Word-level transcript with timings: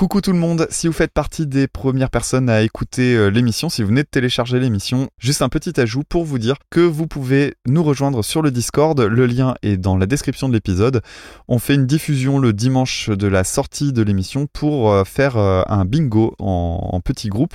Coucou 0.00 0.22
tout 0.22 0.32
le 0.32 0.38
monde, 0.38 0.66
si 0.70 0.86
vous 0.86 0.94
faites 0.94 1.12
partie 1.12 1.46
des 1.46 1.68
premières 1.68 2.08
personnes 2.08 2.48
à 2.48 2.62
écouter 2.62 3.14
euh, 3.14 3.28
l'émission, 3.28 3.68
si 3.68 3.82
vous 3.82 3.88
venez 3.88 4.02
de 4.02 4.08
télécharger 4.08 4.58
l'émission, 4.58 5.10
juste 5.18 5.42
un 5.42 5.50
petit 5.50 5.78
ajout 5.78 6.04
pour 6.08 6.24
vous 6.24 6.38
dire 6.38 6.56
que 6.70 6.80
vous 6.80 7.06
pouvez 7.06 7.56
nous 7.66 7.82
rejoindre 7.82 8.24
sur 8.24 8.40
le 8.40 8.50
Discord, 8.50 8.98
le 8.98 9.26
lien 9.26 9.56
est 9.60 9.76
dans 9.76 9.98
la 9.98 10.06
description 10.06 10.48
de 10.48 10.54
l'épisode. 10.54 11.02
On 11.48 11.58
fait 11.58 11.74
une 11.74 11.84
diffusion 11.84 12.38
le 12.38 12.54
dimanche 12.54 13.10
de 13.10 13.26
la 13.26 13.44
sortie 13.44 13.92
de 13.92 14.00
l'émission 14.00 14.46
pour 14.50 14.90
euh, 14.90 15.04
faire 15.04 15.36
euh, 15.36 15.60
un 15.68 15.84
bingo 15.84 16.34
en, 16.38 16.92
en 16.92 17.00
petit 17.02 17.28
groupe. 17.28 17.52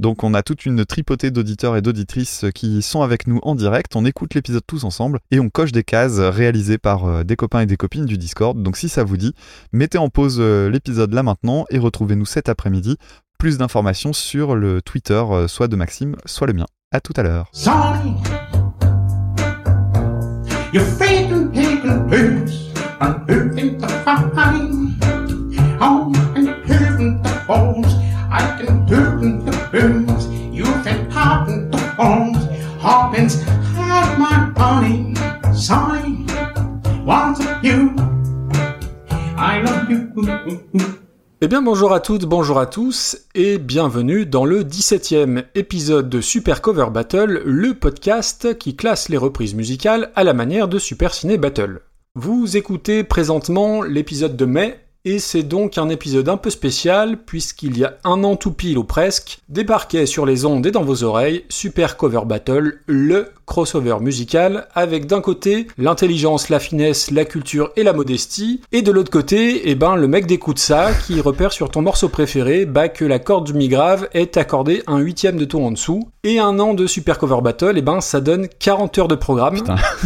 Donc 0.00 0.24
on 0.24 0.32
a 0.32 0.42
toute 0.42 0.64
une 0.64 0.86
tripotée 0.86 1.30
d'auditeurs 1.30 1.76
et 1.76 1.82
d'auditrices 1.82 2.46
qui 2.54 2.80
sont 2.80 3.02
avec 3.02 3.26
nous 3.26 3.38
en 3.42 3.54
direct, 3.54 3.94
on 3.96 4.06
écoute 4.06 4.32
l'épisode 4.32 4.62
tous 4.66 4.84
ensemble 4.84 5.20
et 5.30 5.38
on 5.40 5.50
coche 5.50 5.72
des 5.72 5.84
cases 5.84 6.18
réalisées 6.18 6.78
par 6.78 7.04
euh, 7.04 7.22
des 7.22 7.36
copains 7.36 7.60
et 7.60 7.66
des 7.66 7.76
copines 7.76 8.06
du 8.06 8.16
Discord. 8.16 8.60
Donc 8.62 8.78
si 8.78 8.88
ça 8.88 9.04
vous 9.04 9.18
dit, 9.18 9.34
mettez 9.74 9.98
en 9.98 10.08
pause 10.08 10.38
euh, 10.40 10.70
l'épisode 10.70 11.12
là 11.12 11.22
maintenant 11.22 11.66
et 11.68 11.78
retrouvez-nous 11.78 12.24
cet 12.24 12.48
après-midi. 12.48 12.96
Plus 13.38 13.58
d'informations 13.58 14.14
sur 14.14 14.56
le 14.56 14.80
Twitter, 14.80 15.22
euh, 15.30 15.48
soit 15.48 15.68
de 15.68 15.76
Maxime, 15.76 16.16
soit 16.24 16.46
le 16.46 16.54
mien. 16.54 16.66
À 16.92 17.00
tout 17.00 17.12
à 17.16 17.22
l'heure. 17.22 17.50
I 28.32 28.56
can 28.58 28.86
hurting 28.86 29.44
the. 29.44 29.50
You 30.52 30.64
can 30.84 31.08
the 31.10 31.78
my 34.18 34.52
honey. 34.56 35.14
Sonny, 35.52 36.26
you, 37.62 37.94
I 39.36 39.62
love 39.62 39.90
you. 39.90 40.10
Eh 41.42 41.48
bien 41.48 41.62
bonjour 41.62 41.92
à 41.92 42.00
toutes, 42.00 42.26
bonjour 42.26 42.60
à 42.60 42.66
tous, 42.66 43.16
et 43.34 43.58
bienvenue 43.58 44.26
dans 44.26 44.44
le 44.44 44.62
17e 44.62 45.44
épisode 45.54 46.08
de 46.08 46.20
Super 46.20 46.62
Cover 46.62 46.90
Battle, 46.92 47.42
le 47.44 47.74
podcast 47.74 48.58
qui 48.58 48.76
classe 48.76 49.08
les 49.08 49.16
reprises 49.16 49.54
musicales 49.54 50.12
à 50.14 50.22
la 50.22 50.34
manière 50.34 50.68
de 50.68 50.78
Super 50.78 51.14
Ciné 51.14 51.36
Battle. 51.36 51.80
Vous 52.14 52.56
écoutez 52.56 53.02
présentement 53.04 53.82
l'épisode 53.82 54.36
de 54.36 54.44
mai, 54.44 54.78
et 55.04 55.18
c'est 55.18 55.42
donc 55.42 55.78
un 55.78 55.88
épisode 55.88 56.28
un 56.28 56.36
peu 56.36 56.50
spécial, 56.50 57.16
puisqu'il 57.16 57.78
y 57.78 57.84
a 57.84 57.96
un 58.04 58.22
an 58.24 58.36
tout 58.36 58.52
pile 58.52 58.78
ou 58.78 58.84
presque, 58.84 59.38
débarquait 59.48 60.06
sur 60.06 60.26
les 60.26 60.44
ondes 60.44 60.66
et 60.66 60.70
dans 60.70 60.84
vos 60.84 61.02
oreilles 61.04 61.44
Super 61.48 61.96
Cover 61.96 62.22
Battle, 62.26 62.80
le 62.86 63.32
crossover 63.50 63.96
musical, 64.00 64.68
avec 64.76 65.06
d'un 65.06 65.20
côté 65.20 65.66
l'intelligence, 65.76 66.50
la 66.50 66.60
finesse, 66.60 67.10
la 67.10 67.24
culture 67.24 67.72
et 67.74 67.82
la 67.82 67.92
modestie, 67.92 68.60
et 68.70 68.80
de 68.80 68.92
l'autre 68.92 69.10
côté, 69.10 69.68
eh 69.68 69.74
ben, 69.74 69.96
le 69.96 70.06
mec 70.06 70.26
d'écoute 70.26 70.60
ça, 70.60 70.92
qui 71.04 71.20
repère 71.20 71.50
sur 71.50 71.68
ton 71.68 71.82
morceau 71.82 72.08
préféré, 72.08 72.64
bah, 72.64 72.88
que 72.88 73.04
la 73.04 73.18
corde 73.18 73.46
du 73.46 73.54
mi 73.54 73.66
grave 73.66 74.08
est 74.14 74.36
accordée 74.36 74.84
un 74.86 74.98
huitième 74.98 75.36
de 75.36 75.44
ton 75.44 75.66
en 75.66 75.72
dessous, 75.72 76.08
et 76.22 76.38
un 76.38 76.60
an 76.60 76.74
de 76.74 76.86
Super 76.86 77.18
Cover 77.18 77.40
Battle, 77.42 77.74
eh 77.74 77.82
ben, 77.82 78.00
ça 78.00 78.20
donne 78.20 78.46
40 78.60 78.98
heures 78.98 79.08
de 79.08 79.16
programme, 79.16 79.58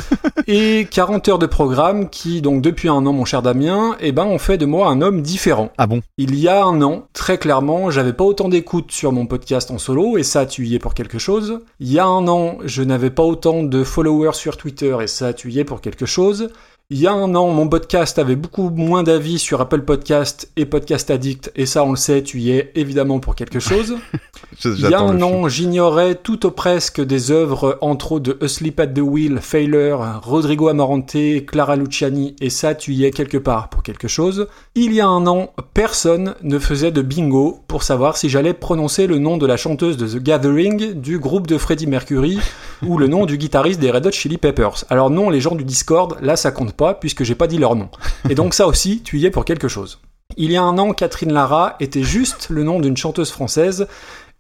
et 0.46 0.88
40 0.90 1.28
heures 1.28 1.38
de 1.38 1.46
programme 1.46 2.08
qui, 2.08 2.40
donc 2.40 2.62
depuis 2.62 2.88
un 2.88 3.04
an, 3.04 3.12
mon 3.12 3.26
cher 3.26 3.42
Damien, 3.42 3.94
eh 4.00 4.12
ben, 4.12 4.24
ont 4.24 4.38
fait 4.38 4.56
de 4.56 4.64
moi 4.64 4.88
un 4.88 5.02
homme 5.02 5.20
différent. 5.20 5.70
Ah 5.76 5.86
bon? 5.86 6.00
Il 6.16 6.34
y 6.34 6.48
a 6.48 6.64
un 6.64 6.80
an, 6.80 7.08
très 7.12 7.36
clairement, 7.36 7.90
j'avais 7.90 8.14
pas 8.14 8.24
autant 8.24 8.48
d'écoute 8.48 8.90
sur 8.90 9.12
mon 9.12 9.26
podcast 9.26 9.70
en 9.70 9.76
solo, 9.76 10.16
et 10.16 10.22
ça, 10.22 10.46
tu 10.46 10.66
y 10.66 10.74
es 10.74 10.78
pour 10.78 10.94
quelque 10.94 11.18
chose. 11.18 11.60
Il 11.78 11.92
y 11.92 11.98
a 11.98 12.06
un 12.06 12.26
an, 12.26 12.56
je 12.64 12.82
n'avais 12.82 13.10
pas 13.10 13.22
autant 13.22 13.33
de 13.70 13.84
followers 13.84 14.34
sur 14.34 14.56
Twitter, 14.56 14.96
et 15.02 15.06
ça, 15.06 15.32
tu 15.32 15.52
y 15.52 15.64
pour 15.64 15.80
quelque 15.80 16.06
chose. 16.06 16.50
Il 16.90 17.00
y 17.00 17.06
a 17.06 17.14
un 17.14 17.34
an, 17.34 17.48
mon 17.48 17.66
podcast 17.66 18.18
avait 18.18 18.36
beaucoup 18.36 18.68
moins 18.68 19.02
d'avis 19.02 19.38
sur 19.38 19.58
Apple 19.62 19.80
Podcast 19.84 20.50
et 20.56 20.66
Podcast 20.66 21.10
Addict, 21.10 21.50
et 21.56 21.64
ça, 21.64 21.82
on 21.82 21.92
le 21.92 21.96
sait, 21.96 22.22
tu 22.22 22.40
y 22.40 22.50
es 22.50 22.72
évidemment 22.74 23.20
pour 23.20 23.34
quelque 23.34 23.58
chose. 23.58 23.96
Il 24.66 24.80
y 24.90 24.92
a 24.92 25.00
un 25.00 25.22
an, 25.22 25.48
j'ignorais 25.48 26.14
tout 26.14 26.46
ou 26.46 26.50
presque 26.50 27.00
des 27.00 27.30
œuvres, 27.30 27.78
entre 27.80 28.12
autres 28.12 28.34
de 28.34 28.44
Asleep 28.44 28.78
at 28.80 28.88
the 28.88 28.98
Wheel, 28.98 29.38
Failure, 29.40 30.20
Rodrigo 30.22 30.68
Amarante, 30.68 31.16
Clara 31.46 31.76
Luciani, 31.76 32.36
et 32.42 32.50
ça, 32.50 32.74
tu 32.74 32.92
y 32.92 33.06
es 33.06 33.12
quelque 33.12 33.38
part 33.38 33.70
pour 33.70 33.82
quelque 33.82 34.06
chose. 34.06 34.46
Il 34.74 34.92
y 34.92 35.00
a 35.00 35.06
un 35.06 35.26
an, 35.26 35.54
personne 35.72 36.34
ne 36.42 36.58
faisait 36.58 36.92
de 36.92 37.00
bingo 37.00 37.60
pour 37.66 37.82
savoir 37.82 38.18
si 38.18 38.28
j'allais 38.28 38.52
prononcer 38.52 39.06
le 39.06 39.18
nom 39.18 39.38
de 39.38 39.46
la 39.46 39.56
chanteuse 39.56 39.96
de 39.96 40.06
The 40.06 40.22
Gathering, 40.22 40.92
du 41.00 41.18
groupe 41.18 41.46
de 41.46 41.56
Freddie 41.56 41.86
Mercury, 41.86 42.38
ou 42.86 42.98
le 42.98 43.06
nom 43.06 43.24
du 43.24 43.38
guitariste 43.38 43.80
des 43.80 43.90
Red 43.90 44.06
Hot 44.06 44.12
Chili 44.12 44.36
Peppers. 44.36 44.84
Alors 44.90 45.08
non, 45.08 45.30
les 45.30 45.40
gens 45.40 45.54
du 45.54 45.64
Discord, 45.64 46.18
là, 46.20 46.36
ça 46.36 46.50
compte 46.50 46.73
pas, 46.74 46.94
puisque 46.94 47.24
j'ai 47.24 47.34
pas 47.34 47.46
dit 47.46 47.58
leur 47.58 47.76
nom. 47.76 47.88
Et 48.28 48.34
donc 48.34 48.54
ça 48.54 48.66
aussi, 48.66 49.02
tu 49.02 49.18
y 49.18 49.26
es 49.26 49.30
pour 49.30 49.44
quelque 49.44 49.68
chose. 49.68 50.00
Il 50.36 50.50
y 50.52 50.56
a 50.56 50.62
un 50.62 50.78
an, 50.78 50.92
Catherine 50.92 51.32
Lara 51.32 51.76
était 51.80 52.02
juste 52.02 52.48
le 52.50 52.64
nom 52.64 52.80
d'une 52.80 52.96
chanteuse 52.96 53.30
française 53.30 53.86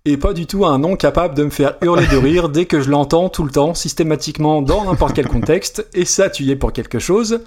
et 0.06 0.16
pas 0.18 0.34
du 0.34 0.46
tout 0.46 0.66
un 0.66 0.78
nom 0.78 0.96
capable 0.96 1.34
de 1.34 1.44
me 1.44 1.50
faire 1.50 1.76
hurler 1.82 2.06
de 2.06 2.16
rire 2.18 2.50
dès 2.50 2.66
que 2.66 2.80
je 2.80 2.90
l'entends 2.90 3.30
tout 3.30 3.42
le 3.42 3.50
temps, 3.50 3.72
systématiquement, 3.72 4.60
dans 4.60 4.84
n'importe 4.84 5.14
quel 5.14 5.28
contexte, 5.28 5.86
et 5.94 6.04
ça, 6.04 6.28
tu 6.28 6.42
y 6.42 6.50
es 6.50 6.56
pour 6.56 6.72
quelque 6.74 6.98
chose. 6.98 7.40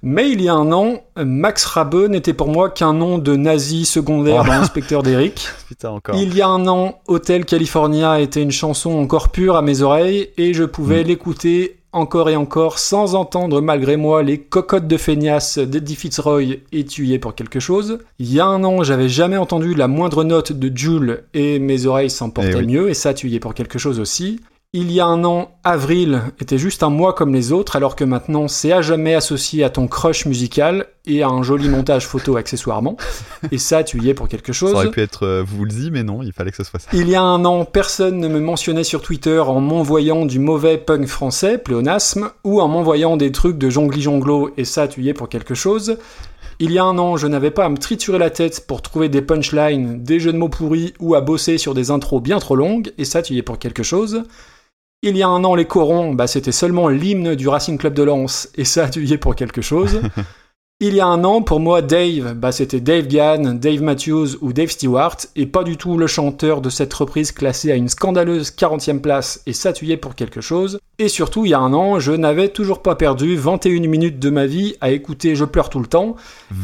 Mais 0.00 0.30
il 0.30 0.40
y 0.40 0.48
a 0.48 0.54
un 0.54 0.70
an, 0.70 1.02
Max 1.16 1.64
Rabe 1.64 2.08
n'était 2.08 2.34
pour 2.34 2.48
moi 2.48 2.68
qu'un 2.70 2.92
nom 2.92 3.18
de 3.18 3.34
nazi 3.34 3.86
secondaire 3.86 4.42
Oh. 4.42 4.46
dans 4.46 4.52
l'inspecteur 4.52 5.02
d'Eric. 5.02 5.48
Il 6.14 6.36
y 6.36 6.42
a 6.42 6.48
un 6.48 6.68
an, 6.68 7.00
Hotel 7.08 7.44
California 7.44 8.20
était 8.20 8.42
une 8.42 8.52
chanson 8.52 8.92
encore 8.92 9.30
pure 9.30 9.56
à 9.56 9.62
mes 9.62 9.80
oreilles, 9.80 10.28
et 10.36 10.54
je 10.54 10.62
pouvais 10.64 11.02
l'écouter 11.02 11.80
encore 11.94 12.28
et 12.30 12.36
encore 12.36 12.78
sans 12.78 13.14
entendre 13.14 13.60
malgré 13.60 13.96
moi 13.96 14.22
les 14.22 14.38
cocottes 14.38 14.86
de 14.86 14.96
feignasse 14.96 15.58
d'Eddie 15.58 15.94
Fitzroy 15.96 16.42
et 16.72 16.84
tu 16.84 17.06
y 17.06 17.14
es 17.14 17.18
pour 17.18 17.34
quelque 17.34 17.60
chose. 17.60 17.98
Il 18.18 18.32
y 18.32 18.40
a 18.40 18.46
un 18.46 18.64
an, 18.64 18.82
j'avais 18.82 19.08
jamais 19.08 19.36
entendu 19.36 19.74
la 19.74 19.88
moindre 19.88 20.24
note 20.24 20.52
de 20.52 20.76
Jules 20.76 21.24
et 21.34 21.58
mes 21.58 21.86
oreilles 21.86 22.10
s'en 22.10 22.30
portaient 22.30 22.50
Eh 22.52 22.56
oui. 22.56 22.66
mieux 22.66 22.90
et 22.90 22.94
ça 22.94 23.14
tu 23.14 23.28
y 23.28 23.36
es 23.36 23.40
pour 23.40 23.54
quelque 23.54 23.78
chose 23.78 24.00
aussi. 24.00 24.40
Il 24.76 24.90
y 24.90 24.98
a 24.98 25.06
un 25.06 25.22
an, 25.22 25.52
avril 25.62 26.20
était 26.40 26.58
juste 26.58 26.82
un 26.82 26.90
mois 26.90 27.12
comme 27.12 27.32
les 27.32 27.52
autres, 27.52 27.76
alors 27.76 27.94
que 27.94 28.02
maintenant 28.02 28.48
c'est 28.48 28.72
à 28.72 28.82
jamais 28.82 29.14
associé 29.14 29.62
à 29.62 29.70
ton 29.70 29.86
crush 29.86 30.26
musical 30.26 30.86
et 31.06 31.22
à 31.22 31.28
un 31.28 31.44
joli 31.44 31.68
montage 31.68 32.08
photo 32.08 32.36
accessoirement. 32.36 32.96
Et 33.52 33.58
ça, 33.58 33.84
tu 33.84 34.02
y 34.02 34.08
es 34.08 34.14
pour 34.14 34.26
quelque 34.26 34.52
chose. 34.52 34.72
Ça 34.72 34.78
aurait 34.78 34.90
pu 34.90 35.00
être 35.00 35.26
euh, 35.26 35.44
Woolsey, 35.56 35.90
mais 35.92 36.02
non, 36.02 36.24
il 36.24 36.32
fallait 36.32 36.50
que 36.50 36.56
ce 36.56 36.64
soit 36.64 36.80
ça. 36.80 36.88
Il 36.92 37.08
y 37.08 37.14
a 37.14 37.22
un 37.22 37.44
an, 37.44 37.64
personne 37.64 38.18
ne 38.18 38.26
me 38.26 38.40
mentionnait 38.40 38.82
sur 38.82 39.00
Twitter 39.00 39.38
en 39.38 39.60
m'envoyant 39.60 40.26
du 40.26 40.40
mauvais 40.40 40.76
punk 40.76 41.06
français, 41.06 41.56
pléonasme, 41.56 42.30
ou 42.42 42.60
en 42.60 42.66
m'envoyant 42.66 43.16
des 43.16 43.30
trucs 43.30 43.58
de 43.58 43.70
jongli 43.70 44.02
jonglo, 44.02 44.50
et 44.56 44.64
ça, 44.64 44.88
tu 44.88 45.02
y 45.02 45.08
es 45.08 45.14
pour 45.14 45.28
quelque 45.28 45.54
chose. 45.54 45.98
Il 46.58 46.72
y 46.72 46.80
a 46.80 46.84
un 46.84 46.98
an, 46.98 47.16
je 47.16 47.28
n'avais 47.28 47.52
pas 47.52 47.64
à 47.64 47.68
me 47.68 47.78
triturer 47.78 48.18
la 48.18 48.30
tête 48.30 48.66
pour 48.66 48.82
trouver 48.82 49.08
des 49.08 49.22
punchlines, 49.22 50.02
des 50.02 50.18
jeux 50.18 50.32
de 50.32 50.38
mots 50.38 50.48
pourris, 50.48 50.94
ou 50.98 51.14
à 51.14 51.20
bosser 51.20 51.58
sur 51.58 51.74
des 51.74 51.92
intros 51.92 52.20
bien 52.20 52.40
trop 52.40 52.56
longues, 52.56 52.92
et 52.98 53.04
ça, 53.04 53.22
tu 53.22 53.34
y 53.34 53.38
es 53.38 53.42
pour 53.42 53.60
quelque 53.60 53.84
chose. 53.84 54.24
Il 55.06 55.18
y 55.18 55.22
a 55.22 55.28
un 55.28 55.44
an, 55.44 55.54
les 55.54 55.66
corons, 55.66 56.14
bah, 56.14 56.26
c'était 56.26 56.50
seulement 56.50 56.88
l'hymne 56.88 57.34
du 57.34 57.46
Racing 57.46 57.76
Club 57.76 57.92
de 57.92 58.02
Lens, 58.02 58.48
et 58.54 58.64
ça, 58.64 58.88
tu 58.88 59.04
y 59.04 59.12
es 59.12 59.18
pour 59.18 59.36
quelque 59.36 59.60
chose. 59.60 60.00
Il 60.80 60.94
y 60.94 61.00
a 61.00 61.06
un 61.06 61.24
an, 61.24 61.42
pour 61.42 61.60
moi, 61.60 61.82
Dave, 61.82 62.32
bah, 62.32 62.52
c'était 62.52 62.80
Dave 62.80 63.06
Gann, 63.06 63.58
Dave 63.58 63.82
Matthews 63.82 64.38
ou 64.40 64.54
Dave 64.54 64.70
Stewart, 64.70 65.18
et 65.36 65.44
pas 65.44 65.62
du 65.62 65.76
tout 65.76 65.98
le 65.98 66.06
chanteur 66.06 66.62
de 66.62 66.70
cette 66.70 66.94
reprise 66.94 67.32
classée 67.32 67.70
à 67.70 67.74
une 67.74 67.90
scandaleuse 67.90 68.50
40e 68.50 69.02
place 69.02 69.42
et 69.44 69.52
satuyé 69.52 69.98
pour 69.98 70.14
quelque 70.14 70.40
chose. 70.40 70.78
Et 71.00 71.08
surtout, 71.08 71.44
il 71.44 71.48
y 71.48 71.54
a 71.54 71.58
un 71.58 71.72
an, 71.72 71.98
je 71.98 72.12
n'avais 72.12 72.50
toujours 72.50 72.80
pas 72.80 72.94
perdu 72.94 73.34
21 73.36 73.80
minutes 73.88 74.20
de 74.20 74.30
ma 74.30 74.46
vie 74.46 74.76
à 74.80 74.90
écouter 74.92 75.34
Je 75.34 75.44
pleure 75.44 75.68
tout 75.68 75.80
le 75.80 75.86
temps, 75.88 76.14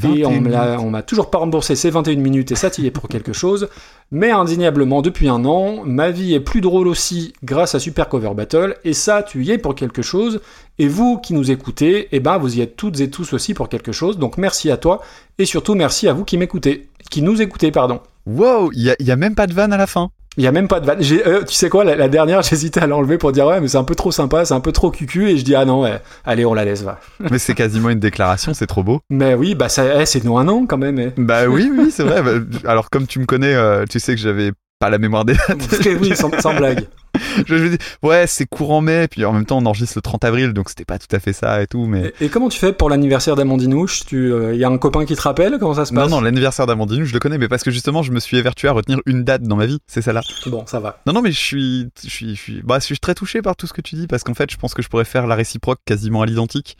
et 0.04 0.24
on 0.24 0.30
21 0.30 0.40
me 0.40 0.48
l'a- 0.48 0.78
on 0.80 0.88
m'a 0.90 1.02
toujours 1.02 1.30
pas 1.30 1.38
remboursé 1.38 1.74
ces 1.74 1.90
21 1.90 2.14
minutes 2.20 2.52
et 2.52 2.54
satillé 2.54 2.92
pour 2.92 3.08
quelque 3.08 3.32
chose. 3.32 3.68
Mais 4.12 4.30
indéniablement, 4.30 5.02
depuis 5.02 5.28
un 5.28 5.44
an, 5.44 5.82
ma 5.84 6.10
vie 6.12 6.34
est 6.34 6.40
plus 6.40 6.60
drôle 6.60 6.86
aussi 6.86 7.32
grâce 7.42 7.74
à 7.74 7.80
Super 7.80 8.08
Cover 8.08 8.30
Battle, 8.36 8.76
et 8.84 8.92
ça, 8.92 9.24
tu 9.24 9.42
y 9.44 9.50
es 9.50 9.58
pour 9.58 9.74
quelque 9.74 10.02
chose. 10.02 10.40
Et 10.78 10.86
vous 10.86 11.18
qui 11.18 11.34
nous 11.34 11.50
écoutez, 11.50 12.06
eh 12.12 12.20
ben, 12.20 12.38
vous 12.38 12.56
y 12.56 12.60
êtes 12.60 12.76
toutes 12.76 13.00
et 13.00 13.10
tous 13.10 13.32
aussi 13.32 13.52
pour 13.52 13.68
quelque 13.68 13.90
chose. 13.90 14.16
Donc 14.16 14.38
merci 14.38 14.70
à 14.70 14.76
toi, 14.76 15.00
et 15.38 15.44
surtout 15.44 15.74
merci 15.74 16.06
à 16.06 16.12
vous 16.12 16.24
qui 16.24 16.38
m'écoutez, 16.38 16.88
qui 17.10 17.22
nous 17.22 17.42
écoutez, 17.42 17.72
pardon. 17.72 17.98
Wow, 18.26 18.70
il 18.74 18.82
y 18.82 18.90
a, 18.90 18.96
il 19.00 19.10
a 19.10 19.16
même 19.16 19.34
pas 19.34 19.48
de 19.48 19.54
vanne 19.54 19.72
à 19.72 19.76
la 19.76 19.88
fin. 19.88 20.10
Il 20.40 20.44
y 20.44 20.46
a 20.46 20.52
même 20.52 20.68
pas 20.68 20.80
de 20.80 20.86
vanne. 20.86 21.00
Euh, 21.26 21.44
tu 21.44 21.52
sais 21.52 21.68
quoi, 21.68 21.84
la, 21.84 21.96
la 21.96 22.08
dernière, 22.08 22.40
j'hésitais 22.50 22.80
à 22.80 22.86
l'enlever 22.86 23.18
pour 23.18 23.30
dire 23.30 23.44
ouais, 23.46 23.60
mais 23.60 23.68
c'est 23.68 23.76
un 23.76 23.84
peu 23.84 23.94
trop 23.94 24.10
sympa, 24.10 24.46
c'est 24.46 24.54
un 24.54 24.60
peu 24.60 24.72
trop 24.72 24.90
cucu, 24.90 25.28
et 25.28 25.36
je 25.36 25.44
dis 25.44 25.54
ah 25.54 25.66
non, 25.66 25.82
ouais, 25.82 26.00
allez, 26.24 26.46
on 26.46 26.54
la 26.54 26.64
laisse, 26.64 26.82
va. 26.82 26.98
mais 27.30 27.38
c'est 27.38 27.54
quasiment 27.54 27.90
une 27.90 28.00
déclaration, 28.00 28.54
c'est 28.54 28.66
trop 28.66 28.82
beau. 28.82 29.00
Mais 29.10 29.34
oui, 29.34 29.54
bah 29.54 29.68
ça, 29.68 30.00
eh, 30.00 30.06
c'est 30.06 30.24
nous 30.24 30.38
un 30.38 30.48
an 30.48 30.64
quand 30.66 30.78
même. 30.78 30.98
eh. 30.98 31.12
Bah 31.18 31.44
oui, 31.48 31.70
oui, 31.76 31.90
c'est 31.90 32.04
vrai. 32.04 32.22
Bah, 32.22 32.30
Alors 32.64 32.88
comme 32.88 33.06
tu 33.06 33.18
me 33.18 33.26
connais, 33.26 33.54
euh, 33.54 33.84
tu 33.86 34.00
sais 34.00 34.14
que 34.14 34.20
j'avais 34.22 34.52
pas 34.78 34.88
la 34.88 34.96
mémoire 34.96 35.26
des 35.26 35.34
dates. 35.34 35.58
oui, 36.00 36.16
sans, 36.16 36.30
sans 36.40 36.54
blague. 36.54 36.86
je 37.46 37.54
me 37.54 37.70
dis, 37.70 37.78
ouais, 38.02 38.26
c'est 38.26 38.46
courant 38.46 38.80
mai, 38.80 39.08
puis 39.08 39.24
en 39.24 39.32
même 39.32 39.46
temps, 39.46 39.58
on 39.58 39.66
enregistre 39.66 39.94
le 39.96 40.02
30 40.02 40.24
avril, 40.24 40.52
donc 40.52 40.68
c'était 40.68 40.84
pas 40.84 40.98
tout 40.98 41.14
à 41.14 41.18
fait 41.20 41.32
ça 41.32 41.62
et 41.62 41.66
tout, 41.66 41.86
mais. 41.86 42.12
Et, 42.20 42.26
et 42.26 42.28
comment 42.28 42.48
tu 42.48 42.58
fais 42.58 42.72
pour 42.72 42.90
l'anniversaire 42.90 43.36
d'Amandinouche? 43.36 44.04
Tu, 44.06 44.32
il 44.52 44.56
y 44.58 44.64
a 44.64 44.68
un 44.68 44.78
copain 44.78 45.04
qui 45.04 45.14
te 45.16 45.22
rappelle? 45.22 45.56
Comment 45.58 45.74
ça 45.74 45.84
se 45.84 45.92
Non, 45.94 46.02
passe? 46.02 46.10
non, 46.10 46.20
l'anniversaire 46.20 46.66
d'Amandine, 46.66 47.04
je 47.04 47.12
le 47.12 47.18
connais, 47.18 47.38
mais 47.38 47.48
parce 47.48 47.62
que 47.62 47.70
justement, 47.70 48.02
je 48.02 48.12
me 48.12 48.20
suis 48.20 48.36
évertué 48.36 48.68
à 48.68 48.72
retenir 48.72 48.98
une 49.06 49.24
date 49.24 49.42
dans 49.42 49.56
ma 49.56 49.66
vie, 49.66 49.78
c'est 49.86 50.02
celle-là. 50.02 50.22
Bon, 50.46 50.64
ça 50.66 50.80
va. 50.80 51.00
Non, 51.06 51.12
non, 51.12 51.22
mais 51.22 51.32
je 51.32 51.38
suis, 51.38 51.88
je 52.02 52.08
suis, 52.08 52.36
je 52.36 52.40
suis, 52.40 52.62
bah, 52.62 52.78
je 52.78 52.84
suis 52.84 52.98
très 52.98 53.14
touché 53.14 53.42
par 53.42 53.56
tout 53.56 53.66
ce 53.66 53.72
que 53.72 53.80
tu 53.80 53.94
dis, 53.96 54.06
parce 54.06 54.22
qu'en 54.22 54.34
fait, 54.34 54.50
je 54.50 54.56
pense 54.56 54.74
que 54.74 54.82
je 54.82 54.88
pourrais 54.88 55.04
faire 55.04 55.26
la 55.26 55.34
réciproque 55.34 55.80
quasiment 55.84 56.22
à 56.22 56.26
l'identique. 56.26 56.76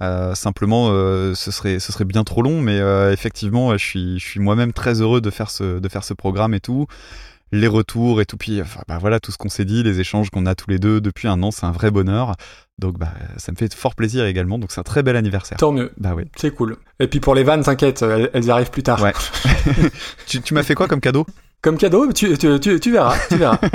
Euh, 0.00 0.34
simplement, 0.34 0.88
euh, 0.90 1.34
ce 1.34 1.50
serait, 1.50 1.78
ce 1.78 1.92
serait 1.92 2.04
bien 2.04 2.24
trop 2.24 2.42
long, 2.42 2.60
mais 2.60 2.78
euh, 2.80 3.12
effectivement, 3.12 3.72
je 3.76 3.84
suis, 3.84 4.18
je 4.18 4.26
suis 4.26 4.40
moi-même 4.40 4.72
très 4.72 5.00
heureux 5.00 5.20
de 5.20 5.30
faire 5.30 5.50
ce, 5.50 5.78
de 5.78 5.88
faire 5.88 6.04
ce 6.04 6.14
programme 6.14 6.54
et 6.54 6.60
tout. 6.60 6.86
Les 7.52 7.66
retours 7.66 8.20
et 8.20 8.26
tout, 8.26 8.36
puis 8.36 8.60
enfin, 8.62 8.80
bah, 8.86 8.98
voilà, 9.00 9.18
tout 9.18 9.32
ce 9.32 9.38
qu'on 9.38 9.48
s'est 9.48 9.64
dit, 9.64 9.82
les 9.82 9.98
échanges 9.98 10.30
qu'on 10.30 10.46
a 10.46 10.54
tous 10.54 10.70
les 10.70 10.78
deux 10.78 11.00
depuis 11.00 11.26
un 11.26 11.42
an, 11.42 11.50
c'est 11.50 11.66
un 11.66 11.72
vrai 11.72 11.90
bonheur. 11.90 12.36
Donc, 12.78 12.98
bah, 12.98 13.12
ça 13.36 13.50
me 13.52 13.56
fait 13.56 13.74
fort 13.74 13.94
plaisir 13.94 14.24
également. 14.24 14.58
Donc, 14.58 14.70
c'est 14.70 14.80
un 14.80 14.84
très 14.84 15.02
bel 15.02 15.16
anniversaire. 15.16 15.58
Tant 15.58 15.72
mieux. 15.72 15.92
Bah 15.98 16.14
oui. 16.16 16.24
C'est 16.36 16.54
cool. 16.54 16.76
Et 17.00 17.08
puis 17.08 17.20
pour 17.20 17.34
les 17.34 17.42
vannes, 17.42 17.62
t'inquiète, 17.62 18.02
elles, 18.02 18.30
elles 18.32 18.50
arrivent 18.50 18.70
plus 18.70 18.82
tard. 18.82 19.02
Ouais. 19.02 19.12
tu, 20.26 20.40
tu 20.40 20.54
m'as 20.54 20.62
fait 20.62 20.74
quoi 20.74 20.86
comme 20.86 21.00
cadeau? 21.00 21.26
Comme 21.62 21.76
cadeau, 21.76 22.10
tu, 22.12 22.38
tu, 22.38 22.58
tu, 22.58 22.80
tu 22.80 22.90
verras, 22.90 23.14
tu 23.28 23.36
verras. 23.36 23.58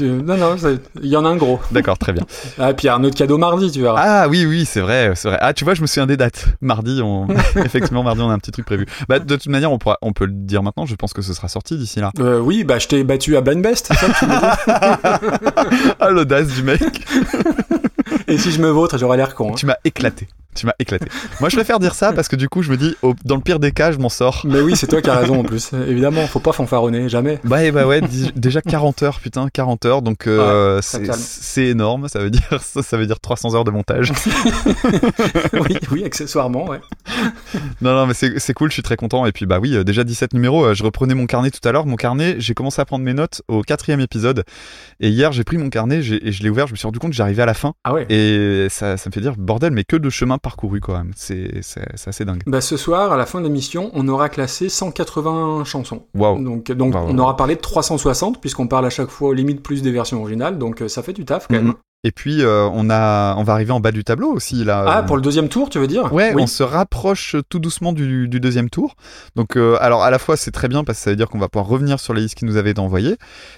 Non, 0.00 0.36
non, 0.38 0.56
il 1.02 1.08
y 1.08 1.16
en 1.16 1.24
a 1.26 1.28
un 1.28 1.36
gros. 1.36 1.60
D'accord, 1.70 1.98
très 1.98 2.12
bien. 2.14 2.24
Ah, 2.58 2.70
et 2.70 2.74
puis 2.74 2.84
il 2.84 2.86
y 2.86 2.90
a 2.90 2.94
un 2.94 3.04
autre 3.04 3.16
cadeau 3.16 3.36
mardi, 3.36 3.70
tu 3.70 3.82
verras. 3.82 4.00
Ah 4.02 4.28
oui, 4.28 4.46
oui, 4.46 4.64
c'est 4.64 4.80
vrai, 4.80 5.12
c'est 5.14 5.28
vrai. 5.28 5.38
Ah, 5.42 5.52
tu 5.52 5.64
vois, 5.64 5.74
je 5.74 5.82
me 5.82 5.86
souviens 5.86 6.06
des 6.06 6.16
dates. 6.16 6.46
Mardi, 6.62 7.00
on... 7.02 7.28
effectivement, 7.56 8.02
mardi, 8.02 8.22
on 8.22 8.30
a 8.30 8.32
un 8.32 8.38
petit 8.38 8.52
truc 8.52 8.64
prévu. 8.64 8.86
Bah, 9.08 9.18
de 9.18 9.36
toute 9.36 9.48
manière, 9.48 9.70
on, 9.70 9.78
pourra... 9.78 9.98
on 10.00 10.12
peut 10.14 10.24
le 10.24 10.32
dire 10.32 10.62
maintenant. 10.62 10.86
Je 10.86 10.94
pense 10.94 11.12
que 11.12 11.20
ce 11.20 11.34
sera 11.34 11.48
sorti 11.48 11.76
d'ici 11.76 12.00
là. 12.00 12.10
Euh, 12.20 12.38
oui, 12.38 12.64
bah 12.64 12.78
je 12.78 12.88
t'ai 12.88 13.04
battu 13.04 13.36
à 13.36 13.42
Blind 13.42 13.62
Best, 13.62 13.92
ça 13.92 13.94
que 13.94 14.18
tu 14.18 14.26
ah, 16.00 16.10
l'audace 16.10 16.48
du 16.48 16.62
mec. 16.62 16.80
Et 18.28 18.38
si 18.38 18.50
je 18.50 18.60
me 18.62 18.70
vautre, 18.70 18.96
j'aurais 18.98 19.16
l'air 19.18 19.34
con. 19.34 19.50
hein. 19.50 19.54
Tu 19.56 19.66
m'as 19.66 19.76
éclaté. 19.84 20.26
Tu 20.54 20.66
m'as 20.66 20.72
éclaté. 20.80 21.06
Moi, 21.40 21.48
je 21.48 21.54
préfère 21.56 21.78
dire 21.78 21.94
ça 21.94 22.12
parce 22.12 22.26
que 22.28 22.34
du 22.36 22.48
coup, 22.48 22.62
je 22.62 22.70
me 22.72 22.76
dis, 22.76 22.96
dans 23.24 23.36
le 23.36 23.40
pire 23.40 23.60
des 23.60 23.70
cas, 23.70 23.92
je 23.92 23.98
m'en 23.98 24.08
sors. 24.08 24.42
Mais 24.44 24.60
oui, 24.60 24.74
c'est 24.76 24.88
toi 24.88 25.00
qui 25.00 25.08
as 25.08 25.16
raison 25.18 25.40
en 25.40 25.44
plus. 25.44 25.70
Évidemment, 25.86 26.26
faut 26.26 26.40
pas 26.40 26.52
fanfaronner, 26.52 27.08
jamais. 27.08 27.38
Bah, 27.44 27.64
et 27.64 27.70
bah 27.70 27.86
ouais, 27.86 28.00
déjà 28.34 28.60
40 28.60 29.02
heures, 29.04 29.20
putain, 29.20 29.48
40 29.48 29.84
heures. 29.86 30.02
Donc, 30.02 30.26
euh, 30.26 30.80
c'est 30.82 31.66
énorme. 31.66 32.08
Ça 32.08 32.18
veut 32.18 32.30
dire, 32.30 32.42
ça, 32.60 32.82
ça 32.82 32.96
veut 32.96 33.06
dire 33.06 33.20
300 33.20 33.54
heures 33.54 33.64
de 33.64 33.70
montage. 33.70 34.12
oui, 35.52 35.76
oui, 35.92 36.04
accessoirement, 36.04 36.66
ouais. 36.68 36.80
Non, 37.80 37.94
non, 37.94 38.06
mais 38.06 38.14
c'est 38.14 38.52
cool, 38.54 38.70
je 38.70 38.74
suis 38.74 38.82
très 38.82 38.96
content. 38.96 39.26
Et 39.26 39.32
puis, 39.32 39.46
bah 39.46 39.58
oui, 39.60 39.76
euh, 39.76 39.84
déjà 39.84 40.04
17 40.04 40.34
numéros. 40.34 40.64
euh, 40.64 40.74
Je 40.74 40.82
reprenais 40.82 41.14
mon 41.14 41.26
carnet 41.26 41.50
tout 41.50 41.66
à 41.66 41.72
l'heure. 41.72 41.86
Mon 41.86 41.96
carnet, 41.96 42.36
j'ai 42.38 42.54
commencé 42.54 42.80
à 42.80 42.84
prendre 42.84 43.04
mes 43.04 43.14
notes 43.14 43.42
au 43.48 43.62
quatrième 43.62 44.00
épisode. 44.00 44.44
Et 45.00 45.08
hier, 45.10 45.32
j'ai 45.32 45.44
pris 45.44 45.58
mon 45.58 45.70
carnet 45.70 45.98
et 45.98 46.32
je 46.32 46.42
l'ai 46.42 46.50
ouvert. 46.50 46.66
Je 46.66 46.72
me 46.72 46.76
suis 46.76 46.86
rendu 46.86 46.98
compte 46.98 47.10
que 47.10 47.16
j'arrivais 47.16 47.42
à 47.42 47.46
la 47.46 47.54
fin. 47.54 47.74
Ah 47.84 47.92
ouais. 47.92 48.06
Et 48.10 48.66
ça, 48.68 48.96
ça 48.96 49.08
me 49.08 49.12
fait 49.12 49.20
dire, 49.20 49.34
bordel, 49.38 49.72
mais 49.72 49.84
que 49.84 49.96
de 49.96 50.10
chemin 50.10 50.38
parcouru 50.40 50.80
quand 50.80 50.92
même. 50.92 51.12
C'est 51.14 51.60
assez 52.06 52.24
dingue. 52.24 52.42
Bah 52.46 52.60
ce 52.60 52.76
soir, 52.76 53.12
à 53.12 53.16
la 53.16 53.26
fin 53.26 53.40
de 53.40 53.46
l'émission, 53.46 53.90
on 53.94 54.08
aura 54.08 54.28
classé 54.28 54.68
180 54.68 55.64
chansons. 55.64 56.06
Waouh. 56.14 56.42
Donc, 56.42 56.70
donc 56.72 56.94
on 56.94 57.18
aura 57.18 57.36
parlé 57.36 57.56
de 57.56 57.60
360, 57.60 58.40
puisqu'on 58.40 58.66
parle 58.66 58.86
à 58.86 58.90
chaque 58.90 59.10
fois 59.10 59.34
limite 59.34 59.62
plus 59.62 59.82
des 59.82 59.90
versions 59.90 60.20
originales, 60.20 60.58
donc 60.58 60.82
euh, 60.82 60.88
ça 60.88 61.02
fait 61.02 61.12
du 61.12 61.24
taf 61.24 61.48
quand 61.48 61.54
même. 61.54 61.66
Mhm. 61.66 61.74
Et 62.02 62.12
puis, 62.12 62.42
euh, 62.42 62.66
on, 62.72 62.88
a, 62.88 63.34
on 63.36 63.42
va 63.42 63.52
arriver 63.52 63.72
en 63.72 63.80
bas 63.80 63.92
du 63.92 64.04
tableau 64.04 64.32
aussi, 64.32 64.64
là. 64.64 64.84
Ah, 64.86 64.98
Euh, 64.98 65.02
pour 65.02 65.16
le 65.16 65.22
deuxième 65.22 65.48
tour, 65.50 65.68
tu 65.68 65.78
veux 65.78 65.86
dire? 65.86 66.10
Ouais, 66.14 66.32
oui. 66.34 66.42
on 66.42 66.46
se 66.46 66.62
rapproche 66.62 67.36
tout 67.50 67.58
doucement 67.58 67.92
du, 67.92 68.26
du 68.26 68.40
deuxième 68.40 68.70
tour. 68.70 68.94
Donc, 69.36 69.56
euh, 69.56 69.76
alors 69.80 70.02
à 70.02 70.10
la 70.10 70.18
fois 70.18 70.38
c'est 70.38 70.50
très 70.50 70.68
bien 70.68 70.82
parce 70.82 70.98
que 70.98 71.04
ça 71.04 71.10
veut 71.10 71.16
dire 71.16 71.28
qu'on 71.28 71.38
va 71.38 71.48
pouvoir 71.48 71.68
revenir 71.68 72.00
sur 72.00 72.14
les 72.14 72.22
listes 72.22 72.36
qui 72.36 72.46
nous 72.46 72.56
avaient 72.56 72.70
été 72.70 72.80
envoyées, 72.80 73.16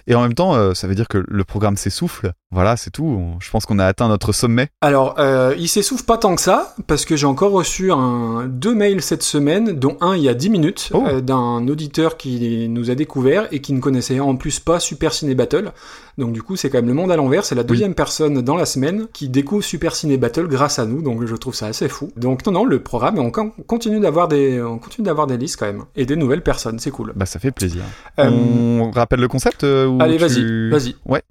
et 0.09 0.17
en 0.17 0.23
même 0.23 0.35
temps 0.35 0.55
euh, 0.56 0.75
ça 0.75 0.89
veut 0.89 0.94
dire 0.97 1.06
que 1.06 1.25
le 1.27 1.44
programme 1.44 1.77
s'essouffle. 1.77 2.33
Voilà, 2.50 2.77
c'est 2.77 2.91
tout. 2.91 3.19
Je 3.41 3.49
pense 3.50 3.65
qu'on 3.65 3.79
a 3.79 3.87
atteint 3.87 4.09
notre 4.09 4.33
sommet. 4.33 4.69
Alors, 4.83 5.17
il 5.56 5.69
s'essouffle 5.69 6.05
pas 6.05 6.19
tant 6.19 6.35
que 6.35 6.41
ça, 6.43 6.75
parce 6.87 7.06
que 7.06 7.17
j'ai 7.17 7.27
encore 7.27 7.53
reçu 7.53 7.91
un, 7.93 8.45
deux 8.47 8.75
mails 8.75 9.00
cette 9.00 9.23
semaine, 9.23 9.73
dont 9.73 9.97
un 10.03 10.17
il 10.17 10.23
y 10.23 10.29
a 10.29 10.35
10 10.35 10.50
minutes, 10.50 10.91
Oh. 10.93 11.21
d'un 11.23 11.67
auditeur 11.69 12.19
qui 12.19 12.69
nous 12.69 12.91
a 12.91 12.95
découvert 12.95 13.47
et 13.53 13.61
qui 13.62 13.73
ne 13.73 13.81
connaissait 13.81 14.21
en 14.21 14.37
plus 14.37 14.61
pas 14.61 14.81
Super 14.81 15.15
Ciné 15.15 15.35
Battle. 15.35 15.73
Donc 16.19 16.33
du 16.35 16.43
coup, 16.43 16.56
c'est 16.56 16.69
quand 16.69 16.77
même 16.79 16.88
le 16.88 16.95
monde 16.95 17.11
à 17.11 17.17
l'envers. 17.17 17.47
C'est 17.47 17.55
la 17.55 17.62
deuxième 17.62 17.95
personne 17.95 18.31
dans 18.40 18.56
la 18.56 18.64
semaine 18.64 19.06
qui 19.12 19.29
découvre 19.29 19.62
Super 19.62 19.94
Ciné 19.94 20.17
Battle 20.17 20.46
grâce 20.49 20.79
à 20.79 20.87
nous, 20.87 21.02
donc 21.02 21.26
je 21.26 21.34
trouve 21.37 21.55
ça 21.55 21.67
assez 21.67 21.88
fou. 21.88 22.11
Donc 22.17 22.46
non, 22.46 22.52
non, 22.52 22.64
le 22.64 22.82
programme, 22.82 23.19
on 23.19 23.31
con- 23.31 23.52
continue 23.67 24.00
d'avoir 24.00 24.29
des, 24.29 24.62
on 24.62 24.79
continue 24.79 25.05
d'avoir 25.05 25.26
des 25.26 25.37
listes 25.37 25.58
quand 25.58 25.67
même 25.67 25.84
et 25.96 26.06
des 26.06 26.17
nouvelles 26.17 26.43
personnes, 26.43 26.79
c'est 26.79 26.90
cool. 26.90 27.12
Bah 27.14 27.26
ça 27.26 27.38
fait 27.38 27.50
plaisir. 27.50 27.82
Euh, 28.19 28.31
On 28.31 28.90
rappelle 28.90 29.20
le 29.20 29.29
concept 29.29 29.64
euh, 29.64 29.87
ou 29.87 29.99
Allez, 30.00 30.17
tu- 30.17 30.23
vas-y, 30.23 30.70
vas-y. 30.70 30.96
Ouais. 31.05 31.23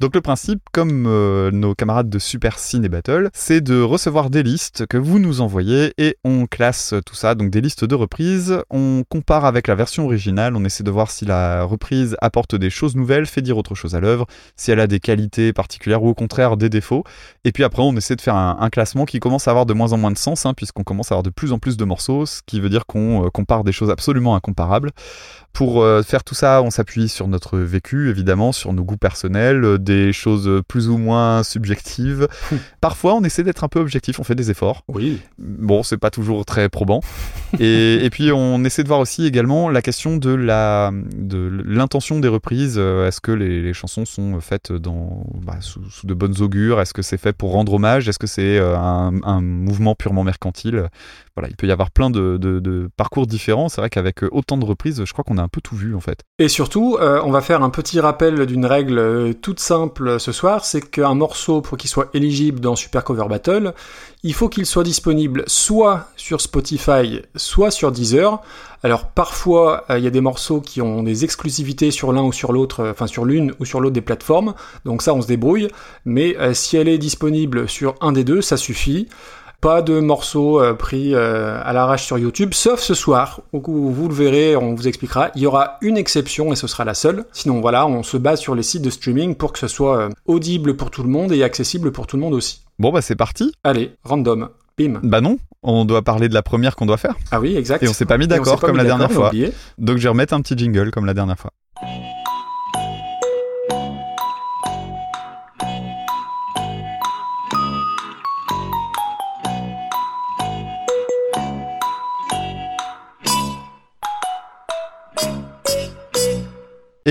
Donc 0.00 0.14
le 0.14 0.22
principe, 0.22 0.62
comme 0.72 1.04
euh, 1.06 1.50
nos 1.50 1.74
camarades 1.74 2.08
de 2.08 2.18
Super 2.18 2.58
Ciné 2.58 2.88
Battle, 2.88 3.28
c'est 3.34 3.60
de 3.60 3.82
recevoir 3.82 4.30
des 4.30 4.42
listes 4.42 4.86
que 4.86 4.96
vous 4.96 5.18
nous 5.18 5.42
envoyez 5.42 5.92
et 5.98 6.16
on 6.24 6.46
classe 6.46 6.94
tout 7.04 7.14
ça, 7.14 7.34
donc 7.34 7.50
des 7.50 7.60
listes 7.60 7.84
de 7.84 7.94
reprises. 7.94 8.62
On 8.70 9.04
compare 9.06 9.44
avec 9.44 9.66
la 9.66 9.74
version 9.74 10.06
originale, 10.06 10.56
on 10.56 10.64
essaie 10.64 10.84
de 10.84 10.90
voir 10.90 11.10
si 11.10 11.26
la 11.26 11.64
reprise 11.64 12.16
apporte 12.22 12.54
des 12.54 12.70
choses 12.70 12.96
nouvelles, 12.96 13.26
fait 13.26 13.42
dire 13.42 13.58
autre 13.58 13.74
chose 13.74 13.94
à 13.94 14.00
l'œuvre, 14.00 14.24
si 14.56 14.70
elle 14.70 14.80
a 14.80 14.86
des 14.86 15.00
qualités 15.00 15.52
particulières 15.52 16.02
ou 16.02 16.08
au 16.08 16.14
contraire 16.14 16.56
des 16.56 16.70
défauts. 16.70 17.04
Et 17.44 17.52
puis 17.52 17.62
après, 17.62 17.82
on 17.82 17.94
essaie 17.94 18.16
de 18.16 18.22
faire 18.22 18.36
un, 18.36 18.70
classement 18.70 19.04
qui 19.04 19.20
commence 19.20 19.48
à 19.48 19.50
avoir 19.50 19.66
de 19.66 19.74
moins 19.74 19.92
en 19.92 19.98
moins 19.98 20.12
de 20.12 20.16
sens, 20.16 20.46
hein, 20.46 20.54
puisqu'on 20.54 20.82
commence 20.82 21.12
à 21.12 21.14
avoir 21.16 21.24
de 21.24 21.30
plus 21.30 21.52
en 21.52 21.58
plus 21.58 21.76
de 21.76 21.84
morceaux, 21.84 22.24
ce 22.24 22.40
qui 22.46 22.58
veut 22.58 22.70
dire 22.70 22.86
qu'on 22.86 23.26
euh, 23.26 23.28
compare 23.28 23.64
des 23.64 23.72
choses 23.72 23.90
absolument 23.90 24.34
incomparables. 24.34 24.92
Pour 25.52 25.82
euh, 25.82 26.02
faire 26.02 26.24
tout 26.24 26.34
ça, 26.34 26.62
on 26.62 26.70
s'appuie 26.70 27.08
sur 27.10 27.28
notre 27.28 27.58
vécu, 27.58 28.08
évidemment, 28.08 28.52
sur 28.52 28.72
nos 28.72 28.84
goûts 28.84 28.96
personnels, 28.96 29.76
des 29.90 30.12
choses 30.12 30.48
plus 30.68 30.88
ou 30.88 30.96
moins 30.98 31.42
subjectives. 31.42 32.28
Parfois, 32.80 33.14
on 33.14 33.22
essaie 33.24 33.42
d'être 33.42 33.64
un 33.64 33.68
peu 33.68 33.80
objectif, 33.80 34.20
on 34.20 34.24
fait 34.24 34.34
des 34.34 34.50
efforts. 34.50 34.82
Oui. 34.88 35.20
Bon, 35.38 35.82
c'est 35.82 35.98
pas 35.98 36.10
toujours 36.10 36.44
très 36.44 36.68
probant. 36.68 37.00
et, 37.60 38.04
et 38.04 38.10
puis, 38.10 38.30
on 38.32 38.64
essaie 38.64 38.82
de 38.82 38.88
voir 38.88 39.00
aussi 39.00 39.26
également 39.26 39.68
la 39.68 39.82
question 39.82 40.16
de 40.16 40.30
la 40.30 40.90
de 40.92 41.50
l'intention 41.66 42.20
des 42.20 42.28
reprises. 42.28 42.76
Euh, 42.78 43.08
Est-ce 43.08 43.20
que 43.20 43.32
les, 43.32 43.60
les 43.62 43.72
chansons 43.74 44.04
sont 44.04 44.40
faites 44.40 44.72
dans 44.72 45.24
bah, 45.34 45.56
sous, 45.60 45.82
sous 45.90 46.06
de 46.06 46.14
bonnes 46.14 46.40
augures? 46.40 46.80
Est-ce 46.80 46.94
que 46.94 47.02
c'est 47.02 47.18
fait 47.18 47.32
pour 47.32 47.52
rendre 47.52 47.74
hommage? 47.74 48.08
Est-ce 48.08 48.18
que 48.18 48.26
c'est 48.26 48.58
euh, 48.58 48.76
un, 48.76 49.12
un 49.24 49.40
mouvement 49.40 49.94
purement 49.94 50.24
mercantile? 50.24 50.88
Voilà, 51.36 51.48
il 51.48 51.56
peut 51.56 51.66
y 51.66 51.72
avoir 51.72 51.90
plein 51.90 52.10
de, 52.10 52.36
de- 52.36 52.60
de 52.60 52.88
parcours 52.96 53.26
différents. 53.26 53.68
C'est 53.68 53.80
vrai 53.80 53.90
qu'avec 53.90 54.22
autant 54.30 54.58
de 54.58 54.64
reprises, 54.64 55.02
je 55.04 55.12
crois 55.12 55.24
qu'on 55.24 55.38
a 55.38 55.42
un 55.42 55.48
peu 55.48 55.60
tout 55.60 55.76
vu 55.76 55.94
en 55.94 56.00
fait. 56.00 56.20
Et 56.38 56.48
surtout, 56.48 56.96
euh, 57.00 57.20
on 57.24 57.30
va 57.30 57.40
faire 57.40 57.62
un 57.62 57.70
petit 57.70 57.98
rappel 58.00 58.46
d'une 58.46 58.66
règle 58.66 58.98
euh, 58.98 59.32
toute 59.32 59.58
simple 59.60 59.79
ce 60.18 60.32
soir, 60.32 60.64
c'est 60.64 60.80
qu'un 60.80 61.14
morceau, 61.14 61.60
pour 61.60 61.78
qu'il 61.78 61.90
soit 61.90 62.10
éligible 62.14 62.60
dans 62.60 62.76
Super 62.76 63.04
Cover 63.04 63.26
Battle, 63.28 63.74
il 64.22 64.34
faut 64.34 64.48
qu'il 64.48 64.66
soit 64.66 64.84
disponible 64.84 65.44
soit 65.46 66.08
sur 66.16 66.40
Spotify, 66.40 67.22
soit 67.36 67.70
sur 67.70 67.92
Deezer. 67.92 68.42
Alors 68.82 69.08
parfois, 69.08 69.84
euh, 69.90 69.98
il 69.98 70.04
y 70.04 70.06
a 70.06 70.10
des 70.10 70.20
morceaux 70.20 70.60
qui 70.60 70.80
ont 70.80 71.02
des 71.02 71.24
exclusivités 71.24 71.90
sur 71.90 72.12
l'un 72.12 72.22
ou 72.22 72.32
sur 72.32 72.52
l'autre, 72.52 72.80
euh, 72.80 72.90
enfin 72.92 73.06
sur 73.06 73.24
l'une 73.24 73.52
ou 73.60 73.64
sur 73.64 73.80
l'autre 73.80 73.94
des 73.94 74.00
plateformes, 74.00 74.54
donc 74.84 75.02
ça 75.02 75.12
on 75.12 75.20
se 75.20 75.26
débrouille, 75.26 75.68
mais 76.06 76.36
euh, 76.38 76.54
si 76.54 76.76
elle 76.78 76.88
est 76.88 76.98
disponible 76.98 77.68
sur 77.68 77.94
un 78.00 78.12
des 78.12 78.24
deux, 78.24 78.40
ça 78.40 78.56
suffit. 78.56 79.08
Pas 79.60 79.82
de 79.82 80.00
morceaux 80.00 80.58
euh, 80.58 80.72
pris 80.72 81.14
euh, 81.14 81.60
à 81.62 81.74
l'arrache 81.74 82.06
sur 82.06 82.16
YouTube, 82.16 82.54
sauf 82.54 82.80
ce 82.80 82.94
soir, 82.94 83.42
où 83.52 83.90
vous 83.90 84.08
le 84.08 84.14
verrez, 84.14 84.56
on 84.56 84.74
vous 84.74 84.88
expliquera. 84.88 85.30
Il 85.34 85.42
y 85.42 85.46
aura 85.46 85.76
une 85.82 85.98
exception 85.98 86.50
et 86.50 86.56
ce 86.56 86.66
sera 86.66 86.86
la 86.86 86.94
seule. 86.94 87.26
Sinon, 87.32 87.60
voilà, 87.60 87.86
on 87.86 88.02
se 88.02 88.16
base 88.16 88.40
sur 88.40 88.54
les 88.54 88.62
sites 88.62 88.80
de 88.80 88.88
streaming 88.88 89.34
pour 89.34 89.52
que 89.52 89.58
ce 89.58 89.68
soit 89.68 89.98
euh, 89.98 90.08
audible 90.24 90.76
pour 90.76 90.90
tout 90.90 91.02
le 91.02 91.10
monde 91.10 91.32
et 91.32 91.42
accessible 91.42 91.92
pour 91.92 92.06
tout 92.06 92.16
le 92.16 92.22
monde 92.22 92.32
aussi. 92.32 92.62
Bon, 92.78 92.90
bah 92.90 93.02
c'est 93.02 93.16
parti. 93.16 93.52
Allez, 93.62 93.92
random, 94.02 94.48
bim. 94.78 95.00
Bah 95.02 95.20
non, 95.20 95.38
on 95.62 95.84
doit 95.84 96.00
parler 96.00 96.30
de 96.30 96.34
la 96.34 96.42
première 96.42 96.74
qu'on 96.74 96.86
doit 96.86 96.96
faire. 96.96 97.16
Ah 97.30 97.38
oui, 97.38 97.54
exact. 97.54 97.82
Et 97.82 97.88
on 97.88 97.92
s'est 97.92 98.06
pas 98.06 98.16
mis 98.16 98.28
d'accord 98.28 98.60
comme 98.60 98.78
la 98.78 98.84
dernière 98.84 99.12
fois. 99.12 99.30
Donc 99.76 99.98
je 99.98 100.04
vais 100.04 100.08
remettre 100.08 100.32
un 100.32 100.40
petit 100.40 100.56
jingle 100.56 100.90
comme 100.90 101.04
la 101.04 101.14
dernière 101.14 101.38
fois. 101.38 101.50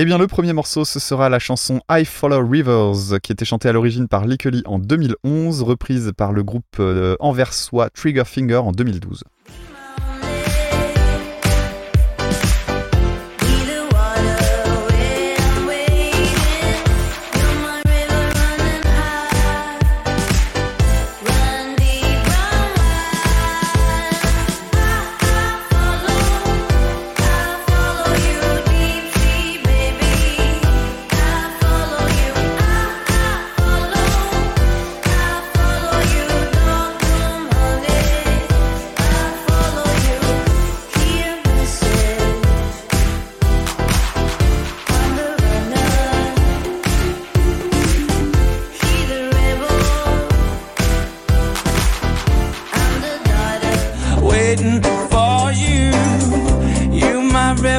Eh 0.02 0.06
bien, 0.06 0.16
le 0.16 0.26
premier 0.26 0.54
morceau, 0.54 0.86
ce 0.86 0.98
sera 0.98 1.28
la 1.28 1.38
chanson 1.38 1.82
I 1.90 2.06
Follow 2.06 2.48
Rivers, 2.48 3.20
qui 3.22 3.32
était 3.32 3.44
chantée 3.44 3.68
à 3.68 3.72
l'origine 3.72 4.08
par 4.08 4.24
Lickely 4.24 4.62
en 4.64 4.78
2011, 4.78 5.62
reprise 5.62 6.12
par 6.16 6.32
le 6.32 6.42
groupe 6.42 6.64
euh, 6.78 7.16
anversois 7.20 7.90
Trigger 7.90 8.24
Finger 8.24 8.56
en 8.56 8.72
2012. 8.72 9.24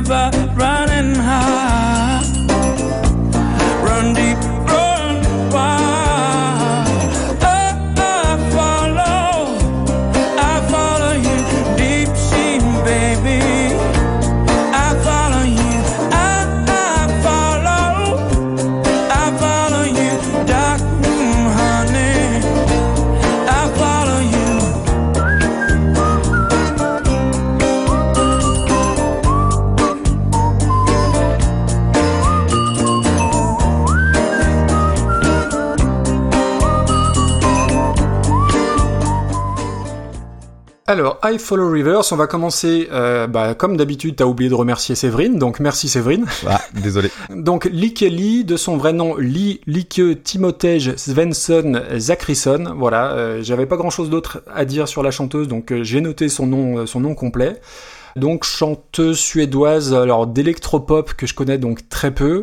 never 0.10 0.40
Alors, 40.91 41.21
I 41.24 41.38
Follow 41.39 41.69
Rivers, 41.69 42.12
on 42.12 42.17
va 42.17 42.27
commencer, 42.27 42.89
euh, 42.91 43.25
bah, 43.25 43.53
comme 43.53 43.77
d'habitude, 43.77 44.17
t'as 44.17 44.25
oublié 44.25 44.50
de 44.50 44.55
remercier 44.55 44.93
Séverine, 44.93 45.39
donc 45.39 45.62
merci 45.62 45.88
Séverine. 45.88 46.25
Ah, 46.45 46.60
désolé. 46.74 47.10
Donc, 47.29 47.63
Lee 47.71 47.93
Kelly, 47.93 48.43
de 48.43 48.57
son 48.57 48.75
vrai 48.75 48.91
nom, 48.91 49.15
Lee 49.15 49.62
Lieke 49.67 50.21
Timotej 50.21 50.98
Svensson 50.98 51.81
Zachrisson, 51.95 52.74
voilà, 52.75 53.13
euh, 53.13 53.39
j'avais 53.41 53.67
pas 53.67 53.77
grand 53.77 53.89
chose 53.89 54.10
d'autre 54.10 54.43
à 54.53 54.65
dire 54.65 54.89
sur 54.89 55.01
la 55.01 55.12
chanteuse, 55.12 55.48
donc 55.48 55.71
euh, 55.71 55.81
j'ai 55.81 56.01
noté 56.01 56.27
son 56.27 56.45
nom, 56.45 56.86
son 56.86 57.00
nom 57.00 57.15
complet. 57.15 57.62
Donc, 58.17 58.43
chanteuse 58.43 59.17
suédoise, 59.17 59.93
alors 59.93 60.27
d'électropop 60.27 61.13
que 61.13 61.25
je 61.25 61.33
connais 61.33 61.57
donc 61.57 61.88
très 61.88 62.12
peu. 62.12 62.41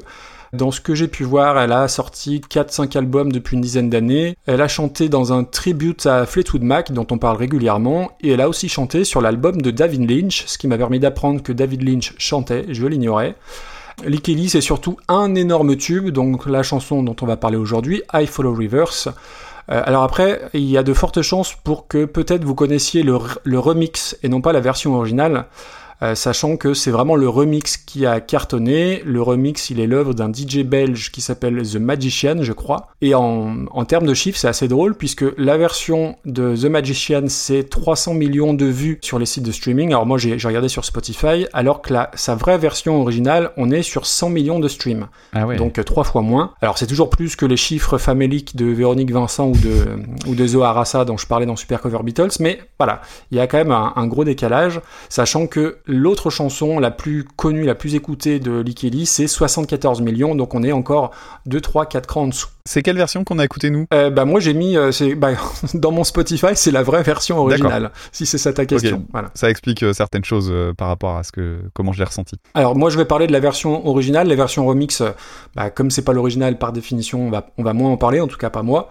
Dans 0.55 0.71
ce 0.71 0.81
que 0.81 0.95
j'ai 0.95 1.09
pu 1.09 1.25
voir, 1.25 1.59
elle 1.59 1.73
a 1.73 1.89
sorti 1.89 2.41
4-5 2.41 2.97
albums 2.97 3.31
depuis 3.31 3.55
une 3.57 3.61
dizaine 3.61 3.91
d'années. 3.91 4.37
Elle 4.47 4.63
a 4.63 4.69
chanté 4.69 5.11
dans 5.11 5.33
un 5.33 5.45
tribute 5.45 6.07
à 6.07 6.25
Fleetwood 6.25 6.63
Mac, 6.63 6.91
dont 6.91 7.07
on 7.11 7.19
parle 7.19 7.37
régulièrement, 7.37 8.13
et 8.23 8.31
elle 8.31 8.41
a 8.41 8.49
aussi 8.49 8.69
chanté 8.69 9.05
sur 9.05 9.21
l'album 9.21 9.61
de 9.61 9.71
David 9.71 10.11
Lynch, 10.11 10.45
ce 10.47 10.57
qui 10.57 10.67
m'a 10.67 10.79
permis 10.79 11.01
d'apprendre 11.01 11.43
que 11.43 11.53
David 11.53 11.83
Lynch 11.83 12.15
chantait, 12.17 12.65
je 12.71 12.87
l'ignorais. 12.87 13.35
Lee 14.07 14.21
Kelly, 14.21 14.49
c'est 14.49 14.61
surtout 14.61 14.97
un 15.09 15.35
énorme 15.35 15.77
tube, 15.77 16.09
donc 16.11 16.47
la 16.47 16.63
chanson 16.63 17.03
dont 17.03 17.17
on 17.21 17.27
va 17.27 17.37
parler 17.37 17.57
aujourd'hui, 17.57 18.03
I 18.15 18.27
Follow 18.27 18.55
Rivers. 18.55 19.09
Euh, 19.71 19.83
alors 19.85 20.03
après, 20.03 20.41
il 20.55 20.65
y 20.65 20.79
a 20.79 20.83
de 20.83 20.95
fortes 20.95 21.21
chances 21.21 21.55
pour 21.63 21.89
que 21.89 22.07
peut-être 22.07 22.45
vous 22.45 22.55
connaissiez 22.55 23.03
le 23.03 23.59
remix 23.59 24.17
et 24.23 24.29
non 24.29 24.41
pas 24.41 24.53
la 24.53 24.61
version 24.61 24.95
originale. 24.95 25.47
Euh, 26.03 26.15
sachant 26.15 26.57
que 26.57 26.75
c'est 26.75 26.91
vraiment 26.91 27.17
le 27.17 27.29
remix 27.29 27.77
qui 27.77 28.07
a 28.07 28.21
cartonné. 28.21 29.03
Le 29.05 29.21
remix, 29.21 29.71
il 29.71 29.81
est 29.81 29.87
l'œuvre 29.87 30.15
d'un 30.15 30.33
DJ 30.33 30.59
belge 30.59 31.11
qui 31.11 31.21
s'appelle 31.21 31.63
The 31.63 31.77
Magician, 31.77 32.43
je 32.43 32.53
crois. 32.53 32.89
Et 33.01 33.15
en, 33.15 33.67
en 33.71 33.85
termes 33.85 34.07
de 34.07 34.15
chiffres, 34.15 34.39
c'est 34.39 34.49
assez 34.49 34.69
drôle 34.69 34.95
puisque 34.95 35.25
la 35.37 35.57
version 35.57 36.17
de 36.25 36.55
The 36.57 36.67
Magician, 36.67 37.25
c'est 37.29 37.69
300 37.69 38.15
millions 38.15 38.55
de 38.55 38.67
vues 38.67 38.99
sur 39.03 39.19
les 39.19 39.27
sites 39.27 39.45
de 39.45 39.53
streaming. 39.53 39.91
Alors 39.91 40.07
moi, 40.07 40.19
j'ai 40.19 40.37
regardé 40.37 40.69
sur 40.69 40.85
Spotify, 40.85 41.47
alors 41.53 41.83
que 41.83 41.93
la, 41.93 42.11
sa 42.15 42.35
vraie 42.35 42.59
version 42.59 43.01
originale, 43.01 43.51
on 43.57 43.71
est 43.71 43.83
sur 43.83 44.07
100 44.07 44.31
millions 44.31 44.61
de 44.61 44.69
streams. 44.69 45.09
Ah 45.33 45.47
ouais. 45.47 45.57
Donc 45.57 45.83
trois 45.85 46.05
fois 46.05 46.23
moins. 46.23 46.53
Alors 46.61 46.79
c'est 46.79 46.87
toujours 46.87 47.11
plus 47.11 47.37
que 47.37 47.47
les 47.47 47.57
chiffres 47.57 47.99
faméliques 47.99 48.57
de 48.57 48.67
Véronique 48.67 49.11
Vincent 49.11 49.49
ou 49.49 49.57
de, 49.57 49.87
ou 50.27 50.35
de 50.35 50.47
dont 51.05 51.17
je 51.17 51.27
parlais 51.27 51.47
dans 51.47 51.57
Super 51.57 51.81
Cover 51.81 51.99
Beatles, 52.03 52.31
mais 52.41 52.61
voilà, 52.79 53.03
il 53.31 53.39
y 53.39 53.41
a 53.41 53.47
quand 53.47 53.59
même 53.59 53.71
un, 53.71 53.93
un 53.97 54.07
gros 54.07 54.25
décalage, 54.25 54.81
sachant 55.09 55.47
que 55.47 55.79
l'autre 55.89 56.31
chanson 56.31 56.79
la 56.79 56.91
plus 56.91 57.25
connue, 57.25 57.65
la 57.65 57.75
plus 57.75 57.95
écoutée 57.95 58.39
de 58.39 58.61
Lee 58.61 58.75
Kelly, 58.75 59.07
c'est 59.07 59.27
74 59.27 60.03
millions, 60.03 60.35
donc 60.35 60.55
on 60.55 60.63
est 60.63 60.71
encore 60.71 61.11
2, 61.47 61.61
3, 61.61 61.87
4 61.87 62.07
crans 62.07 62.23
en 62.23 62.27
dessous. 62.29 62.49
C'est 62.67 62.83
quelle 62.83 62.99
version 62.99 63.25
qu'on 63.25 63.39
a 63.39 63.45
écouté 63.45 63.71
nous? 63.71 63.87
Euh, 63.95 64.11
bah 64.11 64.27
moi 64.27 64.41
j'ai 64.41 64.53
mis, 64.53 64.77
euh, 64.77 64.91
bah, 65.17 65.31
dans 65.75 65.91
mon 65.91 66.05
Spotify, 66.05 66.55
c'est 66.55 66.71
la 66.71 66.83
vraie 66.83 67.03
version 67.03 67.39
originale, 67.39 67.91
si 68.13 68.27
c'est 68.27 68.39
ça 68.39 68.53
ta 68.53 68.67
question. 68.67 69.07
Voilà. 69.13 69.31
Ça 69.35 69.49
explique 69.49 69.83
euh, 69.83 69.95
certaines 69.95 70.25
choses 70.25 70.53
par 70.77 70.89
rapport 70.89 71.17
à 71.17 71.23
ce 71.23 71.33
que 71.33 71.59
comment 71.73 71.93
je 71.93 71.99
l'ai 71.99 72.05
ressenti. 72.05 72.37
Alors 72.55 72.77
moi 72.77 72.91
je 72.91 72.99
vais 72.99 73.07
parler 73.07 73.27
de 73.27 73.33
la 73.33 73.41
version 73.41 73.87
originale, 73.89 74.29
les 74.29 74.37
versions 74.37 74.67
remix, 74.67 75.03
bah, 75.57 75.71
comme 75.71 75.91
c'est 75.91 76.03
pas 76.03 76.13
l'original 76.13 76.59
par 76.59 76.73
définition, 76.73 77.27
on 77.27 77.31
va, 77.31 77.47
on 77.57 77.63
va 77.63 77.73
moins 77.73 77.91
en 77.91 77.97
parler, 77.97 78.21
en 78.21 78.29
tout 78.29 78.39
cas 78.39 78.51
pas 78.51 78.63
moi. 78.63 78.91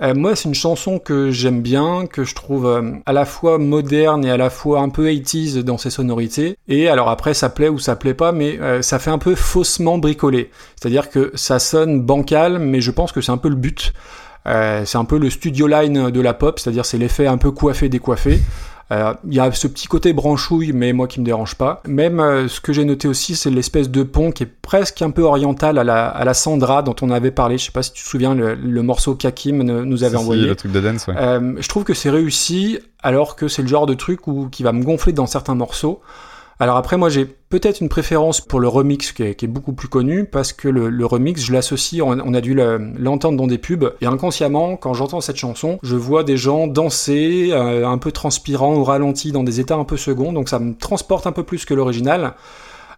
Euh, 0.00 0.14
moi 0.14 0.36
c'est 0.36 0.48
une 0.48 0.54
chanson 0.54 0.98
que 0.98 1.30
j'aime 1.30 1.60
bien, 1.60 2.06
que 2.06 2.24
je 2.24 2.34
trouve 2.34 2.66
euh, 2.66 2.92
à 3.04 3.12
la 3.12 3.24
fois 3.24 3.58
moderne 3.58 4.24
et 4.24 4.30
à 4.30 4.36
la 4.36 4.50
fois 4.50 4.80
un 4.80 4.88
peu 4.88 5.08
80s 5.08 5.58
dans 5.62 5.78
ses 5.78 5.90
sonorités. 5.90 6.56
Et 6.68 6.88
alors 6.88 7.08
après 7.08 7.34
ça 7.34 7.48
plaît 7.48 7.68
ou 7.68 7.78
ça 7.78 7.96
plaît 7.96 8.14
pas, 8.14 8.32
mais 8.32 8.58
euh, 8.60 8.82
ça 8.82 8.98
fait 8.98 9.10
un 9.10 9.18
peu 9.18 9.34
faussement 9.34 9.98
bricolé. 9.98 10.50
C'est-à-dire 10.76 11.10
que 11.10 11.32
ça 11.34 11.58
sonne 11.58 12.02
bancal, 12.02 12.58
mais 12.58 12.80
je 12.80 12.90
pense 12.90 13.12
que 13.12 13.20
c'est 13.20 13.32
un 13.32 13.38
peu 13.38 13.48
le 13.48 13.56
but. 13.56 13.92
C'est 14.84 14.96
un 14.96 15.04
peu 15.04 15.18
le 15.18 15.28
studio 15.28 15.66
line 15.66 16.08
de 16.08 16.20
la 16.22 16.32
pop, 16.32 16.58
c'est-à-dire 16.58 16.86
c'est 16.86 16.96
l'effet 16.96 17.26
un 17.26 17.36
peu 17.36 17.50
coiffé 17.50 17.90
décoiffé. 17.90 18.40
Euh, 18.40 18.77
Il 18.90 19.34
y 19.34 19.38
a 19.40 19.52
ce 19.52 19.66
petit 19.66 19.86
côté 19.86 20.14
branchouille, 20.14 20.72
mais 20.72 20.94
moi 20.94 21.06
qui 21.08 21.20
me 21.20 21.24
dérange 21.24 21.56
pas. 21.56 21.82
Même 21.86 22.20
euh, 22.20 22.48
ce 22.48 22.60
que 22.62 22.72
j'ai 22.72 22.84
noté 22.86 23.06
aussi, 23.06 23.36
c'est 23.36 23.50
l'espèce 23.50 23.90
de 23.90 24.02
pont 24.02 24.30
qui 24.32 24.44
est 24.44 24.50
presque 24.62 25.02
un 25.02 25.10
peu 25.10 25.22
oriental 25.22 25.76
à 25.76 25.84
la, 25.84 26.08
à 26.08 26.24
la 26.24 26.32
Sandra 26.32 26.82
dont 26.82 26.96
on 27.02 27.10
avait 27.10 27.30
parlé. 27.30 27.58
Je 27.58 27.66
sais 27.66 27.72
pas 27.72 27.82
si 27.82 27.92
tu 27.92 28.02
te 28.02 28.08
souviens, 28.08 28.34
le, 28.34 28.54
le 28.54 28.82
morceau 28.82 29.14
qu'Hakim 29.14 29.62
ne- 29.62 29.82
nous 29.84 30.04
avait 30.04 30.12
Si, 30.16 30.16
si, 30.18 30.22
envoyé. 30.22 30.46
le 30.46 30.56
truc 30.56 30.72
de 30.72 30.80
dance, 30.80 31.06
ouais. 31.06 31.14
Euh, 31.18 31.54
je 31.58 31.68
trouve 31.68 31.84
que 31.84 31.92
c'est 31.92 32.08
réussi, 32.10 32.78
alors 33.02 33.36
que 33.36 33.46
c'est 33.46 33.60
le 33.62 33.68
genre 33.68 33.84
de 33.86 33.94
truc 33.94 34.26
où, 34.26 34.48
qui 34.50 34.62
va 34.62 34.72
me 34.72 34.82
gonfler 34.82 35.12
dans 35.12 35.26
certains 35.26 35.54
morceaux. 35.54 36.00
Alors 36.60 36.76
après, 36.76 36.96
moi, 36.96 37.08
j'ai 37.08 37.24
peut-être 37.24 37.80
une 37.80 37.88
préférence 37.88 38.40
pour 38.40 38.58
le 38.58 38.66
remix 38.66 39.12
qui 39.12 39.22
est, 39.22 39.46
beaucoup 39.46 39.72
plus 39.72 39.86
connu, 39.86 40.24
parce 40.24 40.52
que 40.52 40.68
le, 40.68 41.06
remix, 41.06 41.40
je 41.40 41.52
l'associe, 41.52 42.02
on, 42.04 42.34
a 42.34 42.40
dû 42.40 42.52
le- 42.52 42.92
l'entendre 42.98 43.38
dans 43.38 43.46
des 43.46 43.58
pubs, 43.58 43.92
et 44.00 44.06
inconsciemment, 44.06 44.76
quand 44.76 44.92
j'entends 44.92 45.20
cette 45.20 45.36
chanson, 45.36 45.78
je 45.84 45.94
vois 45.94 46.24
des 46.24 46.36
gens 46.36 46.66
danser, 46.66 47.50
euh, 47.52 47.86
un 47.86 47.98
peu 47.98 48.10
transpirant 48.10 48.74
au 48.74 48.82
ralenti, 48.82 49.30
dans 49.30 49.44
des 49.44 49.60
états 49.60 49.76
un 49.76 49.84
peu 49.84 49.96
seconds, 49.96 50.32
donc 50.32 50.48
ça 50.48 50.58
me 50.58 50.74
transporte 50.76 51.28
un 51.28 51.32
peu 51.32 51.44
plus 51.44 51.64
que 51.64 51.74
l'original. 51.74 52.34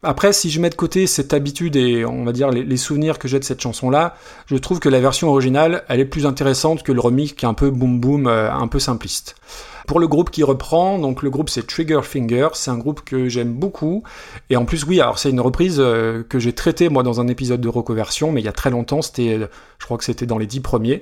Après, 0.02 0.32
si 0.32 0.48
je 0.48 0.58
mets 0.62 0.70
de 0.70 0.74
côté 0.74 1.06
cette 1.06 1.34
habitude 1.34 1.76
et 1.76 2.06
on 2.06 2.24
va 2.24 2.32
dire 2.32 2.48
les, 2.48 2.64
les 2.64 2.76
souvenirs 2.78 3.18
que 3.18 3.28
j'ai 3.28 3.38
de 3.38 3.44
cette 3.44 3.60
chanson-là, 3.60 4.14
je 4.46 4.56
trouve 4.56 4.80
que 4.80 4.88
la 4.88 4.98
version 4.98 5.28
originale, 5.28 5.84
elle 5.88 6.00
est 6.00 6.06
plus 6.06 6.24
intéressante 6.24 6.82
que 6.82 6.92
le 6.92 7.00
remix 7.00 7.34
qui 7.34 7.44
est 7.44 7.48
un 7.48 7.52
peu 7.52 7.68
boom 7.70 8.00
boom, 8.00 8.26
euh, 8.26 8.50
un 8.50 8.66
peu 8.66 8.78
simpliste. 8.78 9.36
Pour 9.90 9.98
le 9.98 10.06
groupe 10.06 10.30
qui 10.30 10.44
reprend, 10.44 11.00
donc 11.00 11.20
le 11.24 11.30
groupe 11.30 11.50
c'est 11.50 11.66
Trigger 11.66 12.02
Finger, 12.04 12.50
c'est 12.52 12.70
un 12.70 12.78
groupe 12.78 13.00
que 13.00 13.28
j'aime 13.28 13.52
beaucoup. 13.52 14.04
Et 14.48 14.56
en 14.56 14.64
plus, 14.64 14.84
oui, 14.84 15.00
alors 15.00 15.18
c'est 15.18 15.30
une 15.30 15.40
reprise 15.40 15.78
euh, 15.80 16.22
que 16.22 16.38
j'ai 16.38 16.52
traitée 16.52 16.88
moi 16.88 17.02
dans 17.02 17.20
un 17.20 17.26
épisode 17.26 17.60
de 17.60 17.68
Reconversion, 17.68 18.30
mais 18.30 18.40
il 18.40 18.44
y 18.44 18.48
a 18.48 18.52
très 18.52 18.70
longtemps, 18.70 19.02
c'était, 19.02 19.36
euh, 19.36 19.48
je 19.80 19.86
crois 19.86 19.98
que 19.98 20.04
c'était 20.04 20.26
dans 20.26 20.38
les 20.38 20.46
dix 20.46 20.60
premiers. 20.60 21.00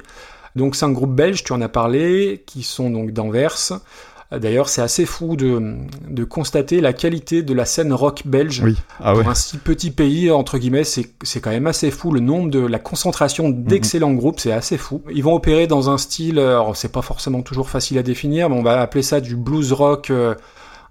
Donc 0.56 0.74
c'est 0.74 0.86
un 0.86 0.90
groupe 0.90 1.14
belge, 1.14 1.44
tu 1.44 1.52
en 1.52 1.60
as 1.60 1.68
parlé, 1.68 2.42
qui 2.46 2.62
sont 2.62 2.88
donc 2.88 3.10
d'Anvers. 3.10 3.78
D'ailleurs, 4.30 4.68
c'est 4.68 4.82
assez 4.82 5.06
fou 5.06 5.36
de, 5.36 5.78
de 6.06 6.24
constater 6.24 6.82
la 6.82 6.92
qualité 6.92 7.42
de 7.42 7.54
la 7.54 7.64
scène 7.64 7.94
rock 7.94 8.22
belge. 8.26 8.60
Oui. 8.62 8.76
Ah 9.00 9.14
ouais. 9.14 9.22
Pour 9.22 9.30
un 9.30 9.34
si 9.34 9.56
petit 9.56 9.90
pays, 9.90 10.30
entre 10.30 10.58
guillemets, 10.58 10.84
c'est 10.84 11.10
c'est 11.22 11.40
quand 11.40 11.50
même 11.50 11.66
assez 11.66 11.90
fou. 11.90 12.12
Le 12.12 12.20
nombre 12.20 12.50
de 12.50 12.58
la 12.58 12.78
concentration 12.78 13.48
d'excellents 13.48 14.12
groupes, 14.12 14.38
c'est 14.38 14.52
assez 14.52 14.76
fou. 14.76 15.02
Ils 15.10 15.24
vont 15.24 15.34
opérer 15.34 15.66
dans 15.66 15.88
un 15.88 15.96
style, 15.96 16.38
alors 16.38 16.76
c'est 16.76 16.92
pas 16.92 17.00
forcément 17.00 17.40
toujours 17.40 17.70
facile 17.70 17.96
à 17.96 18.02
définir, 18.02 18.50
mais 18.50 18.56
on 18.56 18.62
va 18.62 18.82
appeler 18.82 19.02
ça 19.02 19.22
du 19.22 19.34
blues 19.34 19.72
rock. 19.72 20.10
euh, 20.10 20.34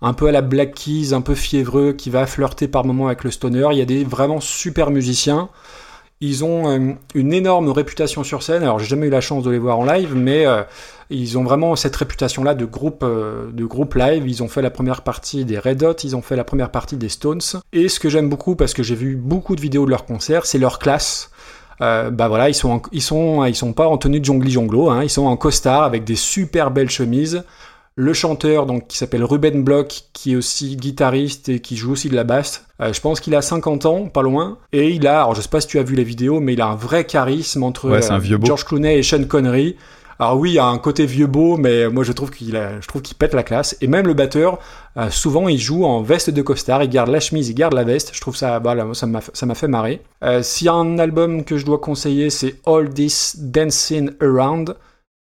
un 0.02 0.14
peu 0.14 0.28
à 0.28 0.32
la 0.32 0.42
Black 0.42 0.76
Keys, 0.76 1.14
un 1.14 1.22
peu 1.22 1.36
fiévreux, 1.36 1.94
qui 1.94 2.10
va 2.10 2.26
flirter 2.28 2.68
par 2.68 2.86
moments 2.86 3.08
avec 3.08 3.24
le 3.24 3.32
stoner. 3.32 3.68
Il 3.72 3.78
y 3.78 3.82
a 3.82 3.86
des 3.86 4.04
vraiment 4.04 4.40
super 4.40 4.92
musiciens. 4.92 5.50
Ils 6.20 6.44
ont 6.44 6.68
euh, 6.68 6.94
une 7.14 7.34
énorme 7.34 7.70
réputation 7.70 8.24
sur 8.24 8.42
scène. 8.42 8.64
Alors 8.64 8.80
j'ai 8.80 8.88
jamais 8.88 9.08
eu 9.08 9.12
la 9.12 9.22
chance 9.22 9.44
de 9.44 9.52
les 9.52 9.60
voir 9.60 9.78
en 9.78 9.86
live, 9.86 10.16
mais 10.16 10.48
euh, 10.48 10.64
ils 11.10 11.38
ont 11.38 11.44
vraiment 11.44 11.76
cette 11.76 11.96
réputation-là 11.96 12.56
de 12.56 12.66
groupe, 12.66 13.04
euh, 13.04 13.52
de 13.52 13.66
groupe 13.66 13.94
live. 13.94 14.28
Ils 14.28 14.42
ont 14.42 14.48
fait 14.48 14.64
la 14.64 14.72
première 14.72 15.04
partie 15.04 15.46
des 15.46 15.60
Red 15.60 15.84
Hot, 15.84 15.96
ils 16.04 16.16
ont 16.16 16.24
fait 16.24 16.36
la 16.36 16.44
première 16.44 16.72
partie 16.72 16.98
des 16.98 17.10
Stones. 17.10 17.42
Et 17.72 17.88
ce 17.88 18.00
que 18.00 18.10
j'aime 18.10 18.30
beaucoup, 18.30 18.56
parce 18.56 18.74
que 18.74 18.82
j'ai 18.82 18.96
vu 18.96 19.16
beaucoup 19.16 19.56
de 19.56 19.62
vidéos 19.62 19.86
de 19.86 19.92
leurs 19.92 20.06
concerts, 20.06 20.46
c'est 20.48 20.58
leur 20.58 20.80
classe. 20.80 21.30
Euh, 21.82 22.10
bah 22.10 22.28
voilà, 22.28 22.50
ils 22.50 22.56
sont, 22.56 22.82
ils 22.92 23.04
sont, 23.04 23.46
ils 23.46 23.56
sont 23.56 23.74
pas 23.74 23.88
en 23.88 24.00
tenue 24.00 24.20
de 24.20 24.26
jongli 24.26 24.52
jonglo, 24.52 24.90
hein, 24.90 25.04
ils 25.04 25.12
sont 25.12 25.28
en 25.28 25.38
costard 25.38 25.84
avec 25.84 26.04
des 26.04 26.16
super 26.16 26.72
belles 26.72 26.90
chemises. 26.90 27.44
Le 28.00 28.14
chanteur, 28.14 28.68
donc, 28.68 28.88
qui 28.88 28.96
s'appelle 28.98 29.24
Ruben 29.24 29.64
Block, 29.64 30.04
qui 30.14 30.34
est 30.34 30.36
aussi 30.36 30.76
guitariste 30.78 31.50
et 31.50 31.60
qui 31.60 31.76
joue 31.76 31.92
aussi 31.94 32.10
de 32.10 32.16
la 32.16 32.24
basse, 32.24 32.64
euh, 32.80 32.94
je 32.94 33.02
pense 33.02 33.20
qu'il 33.20 33.34
a 33.34 33.42
50 33.42 33.88
ans, 33.88 34.06
pas 34.06 34.22
loin, 34.22 34.60
et 34.72 34.90
il 34.92 35.08
a, 35.08 35.22
alors 35.22 35.34
je 35.34 35.42
sais 35.42 35.50
pas 35.50 35.62
si 35.62 35.68
tu 35.68 35.80
as 35.80 35.84
vu 35.84 35.96
les 35.96 36.04
vidéos, 36.04 36.40
mais 36.40 36.54
il 36.54 36.62
a 36.62 36.68
un 36.68 36.76
vrai 36.76 37.06
charisme 37.06 37.64
entre 37.64 37.90
Ouais, 37.90 38.04
c'est 38.04 38.12
un 38.12 38.20
vieux 38.20 38.38
beau. 38.38 38.46
George 38.46 38.66
Clooney 38.66 39.00
et 39.00 39.04
Sean 39.04 39.24
Connery. 39.24 39.76
Alors 40.20 40.38
oui, 40.38 40.52
il 40.52 40.54
y 40.54 40.60
a 40.60 40.66
un 40.66 40.78
côté 40.78 41.06
vieux 41.08 41.28
beau, 41.28 41.58
mais 41.58 41.90
moi 41.90 42.04
je 42.04 42.12
trouve 42.12 42.32
qu'il 42.32 42.52
je 42.52 42.88
trouve 42.88 43.02
qu'il 43.02 43.16
pète 43.18 43.34
la 43.34 43.44
classe. 43.44 43.78
Et 43.82 43.88
même 43.88 44.06
le 44.08 44.14
batteur, 44.14 44.60
euh, 44.98 45.10
souvent 45.12 45.48
il 45.48 45.60
joue 45.60 45.86
en 45.86 46.02
veste 46.02 46.30
de 46.30 46.42
costard, 46.42 46.84
il 46.84 46.90
garde 46.90 47.10
la 47.10 47.20
chemise, 47.20 47.50
il 47.50 47.54
garde 47.56 47.74
la 47.74 47.84
veste. 47.84 48.12
Je 48.14 48.22
trouve 48.22 48.36
ça, 48.36 48.62
ça 48.94 49.06
m'a, 49.08 49.22
ça 49.34 49.46
m'a 49.46 49.56
fait 49.56 49.68
marrer. 49.68 50.02
Euh, 50.24 50.42
S'il 50.42 50.66
y 50.66 50.70
a 50.70 50.74
un 50.74 50.98
album 50.98 51.44
que 51.44 51.58
je 51.58 51.66
dois 51.66 51.78
conseiller, 51.80 52.30
c'est 52.32 52.56
All 52.66 52.90
This 52.90 53.38
Dancing 53.40 54.12
Around. 54.22 54.76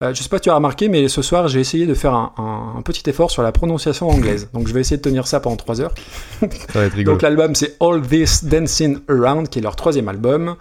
Euh, 0.04 0.14
je 0.14 0.22
sais 0.22 0.28
pas 0.28 0.38
si 0.38 0.42
tu 0.42 0.50
as 0.50 0.56
remarqué, 0.56 0.90
mais 0.90 1.08
ce 1.08 1.22
soir, 1.22 1.48
j'ai 1.48 1.62
essayé 1.62 1.86
de 1.86 1.94
faire 1.94 2.14
un, 2.14 2.34
un- 2.38 2.78
un 2.78 2.82
petit 2.82 3.10
effort 3.10 3.32
sur 3.32 3.42
la 3.44 3.54
prononciation 3.54 4.10
anglaise. 4.10 4.50
Donc, 4.54 4.68
je 4.68 4.74
vais 4.74 4.82
essayer 4.82 4.98
de 4.98 5.02
tenir 5.02 5.26
ça 5.26 5.40
pendant 5.40 5.56
3 5.56 5.80
heures. 5.80 5.94
Ça 6.42 6.48
va 6.80 6.86
être 6.86 6.94
rigolo. 6.96 7.16
Donc, 7.16 7.22
l'album, 7.22 7.56
c'est 7.56 7.78
All 7.80 8.02
This 8.02 8.44
Dancing 8.44 8.98
Around, 9.08 9.48
qui 9.48 9.60
est 9.60 9.62
leur 9.62 9.78
troisième 9.78 10.10
album. 10.10 10.58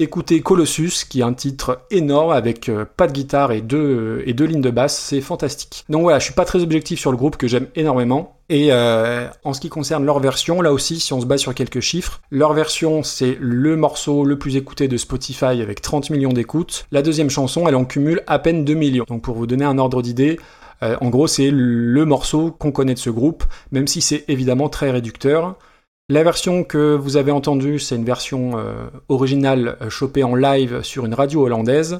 Écoutez 0.00 0.42
Colossus, 0.42 1.04
qui 1.08 1.20
est 1.20 1.24
un 1.24 1.32
titre 1.32 1.80
énorme 1.90 2.30
avec 2.30 2.68
euh, 2.68 2.84
pas 2.84 3.08
de 3.08 3.12
guitare 3.12 3.50
et 3.50 3.60
deux, 3.60 4.22
et 4.26 4.32
deux 4.32 4.44
lignes 4.44 4.60
de 4.60 4.70
basse, 4.70 4.96
c'est 4.96 5.20
fantastique. 5.20 5.84
Donc 5.88 6.02
voilà, 6.02 6.20
je 6.20 6.24
suis 6.24 6.34
pas 6.34 6.44
très 6.44 6.62
objectif 6.62 7.00
sur 7.00 7.10
le 7.10 7.16
groupe 7.16 7.36
que 7.36 7.48
j'aime 7.48 7.66
énormément. 7.74 8.36
Et 8.48 8.68
euh, 8.70 9.26
en 9.42 9.52
ce 9.52 9.60
qui 9.60 9.68
concerne 9.68 10.04
leur 10.04 10.20
version, 10.20 10.62
là 10.62 10.72
aussi, 10.72 11.00
si 11.00 11.12
on 11.12 11.20
se 11.20 11.26
base 11.26 11.40
sur 11.40 11.52
quelques 11.52 11.80
chiffres, 11.80 12.20
leur 12.30 12.52
version 12.52 13.02
c'est 13.02 13.36
le 13.40 13.74
morceau 13.74 14.24
le 14.24 14.38
plus 14.38 14.54
écouté 14.54 14.86
de 14.86 14.96
Spotify 14.96 15.60
avec 15.60 15.82
30 15.82 16.10
millions 16.10 16.32
d'écoutes. 16.32 16.86
La 16.92 17.02
deuxième 17.02 17.28
chanson, 17.28 17.66
elle 17.66 17.74
en 17.74 17.84
cumule 17.84 18.22
à 18.28 18.38
peine 18.38 18.64
2 18.64 18.74
millions. 18.74 19.04
Donc 19.08 19.22
pour 19.22 19.34
vous 19.34 19.48
donner 19.48 19.64
un 19.64 19.78
ordre 19.78 20.00
d'idée, 20.00 20.38
euh, 20.84 20.96
en 21.00 21.08
gros 21.08 21.26
c'est 21.26 21.50
le 21.50 22.04
morceau 22.04 22.52
qu'on 22.52 22.70
connaît 22.70 22.94
de 22.94 23.00
ce 23.00 23.10
groupe, 23.10 23.42
même 23.72 23.88
si 23.88 24.00
c'est 24.00 24.24
évidemment 24.28 24.68
très 24.68 24.92
réducteur. 24.92 25.56
La 26.10 26.22
version 26.22 26.64
que 26.64 26.96
vous 26.96 27.18
avez 27.18 27.30
entendue, 27.30 27.78
c'est 27.78 27.94
une 27.94 28.04
version 28.04 28.58
euh, 28.58 28.88
originale 29.10 29.76
euh, 29.82 29.90
chopée 29.90 30.24
en 30.24 30.34
live 30.34 30.80
sur 30.80 31.04
une 31.04 31.12
radio 31.12 31.44
hollandaise, 31.44 31.98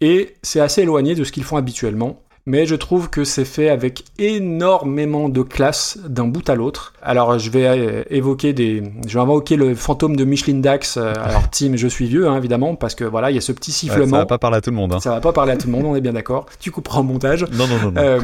et 0.00 0.36
c'est 0.42 0.60
assez 0.60 0.82
éloigné 0.82 1.14
de 1.14 1.22
ce 1.22 1.32
qu'ils 1.32 1.44
font 1.44 1.58
habituellement. 1.58 2.22
Mais 2.44 2.66
je 2.66 2.74
trouve 2.74 3.08
que 3.08 3.22
c'est 3.22 3.44
fait 3.44 3.68
avec 3.68 4.02
énormément 4.18 5.28
de 5.28 5.42
classe 5.42 5.98
d'un 6.08 6.26
bout 6.26 6.48
à 6.50 6.56
l'autre. 6.56 6.92
Alors 7.00 7.38
je 7.38 7.50
vais 7.50 7.66
euh, 7.66 8.02
évoquer 8.10 8.52
des, 8.52 8.82
je 9.06 9.14
vais 9.14 9.20
invoquer 9.20 9.54
le 9.56 9.76
fantôme 9.76 10.16
de 10.16 10.24
Micheline 10.24 10.60
Dax. 10.60 10.96
euh, 10.96 11.12
alors 11.22 11.48
Tim, 11.50 11.76
je 11.76 11.86
suis 11.86 12.06
vieux 12.06 12.26
hein, 12.28 12.36
évidemment 12.36 12.74
parce 12.74 12.96
que 12.96 13.04
voilà, 13.04 13.30
il 13.30 13.34
y 13.34 13.38
a 13.38 13.40
ce 13.40 13.52
petit 13.52 13.70
Ouais, 13.70 13.76
sifflement. 13.76 14.10
ça 14.10 14.18
va 14.18 14.26
pas 14.26 14.38
parler 14.38 14.56
à 14.56 14.60
tout 14.60 14.70
le 14.70 14.76
monde. 14.76 14.92
hein. 14.92 14.98
Ça 15.00 15.10
va 15.10 15.20
pas 15.20 15.32
parler 15.32 15.52
à 15.52 15.56
tout 15.56 15.68
le 15.68 15.72
monde, 15.72 15.84
on 15.86 15.94
est 15.94 16.00
bien 16.00 16.14
d'accord. 16.14 16.46
Tu 16.58 16.72
couperas 16.72 17.00
au 17.00 17.04
montage. 17.04 17.46
Non, 17.52 17.66
non, 17.68 17.90
non. 17.90 17.92
Euh, 17.96 18.20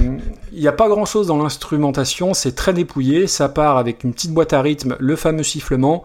Il 0.52 0.60
n'y 0.60 0.66
a 0.68 0.72
pas 0.72 0.88
grand 0.88 1.04
chose 1.04 1.28
dans 1.28 1.40
l'instrumentation, 1.40 2.34
c'est 2.34 2.56
très 2.56 2.72
dépouillé. 2.72 3.28
Ça 3.28 3.48
part 3.48 3.76
avec 3.78 4.02
une 4.02 4.12
petite 4.12 4.32
boîte 4.32 4.52
à 4.52 4.60
rythme, 4.62 4.96
le 4.98 5.14
fameux 5.14 5.44
sifflement, 5.44 6.02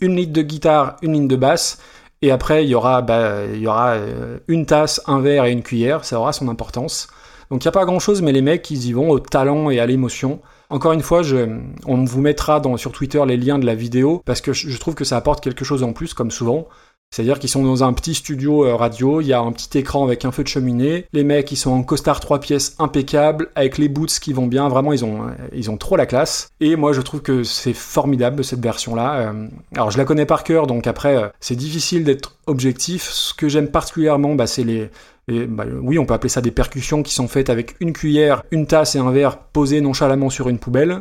une 0.00 0.14
ligne 0.14 0.30
de 0.30 0.42
guitare, 0.42 0.96
une 1.02 1.14
ligne 1.14 1.28
de 1.28 1.36
basse. 1.36 1.78
Et 2.22 2.30
après, 2.30 2.64
il 2.64 2.68
y 2.70 2.74
aura, 2.76 3.02
bah, 3.02 3.44
il 3.52 3.60
y 3.60 3.66
aura 3.66 3.90
euh, 3.94 4.38
une 4.48 4.64
tasse, 4.66 5.00
un 5.06 5.20
verre 5.20 5.44
et 5.44 5.52
une 5.52 5.62
cuillère. 5.62 6.04
Ça 6.04 6.20
aura 6.20 6.32
son 6.32 6.48
importance. 6.48 7.08
Donc 7.50 7.64
il 7.64 7.66
n'y 7.66 7.70
a 7.70 7.72
pas 7.72 7.84
grand 7.84 7.98
chose, 7.98 8.20
mais 8.20 8.32
les 8.32 8.42
mecs, 8.42 8.70
ils 8.70 8.86
y 8.86 8.92
vont 8.92 9.10
au 9.10 9.18
talent 9.18 9.70
et 9.70 9.80
à 9.80 9.86
l'émotion. 9.86 10.40
Encore 10.70 10.92
une 10.92 11.00
fois, 11.00 11.22
je, 11.22 11.48
on 11.86 12.04
vous 12.04 12.20
mettra 12.20 12.60
sur 12.76 12.92
Twitter 12.92 13.22
les 13.26 13.38
liens 13.38 13.58
de 13.58 13.64
la 13.64 13.74
vidéo 13.74 14.22
parce 14.26 14.42
que 14.42 14.52
je 14.52 14.76
trouve 14.78 14.94
que 14.94 15.04
ça 15.04 15.16
apporte 15.16 15.42
quelque 15.42 15.64
chose 15.64 15.82
en 15.82 15.92
plus, 15.94 16.12
comme 16.12 16.30
souvent. 16.30 16.68
C'est-à-dire 17.10 17.38
qu'ils 17.38 17.48
sont 17.48 17.62
dans 17.64 17.84
un 17.84 17.92
petit 17.94 18.14
studio 18.14 18.66
euh, 18.66 18.74
radio, 18.74 19.20
il 19.22 19.26
y 19.28 19.32
a 19.32 19.40
un 19.40 19.50
petit 19.50 19.78
écran 19.78 20.04
avec 20.04 20.24
un 20.26 20.30
feu 20.30 20.42
de 20.42 20.48
cheminée, 20.48 21.06
les 21.14 21.24
mecs 21.24 21.50
ils 21.50 21.56
sont 21.56 21.70
en 21.70 21.82
costard 21.82 22.20
trois 22.20 22.38
pièces 22.38 22.76
impeccable, 22.78 23.48
avec 23.54 23.78
les 23.78 23.88
boots 23.88 24.18
qui 24.20 24.34
vont 24.34 24.46
bien, 24.46 24.68
vraiment 24.68 24.92
ils 24.92 25.04
ont, 25.06 25.22
euh, 25.22 25.30
ils 25.54 25.70
ont 25.70 25.78
trop 25.78 25.96
la 25.96 26.04
classe. 26.04 26.50
Et 26.60 26.76
moi 26.76 26.92
je 26.92 27.00
trouve 27.00 27.22
que 27.22 27.44
c'est 27.44 27.72
formidable 27.72 28.44
cette 28.44 28.60
version-là. 28.60 29.14
Euh, 29.32 29.48
alors 29.74 29.90
je 29.90 29.96
la 29.96 30.04
connais 30.04 30.26
par 30.26 30.44
cœur, 30.44 30.66
donc 30.66 30.86
après 30.86 31.32
c'est 31.40 31.56
difficile 31.56 32.04
d'être 32.04 32.36
objectif. 32.46 33.08
Ce 33.10 33.32
que 33.32 33.48
j'aime 33.48 33.68
particulièrement, 33.68 34.34
bah, 34.34 34.46
c'est 34.46 34.64
les, 34.64 34.90
les- 35.28 35.46
bah, 35.46 35.64
oui 35.80 35.98
on 35.98 36.04
peut 36.04 36.14
appeler 36.14 36.28
ça 36.28 36.42
des 36.42 36.50
percussions 36.50 37.02
qui 37.02 37.14
sont 37.14 37.26
faites 37.26 37.48
avec 37.48 37.74
une 37.80 37.94
cuillère, 37.94 38.42
une 38.50 38.66
tasse 38.66 38.96
et 38.96 38.98
un 38.98 39.10
verre 39.10 39.38
posés 39.38 39.80
nonchalamment 39.80 40.28
sur 40.28 40.50
une 40.50 40.58
poubelle. 40.58 41.00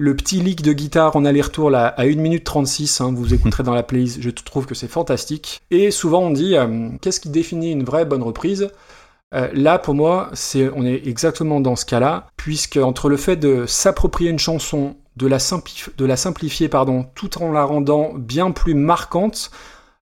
Le 0.00 0.14
petit 0.14 0.38
leak 0.38 0.62
de 0.62 0.72
guitare 0.72 1.16
en 1.16 1.24
aller-retour 1.24 1.70
là 1.70 1.88
à 1.88 2.04
1 2.04 2.14
minute 2.14 2.44
36, 2.44 3.00
hein, 3.00 3.12
vous 3.12 3.34
écouterez 3.34 3.64
dans 3.64 3.74
la 3.74 3.82
playlist, 3.82 4.22
je 4.22 4.30
trouve 4.30 4.64
que 4.64 4.76
c'est 4.76 4.86
fantastique. 4.86 5.60
Et 5.72 5.90
souvent 5.90 6.20
on 6.20 6.30
dit 6.30 6.56
euh, 6.56 6.90
qu'est-ce 7.02 7.18
qui 7.18 7.30
définit 7.30 7.72
une 7.72 7.82
vraie 7.82 8.04
bonne 8.04 8.22
reprise? 8.22 8.70
Euh, 9.34 9.48
Là 9.54 9.80
pour 9.80 9.94
moi, 9.94 10.30
c'est 10.34 10.70
on 10.72 10.84
est 10.84 11.04
exactement 11.04 11.60
dans 11.60 11.74
ce 11.74 11.84
cas-là, 11.84 12.28
puisque 12.36 12.76
entre 12.76 13.08
le 13.08 13.16
fait 13.16 13.34
de 13.34 13.66
s'approprier 13.66 14.30
une 14.30 14.38
chanson, 14.38 14.94
de 15.16 15.26
la, 15.26 15.40
simplifier 15.40 16.68
pardon, 16.68 17.06
tout 17.16 17.42
en 17.42 17.50
la 17.50 17.64
rendant 17.64 18.12
bien 18.14 18.52
plus 18.52 18.74
marquante, 18.74 19.50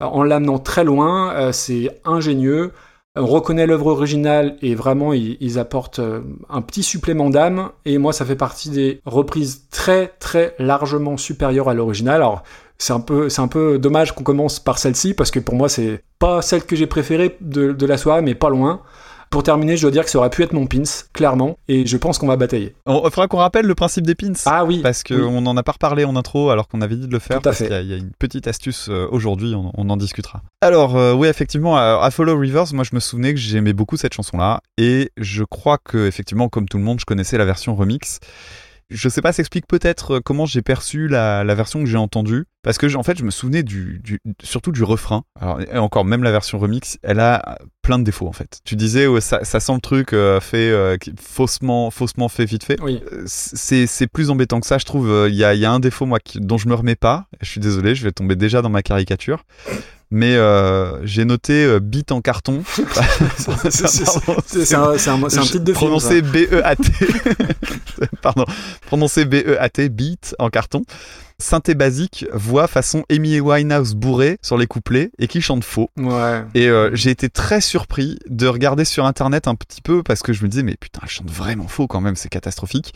euh, 0.03 0.07
en 0.07 0.23
l'amenant 0.23 0.61
très 0.61 0.85
loin, 0.85 1.51
c'est 1.51 2.01
ingénieux. 2.05 2.73
On 3.17 3.27
reconnaît 3.27 3.67
l'œuvre 3.67 3.89
originale 3.89 4.57
et 4.63 4.77
vraiment 4.77 5.13
ils, 5.13 5.37
ils 5.41 5.59
apportent 5.59 5.99
euh, 5.99 6.21
un 6.49 6.63
petit 6.63 6.85
supplément 6.85 7.29
d'âme 7.29 7.71
et 7.85 7.99
moi 7.99 8.13
ça 8.13 8.25
fait 8.25 8.37
partie 8.37 8.71
des 8.71 9.01
reprises 9.05 9.67
très 9.73 10.15
très 10.21 10.55
largement 10.61 11.17
supérieures 11.17 11.69
à 11.69 11.75
l'original. 11.75 12.15
Alors 12.17 12.45
c'est 12.79 12.93
un 12.93 13.01
peu 13.01 13.29
c'est 13.29 13.43
un 13.43 13.49
peu 13.49 13.81
dommage 13.81 14.15
qu'on 14.15 14.23
commence 14.23 14.61
par 14.61 14.79
celle-ci 14.79 15.15
parce 15.15 15.33
que 15.33 15.41
pour 15.41 15.57
moi 15.57 15.69
c'est 15.69 16.05
pas 16.21 16.41
celle 16.41 16.65
que 16.65 16.77
j'ai 16.77 16.87
préférée 16.87 17.37
de, 17.41 17.73
de 17.73 17.87
la 17.87 17.99
soirée 17.99 18.23
mais 18.23 18.37
pas 18.37 18.49
loin. 18.49 18.81
Pour 19.31 19.45
terminer, 19.45 19.77
je 19.77 19.83
dois 19.83 19.93
dire 19.93 20.05
que 20.05 20.11
ça 20.11 20.19
aurait 20.19 20.29
pu 20.31 20.43
être 20.43 20.53
mon 20.53 20.67
pins, 20.67 20.83
clairement, 21.13 21.57
et 21.69 21.87
je 21.87 21.97
pense 21.97 22.19
qu'on 22.19 22.27
va 22.27 22.35
batailler. 22.37 22.75
On 22.85 22.99
il 23.05 23.11
faudra 23.11 23.29
qu'on 23.29 23.37
rappelle 23.39 23.65
le 23.65 23.77
principe 23.77 24.05
des 24.05 24.17
pins. 24.17 24.33
Ah 24.47 24.65
oui, 24.65 24.81
Parce 24.83 25.05
qu'on 25.05 25.15
oui. 25.37 25.41
n'en 25.41 25.57
a 25.57 25.63
pas 25.63 25.71
reparlé 25.73 26.05
en 26.05 26.17
intro 26.17 26.51
alors 26.51 26.67
qu'on 26.67 26.81
avait 26.81 26.97
dit 26.97 27.07
de 27.07 27.13
le 27.13 27.21
faire. 27.21 27.37
Tout 27.37 27.49
à 27.49 27.53
parce 27.53 27.59
fait. 27.59 27.67
qu'il 27.67 27.73
y 27.75 27.77
a- 27.79 27.81
Il 27.83 27.89
y, 27.91 27.95
a 27.95 27.97
une 27.97 28.11
petite 28.19 28.49
astuce 28.49 28.89
euh, 28.89 29.07
aujourd'hui, 29.13 29.55
on, 29.55 29.71
on 29.77 29.89
en 29.89 29.97
discutera. 29.97 30.43
Alors, 30.63 30.97
euh, 30.97 31.13
oui, 31.15 31.29
effectivement, 31.29 31.77
à, 31.77 32.01
à 32.03 32.11
Follow 32.11 32.37
Rivers, 32.37 32.75
moi 32.75 32.83
je 32.83 32.91
me 32.95 32.99
souvenais 33.01 33.33
que 33.33 33.39
j'aimais 33.39 33.73
beaucoup 33.73 33.97
cette 33.97 34.15
chanson-là. 34.15 34.61
Et 34.79 35.11
je 35.17 35.45
crois 35.45 35.79
que, 35.79 36.09
effectivement, 36.09 36.49
comme 36.49 36.69
tout 36.69 36.79
le 36.79 36.85
monde, 36.85 36.99
je 36.99 37.05
connaissais 37.05 37.39
la 37.39 37.45
version 37.45 37.77
remix. 37.77 38.19
Je 38.91 39.09
sais 39.09 39.23
pas, 39.23 39.33
ça 39.33 39.41
explique 39.41 39.67
peut-être 39.67 40.17
euh, 40.17 40.21
comment 40.25 40.47
j'ai 40.47 40.63
perçu 40.63 41.07
la, 41.09 41.45
la 41.45 41.55
version 41.55 41.81
que 41.81 41.87
j'ai 41.87 41.97
entendue. 41.97 42.45
Parce 42.63 42.77
que, 42.77 42.95
en 42.97 43.03
fait, 43.03 43.17
je 43.17 43.25
me 43.25 43.31
souvenais 43.31 43.63
du, 43.63 44.01
du- 44.05 44.21
surtout 44.43 44.73
du 44.73 44.83
refrain. 44.83 45.23
Alors, 45.41 45.61
et 45.63 45.79
encore, 45.79 46.05
même 46.05 46.23
la 46.23 46.31
version 46.31 46.59
remix, 46.59 46.99
elle 47.03 47.21
a 47.21 47.57
plein 47.83 47.99
de 47.99 48.05
défauts, 48.05 48.27
en 48.29 48.33
fait. 48.33 48.61
Tu 48.65 48.77
disais, 48.77 49.07
ouais, 49.07 49.21
ça, 49.23 49.45
ça 49.45 49.61
sent 49.61 49.73
le 49.75 49.81
truc 49.81 50.13
euh, 50.13 50.41
fait 50.41 50.71
euh, 50.71 50.97
faussement, 51.19 51.91
faussement 51.91 52.29
fait 52.29 52.45
vite 52.45 52.65
fait 52.65 52.79
Oui. 52.83 53.01
Euh, 53.13 53.23
c'est 53.27 54.07
plus 54.07 54.29
embêtant 54.31 54.61
que 54.61 54.67
ça, 54.67 54.77
je 54.79 54.85
trouve. 54.85 55.11
Euh, 55.11 55.29
Il 55.31 55.37
y, 55.37 55.45
a, 55.45 55.55
y 55.55 55.65
a 55.65 55.73
un 55.73 55.81
défaut, 55.81 56.05
moi, 56.07 56.19
qui- 56.21 56.41
dont 56.41 56.59
je 56.59 56.69
me 56.69 56.75
remets 56.75 56.97
pas. 56.97 57.27
Je 57.41 57.49
suis 57.49 57.61
désolé, 57.61 57.95
je 57.95 58.05
vais 58.05 58.13
tomber 58.13 58.37
déjà 58.37 58.61
dans 58.61 58.71
ma 58.71 58.83
caricature. 58.83 59.45
Mais 60.11 60.35
euh, 60.35 61.05
j'ai 61.07 61.25
noté 61.25 61.65
euh, 61.65 61.79
beat 61.79 62.11
en 62.11 62.21
carton. 62.21 62.63
C'est- 63.71 64.75
un, 64.75 64.97
titre 64.97 65.59
de 65.59 65.73
film. 65.73 65.75
Prononcé 65.75 66.23
B-E-A-T. 66.23 66.83
Pardon. 68.23 68.45
Prononcé 68.87 69.25
B-E-A-T, 69.25 69.89
beat 69.89 70.35
en 70.39 70.51
carton. 70.51 70.83
Synthé 71.39 71.75
basique, 71.75 72.27
voix 72.35 72.67
façon 72.67 73.05
Amy 73.11 73.41
Winehouse 73.41 73.95
bourré 73.95 74.39
sur 74.43 74.59
les 74.59 74.67
couplets 74.67 75.11
et 75.19 75.27
qui 75.27 75.41
chante 75.41 75.65
faux. 75.65 75.89
Ouais. 75.97 76.45
Et 76.55 76.69
euh, 76.69 76.91
j'ai 76.93 77.11
été 77.11 77.31
très 77.31 77.63
surpris 77.63 78.19
de 78.29 78.47
regarder 78.47 78.85
sur 78.85 79.07
internet 79.07 79.49
un 79.49 79.55
petit 79.55 79.81
peu 79.81 80.03
parce 80.03 80.23
que 80.23 80.35
je 80.35 80.43
me 80.43 80.49
disais 80.49 80.63
mais 80.63 80.77
putain 80.79 81.01
elle 81.03 81.09
chante 81.09 81.31
vraiment 81.31 81.67
faux 81.67 81.87
quand 81.87 82.03
même 82.03 82.15
c'est 82.15 82.29
catastrophique 82.29 82.93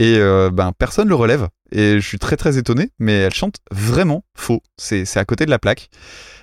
et 0.00 0.16
euh, 0.18 0.50
ben 0.52 0.72
personne 0.76 1.08
le 1.08 1.14
relève 1.14 1.46
et 1.70 2.00
je 2.00 2.06
suis 2.06 2.18
très 2.18 2.36
très 2.36 2.58
étonné 2.58 2.90
mais 2.98 3.12
elle 3.12 3.34
chante 3.34 3.58
vraiment 3.70 4.24
faux 4.34 4.62
c'est 4.76 5.16
à 5.16 5.24
côté 5.24 5.46
de 5.46 5.50
la 5.50 5.60
plaque 5.60 5.88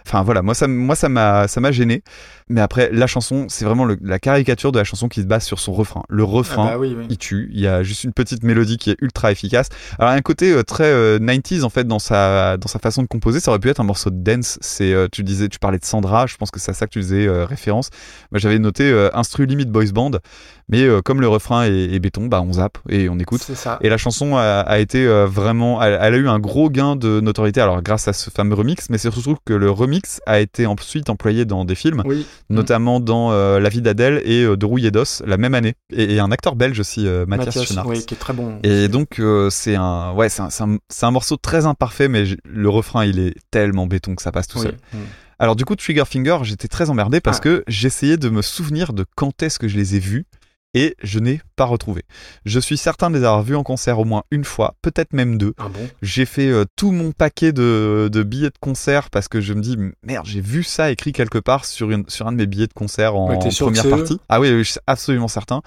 enfin 0.05 0.23
voilà 0.23 0.41
moi 0.41 0.53
ça 0.53 0.67
moi 0.67 0.95
ça 0.95 1.09
m'a 1.09 1.47
ça 1.47 1.61
m'a 1.61 1.71
gêné 1.71 2.03
mais 2.49 2.59
après 2.61 2.89
la 2.91 3.07
chanson 3.07 3.45
c'est 3.49 3.63
vraiment 3.65 3.85
le- 3.85 3.97
la 4.01 4.19
caricature 4.19 4.71
de 4.71 4.77
la 4.77 4.83
chanson 4.83 5.07
qui 5.07 5.21
se 5.21 5.25
base 5.25 5.43
sur 5.43 5.59
son 5.59 5.71
refrain 5.73 6.03
le 6.09 6.23
Ah 6.23 6.27
refrain 6.27 6.65
bah 6.65 6.77
oui, 6.77 6.93
oui. 6.97 7.05
il 7.09 7.17
tue. 7.17 7.49
Il 7.53 7.59
y 7.61 7.67
a 7.67 7.83
juste 7.83 8.03
une 8.03 8.11
petite 8.13 8.43
mélodie 8.43 8.77
qui 8.77 8.89
est 8.91 8.97
ultra 9.01 9.31
efficace. 9.31 9.69
Alors, 9.99 10.11
un 10.11 10.21
côté 10.21 10.51
euh, 10.51 10.63
très 10.63 10.85
euh, 10.85 11.19
90s 11.19 11.63
en 11.63 11.69
fait 11.69 11.85
dans 11.87 11.99
sa 11.99 12.57
dans 12.57 12.67
sa 12.67 12.79
façon 12.79 13.01
de 13.01 13.07
composer. 13.07 13.39
Ça 13.39 13.51
aurait 13.51 13.59
pu 13.59 13.69
être 13.69 13.79
un 13.79 13.83
morceau 13.85 14.09
de 14.09 14.17
dance. 14.21 14.57
C'est 14.61 14.93
euh, 14.93 15.07
tu 15.11 15.23
disais, 15.23 15.47
tu 15.49 15.59
parlais 15.59 15.79
de 15.79 15.85
Sandra. 15.85 16.25
Je 16.27 16.35
pense 16.37 16.51
que 16.51 16.59
c'est 16.59 16.71
à 16.71 16.73
ça 16.73 16.85
que 16.87 16.91
tu 16.91 16.99
faisais 16.99 17.27
euh, 17.27 17.45
référence. 17.45 17.89
Moi, 18.31 18.39
j'avais 18.39 18.59
noté 18.59 18.83
euh, 18.91 19.09
instru 19.13 19.45
limit 19.45 19.65
boys 19.65 19.91
band, 19.93 20.11
mais 20.69 20.81
euh, 20.83 21.01
comme 21.01 21.21
le 21.21 21.27
refrain 21.27 21.63
est, 21.63 21.93
est 21.93 21.99
béton, 21.99 22.27
bah 22.27 22.41
on 22.41 22.53
zappe 22.53 22.77
et 22.89 23.07
on 23.09 23.17
écoute. 23.19 23.41
Ça. 23.41 23.77
Et 23.81 23.89
la 23.89 23.97
chanson 23.97 24.35
a, 24.35 24.59
a 24.61 24.79
été 24.79 25.05
euh, 25.05 25.25
vraiment, 25.25 25.81
elle, 25.81 25.97
elle 26.01 26.13
a 26.13 26.17
eu 26.17 26.27
un 26.27 26.39
gros 26.39 26.69
gain 26.69 26.95
de 26.95 27.19
notoriété. 27.21 27.61
Alors 27.61 27.81
grâce 27.81 28.07
à 28.07 28.13
ce 28.13 28.29
fameux 28.29 28.55
remix, 28.55 28.89
mais 28.89 28.97
c'est 28.97 29.11
surtout 29.11 29.37
que 29.45 29.53
le 29.53 29.69
remix 29.71 29.92
a 30.25 30.39
été 30.39 30.65
ensuite 30.65 31.09
employé 31.09 31.45
dans 31.45 31.65
des 31.65 31.75
films 31.75 32.01
Oui. 32.05 32.25
notamment 32.49 32.99
dans 32.99 33.31
euh, 33.31 33.59
La 33.59 33.69
vie 33.69 33.81
d'Adèle 33.81 34.21
et 34.25 34.43
euh, 34.43 34.57
De 34.57 34.65
Rouille 34.65 34.85
et 34.87 34.91
d'Os 34.91 35.21
la 35.25 35.37
même 35.37 35.53
année. 35.55 35.73
Et, 35.91 36.15
et 36.15 36.19
un 36.19 36.31
acteur 36.31 36.55
belge 36.55 36.79
aussi, 36.79 37.07
euh, 37.07 37.25
Mathias, 37.25 37.47
Mathias, 37.55 37.67
Schoenaerts. 37.67 37.87
oui, 37.87 38.05
qui 38.05 38.13
est 38.13 38.17
très 38.17 38.33
bon. 38.33 38.59
Et 38.63 38.87
donc 38.87 39.21
c'est 39.49 39.75
un, 39.75 40.13
ouais, 40.13 40.29
c'est 40.29 40.41
un, 40.41 40.77
un, 41.01 41.11
morceau 41.11 41.37
très 41.37 41.65
imparfait, 41.65 42.07
mais 42.07 42.23
le 42.45 42.69
refrain 42.69 43.05
il 43.05 43.19
est 43.19 43.35
tellement 43.51 43.87
béton 43.87 44.15
que 44.15 44.21
ça 44.21 44.31
passe 44.31 44.47
tout 44.47 44.59
Oui. 44.59 44.65
seul. 44.65 44.77
Alors 45.39 45.55
du 45.55 45.65
coup, 45.65 45.75
Trigger 45.75 46.03
Finger, 46.05 46.37
j'étais 46.43 46.67
très 46.67 46.89
emmerdé 46.89 47.19
parce 47.19 47.37
Ah. 47.39 47.41
que 47.43 47.63
j'essayais 47.67 48.17
de 48.17 48.29
me 48.29 48.41
souvenir 48.41 48.93
de 48.93 49.03
quand 49.15 49.43
est-ce 49.43 49.59
que 49.59 49.67
je 49.67 49.75
les 49.77 49.95
ai 49.95 49.99
vus. 49.99 50.25
Et 50.73 50.95
je 51.03 51.19
n'ai 51.19 51.41
pas 51.55 51.65
retrouvé. 51.65 52.03
Je 52.45 52.59
suis 52.59 52.77
certain 52.77 53.09
de 53.09 53.17
les 53.17 53.23
avoir 53.23 53.43
vus 53.43 53.55
en 53.55 53.63
concert 53.63 53.99
au 53.99 54.05
moins 54.05 54.23
une 54.31 54.43
fois, 54.43 54.75
peut-être 54.81 55.13
même 55.13 55.37
deux. 55.37 55.53
Ah 55.57 55.69
bon? 55.69 55.87
J'ai 56.01 56.25
fait 56.25 56.49
euh, 56.49 56.65
tout 56.75 56.91
mon 56.91 57.11
paquet 57.11 57.51
de, 57.51 58.09
de 58.11 58.23
billets 58.23 58.49
de 58.49 58.57
concert 58.59 59.09
parce 59.09 59.27
que 59.27 59.41
je 59.41 59.53
me 59.53 59.61
dis 59.61 59.77
merde, 60.03 60.25
j'ai 60.25 60.41
vu 60.41 60.63
ça 60.63 60.91
écrit 60.91 61.11
quelque 61.11 61.37
part 61.37 61.65
sur, 61.65 61.91
une, 61.91 62.05
sur 62.07 62.27
un 62.27 62.31
de 62.31 62.37
mes 62.37 62.45
billets 62.45 62.67
de 62.67 62.73
concert 62.73 63.15
en 63.15 63.29
Ouais, 63.29 63.37
première 63.37 63.89
partie. 63.89 64.19
Ah 64.29 64.39
oui, 64.39 64.51
oui, 64.51 64.63
je 64.63 64.71
suis 64.71 64.79
absolument 64.87 65.27
certain. 65.27 65.61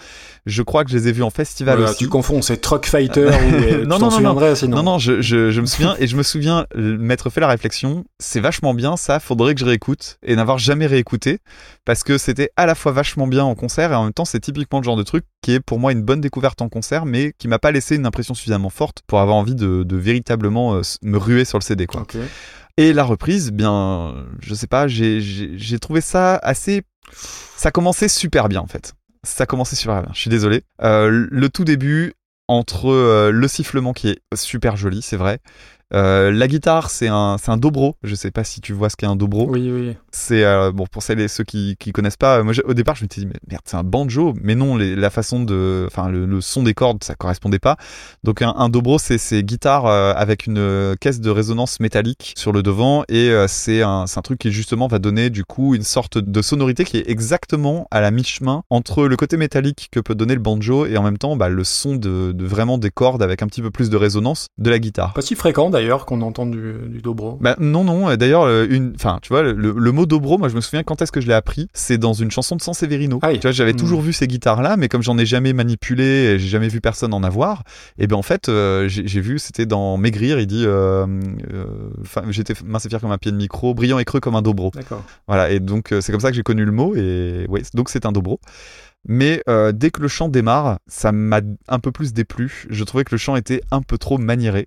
Je 0.45 0.63
crois 0.63 0.85
que 0.85 0.91
je 0.91 0.97
les 0.97 1.09
ai 1.09 1.13
vus 1.13 1.23
en 1.23 1.31
festival 1.31 1.77
Voilà, 1.77 1.93
aussi. 1.93 2.05
Tu 2.05 2.09
confonds, 2.09 2.43
c'est 2.43 2.59
Truck 2.59 2.87
Fighter 2.87 3.27
ou 3.27 3.55
euh, 3.55 3.85
Non, 3.87 3.99
non, 3.99 4.11
non, 4.21 4.55
sinon. 4.55 4.77
Non, 4.77 4.83
non, 4.83 4.99
je, 4.99 5.21
je, 5.21 5.51
je 5.51 5.61
me 5.61 5.67
souviens, 5.67 5.97
et 5.99 6.07
je 6.07 6.17
me 6.17 6.23
souviens 6.23 6.67
euh, 6.77 6.99
m'être 6.99 7.31
fait 7.31 7.41
la 7.41 7.49
réflexion, 7.49 8.05
c'est 8.19 8.41
vachement 8.41 8.75
bien 8.75 8.97
ça, 8.97 9.21
faudrait 9.21 9.55
que 9.55 9.61
je 9.61 9.65
réécoute, 9.65 10.19
et 10.23 10.37
n'avoir 10.37 10.59
jamais 10.59 10.87
réécouté, 10.87 11.39
parce 11.85 12.03
que 12.03 12.19
c'était 12.19 12.51
à 12.57 12.67
la 12.67 12.75
fois 12.75 12.93
vachement 12.93 13.27
bien 13.27 13.45
en 13.45 13.55
concert, 13.55 13.93
et 13.93 13.95
en 13.95 14.05
même 14.05 14.13
temps 14.13 14.25
c'est 14.25 14.41
typiquement 14.41 14.79
le 14.81 14.85
genre 14.85 14.96
de 14.97 15.03
truc 15.03 15.25
qui 15.43 15.53
est 15.53 15.61
pour 15.61 15.79
moi 15.79 15.93
une 15.93 16.03
bonne 16.03 16.21
découverte 16.21 16.61
en 16.63 16.69
concert, 16.69 17.07
mais 17.07 17.33
qui 17.39 17.49
m'a 17.49 17.59
pas 17.59 17.71
laissé 17.71 17.97
une 17.97 18.07
impression 18.07 18.35
suffisamment 18.35 18.71
forte 18.71 19.03
pour 19.07 19.21
avoir 19.21 19.37
envie 19.37 19.55
de, 19.55 19.83
de 19.83 19.97
véritablement 19.97 20.75
euh, 20.75 20.83
me 21.03 21.19
ruer 21.19 21.45
sur 21.45 21.59
le 21.59 21.63
CD, 21.63 21.87
quoi. 21.87 22.07
Et 22.79 22.93
la 22.93 23.05
reprise, 23.05 23.53
bien, 23.53 24.27
je 24.41 24.55
sais 24.55 24.67
pas, 24.67 24.87
j'ai 24.87 25.79
trouvé 25.81 26.01
ça 26.01 26.37
assez. 26.37 26.83
Ça 27.57 27.71
commençait 27.71 28.09
super 28.09 28.49
bien 28.49 28.61
en 28.61 28.67
fait. 28.67 28.95
Ça 29.23 29.47
commençait 29.47 29.77
super 29.77 30.03
bien. 30.03 30.11
Je 30.13 30.21
suis 30.21 30.31
désolé. 30.31 30.63
Euh, 30.83 31.27
le 31.31 31.49
tout 31.49 31.65
début, 31.65 32.13
entre 32.49 32.91
euh, 32.91 33.31
le 33.33 33.49
sifflement 33.49 33.93
qui 33.93 34.09
est 34.09 34.21
super 34.35 34.77
joli, 34.77 35.03
c'est 35.03 35.17
vrai. 35.17 35.39
Euh, 35.95 36.33
la 36.33 36.49
guitare, 36.49 36.91
c'est 36.91 37.09
un, 37.09 37.37
un 37.47 37.57
dobro. 37.57 37.95
Je 38.03 38.15
sais 38.15 38.31
pas 38.33 38.43
si 38.45 38.61
tu 38.61 38.73
vois 38.73 38.91
ce 38.91 38.97
qu'est 38.97 39.07
un 39.07 39.15
dobro. 39.17 39.47
Oui, 39.49 39.71
oui. 39.71 39.97
C'est 40.11 40.45
euh, 40.45 40.73
bon 40.73 40.87
pour 40.91 41.03
celles 41.03 41.21
et 41.21 41.29
ceux 41.29 41.45
qui 41.45 41.77
qui 41.79 41.93
connaissent 41.93 42.17
pas. 42.17 42.39
euh, 42.39 42.43
Moi, 42.45 42.55
au 42.65 42.75
départ, 42.75 42.97
je 42.97 43.05
me 43.05 43.09
suis 43.11 43.21
dit 43.23 43.27
mais 43.27 43.39
merde, 43.49 43.63
c'est 43.65 43.77
un 43.77 43.85
banjo, 43.85 44.35
mais 44.43 44.55
non, 44.57 44.77
les- 44.77 44.97
la 44.97 45.11
façon 45.11 45.41
de, 45.45 45.85
enfin 45.87 46.09
le, 46.09 46.27
le 46.27 46.41
son 46.41 46.63
des 46.65 46.75
cordes, 46.75 47.05
ça 47.05 47.15
correspondait 47.15 47.59
pas. 47.61 47.77
Donc 48.25 48.43
un, 48.43 48.53
un 48.57 48.69
dobro, 48.69 48.99
c'est 48.99 49.19
c'est 49.19 49.43
guitare 49.45 49.87
euh, 49.87 50.13
avec 50.17 50.47
une 50.47 50.95
caisse 51.01 51.21
de 51.21 51.31
résonance 51.31 51.79
métallique 51.79 52.35
sur 52.37 52.51
le 52.53 52.63
devant 52.63 53.05
et 53.09 53.31
c'est 53.47 53.83
un 53.83 54.05
un 54.17 54.23
truc 54.23 54.39
qui 54.39 54.51
justement 54.51 54.89
va 54.89 54.99
donner 54.99 55.31
du 55.31 55.45
coup 55.45 55.75
une 55.75 55.83
sorte 55.83 56.19
de 56.19 56.43
sonorité 56.43 56.85
qui 56.85 56.97
est 56.97 57.09
exactement 57.11 57.87
à 57.91 58.01
la 58.01 58.11
mi-chemin 58.11 58.63
entre 58.71 59.07
le 59.07 59.17
côté 59.17 59.37
métallique 59.37 59.89
que 59.93 60.01
peut 60.01 60.15
donner 60.15 60.35
le 60.35 60.41
banjo 60.41 60.87
et 60.87 60.97
en 60.97 61.03
même 61.03 61.19
temps 61.19 61.37
bah, 61.37 61.49
le 61.51 61.65
son 61.65 61.97
de, 61.97 62.33
de 62.33 62.45
vraiment 62.47 62.79
des 62.79 62.91
cordes 62.91 63.23
avec 63.23 63.43
un 63.43 63.47
petit 63.47 63.63
peu 63.63 63.71
plus 63.71 63.91
de 63.91 63.97
résonance 63.97 64.47
de 64.59 64.71
la 64.71 64.79
guitare. 64.79 65.13
Pas 65.13 65.21
si 65.23 65.35
fréquent 65.35 65.69
d'ailleurs 65.77 66.07
qu'on 66.07 66.21
entend 66.23 66.47
du, 66.47 66.75
du 66.89 67.01
dobro. 67.01 67.39
Bah 67.41 67.57
non 67.61 67.85
non 67.85 68.09
euh, 68.11 68.17
d'ailleurs 68.17 68.43
euh, 68.43 68.67
une 68.69 68.93
enfin 68.95 69.19
tu 69.23 69.29
vois 69.29 69.43
le, 69.43 69.53
le 69.77 69.93
mot 69.93 70.07
dobro 70.07 70.39
moi 70.39 70.49
je 70.49 70.57
me 70.57 70.61
souviens 70.61 70.83
quand 70.83 71.01
est-ce 71.03 71.13
que 71.13 71.21
je 71.21 71.27
l'ai 71.27 71.35
appris? 71.35 71.69
C'est 71.73 71.99
dans 71.99 72.13
une 72.13 72.31
chanson 72.31 72.57
de 72.57 72.63
San 72.63 72.75
Severino 72.75 73.19
Ah 73.23 73.29
oui. 73.31 73.35
tu 73.39 73.43
vois 73.47 73.53
j'avais 73.53 73.73
Mm. 73.73 73.77
toujours 73.77 74.01
vu 74.01 74.13
ces 74.13 74.27
guitares 74.27 74.63
là 74.63 74.77
mais 74.77 74.89
comme 74.89 75.03
j'en 75.03 75.17
ai 75.19 75.27
jamais 75.27 75.53
manipulé 75.53 76.05
et 76.05 76.39
j'ai 76.39 76.49
jamais 76.49 76.69
vu 76.69 76.81
personne 76.81 77.13
en 77.15 77.23
avoir 77.23 77.63
et 77.99 78.07
ben 78.07 78.17
en 78.17 78.23
fait 78.23 78.49
euh, 78.49 78.89
j'ai 78.89 79.21
vu 79.21 79.39
c'était 79.39 79.67
dans 79.67 79.97
Maigrir 79.97 80.41
il 80.41 80.47
dit 80.47 80.65
euh, 80.67 81.07
euh, 81.53 81.65
j'étais 82.31 82.55
mince 82.65 82.87
et 82.87 82.89
fier 82.89 83.01
comme 83.01 83.13
un 83.13 83.19
pied 83.19 83.31
de 83.33 83.37
micro 83.37 83.75
brillant 83.75 83.99
et 83.99 84.05
creux 84.05 84.21
comme 84.21 84.35
un 84.37 84.43
dobro 84.43 84.71
D'accord. 84.75 85.03
voilà 85.27 85.51
et 85.51 85.61
donc 85.61 85.95
c'est 86.01 86.13
comme 86.13 86.21
ça 86.21 86.31
que 86.31 86.37
j'ai 86.37 86.43
connu 86.43 86.65
le 86.65 86.73
mot 86.73 86.95
et 86.97 87.47
ouais 87.49 87.63
donc 87.75 87.89
c'est 87.91 88.07
un 88.07 88.13
dobro 88.13 88.41
mais 89.09 89.41
euh, 89.49 89.71
dès 89.71 89.91
que 89.93 90.03
le 90.03 90.09
chant 90.09 90.29
démarre, 90.29 90.79
ça 90.89 91.13
m'a 91.13 91.41
un 91.69 91.79
peu 91.79 91.93
plus 91.93 92.13
déplu. 92.13 92.65
Je 92.69 92.83
trouvais 92.83 93.05
que 93.05 93.13
le 93.15 93.19
chant 93.19 93.37
était 93.37 93.61
un 93.71 93.81
peu 93.81 93.99
trop 93.99 94.19
maniéré. 94.19 94.67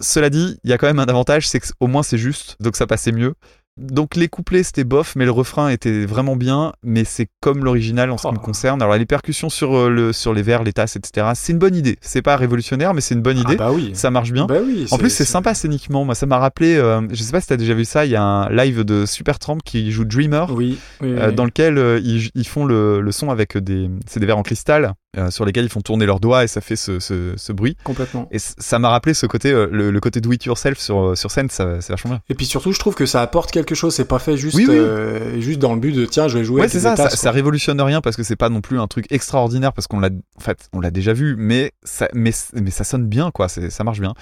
Cela 0.00 0.30
dit, 0.30 0.58
il 0.62 0.70
y 0.70 0.72
a 0.72 0.78
quand 0.78 0.86
même 0.86 1.00
un 1.00 1.06
avantage, 1.06 1.48
c'est 1.48 1.60
qu'au 1.60 1.86
moins 1.88 2.02
c'est 2.02 2.18
juste, 2.18 2.56
donc 2.60 2.76
ça 2.76 2.86
passait 2.86 3.12
mieux. 3.12 3.34
Donc 3.78 4.16
les 4.16 4.28
couplets 4.28 4.62
c'était 4.62 4.84
bof, 4.84 5.14
mais 5.16 5.24
le 5.24 5.30
refrain 5.30 5.68
était 5.68 6.04
vraiment 6.04 6.36
bien, 6.36 6.72
mais 6.82 7.04
c'est 7.04 7.28
comme 7.40 7.64
l'original 7.64 8.10
en 8.10 8.18
ce 8.18 8.26
qui 8.26 8.32
me 8.34 8.38
Oh. 8.38 8.40
concerne. 8.40 8.82
Alors 8.82 8.96
les 8.96 9.06
percussions 9.06 9.48
sur, 9.48 9.76
euh, 9.76 9.88
le, 9.88 10.12
sur 10.12 10.34
les 10.34 10.42
verres, 10.42 10.64
les 10.64 10.72
tasses, 10.72 10.96
etc., 10.96 11.28
c'est 11.34 11.52
une 11.52 11.58
bonne 11.58 11.74
idée. 11.76 11.96
C'est 12.00 12.22
pas 12.22 12.36
révolutionnaire, 12.36 12.94
mais 12.94 13.00
c'est 13.00 13.14
une 13.14 13.22
bonne 13.22 13.38
idée. 13.38 13.54
Ah 13.58 13.64
bah 13.68 13.72
oui. 13.72 13.90
Ça 13.94 14.10
marche 14.10 14.32
bien. 14.32 14.46
Bah 14.46 14.56
oui. 14.64 14.86
En 14.90 14.98
plus, 14.98 15.10
c'est 15.10 15.24
sympa 15.24 15.54
scéniquement. 15.54 16.04
Moi, 16.04 16.14
ça 16.14 16.26
m'a 16.26 16.38
rappelé. 16.38 16.76
euh, 16.76 17.02
je 17.10 17.22
sais 17.22 17.32
pas 17.32 17.40
si 17.40 17.46
t'as 17.46 17.56
déjà 17.56 17.74
vu 17.74 17.84
ça. 17.84 18.04
Il 18.04 18.10
y 18.10 18.16
a 18.16 18.22
un 18.22 18.48
live 18.50 18.84
de 18.84 19.06
Supertramp 19.06 19.58
qui 19.64 19.90
joue 19.92 20.04
Dreamer, 20.04 20.46
Oui. 20.52 20.78
euh, 21.02 21.30
dans 21.32 21.44
lequel 21.44 21.78
euh, 21.78 22.00
ils, 22.02 22.30
ils 22.34 22.46
font 22.46 22.64
le, 22.64 23.00
le 23.00 23.12
son 23.12 23.30
avec 23.30 23.56
des. 23.56 23.88
C'est 24.06 24.20
des 24.20 24.26
verres 24.26 24.38
en 24.38 24.42
cristal 24.42 24.94
euh, 25.16 25.30
sur 25.30 25.44
lesquels 25.44 25.64
ils 25.64 25.70
font 25.70 25.80
tourner 25.80 26.04
leurs 26.06 26.20
doigts 26.20 26.44
et 26.44 26.48
ça 26.48 26.60
fait 26.60 26.76
ce, 26.76 26.98
ce, 27.00 27.32
ce 27.36 27.52
bruit. 27.52 27.76
Complètement. 27.84 28.28
Et 28.30 28.38
ça 28.38 28.78
m'a 28.78 28.88
rappelé 28.90 29.14
ce 29.14 29.26
côté, 29.26 29.52
euh, 29.52 29.68
le, 29.70 29.90
le 29.90 30.00
côté 30.00 30.20
do 30.20 30.32
it 30.32 30.44
yourself 30.44 30.78
sur, 30.78 31.16
sur 31.16 31.30
scène. 31.30 31.48
ça- 31.48 31.80
C'est 31.80 31.92
vachement 31.92 32.10
bien. 32.12 32.20
Et 32.28 32.34
puis 32.34 32.46
surtout, 32.46 32.72
je 32.72 32.78
trouve 32.78 32.94
que 32.94 33.06
ça 33.06 33.22
apporte 33.22 33.50
quelque 33.50 33.67
chose. 33.74 33.94
C'est 33.94 34.04
pas 34.06 34.18
fait 34.18 34.36
juste, 34.36 34.56
Oui, 34.56 34.66
oui. 34.68 34.74
euh, 34.76 35.40
juste 35.40 35.58
dans 35.58 35.74
le 35.74 35.80
but 35.80 35.92
de 35.92 36.04
tiens, 36.06 36.28
je 36.28 36.38
vais 36.38 36.44
jouer 36.44 36.62
Ouais, 36.62 36.68
c'est 36.68 36.80
ça, 36.80 36.96
ça. 36.96 37.04
tasses, 37.04 37.14
Ça 37.16 37.28
quoi. 37.28 37.30
révolutionne 37.32 37.80
rien 37.80 38.00
parce 38.00 38.16
que 38.16 38.22
c'est 38.22 38.36
pas 38.36 38.48
non 38.48 38.60
plus 38.60 38.78
un 38.80 38.86
truc 38.86 39.06
extraordinaire 39.10 39.72
parce 39.72 39.86
qu'on 39.86 40.00
l'a, 40.00 40.10
en 40.36 40.40
fait, 40.40 40.68
on 40.72 40.80
l'a 40.80 40.90
déjà 40.90 41.12
vu, 41.12 41.34
mais 41.38 41.72
ça, 41.82 42.08
mais, 42.14 42.32
mais 42.54 42.70
ça 42.70 42.84
sonne 42.84 43.06
bien, 43.06 43.30
quoi. 43.30 43.48
Ça 43.48 43.84
marche 43.84 44.00
bien. 44.00 44.14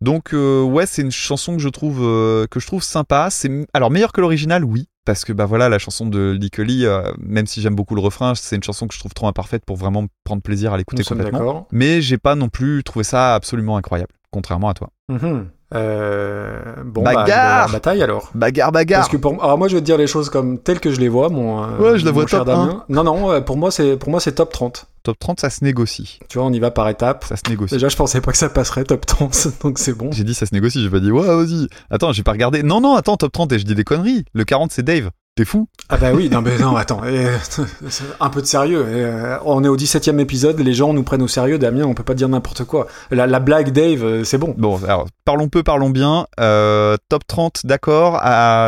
Donc 0.00 0.32
euh, 0.32 0.62
ouais, 0.62 0.86
c'est 0.86 1.02
une 1.02 1.10
chanson 1.10 1.56
que 1.56 1.62
je 1.62 1.68
trouve 1.68 1.98
euh, 2.02 2.46
que 2.48 2.60
je 2.60 2.66
trouve 2.68 2.84
sympa. 2.84 3.28
C'est 3.30 3.66
alors 3.74 3.90
meilleur 3.90 4.12
que 4.12 4.20
l'original, 4.20 4.64
oui, 4.64 4.86
parce 5.04 5.24
que 5.24 5.32
bah 5.32 5.44
voilà, 5.44 5.68
la 5.68 5.80
chanson 5.80 6.06
de 6.06 6.30
Likely, 6.40 6.86
euh, 6.86 7.02
même 7.18 7.48
si 7.48 7.60
j'aime 7.60 7.74
beaucoup 7.74 7.96
le 7.96 8.00
refrain, 8.00 8.36
c'est 8.36 8.54
une 8.54 8.62
chanson 8.62 8.86
que 8.86 8.94
je 8.94 9.00
trouve 9.00 9.12
trop 9.12 9.26
imparfaite 9.26 9.64
pour 9.64 9.76
vraiment 9.76 10.06
prendre 10.22 10.40
plaisir 10.40 10.72
à 10.72 10.76
l'écouter 10.76 11.02
complètement. 11.02 11.66
Mais 11.72 12.00
j'ai 12.00 12.16
pas 12.16 12.36
non 12.36 12.48
plus 12.48 12.84
trouvé 12.84 13.02
ça 13.02 13.34
absolument 13.34 13.76
incroyable, 13.76 14.12
contrairement 14.30 14.68
à 14.68 14.74
toi. 14.74 14.90
Mhm. 15.08 15.48
Euh, 15.74 16.62
bon, 16.82 17.02
Bagarre 17.02 17.24
bah, 17.24 17.28
y 17.28 17.32
avoir 17.32 17.72
bataille 17.72 18.02
alors. 18.02 18.30
Bagarre, 18.34 18.72
bagarre. 18.72 19.00
Parce 19.00 19.10
que 19.10 19.18
pour 19.18 19.42
alors 19.44 19.58
moi 19.58 19.68
je 19.68 19.74
vais 19.74 19.80
te 19.80 19.86
dire 19.86 19.98
les 19.98 20.06
choses 20.06 20.30
comme 20.30 20.58
telles 20.58 20.80
que 20.80 20.90
je 20.90 20.98
les 20.98 21.10
vois 21.10 21.28
mon 21.28 21.62
euh, 21.62 21.78
Ouais, 21.78 21.98
je 21.98 22.06
la 22.06 22.10
vois 22.10 22.24
top 22.24 22.46
Damien. 22.46 22.84
Non 22.88 23.04
non, 23.04 23.30
euh, 23.30 23.40
pour 23.40 23.58
moi 23.58 23.70
c'est 23.70 23.96
pour 23.98 24.10
moi 24.10 24.18
c'est 24.20 24.32
top 24.32 24.52
30. 24.52 24.86
Top 25.04 25.18
30, 25.18 25.40
ça 25.40 25.48
se 25.48 25.64
négocie, 25.64 26.18
Tu 26.28 26.36
vois, 26.36 26.46
on 26.46 26.52
y 26.52 26.58
va 26.58 26.70
par 26.70 26.88
étapes. 26.88 27.24
ça 27.24 27.36
se 27.36 27.48
négocie. 27.48 27.72
Déjà, 27.72 27.88
je 27.88 27.96
pensais 27.96 28.20
pas 28.20 28.32
que 28.32 28.36
ça 28.36 28.50
passerait 28.50 28.84
top 28.84 29.06
30, 29.06 29.48
donc 29.62 29.78
c'est 29.78 29.94
bon. 29.94 30.10
J'ai 30.12 30.24
dit 30.24 30.34
ça 30.34 30.44
se 30.44 30.54
négocie, 30.54 30.82
j'ai 30.82 30.90
pas 30.90 31.00
dit 31.00 31.10
ouais 31.10 31.26
vas-y. 31.26 31.68
Attends, 31.90 32.12
j'ai 32.12 32.22
pas 32.22 32.32
regardé. 32.32 32.62
Non 32.62 32.80
non, 32.80 32.94
attends, 32.94 33.16
top 33.16 33.32
30 33.32 33.52
et 33.52 33.58
je 33.58 33.64
dis 33.64 33.74
des 33.74 33.84
conneries. 33.84 34.24
Le 34.34 34.44
40 34.44 34.72
c'est 34.72 34.82
Dave. 34.82 35.10
T'es 35.38 35.44
fou 35.44 35.68
Ah 35.88 35.98
bah 35.98 36.10
oui, 36.12 36.28
non 36.28 36.42
mais 36.42 36.58
non, 36.58 36.74
attends, 36.74 37.00
un 38.20 38.28
peu 38.28 38.40
de 38.42 38.46
sérieux. 38.46 38.84
euh, 38.84 39.38
on 39.44 39.62
est 39.62 39.68
au 39.68 39.76
17ème 39.76 40.18
épisode, 40.18 40.58
les 40.58 40.74
gens 40.74 40.92
nous 40.92 41.04
prennent 41.04 41.22
au 41.22 41.28
sérieux, 41.28 41.60
Damien, 41.60 41.84
on 41.84 41.94
peut 41.94 42.02
pas 42.02 42.14
dire 42.14 42.28
n'importe 42.28 42.64
quoi. 42.64 42.88
La, 43.12 43.28
la 43.28 43.38
blague 43.38 43.70
Dave, 43.70 44.02
euh, 44.02 44.24
c'est 44.24 44.36
bon. 44.36 44.52
Bon, 44.58 44.82
alors 44.82 45.06
parlons 45.24 45.48
peu, 45.48 45.62
parlons 45.62 45.90
bien. 45.90 46.26
Euh, 46.40 46.96
top 47.08 47.24
30, 47.24 47.66
d'accord. 47.66 48.20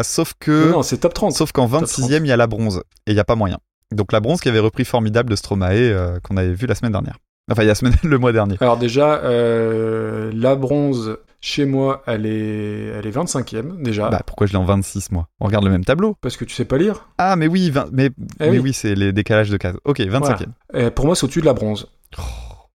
sauf 0.04 0.34
que 0.38 0.66
Non, 0.66 0.76
non, 0.76 0.82
c'est 0.84 0.98
top 0.98 1.12
30. 1.12 1.32
sauf 1.32 1.50
qu'en 1.50 1.66
26e, 1.66 2.20
il 2.20 2.26
y 2.28 2.30
a 2.30 2.36
la 2.36 2.46
bronze 2.46 2.84
et 3.08 3.10
il 3.10 3.16
y 3.16 3.20
a 3.20 3.24
pas 3.24 3.34
moyen. 3.34 3.58
Donc 3.90 4.12
la 4.12 4.20
bronze 4.20 4.40
qui 4.40 4.48
avait 4.48 4.60
repris 4.60 4.84
formidable 4.84 5.28
de 5.28 5.34
Stromae 5.34 6.20
qu'on 6.22 6.36
avait 6.36 6.52
vu 6.54 6.68
la 6.68 6.76
semaine 6.76 6.92
dernière. 6.92 7.16
Enfin, 7.50 7.62
il 7.62 7.64
y 7.64 7.68
a 7.68 7.72
la 7.72 7.74
semaine 7.74 7.96
le 8.04 8.18
mois 8.18 8.30
dernier. 8.30 8.54
Alors 8.60 8.76
déjà, 8.76 9.20
la 9.24 10.54
bronze, 10.54 11.16
chez 11.40 11.64
moi, 11.64 12.02
elle 12.06 12.26
est, 12.26 12.86
elle 12.98 13.06
est 13.06 13.16
25ème 13.16 13.80
déjà. 13.82 14.08
Bah 14.10 14.22
pourquoi 14.26 14.46
je 14.46 14.52
l'ai 14.52 14.58
en 14.58 14.64
26 14.64 15.10
moi? 15.12 15.26
On 15.40 15.46
regarde 15.46 15.64
le 15.64 15.70
même 15.70 15.84
tableau. 15.84 16.16
Parce 16.20 16.36
que 16.36 16.44
tu 16.44 16.54
sais 16.54 16.64
pas 16.64 16.76
lire. 16.78 17.08
Ah 17.18 17.36
mais 17.36 17.46
oui, 17.46 17.70
20 17.70 17.88
mais, 17.92 18.06
Eh 18.06 18.10
mais 18.40 18.50
oui. 18.50 18.58
oui, 18.58 18.72
c'est 18.72 18.94
les 18.94 19.12
décalages 19.12 19.50
de 19.50 19.56
cases. 19.56 19.76
OK, 19.84 19.98
25e. 20.00 20.10
Voilà. 20.20 20.38
Et 20.74 20.90
pour 20.90 21.06
moi, 21.06 21.14
c'est 21.16 21.24
au-dessus 21.24 21.40
de 21.40 21.46
la 21.46 21.54
bronze. 21.54 21.88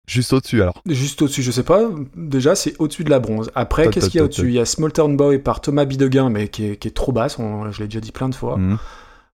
Juste 0.06 0.32
au-dessus 0.32 0.60
alors. 0.62 0.82
Juste 0.86 1.22
au-dessus, 1.22 1.42
je 1.42 1.50
sais 1.52 1.62
pas. 1.62 1.88
Déjà, 2.16 2.54
c'est 2.54 2.74
au-dessus 2.80 3.04
de 3.04 3.10
la 3.10 3.20
bronze. 3.20 3.50
Après, 3.54 3.88
qu'est-ce 3.88 4.10
qu'il 4.10 4.18
y 4.18 4.20
a 4.20 4.24
au-dessus? 4.24 4.46
Il 4.48 4.52
y 4.52 4.58
a 4.58 4.64
Small 4.64 4.92
Town 4.92 5.16
Boy 5.16 5.38
par 5.38 5.60
Thomas 5.60 5.84
Bidegain, 5.84 6.28
mais 6.28 6.48
qui 6.48 6.66
est, 6.66 6.76
qui 6.76 6.88
est 6.88 6.92
trop 6.92 7.12
basse. 7.12 7.38
on- 7.38 7.70
je 7.70 7.78
l'ai 7.80 7.86
déjà 7.86 8.00
dit 8.00 8.12
plein 8.12 8.28
de 8.28 8.34
fois. 8.34 8.56
Mhm. 8.58 8.78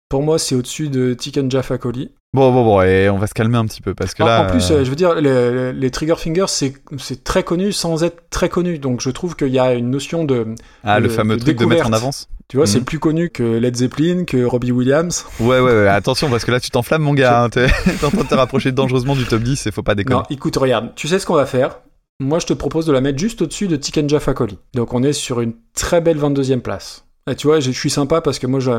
Pour 0.09 0.23
moi, 0.23 0.39
c'est 0.39 0.55
au-dessus 0.55 0.89
de 0.89 1.15
Tiken 1.15 1.51
Jaffa 1.51 1.77
Coli. 1.79 2.13
Bon 2.35 2.53
bon 2.53 2.65
bon, 2.65 2.83
et 2.83 3.09
on 3.09 3.17
va 3.17 3.29
se 3.29 3.33
calmer 3.33 3.57
un 3.59 3.65
petit 3.65 3.81
peu 3.81 3.95
parce 3.95 4.13
que 4.13 4.23
En- 4.25 4.27
là 4.27 4.43
en 4.43 4.47
plus, 4.51 4.71
euh, 4.73 4.83
je 4.85 4.91
veux 4.91 4.97
dire, 4.97 5.15
les, 5.15 5.73
les 5.73 5.91
Trigger 5.93 6.17
Fingers, 6.17 6.47
c'est 6.49 7.23
très 7.23 7.45
connu 7.45 7.71
sans 7.73 8.03
être 8.03 8.29
très 8.29 8.49
connu. 8.49 8.79
Donc, 8.81 9.01
je 9.01 9.11
trouve 9.11 9.37
qu'il 9.37 9.49
y 9.49 9.59
a 9.61 9.73
une 9.75 9.89
notion 9.89 10.25
de. 10.25 10.55
ah 10.83 10.99
le 10.99 11.09
fameux 11.09 11.37
de 11.37 11.43
truc 11.43 11.57
de 11.59 11.65
mettre 11.65 11.87
en 11.87 11.93
avance. 11.93 12.29
Tu 12.49 12.57
vois, 12.57 12.67
c'est 12.67 12.81
Mhm. 12.81 12.85
plus 12.85 12.99
connu 12.99 13.31
que 13.31 13.43
Led 13.45 13.77
Zeppelin, 13.77 14.25
que 14.25 14.45
Robbie 14.45 14.73
Williams. 14.73 15.25
Ouais 15.39 15.61
ouais, 15.61 15.73
ouais, 15.73 15.87
attention 15.89 16.29
parce 16.29 16.45
que 16.45 16.51
là 16.51 16.59
tu 16.61 16.71
t'enflammes 16.71 17.03
mon 17.03 17.15
gars, 17.15 17.45
hein, 17.45 17.49
t'es 17.51 17.67
en 18.05 18.11
train 18.11 18.25
de 18.25 18.29
te 18.29 18.35
rapprocher 18.35 18.73
dangereusement 18.73 19.15
du 19.15 19.25
top 19.27 19.43
10 19.43 19.67
et 19.69 19.71
faut 19.71 19.83
pas 19.85 19.95
déconner. 19.95 20.17
Non, 20.17 20.23
écoute, 20.29 20.57
regarde, 20.57 20.91
tu 20.97 21.07
sais 21.09 21.19
ce 21.21 21.27
qu'on 21.27 21.35
va 21.37 21.47
faire? 21.47 21.79
Moi, 22.21 22.41
je 22.41 22.47
te 22.47 22.53
propose 22.53 22.85
de 22.85 22.93
la 22.93 23.01
mettre 23.01 23.19
juste 23.19 23.43
au-dessus 23.43 23.67
de 23.69 23.77
Tiken 23.77 24.09
Jaffa 24.09 24.35
Coli. 24.35 24.59
Donc, 24.75 24.93
on 24.93 25.03
est 25.05 25.13
sur 25.13 25.41
une 25.41 25.55
très 25.75 26.01
belle 26.01 26.19
22e 26.19 26.61
place. 26.61 27.05
Et 27.31 27.35
tu 27.37 27.47
vois, 27.47 27.61
je 27.61 27.71
suis 27.71 27.91
sympa 27.91 28.21
parce 28.21 28.39
que 28.39 28.47
moi, 28.47 28.61
je, 28.61 28.71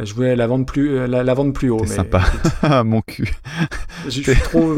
je 0.00 0.14
voulais 0.14 0.36
la 0.36 0.46
vendre 0.46 0.64
plus, 0.66 0.96
euh, 0.96 1.06
la, 1.06 1.22
la 1.22 1.34
vendre 1.34 1.52
plus 1.52 1.70
haut. 1.70 1.80
Mais 1.80 1.86
sympa. 1.86 2.22
Ah, 2.62 2.84
mon 2.84 3.02
cul. 3.02 3.28
Suis 4.08 4.22
trop, 4.22 4.74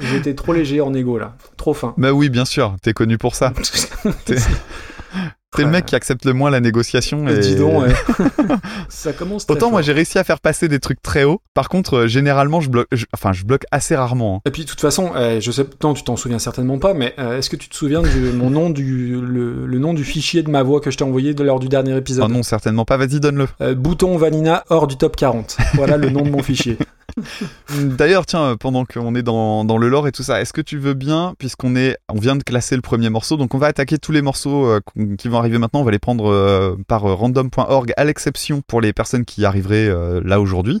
j'étais 0.00 0.34
trop 0.34 0.52
léger 0.52 0.80
en 0.80 0.92
égo 0.94 1.18
là, 1.18 1.36
trop 1.56 1.74
fin. 1.74 1.94
Bah 1.98 2.12
oui, 2.12 2.28
bien 2.30 2.44
sûr, 2.44 2.76
t'es 2.82 2.92
connu 2.92 3.18
pour 3.18 3.34
ça. 3.34 3.52
T'es- 5.56 5.64
le 5.64 5.70
mec 5.70 5.86
qui 5.86 5.94
accepte 5.94 6.24
le 6.24 6.32
moins 6.32 6.50
la 6.50 6.60
négociation. 6.60 7.26
Et... 7.28 7.38
Dis 7.38 7.56
donc, 7.56 7.82
ouais. 7.82 7.92
ça 8.88 9.12
commence. 9.12 9.46
Très 9.46 9.54
Autant 9.56 9.70
moi 9.70 9.82
j'ai 9.82 9.92
réussi 9.92 10.18
à 10.18 10.24
faire 10.24 10.40
passer 10.40 10.68
des 10.68 10.78
trucs 10.80 11.02
très 11.02 11.24
hauts. 11.24 11.40
Par 11.54 11.68
contre, 11.68 11.94
euh, 11.96 12.06
généralement, 12.06 12.60
je 12.60 12.70
bloque, 12.70 12.88
je- 12.92 13.06
enfin, 13.14 13.32
je 13.32 13.44
bloque 13.44 13.64
assez 13.70 13.96
rarement. 13.96 14.36
hein. 14.36 14.40
Et 14.46 14.50
puis 14.50 14.64
de 14.64 14.68
toute 14.68 14.80
façon, 14.80 15.12
euh, 15.16 15.40
je 15.40 15.50
sais, 15.50 15.64
non, 15.82 15.94
tu 15.94 16.02
t'en 16.04 16.16
souviens 16.16 16.38
certainement 16.38 16.78
pas, 16.78 16.94
mais 16.94 17.14
euh, 17.18 17.38
est-ce 17.38 17.50
que 17.50 17.56
tu 17.56 17.68
te 17.68 17.74
souviens 17.76 18.02
de 18.02 18.32
mon 18.32 18.50
nom 18.50 18.70
du 18.70 19.20
le, 19.20 19.66
le 19.66 19.78
nom 19.78 19.94
du 19.94 20.04
fichier 20.04 20.42
de 20.42 20.50
ma 20.50 20.62
voix 20.62 20.80
que 20.80 20.90
je 20.90 20.96
t'ai 20.98 21.04
envoyé 21.04 21.32
lors 21.34 21.58
du 21.60 21.68
dernier 21.68 21.96
épisode? 21.96 22.30
Non, 22.30 22.42
certainement 22.42 22.84
pas. 22.84 22.96
Vas-y, 22.96 23.20
donne-le. 23.20 23.46
Euh, 23.60 23.74
Bouton 23.74 24.16
Vanina 24.16 24.64
hors 24.68 24.86
du 24.86 24.96
top 24.96 25.16
40. 25.16 25.56
Voilà 25.74 25.96
le 25.96 26.10
nom 26.10 26.22
de 26.22 26.30
mon 26.30 26.42
fichier. 26.42 26.78
D'ailleurs, 27.74 28.26
tiens, 28.26 28.56
pendant 28.58 28.84
qu'on 28.84 29.14
est 29.14 29.22
dans, 29.22 29.78
le 29.78 29.88
lore 29.88 30.06
et 30.08 30.12
tout 30.12 30.22
ça, 30.22 30.40
est-ce 30.40 30.52
que 30.52 30.60
tu 30.60 30.78
veux 30.78 30.94
bien, 30.94 31.34
puisqu'on 31.38 31.74
est, 31.76 31.96
on 32.08 32.18
vient 32.18 32.36
de 32.36 32.42
classer 32.42 32.76
le 32.76 32.82
premier 32.82 33.08
morceau, 33.08 33.36
donc 33.36 33.54
on 33.54 33.58
va 33.58 33.68
attaquer 33.68 33.98
tous 33.98 34.12
les 34.12 34.22
morceaux 34.22 34.66
euh, 34.66 34.80
qui 35.16 35.28
vont 35.28 35.38
arriver 35.38 35.58
maintenant, 35.58 35.80
on 35.80 35.84
va 35.84 35.92
les 35.92 35.98
prendre 35.98 36.30
euh, 36.30 36.76
par 36.88 37.06
euh, 37.06 37.14
random.org, 37.14 37.92
à 37.96 38.04
l'exception 38.04 38.62
pour 38.66 38.80
les 38.80 38.92
personnes 38.92 39.24
qui 39.24 39.44
arriveraient 39.44 39.88
euh, 39.88 40.20
là 40.24 40.40
aujourd'hui. 40.40 40.80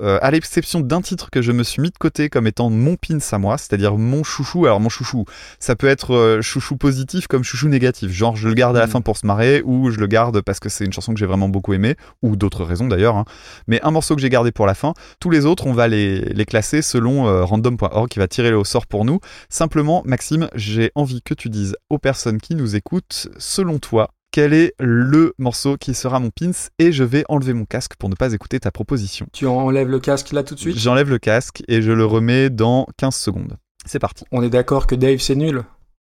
Euh, 0.00 0.18
à 0.22 0.30
l'exception 0.30 0.80
d'un 0.80 1.02
titre 1.02 1.28
que 1.30 1.42
je 1.42 1.52
me 1.52 1.62
suis 1.62 1.82
mis 1.82 1.90
de 1.90 1.98
côté 1.98 2.30
comme 2.30 2.46
étant 2.46 2.70
mon 2.70 2.96
pins 2.96 3.18
à 3.30 3.38
moi, 3.38 3.58
c'est-à-dire 3.58 3.96
mon 3.98 4.24
chouchou. 4.24 4.64
Alors 4.64 4.80
mon 4.80 4.88
chouchou, 4.88 5.26
ça 5.58 5.76
peut 5.76 5.86
être 5.86 6.14
euh, 6.14 6.40
chouchou 6.40 6.76
positif 6.76 7.26
comme 7.26 7.44
chouchou 7.44 7.68
négatif. 7.68 8.10
Genre 8.10 8.34
je 8.34 8.48
le 8.48 8.54
garde 8.54 8.74
à 8.76 8.80
la 8.80 8.86
Mm. 8.86 8.90
fin 8.90 9.00
pour 9.02 9.18
se 9.18 9.26
marrer 9.26 9.62
ou 9.64 9.90
je 9.90 9.98
le 10.00 10.06
garde 10.06 10.40
parce 10.40 10.60
que 10.60 10.68
c'est 10.70 10.84
une 10.86 10.92
chanson 10.92 11.12
que 11.12 11.20
j'ai 11.20 11.26
vraiment 11.26 11.48
beaucoup 11.50 11.74
aimée 11.74 11.96
ou 12.22 12.36
d'autres 12.36 12.64
raisons 12.64 12.88
d'ailleurs. 12.88 13.16
hein. 13.16 13.24
Mais 13.66 13.80
un 13.82 13.90
morceau 13.90 14.14
que 14.16 14.22
j'ai 14.22 14.30
gardé 14.30 14.50
pour 14.50 14.66
la 14.66 14.74
fin. 14.74 14.94
Tous 15.20 15.28
les 15.30 15.44
autres, 15.44 15.66
on 15.66 15.74
va 15.74 15.88
les, 15.88 16.20
les 16.20 16.44
classer 16.46 16.80
selon 16.80 17.28
euh, 17.28 17.44
random.org 17.44 18.08
qui 18.08 18.18
va 18.18 18.28
tirer 18.28 18.50
le 18.50 18.56
au 18.58 18.64
sort 18.64 18.86
pour 18.86 19.04
nous. 19.04 19.20
Simplement, 19.50 20.02
Maxime, 20.06 20.48
j'ai 20.54 20.90
envie 20.94 21.20
que 21.22 21.34
tu 21.34 21.50
dises 21.50 21.76
aux 21.90 21.98
personnes 21.98 22.40
qui 22.40 22.54
nous 22.54 22.76
écoutent, 22.76 23.28
selon 23.38 23.78
toi, 23.78 24.08
quel 24.32 24.54
est 24.54 24.74
le 24.80 25.34
morceau 25.38 25.76
qui 25.76 25.94
sera 25.94 26.18
mon 26.18 26.30
pins 26.30 26.50
et 26.78 26.90
je 26.90 27.04
vais 27.04 27.24
enlever 27.28 27.52
mon 27.52 27.66
casque 27.66 27.92
pour 27.98 28.08
ne 28.08 28.14
pas 28.14 28.32
écouter 28.32 28.58
ta 28.58 28.70
proposition. 28.70 29.26
Tu 29.32 29.46
enlèves 29.46 29.88
le 29.88 30.00
casque 30.00 30.32
là 30.32 30.42
tout 30.42 30.54
de 30.54 30.60
suite? 30.60 30.78
J'enlève 30.78 31.10
le 31.10 31.18
casque 31.18 31.62
et 31.68 31.82
je 31.82 31.92
le 31.92 32.04
remets 32.04 32.50
dans 32.50 32.88
15 32.96 33.14
secondes. 33.14 33.58
C'est 33.84 33.98
parti. 33.98 34.24
On 34.32 34.42
est 34.42 34.50
d'accord 34.50 34.86
que 34.86 34.94
Dave 34.94 35.18
c'est 35.18 35.36
nul? 35.36 35.62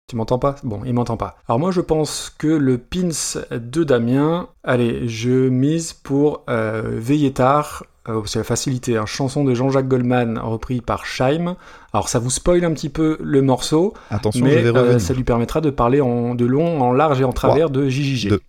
Tu 0.07 0.15
m'entends 0.15 0.39
pas? 0.39 0.55
Bon, 0.63 0.81
il 0.85 0.93
m'entend 0.93 1.17
pas. 1.17 1.37
Alors 1.47 1.59
moi 1.59 1.71
je 1.71 1.81
pense 1.81 2.33
que 2.37 2.47
le 2.47 2.77
pins 2.77 3.09
de 3.51 3.83
Damien, 3.83 4.49
allez, 4.63 5.07
je 5.07 5.47
mise 5.49 5.93
pour 5.93 6.43
euh, 6.49 6.97
Veiller 6.99 7.31
tard, 7.31 7.85
euh, 8.09 8.21
c'est 8.25 8.39
la 8.39 8.43
facilité, 8.43 8.97
hein, 8.97 9.05
chanson 9.05 9.43
de 9.43 9.53
Jean-Jacques 9.53 9.87
Goldman 9.87 10.37
repris 10.37 10.81
par 10.81 11.05
Scheim. 11.05 11.55
Alors 11.93 12.09
ça 12.09 12.19
vous 12.19 12.29
spoil 12.29 12.65
un 12.65 12.73
petit 12.73 12.89
peu 12.89 13.17
le 13.21 13.41
morceau, 13.41 13.93
Attention, 14.09 14.45
mais 14.45 14.63
je 14.63 14.69
vais 14.69 14.77
euh, 14.77 14.99
ça 14.99 15.13
lui 15.13 15.23
permettra 15.23 15.61
de 15.61 15.69
parler 15.69 16.01
en, 16.01 16.35
de 16.35 16.45
long, 16.45 16.81
en 16.81 16.91
large 16.91 17.21
et 17.21 17.23
en 17.23 17.33
travers 17.33 17.69
de 17.69 17.87
JJG. 17.87 18.29
deux, 18.29 18.41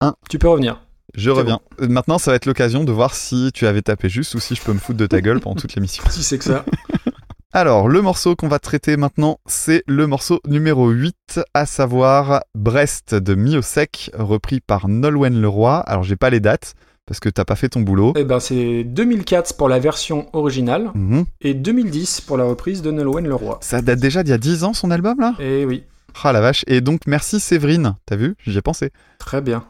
un. 0.00 0.14
Tu 0.28 0.38
peux 0.38 0.48
revenir. 0.48 0.82
Je 1.14 1.30
reviens. 1.30 1.60
Maintenant, 1.78 2.18
ça 2.18 2.30
va 2.30 2.36
être 2.36 2.46
l'occasion 2.46 2.84
de 2.84 2.92
voir 2.92 3.14
si 3.14 3.50
tu 3.54 3.66
avais 3.66 3.80
tapé 3.80 4.08
juste 4.08 4.34
ou 4.34 4.40
si 4.40 4.54
je 4.54 4.62
peux 4.62 4.72
me 4.72 4.78
foutre 4.78 4.98
de 4.98 5.06
ta 5.06 5.20
gueule 5.20 5.40
pendant 5.40 5.56
toute 5.56 5.74
l'émission. 5.74 6.04
Si 6.10 6.22
c'est 6.22 6.38
que 6.38 6.44
ça. 6.44 6.64
Alors, 7.52 7.88
le 7.88 8.02
morceau 8.02 8.36
qu'on 8.36 8.48
va 8.48 8.58
traiter 8.58 8.98
maintenant, 8.98 9.38
c'est 9.46 9.82
le 9.86 10.06
morceau 10.06 10.40
numéro 10.46 10.90
8, 10.90 11.40
à 11.54 11.64
savoir 11.64 12.42
Brest 12.54 13.14
de 13.14 13.34
Miosec, 13.34 14.10
repris 14.12 14.60
par 14.60 14.88
Nolwenn 14.88 15.40
Leroy. 15.40 15.78
Alors, 15.86 16.02
j'ai 16.02 16.16
pas 16.16 16.28
les 16.28 16.40
dates, 16.40 16.74
parce 17.06 17.20
que 17.20 17.28
t'as 17.28 17.44
pas 17.44 17.56
fait 17.56 17.68
ton 17.68 17.80
boulot. 17.80 18.12
Eh 18.16 18.24
ben 18.24 18.40
c'est 18.40 18.84
2004 18.84 19.56
pour 19.56 19.68
la 19.68 19.78
version 19.78 20.26
originale 20.32 20.90
Mhm. 20.94 21.24
et 21.40 21.54
2010 21.54 22.20
pour 22.20 22.36
la 22.36 22.44
reprise 22.44 22.82
de 22.82 22.90
Nolwenn 22.90 23.26
Leroy. 23.28 23.58
Ça 23.62 23.80
date 23.80 24.00
déjà 24.00 24.22
d'il 24.22 24.30
y 24.30 24.34
a 24.34 24.38
10 24.38 24.64
ans, 24.64 24.72
son 24.74 24.90
album, 24.90 25.20
là? 25.20 25.34
Et 25.38 25.64
oui, 25.64 25.84
Ah 26.24 26.32
la 26.32 26.40
vache. 26.40 26.64
Et 26.66 26.80
donc, 26.80 27.02
merci 27.06 27.38
Séverine. 27.40 27.94
T'as 28.06 28.16
vu? 28.16 28.34
J'y 28.46 28.56
ai 28.58 28.62
pensé. 28.62 28.90
très 29.18 29.40
bien. 29.40 29.64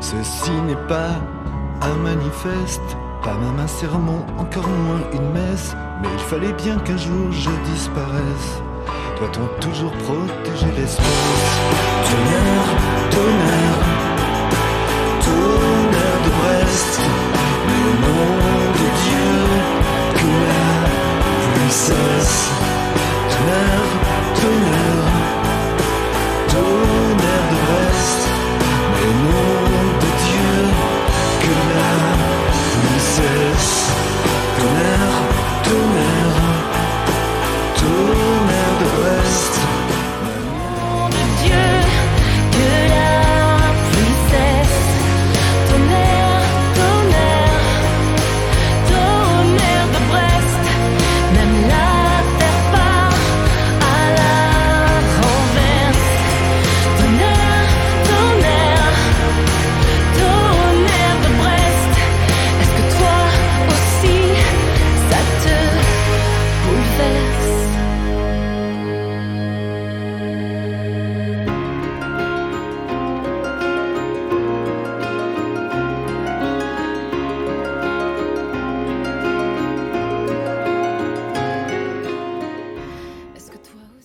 Ceci 0.00 0.50
n'est 0.66 0.86
pas 0.88 1.10
un 1.80 1.94
manifeste, 2.02 2.82
pas 3.22 3.34
même 3.38 3.58
un 3.58 3.66
sermon, 3.66 4.20
encore 4.38 4.68
moins 4.68 5.00
une 5.14 5.30
messe. 5.32 5.74
Mais 6.02 6.08
il 6.12 6.18
fallait 6.20 6.52
bien 6.52 6.78
qu'un 6.80 6.96
jour 6.98 7.32
je 7.32 7.50
disparaisse. 7.72 8.60
Doit-on 9.18 9.46
toujours 9.60 9.92
protéger 9.92 10.66
l'espèce? 10.76 11.04
Tonnerre, 13.14 13.82
tonnerre, 15.24 16.20
de 16.24 16.30
Brest. 16.38 16.94
Au 17.68 17.88
nom 18.02 18.36
de 18.78 18.86
Dieu, 19.04 19.34
que 20.18 20.30
la 20.50 20.68
pluie 21.54 21.70
cesse. 21.70 22.40
Tonnerre, 23.30 23.92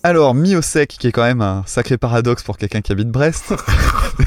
aussi? 0.00 0.02
Alors, 0.02 0.34
Miosec, 0.34 0.96
qui 0.98 1.06
est 1.06 1.12
quand 1.12 1.22
même 1.22 1.40
un 1.40 1.62
sacré 1.66 1.98
paradoxe 1.98 2.42
pour 2.42 2.58
quelqu'un 2.58 2.80
qui 2.80 2.92
habite 2.92 3.08
Brest. 3.08 3.54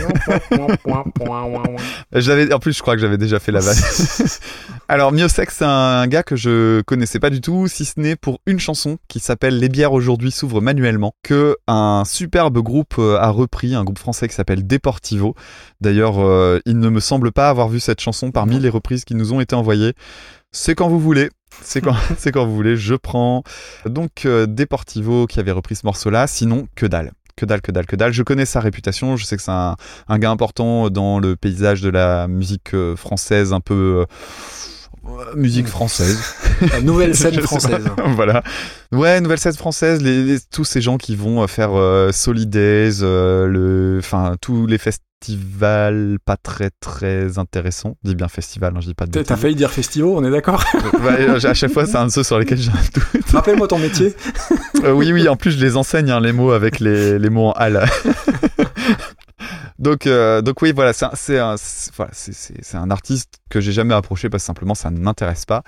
J'avais, 2.14 2.54
en 2.54 2.60
plus, 2.60 2.74
je 2.74 2.82
crois 2.82 2.96
que 2.96 3.02
j'avais 3.02 3.18
déjà 3.18 3.40
fait 3.40 3.52
la 3.52 3.60
vanne. 3.60 3.78
Alors, 4.88 5.12
Miosek, 5.12 5.52
c'est 5.52 5.66
un 5.66 6.08
gars 6.08 6.24
que 6.24 6.36
je 6.36 6.82
connaissais 6.82 7.20
pas 7.20 7.30
du 7.30 7.42
tout, 7.42 7.68
si 7.68 7.86
ce 7.86 8.00
n'est 8.00 8.16
pour 8.16 8.40
une 8.46 8.60
chanson 8.60 8.98
qui 9.08 9.20
s'appelle 9.20 9.60
Les 9.60 9.70
bières 9.70 9.94
aujourd'hui 9.94 10.32
s'ouvrent 10.32 10.62
manuellement, 10.62 11.14
que 11.24 11.58
un 11.68 12.04
superbe 12.06 12.60
groupe 12.60 12.96
euh, 13.00 13.18
a 13.18 13.30
repris, 13.30 13.76
un 13.76 13.84
groupe 13.84 14.00
français 14.00 14.28
qui 14.28 14.36
s'appelle 14.36 14.66
Deportivo. 14.66 15.36
D'ailleurs, 15.82 16.20
euh, 16.20 16.60
il 16.66 16.80
ne 16.80 16.90
me 16.90 17.00
semble 17.00 17.32
pas 17.32 17.50
avoir 17.50 17.70
vu 17.70 17.80
cette 17.80 18.02
chanson 18.02 18.32
parmi 18.32 18.60
les 18.60 18.70
reprises 18.70 19.06
qui 19.06 19.16
nous 19.16 19.34
ont 19.34 19.42
été 19.42 19.56
envoyées. 19.56 19.94
C'est 20.54 20.76
quand 20.76 20.88
vous 20.88 21.00
voulez. 21.00 21.30
C'est 21.62 21.82
quand, 21.82 21.96
c'est 22.18 22.32
quand 22.32 22.46
vous 22.46 22.56
voulez. 22.56 22.78
Je 22.78 22.96
prends 22.96 23.44
donc 23.86 24.26
euh, 24.26 24.46
Deportivo 24.46 25.28
qui 25.28 25.40
avait 25.40 25.52
repris 25.52 25.76
ce 25.76 25.86
morceau-là. 25.86 26.28
Sinon, 26.28 26.68
que 26.76 26.86
dalle. 26.86 27.12
Que 27.36 27.46
dalle, 27.46 27.62
que 27.62 27.72
dalle, 27.72 27.88
que 27.88 27.96
dalle. 27.96 28.14
Je 28.14 28.22
connais 28.24 28.46
sa 28.46 28.60
réputation. 28.60 29.18
Je 29.18 29.26
sais 29.26 29.36
que 29.36 29.42
c'est 29.44 29.52
un, 29.52 29.76
un 30.08 30.20
gars 30.20 30.30
important 30.30 30.90
dans 30.92 31.20
le 31.20 31.36
paysage 31.36 31.82
de 31.82 31.90
la 31.90 32.28
musique 32.28 32.76
euh, 32.76 32.96
française, 32.96 33.52
un 33.54 33.60
peu 33.60 34.06
euh, 35.08 35.36
musique 35.36 35.68
française. 35.68 36.20
La 36.72 36.82
nouvelle 36.82 37.16
scène 37.16 37.40
française. 37.42 37.86
voilà. 38.16 38.44
Ouais, 38.92 39.20
nouvelle 39.20 39.40
scène 39.40 39.54
française. 39.56 40.02
Les, 40.04 40.24
les- 40.24 40.40
tous 40.52 40.64
ces 40.66 40.80
gens 40.82 40.98
qui 40.98 41.16
vont 41.16 41.42
euh, 41.42 41.48
faire 41.48 41.72
euh, 41.74 42.12
Solidays, 42.12 43.02
euh, 43.02 43.48
le, 43.48 43.98
enfin 44.00 44.36
tous 44.40 44.68
les 44.68 44.78
festivals 45.24 46.18
pas 46.26 46.36
très 46.36 46.70
très 46.70 47.38
intéressants. 47.38 47.96
Je 48.04 48.10
dis 48.10 48.16
bien 48.16 48.28
festival, 48.28 48.74
hein, 48.76 48.82
je 48.82 48.88
dis 48.88 48.94
pas 48.94 49.06
de. 49.06 49.22
T'as 49.22 49.38
failli 49.38 49.56
dire 49.56 49.72
festival, 49.72 50.10
on 50.10 50.24
est 50.24 50.32
d'accord 50.32 50.64
Ouais, 51.02 51.46
à 51.46 51.54
chaque 51.54 51.72
fois, 51.72 51.86
c'est 51.86 51.96
un 51.96 52.08
de 52.08 52.12
ceux 52.12 52.24
sur 52.24 52.38
lesquels 52.40 52.58
j'ai 52.58 52.72
un 52.72 52.84
doute. 52.94 53.30
Rappelle-moi 53.32 53.68
ton 53.68 53.80
métier. 53.80 54.14
Euh, 54.84 54.92
oui, 54.92 55.14
oui, 55.14 55.30
en 55.30 55.38
plus, 55.38 55.52
je 55.52 55.64
les 55.64 55.78
enseigne, 55.78 56.12
hein, 56.12 56.20
les 56.20 56.34
mots 56.34 56.52
avec 56.52 56.80
les, 56.80 57.18
les 57.20 57.30
mots 57.30 57.48
en 57.48 57.52
hal. 57.54 57.86
donc, 59.80 60.08
euh, 60.08 60.42
donc 60.42 60.62
oui, 60.62 60.74
voilà, 60.76 60.92
c'est 60.92 61.40
un, 61.40 61.54
un, 61.54 61.56
voilà, 61.96 62.12
artiste 62.90 63.36
que 63.50 63.62
j'ai 63.62 63.72
jamais 63.72 63.94
approché 63.94 64.30
parce 64.30 64.44
que 64.44 64.48
simplement 64.48 64.76
ça 64.76 64.92
ne 64.92 65.00
m'intéresse 65.00 65.46
pas. 65.46 65.64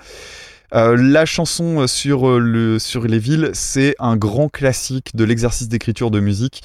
Euh, 0.74 0.96
la 0.98 1.24
chanson 1.24 1.86
sur, 1.86 2.38
le, 2.38 2.78
sur 2.78 3.04
les 3.04 3.18
villes, 3.18 3.50
c'est 3.54 3.94
un 3.98 4.16
grand 4.16 4.48
classique 4.48 5.14
de 5.14 5.24
l'exercice 5.24 5.68
d'écriture 5.68 6.10
de 6.10 6.20
musique. 6.20 6.62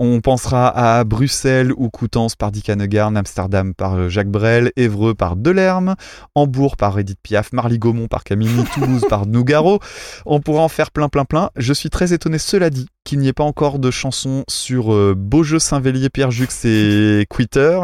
On 0.00 0.20
pensera 0.20 0.68
à 0.68 1.02
Bruxelles 1.02 1.72
ou 1.76 1.90
Coutances 1.90 2.36
par 2.36 2.52
Dick 2.52 2.70
Hannegarn, 2.70 3.16
Amsterdam 3.16 3.74
par 3.74 3.96
euh, 3.96 4.08
Jacques 4.08 4.30
Brel, 4.30 4.70
Évreux 4.76 5.12
par 5.12 5.34
Delerme, 5.34 5.96
Hambourg 6.36 6.76
par 6.76 6.96
Edith 7.00 7.18
Piaf, 7.20 7.52
Marly-Gaumont 7.52 8.06
par 8.06 8.22
Camille, 8.22 8.64
Toulouse 8.74 9.04
par 9.08 9.26
Nougaro. 9.26 9.80
On 10.24 10.40
pourra 10.40 10.62
en 10.62 10.68
faire 10.68 10.92
plein, 10.92 11.08
plein, 11.08 11.24
plein. 11.24 11.50
Je 11.56 11.72
suis 11.72 11.90
très 11.90 12.12
étonné, 12.12 12.38
cela 12.38 12.70
dit, 12.70 12.86
qu'il 13.02 13.18
n'y 13.18 13.26
ait 13.26 13.32
pas 13.32 13.42
encore 13.42 13.80
de 13.80 13.90
chanson 13.90 14.44
sur 14.48 14.94
euh, 14.94 15.14
Beaujeu, 15.16 15.58
Saint-Vélier, 15.58 16.10
Pierre 16.10 16.30
Jux 16.30 16.46
et 16.64 17.26
Quitter 17.28 17.80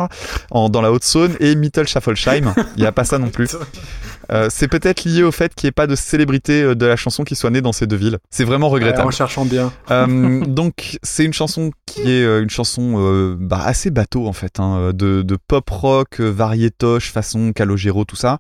en, 0.53 0.69
dans 0.69 0.83
la 0.83 0.93
Haute-Saône 0.93 1.35
et 1.41 1.57
Mittel 1.57 1.89
Schaffolsheim. 1.89 2.55
Il 2.77 2.81
n'y 2.81 2.87
a 2.87 2.93
pas 2.93 3.05
ça 3.05 3.19
non 3.19 3.31
plus. 3.31 3.57
Euh, 4.31 4.49
c'est 4.51 4.69
peut-être 4.69 5.05
lié 5.05 5.23
au 5.23 5.33
fait 5.33 5.55
qu'il 5.55 5.67
n'y 5.67 5.69
ait 5.69 5.73
pas 5.73 5.87
de 5.87 5.95
célébrité 5.95 6.63
euh, 6.63 6.75
de 6.75 6.87
la 6.87 6.97
chanson 6.97 7.25
qui 7.25 7.35
soit 7.37 7.51
née 7.51 7.61
dans 7.61 7.73
ces 7.73 7.87
deux 7.87 7.97
villes. 7.97 8.19
C'est 8.31 8.45
vraiment 8.45 8.69
regrettable. 8.69 9.09
en 9.09 9.11
cherchant 9.11 9.45
bien. 9.45 9.73
Euh, 9.91 10.41
donc 10.47 10.99
c'est 11.03 11.25
une 11.25 11.33
chanson 11.33 11.71
qui 11.87 12.11
est 12.11 12.25
une 12.41 12.51
chanson 12.51 12.95
euh, 12.99 13.37
bah, 13.39 13.61
assez 13.65 13.91
bateau 13.91 14.27
en 14.27 14.33
fait, 14.33 14.61
hein, 14.61 14.91
de, 14.95 15.23
de 15.23 15.37
pop 15.37 15.69
rock, 15.71 16.21
variétoche, 16.21 17.11
façon 17.13 17.53
Calogero, 17.53 18.05
tout 18.05 18.17
ça. 18.17 18.39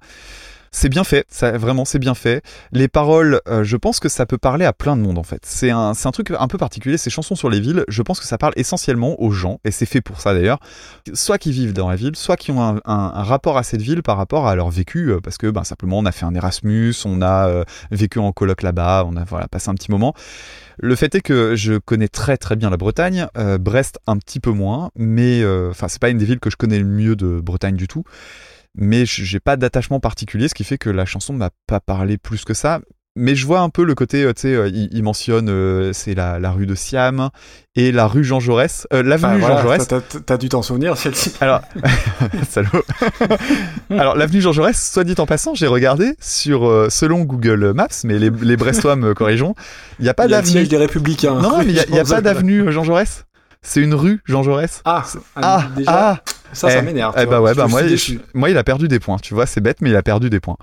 C'est 0.77 0.89
bien 0.89 1.05
fait, 1.05 1.25
ça, 1.29 1.57
vraiment 1.57 1.85
c'est 1.85 2.01
bien 2.01 2.15
fait. 2.17 2.43
Les 2.73 2.89
paroles, 2.89 3.41
euh, 3.47 3.63
je 3.63 3.77
pense 3.77 4.01
que 4.01 4.09
ça 4.09 4.27
peut 4.27 4.39
parler 4.39 4.65
à 4.65 4.73
plein 4.73 4.97
de 4.97 5.03
monde 5.03 5.19
en 5.19 5.23
fait. 5.23 5.41
C'est 5.47 5.71
un, 5.71 5.93
un 6.05 6.11
truc 6.11 6.33
un 6.37 6.49
peu 6.49 6.59
particulier, 6.59 6.99
ces 6.99 7.11
chansons 7.11 7.37
sur 7.37 7.49
les 7.49 7.61
villes, 7.61 7.85
je 7.87 8.03
pense 8.03 8.19
que 8.19 8.27
ça 8.27 8.39
parle 8.39 8.55
essentiellement 8.57 9.15
aux 9.23 9.31
gens, 9.31 9.61
et 9.65 9.71
c'est 9.71 9.87
fait 9.87 10.01
pour 10.01 10.21
ça 10.21 10.35
d'ailleurs, 10.35 10.59
soit 11.13 11.39
qui 11.39 11.53
vivent 11.53 11.75
dans 11.75 11.89
la 11.89 11.95
ville, 11.95 12.17
soit 12.17 12.37
qui 12.37 12.51
ont 12.51 12.61
un, 12.61 12.81
un- 12.87 13.23
rapport 13.23 13.57
à 13.57 13.63
cette 13.63 13.83
ville 13.83 14.03
par 14.03 14.17
rapport 14.17 14.49
à 14.49 14.57
leur 14.57 14.69
vécu, 14.69 15.13
euh, 15.13 15.21
parce 15.23 15.39
que 15.39 15.47
ben, 15.47 15.63
simplement 15.63 15.99
on 16.01 16.07
a 16.07 16.13
fait 16.13 16.25
un 16.25 16.35
Erasmus, 16.35 16.93
on 17.05 17.23
a 17.23 17.47
euh, 17.47 17.65
vécu 17.93 18.19
en 18.19 18.33
coloc 18.33 18.61
là-bas, 18.63 19.05
on 19.07 19.17
a 19.17 19.23
voilà, 19.23 19.47
passé 19.47 19.69
un 19.71 19.75
petit 19.75 19.93
moment. 19.93 20.13
Le 20.79 20.97
fait 20.97 21.15
est 21.15 21.21
que 21.21 21.55
je 21.55 21.75
connais 21.79 22.09
très 22.09 22.37
très 22.37 22.57
bien 22.57 22.69
la 22.69 22.77
Bretagne, 22.77 23.29
euh, 23.39 23.59
Brest 23.59 24.01
un 24.09 24.17
petit 24.17 24.41
peu 24.41 24.51
moins, 24.51 24.91
mais 24.97 25.41
euh, 25.41 25.71
enfin 25.71 25.87
c'est 25.87 26.01
pas 26.01 26.09
une 26.11 26.19
des 26.19 26.25
villes 26.25 26.41
que 26.41 26.51
je 26.51 26.57
connais 26.57 26.81
le 26.81 26.85
mieux 26.85 27.15
de 27.15 27.39
Bretagne 27.41 27.77
du 27.77 27.87
tout. 27.87 28.03
Mais 28.77 29.05
j'ai 29.07 29.41
pas 29.41 29.57
d'attachement 29.57 30.01
particulier, 30.01 30.49
ce 30.49 30.55
qui 30.55 30.65
fait 30.65 30.79
que 30.79 30.91
la 30.91 31.05
chanson 31.05 31.33
m'a 31.33 31.51
pas 31.67 31.81
parlé 31.81 32.19
plus 32.19 32.45
que 32.45 32.55
ça. 32.55 32.81
Mais 33.17 33.37
je 33.37 33.47
vois 33.47 33.61
un 33.61 33.69
peu 33.69 33.85
le 33.85 33.95
côté, 33.95 34.25
euh, 34.25 34.33
tu 34.33 34.41
sais, 34.41 34.55
euh, 34.57 34.67
il, 34.67 34.89
il 34.91 35.05
mentionne 35.05 35.49
euh, 35.49 35.93
c'est 35.93 36.15
la, 36.17 36.41
la 36.41 36.51
rue 36.51 36.67
de 36.67 36.75
Siam 36.75 37.29
et 37.77 37.93
la 37.93 38.09
rue 38.09 38.25
Jean 38.25 38.41
Jaurès, 38.41 38.89
euh, 38.93 39.05
l'avenue 39.05 39.39
voilà, 39.39 39.55
Jean 39.59 39.63
Jaurès. 39.63 39.89
t'as- 40.27 40.37
dû 40.37 40.49
t'en 40.49 40.63
souvenir, 40.63 40.97
celle-ci. 40.99 41.33
Alors, 41.41 41.61
salaud. 42.51 42.83
Alors, 43.91 44.17
l'avenue 44.17 44.41
Jean 44.41 44.53
Jaurès, 44.53 44.91
soit 44.93 45.05
dit 45.05 45.15
en 45.19 45.27
passant, 45.27 45.55
j'ai 45.55 45.69
regardé 45.69 46.17
sur, 46.21 46.89
selon 46.91 47.21
Google 47.23 47.73
Maps, 47.73 47.87
mais 48.03 48.19
les, 48.19 48.31
les 48.31 48.57
Brestois 48.57 48.97
me 48.97 49.15
corrigeront, 49.15 49.55
il 50.01 50.03
n'y 50.05 50.09
a 50.09 50.15
pas 50.15 50.25
Il 50.27 50.31
d'avenue. 50.31 50.51
siège 50.51 50.69
des 50.69 50.77
Républicains. 50.77 51.41
Non, 51.41 51.59
mais 51.59 51.67
il 51.67 51.73
n'y 51.75 51.79
a, 51.81 51.85
il 51.89 51.95
y 51.95 51.99
a 52.01 52.05
pas 52.05 52.21
d'avenue 52.21 52.73
Jean 52.73 52.83
Jaurès. 52.83 53.27
C'est 53.63 53.81
une 53.81 53.95
rue 53.95 54.21
Jean 54.27 54.43
Jaurès. 54.43 54.83
Ah, 54.85 55.05
Ah, 55.37 55.65
déjà, 55.77 55.91
ah, 56.11 56.21
ça, 56.55 56.71
ça 56.71 56.79
eh, 56.79 56.83
m'énerve. 56.83 57.14
eh 57.19 57.27
bah 57.27 57.40
ouais, 57.40 57.55
bah 57.55 57.67
moi, 57.69 57.83
déçu. 57.83 58.14
je- 58.14 58.38
moi, 58.38 58.51
il 58.51 58.57
a 58.57 58.64
perdu 58.64 58.88
des 58.88 58.99
points. 59.01 59.19
Tu 59.19 59.35
vois, 59.35 59.47
c'est 59.47 59.61
bête, 59.61 59.79
mais 59.81 59.90
il 59.90 59.97
a 59.97 60.03
perdu 60.03 60.31
des 60.31 60.40
points. 60.40 60.57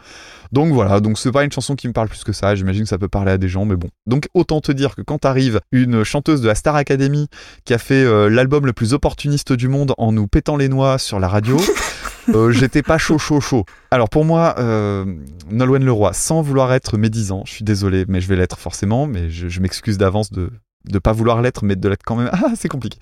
Donc 0.52 0.74
voilà, 0.74 1.00
donc 1.00 1.18
c'est 1.18 1.32
pas 1.32 1.46
une 1.46 1.52
chanson 1.52 1.76
qui 1.76 1.88
me 1.88 1.94
parle 1.94 2.10
plus 2.10 2.26
que 2.26 2.34
ça. 2.34 2.56
J'imagine 2.56 2.84
que 2.84 2.90
ça 2.90 2.98
peut 2.98 3.08
parler 3.08 3.32
à 3.32 3.38
des 3.38 3.48
gens, 3.48 3.64
mais 3.64 3.78
bon. 3.78 3.88
Donc 4.06 4.28
autant 4.34 4.60
te 4.60 4.72
dire 4.74 4.96
que 4.96 5.02
quand 5.02 5.20
t'arrive 5.20 5.62
une 5.72 6.04
chanteuse 6.04 6.42
de 6.42 6.48
la 6.48 6.56
Star 6.56 6.76
Academy 6.76 7.28
qui 7.64 7.74
a 7.74 7.78
fait 7.78 8.04
euh, 8.04 8.30
l'album 8.30 8.66
le 8.66 8.74
plus 8.74 8.94
opportuniste 8.94 9.54
du 9.54 9.70
monde 9.70 9.94
en 9.98 10.12
nous 10.12 10.28
pétant 10.28 10.58
les 10.58 10.68
noix 10.68 10.98
sur 10.98 11.22
la 11.22 11.30
radio, 11.30 11.56
euh, 12.36 12.52
j'étais 12.52 12.82
pas 12.84 12.98
chaud, 12.98 13.18
chaud, 13.18 13.40
chaud. 13.40 13.64
Alors 13.92 14.10
pour 14.10 14.26
moi, 14.26 14.56
euh, 14.58 15.06
Nolwenn 15.50 15.86
Leroy, 15.86 16.12
sans 16.12 16.42
vouloir 16.42 16.74
être 16.74 16.98
médisant, 16.98 17.44
je 17.46 17.54
suis 17.54 17.64
désolé, 17.64 18.04
mais 18.10 18.20
je 18.20 18.28
vais 18.28 18.36
l'être 18.36 18.60
forcément, 18.60 19.08
mais 19.08 19.30
je, 19.30 19.48
je 19.48 19.60
m'excuse 19.62 19.98
d'avance 19.98 20.32
de 20.32 20.50
de 20.86 21.00
pas 21.00 21.12
vouloir 21.12 21.42
l'être, 21.42 21.64
mais 21.64 21.76
de 21.76 21.90
l'être 21.90 22.04
quand 22.06 22.16
même. 22.16 22.30
Ah, 22.44 22.54
c'est 22.56 22.70
compliqué. 22.70 22.98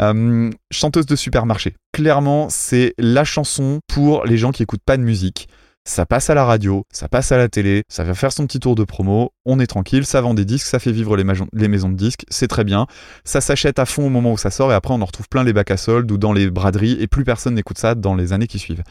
Euh, 0.00 0.50
chanteuse 0.70 1.06
de 1.06 1.16
supermarché. 1.16 1.74
Clairement, 1.92 2.48
c'est 2.48 2.94
la 2.96 3.24
chanson 3.24 3.80
pour 3.88 4.24
les 4.24 4.36
gens 4.36 4.52
qui 4.52 4.62
écoutent 4.62 4.84
pas 4.84 4.96
de 4.96 5.02
musique. 5.02 5.48
Ça 5.86 6.06
passe 6.06 6.30
à 6.30 6.34
la 6.34 6.46
radio, 6.46 6.86
ça 6.90 7.08
passe 7.08 7.30
à 7.30 7.36
la 7.36 7.48
télé, 7.48 7.82
ça 7.88 8.04
va 8.04 8.14
faire 8.14 8.32
son 8.32 8.46
petit 8.46 8.58
tour 8.58 8.74
de 8.74 8.84
promo, 8.84 9.32
on 9.44 9.60
est 9.60 9.66
tranquille, 9.66 10.06
ça 10.06 10.22
vend 10.22 10.32
des 10.32 10.46
disques, 10.46 10.66
ça 10.66 10.78
fait 10.78 10.92
vivre 10.92 11.14
les, 11.14 11.24
les 11.52 11.68
maisons 11.68 11.90
de 11.90 11.94
disques, 11.94 12.24
c'est 12.30 12.48
très 12.48 12.64
bien. 12.64 12.86
Ça 13.24 13.42
s'achète 13.42 13.78
à 13.78 13.84
fond 13.84 14.06
au 14.06 14.08
moment 14.08 14.32
où 14.32 14.38
ça 14.38 14.50
sort 14.50 14.72
et 14.72 14.74
après 14.74 14.94
on 14.94 15.02
en 15.02 15.04
retrouve 15.04 15.28
plein 15.28 15.44
les 15.44 15.52
bacs 15.52 15.70
à 15.70 15.76
soldes 15.76 16.10
ou 16.10 16.16
dans 16.16 16.32
les 16.32 16.50
braderies 16.50 16.96
et 17.00 17.06
plus 17.06 17.24
personne 17.24 17.54
n'écoute 17.54 17.76
ça 17.76 17.94
dans 17.94 18.14
les 18.14 18.32
années 18.32 18.46
qui 18.46 18.58
suivent. 18.58 18.82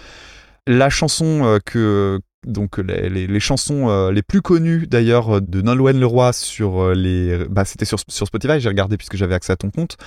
La 0.67 0.91
chanson 0.91 1.43
euh, 1.43 1.57
que 1.65 2.19
donc 2.45 2.77
les, 2.77 3.09
les- 3.09 3.27
les 3.27 3.39
chansons 3.39 3.89
euh, 3.89 4.11
les 4.11 4.21
plus 4.21 4.41
connues 4.41 4.87
d'ailleurs 4.87 5.37
euh, 5.37 5.41
de 5.41 5.61
Nolwenn 5.61 5.99
Leroy 5.99 6.33
sur 6.33 6.81
euh, 6.81 6.93
les 6.93 7.45
bah 7.49 7.65
c'était 7.65 7.85
sur, 7.85 7.99
sur 8.07 8.27
Spotify, 8.27 8.59
j'ai 8.59 8.69
regardé 8.69 8.97
puisque 8.97 9.15
j'avais 9.17 9.35
accès 9.35 9.53
à 9.53 9.55
ton 9.55 9.69
compte. 9.69 9.97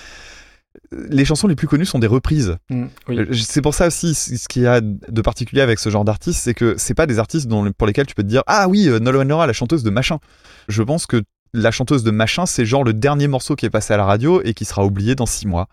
Les 0.93 1.25
chansons 1.25 1.49
les 1.49 1.57
plus 1.57 1.67
connues 1.69 1.87
sont 1.87 1.99
des 1.99 2.07
reprises. 2.07 2.57
Mm, 2.69 2.85
oui. 3.09 3.29
C'est 3.43 3.63
pour 3.63 3.73
ça 3.75 3.87
aussi, 3.87 4.15
ce 4.15 4.47
qu'il 4.47 4.63
y 4.63 4.67
a 4.67 4.83
de 4.83 5.23
particulier 5.23 5.63
avec 5.63 5.79
ce 5.79 5.89
genre 5.89 6.05
d'artiste, 6.05 6.41
c'est 6.43 6.53
que 6.53 6.75
c'est 6.77 6.93
pas 6.95 7.07
des 7.07 7.19
artistes 7.19 7.47
dont, 7.49 7.71
pour 7.73 7.87
lesquels 7.87 8.05
tu 8.07 8.15
peux 8.15 8.23
te 8.23 8.29
dire 8.29 8.43
Ah 8.47 8.69
oui, 8.69 8.87
Nolwenn 9.01 9.27
Leroy, 9.29 9.47
la 9.47 9.55
chanteuse 9.55 9.83
de 9.83 9.89
machin. 9.91 10.19
Je 10.69 10.83
pense 10.83 11.07
que 11.07 11.23
la 11.53 11.71
chanteuse 11.71 12.03
de 12.05 12.11
machin, 12.11 12.47
c'est 12.47 12.67
genre 12.67 12.85
le 12.85 12.93
dernier 12.93 13.29
morceau 13.29 13.57
qui 13.57 13.67
est 13.67 13.71
passé 13.71 13.95
à 13.95 13.97
la 13.97 14.05
radio 14.05 14.43
et 14.45 14.55
qui 14.55 14.65
sera 14.65 14.85
oublié 14.85 15.15
dans 15.15 15.27
six 15.27 15.47
mois. 15.47 15.69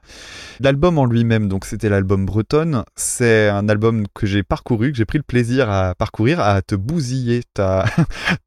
L'album 0.60 0.98
en 0.98 1.06
lui-même, 1.06 1.48
donc 1.48 1.66
c'était 1.66 1.90
l'album 1.90 2.26
Bretonne, 2.26 2.84
c'est 2.96 3.50
un 3.50 3.68
album 3.70 4.06
que 4.14 4.26
j'ai 4.26 4.44
parcouru, 4.44 4.92
que 4.92 4.98
j'ai 4.98 5.06
pris 5.06 5.18
le 5.18 5.24
plaisir 5.24 5.70
à 5.70 5.96
parcourir, 5.96 6.40
à 6.40 6.62
te 6.62 6.76
bousiller 6.76 7.42
ta, 7.54 7.86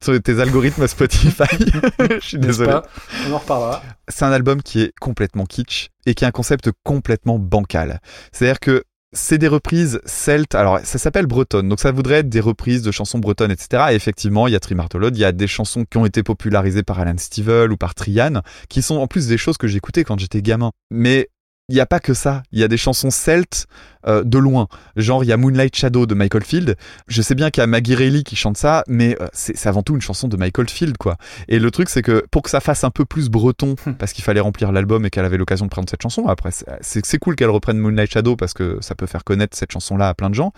tes 0.25 0.41
algorithmes 0.41 0.87
Spotify. 0.87 1.45
Je 1.99 2.19
suis 2.21 2.39
désolé. 2.39 2.71
pas 2.71 2.83
On 3.29 3.33
en 3.33 3.39
reparlera. 3.39 3.83
C'est 4.09 4.25
un 4.25 4.33
album 4.33 4.63
qui 4.63 4.81
est 4.81 4.93
complètement 5.01 5.45
kitsch 5.45 5.91
et 6.07 6.15
qui 6.15 6.25
a 6.25 6.29
un 6.29 6.33
concept 6.33 6.71
complètement 6.85 7.39
bancal. 7.39 8.01
C'est-à-dire 8.33 8.61
que 8.61 8.85
c'est 9.13 9.39
des 9.39 9.49
reprises 9.49 10.01
celtes. 10.05 10.55
Alors, 10.55 10.81
ça 10.83 10.99
s'appelle 10.99 11.27
bretonne, 11.27 11.69
donc 11.69 11.81
ça 11.81 11.93
voudrait 11.93 12.17
être 12.17 12.29
des 12.29 12.41
reprises 12.41 12.83
de 12.83 12.91
chansons 12.91 13.19
bretonnes, 13.19 13.51
etc. 13.51 13.85
Et 13.91 13.95
effectivement, 13.95 14.47
il 14.47 14.53
y 14.53 14.57
a 14.57 14.61
Trimartolode, 14.61 15.17
il 15.17 15.21
y 15.21 15.25
a 15.25 15.33
des 15.33 15.47
chansons 15.47 15.85
qui 15.85 15.97
ont 15.99 16.07
été 16.07 16.23
popularisées 16.23 16.83
par 16.83 16.99
Alan 17.01 17.17
Stivell 17.17 17.73
ou 17.73 17.77
par 17.77 17.95
Trian, 17.95 18.43
qui 18.69 18.83
sont 18.83 18.97
en 18.97 19.07
plus 19.07 19.27
des 19.29 19.39
choses 19.39 19.57
que 19.57 19.67
j'écoutais 19.67 20.05
quand 20.05 20.19
j'étais 20.19 20.43
gamin. 20.43 20.73
Mais 20.91 21.29
il 21.69 21.75
n'y 21.75 21.81
a 21.81 21.87
pas 21.87 21.99
que 21.99 22.15
ça. 22.15 22.45
Il 22.53 22.61
y 22.61 22.63
a 22.63 22.69
des 22.69 22.77
chansons 22.77 23.11
celtes 23.11 23.67
euh, 24.07 24.23
de 24.23 24.39
loin. 24.39 24.69
Genre, 24.95 25.25
il 25.25 25.27
y 25.27 25.33
a 25.33 25.37
Moonlight 25.37 25.75
Shadow 25.75 26.07
de 26.07 26.15
Michael 26.15 26.45
Field. 26.45 26.77
Je 27.09 27.23
sais 27.23 27.35
bien 27.35 27.51
qu'il 27.51 27.61
y 27.61 27.65
a 27.65 27.67
Maggie 27.67 27.97
Reilly 27.97 28.23
qui 28.23 28.37
chante 28.37 28.57
ça, 28.57 28.85
mais 28.87 29.17
euh, 29.21 29.27
c'est 29.33 29.67
avant 29.67 29.83
tout 29.83 29.95
une 29.97 30.01
chanson 30.01 30.29
de 30.29 30.37
Michael 30.37 30.69
Field, 30.69 30.97
quoi. 30.97 31.17
Et 31.49 31.59
le 31.59 31.71
truc, 31.73 31.89
c'est 31.89 32.03
que 32.03 32.25
pour 32.31 32.43
que 32.43 32.51
ça 32.51 32.61
fasse 32.61 32.85
un 32.85 32.91
peu 32.91 33.05
plus 33.05 33.31
breton, 33.31 33.75
parce 33.99 34.13
qu'il 34.13 34.23
fallait 34.23 34.41
remplir 34.41 34.71
l'album 34.71 35.05
et 35.07 35.11
qu'elle 35.11 35.25
avait 35.25 35.39
l'occasion 35.39 35.67
de 35.67 35.71
prendre 35.71 35.91
cette 35.91 36.03
chanson, 36.03 36.29
après, 36.29 36.51
c'est 36.83 37.19
cool 37.19 37.35
qu'elle 37.35 37.51
reprenne 37.51 37.79
Moonlight 37.79 38.13
Shadow 38.13 38.37
parce 38.37 38.55
que 38.55 38.79
ça 38.81 38.95
peut 38.95 39.07
faire 39.07 39.25
connaître 39.25 39.57
cette 39.57 39.73
chanson-là 39.73 40.09
à 40.09 40.15
plein 40.15 40.31
de 40.31 40.37
gens. 40.37 40.53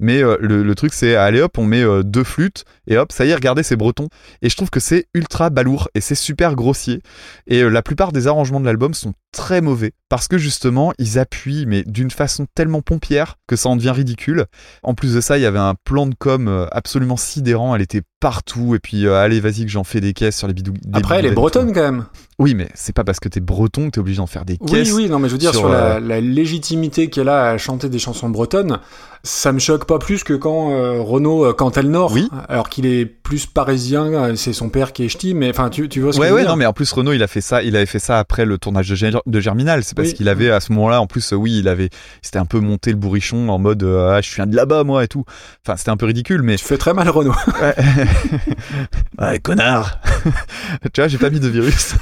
Mais 0.00 0.22
euh, 0.22 0.36
le, 0.40 0.74
truc, 0.74 0.94
c'est 0.94 1.16
allez 1.16 1.40
hop, 1.40 1.58
on 1.58 1.64
met 1.64 1.82
euh, 1.82 2.02
deux 2.02 2.24
flûtes 2.24 2.64
et 2.86 2.96
hop, 2.96 3.12
ça 3.12 3.24
y 3.24 3.30
est, 3.30 3.34
regardez, 3.34 3.62
c'est 3.62 3.76
breton. 3.76 4.08
Et 4.42 4.48
je 4.48 4.56
trouve 4.56 4.70
que 4.70 4.80
c'est 4.80 5.06
ultra 5.14 5.50
balourd 5.50 5.88
et 5.94 6.00
c'est 6.00 6.14
super 6.14 6.54
grossier. 6.54 7.02
Et 7.46 7.62
euh, 7.62 7.68
la 7.68 7.82
plupart 7.82 8.12
des 8.12 8.26
arrangements 8.26 8.60
de 8.60 8.66
l'album 8.66 8.94
sont 8.94 9.14
très 9.32 9.60
mauvais 9.60 9.92
parce 10.08 10.28
que 10.28 10.38
justement, 10.38 10.92
ils 10.98 11.18
appuient, 11.18 11.66
mais 11.66 11.82
d'une 11.82 12.10
façon 12.10 12.46
tellement 12.54 12.82
pompière 12.82 13.36
que 13.46 13.56
ça 13.56 13.68
en 13.68 13.76
devient 13.76 13.90
ridicule. 13.90 14.46
En 14.82 14.94
plus 14.94 15.14
de 15.14 15.20
ça, 15.20 15.38
il 15.38 15.42
y 15.42 15.46
avait 15.46 15.58
un 15.58 15.74
plan 15.84 16.06
de 16.06 16.14
com 16.14 16.68
absolument 16.72 17.16
sidérant. 17.16 17.74
Elle 17.74 17.82
était 17.82 18.02
partout. 18.20 18.74
Et 18.74 18.78
puis, 18.78 19.06
euh, 19.06 19.14
allez, 19.16 19.40
vas-y, 19.40 19.64
que 19.64 19.70
j'en 19.70 19.84
fais 19.84 20.00
des 20.00 20.12
caisses 20.12 20.36
sur 20.36 20.48
les 20.48 20.54
bidou. 20.54 20.74
Après, 20.92 21.18
elle 21.18 21.26
est 21.26 21.30
bretonne 21.32 21.72
quand 21.72 21.82
même. 21.82 22.04
Oui, 22.38 22.54
mais 22.54 22.68
c'est 22.74 22.92
pas 22.94 23.02
parce 23.02 23.18
que 23.18 23.28
t'es 23.28 23.40
breton 23.40 23.86
que 23.86 23.90
t'es 23.92 23.98
obligé 23.98 24.18
d'en 24.18 24.26
faire 24.28 24.44
des 24.44 24.56
Oui, 24.60 24.70
caisses. 24.70 24.92
oui, 24.92 25.08
non, 25.08 25.18
mais 25.18 25.28
je 25.28 25.32
veux 25.32 25.38
dire, 25.38 25.50
sur, 25.50 25.60
sur, 25.62 25.70
euh, 25.70 25.94
la, 25.94 26.00
la 26.00 26.20
légitimité 26.20 27.10
qu'elle 27.10 27.28
a 27.28 27.50
à 27.50 27.58
chanter 27.58 27.88
des 27.88 27.98
chansons 27.98 28.30
bretonnes, 28.30 28.78
ça 29.24 29.50
me 29.50 29.58
choque 29.58 29.86
pas 29.86 29.98
plus 29.98 30.22
que 30.22 30.34
quand 30.34 30.70
euh, 30.70 31.00
Renaud 31.02 31.44
euh, 31.46 31.52
cante 31.52 31.76
le 31.78 31.88
Nord, 31.88 32.12
Oui. 32.12 32.28
alors 32.48 32.68
qu'il 32.68 32.86
est 32.86 33.06
plus 33.06 33.46
parisien, 33.46 34.04
euh, 34.04 34.36
c'est 34.36 34.52
son 34.52 34.68
père 34.68 34.92
qui 34.92 35.04
est 35.04 35.08
ch'ti, 35.08 35.34
mais 35.34 35.50
enfin, 35.50 35.68
tu, 35.68 35.88
tu 35.88 36.00
vois 36.00 36.12
ce 36.12 36.18
Ouais, 36.20 36.26
que 36.26 36.28
je 36.30 36.34
veux 36.34 36.40
dire 36.42 36.50
non, 36.50 36.56
mais 36.56 36.66
en 36.66 36.72
plus, 36.72 36.90
Renault, 36.92 37.12
il 37.12 37.24
a 37.24 37.26
fait 37.26 37.40
ça, 37.40 37.64
il 37.64 37.74
avait 37.74 37.86
fait 37.86 37.98
ça 37.98 38.20
après 38.20 38.44
le 38.44 38.56
tournage 38.56 38.88
de, 38.88 38.94
Ger- 38.94 39.20
de 39.26 39.40
Germinal. 39.40 39.82
C'est 39.82 39.96
parce 39.96 40.08
Oui. 40.10 40.14
qu'il 40.14 40.28
avait, 40.28 40.52
à 40.52 40.60
ce 40.60 40.72
moment-là, 40.74 41.00
en 41.00 41.08
plus, 41.08 41.32
euh, 41.32 41.36
oui, 41.36 41.58
il 41.58 41.66
avait, 41.66 41.90
c'était 42.22 42.38
un 42.38 42.46
peu 42.46 42.60
monté 42.60 42.90
le 42.90 42.96
bourrichon 42.98 43.48
en 43.48 43.58
mode, 43.58 43.82
euh, 43.82 44.16
ah, 44.16 44.20
je 44.20 44.32
viens 44.32 44.46
de 44.46 44.54
là-bas, 44.54 44.84
moi, 44.84 45.02
et 45.02 45.08
tout. 45.08 45.24
Enfin, 45.66 45.76
c'était 45.76 45.90
un 45.90 45.96
peu 45.96 46.06
ridicule, 46.06 46.42
mais. 46.42 46.54
Tu 46.54 46.64
fais 46.64 46.78
très 46.78 46.94
mal 46.94 47.08
Renaud. 47.08 47.34
Ouais, 47.60 47.74
ouais 49.18 49.38
connard 49.40 50.00
Tu 50.92 51.00
vois, 51.00 51.08
j'ai 51.08 51.18
pas 51.18 51.30
mis 51.30 51.40
de 51.40 51.48
virus. 51.48 51.94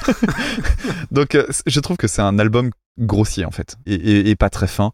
Donc, 1.11 1.35
euh, 1.35 1.47
je 1.67 1.81
trouve 1.81 1.97
que 1.97 2.07
c'est 2.09 2.23
un 2.23 2.39
album 2.39 2.71
grossier, 2.99 3.45
en 3.45 3.51
fait, 3.51 3.77
et, 3.87 3.95
et- 3.95 4.31
et 4.31 4.37
pas 4.37 4.51
très 4.51 4.67
fin. 4.67 4.93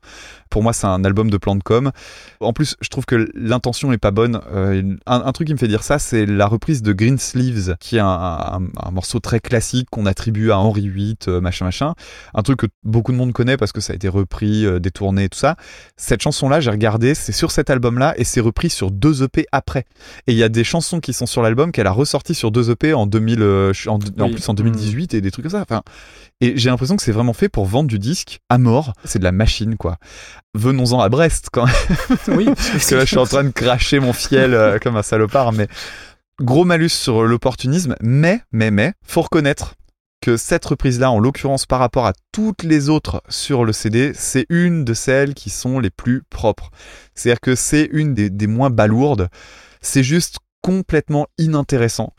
Pour 0.51 0.63
moi, 0.63 0.73
c'est 0.75 0.87
un 0.87 1.03
album 1.05 1.31
de 1.31 1.37
plan 1.39 1.57
de 1.57 1.63
com. 1.63 1.93
En 2.41 2.53
plus, 2.53 2.77
je 2.83 2.89
trouve 2.89 3.07
que 3.07 3.31
l'intention 3.35 3.91
est 3.93 3.99
pas 3.99 4.11
bonne. 4.11 4.41
Euh, 4.53 4.97
un, 5.07 5.23
un 5.25 5.33
truc 5.33 5.47
qui 5.49 5.55
me 5.55 5.59
fait 5.59 5.69
dire 5.69 5.83
ça, 5.83 5.99
c'est 5.99 6.27
la 6.27 6.47
reprise 6.47 6.83
de 6.83 6.93
Green 6.93 7.17
Sleeves, 7.17 7.77
qui 7.81 7.97
est 7.97 8.01
un, 8.01 8.07
un- 8.07 8.61
un 8.77 8.91
morceau 8.91 9.19
très 9.19 9.41
classique 9.41 9.89
qu'on 9.91 10.05
attribue 10.05 10.51
à 10.51 10.59
Henri 10.59 10.89
VIII, 10.91 11.17
euh, 11.29 11.41
machin, 11.41 11.65
machin. 11.65 11.95
Un 12.35 12.43
truc 12.43 12.59
que 12.59 12.67
beaucoup 12.85 13.13
de 13.13 13.17
monde 13.17 13.33
connaît 13.33 13.57
parce 13.57 13.73
que 13.73 13.81
ça 13.81 13.95
a 13.95 13.97
été 13.97 14.09
repris, 14.09 14.67
euh, 14.67 14.79
détourné, 14.79 15.29
tout 15.31 15.39
ça. 15.39 15.57
Cette 15.97 16.21
chanson-là, 16.23 16.61
j'ai 16.61 16.71
regardé, 16.71 17.15
c'est 17.15 17.33
sur 17.33 17.51
cet 17.51 17.71
album-là, 17.71 18.13
et 18.19 18.25
c'est 18.25 18.41
repris 18.41 18.69
sur 18.69 18.91
deux 18.91 19.23
EP 19.23 19.47
après. 19.53 19.87
Et 20.27 20.33
il 20.33 20.39
y 20.39 20.43
a 20.43 20.49
des 20.51 20.65
chansons 20.65 21.01
qui 21.01 21.15
sont 21.15 21.27
sur 21.27 21.41
l'album 21.41 21.73
qu'elle 21.73 21.87
a 21.87 21.93
ressorties 21.93 22.35
sur 22.35 22.51
deux 22.51 22.71
EP 22.71 22.93
en 22.93 23.07
2000, 23.07 23.41
euh, 23.43 23.73
en, 23.87 23.99
plus 23.99 24.49
en 24.51 24.55
2018 24.55 25.15
et 25.15 25.21
des 25.23 25.31
trucs 25.31 25.45
comme 25.45 25.53
ça. 25.53 25.63
Enfin, 25.63 25.83
et 26.43 26.55
j'ai 26.57 26.71
l'impression 26.71 26.97
que 26.97 27.05
c'est 27.05 27.13
vraiment 27.13 27.35
fait 27.35 27.49
pour 27.49 27.67
vendre 27.67 27.89
du 27.89 28.01
disque 28.01 28.41
à 28.49 28.59
mort. 28.59 28.95
C'est 29.05 29.21
de 29.21 29.25
la 29.25 29.31
machine, 29.31 29.77
quoi. 29.77 29.99
Venons-en 30.55 30.99
à 30.99 31.09
Brest, 31.09 31.51
quand 31.53 31.67
même. 31.67 32.19
oui, 32.37 32.47
Parce 32.73 32.91
que 32.91 32.97
là, 32.97 33.03
je 33.03 33.11
suis 33.11 33.19
en 33.19 33.27
train 33.27 33.45
de 33.45 33.51
cracher 33.51 34.01
mon 34.01 34.13
fiel 34.13 34.53
euh, 34.53 34.81
comme 34.81 34.97
un 34.97 35.05
salopard, 35.05 35.53
mais 35.53 35.69
gros 36.41 36.65
malus 36.65 36.89
sur 36.89 37.23
l'opportunisme. 37.23 37.95
Mais, 38.01 38.41
mais, 38.51 38.73
mais, 38.73 38.93
faut 39.07 39.23
reconnaître 39.23 39.77
que 40.21 40.37
cette 40.37 40.65
reprise-là, 40.65 41.13
en 41.13 41.21
l'occurrence 41.21 41.65
par 41.65 41.79
rapport 41.79 42.07
à 42.07 42.13
toutes 42.33 42.65
les 42.65 42.89
autres 42.89 43.23
sur 43.29 43.65
le 43.65 43.73
CD, 43.73 44.11
c'est 44.13 44.47
une 44.49 44.85
de 44.85 44.95
celles 44.95 45.35
qui 45.35 45.49
sont 45.49 45.79
les 45.79 45.91
plus 45.91 46.25
propres. 46.29 46.71
C'est-à-dire 47.15 47.41
que 47.41 47.55
c'est 47.55 47.89
une 47.93 48.15
des, 48.15 48.31
des 48.31 48.49
moins 48.49 48.71
balourdes. 48.71 49.29
c'est 49.81 50.03
juste 50.03 50.39
complètement 50.63 51.27
inintéressant. 51.39 52.15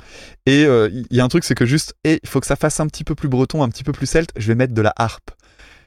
Et 0.46 0.66
euh, 0.66 0.90
il 0.92 1.18
y 1.18 1.20
a 1.20 1.24
un 1.24 1.30
truc, 1.30 1.44
c'est 1.44 1.56
que 1.56 1.66
juste, 1.66 1.96
il 2.04 2.20
faut 2.26 2.40
que 2.40 2.46
ça 2.46 2.56
fasse 2.56 2.80
un 2.80 2.88
petit 2.88 3.04
peu 3.04 3.16
plus 3.16 3.30
breton, 3.30 3.64
un 3.64 3.70
petit 3.70 3.84
peu 3.84 3.92
plus 3.92 4.06
celte, 4.06 4.32
je 4.36 4.48
vais 4.48 4.56
mettre 4.56 4.74
de 4.74 4.82
la 4.82 4.94
harpe. 4.96 5.32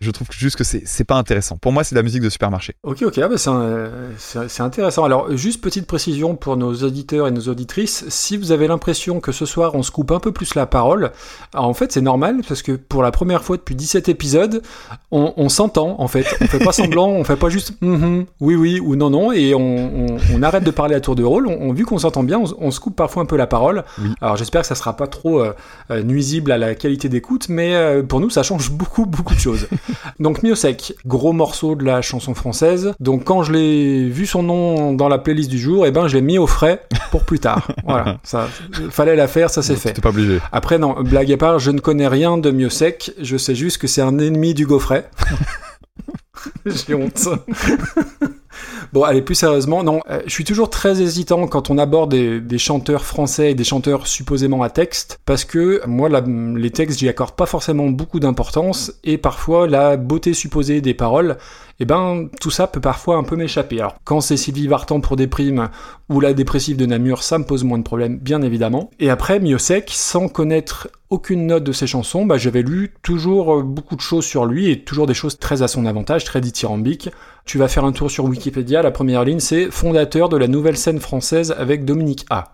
Je 0.00 0.10
trouve 0.10 0.28
juste 0.30 0.56
que 0.56 0.64
c'est 0.64 1.04
pas 1.04 1.16
intéressant. 1.16 1.56
Pour 1.56 1.72
moi, 1.72 1.84
c'est 1.84 1.94
de 1.94 1.98
la 2.00 2.02
musique 2.02 2.22
de 2.22 2.28
supermarché. 2.30 2.74
Ok, 2.82 3.02
ok, 3.02 3.18
ah 3.18 3.28
bah 3.28 3.36
c'est 4.18 4.60
intéressant. 4.62 5.04
Alors, 5.04 5.36
juste 5.36 5.60
petite 5.62 5.86
précision 5.86 6.36
pour 6.36 6.56
nos 6.56 6.74
auditeurs 6.74 7.26
et 7.28 7.30
nos 7.30 7.48
auditrices, 7.48 8.04
si 8.08 8.36
vous 8.36 8.52
avez 8.52 8.68
l'impression 8.68 9.20
que 9.20 9.32
ce 9.32 9.46
soir 9.46 9.74
on 9.74 9.82
se 9.82 9.90
coupe 9.90 10.10
un 10.12 10.20
peu 10.20 10.32
plus 10.32 10.54
la 10.54 10.66
parole, 10.66 11.12
en 11.54 11.74
fait 11.74 11.92
c'est 11.92 12.00
normal 12.00 12.40
parce 12.46 12.62
que 12.62 12.72
pour 12.72 13.02
la 13.02 13.10
première 13.10 13.42
fois 13.44 13.56
depuis 13.56 13.74
17 13.74 14.08
épisodes, 14.08 14.62
on, 15.10 15.32
on 15.36 15.48
s'entend 15.48 15.96
en 15.98 16.08
fait. 16.08 16.26
On 16.40 16.46
fait 16.46 16.58
pas 16.64 16.72
semblant, 16.72 17.08
on 17.08 17.24
fait 17.24 17.36
pas 17.36 17.48
juste 17.48 17.72
Mhm, 17.80 18.26
oui, 18.40 18.54
oui 18.54 18.80
ou 18.80 18.96
non, 18.96 19.10
non, 19.10 19.32
et 19.32 19.54
on, 19.54 19.60
on- 19.60 20.16
on 20.34 20.42
arrête 20.42 20.64
de 20.64 20.70
parler 20.70 20.94
à 20.94 21.00
tour 21.00 21.14
de 21.14 21.22
rôle. 21.24 21.46
On, 21.46 21.72
vu 21.72 21.84
qu'on 21.84 21.98
s'entend 21.98 22.22
bien, 22.22 22.40
on, 22.58 22.70
se 22.70 22.80
coupe 22.80 22.96
parfois 22.96 23.22
un 23.22 23.26
peu 23.26 23.36
la 23.36 23.46
parole. 23.46 23.84
Oui. 24.00 24.08
Alors 24.20 24.36
j'espère 24.36 24.62
que 24.62 24.66
ça 24.66 24.74
sera 24.74 24.96
pas 24.96 25.06
trop 25.06 25.40
euh, 25.40 25.52
euh, 25.90 26.02
nuisible 26.02 26.52
à 26.52 26.58
la 26.58 26.74
qualité 26.74 27.08
d'écoute, 27.08 27.48
mais 27.48 27.74
euh, 27.74 28.02
pour 28.02 28.20
nous 28.20 28.30
ça 28.30 28.42
change 28.42 28.70
beaucoup, 28.70 29.06
beaucoup 29.06 29.34
de 29.34 29.40
choses. 29.40 29.66
Donc 30.18 30.42
Miosek, 30.42 30.94
gros 31.06 31.32
morceau 31.32 31.74
de 31.74 31.84
la 31.84 32.02
chanson 32.02 32.34
française. 32.34 32.94
Donc 33.00 33.24
quand 33.24 33.42
je 33.42 33.52
l'ai 33.52 34.08
vu 34.08 34.26
son 34.26 34.42
nom 34.42 34.92
dans 34.92 35.08
la 35.08 35.18
playlist 35.18 35.50
du 35.50 35.58
jour, 35.58 35.86
et 35.86 35.90
ben 35.90 36.08
je 36.08 36.14
l'ai 36.14 36.22
mis 36.22 36.38
au 36.38 36.46
frais 36.46 36.82
pour 37.10 37.24
plus 37.24 37.38
tard. 37.38 37.68
voilà, 37.86 38.18
ça 38.22 38.48
fallait 38.90 39.16
la 39.16 39.28
faire, 39.28 39.50
ça 39.50 39.62
c'est 39.62 39.76
fait. 39.76 40.00
Pas 40.00 40.10
obligé. 40.10 40.38
Après 40.52 40.78
non, 40.78 41.02
blague 41.02 41.32
à 41.32 41.36
part, 41.36 41.58
je 41.58 41.70
ne 41.70 41.80
connais 41.80 42.08
rien 42.08 42.38
de 42.38 42.50
Miosek, 42.50 43.12
je 43.20 43.36
sais 43.36 43.54
juste 43.54 43.78
que 43.78 43.86
c'est 43.86 44.02
un 44.02 44.18
ennemi 44.18 44.54
du 44.54 44.66
gaufret. 44.66 45.08
J'ai 46.66 46.94
honte. 46.94 47.28
Bon, 48.92 49.02
allez, 49.02 49.22
plus 49.22 49.34
sérieusement, 49.34 49.82
non, 49.82 50.00
euh, 50.10 50.20
je 50.26 50.32
suis 50.32 50.44
toujours 50.44 50.70
très 50.70 51.00
hésitant 51.00 51.46
quand 51.46 51.70
on 51.70 51.78
aborde 51.78 52.14
des, 52.14 52.58
chanteurs 52.58 53.04
français 53.04 53.50
et 53.50 53.54
des 53.54 53.64
chanteurs 53.64 54.06
supposément 54.06 54.62
à 54.62 54.70
texte, 54.70 55.18
parce 55.24 55.44
que 55.44 55.82
moi, 55.86 56.08
les 56.08 56.70
textes, 56.70 56.98
j'y 56.98 57.08
accorde 57.08 57.32
pas 57.32 57.46
forcément 57.46 57.88
beaucoup 57.88 58.20
d'importance, 58.20 58.92
et 59.04 59.18
parfois, 59.18 59.66
la 59.66 59.96
beauté 59.96 60.34
supposée 60.34 60.80
des 60.80 60.94
paroles, 60.94 61.36
eh 61.78 61.84
ben, 61.84 62.28
tout 62.40 62.50
ça 62.50 62.66
peut 62.66 62.80
parfois 62.80 63.16
un 63.16 63.22
peu 63.22 63.36
m'échapper. 63.36 63.78
Alors, 63.80 63.96
quand 64.04 64.20
c'est 64.20 64.38
Sylvie 64.38 64.66
Vartan 64.66 65.00
pour 65.00 65.16
des 65.16 65.28
ou 66.08 66.20
la 66.20 66.32
dépressive 66.32 66.76
de 66.76 66.86
Namur, 66.86 67.22
ça 67.22 67.38
me 67.38 67.44
pose 67.44 67.64
moins 67.64 67.78
de 67.78 67.82
problèmes, 67.82 68.16
bien 68.16 68.40
évidemment. 68.40 68.90
Et 68.98 69.10
après, 69.10 69.40
Miosek, 69.40 69.90
sans 69.92 70.28
connaître 70.28 70.88
aucune 71.10 71.46
note 71.46 71.64
de 71.64 71.72
ses 71.72 71.86
chansons, 71.86 72.24
bah, 72.24 72.38
j'avais 72.38 72.62
lu 72.62 72.94
toujours 73.02 73.58
euh, 73.58 73.62
beaucoup 73.62 73.96
de 73.96 74.00
choses 74.00 74.24
sur 74.24 74.46
lui, 74.46 74.70
et 74.70 74.80
toujours 74.82 75.06
des 75.06 75.14
choses 75.14 75.38
très 75.38 75.62
à 75.62 75.68
son 75.68 75.84
avantage, 75.84 76.24
très 76.24 76.40
dithyrambiques. 76.40 77.10
Tu 77.46 77.58
vas 77.58 77.68
faire 77.68 77.84
un 77.84 77.92
tour 77.92 78.10
sur 78.10 78.24
Wikipédia, 78.24 78.82
la 78.82 78.90
première 78.90 79.24
ligne 79.24 79.38
c'est 79.40 79.70
fondateur 79.70 80.28
de 80.28 80.36
la 80.36 80.48
nouvelle 80.48 80.76
scène 80.76 80.98
française 81.00 81.54
avec 81.56 81.84
Dominique 81.84 82.26
A. 82.28 82.52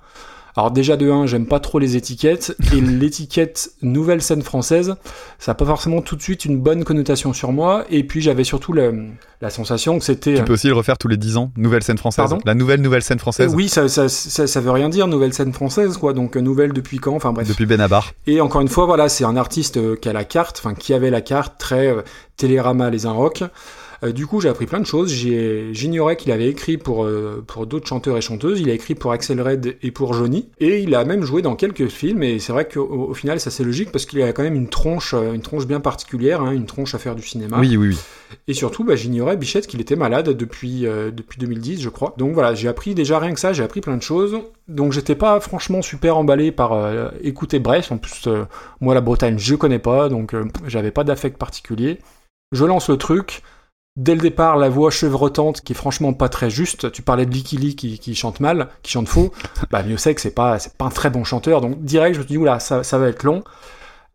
Alors 0.54 0.70
déjà 0.70 0.98
de 0.98 1.10
1, 1.10 1.24
j'aime 1.24 1.46
pas 1.46 1.60
trop 1.60 1.78
les 1.78 1.96
étiquettes, 1.96 2.54
et 2.76 2.80
l'étiquette 2.82 3.70
nouvelle 3.80 4.20
scène 4.20 4.42
française, 4.42 4.96
ça 5.38 5.52
n'a 5.52 5.54
pas 5.54 5.64
forcément 5.64 6.02
tout 6.02 6.14
de 6.14 6.20
suite 6.20 6.44
une 6.44 6.58
bonne 6.58 6.84
connotation 6.84 7.32
sur 7.32 7.52
moi, 7.52 7.86
et 7.88 8.04
puis 8.04 8.20
j'avais 8.20 8.44
surtout 8.44 8.74
le- 8.74 9.06
la 9.40 9.48
sensation 9.48 9.98
que 9.98 10.04
c'était... 10.04 10.34
Tu 10.34 10.44
peux 10.44 10.52
aussi 10.52 10.66
le 10.68 10.74
refaire 10.74 10.98
tous 10.98 11.08
les 11.08 11.16
10 11.16 11.38
ans. 11.38 11.50
Nouvelle 11.56 11.82
scène 11.82 11.96
française. 11.96 12.26
Pardon? 12.28 12.38
La 12.44 12.52
nouvelle 12.54 12.82
nouvelle 12.82 13.00
scène 13.02 13.16
Euh, 13.16 13.20
française. 13.20 13.54
oui, 13.56 13.70
ça, 13.70 13.88
ça, 13.88 14.10
ça, 14.10 14.46
ça 14.46 14.60
veut 14.60 14.70
rien 14.72 14.90
dire, 14.90 15.08
nouvelle 15.08 15.32
scène 15.32 15.54
française, 15.54 15.96
quoi, 15.96 16.12
donc 16.12 16.36
euh, 16.36 16.40
nouvelle 16.40 16.74
depuis 16.74 16.98
quand, 16.98 17.16
enfin 17.16 17.32
bref. 17.32 17.48
Depuis 17.48 17.64
Benabar. 17.64 18.12
Et 18.26 18.42
encore 18.42 18.60
une 18.60 18.68
fois, 18.68 18.84
voilà, 18.84 19.08
c'est 19.08 19.24
un 19.24 19.36
artiste 19.38 19.78
euh, 19.78 19.96
qui 19.96 20.10
a 20.10 20.12
la 20.12 20.24
carte, 20.24 20.58
enfin 20.62 20.74
qui 20.74 20.92
avait 20.92 21.08
la 21.10 21.22
carte 21.22 21.54
très 21.58 21.86
euh, 21.86 22.02
Télérama 22.36 22.90
les 22.90 23.06
un 23.06 23.12
rock. 23.12 23.42
Euh, 24.04 24.12
du 24.12 24.26
coup, 24.26 24.40
j'ai 24.40 24.48
appris 24.48 24.66
plein 24.66 24.80
de 24.80 24.86
choses. 24.86 25.12
J'ignorais 25.12 26.16
qu'il 26.16 26.32
avait 26.32 26.48
écrit 26.48 26.76
pour, 26.78 27.04
euh, 27.04 27.42
pour 27.46 27.66
d'autres 27.66 27.86
chanteurs 27.86 28.16
et 28.16 28.20
chanteuses. 28.20 28.60
Il 28.60 28.70
a 28.70 28.72
écrit 28.72 28.94
pour 28.94 29.12
Axel 29.12 29.40
Red 29.40 29.76
et 29.82 29.90
pour 29.90 30.14
Johnny. 30.14 30.48
Et 30.58 30.80
il 30.80 30.94
a 30.94 31.04
même 31.04 31.22
joué 31.22 31.42
dans 31.42 31.56
quelques 31.56 31.88
films. 31.88 32.22
Et 32.22 32.38
c'est 32.38 32.52
vrai 32.52 32.66
qu'au 32.66 32.82
au 33.10 33.14
final, 33.14 33.40
ça 33.40 33.50
c'est 33.50 33.64
logique 33.64 33.92
parce 33.92 34.06
qu'il 34.06 34.22
a 34.22 34.32
quand 34.32 34.42
même 34.42 34.54
une 34.54 34.68
tronche, 34.68 35.14
euh, 35.14 35.32
une 35.32 35.42
tronche 35.42 35.66
bien 35.66 35.80
particulière, 35.80 36.40
hein, 36.42 36.52
une 36.52 36.66
tronche 36.66 36.94
à 36.94 36.98
faire 36.98 37.14
du 37.14 37.22
cinéma. 37.22 37.58
Oui, 37.60 37.76
oui, 37.76 37.88
oui. 37.88 37.98
Et 38.48 38.54
surtout, 38.54 38.84
bah, 38.84 38.96
j'ignorais 38.96 39.36
Bichette 39.36 39.66
qu'il 39.66 39.80
était 39.80 39.96
malade 39.96 40.30
depuis, 40.30 40.86
euh, 40.86 41.10
depuis 41.10 41.38
2010, 41.38 41.80
je 41.80 41.88
crois. 41.88 42.14
Donc 42.16 42.34
voilà, 42.34 42.54
j'ai 42.54 42.68
appris 42.68 42.94
déjà 42.94 43.18
rien 43.18 43.32
que 43.34 43.40
ça, 43.40 43.52
j'ai 43.52 43.62
appris 43.62 43.80
plein 43.80 43.96
de 43.96 44.02
choses. 44.02 44.38
Donc 44.68 44.92
j'étais 44.92 45.14
pas 45.14 45.40
franchement 45.40 45.82
super 45.82 46.16
emballé 46.16 46.52
par 46.52 46.72
euh, 46.72 47.08
écouter 47.22 47.58
Brest. 47.58 47.92
En 47.92 47.98
plus, 47.98 48.26
euh, 48.26 48.44
moi 48.80 48.94
la 48.94 49.00
Bretagne, 49.00 49.38
je 49.38 49.54
connais 49.54 49.78
pas, 49.78 50.08
donc 50.08 50.34
j'avais 50.66 50.90
pas 50.90 51.04
d'affect 51.04 51.38
particulier. 51.38 51.98
Je 52.52 52.64
lance 52.64 52.88
le 52.88 52.96
truc. 52.96 53.42
Dès 53.96 54.14
le 54.14 54.22
départ, 54.22 54.56
la 54.56 54.70
voix 54.70 54.90
chevrotante 54.90 55.60
qui 55.60 55.74
est 55.74 55.76
franchement 55.76 56.14
pas 56.14 56.30
très 56.30 56.48
juste. 56.48 56.90
Tu 56.92 57.02
parlais 57.02 57.26
de 57.26 57.30
Licky 57.30 57.58
Lee 57.58 57.76
qui, 57.76 57.98
qui 57.98 58.14
chante 58.14 58.40
mal, 58.40 58.68
qui 58.82 58.90
chante 58.92 59.06
faux. 59.08 59.32
Bah, 59.70 59.82
Miosek, 59.82 60.18
c'est 60.18 60.30
pas, 60.30 60.58
c'est 60.58 60.72
pas 60.74 60.86
un 60.86 60.90
très 60.90 61.10
bon 61.10 61.24
chanteur. 61.24 61.60
Donc, 61.60 61.82
direct, 61.82 62.14
je 62.14 62.20
me 62.20 62.24
suis 62.24 62.34
dit, 62.34 62.38
oula, 62.38 62.58
ça, 62.58 62.82
ça 62.84 62.96
va 62.96 63.08
être 63.08 63.22
long. 63.22 63.44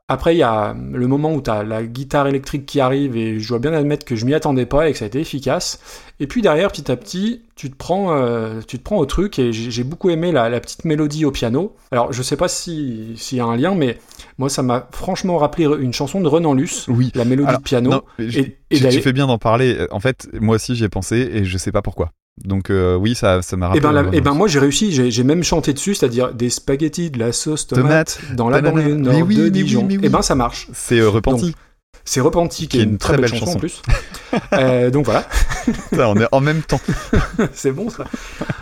Après, 0.09 0.33
il 0.33 0.37
y 0.37 0.43
a 0.43 0.73
le 0.93 1.05
moment 1.05 1.33
où 1.33 1.41
tu 1.41 1.49
as 1.49 1.63
la 1.63 1.83
guitare 1.83 2.27
électrique 2.27 2.65
qui 2.65 2.79
arrive 2.79 3.17
et 3.17 3.41
je 3.41 3.47
dois 3.49 3.59
bien 3.59 3.73
admettre 3.73 4.05
que 4.05 4.15
je 4.15 4.25
m'y 4.25 4.33
attendais 4.33 4.65
pas 4.65 4.87
et 4.87 4.93
que 4.93 4.97
ça 4.97 5.03
a 5.03 5.07
été 5.09 5.19
efficace. 5.19 5.81
Et 6.21 6.27
puis 6.27 6.41
derrière, 6.41 6.71
petit 6.71 6.89
à 6.89 6.95
petit, 6.95 7.41
tu 7.57 7.69
te 7.69 7.75
prends, 7.75 8.15
euh, 8.15 8.61
tu 8.65 8.77
te 8.77 8.83
prends 8.83 8.99
au 8.99 9.05
truc 9.05 9.37
et 9.37 9.51
j'ai 9.51 9.83
beaucoup 9.83 10.09
aimé 10.09 10.31
la, 10.31 10.47
la 10.47 10.61
petite 10.61 10.85
mélodie 10.85 11.25
au 11.25 11.31
piano. 11.31 11.75
Alors, 11.91 12.13
je 12.13 12.21
sais 12.23 12.37
pas 12.37 12.47
si- 12.47 13.15
s'il 13.17 13.37
y 13.39 13.41
a 13.41 13.45
un 13.45 13.57
lien, 13.57 13.75
mais 13.75 13.97
moi, 14.37 14.47
ça 14.47 14.63
m'a 14.63 14.87
franchement 14.93 15.37
rappelé 15.37 15.65
une 15.65 15.91
chanson 15.91 16.21
de 16.21 16.27
Renan 16.29 16.53
Luce, 16.53 16.85
Oui. 16.87 17.11
la 17.13 17.25
mélodie 17.25 17.49
Alors, 17.49 17.59
de 17.59 17.65
piano. 17.65 17.89
Non, 17.89 18.01
Et- 18.17 18.55
et 18.71 18.79
tu- 18.79 19.01
fais 19.01 19.11
bien 19.13 19.27
d'en 19.27 19.37
parler. 19.37 19.87
En 19.91 19.99
fait, 19.99 20.29
moi 20.39 20.55
aussi, 20.55 20.73
j'y 20.77 20.85
ai 20.85 20.89
pensé 20.89 21.17
et 21.17 21.43
je 21.43 21.57
sais 21.57 21.73
pas 21.73 21.81
pourquoi. 21.81 22.11
Donc, 22.45 22.69
euh, 22.69 22.95
oui, 22.95 23.15
ça 23.15 23.41
ça 23.41 23.57
m'a 23.57 23.65
Et 23.65 23.69
rappelé. 23.69 23.81
ben, 23.81 23.91
la- 23.91 24.01
euh, 24.01 24.09
eh 24.13 24.21
ben 24.21 24.33
moi 24.33 24.47
j'ai 24.47 24.59
réussi, 24.59 24.91
j'ai 24.91 25.09
j'ai 25.09 25.23
même 25.23 25.43
chanté 25.43 25.73
dessus, 25.73 25.95
c'est-à-dire 25.95 26.33
des 26.33 26.49
spaghettis, 26.51 27.09
de 27.09 27.17
la 27.19 27.31
sauce 27.31 27.65
tomate, 27.67 28.19
Tomate. 28.19 28.35
dans 28.35 28.49
la 28.49 28.61
banlieue 28.61 28.95
nord 28.95 29.15
oui, 29.25 29.35
de 29.35 29.43
oui, 29.45 29.51
Dijon. 29.51 29.85
oui. 29.89 29.97
Et 30.03 30.09
ben 30.09 30.21
ça 30.21 30.35
marche. 30.35 30.67
C'est 30.73 30.99
euh, 30.99 31.09
repenti. 31.09 31.55
C'est 32.05 32.21
repenti, 32.21 32.69
qui 32.69 32.79
est 32.79 32.83
une, 32.83 32.97
très 32.97 33.17
belle, 33.17 33.27
chanson, 33.27 33.51
en 33.57 33.59
plus. 33.59 33.81
Euh, 34.53 34.89
donc 34.91 35.03
voilà. 35.05 35.25
Ça, 35.93 36.09
on 36.09 36.15
est 36.15 36.27
en 36.31 36.39
même 36.39 36.61
temps. 36.61 36.79
c'est 37.53 37.73
bon 37.73 37.89
ça. 37.89 38.05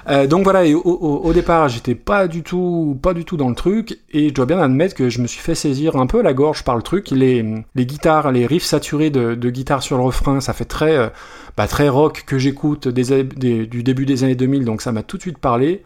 Euh, 0.10 0.26
donc 0.26 0.44
voilà, 0.44 0.66
et 0.66 0.74
au, 0.74 0.82
au- 0.82 1.22
au 1.24 1.32
départ, 1.34 1.70
j'étais 1.70 1.94
pas 1.94 2.28
du 2.28 2.42
tout, 2.42 2.98
pas 3.04 3.14
du 3.14 3.24
tout 3.24 3.38
dans 3.38 3.50
le 3.50 3.54
truc, 3.54 4.00
et 4.12 4.30
je 4.30 4.34
dois 4.34 4.48
bien 4.48 4.60
admettre 4.60 4.96
que 4.96 5.10
je 5.10 5.22
me 5.22 5.28
suis 5.28 5.42
fait 5.42 5.54
saisir 5.54 5.96
un 5.96 6.08
peu 6.08 6.24
la 6.24 6.34
gorge 6.34 6.64
par 6.64 6.76
le 6.76 6.82
truc. 6.82 7.12
Les, 7.12 7.46
les 7.76 7.86
guitares, 7.86 8.32
les 8.32 8.48
riffs 8.48 8.64
saturés 8.64 9.12
de, 9.12 9.36
de 9.36 9.50
guitare 9.52 9.84
sur 9.84 9.98
le 9.98 10.04
refrain, 10.04 10.42
ça 10.42 10.54
fait 10.54 10.66
très, 10.66 10.96
euh, 10.98 11.10
bah, 11.56 11.68
très 11.68 11.88
rock 11.88 12.24
que 12.26 12.40
j'écoute 12.40 12.88
des, 12.88 13.24
du 13.24 13.84
début 13.84 14.08
des 14.08 14.24
années 14.24 14.36
2000, 14.36 14.66
donc 14.66 14.82
ça 14.82 14.92
m'a 14.92 15.04
tout 15.04 15.18
de 15.18 15.22
suite 15.22 15.38
parlé. 15.38 15.84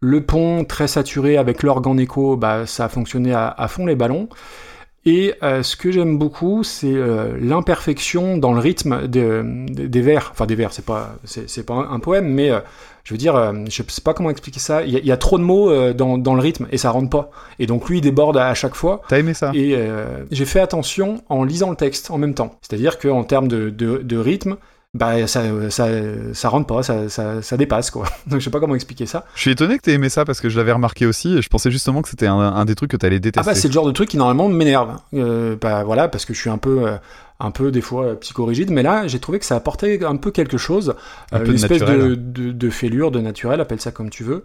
Le 0.00 0.22
pont 0.24 0.64
très 0.64 0.88
saturé 0.88 1.38
avec 1.38 1.62
l'orgue 1.62 1.86
en 1.86 1.96
écho, 1.96 2.36
bah, 2.36 2.66
ça 2.66 2.84
a 2.84 2.88
fonctionné 2.90 3.32
à, 3.32 3.48
à 3.48 3.66
fond 3.66 3.86
les 3.86 3.96
ballons. 3.96 4.28
Et 5.06 5.34
euh, 5.42 5.62
ce 5.62 5.76
que 5.76 5.90
j'aime 5.90 6.18
beaucoup, 6.18 6.64
c'est 6.64 6.92
euh, 6.92 7.36
l'imperfection 7.40 8.36
dans 8.36 8.52
le 8.52 8.60
rythme 8.60 9.06
de- 9.06 9.42
de- 9.68 9.86
des 9.86 10.00
vers. 10.02 10.28
Enfin, 10.32 10.44
des 10.46 10.54
vers, 10.54 10.72
c'est 10.72 10.84
pas, 10.84 11.16
c'est, 11.24 11.64
pas 11.64 11.74
un, 11.74 11.90
un 11.92 11.98
poème, 11.98 12.28
mais 12.28 12.50
euh, 12.50 12.60
je 13.04 13.14
veux 13.14 13.18
dire, 13.18 13.34
euh, 13.36 13.52
je 13.70 13.82
sais 13.88 14.02
pas 14.02 14.12
comment 14.12 14.28
expliquer 14.28 14.60
ça. 14.60 14.82
Il 14.82 14.92
y, 14.92 15.06
y 15.06 15.12
a 15.12 15.16
trop 15.16 15.38
de 15.38 15.44
mots 15.44 15.70
euh, 15.70 15.94
dans, 15.94 16.18
dans 16.18 16.34
le 16.34 16.40
rythme 16.42 16.66
et 16.72 16.76
ça 16.78 16.90
rentre 16.90 17.08
pas. 17.08 17.30
Et 17.58 17.66
donc 17.66 17.88
lui, 17.88 17.98
il 17.98 18.00
déborde 18.02 18.36
à, 18.36 18.48
à 18.48 18.54
chaque 18.54 18.74
fois. 18.74 19.00
T'as 19.08 19.18
aimé 19.20 19.32
ça? 19.32 19.50
Et 19.54 19.74
euh, 19.76 20.24
j'ai 20.30 20.44
fait 20.44 20.60
attention 20.60 21.22
en 21.30 21.42
lisant 21.42 21.70
le 21.70 21.76
texte 21.76 22.10
en 22.10 22.18
même 22.18 22.34
temps. 22.34 22.56
C'est-à-dire 22.60 22.98
qu'en 22.98 23.24
termes 23.24 23.48
de, 23.48 23.70
de, 23.70 23.98
de 23.98 24.16
rythme, 24.18 24.56
bah 24.94 25.26
ça, 25.26 25.42
ça, 25.70 25.88
ça 26.32 26.48
rentre 26.48 26.66
pas, 26.66 26.82
ça, 26.82 27.08
ça, 27.10 27.42
ça 27.42 27.56
dépasse 27.58 27.90
quoi. 27.90 28.06
Donc 28.26 28.40
je 28.40 28.44
sais 28.44 28.50
pas 28.50 28.58
comment 28.60 28.74
expliquer 28.74 29.04
ça. 29.06 29.26
Je 29.34 29.42
suis 29.42 29.50
étonné 29.50 29.76
que 29.76 29.82
t'aies 29.82 29.92
aimé 29.92 30.08
ça 30.08 30.24
parce 30.24 30.40
que 30.40 30.48
je 30.48 30.56
l'avais 30.56 30.72
remarqué 30.72 31.04
aussi 31.06 31.36
et 31.36 31.42
je 31.42 31.48
pensais 31.48 31.70
justement 31.70 32.00
que 32.02 32.08
c'était 32.08 32.26
un, 32.26 32.38
un 32.38 32.64
des 32.64 32.74
trucs 32.74 32.90
que 32.90 32.96
t'allais 32.96 33.16
Ah 33.16 33.20
détester. 33.20 33.50
bah 33.50 33.54
c'est 33.54 33.68
le 33.68 33.74
genre 33.74 33.86
de 33.86 33.92
truc 33.92 34.08
qui 34.08 34.16
normalement 34.16 34.48
m'énerve. 34.48 34.96
Euh, 35.14 35.56
bah 35.60 35.84
voilà, 35.84 36.08
parce 36.08 36.24
que 36.24 36.32
je 36.32 36.40
suis 36.40 36.50
un 36.50 36.56
peu, 36.58 36.86
euh, 36.88 36.96
un 37.38 37.50
peu 37.50 37.70
des 37.70 37.82
fois 37.82 38.04
euh, 38.06 38.14
psychorigide, 38.14 38.70
mais 38.70 38.82
là 38.82 39.06
j'ai 39.06 39.18
trouvé 39.20 39.38
que 39.38 39.44
ça 39.44 39.56
apportait 39.56 40.02
un 40.04 40.16
peu 40.16 40.30
quelque 40.30 40.56
chose, 40.56 40.94
Un 41.32 41.36
euh, 41.36 41.40
peu 41.40 41.46
une 41.46 41.52
de 41.52 41.56
espèce 41.56 41.80
de, 41.82 42.14
de, 42.14 42.52
de 42.52 42.70
fêlure, 42.70 43.10
de 43.10 43.20
naturel, 43.20 43.60
appelle 43.60 43.80
ça 43.80 43.90
comme 43.92 44.08
tu 44.08 44.24
veux. 44.24 44.42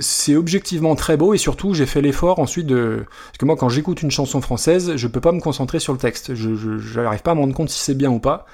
C'est 0.00 0.36
objectivement 0.36 0.94
très 0.94 1.16
beau 1.16 1.32
et 1.32 1.38
surtout 1.38 1.72
j'ai 1.72 1.86
fait 1.86 2.02
l'effort 2.02 2.38
ensuite 2.38 2.66
de 2.66 3.04
parce 3.28 3.38
que 3.38 3.46
moi 3.46 3.56
quand 3.56 3.70
j'écoute 3.70 4.02
une 4.02 4.10
chanson 4.10 4.42
française 4.42 4.96
je 4.96 5.06
peux 5.06 5.22
pas 5.22 5.32
me 5.32 5.40
concentrer 5.40 5.78
sur 5.80 5.94
le 5.94 5.98
texte 5.98 6.34
je 6.34 7.00
n'arrive 7.00 7.22
pas 7.22 7.30
à 7.30 7.34
me 7.34 7.40
rendre 7.40 7.54
compte 7.54 7.70
si 7.70 7.78
c'est 7.78 7.94
bien 7.94 8.10
ou 8.10 8.18
pas 8.18 8.44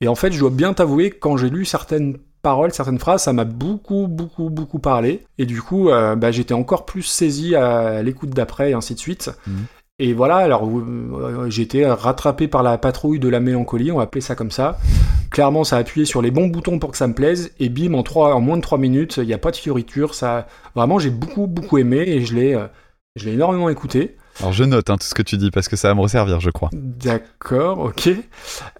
et 0.00 0.08
en 0.08 0.14
fait 0.14 0.32
je 0.32 0.38
dois 0.38 0.50
bien 0.50 0.72
t'avouer 0.74 1.10
que 1.10 1.18
quand 1.18 1.36
j'ai 1.36 1.50
lu 1.50 1.64
certaines 1.64 2.18
paroles 2.42 2.72
certaines 2.72 2.98
phrases 3.00 3.22
ça 3.24 3.32
m'a 3.32 3.44
beaucoup 3.44 4.06
beaucoup 4.08 4.48
beaucoup 4.50 4.78
parlé 4.78 5.24
et 5.38 5.46
du 5.46 5.60
coup 5.60 5.90
euh, 5.90 6.14
bah, 6.14 6.30
j'étais 6.30 6.54
encore 6.54 6.86
plus 6.86 7.02
saisi 7.02 7.54
à 7.56 8.02
l'écoute 8.02 8.30
d'après 8.30 8.70
et 8.70 8.74
ainsi 8.74 8.94
de 8.94 9.00
suite 9.00 9.30
Mhm. 9.46 9.64
et 9.98 10.12
voilà, 10.12 10.36
alors 10.36 10.68
euh, 10.68 11.46
j'ai 11.50 11.62
été 11.62 11.84
rattrapé 11.84 12.46
par 12.46 12.62
la 12.62 12.78
patrouille 12.78 13.18
de 13.18 13.28
la 13.28 13.40
mélancolie, 13.40 13.90
on 13.90 13.96
va 13.96 14.04
appeler 14.04 14.20
ça 14.20 14.36
comme 14.36 14.52
ça. 14.52 14.78
Clairement, 15.30 15.64
ça 15.64 15.76
a 15.76 15.80
appuyé 15.80 16.06
sur 16.06 16.22
les 16.22 16.30
bons 16.30 16.46
boutons 16.46 16.78
pour 16.78 16.92
que 16.92 16.96
ça 16.96 17.06
me 17.08 17.14
plaise, 17.14 17.50
et 17.58 17.68
bim, 17.68 17.94
en, 17.94 18.02
trois, 18.04 18.34
en 18.34 18.40
moins 18.40 18.56
de 18.56 18.62
3 18.62 18.78
minutes, 18.78 19.18
il 19.18 19.26
n'y 19.26 19.34
a 19.34 19.38
pas 19.38 19.50
de 19.50 19.56
fioriture. 19.56 20.14
Ça, 20.14 20.46
vraiment, 20.74 20.98
j'ai 21.00 21.10
beaucoup, 21.10 21.46
beaucoup 21.48 21.78
aimé, 21.78 21.98
et 22.06 22.24
je 22.24 22.34
l'ai, 22.34 22.54
euh, 22.54 22.66
je 23.16 23.26
l'ai 23.26 23.32
énormément 23.34 23.68
écouté. 23.68 24.16
Alors 24.40 24.52
je 24.52 24.62
note 24.62 24.88
hein, 24.88 24.96
tout 24.96 25.06
ce 25.06 25.14
que 25.14 25.22
tu 25.22 25.36
dis 25.36 25.50
parce 25.50 25.68
que 25.68 25.76
ça 25.76 25.88
va 25.88 25.94
me 25.94 26.00
resservir, 26.00 26.38
je 26.40 26.50
crois. 26.50 26.70
D'accord, 26.72 27.80
ok. 27.80 28.10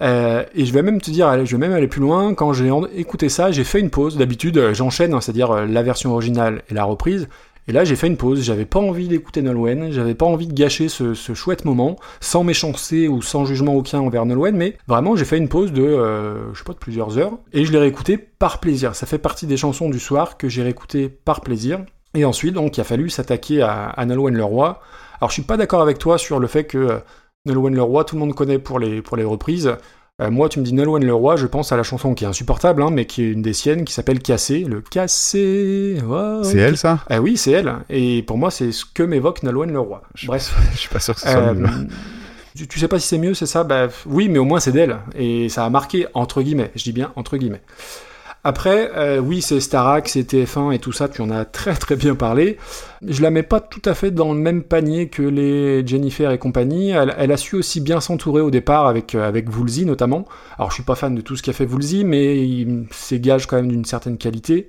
Euh, 0.03 0.45
et 0.55 0.65
je 0.65 0.73
vais 0.73 0.83
même 0.83 1.01
te 1.01 1.11
dire, 1.11 1.45
je 1.45 1.57
vais 1.57 1.61
même 1.61 1.73
aller 1.73 1.89
plus 1.89 2.01
loin. 2.01 2.35
Quand 2.35 2.53
j'ai 2.53 2.71
écouté 2.95 3.29
ça, 3.29 3.51
j'ai 3.51 3.65
fait 3.65 3.81
une 3.81 3.91
pause. 3.91 4.17
D'habitude, 4.17 4.59
euh, 4.59 4.75
j'enchaîne, 4.75 5.15
hein, 5.15 5.21
c'est-à-dire 5.21 5.51
euh, 5.51 5.67
la 5.67 5.83
version 5.83 6.13
originale 6.13 6.63
et 6.71 6.75
la 6.75 6.85
reprise. 6.85 7.29
Et 7.67 7.73
là, 7.73 7.85
j'ai 7.85 7.97
fait 7.97 8.07
une 8.07 8.17
pause. 8.17 8.43
J'avais 8.43 8.65
pas 8.67 8.79
envie 8.79 9.09
d'écouter 9.09 9.43
Nolwenn. 9.43 9.91
J'avais 9.91 10.15
pas 10.15 10.27
envie 10.27 10.47
de 10.47 10.55
gâcher 10.55 10.89
ce, 10.89 11.13
chouette 11.35 11.65
moment, 11.65 11.97
sans 12.21 12.45
méchanceté 12.45 13.09
ou 13.09 13.21
sans 13.21 13.45
jugement 13.45 13.75
aucun 13.75 13.99
envers 13.99 14.25
Nolwenn. 14.27 14.57
Mais 14.57 14.79
vraiment, 14.87 15.17
j'ai 15.17 15.27
fait 15.27 15.37
une 15.39 15.49
pause 15.49 15.73
de, 15.73 15.83
je 16.55 16.59
sais 16.59 16.65
pas, 16.65 16.73
de 16.73 16.79
plusieurs 16.79 17.19
heures. 17.19 17.33
Et 17.53 17.67
je 17.67 17.73
l'ai 17.73 17.79
réécouté 17.79 18.17
par 18.17 18.61
plaisir. 18.61 18.95
Ça 18.95 19.07
fait 19.07 19.19
partie 19.19 19.47
des 19.47 19.59
chansons 19.59 19.91
du 19.91 19.99
soir 19.99 20.39
que 20.39 20.49
j'ai 20.49 20.63
réécouté 20.63 21.11
par 21.11 21.43
plaisir. 21.43 21.81
Et 22.15 22.25
ensuite, 22.25 22.55
donc, 22.55 22.79
il 22.79 22.81
a 22.81 22.85
fallu 22.85 23.11
s'attaquer 23.11 23.61
à, 23.61 23.91
à 23.91 24.07
Nolwenn 24.07 24.35
Leroy. 24.35 24.81
Alors, 25.21 25.31
je 25.31 25.35
suis 25.35 25.43
pas 25.43 25.57
d'accord 25.57 25.83
avec 25.83 25.99
toi 25.99 26.19
sur 26.19 26.39
le 26.39 26.47
fait 26.47 26.64
que 26.64 26.79
euh, 26.79 26.99
Nolwenn 27.47 27.75
Leroy, 27.75 28.05
tout 28.05 28.14
le 28.16 28.21
monde 28.21 28.35
connaît 28.35 28.59
pour 28.59 28.79
les, 28.79 29.03
pour 29.03 29.16
les 29.16 29.25
reprises. 29.25 29.73
Euh, 30.21 30.31
moi, 30.31 30.49
tu 30.49 30.59
me 30.59 30.64
dis 30.64 30.73
Nolwenn 30.73 31.05
Leroy, 31.05 31.37
je 31.37 31.47
pense 31.47 31.71
à 31.73 31.77
la 31.77 31.83
chanson 31.85 32.14
qui 32.14 32.25
est 32.25 32.27
insupportable, 32.27 32.83
hein, 32.83 32.91
mais 32.93 33.07
qui 33.07 33.23
est 33.23 33.31
une 33.31 33.43
des 33.43 33.53
siennes, 33.53 33.85
qui 33.85 33.93
s'appelle 33.93 34.19
Cassé. 34.21 34.61
Le 34.64 34.81
Cassé. 34.81 35.99
oh, 36.09 36.41
C'est 36.43 36.59
elle 36.59 36.77
ça? 36.77 37.01
Ah 37.09 37.21
oui, 37.21 37.37
c'est 37.37 37.53
elle. 37.53 37.73
Et 37.89 38.23
pour 38.23 38.37
moi, 38.39 38.51
c'est 38.51 38.73
ce 38.73 38.85
que 38.85 39.03
m'évoque 39.03 39.43
Nolwenn 39.43 39.73
Leroy. 39.73 40.03
Bref. 40.27 40.55
Je 40.73 40.79
suis 40.79 40.89
pas 40.89 40.99
sûr 41.01 41.14
que 41.14 41.21
ce 41.21 41.29
soit 41.29 41.37
Euh, 41.39 41.55
mieux. 41.55 41.69
tu, 42.57 42.66
tu 42.66 42.79
sais 42.81 42.89
pas 42.89 42.99
si 42.99 43.07
c'est 43.07 43.19
mieux, 43.19 43.35
c'est 43.35 43.47
ça? 43.47 43.62
Bah 43.64 43.87
oui, 44.07 44.29
mais 44.29 44.39
au 44.39 44.45
moins 44.45 44.59
c'est 44.61 44.73
d'elle. 44.73 44.97
Et 45.16 45.49
ça 45.49 45.64
a 45.64 45.71
marqué, 45.71 46.07
entre 46.14 46.43
guillemets. 46.43 46.73
Je 46.75 46.83
dis 46.83 46.93
bien 46.93 47.12
entre 47.14 47.37
guillemets. 47.37 47.62
Après, 48.45 48.93
euh, 48.97 49.18
oui, 49.18 49.43
c'est 49.43 49.61
Starac, 49.61 50.09
c'est 50.09 50.22
TF1 50.32 50.72
et 50.72 50.78
tout 50.78 50.93
ça, 50.93 51.09
tu 51.09 51.20
en 51.22 51.30
as 51.30 51.45
très 51.45 51.74
très 51.74 51.97
bien 51.97 52.14
parlé. 52.14 52.57
Je 53.07 53.20
la 53.20 53.30
mets 53.30 53.43
pas 53.43 53.61
tout 53.61 53.82
à 53.84 53.95
fait 53.95 54.11
dans 54.11 54.32
le 54.32 54.39
même 54.39 54.62
panier 54.62 55.09
que 55.09 55.22
les 55.22 55.86
Jennifer 55.86 56.30
et 56.30 56.39
compagnie. 56.39 56.91
Elle, 56.91 57.32
a 57.32 57.36
su 57.36 57.57
aussi 57.57 57.80
bien 57.80 58.01
s'entourer 58.01 58.41
au 58.41 58.51
départ 58.51 58.86
avec, 58.86 59.14
euh, 59.14 59.26
avec 59.26 59.55
Woolsey 59.55 59.84
notamment. 59.84 60.24
Alors 60.57 60.70
je 60.70 60.74
suis 60.74 60.82
pas 60.84 60.95
fan 60.95 61.14
de 61.14 61.20
tout 61.20 61.36
ce 61.36 61.43
qu'a 61.43 61.53
fait 61.53 61.66
Woolsey, 61.66 62.05
mais 62.05 62.39
il- 62.49 62.86
c'est 62.93 63.20
gage 63.20 63.47
quand 63.47 63.57
même 63.57 63.68
d'une 63.68 63.84
certaine 63.84 64.16
qualité. 64.16 64.68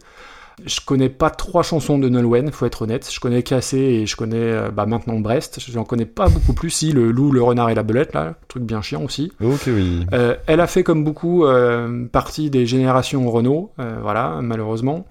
Je 0.65 0.79
connais 0.85 1.09
pas 1.09 1.29
trois 1.29 1.63
chansons 1.63 1.97
de 1.97 2.09
Nolwenn, 2.09 2.51
faut 2.51 2.65
être 2.65 2.81
honnête. 2.83 3.09
Je 3.11 3.19
connais 3.19 3.43
Cassé 3.43 3.77
et 3.77 4.05
je 4.05 4.15
connais 4.15 4.37
euh, 4.37 4.69
bah, 4.71 4.85
maintenant 4.85 5.19
Brest. 5.19 5.59
J'en 5.71 5.83
connais 5.83 6.05
pas 6.05 6.29
beaucoup 6.29 6.53
plus. 6.53 6.69
Si, 6.69 6.91
le 6.91 7.11
loup, 7.11 7.31
le 7.31 7.41
renard 7.41 7.69
et 7.69 7.75
la 7.75 7.83
belette, 7.83 8.13
là, 8.13 8.35
truc 8.47 8.63
bien 8.63 8.81
chiant 8.81 9.03
aussi. 9.03 9.31
Ok, 9.43 9.63
oui. 9.67 10.05
Euh, 10.13 10.35
elle 10.47 10.59
a 10.61 10.67
fait 10.67 10.83
comme 10.83 11.03
beaucoup 11.03 11.45
euh, 11.45 12.05
partie 12.11 12.49
des 12.49 12.65
générations 12.65 13.29
Renault, 13.29 13.71
euh, 13.79 13.97
voilà, 14.01 14.39
malheureusement. 14.41 15.05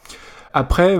Après, 0.54 0.96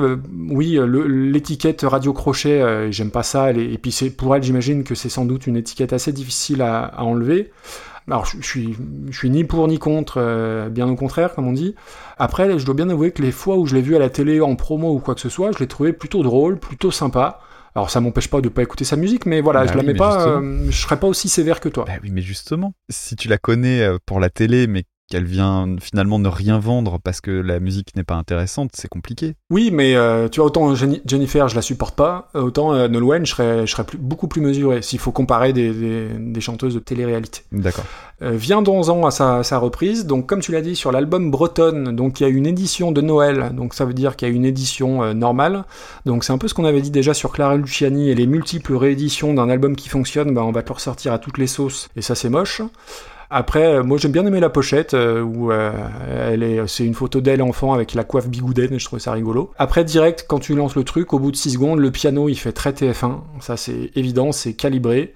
oui, 0.50 0.78
l'étiquette 1.08 1.80
radio 1.82 2.12
crochet, 2.12 2.92
j'aime 2.92 3.10
pas 3.10 3.22
ça. 3.22 3.50
elle 3.50 3.58
est- 3.58 3.72
et 3.72 3.78
puis 3.78 4.10
pour 4.16 4.36
elle, 4.36 4.42
j'imagine 4.42 4.84
que 4.84 4.94
c'est 4.94 5.08
sans 5.08 5.24
doute 5.24 5.46
une 5.46 5.56
étiquette 5.56 5.92
assez 5.94 6.12
difficile 6.12 6.60
à, 6.62 6.84
à 6.84 7.02
enlever. 7.02 7.50
Alors, 8.08 8.24
je, 8.24 8.38
je 8.40 8.46
suis, 8.46 8.76
je 9.10 9.16
suis 9.16 9.30
ni 9.30 9.44
pour 9.44 9.68
ni 9.68 9.78
contre, 9.78 10.14
euh, 10.18 10.68
bien 10.68 10.88
au 10.88 10.96
contraire, 10.96 11.34
comme 11.34 11.46
on 11.46 11.52
dit. 11.52 11.74
Après, 12.18 12.58
je 12.58 12.64
dois 12.64 12.74
bien 12.74 12.88
avouer 12.88 13.12
que 13.12 13.22
les 13.22 13.32
fois 13.32 13.56
où 13.58 13.66
je 13.66 13.74
l'ai 13.74 13.82
vu 13.82 13.96
à 13.96 13.98
la 13.98 14.08
télé 14.10 14.40
en 14.40 14.56
promo 14.56 14.92
ou 14.94 14.98
quoi 14.98 15.14
que 15.14 15.20
ce 15.20 15.28
soit, 15.28 15.52
je 15.52 15.58
l'ai 15.58 15.66
trouvé 15.68 15.92
plutôt 15.92 16.22
drôle, 16.22 16.58
plutôt 16.58 16.90
sympa. 16.90 17.40
Alors, 17.74 17.90
ça 17.90 18.00
m'empêche 18.00 18.28
pas 18.28 18.40
de 18.40 18.48
pas 18.48 18.62
écouter 18.62 18.84
sa 18.84 18.96
musique, 18.96 19.26
mais 19.26 19.40
voilà, 19.40 19.64
Bah 19.64 19.72
je 19.72 19.76
la 19.76 19.82
mets 19.82 19.94
pas. 19.94 20.26
euh, 20.26 20.66
je 20.70 20.76
serais 20.76 20.98
pas 20.98 21.06
aussi 21.06 21.28
sévère 21.28 21.60
que 21.60 21.68
toi. 21.68 21.84
Bah 21.86 21.92
oui, 22.02 22.10
mais 22.10 22.22
justement, 22.22 22.72
si 22.88 23.14
tu 23.14 23.28
la 23.28 23.36
connais 23.38 23.82
euh, 23.82 23.98
pour 24.06 24.20
la 24.20 24.30
télé, 24.30 24.66
mais 24.66 24.84
qu'elle 25.10 25.24
vient 25.24 25.76
finalement 25.80 26.18
ne 26.18 26.28
rien 26.28 26.58
vendre 26.58 26.98
parce 27.02 27.20
que 27.20 27.30
la 27.30 27.60
musique 27.60 27.96
n'est 27.96 28.04
pas 28.04 28.14
intéressante, 28.16 28.70
c'est 28.74 28.88
compliqué. 28.88 29.34
Oui, 29.50 29.70
mais 29.72 29.96
euh, 29.96 30.28
tu 30.28 30.40
vois, 30.40 30.46
autant 30.48 30.74
Jennifer, 30.74 31.48
je 31.48 31.56
la 31.56 31.62
supporte 31.62 31.96
pas, 31.96 32.28
euh, 32.34 32.42
autant 32.42 32.74
euh, 32.74 32.88
Nolwenn, 32.88 33.24
je 33.24 33.30
serais, 33.32 33.66
je 33.66 33.72
serais 33.72 33.84
plus- 33.84 33.98
beaucoup 33.98 34.28
plus 34.28 34.40
mesuré, 34.40 34.82
s'il 34.82 34.98
faut 34.98 35.12
comparer 35.12 35.52
des, 35.52 35.72
des- 35.72 36.08
des 36.18 36.40
chanteuses 36.40 36.74
de 36.74 36.78
télé-réalité. 36.80 37.40
D'accord. 37.52 37.84
Euh, 38.20 38.32
Viendons-en 38.32 39.06
à 39.06 39.10
sa, 39.10 39.42
sa 39.44 39.58
reprise. 39.58 40.04
Donc, 40.04 40.26
comme 40.26 40.40
tu 40.40 40.52
l'as 40.52 40.60
dit, 40.60 40.76
sur 40.76 40.92
l'album 40.92 41.30
Bretonne, 41.30 41.94
donc 41.94 42.20
il 42.20 42.24
y 42.24 42.26
a 42.26 42.28
une 42.28 42.46
édition 42.46 42.92
de 42.92 43.00
Noël, 43.00 43.52
donc 43.54 43.74
ça 43.74 43.84
veut 43.84 43.94
dire 43.94 44.16
qu'il 44.16 44.28
y 44.28 44.30
a 44.30 44.34
une 44.34 44.44
édition 44.44 45.02
euh, 45.02 45.14
normale. 45.14 45.64
Donc, 46.04 46.24
c'est 46.24 46.32
un 46.32 46.38
peu 46.38 46.48
ce 46.48 46.54
qu'on 46.54 46.64
avait 46.64 46.80
dit 46.82 46.90
déjà 46.90 47.14
sur 47.14 47.32
Clara 47.32 47.56
Luciani 47.56 48.10
et 48.10 48.14
les 48.14 48.26
multiples 48.26 48.74
rééditions 48.74 49.32
d'un 49.34 49.48
album 49.48 49.76
qui 49.76 49.88
fonctionne, 49.88 50.34
bah, 50.34 50.42
on 50.44 50.52
va 50.52 50.62
te 50.62 50.68
le 50.68 50.74
ressortir 50.74 51.12
à 51.12 51.18
toutes 51.18 51.38
les 51.38 51.46
sauces, 51.46 51.88
et 51.96 52.02
ça, 52.02 52.14
c'est 52.14 52.28
moche. 52.28 52.60
Après, 53.30 53.64
euh, 53.64 53.82
moi 53.82 53.98
j'aime 53.98 54.12
bien 54.12 54.24
aimer 54.24 54.40
la 54.40 54.48
pochette 54.48 54.94
euh, 54.94 55.20
où 55.22 55.52
euh, 55.52 55.70
elle 56.30 56.42
est, 56.42 56.66
c'est 56.66 56.84
une 56.84 56.94
photo 56.94 57.20
d'elle 57.20 57.42
enfant 57.42 57.74
avec 57.74 57.92
la 57.94 58.04
coiffe 58.04 58.28
bigoudaine 58.28 58.72
et 58.72 58.78
je 58.78 58.84
trouve 58.86 58.98
ça 58.98 59.12
rigolo. 59.12 59.50
Après, 59.58 59.84
direct, 59.84 60.24
quand 60.26 60.38
tu 60.38 60.54
lances 60.54 60.76
le 60.76 60.84
truc, 60.84 61.12
au 61.12 61.18
bout 61.18 61.30
de 61.30 61.36
6 61.36 61.52
secondes, 61.52 61.78
le 61.78 61.90
piano 61.90 62.28
il 62.28 62.36
fait 62.36 62.52
très 62.52 62.70
TF1. 62.70 63.20
Ça 63.40 63.56
c'est 63.56 63.90
évident, 63.94 64.32
c'est 64.32 64.54
calibré. 64.54 65.14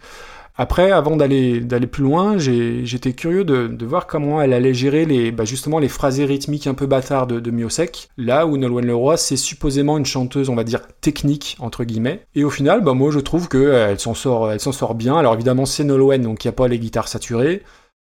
Après, 0.54 0.90
avant 0.90 1.16
d'aller 1.16 1.60
d'aller 1.60 1.86
plus 1.86 2.04
loin, 2.04 2.36
j'étais 2.36 3.14
curieux 3.14 3.42
de, 3.42 3.86
voir 3.86 4.06
comment 4.06 4.42
elle 4.42 4.52
allait 4.52 4.74
gérer 4.74 5.06
les 5.06 5.32
bah, 5.32 5.46
justement 5.46 5.78
les 5.78 5.88
phrasés 5.88 6.26
rythmiques 6.26 6.66
un 6.66 6.74
peu 6.74 6.84
bâtards 6.84 7.26
de, 7.26 7.40
de 7.40 7.50
Miosek. 7.50 8.10
Là 8.18 8.46
où 8.46 8.58
Nolwenn 8.58 8.84
Leroy, 8.84 9.16
c'est 9.16 9.38
supposément 9.38 9.96
une 9.96 10.04
chanteuse, 10.04 10.50
on 10.50 10.54
va 10.54 10.64
dire 10.64 10.82
technique 11.00 11.56
entre 11.58 11.84
guillemets. 11.84 12.26
Et 12.34 12.44
au 12.44 12.50
final, 12.50 12.82
bah 12.82 12.92
moi 12.92 13.10
je 13.10 13.20
trouve 13.20 13.48
que 13.48 13.72
elle 13.72 13.98
s'en 13.98 14.12
sort, 14.12 14.52
s'en 14.60 14.72
sort 14.72 14.94
bien. 14.94 15.16
Alors 15.16 15.32
évidemment 15.32 15.64
c'est 15.64 15.84
Nolwenn, 15.84 16.20
donc 16.20 16.44
il 16.44 16.48
y 16.48 16.50
a 16.50 16.52
pas 16.52 16.68
les 16.68 16.78
guitares 16.78 17.08
saturées. 17.08 17.62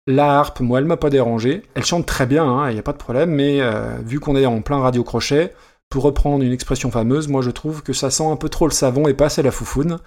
La 0.08 0.40
harpe, 0.40 0.62
moi, 0.62 0.80
elle 0.80 0.86
m'a 0.86 0.98
pas 0.98 1.10
dérangé. 1.10 1.64
Elle 1.76 1.86
chante 1.86 2.06
très 2.06 2.26
bien, 2.26 2.70
il 2.70 2.74
n'y 2.74 2.80
a 2.80 2.84
pas 2.84 2.94
de 2.94 2.98
problème, 2.98 3.30
mais 3.32 3.60
euh, 3.62 3.98
vu 4.06 4.20
qu'on 4.22 4.36
est 4.38 4.46
en 4.46 4.62
plein 4.62 4.80
radio 4.80 5.04
crochet, 5.04 5.54
pour 5.90 6.04
reprendre 6.04 6.44
une 6.44 6.52
expression 6.52 6.92
fameuse, 6.92 7.28
moi 7.30 7.42
je 7.42 7.50
trouve 7.50 7.82
que 7.82 7.94
ça 7.94 8.10
sent 8.10 8.26
un 8.26 8.36
peu 8.36 8.50
trop 8.50 8.68
le 8.68 8.74
savon 8.74 9.08
et 9.08 9.14
pas 9.14 9.26
assez 9.26 9.42
la 9.42 9.52
foufoune. 9.52 10.00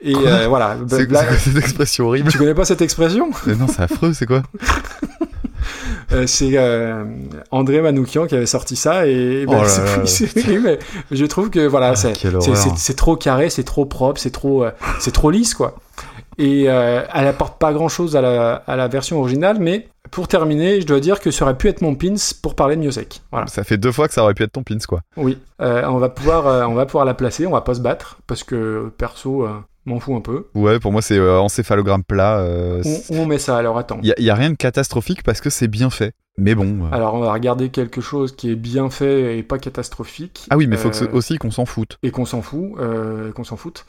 Et 0.00 0.14
euh, 0.16 0.46
voilà. 0.48 0.76
C'est 0.88 0.96
c'est 0.98 1.06
quoi 1.08 1.22
cette 1.36 1.56
expression 1.64 2.06
horrible 2.06 2.30
tu 2.30 2.38
connais 2.38 2.54
pas 2.54 2.64
cette 2.64 2.82
expression? 2.82 3.30
Mais 3.46 3.54
Non, 3.54 3.66
c'est 3.68 3.82
affreux, 3.82 4.12
c'est 4.12 4.26
quoi? 4.26 4.42
Euh, 6.12 6.26
C'est 6.26 6.52
euh, 6.56 7.04
André 7.52 7.80
Manoukian 7.80 8.26
qui 8.26 8.34
avait 8.34 8.46
sorti 8.46 8.74
ça 8.74 9.06
et 9.06 9.44
Oh 9.46 9.50
ben, 9.52 9.62
là 9.62 9.96
là. 9.96 10.02
oui, 10.48 10.58
mais 10.58 10.78
je 11.12 11.24
trouve 11.26 11.50
que 11.50 11.60
voilà, 11.66 11.92
Ah, 11.94 11.96
c'est 11.96 12.96
trop 12.96 13.14
carré, 13.14 13.50
c'est 13.50 13.62
trop 13.62 13.84
propre, 13.84 14.18
c'est 14.20 14.30
trop, 14.30 14.64
c'est 14.98 15.12
trop 15.12 15.30
lisse 15.30 15.54
quoi. 15.54 15.76
Et 16.42 16.70
euh, 16.70 17.02
elle 17.14 17.26
apporte 17.26 17.58
pas 17.58 17.72
grand 17.72 17.88
chose 17.88 18.16
à 18.16 18.20
la, 18.22 18.54
à 18.66 18.74
la 18.76 18.88
version 18.88 19.18
originale, 19.20 19.58
mais 19.60 19.88
pour 20.10 20.26
terminer, 20.26 20.80
je 20.80 20.86
dois 20.86 20.98
dire 21.00 21.20
que 21.20 21.30
ça 21.30 21.44
aurait 21.44 21.56
pu 21.56 21.68
être 21.68 21.82
mon 21.82 21.94
pins 21.94 22.14
pour 22.42 22.54
parler 22.54 22.76
de 22.76 22.80
Miosek. 22.80 23.20
Voilà. 23.30 23.46
Ça 23.46 23.62
fait 23.62 23.76
deux 23.76 23.92
fois 23.92 24.08
que 24.08 24.14
ça 24.14 24.22
aurait 24.22 24.32
pu 24.34 24.42
être 24.44 24.52
ton 24.52 24.62
pins, 24.62 24.78
quoi. 24.88 25.02
Oui, 25.18 25.36
Euh, 25.60 25.82
on 25.86 25.98
va 25.98 26.08
pouvoir, 26.08 26.46
euh, 26.46 26.64
on 26.64 26.72
va 26.74 26.86
pouvoir 26.86 27.04
la 27.04 27.12
placer, 27.14 27.46
on 27.46 27.50
va 27.52 27.60
pas 27.60 27.74
se 27.74 27.80
battre 27.80 28.18
parce 28.26 28.42
que 28.42 28.90
perso, 28.96 29.46
m'en 29.84 29.98
fous 30.00 30.14
un 30.16 30.20
peu. 30.20 30.46
Ouais, 30.54 30.78
pour 30.78 30.92
moi, 30.92 31.02
c'est 31.02 31.18
euh, 31.18 31.38
encéphalogramme 31.40 32.04
plat. 32.04 32.38
euh, 32.38 32.82
on 33.10 33.26
met 33.26 33.38
ça 33.38 33.56
alors 33.58 33.76
Attends. 33.78 33.98
Il 34.02 34.14
y, 34.18 34.30
a- 34.30 34.34
rien 34.34 34.50
de 34.50 34.56
catastrophique 34.56 35.22
parce 35.22 35.40
que 35.42 35.50
c'est 35.50 35.68
bien 35.68 35.90
fait. 35.90 36.12
Mais 36.38 36.54
bon. 36.54 36.84
euh, 36.84 36.94
Alors 36.94 37.14
on 37.14 37.20
va 37.20 37.32
regarder 37.32 37.68
quelque 37.68 38.00
chose 38.00 38.34
qui 38.34 38.50
est 38.50 38.54
bien 38.56 38.88
fait 38.88 39.36
et 39.36 39.42
pas 39.42 39.58
catastrophique. 39.58 40.46
Ah 40.48 40.56
oui, 40.56 40.66
mais 40.66 40.76
faut 40.78 40.88
que 40.90 40.96
Euh, 40.96 40.98
ce- 41.00 41.04
aussi 41.16 41.36
qu'on 41.38 41.50
s'en 41.50 41.66
foute. 41.66 41.98
et 42.02 42.10
qu'on 42.10 42.24
s'en 42.24 42.40
fout, 42.40 42.72
qu'on 43.34 43.44
s'en 43.44 43.56
foute. 43.56 43.84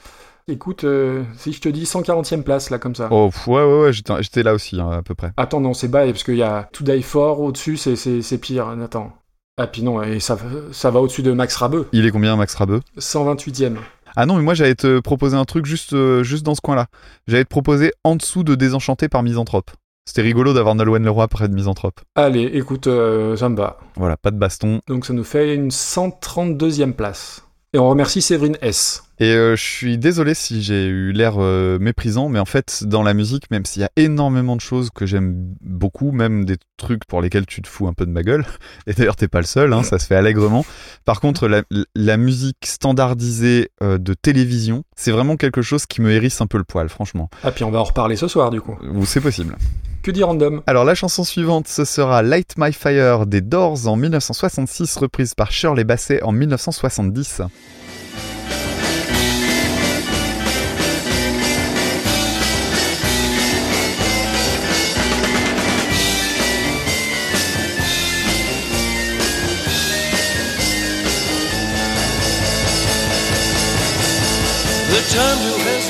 Écoute, 0.47 0.83
euh, 0.83 1.23
si 1.37 1.53
je 1.53 1.61
te 1.61 1.69
dis 1.69 1.83
140e 1.83 2.43
place 2.43 2.69
là 2.69 2.79
comme 2.79 2.95
ça. 2.95 3.07
Oh, 3.11 3.29
ouais, 3.47 3.63
ouais, 3.63 3.81
ouais, 3.81 3.93
j'étais 3.93 4.43
là 4.43 4.53
aussi, 4.53 4.79
hein, 4.79 4.89
à 4.91 5.01
peu 5.01 5.15
près. 5.15 5.31
Attends, 5.37 5.61
non, 5.61 5.73
c'est 5.73 5.87
bas 5.87 6.05
parce 6.05 6.23
qu'il 6.23 6.37
y 6.37 6.43
a 6.43 6.69
To 6.73 6.83
Die 6.83 7.01
For 7.01 7.39
au-dessus, 7.39 7.77
c'est, 7.77 7.95
c'est, 7.95 8.21
c'est 8.21 8.37
pire. 8.37 8.67
Attends. 8.67 9.13
Ah, 9.57 9.67
puis 9.67 9.83
non, 9.83 10.01
et 10.01 10.19
ça, 10.19 10.37
ça 10.71 10.91
va 10.91 11.01
au-dessus 11.01 11.23
de 11.23 11.31
Max 11.31 11.55
Rabeux. 11.55 11.87
Il 11.91 12.05
est 12.05 12.11
combien, 12.11 12.35
Max 12.35 12.55
Rabeux 12.55 12.81
128e. 12.97 13.75
Ah 14.15 14.25
non, 14.25 14.35
mais 14.35 14.43
moi, 14.43 14.53
j'allais 14.53 14.75
te 14.75 14.99
proposer 14.99 15.37
un 15.37 15.45
truc 15.45 15.65
juste, 15.65 15.93
euh, 15.93 16.23
juste 16.23 16.43
dans 16.43 16.55
ce 16.55 16.61
coin-là. 16.61 16.87
J'allais 17.27 17.43
te 17.43 17.49
proposer 17.49 17.93
en 18.03 18.15
dessous 18.15 18.43
de 18.43 18.55
Désenchanté 18.55 19.07
par 19.07 19.23
Misanthrope. 19.23 19.71
C'était 20.05 20.23
rigolo 20.23 20.53
d'avoir 20.53 20.75
Nolwenn 20.75 21.03
Leroy 21.03 21.27
près 21.27 21.47
de 21.47 21.53
Misanthrope. 21.53 22.01
Allez, 22.15 22.43
écoute, 22.43 22.87
euh, 22.87 23.37
ça 23.37 23.49
me 23.49 23.55
va. 23.55 23.77
Voilà, 23.95 24.17
pas 24.17 24.31
de 24.31 24.37
baston. 24.37 24.81
Donc 24.87 25.05
ça 25.05 25.13
nous 25.13 25.23
fait 25.23 25.53
une 25.53 25.69
132e 25.69 26.93
place. 26.93 27.45
Et 27.73 27.79
on 27.79 27.87
remercie 27.87 28.21
Séverine 28.21 28.57
S. 28.61 29.03
Et 29.21 29.35
euh, 29.35 29.55
je 29.55 29.61
suis 29.61 29.99
désolé 29.99 30.33
si 30.33 30.63
j'ai 30.63 30.87
eu 30.87 31.11
l'air 31.11 31.35
euh, 31.37 31.77
méprisant, 31.77 32.27
mais 32.27 32.39
en 32.39 32.45
fait, 32.45 32.83
dans 32.85 33.03
la 33.03 33.13
musique, 33.13 33.51
même 33.51 33.65
s'il 33.65 33.83
y 33.83 33.85
a 33.85 33.91
énormément 33.95 34.55
de 34.55 34.61
choses 34.61 34.89
que 34.89 35.05
j'aime 35.05 35.35
beaucoup, 35.61 36.11
même 36.11 36.43
des 36.43 36.57
trucs 36.75 37.05
pour 37.05 37.21
lesquels 37.21 37.45
tu 37.45 37.61
te 37.61 37.67
fous 37.67 37.87
un 37.87 37.93
peu 37.93 38.07
de 38.07 38.11
ma 38.11 38.23
gueule, 38.23 38.43
et 38.87 38.93
d'ailleurs 38.93 39.15
t'es 39.15 39.27
pas 39.27 39.37
le 39.37 39.45
seul, 39.45 39.73
hein, 39.73 39.83
ça 39.83 39.99
se 39.99 40.07
fait 40.07 40.15
allègrement. 40.15 40.65
Par 41.05 41.21
contre, 41.21 41.47
la, 41.47 41.61
la 41.93 42.17
musique 42.17 42.65
standardisée 42.65 43.69
euh, 43.83 43.99
de 43.99 44.15
télévision, 44.15 44.85
c'est 44.95 45.11
vraiment 45.11 45.37
quelque 45.37 45.61
chose 45.61 45.85
qui 45.85 46.01
me 46.01 46.09
hérisse 46.09 46.41
un 46.41 46.47
peu 46.47 46.57
le 46.57 46.63
poil, 46.63 46.89
franchement. 46.89 47.29
Ah, 47.43 47.51
puis 47.51 47.63
on 47.63 47.69
va 47.69 47.77
en 47.77 47.83
reparler 47.83 48.15
ce 48.15 48.27
soir 48.27 48.49
du 48.49 48.59
coup. 48.59 48.75
Ou 48.91 49.05
c'est 49.05 49.21
possible. 49.21 49.55
Que 50.01 50.09
dit 50.09 50.23
Random? 50.23 50.63
Alors 50.65 50.83
la 50.83 50.95
chanson 50.95 51.23
suivante, 51.23 51.67
ce 51.67 51.85
sera 51.85 52.23
Light 52.23 52.55
My 52.57 52.73
Fire 52.73 53.27
des 53.27 53.41
Doors 53.41 53.87
en 53.87 53.97
1966, 53.97 54.97
reprise 54.97 55.35
par 55.35 55.51
Shirley 55.51 55.83
Bassey 55.83 56.23
en 56.23 56.31
1970. 56.31 57.43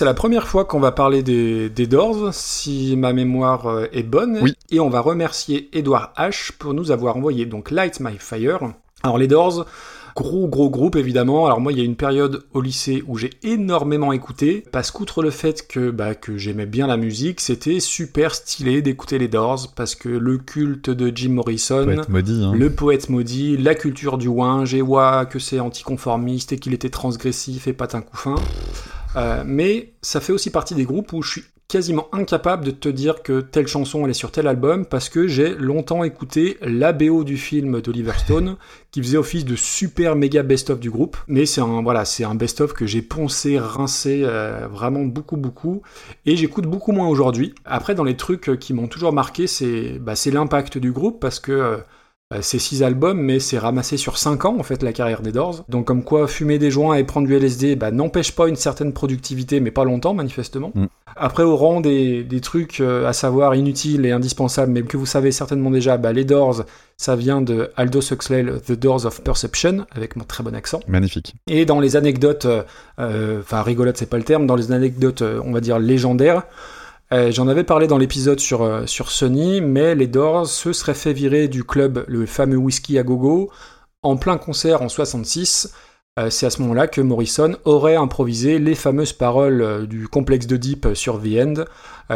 C'est 0.00 0.06
la 0.06 0.14
première 0.14 0.48
fois 0.48 0.64
qu'on 0.64 0.80
va 0.80 0.92
parler 0.92 1.22
des, 1.22 1.68
des 1.68 1.86
Doors, 1.86 2.32
si 2.32 2.96
ma 2.96 3.12
mémoire 3.12 3.66
euh, 3.66 3.84
est 3.92 4.02
bonne. 4.02 4.38
Oui. 4.40 4.54
Et 4.70 4.80
on 4.80 4.88
va 4.88 5.00
remercier 5.00 5.68
Edouard 5.76 6.14
H 6.16 6.52
pour 6.58 6.72
nous 6.72 6.90
avoir 6.90 7.18
envoyé 7.18 7.44
donc 7.44 7.70
Light 7.70 8.00
My 8.00 8.16
Fire. 8.18 8.60
Alors 9.02 9.18
les 9.18 9.26
Doors, 9.26 9.66
gros 10.16 10.48
gros 10.48 10.70
groupe 10.70 10.96
évidemment. 10.96 11.44
Alors 11.44 11.60
moi 11.60 11.72
il 11.72 11.78
y 11.78 11.82
a 11.82 11.84
une 11.84 11.96
période 11.96 12.44
au 12.54 12.62
lycée 12.62 13.04
où 13.08 13.18
j'ai 13.18 13.28
énormément 13.42 14.14
écouté 14.14 14.64
parce 14.72 14.90
qu'outre 14.90 15.22
le 15.22 15.28
fait 15.28 15.68
que 15.68 15.90
bah, 15.90 16.14
que 16.14 16.38
j'aimais 16.38 16.64
bien 16.64 16.86
la 16.86 16.96
musique, 16.96 17.42
c'était 17.42 17.78
super 17.78 18.34
stylé 18.34 18.80
d'écouter 18.80 19.18
les 19.18 19.28
Doors 19.28 19.66
parce 19.76 19.94
que 19.94 20.08
le 20.08 20.38
culte 20.38 20.88
de 20.88 21.14
Jim 21.14 21.32
Morrison, 21.32 21.86
maudit. 22.08 22.42
Hein. 22.42 22.54
le 22.54 22.70
poète 22.70 23.10
maudit, 23.10 23.58
la 23.58 23.74
culture 23.74 24.16
du 24.16 24.28
ouin, 24.28 24.64
j'ai 24.64 24.80
ouah, 24.80 25.26
que 25.26 25.38
c'est 25.38 25.60
anticonformiste 25.60 26.52
et 26.54 26.58
qu'il 26.58 26.72
était 26.72 26.88
transgressif 26.88 27.68
et 27.68 27.74
patin 27.74 28.00
couffin. 28.00 28.36
Euh, 29.16 29.42
mais 29.46 29.92
ça 30.02 30.20
fait 30.20 30.32
aussi 30.32 30.50
partie 30.50 30.74
des 30.74 30.84
groupes 30.84 31.12
où 31.12 31.22
je 31.22 31.30
suis 31.30 31.44
quasiment 31.70 32.08
incapable 32.12 32.64
de 32.64 32.72
te 32.72 32.88
dire 32.88 33.22
que 33.22 33.40
telle 33.40 33.68
chanson 33.68 34.04
elle 34.04 34.10
est 34.10 34.14
sur 34.14 34.32
tel 34.32 34.48
album 34.48 34.84
parce 34.84 35.08
que 35.08 35.28
j'ai 35.28 35.54
longtemps 35.54 36.02
écouté 36.02 36.58
la 36.62 36.92
BO 36.92 37.22
du 37.22 37.36
film 37.36 37.80
d'Oliver 37.80 38.14
Stone 38.18 38.56
qui 38.90 39.00
faisait 39.00 39.16
office 39.16 39.44
de 39.44 39.54
super 39.54 40.16
méga 40.16 40.42
best-of 40.42 40.80
du 40.80 40.90
groupe. 40.90 41.16
Mais 41.28 41.46
c'est 41.46 41.60
un 41.60 41.80
voilà, 41.82 42.04
c'est 42.04 42.24
un 42.24 42.34
best-of 42.34 42.72
que 42.72 42.86
j'ai 42.86 43.02
poncé, 43.02 43.56
rincé 43.60 44.22
euh, 44.24 44.66
vraiment 44.68 45.04
beaucoup 45.04 45.36
beaucoup 45.36 45.82
et 46.26 46.34
j'écoute 46.34 46.66
beaucoup 46.66 46.90
moins 46.90 47.06
aujourd'hui. 47.06 47.54
Après 47.64 47.94
dans 47.94 48.04
les 48.04 48.16
trucs 48.16 48.58
qui 48.58 48.74
m'ont 48.74 48.88
toujours 48.88 49.12
marqué, 49.12 49.46
c'est 49.46 50.00
bah, 50.00 50.16
c'est 50.16 50.32
l'impact 50.32 50.76
du 50.76 50.90
groupe 50.90 51.20
parce 51.20 51.38
que 51.38 51.52
euh, 51.52 51.76
c'est 52.42 52.60
six 52.60 52.82
albums, 52.82 53.20
mais 53.20 53.40
c'est 53.40 53.58
ramassé 53.58 53.96
sur 53.96 54.16
5 54.16 54.44
ans, 54.44 54.56
en 54.58 54.62
fait, 54.62 54.82
la 54.82 54.92
carrière 54.92 55.20
des 55.20 55.32
Doors. 55.32 55.64
Donc, 55.68 55.86
comme 55.86 56.04
quoi, 56.04 56.28
fumer 56.28 56.58
des 56.58 56.70
joints 56.70 56.94
et 56.94 57.02
prendre 57.02 57.26
du 57.26 57.34
LSD, 57.34 57.74
bah, 57.74 57.90
n'empêche 57.90 58.32
pas 58.32 58.48
une 58.48 58.56
certaine 58.56 58.92
productivité, 58.92 59.58
mais 59.58 59.72
pas 59.72 59.84
longtemps, 59.84 60.14
manifestement. 60.14 60.70
Mm. 60.74 60.86
Après, 61.16 61.42
au 61.42 61.56
rang 61.56 61.80
des, 61.80 62.22
des 62.22 62.40
trucs 62.40 62.80
euh, 62.80 63.06
à 63.06 63.12
savoir 63.12 63.56
inutiles 63.56 64.06
et 64.06 64.12
indispensables, 64.12 64.70
mais 64.70 64.82
que 64.82 64.96
vous 64.96 65.06
savez 65.06 65.32
certainement 65.32 65.72
déjà, 65.72 65.96
bah, 65.96 66.12
les 66.12 66.24
Doors, 66.24 66.62
ça 67.00 67.16
vient 67.16 67.40
de 67.40 67.70
Aldous 67.76 68.12
Huxley, 68.12 68.44
The 68.60 68.72
Doors 68.72 69.06
of 69.06 69.22
Perception, 69.22 69.86
avec 69.92 70.16
mon 70.16 70.24
très 70.24 70.44
bon 70.44 70.54
accent. 70.54 70.80
Magnifique. 70.86 71.34
Et 71.46 71.64
dans 71.64 71.80
les 71.80 71.96
anecdotes, 71.96 72.44
euh, 72.44 72.62
euh, 72.98 73.40
enfin 73.40 73.62
rigolote 73.62 73.96
c'est 73.96 74.04
pas 74.10 74.18
le 74.18 74.22
terme, 74.22 74.46
dans 74.46 74.54
les 74.54 74.70
anecdotes 74.70 75.22
euh, 75.22 75.40
on 75.42 75.50
va 75.50 75.62
dire 75.62 75.78
légendaires, 75.78 76.42
euh, 77.12 77.32
j'en 77.32 77.48
avais 77.48 77.64
parlé 77.64 77.88
dans 77.88 77.98
l'épisode 77.98 78.38
sur, 78.38 78.62
euh, 78.62 78.86
sur 78.86 79.10
Sony, 79.10 79.60
mais 79.60 79.96
les 79.96 80.06
Doors 80.06 80.46
se 80.46 80.72
seraient 80.72 80.94
fait 80.94 81.12
virer 81.12 81.48
du 81.48 81.64
club, 81.64 82.04
le 82.06 82.24
fameux 82.24 82.56
whisky 82.56 82.98
à 82.98 83.02
gogo, 83.02 83.50
en 84.02 84.16
plein 84.16 84.38
concert 84.38 84.82
en 84.82 84.88
66. 84.88 85.74
Euh, 86.18 86.30
c'est 86.30 86.46
à 86.46 86.50
ce 86.50 86.62
moment-là 86.62 86.86
que 86.86 87.00
Morrison 87.00 87.56
aurait 87.64 87.96
improvisé 87.96 88.60
les 88.60 88.76
fameuses 88.76 89.12
paroles 89.12 89.86
du 89.88 90.06
complexe 90.06 90.46
de 90.46 90.56
Deep 90.56 90.88
sur 90.94 91.20
The 91.20 91.38
End. 91.38 91.54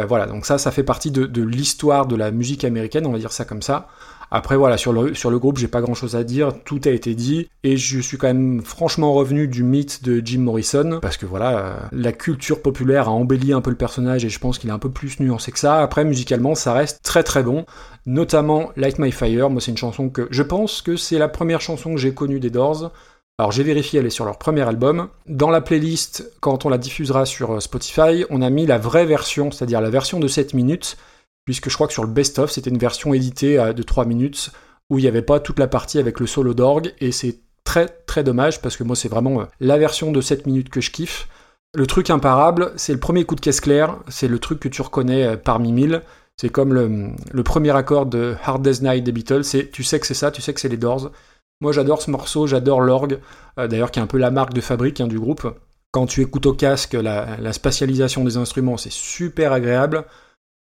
Voilà, 0.07 0.25
donc 0.25 0.45
ça, 0.45 0.57
ça 0.57 0.71
fait 0.71 0.83
partie 0.83 1.09
de 1.09 1.41
l'histoire 1.41 2.05
de 2.05 2.17
la 2.17 2.29
musique 2.31 2.65
américaine, 2.65 3.05
on 3.05 3.13
va 3.13 3.17
dire 3.17 3.31
ça 3.31 3.45
comme 3.45 3.61
ça. 3.61 3.87
Après 4.31 4.55
voilà, 4.55 4.77
sur 4.77 4.93
le, 4.93 5.13
sur 5.13 5.29
le 5.29 5.39
groupe, 5.39 5.57
j'ai 5.57 5.67
pas 5.67 5.81
grand 5.81 5.93
chose 5.93 6.15
à 6.15 6.23
dire, 6.23 6.51
tout 6.65 6.81
a 6.85 6.89
été 6.89 7.15
dit, 7.15 7.49
et 7.63 7.77
je 7.77 7.99
suis 7.99 8.17
quand 8.17 8.27
même 8.27 8.61
franchement 8.61 9.13
revenu 9.13 9.47
du 9.47 9.63
mythe 9.63 10.03
de 10.03 10.21
Jim 10.23 10.39
Morrison, 10.39 10.99
parce 11.01 11.17
que 11.17 11.25
voilà, 11.25 11.57
euh, 11.57 11.77
la 11.91 12.11
culture 12.11 12.61
populaire 12.61 13.07
a 13.07 13.11
embelli 13.11 13.53
un 13.53 13.61
peu 13.61 13.69
le 13.69 13.75
personnage, 13.75 14.25
et 14.25 14.29
je 14.29 14.39
pense 14.39 14.57
qu'il 14.57 14.69
est 14.69 14.73
un 14.73 14.79
peu 14.79 14.89
plus 14.89 15.19
nuancé 15.19 15.51
que 15.51 15.59
ça. 15.59 15.81
Après, 15.81 16.05
musicalement, 16.05 16.55
ça 16.55 16.73
reste 16.73 17.01
très 17.03 17.23
très 17.23 17.43
bon, 17.43 17.65
notamment 18.05 18.71
Light 18.75 18.99
My 18.99 19.11
Fire, 19.11 19.49
moi 19.49 19.61
c'est 19.61 19.71
une 19.71 19.77
chanson 19.77 20.09
que 20.09 20.27
je 20.31 20.43
pense 20.43 20.81
que 20.81 20.95
c'est 20.95 21.17
la 21.17 21.27
première 21.27 21.61
chanson 21.61 21.93
que 21.93 21.99
j'ai 21.99 22.13
connue 22.13 22.39
des 22.39 22.49
Doors. 22.49 22.91
Alors 23.37 23.51
j'ai 23.51 23.63
vérifié, 23.63 23.99
elle 23.99 24.05
est 24.05 24.11
sur 24.11 24.23
leur 24.23 24.37
premier 24.37 24.61
album. 24.61 25.09
Dans 25.27 25.49
la 25.49 25.59
playlist, 25.59 26.31
quand 26.39 26.65
on 26.65 26.69
la 26.69 26.77
diffusera 26.77 27.25
sur 27.25 27.55
euh, 27.55 27.59
Spotify, 27.59 28.23
on 28.29 28.41
a 28.41 28.49
mis 28.49 28.65
la 28.65 28.77
vraie 28.77 29.05
version, 29.05 29.51
c'est-à-dire 29.51 29.81
la 29.81 29.89
version 29.89 30.21
de 30.21 30.27
7 30.27 30.53
minutes, 30.53 30.95
puisque 31.45 31.69
je 31.69 31.75
crois 31.75 31.87
que 31.87 31.93
sur 31.93 32.03
le 32.03 32.09
best-of, 32.09 32.51
c'était 32.51 32.69
une 32.69 32.77
version 32.77 33.13
éditée 33.13 33.57
de 33.73 33.83
3 33.83 34.05
minutes, 34.05 34.51
où 34.89 34.99
il 34.99 35.03
n'y 35.03 35.07
avait 35.07 35.21
pas 35.21 35.39
toute 35.39 35.59
la 35.59 35.67
partie 35.67 35.99
avec 35.99 36.19
le 36.19 36.27
solo 36.27 36.53
d'orgue, 36.53 36.93
et 36.99 37.11
c'est 37.11 37.39
très 37.63 37.87
très 37.87 38.23
dommage, 38.23 38.61
parce 38.61 38.77
que 38.77 38.83
moi 38.83 38.95
c'est 38.95 39.09
vraiment 39.09 39.41
euh, 39.41 39.45
la 39.59 39.77
version 39.77 40.11
de 40.11 40.21
7 40.21 40.45
minutes 40.45 40.69
que 40.69 40.81
je 40.81 40.91
kiffe. 40.91 41.27
Le 41.73 41.87
truc 41.87 42.09
imparable, 42.09 42.71
c'est 42.77 42.93
le 42.93 42.99
premier 42.99 43.25
coup 43.25 43.35
de 43.35 43.41
caisse 43.41 43.59
claire, 43.59 43.97
c'est 44.07 44.29
le 44.29 44.39
truc 44.39 44.59
que 44.59 44.69
tu 44.69 44.81
reconnais 44.81 45.25
euh, 45.25 45.37
parmi 45.37 45.73
mille. 45.73 46.01
C'est 46.37 46.49
comme 46.49 46.73
le, 46.73 47.43
premier 47.43 47.71
accord 47.71 48.05
de 48.05 48.35
Hard 48.43 48.61
Day's 48.61 48.81
Night 48.81 49.03
des 49.03 49.13
Beatles, 49.13 49.43
c'est 49.43 49.71
tu 49.71 49.83
sais 49.83 49.99
que 49.99 50.07
c'est 50.07 50.13
ça, 50.13 50.31
tu 50.31 50.41
sais 50.41 50.53
que 50.53 50.59
c'est 50.59 50.69
les 50.69 50.77
Doors. 50.77 51.11
Moi 51.61 51.71
j'adore 51.71 52.01
ce 52.01 52.11
morceau, 52.11 52.45
j'adore 52.45 52.81
l'orgue, 52.81 53.19
euh, 53.57 53.67
d'ailleurs 53.67 53.91
qui 53.91 53.99
est 53.99 54.03
un 54.03 54.07
peu 54.07 54.17
la 54.17 54.31
marque 54.31 54.53
de 54.53 54.61
fabrique 54.61 55.01
hein, 55.01 55.07
du 55.07 55.19
groupe. 55.19 55.47
Quand 55.91 56.07
tu 56.07 56.21
écoutes 56.21 56.45
au 56.45 56.53
casque, 56.53 56.91
la 56.91 57.53
spatialisation 57.53 58.25
des 58.25 58.35
instruments, 58.35 58.75
c'est 58.75 58.91
super 58.91 59.53
agréable. 59.53 60.03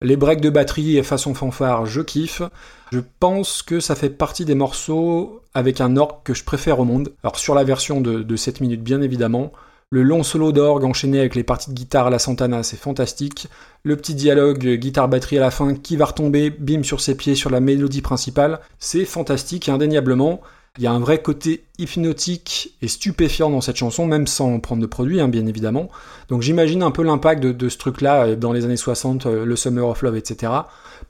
Les 0.03 0.17
breaks 0.17 0.41
de 0.41 0.51
batterie 0.51 0.99
et 0.99 1.03
façon 1.03 1.35
fanfare, 1.35 1.87
je 1.87 2.01
kiffe. 2.01 2.43
Je 2.91 3.01
pense 3.21 3.63
que 3.63 3.81
ça 3.81 3.95
fait 3.95 4.11
partie 4.11 4.45
des 4.45 4.55
morceaux 4.55 5.41
avec 5.55 5.81
un 5.81 5.97
orgue 5.97 6.23
que 6.25 6.35
je 6.35 6.45
préfère 6.45 6.81
au 6.81 6.85
monde. 6.85 7.13
Alors 7.23 7.39
sur 7.39 7.55
la 7.55 7.65
version 7.65 8.01
de, 8.01 8.23
de 8.23 8.37
7 8.37 8.61
minutes 8.61 8.83
bien 8.83 9.01
évidemment. 9.01 9.53
Le 9.93 10.03
long 10.03 10.23
solo 10.23 10.53
d'orgue 10.53 10.85
enchaîné 10.85 11.21
avec 11.21 11.35
les 11.35 11.45
parties 11.45 11.69
de 11.69 11.75
guitare 11.75 12.07
à 12.07 12.11
la 12.11 12.19
Santana, 12.19 12.63
c'est 12.63 12.79
fantastique. 12.79 13.49
Le 13.83 13.95
petit 13.95 14.15
dialogue 14.15 14.67
euh, 14.67 14.77
guitare-batterie 14.77 15.37
à 15.37 15.43
la 15.43 15.51
fin 15.51 15.75
qui 15.75 15.97
va 15.97 16.07
retomber, 16.07 16.49
bim, 16.49 16.83
sur 16.83 17.03
ses 17.03 17.15
pieds 17.15 17.35
sur 17.35 17.51
la 17.51 17.61
mélodie 17.61 18.01
principale, 18.01 18.61
c'est 18.79 19.05
fantastique, 19.05 19.69
indéniablement. 19.69 20.41
Il 20.79 20.85
y 20.85 20.87
a 20.87 20.93
un 20.93 21.01
vrai 21.01 21.21
côté 21.21 21.65
hypnotique 21.79 22.79
et 22.81 22.89
stupéfiant 22.89 23.51
dans 23.51 23.61
cette 23.61 23.77
chanson, 23.77 24.07
même 24.07 24.27
sans 24.27 24.59
prendre 24.59 24.81
de 24.81 24.87
produit, 24.87 25.21
hein, 25.21 25.29
bien 25.29 25.45
évidemment. 25.45 25.91
Donc 26.31 26.41
j'imagine 26.41 26.83
un 26.83 26.91
peu 26.91 27.03
l'impact 27.03 27.43
de, 27.43 27.53
de 27.53 27.69
ce 27.69 27.77
truc-là 27.77 28.25
euh, 28.25 28.37
dans 28.37 28.55
les 28.55 28.65
années 28.65 28.79
60, 28.79 29.27
euh, 29.27 29.45
le 29.45 29.55
Summer 29.55 29.87
of 29.87 30.01
Love, 30.01 30.17
etc. 30.17 30.51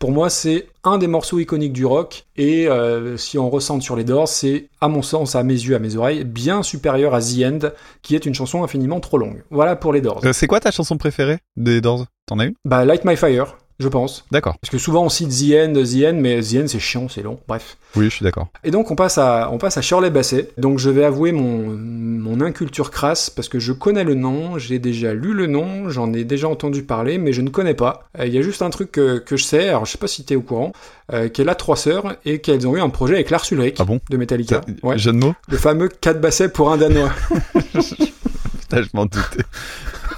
Pour 0.01 0.11
moi, 0.11 0.31
c'est 0.31 0.67
un 0.83 0.99
des 0.99 1.07
morceaux 1.07 1.39
iconiques 1.39 1.73
du 1.73 1.87
rock, 1.87 2.25
et 2.37 2.67
euh, 2.67 3.17
si 3.17 3.39
on 3.39 3.49
ressent 3.51 3.81
sur 3.81 3.95
les 3.95 4.03
Doors, 4.03 4.27
c'est, 4.27 4.69
à 4.81 4.89
mon 4.89 5.03
sens, 5.03 5.37
à 5.37 5.45
mes 5.45 5.55
yeux, 5.55 5.77
à 5.77 5.79
mes 5.79 5.95
oreilles, 5.95 6.25
bien 6.25 6.65
supérieur 6.65 7.15
à 7.15 7.21
The 7.21 7.45
End, 7.45 7.59
qui 8.03 8.17
est 8.17 8.27
une 8.27 8.35
chanson 8.35 8.65
infiniment 8.65 8.99
trop 8.99 9.19
longue. 9.19 9.45
Voilà 9.51 9.77
pour 9.77 9.93
les 9.93 10.01
Doors. 10.01 10.23
Euh, 10.25 10.33
c'est 10.33 10.49
quoi 10.49 10.59
ta 10.59 10.73
chanson 10.73 10.97
préférée 10.97 11.39
des 11.57 11.81
Doors? 11.81 12.07
T'en 12.27 12.41
as 12.41 12.47
une? 12.47 12.55
Bah, 12.65 12.85
Light 12.85 13.05
My 13.05 13.17
Fire. 13.17 13.57
Je 13.79 13.89
pense. 13.89 14.25
D'accord. 14.31 14.57
Parce 14.61 14.70
que 14.70 14.79
souvent 14.79 15.05
on 15.05 15.09
cite 15.09 15.31
The 15.31 15.55
End, 15.55 15.73
The 15.75 16.05
End, 16.12 16.18
mais 16.20 16.41
The 16.41 16.55
End 16.57 16.64
c'est 16.66 16.79
chiant, 16.81 17.09
c'est 17.09 17.23
long, 17.23 17.39
bref. 17.49 17.77
Oui, 17.97 18.05
je 18.07 18.11
suis 18.11 18.25
d'accord. 18.25 18.49
Et 18.64 18.70
donc 18.70 18.91
on 18.91 18.97
passe 18.97 19.18
à, 19.18 19.51
on 19.53 19.59
passe 19.59 19.77
à 19.77 19.83
Shirley 19.83 20.11
Basset. 20.11 20.51
Donc 20.57 20.79
je 20.79 20.89
vais 20.89 21.05
avouer 21.05 21.33
mon, 21.33 21.77
mon 21.77 22.41
inculture 22.41 22.91
crasse 22.91 23.29
parce 23.29 23.49
que 23.49 23.59
je 23.59 23.73
connais 23.73 24.05
le 24.05 24.14
nom, 24.14 24.59
j'ai 24.59 24.79
déjà 24.79 25.12
lu 25.14 25.35
le 25.35 25.47
nom, 25.47 25.91
j'en 25.91 26.12
ai 26.12 26.25
déjà 26.25 26.49
entendu 26.49 26.83
parler, 26.85 27.18
mais 27.18 27.33
je 27.33 27.43
ne 27.43 27.51
connais 27.51 27.75
pas. 27.75 28.09
Euh, 28.18 28.27
Il 28.27 28.33
y 28.35 28.39
a 28.39 28.43
juste 28.43 28.62
un 28.62 28.70
truc 28.70 28.93
que, 28.93 29.18
que 29.18 29.37
je 29.37 29.45
sais, 29.45 29.68
alors 29.68 29.85
je 29.85 29.93
sais 29.93 29.99
pas 29.99 30.07
si 30.09 30.25
t'es 30.25 30.37
au 30.37 30.43
courant, 30.43 30.73
euh, 31.12 31.29
qu'elle 31.29 31.49
a 31.49 31.55
trois 31.55 31.77
sœurs 31.77 32.16
et 32.25 32.39
qu'elles 32.41 32.66
ont 32.66 32.77
eu 32.77 32.81
un 32.81 32.89
projet 32.89 33.14
avec 33.14 33.29
Lars 33.31 33.45
Ulrich 33.51 33.77
Ah 33.79 33.85
bon 33.85 34.01
de 34.09 34.16
Metallica. 34.16 34.62
Ouais. 34.83 34.97
Jeu 34.99 35.12
de 35.12 35.18
mots 35.18 35.35
Le 35.49 35.57
fameux 35.59 35.89
4 35.89 36.20
bassets 36.20 36.49
pour 36.49 36.73
un 36.73 36.79
Danois. 36.79 37.11
Putain, 37.73 38.83
je 38.83 38.89
m'en 38.95 39.05
doutais. 39.05 39.45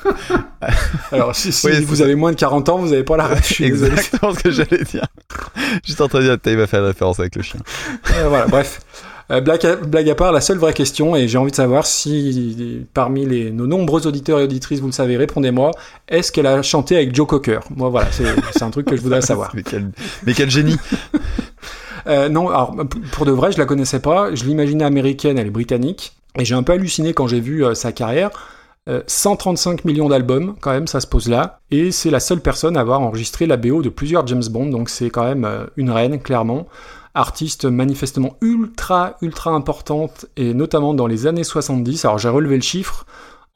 Alors 1.12 1.34
si, 1.34 1.52
si 1.52 1.66
Oui, 1.66 1.72
c'est 1.74 1.80
vous 1.82 2.02
avez 2.02 2.14
moins 2.14 2.32
de 2.32 2.36
40 2.36 2.68
ans, 2.68 2.78
vous 2.78 2.92
avez 2.92 3.04
pas 3.04 3.16
la 3.16 3.28
ref, 3.28 3.60
désolé. 3.60 3.92
Exactement 3.92 4.34
ce 4.34 4.40
que 4.40 4.50
j'allais 4.50 4.84
dire. 4.84 5.06
Juste 5.84 6.00
en 6.00 6.08
train 6.08 6.20
de 6.20 6.24
dire, 6.24 6.38
il 6.46 6.56
va 6.56 6.66
faire 6.66 6.80
une 6.80 6.86
référence 6.86 7.20
avec 7.20 7.36
le 7.36 7.42
chien. 7.42 7.60
Euh, 8.16 8.28
voilà, 8.28 8.46
bref. 8.46 8.80
Euh, 9.30 9.40
blague, 9.40 9.64
à, 9.64 9.76
blague 9.76 10.10
à 10.10 10.14
part, 10.14 10.32
la 10.32 10.42
seule 10.42 10.58
vraie 10.58 10.74
question, 10.74 11.16
et 11.16 11.28
j'ai 11.28 11.38
envie 11.38 11.50
de 11.50 11.56
savoir 11.56 11.86
si 11.86 12.86
parmi 12.92 13.24
les, 13.24 13.50
nos 13.50 13.66
nombreux 13.66 14.06
auditeurs 14.06 14.38
et 14.38 14.44
auditrices, 14.44 14.80
vous 14.80 14.86
le 14.86 14.92
savez, 14.92 15.16
répondez-moi, 15.16 15.70
est-ce 16.08 16.30
qu'elle 16.30 16.46
a 16.46 16.60
chanté 16.60 16.96
avec 16.96 17.14
Joe 17.14 17.26
Cocker? 17.26 17.60
Moi 17.74 17.88
voilà, 17.88 18.08
c'est 18.12 18.62
un 18.62 18.70
truc 18.70 18.86
que 18.86 18.96
je 18.96 19.00
voudrais 19.00 19.22
savoir. 19.22 19.50
Mais 19.54 19.62
quel, 19.62 19.90
mais 20.26 20.34
quel 20.34 20.50
génie. 20.50 20.76
Euh, 22.06 22.28
non, 22.28 22.50
alors 22.50 22.76
pour 23.12 23.24
de 23.24 23.32
vrai, 23.32 23.50
je 23.50 23.56
la 23.56 23.64
connaissais 23.64 23.98
pas, 23.98 24.34
je 24.34 24.44
l'imaginais 24.44 24.84
américaine, 24.84 25.38
elle 25.38 25.46
est 25.46 25.50
britannique, 25.50 26.12
et 26.38 26.44
j'ai 26.44 26.54
un 26.54 26.62
peu 26.62 26.74
halluciné 26.74 27.14
quand 27.14 27.26
j'ai 27.28 27.40
vu 27.40 27.64
euh, 27.64 27.74
sa 27.74 27.92
carrière. 27.92 28.28
Euh, 28.86 29.02
135 29.06 29.86
millions 29.86 30.10
d'albums, 30.10 30.56
quand 30.60 30.72
même, 30.72 30.86
ça 30.86 31.00
se 31.00 31.06
pose 31.06 31.28
là. 31.28 31.60
Et 31.70 31.90
c'est 31.90 32.10
la 32.10 32.20
seule 32.20 32.40
personne 32.40 32.76
à 32.76 32.80
avoir 32.80 33.00
enregistré 33.00 33.46
la 33.46 33.56
BO 33.56 33.80
de 33.80 33.88
plusieurs 33.88 34.26
James 34.26 34.44
Bond, 34.50 34.66
donc 34.66 34.90
c'est 34.90 35.08
quand 35.08 35.24
même 35.24 35.46
euh, 35.46 35.64
une 35.76 35.90
reine, 35.90 36.20
clairement. 36.20 36.66
Artiste 37.14 37.64
manifestement 37.64 38.36
ultra, 38.42 39.16
ultra 39.22 39.52
importante, 39.52 40.26
et 40.36 40.52
notamment 40.52 40.92
dans 40.92 41.06
les 41.06 41.26
années 41.26 41.44
70. 41.44 42.04
Alors 42.04 42.18
j'ai 42.18 42.28
relevé 42.28 42.56
le 42.56 42.62
chiffre. 42.62 43.06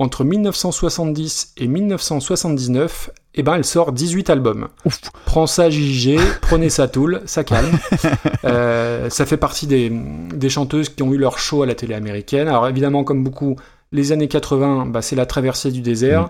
Entre 0.00 0.22
1970 0.22 1.54
et 1.56 1.66
1979, 1.66 3.10
eh 3.34 3.42
ben, 3.42 3.56
elle 3.56 3.64
sort 3.64 3.90
18 3.90 4.30
albums. 4.30 4.68
Ouf. 4.84 5.00
Prends 5.26 5.48
ça 5.48 5.70
JJ, 5.70 6.16
prenez 6.40 6.70
ça 6.70 6.86
Tool, 6.86 7.20
ça 7.26 7.44
calme. 7.44 7.78
Euh, 8.44 9.10
ça 9.10 9.26
fait 9.26 9.36
partie 9.36 9.66
des, 9.66 9.90
des 9.90 10.48
chanteuses 10.48 10.88
qui 10.88 11.02
ont 11.02 11.12
eu 11.12 11.18
leur 11.18 11.38
show 11.38 11.64
à 11.64 11.66
la 11.66 11.74
télé 11.74 11.94
américaine. 11.94 12.46
Alors 12.46 12.66
évidemment, 12.68 13.02
comme 13.02 13.24
beaucoup, 13.24 13.56
les 13.92 14.12
années 14.12 14.28
80, 14.28 14.86
bah, 14.86 15.02
c'est 15.02 15.16
la 15.16 15.26
traversée 15.26 15.70
du 15.70 15.80
désert. 15.80 16.22
Mm. 16.22 16.28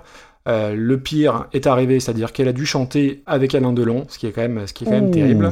Euh, 0.48 0.74
le 0.74 0.98
pire 0.98 1.46
est 1.52 1.66
arrivé, 1.66 2.00
c'est-à-dire 2.00 2.32
qu'elle 2.32 2.48
a 2.48 2.52
dû 2.52 2.64
chanter 2.64 3.22
avec 3.26 3.54
Alain 3.54 3.72
Delon, 3.72 4.06
ce 4.08 4.18
qui 4.18 4.26
est 4.26 4.32
quand 4.32 4.40
même, 4.40 4.66
ce 4.66 4.72
qui 4.72 4.84
est 4.84 4.86
quand 4.86 4.94
même 4.94 5.10
terrible. 5.10 5.50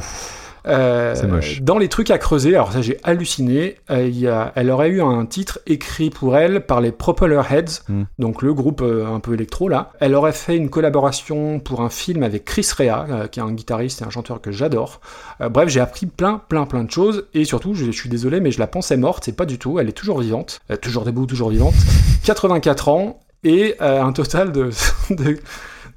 Euh, 0.67 1.27
moche. 1.27 1.61
Dans 1.61 1.77
les 1.77 1.87
trucs 1.87 2.11
à 2.11 2.17
creuser, 2.17 2.55
alors 2.55 2.71
ça 2.71 2.81
j'ai 2.81 2.97
halluciné, 3.03 3.77
euh, 3.89 4.07
y 4.07 4.27
a, 4.27 4.51
elle 4.55 4.69
aurait 4.69 4.89
eu 4.89 5.01
un 5.01 5.25
titre 5.25 5.59
écrit 5.65 6.09
pour 6.09 6.37
elle 6.37 6.65
par 6.65 6.81
les 6.81 6.91
Propeller 6.91 7.41
Heads, 7.49 7.83
Mm. 7.87 8.03
donc 8.19 8.41
le 8.41 8.53
groupe 8.53 8.81
euh, 8.81 9.05
un 9.07 9.19
peu 9.19 9.33
électro 9.33 9.69
là. 9.69 9.91
Elle 9.99 10.15
aurait 10.15 10.33
fait 10.33 10.57
une 10.57 10.69
collaboration 10.69 11.59
pour 11.59 11.81
un 11.81 11.89
film 11.89 12.23
avec 12.23 12.45
Chris 12.45 12.67
Rea, 12.77 13.27
qui 13.31 13.39
est 13.39 13.43
un 13.43 13.51
guitariste 13.51 14.01
et 14.01 14.05
un 14.05 14.09
chanteur 14.09 14.41
que 14.41 14.51
j'adore. 14.51 14.99
Bref, 15.39 15.69
j'ai 15.69 15.79
appris 15.79 16.05
plein, 16.05 16.41
plein, 16.47 16.65
plein 16.65 16.83
de 16.83 16.91
choses, 16.91 17.27
et 17.33 17.45
surtout, 17.45 17.73
je, 17.73 17.85
je 17.85 17.91
suis 17.91 18.09
désolé, 18.09 18.39
mais 18.39 18.51
je 18.51 18.59
la 18.59 18.67
pensais 18.67 18.97
morte, 18.97 19.23
c'est 19.25 19.35
pas 19.35 19.45
du 19.45 19.57
tout, 19.57 19.79
elle 19.79 19.89
est 19.89 19.93
toujours 19.93 20.19
vivante, 20.19 20.59
toujours 20.81 21.05
debout, 21.05 21.25
toujours 21.25 21.49
vivante, 21.49 21.75
84 22.23 22.89
ans, 22.89 23.19
et 23.43 23.75
euh, 23.81 24.01
un 24.01 24.11
total 24.11 24.51
de, 24.51 24.69
de, 25.09 25.39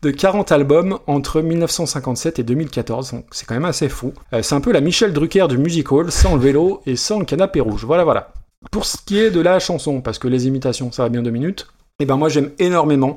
de 0.03 0.11
40 0.11 0.53
albums 0.53 0.99
entre 1.07 1.43
1957 1.43 2.39
et 2.39 2.43
2014, 2.43 3.13
donc 3.13 3.27
c'est 3.33 3.47
quand 3.47 3.55
même 3.55 3.65
assez 3.65 3.89
fou. 3.89 4.13
Euh, 4.33 4.43
c'est 4.43 4.55
un 4.55 4.61
peu 4.61 4.73
la 4.73 4.81
Michel 4.81 5.13
Drucker 5.13 5.47
du 5.49 5.59
musical, 5.59 6.11
sans 6.11 6.35
le 6.35 6.41
vélo 6.41 6.81
et 6.87 6.97
sans 6.97 7.19
le 7.19 7.25
canapé 7.25 7.61
rouge, 7.61 7.85
voilà, 7.85 8.05
voilà. 8.05 8.33
Pour 8.71 8.85
ce 8.85 8.97
qui 9.05 9.19
est 9.19 9.31
de 9.31 9.41
la 9.41 9.59
chanson, 9.59 10.01
parce 10.01 10.19
que 10.19 10.29
les 10.29 10.47
imitations, 10.47 10.93
ça 10.93 11.03
va 11.03 11.09
bien 11.09 11.23
deux 11.23 11.31
minutes, 11.31 11.67
et 11.99 12.07
ben 12.07 12.17
moi 12.17 12.29
j'aime 12.29 12.51
énormément 12.59 13.17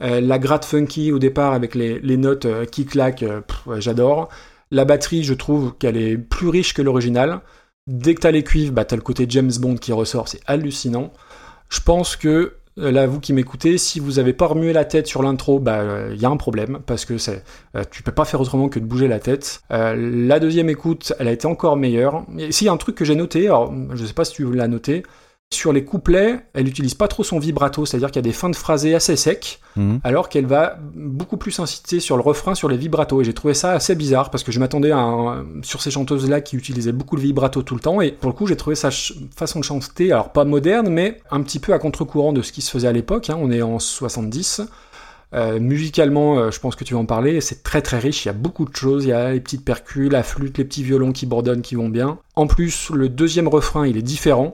euh, 0.00 0.20
la 0.20 0.38
gratte 0.38 0.64
funky 0.64 1.12
au 1.12 1.18
départ 1.18 1.52
avec 1.52 1.74
les, 1.74 1.98
les 2.00 2.16
notes 2.16 2.46
euh, 2.46 2.64
qui 2.64 2.86
claquent, 2.86 3.24
j'adore. 3.78 4.28
La 4.70 4.86
batterie, 4.86 5.22
je 5.22 5.34
trouve 5.34 5.74
qu'elle 5.78 5.98
est 5.98 6.16
plus 6.16 6.48
riche 6.48 6.72
que 6.72 6.80
l'original. 6.80 7.40
Dès 7.86 8.14
que 8.14 8.20
t'as 8.20 8.30
les 8.30 8.42
cuivres, 8.42 8.72
bah, 8.72 8.86
t'as 8.86 8.96
le 8.96 9.02
côté 9.02 9.26
James 9.28 9.52
Bond 9.60 9.76
qui 9.76 9.92
ressort, 9.92 10.28
c'est 10.28 10.40
hallucinant. 10.46 11.12
Je 11.68 11.80
pense 11.80 12.16
que, 12.16 12.54
là, 12.76 13.06
vous 13.06 13.20
qui 13.20 13.32
m'écoutez, 13.32 13.78
si 13.78 14.00
vous 14.00 14.18
avez 14.18 14.32
pas 14.32 14.46
remué 14.46 14.72
la 14.72 14.84
tête 14.84 15.06
sur 15.06 15.22
l'intro, 15.22 15.58
bah, 15.58 15.82
il 16.12 16.20
y 16.20 16.24
a 16.24 16.30
un 16.30 16.36
problème, 16.36 16.80
parce 16.86 17.04
que 17.04 17.18
c'est, 17.18 17.44
euh, 17.76 17.84
tu 17.90 18.02
peux 18.02 18.12
pas 18.12 18.24
faire 18.24 18.40
autrement 18.40 18.68
que 18.68 18.78
de 18.78 18.84
bouger 18.84 19.08
la 19.08 19.20
tête. 19.20 19.62
Euh, 19.70 19.94
la 19.96 20.40
deuxième 20.40 20.68
écoute, 20.68 21.12
elle 21.18 21.28
a 21.28 21.32
été 21.32 21.46
encore 21.46 21.76
meilleure. 21.76 22.24
Et 22.38 22.52
s'il 22.52 22.66
y 22.66 22.70
a 22.70 22.72
un 22.72 22.78
truc 22.78 22.94
que 22.94 23.04
j'ai 23.04 23.14
noté, 23.14 23.46
alors, 23.46 23.72
je 23.94 24.04
sais 24.04 24.14
pas 24.14 24.24
si 24.24 24.34
tu 24.34 24.52
l'as 24.52 24.68
noté, 24.68 25.02
sur 25.54 25.72
les 25.72 25.84
couplets, 25.84 26.40
elle 26.54 26.68
utilise 26.68 26.94
pas 26.94 27.08
trop 27.08 27.24
son 27.24 27.38
vibrato, 27.38 27.86
c'est-à-dire 27.86 28.08
qu'il 28.10 28.16
y 28.16 28.24
a 28.24 28.28
des 28.28 28.32
fins 28.32 28.50
de 28.50 28.56
phrasé 28.56 28.94
assez 28.94 29.16
secs, 29.16 29.58
Mhm. 29.76 30.00
alors 30.04 30.28
qu'elle 30.28 30.46
va 30.46 30.76
beaucoup 30.94 31.36
plus 31.36 31.58
insister 31.60 31.98
sur 32.00 32.16
le 32.16 32.22
refrain, 32.22 32.54
sur 32.54 32.68
les 32.68 32.76
vibratos. 32.76 33.22
Et 33.22 33.24
j'ai 33.24 33.32
trouvé 33.34 33.54
ça 33.54 33.72
assez 33.72 33.94
bizarre, 33.94 34.30
parce 34.30 34.44
que 34.44 34.52
je 34.52 34.58
m'attendais 34.60 34.90
à 34.90 34.98
un- 34.98 35.44
sur 35.62 35.80
ces 35.82 35.90
chanteuses-là 35.90 36.40
qui 36.40 36.56
utilisaient 36.56 36.92
beaucoup 36.92 37.16
le 37.16 37.22
vibrato 37.22 37.62
tout 37.62 37.74
le 37.74 37.80
temps, 37.80 38.00
et 38.00 38.12
pour 38.12 38.30
le 38.30 38.36
coup, 38.36 38.46
j'ai 38.46 38.56
trouvé 38.56 38.76
sa 38.76 38.90
façon 39.34 39.60
de 39.60 39.64
chanter, 39.64 40.12
alors 40.12 40.30
pas 40.32 40.44
moderne, 40.44 40.88
mais 40.88 41.20
un 41.30 41.40
petit 41.42 41.58
peu 41.58 41.72
à 41.72 41.78
contre-courant 41.78 42.32
de 42.32 42.42
ce 42.42 42.52
qui 42.52 42.60
se 42.62 42.70
faisait 42.70 42.88
à 42.88 42.92
l'époque, 42.92 43.30
hein, 43.30 43.38
on 43.40 43.50
est 43.50 43.62
en 43.62 43.78
70. 43.78 44.62
Euh, 45.34 45.58
musicalement, 45.60 46.38
euh, 46.38 46.50
je 46.50 46.60
pense 46.60 46.76
que 46.76 46.84
tu 46.84 46.92
vas 46.92 47.00
en 47.00 47.06
parler, 47.06 47.40
c'est 47.40 47.62
très 47.62 47.80
très 47.80 47.98
riche, 47.98 48.26
il 48.26 48.28
y 48.28 48.30
a 48.30 48.34
beaucoup 48.34 48.66
de 48.66 48.76
choses, 48.76 49.04
il 49.04 49.08
y 49.08 49.12
a 49.12 49.32
les 49.32 49.40
petites 49.40 49.64
percus, 49.64 50.10
la 50.12 50.22
flûte, 50.22 50.58
les 50.58 50.64
petits 50.64 50.82
violons 50.82 51.12
qui 51.12 51.24
bourdonnent, 51.24 51.62
qui 51.62 51.74
vont 51.74 51.88
bien. 51.88 52.18
En 52.36 52.46
plus, 52.46 52.90
le 52.90 53.08
deuxième 53.08 53.48
refrain, 53.48 53.86
il 53.86 53.96
est 53.96 54.02
différent, 54.02 54.52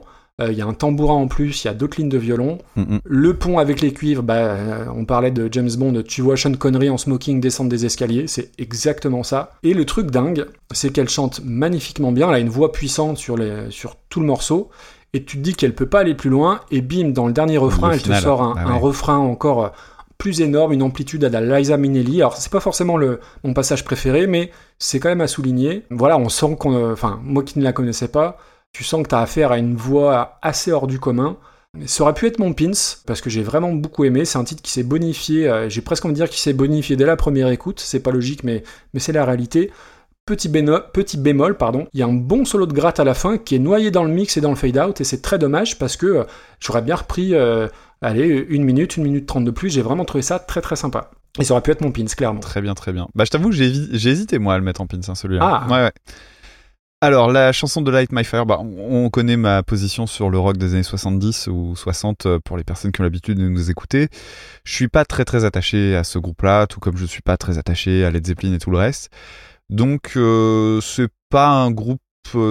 il 0.49 0.57
y 0.57 0.61
a 0.61 0.65
un 0.65 0.73
tambourin 0.73 1.15
en 1.15 1.27
plus, 1.27 1.63
il 1.63 1.67
y 1.67 1.69
a 1.69 1.73
d'autres 1.73 1.97
lignes 1.97 2.09
de 2.09 2.17
violon. 2.17 2.59
Le 3.03 3.33
pont 3.33 3.57
avec 3.59 3.81
les 3.81 3.91
cuivres, 3.93 4.23
bah, 4.23 4.35
euh, 4.35 4.85
on 4.95 5.05
parlait 5.05 5.31
de 5.31 5.49
James 5.51 5.69
Bond, 5.77 6.01
tu 6.07 6.21
vois 6.21 6.37
Sean 6.37 6.53
Connery 6.53 6.89
en 6.89 6.97
smoking 6.97 7.41
descendre 7.41 7.69
des 7.69 7.85
escaliers, 7.85 8.27
c'est 8.27 8.51
exactement 8.57 9.23
ça. 9.23 9.51
Et 9.63 9.73
le 9.73 9.85
truc 9.85 10.11
dingue, 10.11 10.45
c'est 10.71 10.91
qu'elle 10.91 11.09
chante 11.09 11.41
magnifiquement 11.43 12.11
bien, 12.11 12.29
elle 12.29 12.35
a 12.35 12.39
une 12.39 12.49
voix 12.49 12.71
puissante 12.71 13.17
sur, 13.17 13.37
les, 13.37 13.69
sur 13.69 13.97
tout 14.09 14.21
le 14.21 14.25
morceau, 14.25 14.69
et 15.13 15.23
tu 15.23 15.37
te 15.37 15.41
dis 15.41 15.55
qu'elle 15.55 15.75
peut 15.75 15.87
pas 15.87 15.99
aller 15.99 16.15
plus 16.15 16.29
loin, 16.29 16.61
et 16.71 16.81
bim, 16.81 17.09
dans 17.09 17.27
le 17.27 17.33
dernier 17.33 17.57
refrain, 17.57 17.87
Le 17.89 17.93
elle 17.95 17.99
final, 17.99 18.19
te 18.19 18.23
sort 18.23 18.41
un, 18.41 18.55
ah 18.57 18.67
un 18.69 18.75
refrain 18.75 19.17
encore 19.17 19.63
euh, 19.65 19.69
plus 20.17 20.41
énorme, 20.41 20.73
une 20.73 20.83
amplitude 20.83 21.23
à 21.23 21.29
la 21.29 21.59
Liza 21.59 21.77
Minnelli. 21.77 22.21
Alors 22.21 22.35
c'est 22.35 22.51
pas 22.51 22.59
forcément 22.59 22.97
le, 22.97 23.19
mon 23.43 23.53
passage 23.53 23.83
préféré, 23.85 24.27
mais 24.27 24.51
c'est 24.77 24.99
quand 24.99 25.09
même 25.09 25.21
à 25.21 25.27
souligner. 25.27 25.85
Voilà, 25.89 26.17
on 26.17 26.29
sent 26.29 26.57
qu'on... 26.59 26.73
euh, 26.75 26.93
Enfin, 26.93 27.19
moi 27.23 27.43
qui 27.43 27.57
ne 27.57 27.63
la 27.63 27.71
connaissais 27.71 28.09
pas, 28.09 28.37
tu 28.73 28.83
sens 28.83 29.03
que 29.03 29.09
tu 29.09 29.15
as 29.15 29.19
affaire 29.21 29.51
à 29.51 29.57
une 29.57 29.75
voix 29.75 30.37
assez 30.41 30.71
hors 30.71 30.87
du 30.87 30.99
commun. 30.99 31.37
Ça 31.85 32.03
aurait 32.03 32.13
pu 32.15 32.25
être 32.25 32.39
mon 32.39 32.53
pins, 32.53 32.71
parce 33.05 33.21
que 33.21 33.29
j'ai 33.29 33.43
vraiment 33.43 33.71
beaucoup 33.73 34.03
aimé. 34.03 34.25
C'est 34.25 34.37
un 34.39 34.43
titre 34.43 34.61
qui 34.63 34.71
s'est 34.71 34.83
bonifié, 34.83 35.47
euh, 35.47 35.69
j'ai 35.69 35.81
presque 35.81 36.03
envie 36.05 36.13
de 36.13 36.19
dire 36.19 36.29
qu'il 36.29 36.39
s'est 36.39 36.53
bonifié 36.53 36.95
dès 36.95 37.05
la 37.05 37.15
première 37.15 37.49
écoute. 37.49 37.79
C'est 37.79 37.99
pas 37.99 38.11
logique, 38.11 38.43
mais, 38.43 38.63
mais 38.93 38.99
c'est 38.99 39.11
la 39.11 39.23
réalité. 39.25 39.71
Petit, 40.25 40.49
béno- 40.49 40.81
petit 40.93 41.17
bémol, 41.17 41.57
pardon, 41.57 41.87
il 41.93 41.99
y 41.99 42.03
a 42.03 42.07
un 42.07 42.13
bon 42.13 42.45
solo 42.45 42.65
de 42.65 42.73
gratte 42.73 42.99
à 42.99 43.03
la 43.03 43.13
fin 43.13 43.37
qui 43.37 43.55
est 43.55 43.59
noyé 43.59 43.91
dans 43.91 44.03
le 44.03 44.11
mix 44.11 44.37
et 44.37 44.41
dans 44.41 44.49
le 44.49 44.55
fade-out, 44.55 44.99
et 45.01 45.03
c'est 45.03 45.21
très 45.21 45.37
dommage 45.39 45.77
parce 45.79 45.95
que 45.97 46.05
euh, 46.05 46.23
j'aurais 46.59 46.81
bien 46.83 46.95
repris, 46.95 47.33
euh, 47.35 47.67
allez, 48.01 48.45
une 48.49 48.63
minute, 48.63 48.97
une 48.97 49.03
minute 49.03 49.25
trente 49.27 49.45
de 49.45 49.51
plus. 49.51 49.69
J'ai 49.69 49.81
vraiment 49.81 50.05
trouvé 50.05 50.21
ça 50.23 50.39
très 50.39 50.61
très 50.61 50.75
sympa. 50.75 51.11
Et 51.39 51.43
ça 51.43 51.53
aurait 51.53 51.61
pu 51.61 51.69
être 51.71 51.81
mon 51.81 51.91
pins, 51.91 52.05
clairement. 52.05 52.39
Très 52.39 52.61
bien, 52.61 52.73
très 52.73 52.91
bien. 52.93 53.07
Bah, 53.15 53.25
je 53.25 53.29
t'avoue 53.29 53.49
que 53.49 53.55
j'ai 53.55 53.69
hési- 53.69 53.89
j'ai 53.93 54.09
hésité, 54.09 54.39
moi, 54.39 54.55
à 54.55 54.57
le 54.57 54.63
mettre 54.63 54.81
en 54.81 54.87
pins, 54.87 54.99
hein, 55.07 55.15
celui-là. 55.15 55.41
Ah. 55.43 55.67
Ouais, 55.71 55.83
ouais. 55.83 55.91
Alors, 57.01 57.31
la 57.31 57.53
chanson 57.53 57.81
de 57.81 57.91
Light 57.91 58.11
My 58.11 58.25
Fire, 58.25 58.45
bah, 58.45 58.57
on 58.59 59.05
on 59.05 59.09
connaît 59.09 59.37
ma 59.37 59.63
position 59.63 60.05
sur 60.05 60.29
le 60.29 60.37
rock 60.37 60.57
des 60.57 60.73
années 60.73 60.83
70 60.83 61.47
ou 61.47 61.73
60 61.73 62.25
euh, 62.25 62.39
pour 62.43 62.57
les 62.57 62.65
personnes 62.65 62.91
qui 62.91 62.99
ont 62.99 63.05
l'habitude 63.05 63.37
de 63.37 63.47
nous 63.47 63.71
écouter. 63.71 64.09
Je 64.65 64.73
suis 64.73 64.89
pas 64.89 65.05
très 65.05 65.23
très 65.23 65.45
attaché 65.45 65.95
à 65.95 66.03
ce 66.03 66.19
groupe-là, 66.19 66.67
tout 66.67 66.81
comme 66.81 66.97
je 66.97 67.05
suis 67.05 67.21
pas 67.21 67.37
très 67.37 67.57
attaché 67.57 68.03
à 68.03 68.11
Led 68.11 68.27
Zeppelin 68.27 68.53
et 68.53 68.57
tout 68.57 68.71
le 68.71 68.77
reste. 68.77 69.09
Donc, 69.69 70.13
euh, 70.17 70.81
c'est 70.81 71.07
pas 71.29 71.47
un 71.47 71.71
groupe 71.71 72.01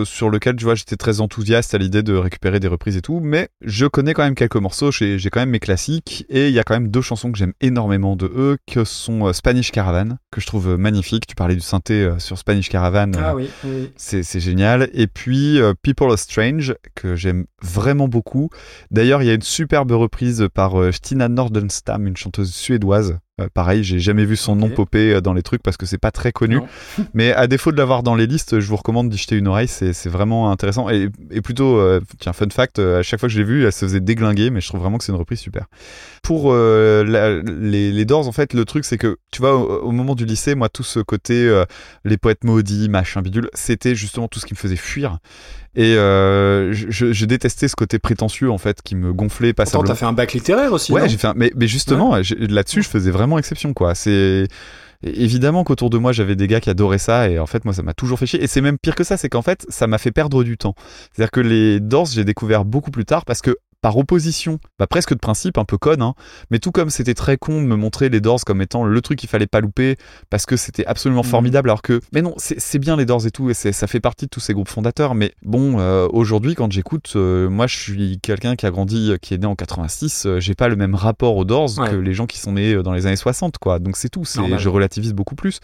sur 0.04 0.30
lequel, 0.30 0.56
tu 0.56 0.64
vois, 0.64 0.74
j'étais 0.74 0.96
très 0.96 1.20
enthousiaste 1.20 1.74
à 1.74 1.78
l'idée 1.78 2.02
de 2.02 2.14
récupérer 2.14 2.60
des 2.60 2.68
reprises 2.68 2.96
et 2.96 3.02
tout, 3.02 3.20
mais 3.22 3.48
je 3.62 3.86
connais 3.86 4.14
quand 4.14 4.22
même 4.24 4.34
quelques 4.34 4.56
morceaux, 4.56 4.90
j'ai 4.92 5.18
j'ai 5.18 5.30
quand 5.30 5.40
même 5.40 5.50
mes 5.50 5.58
classiques, 5.60 6.24
et 6.28 6.48
il 6.48 6.54
y 6.54 6.58
a 6.58 6.64
quand 6.64 6.74
même 6.74 6.88
deux 6.88 7.02
chansons 7.02 7.32
que 7.32 7.38
j'aime 7.38 7.52
énormément 7.60 8.16
de 8.16 8.26
eux, 8.26 8.56
que 8.66 8.84
sont 8.84 9.26
euh, 9.26 9.32
Spanish 9.32 9.70
Caravan, 9.72 10.16
que 10.30 10.40
je 10.40 10.46
trouve 10.46 10.70
euh, 10.70 10.76
magnifique. 10.76 11.26
Tu 11.26 11.34
parlais 11.34 11.54
du 11.54 11.60
synthé 11.60 11.94
euh, 12.02 12.18
sur 12.18 12.38
Spanish 12.38 12.68
Caravan. 12.68 13.12
euh, 13.14 13.20
Ah 13.22 13.34
oui, 13.34 13.48
oui. 13.64 13.90
c'est 13.96 14.40
génial. 14.40 14.88
Et 14.92 15.06
puis 15.06 15.60
euh, 15.60 15.74
People 15.82 16.10
Are 16.10 16.18
Strange, 16.18 16.74
que 16.94 17.16
j'aime 17.16 17.46
vraiment 17.62 18.08
beaucoup. 18.08 18.50
D'ailleurs, 18.90 19.22
il 19.22 19.26
y 19.26 19.30
a 19.30 19.34
une 19.34 19.42
superbe 19.42 19.90
reprise 19.92 20.46
par 20.52 20.80
euh, 20.80 20.92
Stina 20.92 21.28
Nordenstam, 21.28 22.06
une 22.06 22.16
chanteuse 22.16 22.52
suédoise, 22.52 23.18
Euh, 23.40 23.46
pareil, 23.54 23.84
j'ai 23.84 24.00
jamais 24.00 24.24
vu 24.24 24.34
son 24.36 24.56
nom 24.56 24.68
popper 24.74 25.14
euh, 25.14 25.20
dans 25.20 25.32
les 25.32 25.42
trucs 25.42 25.62
parce 25.62 25.76
que 25.76 25.86
c'est 25.86 25.98
pas 25.98 26.10
très 26.10 26.32
connu. 26.32 26.56
Mais 27.14 27.32
à 27.32 27.46
défaut 27.46 27.70
de 27.72 27.76
l'avoir 27.76 28.02
dans 28.02 28.14
les 28.14 28.26
listes, 28.26 28.58
je 28.58 28.66
vous 28.68 28.76
recommande 28.76 29.08
d'y 29.08 29.16
jeter 29.16 29.36
une 29.36 29.46
oreille, 29.48 29.68
c'est 29.68 30.08
vraiment 30.08 30.50
intéressant. 30.50 30.88
Et, 30.90 31.08
et 31.30 31.40
plutôt, 31.40 31.78
euh, 31.78 32.00
tiens, 32.18 32.32
fun 32.32 32.48
fact, 32.50 32.78
euh, 32.78 32.98
à 32.98 33.02
chaque 33.02 33.20
fois 33.20 33.28
que 33.28 33.32
je 33.32 33.38
l'ai 33.38 33.44
vu, 33.44 33.64
elle 33.64 33.72
se 33.72 33.84
faisait 33.84 34.00
déglinguer, 34.00 34.50
mais 34.50 34.60
je 34.60 34.68
trouve 34.68 34.80
vraiment 34.80 34.98
que 34.98 35.04
c'est 35.04 35.12
une 35.12 35.18
reprise 35.18 35.38
super. 35.40 35.66
Pour 36.22 36.52
la- 36.52 37.40
les, 37.42 37.92
les 37.92 38.04
Doors, 38.04 38.26
en 38.28 38.32
fait, 38.32 38.52
le 38.54 38.64
truc, 38.64 38.84
c'est 38.84 38.98
que, 38.98 39.16
tu 39.30 39.40
vois, 39.40 39.54
au, 39.56 39.82
au 39.88 39.92
moment 39.92 40.14
du 40.14 40.24
lycée, 40.24 40.54
moi, 40.54 40.68
tout 40.68 40.82
ce 40.82 41.00
côté, 41.00 41.62
les 42.04 42.16
poètes 42.16 42.44
maudits, 42.44 42.88
machin 42.88 43.22
bidule, 43.22 43.48
c'était 43.54 43.94
justement 43.94 44.28
tout 44.28 44.40
ce 44.40 44.46
qui 44.46 44.54
me 44.54 44.58
faisait 44.58 44.76
fuir. 44.76 45.18
Et 45.76 45.94
euh, 45.96 46.72
je, 46.72 46.86
je- 46.90 47.12
je 47.12 47.24
détestais 47.26 47.68
ce 47.68 47.76
côté 47.76 47.98
prétentieux, 47.98 48.50
en 48.50 48.58
fait, 48.58 48.82
qui 48.82 48.96
me 48.96 49.12
gonflait 49.12 49.52
Pourtant, 49.52 49.64
passablement. 49.70 49.88
t'as 49.88 49.94
fait 49.94 50.06
un 50.06 50.12
bac 50.12 50.32
littéraire 50.32 50.72
aussi. 50.72 50.92
Ouais, 50.92 51.08
j'ai 51.08 51.18
fait 51.18 51.28
un- 51.28 51.34
mais, 51.36 51.52
mais 51.56 51.66
justement, 51.68 52.20
j'ai- 52.22 52.34
là-dessus, 52.36 52.82
je 52.82 52.88
faisais 52.88 53.10
vraiment 53.10 53.38
exception, 53.38 53.72
quoi. 53.74 53.94
C'est 53.94 54.48
évidemment 55.04 55.62
qu'autour 55.62 55.90
de 55.90 55.98
moi, 55.98 56.10
j'avais 56.12 56.34
des 56.34 56.48
gars 56.48 56.60
qui 56.60 56.70
adoraient 56.70 56.98
ça, 56.98 57.28
et 57.28 57.38
en 57.38 57.46
fait, 57.46 57.64
moi, 57.64 57.72
ça 57.74 57.82
m'a 57.82 57.94
toujours 57.94 58.18
fait 58.18 58.26
chier. 58.26 58.42
Et 58.42 58.46
c'est 58.48 58.60
même 58.60 58.78
pire 58.78 58.94
que 58.96 59.04
ça, 59.04 59.16
c'est 59.16 59.28
qu'en 59.28 59.42
fait, 59.42 59.64
ça 59.68 59.86
m'a 59.86 59.98
fait 59.98 60.10
perdre 60.10 60.42
du 60.42 60.56
temps. 60.56 60.74
C'est-à-dire 61.12 61.30
que 61.30 61.40
les 61.40 61.78
Doors, 61.80 62.06
j'ai 62.06 62.24
découvert 62.24 62.64
beaucoup 62.64 62.90
plus 62.90 63.04
tard 63.04 63.24
parce 63.24 63.40
que 63.40 63.56
par 63.80 63.96
opposition, 63.96 64.58
bah 64.78 64.86
presque 64.88 65.12
de 65.14 65.18
principe, 65.18 65.56
un 65.56 65.64
peu 65.64 65.78
conne, 65.78 66.02
hein, 66.02 66.14
mais 66.50 66.58
tout 66.58 66.72
comme 66.72 66.90
c'était 66.90 67.14
très 67.14 67.36
con 67.36 67.62
de 67.62 67.66
me 67.66 67.76
montrer 67.76 68.08
les 68.08 68.20
Doors 68.20 68.40
comme 68.44 68.60
étant 68.60 68.84
le 68.84 69.00
truc 69.00 69.18
qu'il 69.20 69.28
fallait 69.28 69.46
pas 69.46 69.60
louper 69.60 69.96
parce 70.30 70.46
que 70.46 70.56
c'était 70.56 70.84
absolument 70.86 71.22
Mhm. 71.22 71.28
formidable, 71.28 71.70
alors 71.70 71.82
que, 71.82 72.00
mais 72.12 72.20
non, 72.22 72.34
c'est 72.38 72.78
bien 72.78 72.96
les 72.96 73.06
Doors 73.06 73.26
et 73.26 73.30
tout, 73.30 73.50
et 73.50 73.54
ça 73.54 73.86
fait 73.86 74.00
partie 74.00 74.24
de 74.26 74.30
tous 74.30 74.40
ces 74.40 74.52
groupes 74.52 74.68
fondateurs, 74.68 75.14
mais 75.14 75.32
bon, 75.44 75.78
euh, 75.78 76.08
aujourd'hui, 76.12 76.54
quand 76.56 76.70
j'écoute, 76.72 77.12
euh, 77.14 77.48
moi 77.48 77.66
je 77.68 77.76
suis 77.76 78.18
quelqu'un 78.20 78.56
qui 78.56 78.66
a 78.66 78.70
grandi, 78.70 79.12
euh, 79.12 79.16
qui 79.16 79.34
est 79.34 79.38
né 79.38 79.46
en 79.46 79.54
86, 79.54 80.26
euh, 80.26 80.40
j'ai 80.40 80.54
pas 80.54 80.68
le 80.68 80.76
même 80.76 80.94
rapport 80.96 81.36
aux 81.36 81.44
Doors 81.44 81.78
Ouais. 81.78 81.90
que 81.90 81.96
les 81.96 82.14
gens 82.14 82.26
qui 82.26 82.38
sont 82.38 82.52
nés 82.52 82.82
dans 82.82 82.92
les 82.92 83.06
années 83.06 83.16
60, 83.16 83.58
quoi, 83.58 83.78
donc 83.78 83.96
c'est 83.96 84.08
tout, 84.08 84.24
je 84.24 84.68
relativise 84.68 85.12
beaucoup 85.14 85.36
plus. 85.36 85.60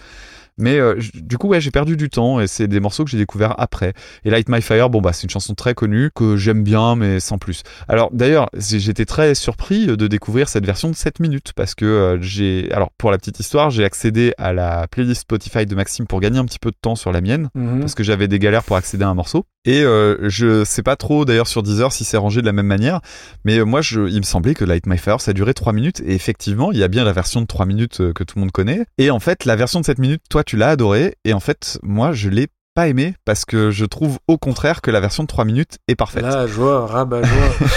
Mais 0.58 0.78
euh, 0.78 0.96
du 1.14 1.36
coup, 1.38 1.48
ouais, 1.48 1.60
j'ai 1.60 1.70
perdu 1.70 1.96
du 1.96 2.08
temps 2.10 2.40
et 2.40 2.46
c'est 2.46 2.68
des 2.68 2.78
morceaux 2.80 3.04
que 3.04 3.10
j'ai 3.10 3.18
découverts 3.18 3.54
après. 3.58 3.92
Et 4.24 4.30
Light 4.30 4.48
My 4.48 4.62
Fire, 4.62 4.88
bon 4.90 5.00
bah 5.00 5.12
c'est 5.12 5.24
une 5.24 5.30
chanson 5.30 5.54
très 5.54 5.74
connue 5.74 6.10
que 6.14 6.36
j'aime 6.36 6.62
bien, 6.62 6.94
mais 6.96 7.18
sans 7.20 7.38
plus. 7.38 7.62
Alors 7.88 8.10
d'ailleurs, 8.12 8.48
j'étais 8.56 9.04
très 9.04 9.34
surpris 9.34 9.86
de 9.86 10.06
découvrir 10.06 10.48
cette 10.48 10.64
version 10.64 10.88
de 10.90 10.94
7 10.94 11.18
minutes 11.20 11.52
parce 11.56 11.74
que 11.74 11.84
euh, 11.84 12.18
j'ai, 12.20 12.70
alors 12.72 12.90
pour 12.98 13.10
la 13.10 13.18
petite 13.18 13.40
histoire, 13.40 13.70
j'ai 13.70 13.84
accédé 13.84 14.32
à 14.38 14.52
la 14.52 14.86
playlist 14.88 15.22
Spotify 15.22 15.66
de 15.66 15.74
Maxime 15.74 16.06
pour 16.06 16.20
gagner 16.20 16.38
un 16.38 16.44
petit 16.44 16.58
peu 16.60 16.70
de 16.70 16.76
temps 16.80 16.94
sur 16.94 17.10
la 17.12 17.20
mienne 17.20 17.48
Mhm. 17.54 17.80
parce 17.80 17.94
que 17.94 18.02
j'avais 18.04 18.28
des 18.28 18.38
galères 18.38 18.62
pour 18.64 18.76
accéder 18.76 19.04
à 19.04 19.08
un 19.08 19.14
morceau. 19.14 19.46
Et 19.64 19.82
euh, 19.82 20.28
je 20.28 20.64
sais 20.64 20.82
pas 20.82 20.96
trop 20.96 21.24
d'ailleurs 21.24 21.46
sur 21.46 21.62
Deezer 21.62 21.92
si 21.92 22.04
c'est 22.04 22.18
rangé 22.18 22.40
de 22.42 22.46
la 22.46 22.52
même 22.52 22.66
manière, 22.66 23.00
mais 23.44 23.58
euh, 23.58 23.64
moi 23.64 23.80
je, 23.80 24.08
il 24.08 24.18
me 24.18 24.22
semblait 24.22 24.54
que 24.54 24.64
Light 24.64 24.86
My 24.86 24.98
Fire 24.98 25.20
ça 25.20 25.32
durait 25.32 25.54
3 25.54 25.72
minutes 25.72 26.00
et 26.00 26.14
effectivement 26.14 26.70
il 26.70 26.78
y 26.78 26.82
a 26.82 26.88
bien 26.88 27.04
la 27.04 27.12
version 27.12 27.40
de 27.40 27.46
3 27.46 27.64
minutes 27.64 28.00
euh, 28.00 28.12
que 28.12 28.24
tout 28.24 28.36
le 28.36 28.40
monde 28.40 28.52
connaît. 28.52 28.84
Et 28.98 29.10
en 29.10 29.20
fait 29.20 29.46
la 29.46 29.56
version 29.56 29.80
de 29.80 29.86
7 29.86 29.98
minutes, 29.98 30.22
toi 30.28 30.44
tu 30.44 30.56
l'as 30.56 30.68
adorée 30.68 31.16
et 31.24 31.32
en 31.32 31.40
fait 31.40 31.78
moi 31.82 32.12
je 32.12 32.28
l'ai 32.28 32.48
pas 32.74 32.88
aimé 32.88 33.14
parce 33.24 33.44
que 33.44 33.70
je 33.70 33.84
trouve 33.84 34.18
au 34.28 34.36
contraire 34.36 34.82
que 34.82 34.90
la 34.90 35.00
version 35.00 35.22
de 35.22 35.28
3 35.28 35.44
minutes 35.44 35.78
est 35.88 35.94
parfaite. 35.94 36.22
La 36.22 36.46
joie, 36.46 36.86
rabat 36.86 37.22
joie. 37.22 37.68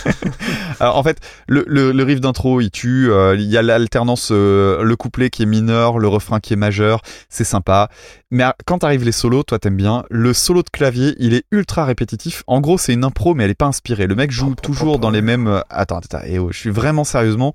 Alors 0.80 0.96
en 0.96 1.02
fait, 1.02 1.18
le, 1.48 1.64
le, 1.66 1.92
le 1.92 2.02
riff 2.02 2.20
d'intro, 2.20 2.60
il 2.60 2.70
tue. 2.70 3.10
euh, 3.10 3.34
Il 3.36 3.42
y 3.46 3.56
a 3.56 3.62
l'alternance, 3.62 4.30
euh, 4.32 4.82
le 4.82 4.96
couplet 4.96 5.30
qui 5.30 5.42
est 5.42 5.46
mineur, 5.46 5.98
le 5.98 6.08
refrain 6.08 6.40
qui 6.40 6.52
est 6.52 6.56
majeur. 6.56 7.00
C'est 7.28 7.44
sympa. 7.44 7.88
Mais 8.30 8.42
à- 8.42 8.56
quand 8.66 8.82
arrivent 8.84 9.04
les 9.04 9.12
solos, 9.12 9.42
toi 9.44 9.58
t'aimes 9.58 9.76
bien. 9.76 10.04
Le 10.10 10.32
solo 10.32 10.62
de 10.62 10.70
clavier, 10.70 11.14
il 11.18 11.34
est 11.34 11.44
ultra 11.50 11.84
répétitif. 11.84 12.42
En 12.46 12.60
gros, 12.60 12.78
c'est 12.78 12.92
une 12.92 13.04
impro, 13.04 13.34
mais 13.34 13.44
elle 13.44 13.50
est 13.50 13.54
pas 13.54 13.66
inspirée. 13.66 14.06
Le 14.06 14.14
mec 14.14 14.30
joue 14.30 14.54
toujours 14.54 14.98
dans 14.98 15.10
les 15.10 15.22
mêmes. 15.22 15.46
euh, 15.46 15.60
Attends, 15.70 15.98
attends, 15.98 16.18
attends, 16.18 16.26
eh 16.28 16.38
oh, 16.38 16.48
je 16.52 16.58
suis 16.58 16.70
vraiment 16.70 17.04
sérieusement. 17.04 17.52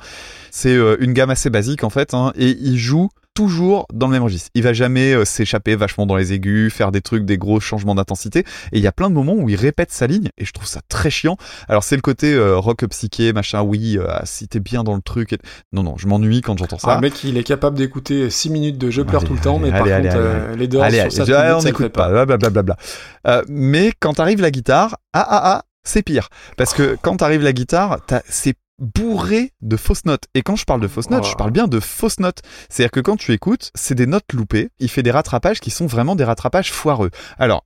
C'est 0.52 0.76
une 1.00 1.14
gamme 1.14 1.30
assez 1.30 1.50
basique 1.50 1.84
en 1.84 1.90
fait, 1.90 2.14
hein, 2.14 2.32
et 2.38 2.58
il 2.62 2.78
joue 2.78 3.10
toujours 3.36 3.86
dans 3.94 4.08
le 4.08 4.14
même 4.14 4.24
registre. 4.24 4.50
Il 4.56 4.64
va 4.64 4.74
jamais 4.74 5.14
euh, 5.14 5.26
s'échapper 5.26 5.76
vachement 5.76 6.08
dans 6.08 6.16
les 6.16 6.34
aigus, 6.34 6.74
faire 6.74 6.92
des 6.92 7.02
trucs, 7.02 7.26
des 7.26 7.38
gros 7.38 7.60
changements 7.60 7.94
d'intensité. 7.94 8.40
Et 8.72 8.78
il 8.78 8.82
y 8.82 8.88
a 8.88 8.92
plein 8.92 9.10
de 9.10 9.14
moments 9.14 9.34
où 9.36 9.48
il 9.50 9.56
répète 9.56 9.92
sa 9.92 10.08
ligne, 10.08 10.30
et 10.40 10.46
je 10.46 10.52
trouve 10.54 10.66
ça 10.68 10.80
très 10.90 11.10
chiant. 11.12 11.38
Alors 11.68 11.84
c'est 11.84 11.96
le 11.98 12.02
côté 12.02 12.34
euh, 12.34 12.58
rock 12.58 12.84
psyché, 12.88 13.34
machin, 13.34 13.62
oui, 13.62 13.98
euh, 14.00 14.08
si 14.24 14.48
t'es 14.48 14.60
bien 14.60 14.84
dans 14.84 14.96
le 14.96 15.02
truc. 15.02 15.34
et- 15.34 15.38
Non, 15.74 15.84
non, 15.84 15.96
je 15.98 16.08
m'ennuie 16.08 16.42
quand 16.42 16.58
j'entends 16.58 16.80
ça. 16.80 16.94
Ah, 16.94 16.96
le 16.96 17.02
mec, 17.02 17.24
il 17.24 17.38
est 17.38 17.44
capable 17.44 17.78
d'écouter 17.78 18.30
6 18.30 18.50
minutes 18.50 18.78
de 18.78 18.90
je 18.90 19.02
pleure 19.04 19.22
Allez, 19.22 19.28
tout 19.28 19.36
le 19.36 19.42
temps, 19.42 19.60
mais 19.60 19.70
allez, 19.72 19.78
par 19.78 20.14
contre, 20.14 20.58
les 20.58 20.66
allez, 20.66 20.72
sur 20.72 20.82
allez, 20.82 21.10
7 21.12 21.26
je- 21.26 21.32
minutes, 21.34 21.46
on 21.56 21.60
ça 21.60 21.66
n'écoute 21.68 21.88
pas, 21.90 22.26
blablabla. 22.26 22.78
Mais 23.50 23.92
quand 24.00 24.20
arrive 24.20 24.42
la 24.42 24.52
guitare, 24.52 24.98
ah 25.14 25.26
ah 25.30 25.42
ah, 25.58 25.64
c'est 25.84 26.02
pire. 26.04 26.30
Parce 26.58 26.74
que 26.74 26.98
quand 27.02 27.22
arrive 27.22 27.42
la 27.44 27.54
guitare, 27.54 28.00
t'as- 28.08 28.24
c'est 28.30 28.56
bourré 28.80 29.52
de 29.62 29.78
fausses 29.78 30.06
notes. 30.06 30.26
Et 30.34 30.42
quand 30.42 30.56
je 30.56 30.66
parle 30.66 30.82
de 30.82 30.88
fausses 30.88 31.10
notes, 31.10 31.24
Oh. 31.26 31.30
je 31.32 31.36
parle 31.36 31.52
bien 31.52 31.68
de 31.68 31.80
fausses 31.80 32.20
notes. 32.20 32.42
C'est-à-dire 32.70 32.92
que 32.92 33.00
quand 33.00 33.18
tu 33.18 33.32
écoutes, 33.32 33.72
c'est 33.76 33.96
des 33.96 34.06
notes 34.08 34.32
loupées. 34.34 34.70
Il 34.80 34.90
fait 34.90 35.04
des 35.04 35.12
rattrapages 35.12 35.60
qui 35.60 35.72
sont 35.72 35.86
vraiment 35.88 36.16
des 36.16 36.24
rattrapages 36.24 36.72
foireux. 36.72 37.12
Alors, 37.38 37.64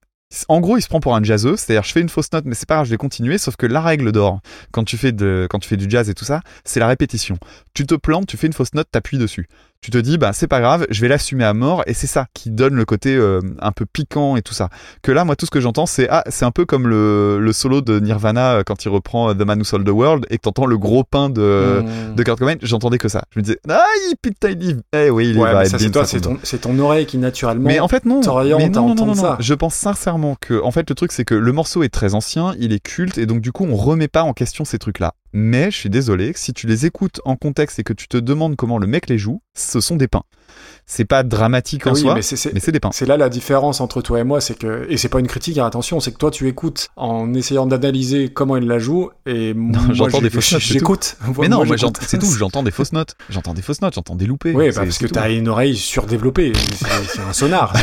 en 0.47 0.59
gros, 0.59 0.77
il 0.77 0.81
se 0.83 0.87
prend 0.87 0.99
pour 0.99 1.15
un 1.15 1.23
jazzeux, 1.23 1.57
c'est-à-dire 1.57 1.83
je 1.83 1.91
fais 1.91 2.01
une 2.01 2.09
fausse 2.09 2.31
note, 2.31 2.45
mais 2.45 2.53
c'est 2.53 2.67
pas 2.67 2.75
grave, 2.75 2.85
je 2.85 2.91
vais 2.91 2.97
continuer. 2.97 3.39
Sauf 3.39 3.55
que 3.55 3.65
la 3.65 3.81
règle 3.81 4.11
d'or, 4.11 4.41
quand 4.71 4.83
tu 4.83 4.95
fais 4.95 5.11
de, 5.11 5.47
quand 5.49 5.57
tu 5.57 5.67
fais 5.67 5.77
du 5.77 5.89
jazz 5.89 6.07
et 6.07 6.13
tout 6.13 6.25
ça, 6.25 6.41
c'est 6.63 6.79
la 6.79 6.85
répétition. 6.87 7.37
Tu 7.73 7.87
te 7.87 7.95
plantes, 7.95 8.27
tu 8.27 8.37
fais 8.37 8.45
une 8.45 8.53
fausse 8.53 8.75
note, 8.75 8.87
t'appuies 8.91 9.17
dessus. 9.17 9.47
Tu 9.81 9.91
te 9.91 9.97
dis, 9.97 10.17
bah 10.17 10.33
c'est 10.33 10.47
pas 10.47 10.59
grave, 10.59 10.85
je 10.89 10.99
vais 10.99 11.07
l'assumer 11.07 11.45
à 11.45 11.53
mort, 11.53 11.83
et 11.87 11.93
c'est 11.93 12.05
ça 12.05 12.25
qui 12.33 12.49
donne 12.51 12.73
le 12.75 12.83
côté 12.83 13.15
euh, 13.15 13.39
un 13.61 13.71
peu 13.71 13.85
piquant 13.85 14.35
et 14.35 14.41
tout 14.41 14.53
ça. 14.53 14.67
Que 15.03 15.13
là, 15.13 15.23
moi, 15.23 15.37
tout 15.37 15.45
ce 15.45 15.51
que 15.51 15.61
j'entends, 15.61 15.85
c'est 15.85 16.07
ah, 16.09 16.23
c'est 16.27 16.43
un 16.43 16.51
peu 16.51 16.65
comme 16.65 16.85
le, 16.85 17.39
le 17.39 17.53
solo 17.53 17.79
de 17.79 17.97
Nirvana 18.01 18.55
euh, 18.55 18.63
quand 18.65 18.83
il 18.83 18.89
reprend 18.89 19.29
euh, 19.29 19.33
The 19.33 19.45
Man 19.45 19.59
Who 19.59 19.63
Sold 19.63 19.87
the 19.87 19.91
World 19.91 20.25
et 20.29 20.35
que 20.37 20.41
t'entends 20.41 20.65
le 20.65 20.77
gros 20.77 21.05
pain 21.05 21.29
de 21.29 21.39
Mmh. 21.81 22.15
de 22.15 22.23
Kurt 22.23 22.39
Cobain. 22.39 22.55
J'entendais 22.61 22.97
que 22.97 23.07
ça. 23.07 23.23
Je 23.33 23.39
me 23.39 23.43
disais, 23.43 23.57
ah, 23.69 23.81
putain, 24.21 24.49
il 24.49 24.57
dit, 24.57 24.75
eh 24.91 25.09
oui, 25.09 25.29
il 25.29 25.37
Ouais, 25.39 25.53
va 25.53 25.63
être 25.63 25.71
ça, 25.71 25.79
c'est 25.79 25.89
toi, 25.91 26.05
c'est 26.05 26.19
ton, 26.21 26.37
c'est 26.43 26.59
ton 26.61 26.77
oreille 26.79 27.05
qui 27.05 27.17
naturellement. 27.17 27.67
mais 27.67 27.79
en 27.79 27.87
fait 27.87 28.03
non. 28.05 28.19
Mais 28.19 28.69
non, 28.69 28.89
non, 28.89 28.95
non, 28.95 29.05
non. 29.07 29.13
ça. 29.15 29.37
Je 29.39 29.53
pense 29.53 29.75
sincèrement 29.75 30.35
que 30.41 30.61
en 30.61 30.71
fait 30.71 30.89
le 30.89 30.95
truc 30.95 31.13
c'est 31.13 31.23
que 31.23 31.35
le 31.35 31.51
morceau 31.53 31.83
est 31.83 31.89
très 31.89 32.15
ancien, 32.15 32.53
il 32.59 32.73
est 32.73 32.79
culte 32.83 33.17
et 33.17 33.25
donc 33.25 33.39
du 33.39 33.51
coup 33.53 33.65
on 33.69 33.75
remet 33.77 34.07
pas 34.09 34.23
en 34.23 34.33
question 34.33 34.65
ces 34.65 34.77
trucs-là. 34.77 35.13
Mais 35.33 35.69
je 35.71 35.77
suis 35.77 35.89
désolé, 35.89 36.31
si 36.35 36.53
tu 36.53 36.65
les 36.67 36.85
écoutes 36.85 37.21
en 37.25 37.35
contexte 37.35 37.79
et 37.79 37.83
que 37.83 37.93
tu 37.93 38.07
te 38.07 38.17
demandes 38.17 38.55
comment 38.55 38.77
le 38.77 38.87
mec 38.87 39.09
les 39.09 39.17
joue, 39.17 39.41
ce 39.53 39.79
sont 39.81 39.95
des 39.95 40.07
pains. 40.07 40.23
C'est 40.87 41.05
pas 41.05 41.21
dramatique 41.21 41.85
en 41.85 41.91
Ah 41.91 41.93
oui, 41.93 42.01
soi, 42.01 42.15
mais 42.15 42.21
c'est- 42.23 42.71
des 42.71 42.79
pains. 42.79 42.89
C'est 42.91 43.05
là 43.05 43.15
la 43.17 43.29
différence 43.29 43.79
entre 43.81 44.01
toi 44.01 44.19
et 44.19 44.23
moi, 44.23 44.41
c'est 44.41 44.57
que 44.57 44.87
et 44.89 44.97
c'est 44.97 45.07
pas 45.09 45.19
une 45.19 45.27
critique, 45.27 45.59
hein, 45.59 45.65
attention, 45.67 45.99
c'est 45.99 46.11
que 46.11 46.17
toi 46.17 46.31
tu 46.31 46.47
écoutes 46.47 46.87
en 46.95 47.31
essayant 47.35 47.67
d'analyser 47.67 48.29
comment 48.29 48.57
il 48.57 48.65
la 48.65 48.79
joue 48.79 49.11
et 49.27 49.53
moi 49.55 49.79
j'entends 49.91 50.17
j'ai- 50.17 50.23
des 50.23 50.29
fausses 50.31 50.51
notes, 50.53 50.61
J'écoute. 50.63 51.17
Mais 51.39 51.47
non, 51.49 51.63
moi, 51.63 51.75
c'est 52.01 52.17
tout, 52.17 52.25
j'entends 52.39 52.63
des 52.63 52.71
fausses 52.71 52.93
notes. 52.93 53.13
J'entends 53.29 53.53
des 53.53 53.61
fausses 53.61 53.81
notes, 53.83 53.93
j'entends 53.93 54.15
des 54.15 54.25
loupés. 54.25 54.53
Oui, 54.55 54.69
bah, 54.69 54.81
parce 54.83 54.97
que 54.97 55.05
t'as 55.05 55.29
une 55.29 55.47
oreille 55.47 55.75
surdéveloppée. 55.77 56.53
C'est 57.05 57.21
un 57.21 57.33
sonar. 57.33 57.73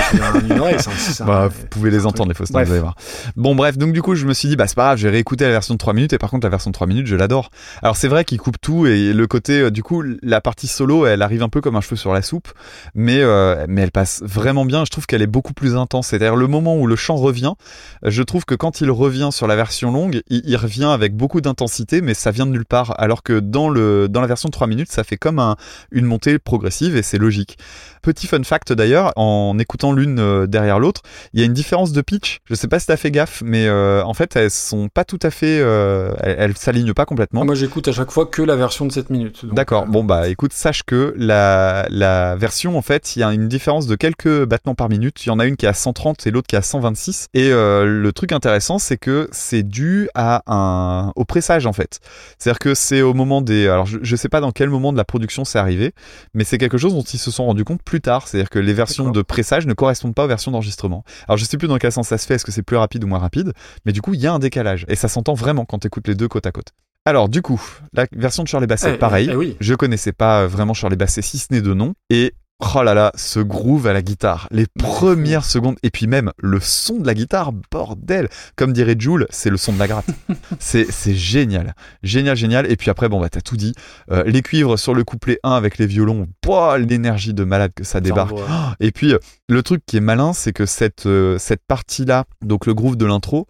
une 0.50 0.58
oreille, 0.58 0.74
un- 0.76 1.24
Bah, 1.24 1.46
vous 1.48 1.66
pouvez 1.70 1.92
les 1.92 2.04
entendre, 2.06 2.30
les 2.30 2.34
fausses 2.34 2.50
notes, 2.50 2.64
vous 2.66 2.72
allez 2.72 2.80
voir. 2.80 2.96
Bon, 3.36 3.54
bref, 3.54 3.78
donc 3.78 3.92
du 3.92 4.02
coup, 4.02 4.16
je 4.16 4.26
me 4.26 4.34
suis 4.34 4.48
dit, 4.48 4.56
bah, 4.56 4.66
c'est 4.66 4.74
pas 4.74 4.86
grave, 4.86 4.98
je 4.98 5.04
vais 5.06 5.12
réécouter 5.12 5.44
la 5.44 5.50
version 5.52 5.74
de 5.74 5.78
3 5.78 5.92
minutes, 5.92 6.12
et 6.12 6.18
par 6.18 6.30
contre, 6.30 6.44
la 6.44 6.50
version 6.50 6.70
de 6.70 6.74
3 6.74 6.88
minutes, 6.88 7.06
je 7.06 7.14
l'adore. 7.14 7.35
Alors, 7.82 7.96
c'est 7.96 8.08
vrai 8.08 8.24
qu'il 8.24 8.38
coupe 8.38 8.60
tout, 8.60 8.86
et 8.86 9.12
le 9.12 9.26
côté, 9.26 9.60
euh, 9.60 9.70
du 9.70 9.82
coup, 9.82 10.02
la 10.22 10.40
partie 10.40 10.66
solo, 10.66 11.06
elle 11.06 11.22
arrive 11.22 11.42
un 11.42 11.48
peu 11.48 11.60
comme 11.60 11.76
un 11.76 11.80
cheveu 11.80 11.96
sur 11.96 12.12
la 12.12 12.22
soupe, 12.22 12.48
mais, 12.94 13.20
euh, 13.20 13.66
mais 13.68 13.82
elle 13.82 13.90
passe 13.90 14.22
vraiment 14.24 14.64
bien. 14.64 14.84
Je 14.84 14.90
trouve 14.90 15.06
qu'elle 15.06 15.22
est 15.22 15.26
beaucoup 15.26 15.52
plus 15.52 15.76
intense. 15.76 16.08
C'est-à-dire, 16.08 16.36
le 16.36 16.46
moment 16.46 16.76
où 16.76 16.86
le 16.86 16.96
chant 16.96 17.16
revient, 17.16 17.54
je 18.02 18.22
trouve 18.22 18.44
que 18.44 18.54
quand 18.54 18.80
il 18.80 18.90
revient 18.90 19.30
sur 19.32 19.46
la 19.46 19.56
version 19.56 19.90
longue, 19.92 20.22
il, 20.28 20.56
revient 20.56 20.84
avec 20.84 21.14
beaucoup 21.14 21.40
d'intensité, 21.40 22.00
mais 22.00 22.14
ça 22.14 22.30
vient 22.30 22.46
de 22.46 22.52
nulle 22.52 22.64
part. 22.64 22.94
Alors 22.98 23.22
que 23.22 23.40
dans 23.40 23.68
le, 23.68 24.08
dans 24.08 24.20
la 24.20 24.26
version 24.26 24.48
de 24.48 24.52
3 24.52 24.66
minutes, 24.66 24.90
ça 24.90 25.04
fait 25.04 25.16
comme 25.16 25.38
un, 25.38 25.56
une 25.90 26.06
montée 26.06 26.38
progressive, 26.38 26.96
et 26.96 27.02
c'est 27.02 27.18
logique. 27.18 27.58
Petit 28.02 28.26
fun 28.26 28.42
fact 28.42 28.72
d'ailleurs, 28.72 29.12
en 29.16 29.58
écoutant 29.58 29.92
l'une 29.92 30.18
euh, 30.20 30.46
derrière 30.46 30.78
l'autre, 30.78 31.02
il 31.32 31.40
y 31.40 31.42
a 31.42 31.46
une 31.46 31.52
différence 31.52 31.92
de 31.92 32.00
pitch. 32.00 32.38
Je 32.44 32.54
sais 32.54 32.68
pas 32.68 32.78
si 32.78 32.86
t'as 32.86 32.96
fait 32.96 33.10
gaffe, 33.10 33.42
mais 33.44 33.68
en 33.68 34.14
fait, 34.14 34.36
elles 34.36 34.50
sont 34.50 34.88
pas 34.88 35.04
tout 35.04 35.18
à 35.22 35.30
fait, 35.30 35.56
elles, 35.56 36.36
elles 36.38 36.56
s'alignent 36.56 36.94
pas 36.94 37.04
complètement. 37.04 37.25
Ah, 37.34 37.44
moi 37.44 37.54
j'écoute 37.54 37.88
à 37.88 37.92
chaque 37.92 38.10
fois 38.10 38.26
que 38.26 38.42
la 38.42 38.56
version 38.56 38.86
de 38.86 38.92
7 38.92 39.10
minutes. 39.10 39.44
D'accord. 39.46 39.84
euh, 39.84 39.86
Bon 39.86 40.04
bah 40.04 40.28
écoute, 40.28 40.52
sache 40.52 40.82
que 40.82 41.14
la, 41.16 41.86
la 41.90 42.36
version 42.36 42.76
en 42.78 42.82
fait, 42.82 43.16
il 43.16 43.20
y 43.20 43.22
a 43.22 43.32
une 43.32 43.48
différence 43.48 43.86
de 43.86 43.94
quelques 43.96 44.44
battements 44.44 44.74
par 44.74 44.88
minute. 44.88 45.24
Il 45.24 45.28
y 45.28 45.30
en 45.30 45.38
a 45.38 45.46
une 45.46 45.56
qui 45.56 45.66
est 45.66 45.68
à 45.68 45.74
130 45.74 46.26
et 46.26 46.30
l'autre 46.30 46.46
qui 46.46 46.56
est 46.56 46.58
à 46.58 46.62
126. 46.62 47.26
Et 47.34 47.50
euh, 47.52 47.84
le 47.84 48.12
truc 48.12 48.32
intéressant, 48.32 48.78
c'est 48.78 48.96
que 48.96 49.28
c'est 49.32 49.62
dû 49.62 50.08
à 50.14 50.42
un 50.46 51.12
au 51.16 51.24
pressage 51.24 51.66
en 51.66 51.72
fait. 51.72 52.00
C'est-à-dire 52.38 52.58
que 52.58 52.74
c'est 52.74 53.02
au 53.02 53.14
moment 53.14 53.42
des. 53.42 53.68
Alors 53.68 53.86
je, 53.86 53.98
je 54.02 54.16
sais 54.16 54.28
pas 54.28 54.40
dans 54.40 54.52
quel 54.52 54.70
moment 54.70 54.92
de 54.92 54.96
la 54.98 55.04
production 55.04 55.44
c'est 55.44 55.58
arrivé, 55.58 55.92
mais 56.34 56.44
c'est 56.44 56.58
quelque 56.58 56.78
chose 56.78 56.94
dont 56.94 57.02
ils 57.02 57.18
se 57.18 57.30
sont 57.30 57.46
rendus 57.46 57.64
compte 57.64 57.82
plus 57.82 58.00
tard. 58.00 58.28
C'est-à-dire 58.28 58.50
que 58.50 58.58
les 58.58 58.72
versions 58.72 59.10
de 59.10 59.22
pressage 59.22 59.66
ne 59.66 59.74
correspondent 59.74 60.14
pas 60.14 60.24
aux 60.24 60.28
versions 60.28 60.50
d'enregistrement. 60.50 61.04
Alors 61.28 61.36
je 61.36 61.44
sais 61.44 61.56
plus 61.58 61.68
dans 61.68 61.78
quel 61.78 61.92
sens 61.92 62.08
ça 62.08 62.18
se 62.18 62.26
fait. 62.26 62.34
Est-ce 62.34 62.44
que 62.44 62.52
c'est 62.52 62.62
plus 62.62 62.76
rapide 62.76 63.04
ou 63.04 63.06
moins 63.06 63.18
rapide 63.18 63.52
Mais 63.84 63.92
du 63.92 64.00
coup, 64.02 64.14
il 64.14 64.20
y 64.20 64.26
a 64.26 64.32
un 64.32 64.38
décalage 64.38 64.84
et 64.88 64.96
ça 64.96 65.08
s'entend 65.08 65.34
vraiment 65.34 65.64
quand 65.64 65.80
tu 65.80 65.86
écoutes 65.86 66.08
les 66.08 66.14
deux 66.14 66.28
côte 66.28 66.46
à 66.46 66.52
côte. 66.52 66.68
Alors 67.06 67.28
du 67.28 67.40
coup, 67.40 67.62
la 67.92 68.06
version 68.12 68.42
de 68.42 68.48
Shirley 68.48 68.66
Bassey, 68.66 68.92
Eh, 68.94 68.98
pareil. 68.98 69.28
eh, 69.30 69.32
eh 69.32 69.36
oui. 69.36 69.56
Je 69.60 69.74
connaissais 69.74 70.12
pas 70.12 70.42
euh, 70.42 70.46
vraiment 70.48 70.74
Shirley 70.74 70.96
Bassey, 70.96 71.22
si 71.22 71.38
ce 71.38 71.46
n'est 71.52 71.62
de 71.62 71.72
nom. 71.72 71.94
Et 72.10 72.34
Oh 72.74 72.82
là 72.82 72.94
là, 72.94 73.12
ce 73.16 73.38
groove 73.38 73.86
à 73.86 73.92
la 73.92 74.00
guitare, 74.00 74.48
les 74.50 74.64
premières 74.78 75.44
secondes, 75.44 75.76
et 75.82 75.90
puis 75.90 76.06
même 76.06 76.32
le 76.38 76.58
son 76.58 76.98
de 77.00 77.06
la 77.06 77.12
guitare, 77.12 77.52
bordel 77.70 78.30
Comme 78.56 78.72
dirait 78.72 78.96
Jules, 78.98 79.26
c'est 79.28 79.50
le 79.50 79.58
son 79.58 79.74
de 79.74 79.78
la 79.78 79.86
gratte. 79.86 80.06
c'est 80.58 80.90
c'est 80.90 81.14
génial, 81.14 81.74
génial, 82.02 82.34
génial. 82.34 82.72
Et 82.72 82.76
puis 82.76 82.88
après, 82.88 83.10
bon, 83.10 83.20
bah 83.20 83.28
t'as 83.28 83.42
tout 83.42 83.58
dit. 83.58 83.74
Euh, 84.10 84.24
les 84.24 84.40
cuivres 84.40 84.78
sur 84.78 84.94
le 84.94 85.04
couplet 85.04 85.38
1 85.42 85.50
avec 85.52 85.76
les 85.76 85.86
violons, 85.86 86.26
boah, 86.42 86.78
l'énergie 86.78 87.34
de 87.34 87.44
malade 87.44 87.72
que 87.76 87.84
ça 87.84 88.00
débarque. 88.00 88.32
Oh, 88.34 88.42
Et 88.80 88.90
puis, 88.90 89.12
euh, 89.12 89.18
le 89.50 89.62
truc 89.62 89.82
qui 89.84 89.98
est 89.98 90.00
malin, 90.00 90.32
c'est 90.32 90.54
que 90.54 90.64
cette, 90.64 91.04
euh, 91.04 91.36
cette 91.36 91.60
partie-là, 91.68 92.24
donc 92.42 92.64
le 92.64 92.72
groove 92.72 92.96
de 92.96 93.04
l'intro, 93.04 93.46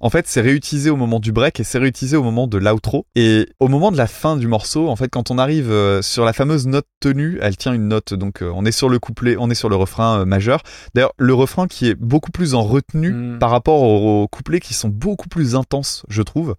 en 0.00 0.10
fait, 0.10 0.26
c'est 0.26 0.40
réutilisé 0.40 0.90
au 0.90 0.96
moment 0.96 1.20
du 1.20 1.32
break 1.32 1.60
et 1.60 1.64
c'est 1.64 1.78
réutilisé 1.78 2.16
au 2.16 2.22
moment 2.22 2.46
de 2.46 2.58
l'outro. 2.58 3.06
Et 3.14 3.48
au 3.60 3.68
moment 3.68 3.90
de 3.92 3.96
la 3.96 4.06
fin 4.06 4.36
du 4.36 4.46
morceau, 4.46 4.88
en 4.88 4.96
fait, 4.96 5.08
quand 5.08 5.30
on 5.30 5.38
arrive 5.38 5.70
euh, 5.70 6.02
sur 6.02 6.24
la 6.24 6.32
fameuse 6.32 6.66
note 6.66 6.86
tenue, 7.00 7.38
elle 7.40 7.56
tient 7.56 7.72
une 7.72 7.88
note, 7.88 8.14
donc 8.14 8.42
euh, 8.42 8.50
on 8.54 8.64
est 8.64 8.72
sur 8.72 8.88
le 8.88 8.98
couplet, 8.98 9.36
on 9.38 9.50
est 9.50 9.54
sur 9.54 9.68
le 9.68 9.76
refrain 9.76 10.20
euh, 10.20 10.24
majeur. 10.24 10.62
D'ailleurs, 10.94 11.12
le 11.18 11.34
refrain 11.34 11.66
qui 11.66 11.88
est 11.88 11.94
beaucoup 11.94 12.30
plus 12.30 12.54
en 12.54 12.62
retenue 12.62 12.86
Mm. 13.16 13.38
par 13.38 13.50
rapport 13.50 13.82
aux 13.82 14.28
couplets 14.28 14.60
qui 14.60 14.74
sont 14.74 14.88
beaucoup 14.88 15.28
plus 15.28 15.54
intenses, 15.54 16.04
je 16.08 16.22
trouve. 16.22 16.56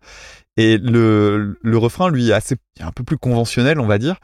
Et 0.58 0.80
le, 0.80 1.58
le 1.62 1.78
refrain, 1.78 2.10
lui, 2.10 2.30
est 2.30 2.34
assez, 2.34 2.55
un 2.80 2.91
peu 2.91 3.03
plus 3.03 3.18
conventionnel, 3.18 3.80
on 3.80 3.86
va 3.86 3.99
dire. 3.99 4.16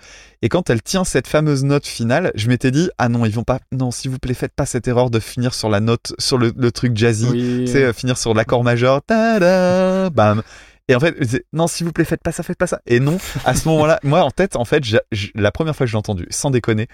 Et 0.41 0.49
quand 0.49 0.69
elle 0.71 0.81
tient 0.81 1.03
cette 1.03 1.27
fameuse 1.27 1.63
note 1.63 1.85
finale, 1.85 2.31
je 2.33 2.47
m'étais 2.47 2.71
dit, 2.71 2.89
ah 2.97 3.07
non, 3.07 3.25
ils 3.25 3.31
vont 3.33 3.43
pas, 3.43 3.59
non, 3.71 3.91
s'il 3.91 4.09
vous 4.09 4.17
plaît, 4.17 4.33
faites 4.33 4.53
pas 4.55 4.65
cette 4.65 4.87
erreur 4.87 5.11
de 5.11 5.19
finir 5.19 5.53
sur 5.53 5.69
la 5.69 5.79
note, 5.79 6.13
sur 6.17 6.37
le, 6.39 6.51
le 6.57 6.71
truc 6.71 6.97
jazzy. 6.97 7.27
Oui. 7.29 7.67
Sais, 7.67 7.83
euh, 7.83 7.93
finir 7.93 8.17
sur 8.17 8.33
l'accord 8.33 8.63
majeur, 8.63 9.01
tada, 9.05 10.09
bam. 10.09 10.41
Et 10.89 10.95
en 10.95 10.99
fait, 10.99 11.15
c'est, 11.23 11.45
non, 11.53 11.67
s'il 11.67 11.85
vous 11.85 11.93
plaît, 11.93 12.03
faites 12.03 12.21
pas 12.23 12.33
ça, 12.33 12.43
faites 12.43 12.57
pas 12.57 12.67
ça. 12.67 12.81
Et 12.87 12.99
non, 12.99 13.17
à 13.45 13.55
ce 13.55 13.69
moment-là, 13.69 13.99
moi, 14.03 14.21
en 14.23 14.31
tête, 14.31 14.57
en 14.57 14.65
fait, 14.65 14.83
j'- 14.83 14.97
la 15.33 15.51
première 15.51 15.75
fois 15.75 15.85
que 15.85 15.91
j'ai 15.91 15.97
entendu, 15.97 16.25
sans 16.29 16.49
déconner, 16.49 16.87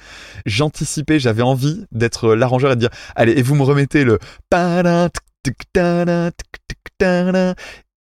j'anticipais, 0.45 1.17
j'avais 1.17 1.41
envie 1.41 1.85
d'être 1.91 2.35
l'arrangeur 2.35 2.73
et 2.73 2.75
de 2.75 2.81
dire, 2.81 2.91
allez, 3.15 3.31
et 3.31 3.41
vous 3.41 3.55
me 3.55 3.63
remettez 3.63 4.03
le 4.03 4.19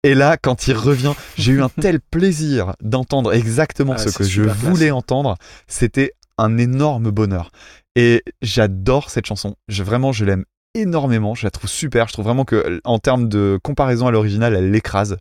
Et 0.09 0.15
là, 0.15 0.39
quand 0.41 0.69
il 0.69 0.75
revient, 0.75 1.13
j'ai 1.37 1.53
eu 1.53 1.63
un 1.63 1.69
tel 1.81 2.01
plaisir 2.01 2.73
d'entendre 2.83 3.35
exactement 3.35 3.93
Ah, 3.95 3.99
ce 3.99 4.09
que 4.17 4.25
je 4.25 4.45
classe. 4.45 4.57
voulais 4.57 4.91
entendre. 4.91 5.37
C'était 5.67 6.13
un 6.39 6.57
énorme 6.57 7.11
bonheur. 7.11 7.51
Et 7.95 8.23
j'adore 8.41 9.11
cette 9.11 9.27
chanson. 9.27 9.57
Je, 9.69 9.83
vraiment, 9.83 10.13
je 10.13 10.25
l'aime 10.25 10.45
énormément. 10.75 11.35
Je 11.35 11.45
la 11.45 11.51
trouve 11.51 11.69
super. 11.69 12.09
Je 12.09 12.15
trouve 12.15 12.25
vraiment 12.25 12.45
que, 12.47 12.81
en 12.85 12.99
termes 12.99 13.29
de 13.29 13.59
comparaison 13.63 14.07
à 14.07 14.11
l'original, 14.11 14.55
elle 14.55 14.71
l'écrase. 14.71 15.17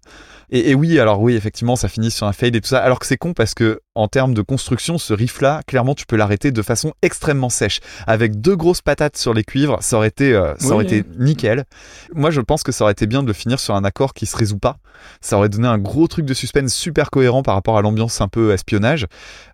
Et, 0.52 0.70
et 0.70 0.76
oui, 0.76 1.00
alors 1.00 1.20
oui, 1.22 1.36
effectivement, 1.36 1.76
ça 1.76 1.90
finit 1.90 2.12
sur 2.12 2.26
un 2.28 2.34
fade 2.34 2.56
et 2.56 2.62
tout 2.62 2.68
ça. 2.70 2.80
Alors 2.80 3.00
que 3.00 3.08
c'est 3.08 3.18
con 3.18 3.34
parce 3.34 3.54
que, 3.56 3.82
en 3.98 4.08
termes 4.08 4.34
de 4.34 4.42
construction, 4.42 4.98
ce 4.98 5.14
riff-là, 5.14 5.62
clairement, 5.68 5.96
tu 5.96 6.06
peux 6.06 6.16
l'arrêter 6.16 6.52
de 6.52 6.62
façon 6.62 6.94
extrêmement 7.02 7.50
sèche. 7.50 7.80
Avec 8.06 8.40
deux 8.40 8.56
grosses 8.56 8.82
patates 8.82 9.18
sur 9.18 9.34
les 9.34 9.44
cuivres, 9.44 9.78
ça 9.82 9.98
aurait 9.98 10.08
été, 10.10 10.34
euh, 10.34 10.54
ça 10.60 10.68
Oui. 10.68 10.74
aurait 10.74 10.84
été 10.86 11.04
nickel. 11.18 11.66
Moi, 12.14 12.30
je 12.32 12.42
pense 12.42 12.64
que 12.64 12.72
ça 12.72 12.84
aurait 12.84 12.94
été 12.94 13.08
bien 13.08 13.22
de 13.24 13.28
le 13.28 13.34
finir 13.34 13.60
sur 13.60 13.76
un 13.76 13.84
accord 13.84 14.14
qui 14.14 14.26
se 14.26 14.38
résout 14.38 14.60
pas. 14.60 14.78
Ça 15.22 15.38
aurait 15.38 15.50
donné 15.50 15.68
un 15.68 15.78
gros 15.78 16.08
truc 16.08 16.26
de 16.26 16.34
suspense 16.34 16.74
super 16.74 17.10
cohérent 17.12 17.44
par 17.44 17.54
rapport 17.56 17.78
à 17.78 17.82
l'ambiance 17.82 18.20
un 18.22 18.28
peu 18.28 18.52
espionnage. 18.54 19.06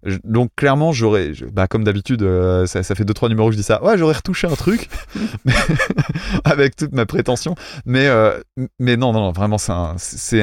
Je- 0.04 0.18
Donc 0.24 0.52
clairement, 0.56 0.92
j'aurais, 0.94 1.32
bah, 1.52 1.68
comme 1.68 1.84
d'habitude, 1.84 2.22
euh, 2.24 2.66
ça, 2.66 2.82
ça 2.84 2.96
fait 2.96 3.04
deux 3.06 3.14
trois 3.14 3.30
numéros 3.30 3.50
que 3.50 3.54
je 3.54 3.58
dis 3.58 3.64
ça. 3.64 3.84
Ouais, 3.84 3.98
j'aurais 3.98 4.14
retouché 4.16 4.48
un 4.48 4.56
truc 4.56 4.90
avec 6.44 6.76
toute 6.76 6.94
ma 6.94 7.06
prétention. 7.06 7.56
Mais 7.86 8.08
euh, 8.08 8.40
mais 8.80 8.98
non, 8.98 9.12
non, 9.14 9.20
non, 9.22 9.32
vraiment, 9.32 9.58
c'est 9.58 9.72
un, 9.72 9.96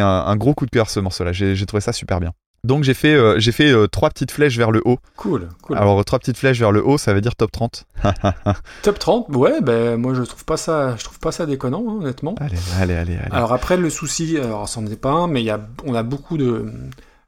un, 0.07 0.27
un 0.27 0.37
gros 0.37 0.55
coup 0.55 0.67
de 0.67 0.71
cœur 0.71 0.91
ce 0.91 1.01
morceau-là. 1.01 1.33
J'ai 1.33 1.67
trouvé 1.67 1.81
ça 1.81 1.93
super 1.93 2.21
bien. 2.21 2.33
Donc 2.63 2.85
j'ai 2.85 2.95
fait, 2.95 3.15
euh, 3.15 3.39
j'ai 3.39 3.53
fait 3.53 3.73
euh, 3.73 3.87
trois 3.87 4.11
petites 4.11 4.31
flèches 4.31 4.57
vers 4.59 4.71
le 4.71 4.83
haut. 4.85 4.99
Cool, 5.17 5.49
cool. 5.63 5.79
Alors 5.79 6.05
trois 6.05 6.19
petites 6.19 6.37
flèches 6.37 6.59
vers 6.59 6.73
le 6.73 6.85
haut, 6.85 6.99
ça 6.99 7.15
veut 7.15 7.21
dire 7.21 7.35
top 7.37 7.51
30. 7.53 7.87
Top 8.83 8.99
30, 8.99 9.35
ouais, 9.37 9.61
ben 9.63 9.97
moi 9.97 10.15
je 10.15 10.23
trouve 10.23 10.45
pas 10.45 10.57
ça, 10.57 10.97
je 10.97 11.05
trouve 11.05 11.19
pas 11.19 11.33
ça 11.33 11.47
déconnant, 11.47 11.85
hein, 11.89 11.99
honnêtement. 12.01 12.35
allez, 12.39 12.57
allez, 12.79 12.95
allez, 12.95 13.17
allez. 13.17 13.33
Alors 13.33 13.53
après 13.53 13.77
le 13.77 13.89
souci, 13.89 14.37
alors 14.37 14.69
c'en 14.69 14.85
est 14.87 15.01
pas 15.01 15.11
un, 15.11 15.27
mais 15.27 15.43
y 15.43 15.51
a, 15.51 15.61
on 15.87 15.95
a 15.95 16.03
beaucoup 16.03 16.37
de, 16.37 16.67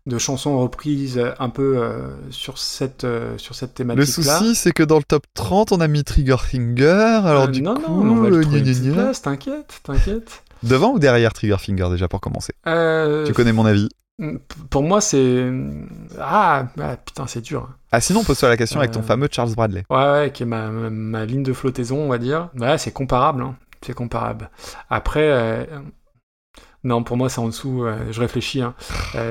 de 0.06 0.18
chansons 0.18 0.58
reprises 0.58 1.18
euh, 1.18 1.32
un 1.38 1.48
peu 1.48 1.78
euh, 1.78 2.08
sur 2.30 2.58
cette, 2.58 3.04
euh, 3.04 3.38
sur 3.38 3.54
cette 3.54 3.78
le 3.80 4.04
souci, 4.04 4.54
c'est 4.54 4.72
que 4.72 4.82
dans 4.82 4.96
le 4.98 5.04
top 5.04 5.24
30, 5.34 5.72
on 5.72 5.80
a 5.80 5.88
mis 5.88 6.02
Trigger 6.04 6.36
Finger. 6.38 7.20
Alors 7.24 7.44
Euh, 7.44 7.46
du 7.48 7.62
non, 7.62 7.74
coup, 7.74 8.02
non, 8.04 8.26
on 8.26 8.30
va 8.30 8.92
place, 8.94 9.22
t'inquiète, 9.22 9.80
t'inquiète. 9.84 10.42
devant 10.62 10.92
ou 10.92 10.98
derrière 10.98 11.32
Trigger 11.32 11.56
Finger 11.58 11.88
déjà 11.90 12.08
pour 12.08 12.20
commencer? 12.20 12.54
Tu 12.64 13.32
connais 13.32 13.52
mon 13.52 13.64
avis. 13.66 13.88
Pour 14.70 14.82
moi, 14.82 15.00
c'est 15.00 15.50
ah, 16.18 16.66
ah, 16.80 16.96
putain, 16.96 17.26
c'est 17.26 17.40
dur. 17.40 17.68
Ah 17.90 18.00
sinon, 18.00 18.22
pose-toi 18.24 18.48
la 18.48 18.56
question 18.56 18.78
avec 18.80 18.92
ton 18.92 19.00
Euh, 19.00 19.02
fameux 19.02 19.28
Charles 19.30 19.54
Bradley. 19.54 19.84
Ouais, 19.90 19.96
ouais, 20.12 20.30
qui 20.32 20.42
est 20.44 20.46
ma, 20.46 20.68
ma, 20.68 20.90
ma 20.90 21.24
ligne 21.24 21.42
de 21.42 21.52
flottaison, 21.52 21.98
on 21.98 22.08
va 22.08 22.18
dire. 22.18 22.48
Ouais, 22.58 22.78
c'est 22.78 22.92
comparable, 22.92 23.42
hein. 23.42 23.56
c'est 23.84 23.94
comparable. 23.94 24.50
Après, 24.90 25.28
euh, 25.30 25.64
non, 26.84 27.02
pour 27.04 27.16
moi, 27.16 27.28
c'est 27.28 27.38
en 27.40 27.46
dessous. 27.46 27.84
euh, 27.84 27.96
je 28.10 28.20
réfléchis. 28.20 28.62
hein. 28.62 28.74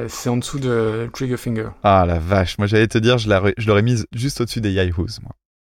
C'est 0.07 0.29
en 0.29 0.37
dessous 0.37 0.59
de 0.59 1.09
Trigger 1.13 1.37
Finger. 1.37 1.69
Ah 1.83 2.05
la 2.05 2.19
vache, 2.19 2.57
moi 2.57 2.67
j'allais 2.67 2.87
te 2.87 2.97
dire, 2.97 3.17
je 3.17 3.29
l'aurais 3.29 3.53
je 3.57 3.67
l'aurais 3.67 3.81
mise 3.81 4.05
juste 4.13 4.41
au-dessus 4.41 4.61
des 4.61 4.71
Yahoos, 4.71 5.19
moi, 5.21 5.31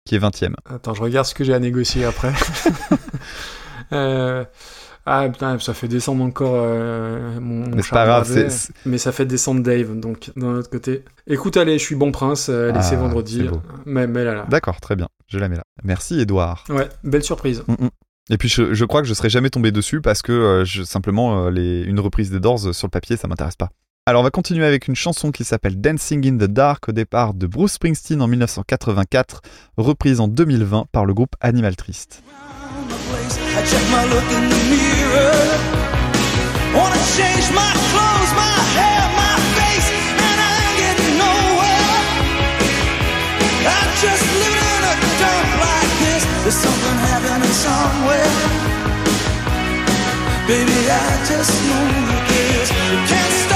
qui 0.06 0.14
est 0.14 0.18
20ème. 0.18 0.54
Attends, 0.68 0.94
je 0.94 1.02
regarde 1.02 1.26
ce 1.26 1.34
que 1.34 1.44
j'ai 1.44 1.54
à 1.54 1.58
négocier 1.58 2.04
après. 2.04 2.32
Euh, 3.92 4.44
Ah 5.08 5.28
putain, 5.28 5.58
ça 5.60 5.72
fait 5.72 5.86
descendre 5.88 6.24
encore 6.24 6.54
euh, 6.56 7.38
mon, 7.40 7.60
mon 7.68 7.76
Mais 7.76 7.82
c'est 7.82 7.90
pas 7.90 8.06
grave, 8.06 8.26
c'est- 8.26 8.50
c'est- 8.50 8.72
Mais 8.84 8.98
ça 8.98 9.12
fait 9.12 9.24
descendre 9.24 9.62
Dave, 9.62 9.98
donc 9.98 10.30
d'un 10.36 10.56
autre 10.56 10.68
côté. 10.68 11.04
Écoute, 11.28 11.56
allez, 11.56 11.78
je 11.78 11.84
suis 11.84 11.94
bon 11.94 12.10
prince. 12.10 12.48
Euh, 12.48 12.70
allez, 12.70 12.78
Ah, 12.80 12.82
c'est 12.82 12.96
vendredi. 12.96 13.38
c'est 13.44 13.48
beau. 13.48 13.62
Mais, 13.84 14.06
mais 14.08 14.24
là, 14.24 14.34
là. 14.34 14.46
D'accord, 14.50 14.80
très 14.80 14.96
bien, 14.96 15.08
je 15.28 15.38
la 15.38 15.48
mets 15.48 15.56
là. 15.56 15.62
Merci 15.84 16.18
Edouard. 16.20 16.64
Ouais, 16.68 16.88
belle 17.04 17.22
surprise. 17.22 17.62
Mm, 17.68 17.84
mm. 17.84 17.88
Et 18.30 18.38
puis 18.38 18.48
je, 18.48 18.74
je 18.74 18.84
crois 18.84 19.02
que 19.02 19.06
je 19.08 19.14
serais 19.14 19.30
jamais 19.30 19.50
tombé 19.50 19.70
dessus 19.70 20.00
parce 20.00 20.20
que 20.22 20.32
euh, 20.32 20.64
je, 20.64 20.82
simplement 20.82 21.46
euh, 21.46 21.50
les, 21.52 21.82
une 21.82 22.00
reprise 22.00 22.30
des 22.32 22.40
Doors 22.40 22.74
sur 22.74 22.86
le 22.88 22.90
papier 22.90 23.16
ça 23.16 23.28
m'intéresse 23.28 23.54
pas. 23.54 23.68
Alors 24.08 24.20
on 24.20 24.24
va 24.24 24.30
continuer 24.30 24.64
avec 24.66 24.88
une 24.88 24.96
chanson 24.96 25.30
qui 25.30 25.44
s'appelle 25.44 25.80
Dancing 25.80 26.26
in 26.26 26.36
the 26.36 26.50
Dark 26.50 26.88
au 26.88 26.92
départ 26.92 27.34
de 27.34 27.46
Bruce 27.46 27.72
Springsteen 27.74 28.20
en 28.22 28.26
1984, 28.28 29.42
reprise 29.76 30.18
en 30.20 30.26
2020 30.28 30.86
par 30.90 31.04
le 31.06 31.14
groupe 31.14 31.34
Animal 31.40 31.76
Trist. 31.76 32.22
I 33.56 33.62
check 33.64 33.84
my 33.88 34.04
look 34.04 34.28
in 34.36 34.44
the 34.52 34.60
mirror. 34.68 35.40
Wanna 36.76 37.00
change 37.16 37.46
my 37.56 37.72
clothes, 37.88 38.32
my 38.36 38.56
hair, 38.76 39.02
my 39.16 39.36
face, 39.56 39.88
and 40.28 40.38
I 40.44 40.52
ain't 40.60 40.76
getting 40.76 41.16
nowhere. 41.24 41.94
I 43.64 43.80
just 44.04 44.24
live 44.42 44.60
in 44.76 44.82
a 44.92 44.94
dump 45.20 45.48
like 45.64 45.92
this. 46.04 46.22
There's 46.44 46.60
something 46.66 46.96
happening 47.08 47.56
somewhere. 47.64 48.36
Baby, 50.46 50.78
I 50.92 51.08
just 51.24 51.52
know 51.64 51.86
this. 52.28 52.68
You 52.92 52.98
can't 53.08 53.34
start 53.40 53.55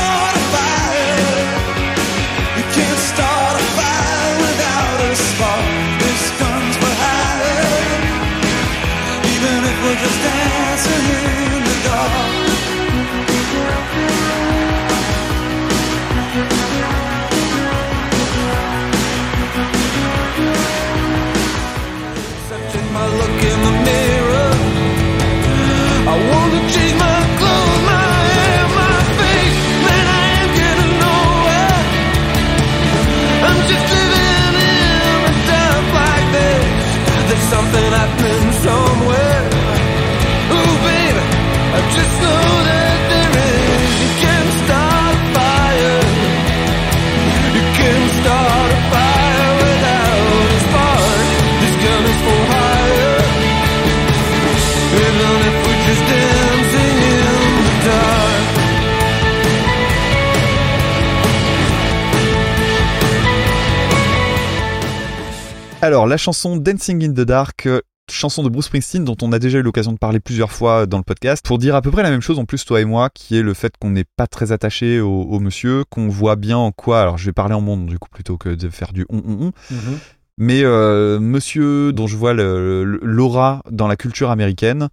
Alors 65.83 66.07
la 66.07 66.17
chanson 66.17 66.57
Dancing 66.57 67.03
in 67.05 67.13
the 67.13 67.27
Dark, 67.27 67.67
euh, 67.67 67.81
chanson 68.11 68.43
de 68.43 68.51
Bruce 68.51 68.67
Springsteen 68.67 69.05
dont 69.05 69.17
on 69.23 69.33
a 69.33 69.39
déjà 69.39 69.59
eu 69.59 69.63
l'occasion 69.63 69.93
de 69.93 69.99
parler 69.99 70.21
plusieurs 70.21 70.53
fois 70.53 70.85
dans 70.87 70.99
le 70.99 71.05
podcast, 71.05 71.45
pour 71.45 71.57
dire 71.59 71.75
à 71.75 71.81
peu 71.81 71.91
près 71.91 72.03
la 72.03 72.11
même 72.11 72.21
chose 72.21 72.39
en 72.39 72.45
plus 72.45 72.65
toi 72.67 72.81
et 72.81 72.85
moi, 72.85 73.09
qui 73.09 73.39
est 73.39 73.43
le 73.43 73.55
fait 73.55 73.73
qu'on 73.81 73.91
n'est 73.91 74.05
pas 74.05 74.27
très 74.27 74.53
attaché 74.53 75.01
au, 75.01 75.23
au 75.23 75.41
monsieur, 75.41 75.85
qu'on 75.89 76.09
voit 76.09 76.37
bien 76.37 76.59
en 76.59 76.71
quoi, 76.71 77.01
alors 77.01 77.17
je 77.17 77.25
vais 77.25 77.33
parler 77.33 77.55
en 77.55 77.63
monde 77.63 77.87
du 77.87 77.99
coup 77.99 78.11
plutôt 78.11 78.37
que 78.37 78.51
de 78.51 78.69
faire 78.69 78.93
du 78.93 79.07
on 79.09 79.19
on 79.19 79.47
on, 79.47 79.53
Mhm. 79.71 79.99
Mais 80.43 80.63
euh, 80.65 81.21
monsieur 81.21 81.93
dont 81.93 82.07
je 82.07 82.17
vois 82.17 82.33
l'aura 82.33 83.63
dans 83.71 83.87
la 83.87 83.97
culture 83.97 84.31
américaine, 84.31 84.89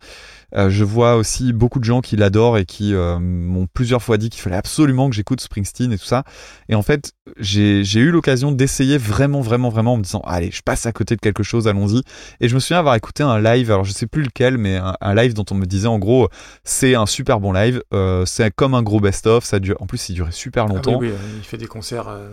euh, 0.56 0.70
je 0.70 0.84
vois 0.84 1.16
aussi 1.16 1.52
beaucoup 1.54 1.80
de 1.80 1.84
gens 1.84 2.02
qui 2.02 2.16
l'adorent 2.16 2.58
et 2.58 2.66
qui 2.66 2.94
euh, 2.94 3.20
m'ont 3.20 3.68
plusieurs 3.74 4.02
fois 4.02 4.18
dit 4.18 4.30
qu'il 4.30 4.42
fallait 4.42 4.56
absolument 4.56 5.10
que 5.10 5.16
j'écoute 5.16 5.42
Springsteen 5.42 5.92
et 5.92 5.98
tout 5.98 6.06
ça. 6.06 6.24
Et 6.70 6.76
en 6.76 6.82
fait, 6.82 7.12
j'ai 7.38 7.84
j'ai 7.84 8.00
eu 8.00 8.12
l'occasion 8.12 8.52
d'essayer 8.52 8.98
vraiment, 8.98 9.42
vraiment, 9.42 9.70
vraiment 9.70 9.94
en 9.94 9.98
me 9.98 10.04
disant, 10.04 10.22
allez, 10.26 10.52
je 10.52 10.62
passe 10.62 10.86
à 10.86 10.92
côté 10.92 11.16
de 11.16 11.22
quelque 11.22 11.44
chose, 11.44 11.68
allons-y. 11.68 12.02
Et 12.40 12.48
je 12.48 12.56
me 12.56 12.60
souviens 12.60 12.80
avoir 12.80 12.96
écouté 12.96 13.24
un 13.24 13.40
live, 13.40 13.72
alors 13.72 13.84
je 13.84 13.92
sais 13.92 14.08
plus 14.08 14.24
lequel, 14.24 14.58
mais 14.58 14.78
un, 14.78 14.96
un 15.02 15.16
live 15.16 15.34
dont 15.34 15.46
on 15.52 15.56
me 15.56 15.66
disait 15.66 15.88
en 15.88 16.00
gros, 16.00 16.30
c'est 16.64 16.96
un 16.96 17.06
super 17.06 17.40
bon 17.40 17.52
live, 17.52 17.82
euh, 17.94 18.26
c'est 18.26 18.50
comme 18.56 18.74
un 18.74 18.84
gros 18.84 19.00
best-of, 19.00 19.44
ça 19.44 19.60
dure, 19.60 19.76
en 19.82 19.86
plus 19.88 20.10
il 20.10 20.14
durait 20.16 20.32
super 20.32 20.64
Ah 20.64 20.68
oui, 20.70 20.76
longtemps 20.76 20.98
oui, 21.00 21.12
il 21.38 21.44
fait 21.44 21.58
des 21.58 21.68
concerts 21.68 22.08
euh, 22.08 22.30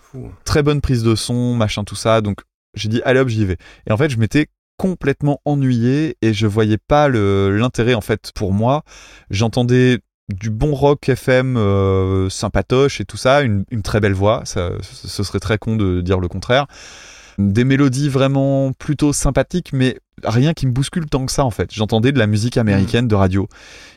fous. 0.00 0.30
très 0.44 0.62
bonne 0.62 0.80
prise 0.80 1.02
de 1.02 1.14
son, 1.14 1.54
machin, 1.54 1.84
tout 1.84 1.96
ça. 1.96 2.20
Donc 2.20 2.38
j'ai 2.74 2.88
dit, 2.88 3.00
allez 3.04 3.20
hop, 3.20 3.28
j'y 3.28 3.44
vais. 3.44 3.56
Et 3.86 3.92
en 3.92 3.96
fait, 3.96 4.10
je 4.10 4.18
m'étais 4.18 4.46
complètement 4.78 5.40
ennuyé 5.44 6.16
et 6.22 6.32
je 6.32 6.46
voyais 6.46 6.78
pas 6.78 7.08
l'intérêt 7.08 7.94
en 7.94 8.00
fait 8.00 8.32
pour 8.34 8.52
moi. 8.54 8.84
J'entendais 9.28 9.98
du 10.28 10.50
bon 10.50 10.74
rock 10.74 11.08
FM 11.08 11.56
euh, 11.56 12.28
sympatoche 12.30 13.00
et 13.00 13.04
tout 13.04 13.16
ça, 13.16 13.42
une, 13.42 13.64
une 13.70 13.82
très 13.82 14.00
belle 14.00 14.12
voix, 14.14 14.42
ça, 14.44 14.70
ce 14.82 15.22
serait 15.22 15.40
très 15.40 15.58
con 15.58 15.76
de 15.76 16.00
dire 16.00 16.20
le 16.20 16.28
contraire. 16.28 16.66
Des 17.38 17.64
mélodies 17.64 18.08
vraiment 18.08 18.72
plutôt 18.72 19.12
sympathiques, 19.12 19.72
mais 19.72 19.98
rien 20.24 20.54
qui 20.54 20.66
me 20.66 20.72
bouscule 20.72 21.06
tant 21.06 21.26
que 21.26 21.32
ça 21.32 21.44
en 21.44 21.50
fait. 21.50 21.72
J'entendais 21.72 22.12
de 22.12 22.18
la 22.18 22.26
musique 22.26 22.56
américaine 22.56 23.08
de 23.08 23.14
radio. 23.14 23.48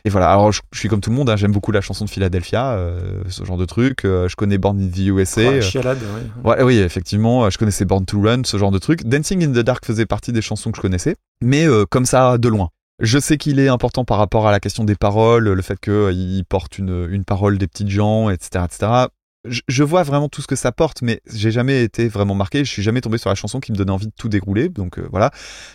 Et 0.04 0.10
voilà, 0.10 0.30
alors 0.30 0.52
je, 0.52 0.62
je 0.72 0.78
suis 0.78 0.88
comme 0.88 1.00
tout 1.00 1.10
le 1.10 1.16
monde, 1.16 1.30
hein, 1.30 1.36
j'aime 1.36 1.52
beaucoup 1.52 1.72
la 1.72 1.80
chanson 1.80 2.04
de 2.04 2.10
Philadelphia, 2.10 2.72
euh, 2.72 3.22
ce 3.28 3.44
genre 3.44 3.56
de 3.56 3.64
truc. 3.64 4.04
Euh, 4.04 4.28
je 4.28 4.36
connais 4.36 4.58
Born 4.58 4.80
in 4.80 4.88
the 4.88 5.06
USA. 5.06 5.42
Ouais, 5.42 5.62
chialade, 5.62 5.98
ouais. 6.44 6.50
Ouais, 6.50 6.62
oui, 6.62 6.78
effectivement, 6.78 7.44
euh, 7.44 7.50
je 7.50 7.58
connaissais 7.58 7.84
Born 7.84 8.04
to 8.04 8.20
Run, 8.20 8.42
ce 8.44 8.56
genre 8.56 8.70
de 8.70 8.78
truc. 8.78 9.04
Dancing 9.04 9.44
in 9.44 9.52
the 9.52 9.64
Dark 9.64 9.84
faisait 9.84 10.06
partie 10.06 10.32
des 10.32 10.42
chansons 10.42 10.70
que 10.70 10.76
je 10.76 10.82
connaissais, 10.82 11.16
mais 11.40 11.66
euh, 11.66 11.84
comme 11.88 12.06
ça, 12.06 12.38
de 12.38 12.48
loin. 12.48 12.68
Je 13.00 13.18
sais 13.18 13.36
qu'il 13.36 13.58
est 13.58 13.68
important 13.68 14.04
par 14.04 14.18
rapport 14.18 14.46
à 14.46 14.52
la 14.52 14.60
question 14.60 14.84
des 14.84 14.94
paroles, 14.94 15.48
le 15.48 15.62
fait 15.62 15.78
qu'il 15.80 16.44
porte 16.48 16.78
une, 16.78 17.08
une 17.10 17.24
parole 17.24 17.58
des 17.58 17.66
petites 17.66 17.88
gens, 17.88 18.30
etc., 18.30 18.64
etc. 18.64 19.06
Je, 19.44 19.82
vois 19.82 20.02
vraiment 20.04 20.28
tout 20.28 20.40
ce 20.40 20.46
que 20.46 20.54
ça 20.56 20.70
porte, 20.70 21.02
mais 21.02 21.20
j'ai 21.32 21.50
jamais 21.50 21.82
été 21.82 22.06
vraiment 22.08 22.34
marqué. 22.34 22.64
Je 22.64 22.70
suis 22.70 22.82
jamais 22.82 23.00
tombé 23.00 23.18
sur 23.18 23.28
la 23.28 23.34
chanson 23.34 23.58
qui 23.60 23.72
me 23.72 23.76
donnait 23.76 23.90
envie 23.90 24.06
de 24.06 24.12
tout 24.16 24.28
dérouler. 24.28 24.68
Donc 24.68 24.98
euh, 24.98 25.08
voilà. 25.10 25.30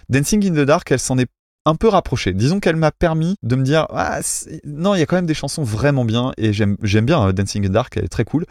Dancing 0.09 0.45
in 0.47 0.51
the 0.53 0.65
Dark, 0.65 0.89
elle 0.91 0.99
s'en 0.99 1.17
est 1.17 1.27
un 1.65 1.75
peu 1.75 1.89
rapprochée. 1.89 2.33
Disons 2.33 2.61
qu'elle 2.61 2.77
m'a 2.77 2.91
permis 2.91 3.35
de 3.43 3.55
me 3.57 3.63
dire 3.63 3.87
ah, 3.89 4.21
non, 4.63 4.95
il 4.95 4.99
y 4.99 5.01
a 5.01 5.05
quand 5.05 5.17
même 5.17 5.25
des 5.25 5.33
chansons 5.33 5.63
vraiment 5.63 6.05
bien 6.05 6.31
et 6.37 6.53
j'aime 6.53 6.77
bien 6.81 7.27
euh, 7.27 7.31
Dancing 7.33 7.65
in 7.65 7.67
the 7.67 7.71
Dark, 7.73 7.97
elle 7.97 8.05
est 8.05 8.09
très 8.09 8.23
cool. 8.23 8.45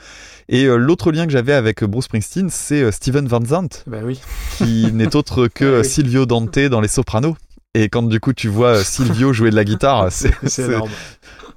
Et 0.50 0.64
euh, 0.64 0.76
l'autre 0.76 1.10
lien 1.12 1.24
que 1.24 1.32
j'avais 1.32 1.54
avec 1.54 1.82
Bruce 1.82 2.04
Springsteen, 2.04 2.50
c'est 2.50 2.92
Steven 2.92 3.26
Van 3.26 3.42
Zandt 3.42 3.84
Bah 3.86 4.00
oui. 4.04 4.20
qui 4.58 4.90
n'est 4.92 5.16
autre 5.16 5.48
que 5.48 5.80
Oui. 5.80 5.88
Silvio 5.88 6.26
Dante 6.26 6.58
dans 6.58 6.82
Les 6.82 6.88
Sopranos. 6.88 7.36
Et 7.72 7.88
quand 7.90 8.02
du 8.02 8.20
coup 8.20 8.32
tu 8.32 8.48
vois 8.48 8.82
Silvio 8.82 9.32
jouer 9.34 9.50
de 9.50 9.56
la 9.56 9.64
guitare, 9.64 10.08
c'est- 10.10 10.32
énorme. 10.58 10.90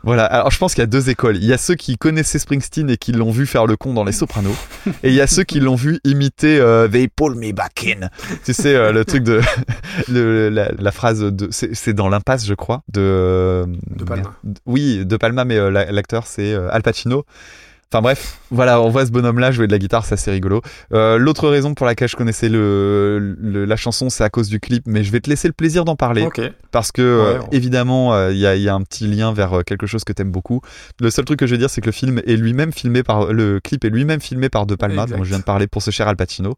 Voilà. 0.04 0.26
Alors 0.26 0.50
je 0.52 0.58
pense 0.58 0.74
qu'il 0.74 0.82
y 0.82 0.84
a 0.84 0.88
deux 0.88 1.10
écoles. 1.10 1.38
Il 1.38 1.46
y 1.46 1.54
a 1.54 1.58
ceux 1.58 1.76
qui 1.76 1.98
connaissaient 1.98 2.40
Springsteen 2.40 2.90
et 2.90 2.98
qui 2.98 3.12
l'ont 3.12 3.32
vu 3.32 3.46
faire 3.46 3.66
le 3.66 3.76
con 3.78 3.94
dans 3.94 4.04
Les 4.04 4.12
Sopranos, 4.12 4.56
et 5.04 5.10
il 5.10 5.14
y 5.14 5.22
a 5.22 5.28
ceux 5.28 5.44
qui 5.44 5.60
l'ont 5.60 5.76
vu 5.76 6.00
imiter 6.04 6.60
euh, 6.60 6.88
They 6.88 7.08
pull 7.08 7.36
me 7.36 7.52
back 7.52 7.86
in. 7.88 8.10
Tu 8.46 8.54
sais 8.54 8.76
euh, 8.76 8.92
le 8.92 9.06
truc 9.06 9.24
de 9.24 9.42
le- 10.10 10.50
la, 10.50 10.72
la 10.78 10.92
phrase 10.92 11.20
de 11.22 11.48
c'est 11.52 11.76
c'est 11.76 11.94
dans 11.94 12.10
l'impasse 12.10 12.46
je 12.46 12.54
crois 12.54 12.82
de 12.92 13.66
De 13.90 14.04
Palma. 14.04 14.34
Oui, 14.66 15.06
de 15.06 15.18
Palma, 15.18 15.46
mais 15.46 15.58
euh, 15.58 15.70
la- 15.70 15.92
l'acteur 15.92 16.26
c'est 16.28 16.54
euh, 16.54 16.70
Al 16.72 16.82
Pacino. 16.82 17.26
Enfin 17.92 18.04
bref, 18.04 18.38
voilà, 18.52 18.80
on 18.82 18.90
voit 18.90 19.04
ce 19.08 19.12
bonhomme-là 19.12 19.50
jouer 19.52 19.66
de 19.66 19.72
la 19.72 19.80
guitare, 19.80 20.06
ça 20.06 20.16
c'est 20.16 20.30
rigolo. 20.30 20.62
Euh, 20.94 21.18
L'autre 21.18 21.50
raison 21.50 21.74
pour 21.74 21.88
laquelle 21.88 22.08
je 22.08 22.16
connaissais 22.16 22.48
le, 22.48 23.36
le- 23.40 23.66
la 23.66 23.76
chanson, 23.78 24.12
c'est 24.12 24.24
à 24.24 24.30
cause 24.30 24.48
du 24.48 24.60
clip, 24.60 24.84
mais 24.86 25.04
je 25.04 25.12
vais 25.12 25.20
te 25.20 25.28
laisser 25.28 25.48
le 25.48 25.54
plaisir 25.56 25.86
d'en 25.86 25.96
parler 25.96 26.22
Ok. 26.22 26.40
parce 26.70 26.92
que 26.92 27.02
euh, 27.02 27.40
Ouais, 27.40 27.46
évidemment 27.52 28.14
euh, 28.14 28.32
il 28.32 28.38
y, 28.38 28.46
a, 28.46 28.56
y 28.56 28.70
a 28.70 28.76
un 28.76 28.82
petit 28.84 29.08
lien 29.08 29.34
vers 29.34 29.54
euh, 29.60 29.62
quelque 29.64 29.88
chose 29.88 30.04
que 30.04 30.14
t'aimes 30.14 30.30
beaucoup. 30.32 30.62
Le 31.00 31.10
seul 31.10 31.26
truc 31.26 31.40
que 31.40 31.48
je 31.48 31.54
veux 31.54 31.58
dire, 31.58 31.72
c'est 31.72 31.82
que 31.82 31.88
le 31.88 31.92
film 31.92 32.22
est 32.28 32.36
lui-même 32.36 32.72
filmé 32.72 33.02
par 33.02 33.34
le 33.34 33.60
clip 33.60 33.84
est 33.84 33.90
lui-même 33.90 34.22
filmé 34.22 34.50
par 34.50 34.68
De 34.68 34.76
Palma, 34.76 35.04
Exact. 35.04 35.18
dont 35.18 35.24
je 35.24 35.30
viens 35.30 35.40
de 35.40 35.44
parler 35.44 35.66
pour 35.66 35.82
ce 35.82 35.90
cher 35.90 36.08
Al 36.08 36.16
Pacino. 36.16 36.58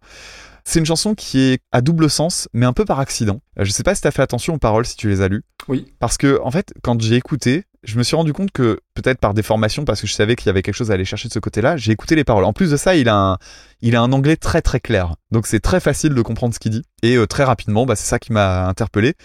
C'est 0.66 0.80
une 0.80 0.86
chanson 0.86 1.16
qui 1.16 1.40
est 1.40 1.62
à 1.72 1.80
double 1.80 2.10
sens, 2.10 2.50
mais 2.54 2.66
un 2.66 2.74
peu 2.74 2.84
par 2.84 3.00
accident. 3.00 3.40
Je 3.58 3.72
sais 3.72 3.84
pas 3.84 3.96
si 3.96 4.02
t'as 4.02 4.12
fait 4.12 4.22
attention 4.22 4.54
aux 4.56 4.60
paroles, 4.60 4.86
si 4.86 4.98
tu 4.98 5.08
les 5.08 5.22
as 5.22 5.30
lues. 5.30 5.44
Oui. 5.70 5.88
Parce 6.00 6.18
que, 6.18 6.40
en 6.44 6.52
fait, 6.52 6.74
quand 6.84 7.02
j'ai 7.02 7.16
écouté, 7.16 7.64
je 7.84 7.98
me 7.98 8.04
suis 8.04 8.16
rendu 8.16 8.32
compte 8.32 8.52
que, 8.52 8.80
peut-être 8.94 9.20
par 9.20 9.34
déformation, 9.34 9.86
parce 9.86 10.02
que 10.02 10.08
je 10.08 10.14
savais 10.14 10.36
qu'il 10.36 10.48
y 10.48 10.50
avait 10.50 10.62
quelque 10.62 10.76
chose 10.76 10.92
à 10.92 10.94
aller 10.94 11.06
chercher 11.06 11.28
de 11.28 11.34
ce 11.34 11.40
côté-là, 11.40 11.78
j'ai 11.78 11.92
écouté 11.92 12.16
les 12.16 12.24
paroles. 12.24 12.46
En 12.46 12.54
plus 12.54 12.72
de 12.72 12.78
ça, 12.78 12.96
il 12.96 13.10
a 13.10 13.16
un, 13.16 13.38
il 13.82 13.96
a 13.96 14.02
un 14.02 14.12
anglais 14.12 14.36
très 14.36 14.62
très 14.62 14.80
clair. 14.80 15.16
Donc 15.32 15.48
c'est 15.48 15.60
très 15.60 15.80
facile 15.80 16.14
de 16.14 16.22
comprendre 16.22 16.54
ce 16.54 16.60
qu'il 16.60 16.72
dit. 16.72 16.84
Et 17.02 17.16
euh, 17.16 17.26
très 17.26 17.44
rapidement, 17.44 17.86
bah, 17.86 17.96
c'est 17.96 18.08
ça 18.08 18.20
qui 18.20 18.34
m'a 18.34 18.68
interpellé. 18.68 19.16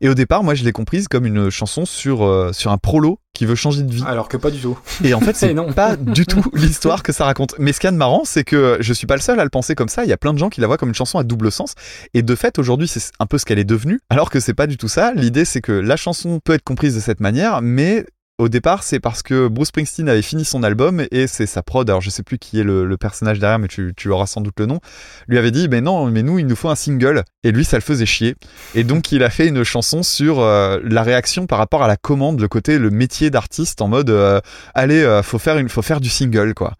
Et 0.00 0.08
au 0.08 0.14
départ, 0.14 0.44
moi, 0.44 0.54
je 0.54 0.64
l'ai 0.64 0.72
comprise 0.72 1.08
comme 1.08 1.26
une 1.26 1.50
chanson 1.50 1.84
sur, 1.84 2.24
euh, 2.24 2.52
sur 2.52 2.70
un 2.70 2.78
prolo 2.78 3.18
qui 3.36 3.46
veut 3.46 3.54
changer 3.54 3.82
de 3.82 3.92
vie. 3.92 4.04
Alors 4.06 4.28
que 4.28 4.36
pas 4.36 4.50
du 4.50 4.58
tout. 4.60 4.78
Et 5.04 5.14
en 5.14 5.20
fait, 5.20 5.36
c'est 5.36 5.54
non. 5.54 5.72
pas 5.72 5.96
du 5.96 6.26
tout 6.26 6.44
l'histoire 6.54 7.02
que 7.02 7.12
ça 7.12 7.24
raconte. 7.24 7.54
Mais 7.58 7.72
ce 7.72 7.80
qu'il 7.80 7.88
y 7.88 7.90
a 7.90 7.92
de 7.92 7.96
marrant, 7.96 8.22
c'est 8.24 8.44
que 8.44 8.78
je 8.80 8.92
suis 8.92 9.06
pas 9.06 9.14
le 9.14 9.20
seul 9.20 9.38
à 9.40 9.44
le 9.44 9.50
penser 9.50 9.74
comme 9.74 9.88
ça. 9.88 10.04
Il 10.04 10.08
y 10.08 10.12
a 10.12 10.16
plein 10.16 10.32
de 10.32 10.38
gens 10.38 10.48
qui 10.48 10.60
la 10.60 10.66
voient 10.66 10.78
comme 10.78 10.88
une 10.90 10.94
chanson 10.94 11.18
à 11.18 11.24
double 11.24 11.52
sens. 11.52 11.74
Et 12.14 12.22
de 12.22 12.34
fait, 12.34 12.58
aujourd'hui, 12.58 12.88
c'est 12.88 13.12
un 13.18 13.26
peu 13.26 13.38
ce 13.38 13.44
qu'elle 13.44 13.58
est 13.58 13.64
devenue. 13.64 14.00
Alors 14.10 14.30
que 14.30 14.40
c'est 14.40 14.54
pas 14.54 14.66
du 14.66 14.76
tout 14.76 14.88
ça. 14.88 15.12
L'idée, 15.14 15.44
c'est 15.44 15.60
que 15.60 15.72
la 15.72 15.96
chanson 15.96 16.40
peut 16.42 16.54
être 16.54 16.64
comprise 16.64 16.94
de 16.94 17.00
cette 17.00 17.20
manière, 17.20 17.62
mais 17.62 18.06
au 18.38 18.48
départ, 18.50 18.82
c'est 18.82 19.00
parce 19.00 19.22
que 19.22 19.48
Bruce 19.48 19.68
Springsteen 19.68 20.08
avait 20.10 20.22
fini 20.22 20.44
son 20.44 20.62
album 20.62 21.06
et 21.10 21.26
c'est 21.26 21.46
sa 21.46 21.62
prod. 21.62 21.88
Alors, 21.88 22.02
je 22.02 22.10
sais 22.10 22.22
plus 22.22 22.38
qui 22.38 22.60
est 22.60 22.64
le, 22.64 22.96
personnage 22.98 23.38
derrière, 23.38 23.58
mais 23.58 23.68
tu, 23.68 24.10
auras 24.10 24.26
sans 24.26 24.42
doute 24.42 24.60
le 24.60 24.66
nom. 24.66 24.80
Lui 25.26 25.38
avait 25.38 25.50
dit, 25.50 25.68
mais 25.68 25.80
non, 25.80 26.06
mais 26.06 26.22
nous, 26.22 26.38
il 26.38 26.46
nous 26.46 26.56
faut 26.56 26.68
un 26.68 26.74
single. 26.74 27.22
Et 27.44 27.52
lui, 27.52 27.64
ça 27.64 27.78
le 27.78 27.82
faisait 27.82 28.04
chier. 28.04 28.34
Et 28.74 28.84
donc, 28.84 29.10
il 29.10 29.22
a 29.22 29.30
fait 29.30 29.48
une 29.48 29.64
chanson 29.64 30.02
sur 30.02 30.40
euh, 30.40 30.78
la 30.84 31.02
réaction 31.02 31.46
par 31.46 31.58
rapport 31.58 31.82
à 31.82 31.88
la 31.88 31.96
commande, 31.96 32.40
le 32.40 32.48
côté, 32.48 32.78
le 32.78 32.90
métier 32.90 33.30
d'artiste 33.30 33.80
en 33.80 33.88
mode, 33.88 34.10
euh, 34.10 34.40
allez, 34.74 35.02
euh, 35.02 35.22
faut 35.22 35.38
faire 35.38 35.58
faut 35.68 35.82
faire 35.82 36.00
du 36.00 36.10
single, 36.10 36.52
quoi. 36.52 36.74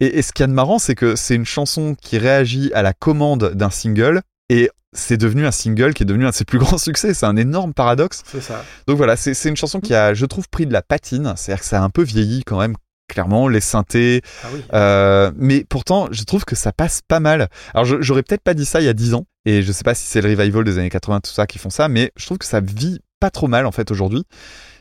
Et, 0.00 0.18
et 0.18 0.22
ce 0.22 0.32
qu'il 0.32 0.42
y 0.42 0.44
a 0.44 0.48
de 0.48 0.52
marrant, 0.52 0.78
c'est 0.78 0.94
que 0.94 1.16
c'est 1.16 1.34
une 1.34 1.44
chanson 1.44 1.94
qui 2.00 2.16
réagit 2.16 2.72
à 2.72 2.82
la 2.82 2.94
commande 2.94 3.52
d'un 3.54 3.70
single 3.70 4.22
et 4.48 4.70
c'est 4.94 5.16
devenu 5.16 5.46
un 5.46 5.50
single 5.50 5.92
qui 5.94 6.02
est 6.04 6.06
devenu 6.06 6.26
un 6.26 6.30
de 6.30 6.34
ses 6.34 6.44
plus 6.44 6.58
grands 6.60 6.78
succès. 6.78 7.12
C'est 7.14 7.26
un 7.26 7.36
énorme 7.36 7.74
paradoxe. 7.74 8.22
C'est 8.30 8.40
ça. 8.40 8.64
Donc 8.86 8.96
voilà, 8.96 9.16
c'est 9.16 9.48
une 9.48 9.56
chanson 9.56 9.80
qui 9.80 9.94
a, 9.94 10.14
je 10.14 10.24
trouve, 10.26 10.48
pris 10.48 10.66
de 10.66 10.72
la 10.72 10.82
patine. 10.82 11.34
C'est-à-dire 11.36 11.60
que 11.60 11.66
ça 11.66 11.80
a 11.80 11.84
un 11.84 11.90
peu 11.90 12.02
vieilli 12.02 12.42
quand 12.44 12.58
même. 12.58 12.74
Clairement, 13.06 13.48
les 13.48 13.60
synthés, 13.60 14.22
Ah 14.42 14.46
oui. 14.54 14.64
euh, 14.72 15.30
mais 15.36 15.66
pourtant, 15.68 16.08
je 16.10 16.24
trouve 16.24 16.46
que 16.46 16.56
ça 16.56 16.72
passe 16.72 17.02
pas 17.06 17.20
mal. 17.20 17.48
Alors, 17.74 17.84
j'aurais 18.00 18.22
peut-être 18.22 18.40
pas 18.42 18.54
dit 18.54 18.64
ça 18.64 18.80
il 18.80 18.86
y 18.86 18.88
a 18.88 18.94
10 18.94 19.12
ans, 19.12 19.26
et 19.44 19.62
je 19.62 19.72
sais 19.72 19.84
pas 19.84 19.94
si 19.94 20.06
c'est 20.06 20.22
le 20.22 20.30
revival 20.30 20.64
des 20.64 20.78
années 20.78 20.88
80, 20.88 21.20
tout 21.20 21.30
ça 21.30 21.46
qui 21.46 21.58
font 21.58 21.68
ça, 21.68 21.88
mais 21.90 22.12
je 22.16 22.24
trouve 22.24 22.38
que 22.38 22.46
ça 22.46 22.60
vit 22.60 23.00
pas 23.20 23.28
trop 23.28 23.46
mal 23.46 23.66
en 23.66 23.72
fait 23.72 23.90
aujourd'hui. 23.90 24.24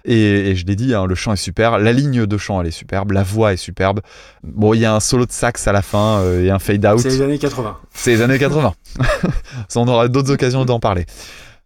Et, 0.06 0.50
et 0.50 0.56
je 0.56 0.66
l'ai 0.66 0.76
dit, 0.76 0.94
hein, 0.94 1.06
le 1.06 1.16
chant 1.16 1.32
est 1.32 1.38
super, 1.38 1.78
la 1.80 1.94
ligne 1.94 2.26
de 2.26 2.38
chant 2.38 2.60
elle 2.60 2.68
est 2.68 2.72
superbe, 2.72 3.12
la 3.12 3.24
voix 3.24 3.54
est 3.54 3.58
superbe. 3.58 4.02
Bon, 4.44 4.74
il 4.74 4.80
y 4.82 4.86
a 4.86 4.94
un 4.94 5.00
solo 5.00 5.26
de 5.26 5.32
sax 5.32 5.66
à 5.68 5.72
la 5.72 5.82
fin 5.82 6.20
euh, 6.20 6.44
et 6.44 6.50
un 6.50 6.60
fade 6.60 6.86
out. 6.86 7.00
C'est 7.00 7.10
les 7.10 7.22
années 7.22 7.38
80. 7.40 7.78
C'est 7.94 8.12
les 8.12 8.22
années 8.22 8.40
80. 8.40 8.74
Ça, 9.70 9.80
on 9.80 9.88
aura 9.88 10.10
d'autres 10.10 10.32
occasions 10.32 10.66
d'en 10.66 10.80
parler. 10.80 11.06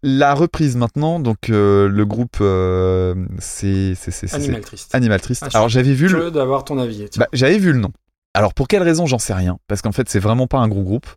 La 0.04 0.36
reprise 0.36 0.76
maintenant, 0.76 1.20
donc 1.20 1.50
euh, 1.50 1.90
le 1.90 2.06
groupe, 2.06 2.38
euh, 2.42 3.16
c'est 3.40 3.96
Animal 4.32 4.62
triste. 4.62 4.94
Animal 4.94 5.20
Triste. 5.22 5.44
Ah, 5.48 5.58
Alors 5.58 5.70
j'avais 5.70 5.94
vu 5.94 6.08
le, 6.08 6.30
d'avoir 6.30 6.64
ton 6.64 6.78
avis. 6.78 7.06
bah, 7.18 7.28
j'avais 7.34 7.58
vu 7.58 7.74
le 7.74 7.80
nom. 7.80 7.92
Alors 8.38 8.54
pour 8.54 8.68
quelle 8.68 8.84
raison 8.84 9.08
j'en 9.08 9.18
sais 9.18 9.34
rien 9.34 9.58
parce 9.68 9.82
qu'en 9.82 9.92
fait 9.92 10.08
c'est 10.10 10.20
vraiment 10.20 10.46
pas 10.46 10.60
un 10.60 10.68
gros 10.68 10.84
groupe. 10.84 11.08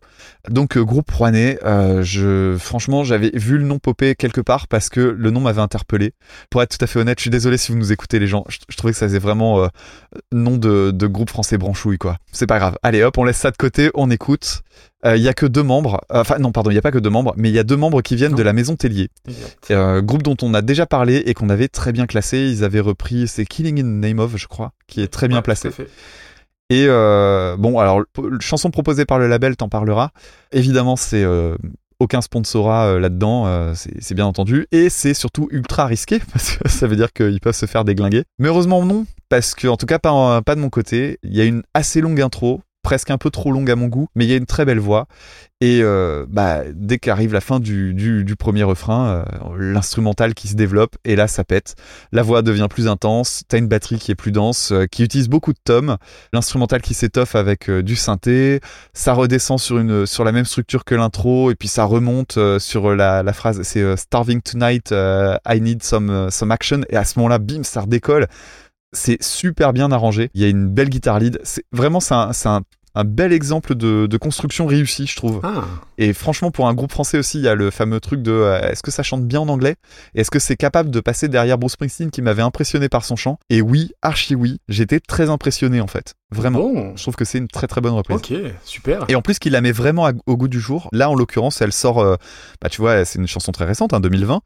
Donc 0.49 0.75
euh, 0.75 0.83
groupe 0.83 1.11
Rouennais, 1.11 1.59
euh, 1.63 2.01
je 2.01 2.57
franchement 2.57 3.03
j'avais 3.03 3.29
vu 3.35 3.59
le 3.59 3.63
nom 3.63 3.77
popper 3.77 4.15
quelque 4.15 4.41
part 4.41 4.67
parce 4.67 4.89
que 4.89 4.99
le 5.01 5.29
nom 5.29 5.39
m'avait 5.39 5.61
interpellé. 5.61 6.13
Pour 6.49 6.63
être 6.63 6.75
tout 6.75 6.83
à 6.83 6.87
fait 6.87 6.97
honnête, 6.97 7.19
je 7.19 7.21
suis 7.21 7.29
désolé 7.29 7.57
si 7.57 7.71
vous 7.71 7.77
nous 7.77 7.91
écoutez 7.91 8.17
les 8.17 8.25
gens, 8.25 8.43
je, 8.49 8.57
je 8.67 8.75
trouvais 8.75 8.91
que 8.91 8.97
ça 8.97 9.05
faisait 9.07 9.19
vraiment 9.19 9.63
euh, 9.63 9.67
nom 10.31 10.57
de, 10.57 10.89
de 10.89 11.05
groupe 11.07 11.29
français 11.29 11.59
branchouille 11.59 11.99
quoi. 11.99 12.17
C'est 12.31 12.47
pas 12.47 12.57
grave. 12.57 12.77
Allez 12.81 13.03
hop, 13.03 13.15
on 13.19 13.23
laisse 13.23 13.37
ça 13.37 13.51
de 13.51 13.57
côté, 13.57 13.91
on 13.93 14.09
écoute. 14.09 14.63
Il 15.03 15.17
y 15.21 15.27
a 15.27 15.33
que 15.33 15.47
deux 15.47 15.63
membres, 15.63 16.01
enfin 16.11 16.37
non 16.37 16.51
pardon, 16.51 16.69
il 16.69 16.75
y 16.75 16.77
a 16.77 16.81
pas 16.83 16.91
que 16.91 16.99
deux 16.99 17.09
membres, 17.09 17.33
mais 17.35 17.49
il 17.49 17.55
y 17.55 17.59
a 17.59 17.63
deux 17.63 17.75
membres 17.77 18.01
qui 18.03 18.15
viennent 18.15 18.31
Non. 18.31 18.37
de 18.37 18.43
la 18.43 18.53
maison 18.53 18.75
Tellier. 18.75 19.09
Groupe 19.69 20.23
dont 20.23 20.37
on 20.43 20.53
a 20.53 20.61
déjà 20.61 20.85
parlé 20.85 21.17
et 21.25 21.33
qu'on 21.33 21.49
avait 21.49 21.67
très 21.67 21.91
bien 21.91 22.05
classé. 22.07 22.37
Ils 22.51 22.63
avaient 22.63 22.79
repris, 22.79 23.27
c'est 23.27 23.45
Killing 23.45 23.79
in 23.79 23.83
the 23.83 23.85
Name 24.07 24.19
of, 24.19 24.37
je 24.37 24.45
crois, 24.47 24.73
qui 24.87 25.01
est 25.01 25.07
très 25.07 25.27
bien 25.27 25.37
Ouais, 25.37 25.43
placé. 25.43 25.69
Et 26.71 26.85
euh, 26.87 27.57
bon, 27.57 27.79
alors, 27.79 28.03
chanson 28.39 28.71
proposée 28.71 29.03
par 29.03 29.19
le 29.19 29.27
label, 29.27 29.57
t'en 29.57 29.67
parleras. 29.67 30.11
Évidemment, 30.53 30.95
c'est 30.95 31.21
euh, 31.21 31.57
aucun 31.99 32.21
sponsorat 32.21 32.85
euh, 32.85 32.99
là-dedans, 32.99 33.73
c'est 33.75 34.13
bien 34.13 34.25
entendu. 34.25 34.67
Et 34.71 34.87
c'est 34.87 35.13
surtout 35.13 35.49
ultra 35.51 35.85
risqué, 35.85 36.19
parce 36.31 36.55
que 36.55 36.69
ça 36.69 36.87
veut 36.87 36.95
dire 36.95 37.11
qu'ils 37.11 37.41
peuvent 37.41 37.53
se 37.53 37.65
faire 37.65 37.83
déglinguer. 37.83 38.23
Mais 38.39 38.47
heureusement, 38.47 38.85
non, 38.85 39.05
parce 39.27 39.53
que, 39.53 39.67
en 39.67 39.75
tout 39.75 39.85
cas, 39.85 39.99
pas 39.99 40.55
de 40.55 40.61
mon 40.61 40.69
côté. 40.69 41.19
Il 41.23 41.35
y 41.35 41.41
a 41.41 41.43
une 41.43 41.61
assez 41.73 41.99
longue 41.99 42.21
intro 42.21 42.61
presque 42.83 43.11
un 43.11 43.17
peu 43.17 43.29
trop 43.29 43.51
longue 43.51 43.69
à 43.69 43.75
mon 43.75 43.87
goût, 43.87 44.07
mais 44.15 44.25
il 44.25 44.31
y 44.31 44.33
a 44.33 44.37
une 44.37 44.45
très 44.45 44.65
belle 44.65 44.79
voix. 44.79 45.07
Et 45.63 45.81
euh, 45.83 46.25
bah, 46.27 46.63
dès 46.73 46.97
qu'arrive 46.97 47.33
la 47.33 47.41
fin 47.41 47.59
du, 47.59 47.93
du, 47.93 48.35
premier 48.35 48.63
refrain, 48.63 49.09
euh, 49.09 49.23
l'instrumental 49.59 50.33
qui 50.33 50.47
se 50.47 50.55
développe, 50.55 50.95
et 51.05 51.15
là 51.15 51.27
ça 51.27 51.43
pète. 51.43 51.75
La 52.11 52.23
voix 52.23 52.41
devient 52.41 52.65
plus 52.67 52.87
intense, 52.87 53.43
t'as 53.47 53.59
une 53.59 53.67
batterie 53.67 53.99
qui 53.99 54.11
est 54.11 54.15
plus 54.15 54.31
dense, 54.31 54.71
euh, 54.71 54.85
qui 54.87 55.03
utilise 55.03 55.29
beaucoup 55.29 55.53
de 55.53 55.59
tomes, 55.63 55.97
l'instrumental 56.33 56.81
qui 56.81 56.95
s'étoffe 56.95 57.35
avec 57.35 57.69
du 57.69 57.95
synthé, 57.95 58.59
ça 58.93 59.13
redescend 59.13 59.59
sur, 59.59 59.77
une, 59.77 60.07
sur 60.07 60.23
la 60.23 60.31
même 60.31 60.45
structure 60.45 60.83
que 60.83 60.95
l'intro, 60.95 61.51
et 61.51 61.55
puis 61.55 61.67
ça 61.67 61.83
remonte 61.83 62.39
sur 62.57 62.95
la, 62.95 63.21
la 63.21 63.33
phrase, 63.33 63.61
c'est 63.61 63.95
Starving 63.97 64.41
Tonight, 64.41 64.91
I 64.91 65.61
need 65.61 65.83
some, 65.83 66.31
some 66.31 66.51
action, 66.51 66.81
et 66.89 66.97
à 66.97 67.05
ce 67.05 67.19
moment-là, 67.19 67.37
bim, 67.37 67.63
ça 67.63 67.81
redécolle. 67.81 68.27
C'est 68.93 69.21
super 69.23 69.73
bien 69.73 69.91
arrangé, 69.91 70.29
il 70.33 70.41
y 70.41 70.45
a 70.45 70.49
une 70.49 70.67
belle 70.67 70.89
guitare 70.89 71.19
lead, 71.19 71.39
c'est 71.43 71.63
vraiment 71.71 71.99
c'est 71.99 72.13
un, 72.13 72.33
c'est 72.33 72.49
un 72.49 72.61
un 72.93 73.03
bel 73.03 73.31
exemple 73.31 73.75
de, 73.75 74.05
de 74.05 74.17
construction 74.17 74.65
réussie, 74.65 75.07
je 75.07 75.15
trouve. 75.15 75.39
Ah, 75.43 75.63
Et 75.97 76.11
franchement, 76.13 76.51
pour 76.51 76.67
un 76.67 76.73
groupe 76.73 76.91
français 76.91 77.17
aussi, 77.17 77.37
il 77.37 77.43
y 77.43 77.47
a 77.47 77.55
le 77.55 77.71
fameux 77.71 77.99
truc 78.01 78.21
de 78.21 78.31
euh, 78.31 78.69
est-ce 78.69 78.83
que 78.83 78.91
ça 78.91 79.01
chante 79.01 79.25
bien 79.25 79.39
en 79.39 79.47
anglais? 79.47 79.75
Est-ce 80.13 80.29
que 80.29 80.39
c'est 80.39 80.57
capable 80.57 80.89
de 80.91 80.99
passer 80.99 81.29
derrière 81.29 81.57
Bruce 81.57 81.73
Springsteen 81.73 82.11
qui 82.11 82.21
m'avait 82.21 82.41
impressionné 82.41 82.89
par 82.89 83.05
son 83.05 83.15
chant? 83.15 83.39
Et 83.49 83.61
oui, 83.61 83.91
archi 84.01 84.35
oui, 84.35 84.59
j'étais 84.67 84.99
très 84.99 85.29
impressionné 85.29 85.79
en 85.79 85.87
fait. 85.87 86.15
Vraiment. 86.31 86.59
bon. 86.59 86.93
Je 86.97 87.01
trouve 87.01 87.15
que 87.15 87.25
c'est 87.25 87.37
une 87.37 87.47
très 87.47 87.67
très 87.67 87.79
bonne 87.79 87.93
reprise. 87.93 88.17
Ok, 88.17 88.33
super. 88.65 89.05
Et 89.07 89.15
en 89.15 89.21
plus 89.21 89.39
qu'il 89.39 89.53
la 89.53 89.61
met 89.61 89.71
vraiment 89.71 90.09
au 90.25 90.37
goût 90.37 90.49
du 90.49 90.59
jour. 90.59 90.89
Là, 90.91 91.09
en 91.09 91.15
l'occurrence, 91.15 91.61
elle 91.61 91.73
sort, 91.73 91.99
euh, 91.99 92.15
bah 92.61 92.69
tu 92.69 92.81
vois, 92.81 93.05
c'est 93.05 93.19
une 93.19 93.27
chanson 93.27 93.53
très 93.53 93.65
récente, 93.65 93.93
hein, 93.93 94.01
2020. 94.01 94.41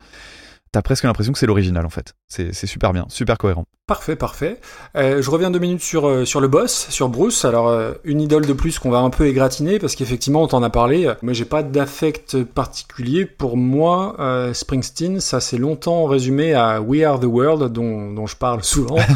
T'as 0.72 0.82
presque 0.82 1.06
l'impression 1.06 1.32
que 1.32 1.40
c'est 1.40 1.46
l'original 1.46 1.86
en 1.86 1.90
fait. 1.90 2.14
C'est 2.28 2.66
super 2.66 2.92
bien, 2.92 3.06
super 3.08 3.38
cohérent. 3.38 3.66
Parfait, 3.88 4.16
parfait. 4.16 4.60
Euh, 4.98 5.22
je 5.22 5.30
reviens 5.30 5.52
deux 5.52 5.60
minutes 5.60 5.82
sur, 5.84 6.08
euh, 6.08 6.26
sur 6.26 6.42
le 6.42 6.48
boss, 6.48 6.88
sur 6.90 7.08
Bruce. 7.08 7.46
Alors, 7.46 7.68
euh, 7.68 7.94
une 8.04 8.20
idole 8.20 8.48
de 8.48 8.52
plus 8.54 8.80
qu'on 8.80 8.90
va 8.90 8.98
un 8.98 9.12
peu 9.12 9.28
égratigner, 9.28 9.78
parce 9.78 9.96
qu'effectivement, 9.96 10.42
on 10.42 10.48
t'en 10.48 10.64
a 10.64 10.72
parlé. 10.72 11.14
Moi, 11.22 11.34
j'ai 11.34 11.46
pas 11.46 11.62
d'affect 11.62 12.44
particulier. 12.44 13.26
Pour 13.26 13.58
moi, 13.58 14.16
Springsteen, 14.54 15.20
ça 15.20 15.40
s'est 15.40 15.60
longtemps 15.60 16.06
résumé 16.06 16.56
à 16.56 16.82
We 16.82 17.04
Are 17.04 17.20
the 17.20 17.26
World, 17.26 17.72
dont, 17.72 18.12
dont 18.12 18.26
je 18.26 18.36
parle 18.36 18.64
souvent. 18.64 18.98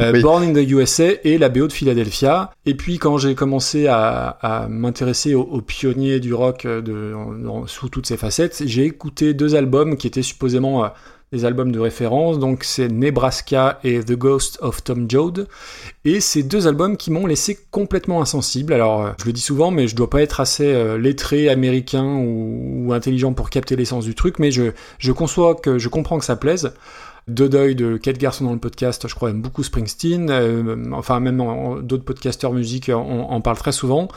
Oui. 0.00 0.22
Born 0.22 0.42
in 0.42 0.52
the 0.54 0.66
USA 0.70 1.08
et 1.22 1.36
la 1.36 1.50
BO 1.50 1.66
de 1.66 1.72
Philadelphia. 1.72 2.50
Et 2.64 2.74
puis, 2.74 2.96
quand 2.98 3.18
j'ai 3.18 3.34
commencé 3.34 3.88
à, 3.88 4.28
à 4.40 4.66
m'intéresser 4.68 5.34
aux, 5.34 5.42
aux 5.42 5.60
pionniers 5.60 6.18
du 6.18 6.32
rock 6.32 6.66
de, 6.66 7.12
en- 7.14 7.46
en- 7.46 7.66
sous 7.66 7.90
toutes 7.90 8.06
ses 8.06 8.16
facettes, 8.16 8.62
j'ai 8.64 8.84
écouté 8.84 9.34
deux 9.34 9.54
albums 9.56 9.96
qui 9.98 10.06
étaient 10.06 10.22
supposément... 10.22 10.88
des 11.32 11.46
albums 11.46 11.72
de 11.72 11.80
référence, 11.80 12.38
donc 12.38 12.62
c'est 12.62 12.88
Nebraska 12.88 13.80
et 13.84 14.00
The 14.00 14.12
Ghost 14.12 14.58
of 14.60 14.84
Tom 14.84 15.10
Joad. 15.10 15.48
Et 16.04 16.20
ces 16.20 16.42
deux 16.42 16.66
albums 16.66 16.96
qui 16.96 17.10
m'ont 17.10 17.26
laissé 17.26 17.58
complètement 17.70 18.20
insensible. 18.20 18.72
Alors, 18.74 19.02
euh, 19.02 19.10
je 19.18 19.24
le 19.24 19.32
dis 19.32 19.40
souvent, 19.40 19.70
mais 19.70 19.88
je 19.88 19.96
dois 19.96 20.10
pas 20.10 20.20
être 20.20 20.40
assez 20.40 20.66
euh, 20.66 20.98
lettré, 20.98 21.48
américain 21.48 22.04
ou, 22.04 22.92
intelligent 22.92 23.32
pour 23.32 23.48
capter 23.48 23.76
l'essence 23.76 24.04
du 24.04 24.14
truc, 24.14 24.38
mais 24.38 24.50
je, 24.50 24.72
je 24.98 25.12
conçois 25.12 25.54
que 25.54 25.78
je 25.78 25.88
comprends 25.88 26.18
que 26.18 26.24
ça 26.24 26.36
plaise. 26.36 26.72
De 27.28 27.46
deuil 27.46 27.76
de 27.76 27.96
quatre 27.96 28.18
garçons 28.18 28.44
dans 28.44 28.52
le 28.52 28.58
podcast, 28.58 29.06
je 29.08 29.14
crois 29.14 29.30
aime 29.30 29.40
beaucoup 29.40 29.62
Springsteen. 29.62 30.28
euh, 30.28 30.90
enfin, 30.92 31.20
même 31.20 31.38
d'autres 31.82 32.04
podcasteurs 32.04 32.52
musique 32.52 32.88
en, 32.88 33.00
en 33.00 33.40
parlent 33.40 33.56
très 33.56 33.72
souvent. 33.72 34.08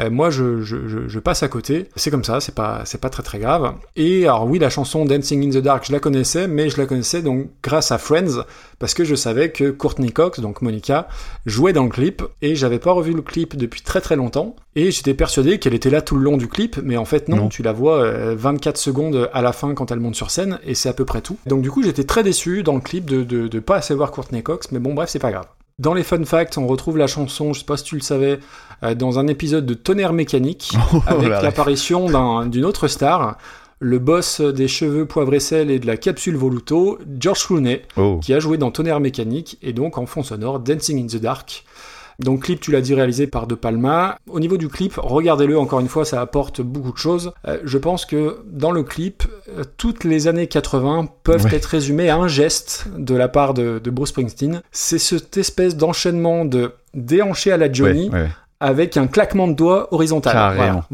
Euh, 0.00 0.10
moi, 0.10 0.30
je, 0.30 0.62
je, 0.62 0.88
je, 0.88 1.08
je 1.08 1.18
passe 1.20 1.42
à 1.42 1.48
côté. 1.48 1.88
C'est 1.96 2.10
comme 2.10 2.24
ça, 2.24 2.40
c'est 2.40 2.54
pas, 2.54 2.82
c'est 2.84 3.00
pas 3.00 3.10
très 3.10 3.22
très 3.22 3.38
grave. 3.38 3.74
Et 3.96 4.24
alors 4.24 4.46
oui, 4.46 4.58
la 4.58 4.70
chanson 4.70 5.04
Dancing 5.04 5.46
in 5.46 5.50
the 5.58 5.62
Dark, 5.62 5.84
je 5.86 5.92
la 5.92 6.00
connaissais, 6.00 6.48
mais 6.48 6.68
je 6.68 6.78
la 6.78 6.86
connaissais 6.86 7.22
donc 7.22 7.48
grâce 7.62 7.92
à 7.92 7.98
Friends, 7.98 8.44
parce 8.78 8.94
que 8.94 9.04
je 9.04 9.14
savais 9.14 9.50
que 9.52 9.70
Courtney 9.70 10.10
Cox, 10.12 10.40
donc 10.40 10.62
Monica, 10.62 11.08
jouait 11.46 11.72
dans 11.72 11.84
le 11.84 11.90
clip, 11.90 12.22
et 12.42 12.56
j'avais 12.56 12.78
pas 12.78 12.92
revu 12.92 13.12
le 13.12 13.22
clip 13.22 13.56
depuis 13.56 13.82
très 13.82 14.00
très 14.00 14.16
longtemps, 14.16 14.56
et 14.76 14.90
j'étais 14.90 15.14
persuadé 15.14 15.58
qu'elle 15.58 15.74
était 15.74 15.90
là 15.90 16.02
tout 16.02 16.16
le 16.16 16.22
long 16.22 16.36
du 16.36 16.48
clip, 16.48 16.78
mais 16.82 16.96
en 16.96 17.04
fait 17.04 17.28
non, 17.28 17.36
Non. 17.36 17.48
tu 17.48 17.62
la 17.62 17.72
vois 17.72 17.98
euh, 18.02 18.34
24 18.36 18.76
secondes 18.76 19.30
à 19.32 19.42
la 19.42 19.52
fin 19.52 19.74
quand 19.74 19.92
elle 19.92 20.00
monte 20.00 20.16
sur 20.16 20.30
scène, 20.30 20.58
et 20.64 20.74
c'est 20.74 20.88
à 20.88 20.92
peu 20.92 21.04
près 21.04 21.20
tout. 21.20 21.36
Donc 21.46 21.62
du 21.62 21.70
coup, 21.70 21.82
j'étais 21.82 22.04
très 22.04 22.22
déçu 22.22 22.62
dans 22.62 22.74
le 22.74 22.80
clip 22.80 23.04
de, 23.08 23.22
de, 23.22 23.46
de 23.48 23.58
pas 23.60 23.76
assez 23.76 23.94
voir 23.94 24.10
Courtney 24.10 24.42
Cox, 24.42 24.72
mais 24.72 24.80
bon 24.80 24.94
bref, 24.94 25.08
c'est 25.10 25.18
pas 25.20 25.30
grave. 25.30 25.46
Dans 25.80 25.92
les 25.94 26.04
fun 26.04 26.24
facts, 26.24 26.56
on 26.56 26.68
retrouve 26.68 26.96
la 26.98 27.08
chanson, 27.08 27.52
je 27.52 27.58
sais 27.60 27.64
pas 27.64 27.76
si 27.76 27.82
tu 27.82 27.96
le 27.96 28.00
savais, 28.00 28.38
euh, 28.84 28.94
dans 28.94 29.18
un 29.18 29.26
épisode 29.26 29.66
de 29.66 29.74
Tonnerre 29.74 30.12
mécanique, 30.12 30.70
avec 31.06 31.28
la 31.28 31.36
ref. 31.38 31.42
l'apparition 31.42 32.08
d'un- 32.08 32.46
d'une 32.46 32.64
autre 32.64 32.86
star, 32.86 33.38
le 33.80 33.98
boss 33.98 34.40
des 34.40 34.68
cheveux 34.68 35.04
poivre 35.04 35.34
et 35.34 35.40
sel 35.40 35.72
et 35.72 35.80
de 35.80 35.86
la 35.88 35.96
capsule 35.96 36.36
Voluto, 36.36 36.98
George 37.18 37.44
Clooney, 37.44 37.82
Oh. 37.96 38.20
qui 38.22 38.32
a 38.32 38.38
joué 38.38 38.56
dans 38.56 38.70
Tonnerre 38.70 39.00
mécanique 39.00 39.58
et 39.62 39.72
donc 39.72 39.98
en 39.98 40.06
fond 40.06 40.22
sonore 40.22 40.60
Dancing 40.60 41.02
in 41.02 41.06
the 41.08 41.20
Dark. 41.20 41.64
Donc 42.20 42.44
clip, 42.44 42.60
tu 42.60 42.70
l'as 42.72 42.80
dit, 42.80 42.94
réalisé 42.94 43.26
par 43.26 43.46
De 43.46 43.54
Palma. 43.54 44.16
Au 44.28 44.40
niveau 44.40 44.56
du 44.56 44.68
clip, 44.68 44.94
regardez-le, 44.96 45.58
encore 45.58 45.80
une 45.80 45.88
fois, 45.88 46.04
ça 46.04 46.20
apporte 46.20 46.60
beaucoup 46.60 46.92
de 46.92 46.96
choses. 46.98 47.32
Euh, 47.46 47.58
je 47.64 47.78
pense 47.78 48.04
que 48.06 48.38
dans 48.46 48.70
le 48.70 48.82
clip, 48.82 49.24
euh, 49.48 49.64
toutes 49.76 50.04
les 50.04 50.28
années 50.28 50.46
80 50.46 51.08
peuvent 51.24 51.44
Ouais. 51.44 51.54
être 51.56 51.64
résumées 51.66 52.08
à 52.10 52.16
un 52.16 52.28
geste 52.28 52.86
de 52.96 53.14
la 53.14 53.28
part 53.28 53.54
de, 53.54 53.80
de 53.82 53.90
Bruce 53.90 54.10
Springsteen. 54.10 54.62
C'est 54.72 54.98
cette 54.98 55.36
espèce 55.36 55.76
d'enchaînement 55.76 56.44
de 56.44 56.72
déhanché 56.94 57.50
à 57.52 57.56
la 57.56 57.72
Johnny, 57.72 58.08
Ouais, 58.10 58.20
ouais. 58.22 58.28
Avec 58.64 58.96
un 58.96 59.06
claquement 59.06 59.46
de 59.46 59.52
doigts 59.52 59.92
horizontal. 59.92 60.54
Voilà. 60.56 60.86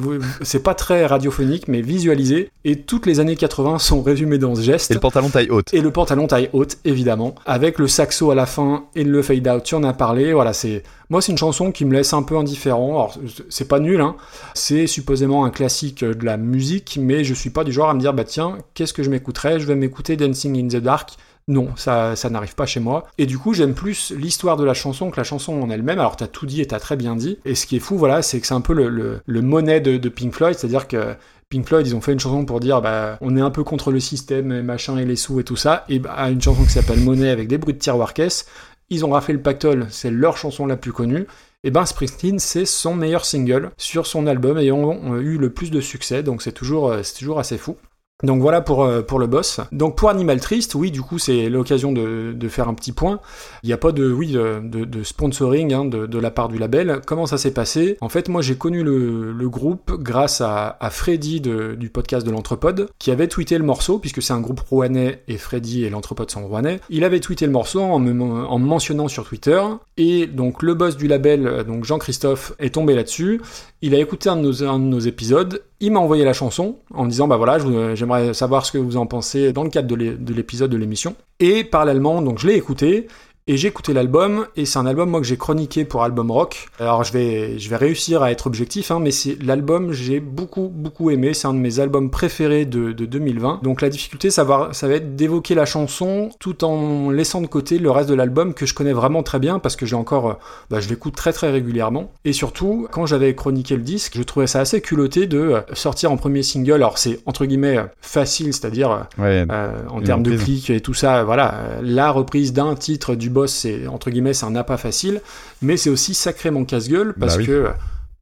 C'est 0.42 0.62
pas 0.62 0.74
très 0.74 1.06
radiophonique, 1.06 1.68
mais 1.68 1.82
visualisé. 1.82 2.50
Et 2.64 2.80
toutes 2.80 3.06
les 3.06 3.20
années 3.20 3.36
80 3.36 3.78
sont 3.78 4.02
résumées 4.02 4.38
dans 4.38 4.56
ce 4.56 4.60
geste. 4.60 4.90
Et 4.90 4.94
le 4.94 5.00
pantalon 5.00 5.28
taille 5.28 5.50
haute. 5.50 5.72
Et 5.72 5.80
le 5.80 5.92
pantalon 5.92 6.26
taille 6.26 6.50
haute, 6.52 6.78
évidemment, 6.84 7.36
avec 7.46 7.78
le 7.78 7.86
saxo 7.86 8.32
à 8.32 8.34
la 8.34 8.46
fin 8.46 8.86
et 8.96 9.04
le 9.04 9.22
fade 9.22 9.46
out, 9.46 9.62
tu 9.62 9.76
en 9.76 9.84
as 9.84 9.92
parlé. 9.92 10.32
Voilà, 10.32 10.52
c'est 10.52 10.82
moi 11.10 11.22
c'est 11.22 11.30
une 11.30 11.38
chanson 11.38 11.70
qui 11.70 11.84
me 11.84 11.94
laisse 11.94 12.12
un 12.12 12.22
peu 12.22 12.36
indifférent. 12.36 12.90
Alors 12.90 13.14
c'est 13.48 13.68
pas 13.68 13.78
nul, 13.78 14.00
hein. 14.00 14.16
C'est 14.54 14.88
supposément 14.88 15.44
un 15.44 15.50
classique 15.50 16.04
de 16.04 16.24
la 16.24 16.36
musique, 16.36 16.98
mais 17.00 17.22
je 17.22 17.34
suis 17.34 17.50
pas 17.50 17.62
du 17.62 17.70
genre 17.70 17.88
à 17.88 17.94
me 17.94 18.00
dire 18.00 18.12
bah 18.14 18.24
tiens, 18.24 18.58
qu'est-ce 18.74 18.92
que 18.92 19.04
je 19.04 19.10
m'écouterais? 19.10 19.60
Je 19.60 19.66
vais 19.66 19.76
m'écouter 19.76 20.16
Dancing 20.16 20.58
in 20.58 20.66
the 20.66 20.82
Dark. 20.82 21.10
Non, 21.48 21.70
ça, 21.76 22.16
ça 22.16 22.30
n'arrive 22.30 22.54
pas 22.54 22.66
chez 22.66 22.80
moi. 22.80 23.06
Et 23.18 23.26
du 23.26 23.38
coup, 23.38 23.54
j'aime 23.54 23.74
plus 23.74 24.12
l'histoire 24.16 24.56
de 24.56 24.64
la 24.64 24.74
chanson 24.74 25.10
que 25.10 25.16
la 25.16 25.24
chanson 25.24 25.60
en 25.60 25.70
elle-même. 25.70 25.98
Alors, 25.98 26.16
t'as 26.16 26.28
tout 26.28 26.46
dit 26.46 26.60
et 26.60 26.66
t'as 26.66 26.78
très 26.78 26.96
bien 26.96 27.16
dit. 27.16 27.38
Et 27.44 27.54
ce 27.54 27.66
qui 27.66 27.76
est 27.76 27.80
fou, 27.80 27.98
voilà, 27.98 28.22
c'est 28.22 28.40
que 28.40 28.46
c'est 28.46 28.54
un 28.54 28.60
peu 28.60 28.74
le, 28.74 29.42
monnaie 29.42 29.80
de, 29.80 30.08
Pink 30.08 30.34
Floyd, 30.34 30.56
c'est-à-dire 30.56 30.86
que 30.86 31.14
Pink 31.48 31.66
Floyd, 31.66 31.86
ils 31.86 31.96
ont 31.96 32.00
fait 32.00 32.12
une 32.12 32.20
chanson 32.20 32.44
pour 32.44 32.60
dire, 32.60 32.80
bah, 32.80 33.18
on 33.20 33.36
est 33.36 33.40
un 33.40 33.50
peu 33.50 33.64
contre 33.64 33.90
le 33.90 34.00
système, 34.00 34.52
et 34.52 35.00
et 35.00 35.04
les 35.04 35.16
sous 35.16 35.40
et 35.40 35.44
tout 35.44 35.56
ça. 35.56 35.84
Et 35.88 35.98
bah, 35.98 36.30
une 36.30 36.40
chanson 36.40 36.62
qui 36.62 36.70
s'appelle 36.70 37.00
Monnaie 37.00 37.30
avec 37.30 37.48
des 37.48 37.58
bruits 37.58 37.74
de 37.74 37.78
tiroir 37.78 38.14
caisse. 38.14 38.46
Ils 38.88 39.04
ont 39.04 39.10
raflé 39.10 39.34
le 39.34 39.42
pactole, 39.42 39.86
c'est 39.88 40.10
leur 40.10 40.36
chanson 40.36 40.66
la 40.66 40.76
plus 40.76 40.92
connue. 40.92 41.26
Et 41.62 41.70
ben 41.70 41.84
Springsteen, 41.84 42.38
c'est 42.38 42.64
son 42.64 42.94
meilleur 42.94 43.24
single 43.26 43.70
sur 43.76 44.06
son 44.06 44.26
album 44.26 44.56
ayant 44.56 44.98
euh, 45.12 45.20
eu 45.20 45.36
le 45.36 45.50
plus 45.50 45.70
de 45.70 45.80
succès, 45.80 46.22
donc 46.22 46.40
c'est 46.40 46.52
toujours, 46.52 46.90
euh, 46.90 47.02
c'est 47.02 47.18
toujours 47.18 47.38
assez 47.38 47.58
fou. 47.58 47.76
Donc 48.22 48.40
voilà 48.40 48.60
pour, 48.60 48.84
euh, 48.84 49.02
pour 49.02 49.18
le 49.18 49.26
boss. 49.26 49.60
Donc 49.72 49.96
pour 49.96 50.10
Animal 50.10 50.40
Triste, 50.40 50.74
oui, 50.74 50.90
du 50.90 51.02
coup, 51.02 51.18
c'est 51.18 51.48
l'occasion 51.48 51.92
de, 51.92 52.32
de 52.32 52.48
faire 52.48 52.68
un 52.68 52.74
petit 52.74 52.92
point. 52.92 53.20
Il 53.62 53.66
n'y 53.68 53.72
a 53.72 53.78
pas 53.78 53.92
de, 53.92 54.10
oui, 54.10 54.32
de, 54.32 55.02
sponsoring 55.02 55.72
hein, 55.72 55.84
de, 55.84 56.18
la 56.18 56.30
part 56.30 56.48
du 56.48 56.58
label. 56.58 57.00
Comment 57.06 57.26
ça 57.26 57.38
s'est 57.38 57.52
passé? 57.52 57.96
En 58.00 58.08
fait, 58.08 58.28
moi, 58.28 58.42
j'ai 58.42 58.56
connu 58.56 58.82
le, 58.82 59.32
le 59.32 59.48
groupe 59.48 59.92
grâce 60.00 60.40
à, 60.40 60.76
à 60.80 60.90
Freddy 60.90 61.40
du 61.40 61.90
podcast 61.90 62.26
de 62.26 62.30
l'Entrepode, 62.30 62.88
qui 62.98 63.10
avait 63.10 63.28
tweeté 63.28 63.58
le 63.58 63.64
morceau, 63.64 63.98
puisque 63.98 64.22
c'est 64.22 64.32
un 64.32 64.40
groupe 64.40 64.60
rouennais 64.60 65.22
et 65.28 65.38
Freddy 65.38 65.84
et 65.84 65.90
l'Entrepode 65.90 66.30
sont 66.30 66.46
rouennais. 66.46 66.80
Il 66.90 67.04
avait 67.04 67.20
tweeté 67.20 67.46
le 67.46 67.52
morceau 67.52 67.80
en 67.80 67.98
me, 67.98 68.10
en 68.22 68.58
me 68.58 68.66
mentionnant 68.66 69.08
sur 69.08 69.24
Twitter. 69.24 69.60
Et 69.96 70.26
donc, 70.26 70.62
le 70.62 70.74
boss 70.74 70.96
du 70.96 71.08
label, 71.08 71.46
euh, 71.46 71.64
donc 71.64 71.84
Jean-Christophe, 71.84 72.52
est 72.58 72.74
tombé 72.74 72.94
là-dessus. 72.94 73.40
Il 73.82 73.94
a 73.94 73.98
écouté 73.98 74.28
un 74.28 74.36
de 74.36 74.42
nos, 74.42 74.98
épisodes, 75.00 75.62
il 75.80 75.92
m'a 75.92 76.00
envoyé 76.00 76.24
la 76.24 76.34
chanson 76.34 76.76
en 76.92 77.04
me 77.04 77.10
disant 77.10 77.26
bah 77.26 77.38
voilà, 77.38 77.56
vous- 77.56 77.96
j'aimerais 78.18 78.34
savoir 78.34 78.66
ce 78.66 78.72
que 78.72 78.78
vous 78.78 78.96
en 78.96 79.06
pensez 79.06 79.52
dans 79.52 79.64
le 79.64 79.70
cadre 79.70 79.88
de 79.88 79.94
l'é- 79.94 80.16
de 80.16 80.34
l'épisode 80.34 80.70
de 80.70 80.76
l'émission. 80.76 81.14
Et 81.38 81.64
parallèlement, 81.64 82.22
donc 82.22 82.38
je 82.38 82.46
l'ai 82.48 82.54
écouté 82.56 83.06
et 83.50 83.56
j'ai 83.56 83.66
écouté 83.66 83.92
l'album 83.92 84.46
et 84.54 84.64
c'est 84.64 84.78
un 84.78 84.86
album 84.86 85.10
moi 85.10 85.18
que 85.20 85.26
j'ai 85.26 85.36
chroniqué 85.36 85.84
pour 85.84 86.04
Album 86.04 86.30
Rock. 86.30 86.68
Alors 86.78 87.02
je 87.02 87.12
vais 87.12 87.58
je 87.58 87.68
vais 87.68 87.74
réussir 87.74 88.22
à 88.22 88.30
être 88.30 88.46
objectif 88.46 88.92
hein, 88.92 89.00
mais 89.00 89.10
c'est 89.10 89.36
l'album 89.42 89.90
j'ai 89.92 90.20
beaucoup 90.20 90.68
beaucoup 90.72 91.10
aimé, 91.10 91.34
c'est 91.34 91.48
un 91.48 91.54
de 91.54 91.58
mes 91.58 91.80
albums 91.80 92.10
préférés 92.10 92.64
de, 92.64 92.92
de 92.92 93.06
2020. 93.06 93.58
Donc 93.64 93.82
la 93.82 93.88
difficulté 93.88 94.30
ça 94.30 94.44
va 94.44 94.68
ça 94.70 94.86
va 94.86 94.94
être 94.94 95.16
d'évoquer 95.16 95.56
la 95.56 95.64
chanson 95.66 96.30
tout 96.38 96.62
en 96.64 97.10
laissant 97.10 97.40
de 97.40 97.48
côté 97.48 97.78
le 97.80 97.90
reste 97.90 98.08
de 98.08 98.14
l'album 98.14 98.54
que 98.54 98.66
je 98.66 98.74
connais 98.74 98.92
vraiment 98.92 99.24
très 99.24 99.40
bien 99.40 99.58
parce 99.58 99.74
que 99.74 99.84
j'ai 99.84 99.96
encore 99.96 100.38
bah, 100.70 100.78
je 100.78 100.88
l'écoute 100.88 101.16
très 101.16 101.32
très 101.32 101.50
régulièrement. 101.50 102.12
Et 102.24 102.32
surtout, 102.32 102.86
quand 102.92 103.06
j'avais 103.06 103.34
chroniqué 103.34 103.74
le 103.74 103.82
disque, 103.82 104.12
je 104.16 104.22
trouvais 104.22 104.46
ça 104.46 104.60
assez 104.60 104.80
culotté 104.80 105.26
de 105.26 105.56
sortir 105.72 106.12
en 106.12 106.16
premier 106.16 106.44
single. 106.44 106.74
Alors 106.74 106.98
c'est 106.98 107.18
entre 107.26 107.46
guillemets 107.46 107.80
facile, 108.00 108.54
c'est-à-dire 108.54 108.90
euh, 108.92 109.00
Ouais. 109.18 109.44
euh, 109.50 109.72
en 109.90 110.00
termes 110.02 110.22
de 110.22 110.36
clics 110.36 110.70
et 110.70 110.80
tout 110.80 110.94
ça, 110.94 111.24
voilà, 111.24 111.54
la 111.82 112.12
reprise 112.12 112.52
d'un 112.52 112.76
titre 112.76 113.16
du 113.16 113.28
boss, 113.40 113.52
c'est 113.52 113.86
entre 113.86 114.10
guillemets, 114.10 114.34
c'est 114.34 114.46
un 114.46 114.56
appât 114.56 114.76
facile, 114.76 115.20
mais 115.62 115.76
c'est 115.76 115.90
aussi 115.90 116.14
sacrément 116.14 116.64
casse-gueule 116.64 117.14
parce 117.18 117.34
Bah 117.36 117.40
oui. 117.40 117.46
que 117.46 117.66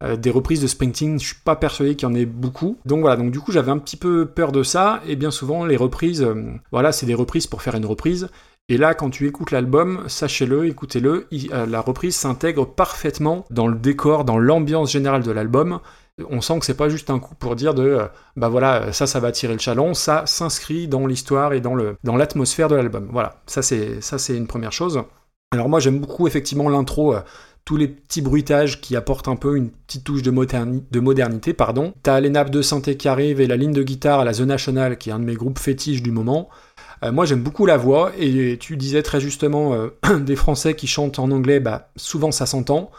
euh, 0.04 0.16
des 0.16 0.30
reprises 0.30 0.60
de 0.62 0.66
Springsteen, 0.68 1.18
je 1.18 1.26
suis 1.26 1.36
pas 1.44 1.56
persuadé 1.56 1.96
qu'il 1.96 2.08
y 2.08 2.12
en 2.12 2.14
ait 2.14 2.24
beaucoup. 2.26 2.78
Donc 2.86 3.00
voilà, 3.00 3.16
donc 3.16 3.30
du 3.32 3.40
coup 3.40 3.50
j'avais 3.52 3.70
un 3.72 3.78
petit 3.78 3.96
peu 3.96 4.26
peur 4.26 4.52
de 4.52 4.62
ça, 4.62 5.00
et 5.06 5.16
bien 5.16 5.30
souvent 5.30 5.64
les 5.64 5.76
reprises, 5.76 6.22
euh, 6.22 6.34
voilà, 6.70 6.92
c'est 6.92 7.06
des 7.06 7.14
reprises 7.14 7.46
pour 7.46 7.62
faire 7.62 7.74
une 7.74 7.86
reprise. 7.86 8.28
Et 8.70 8.76
là, 8.76 8.92
quand 8.92 9.08
tu 9.08 9.26
écoutes 9.26 9.50
l'album, 9.50 10.02
sachez-le, 10.08 10.66
écoutez-le, 10.66 11.26
euh, 11.32 11.66
la 11.66 11.80
reprise 11.80 12.14
s'intègre 12.14 12.66
parfaitement 12.66 13.46
dans 13.50 13.66
le 13.66 13.76
décor, 13.76 14.24
dans 14.26 14.38
l'ambiance 14.38 14.92
générale 14.92 15.22
de 15.22 15.30
l'album. 15.32 15.80
On 16.30 16.40
sent 16.40 16.58
que 16.58 16.66
c'est 16.66 16.76
pas 16.76 16.88
juste 16.88 17.10
un 17.10 17.18
coup 17.18 17.34
pour 17.34 17.54
dire 17.56 17.74
de, 17.74 17.82
euh, 17.82 18.06
bah 18.36 18.48
voilà, 18.48 18.92
ça, 18.92 19.06
ça 19.06 19.20
va 19.20 19.32
tirer 19.32 19.52
le 19.52 19.58
chalon. 19.58 19.94
Ça 19.94 20.24
s'inscrit 20.26 20.88
dans 20.88 21.06
l'histoire 21.06 21.52
et 21.52 21.60
dans 21.60 21.76
l'atmosphère 22.16 22.68
de 22.68 22.74
l'album. 22.76 23.08
Voilà, 23.12 23.40
ça 23.46 23.62
c'est 23.62 24.00
ça 24.00 24.18
c'est 24.18 24.36
une 24.36 24.46
première 24.46 24.72
chose. 24.72 25.02
Alors 25.52 25.68
moi, 25.68 25.80
j'aime 25.80 25.98
beaucoup 26.00 26.26
effectivement 26.26 26.68
l'intro. 26.68 27.14
euh, 27.14 27.20
tous 27.64 27.76
les 27.76 27.88
petits 27.88 28.22
bruitages 28.22 28.80
qui 28.80 28.96
apportent 28.96 29.28
un 29.28 29.36
peu 29.36 29.54
une 29.58 29.68
petite 29.68 30.02
touche 30.02 30.22
de, 30.22 30.30
moderni- 30.30 30.82
de 30.90 31.00
modernité, 31.00 31.52
pardon. 31.52 31.92
T'as 32.02 32.18
les 32.18 32.30
nappes 32.30 32.48
de 32.48 32.62
synthé 32.62 32.96
qui 32.96 33.08
arrivent 33.08 33.42
et 33.42 33.46
la 33.46 33.58
ligne 33.58 33.74
de 33.74 33.82
guitare 33.82 34.20
à 34.20 34.24
la 34.24 34.32
The 34.32 34.40
National, 34.40 34.96
qui 34.96 35.10
est 35.10 35.12
un 35.12 35.18
de 35.18 35.24
mes 35.26 35.34
groupes 35.34 35.58
fétiches 35.58 36.02
du 36.02 36.10
moment. 36.10 36.48
Euh, 37.04 37.12
moi, 37.12 37.26
j'aime 37.26 37.42
beaucoup 37.42 37.66
la 37.66 37.76
voix, 37.76 38.12
et 38.18 38.56
tu 38.58 38.78
disais 38.78 39.02
très 39.02 39.20
justement 39.20 39.74
des 40.18 40.34
Français 40.36 40.74
qui 40.76 40.86
chantent 40.86 41.18
en 41.18 41.30
anglais, 41.30 41.60
bah, 41.60 41.90
souvent 41.96 42.30
ça 42.32 42.46
s'entend. 42.46 42.90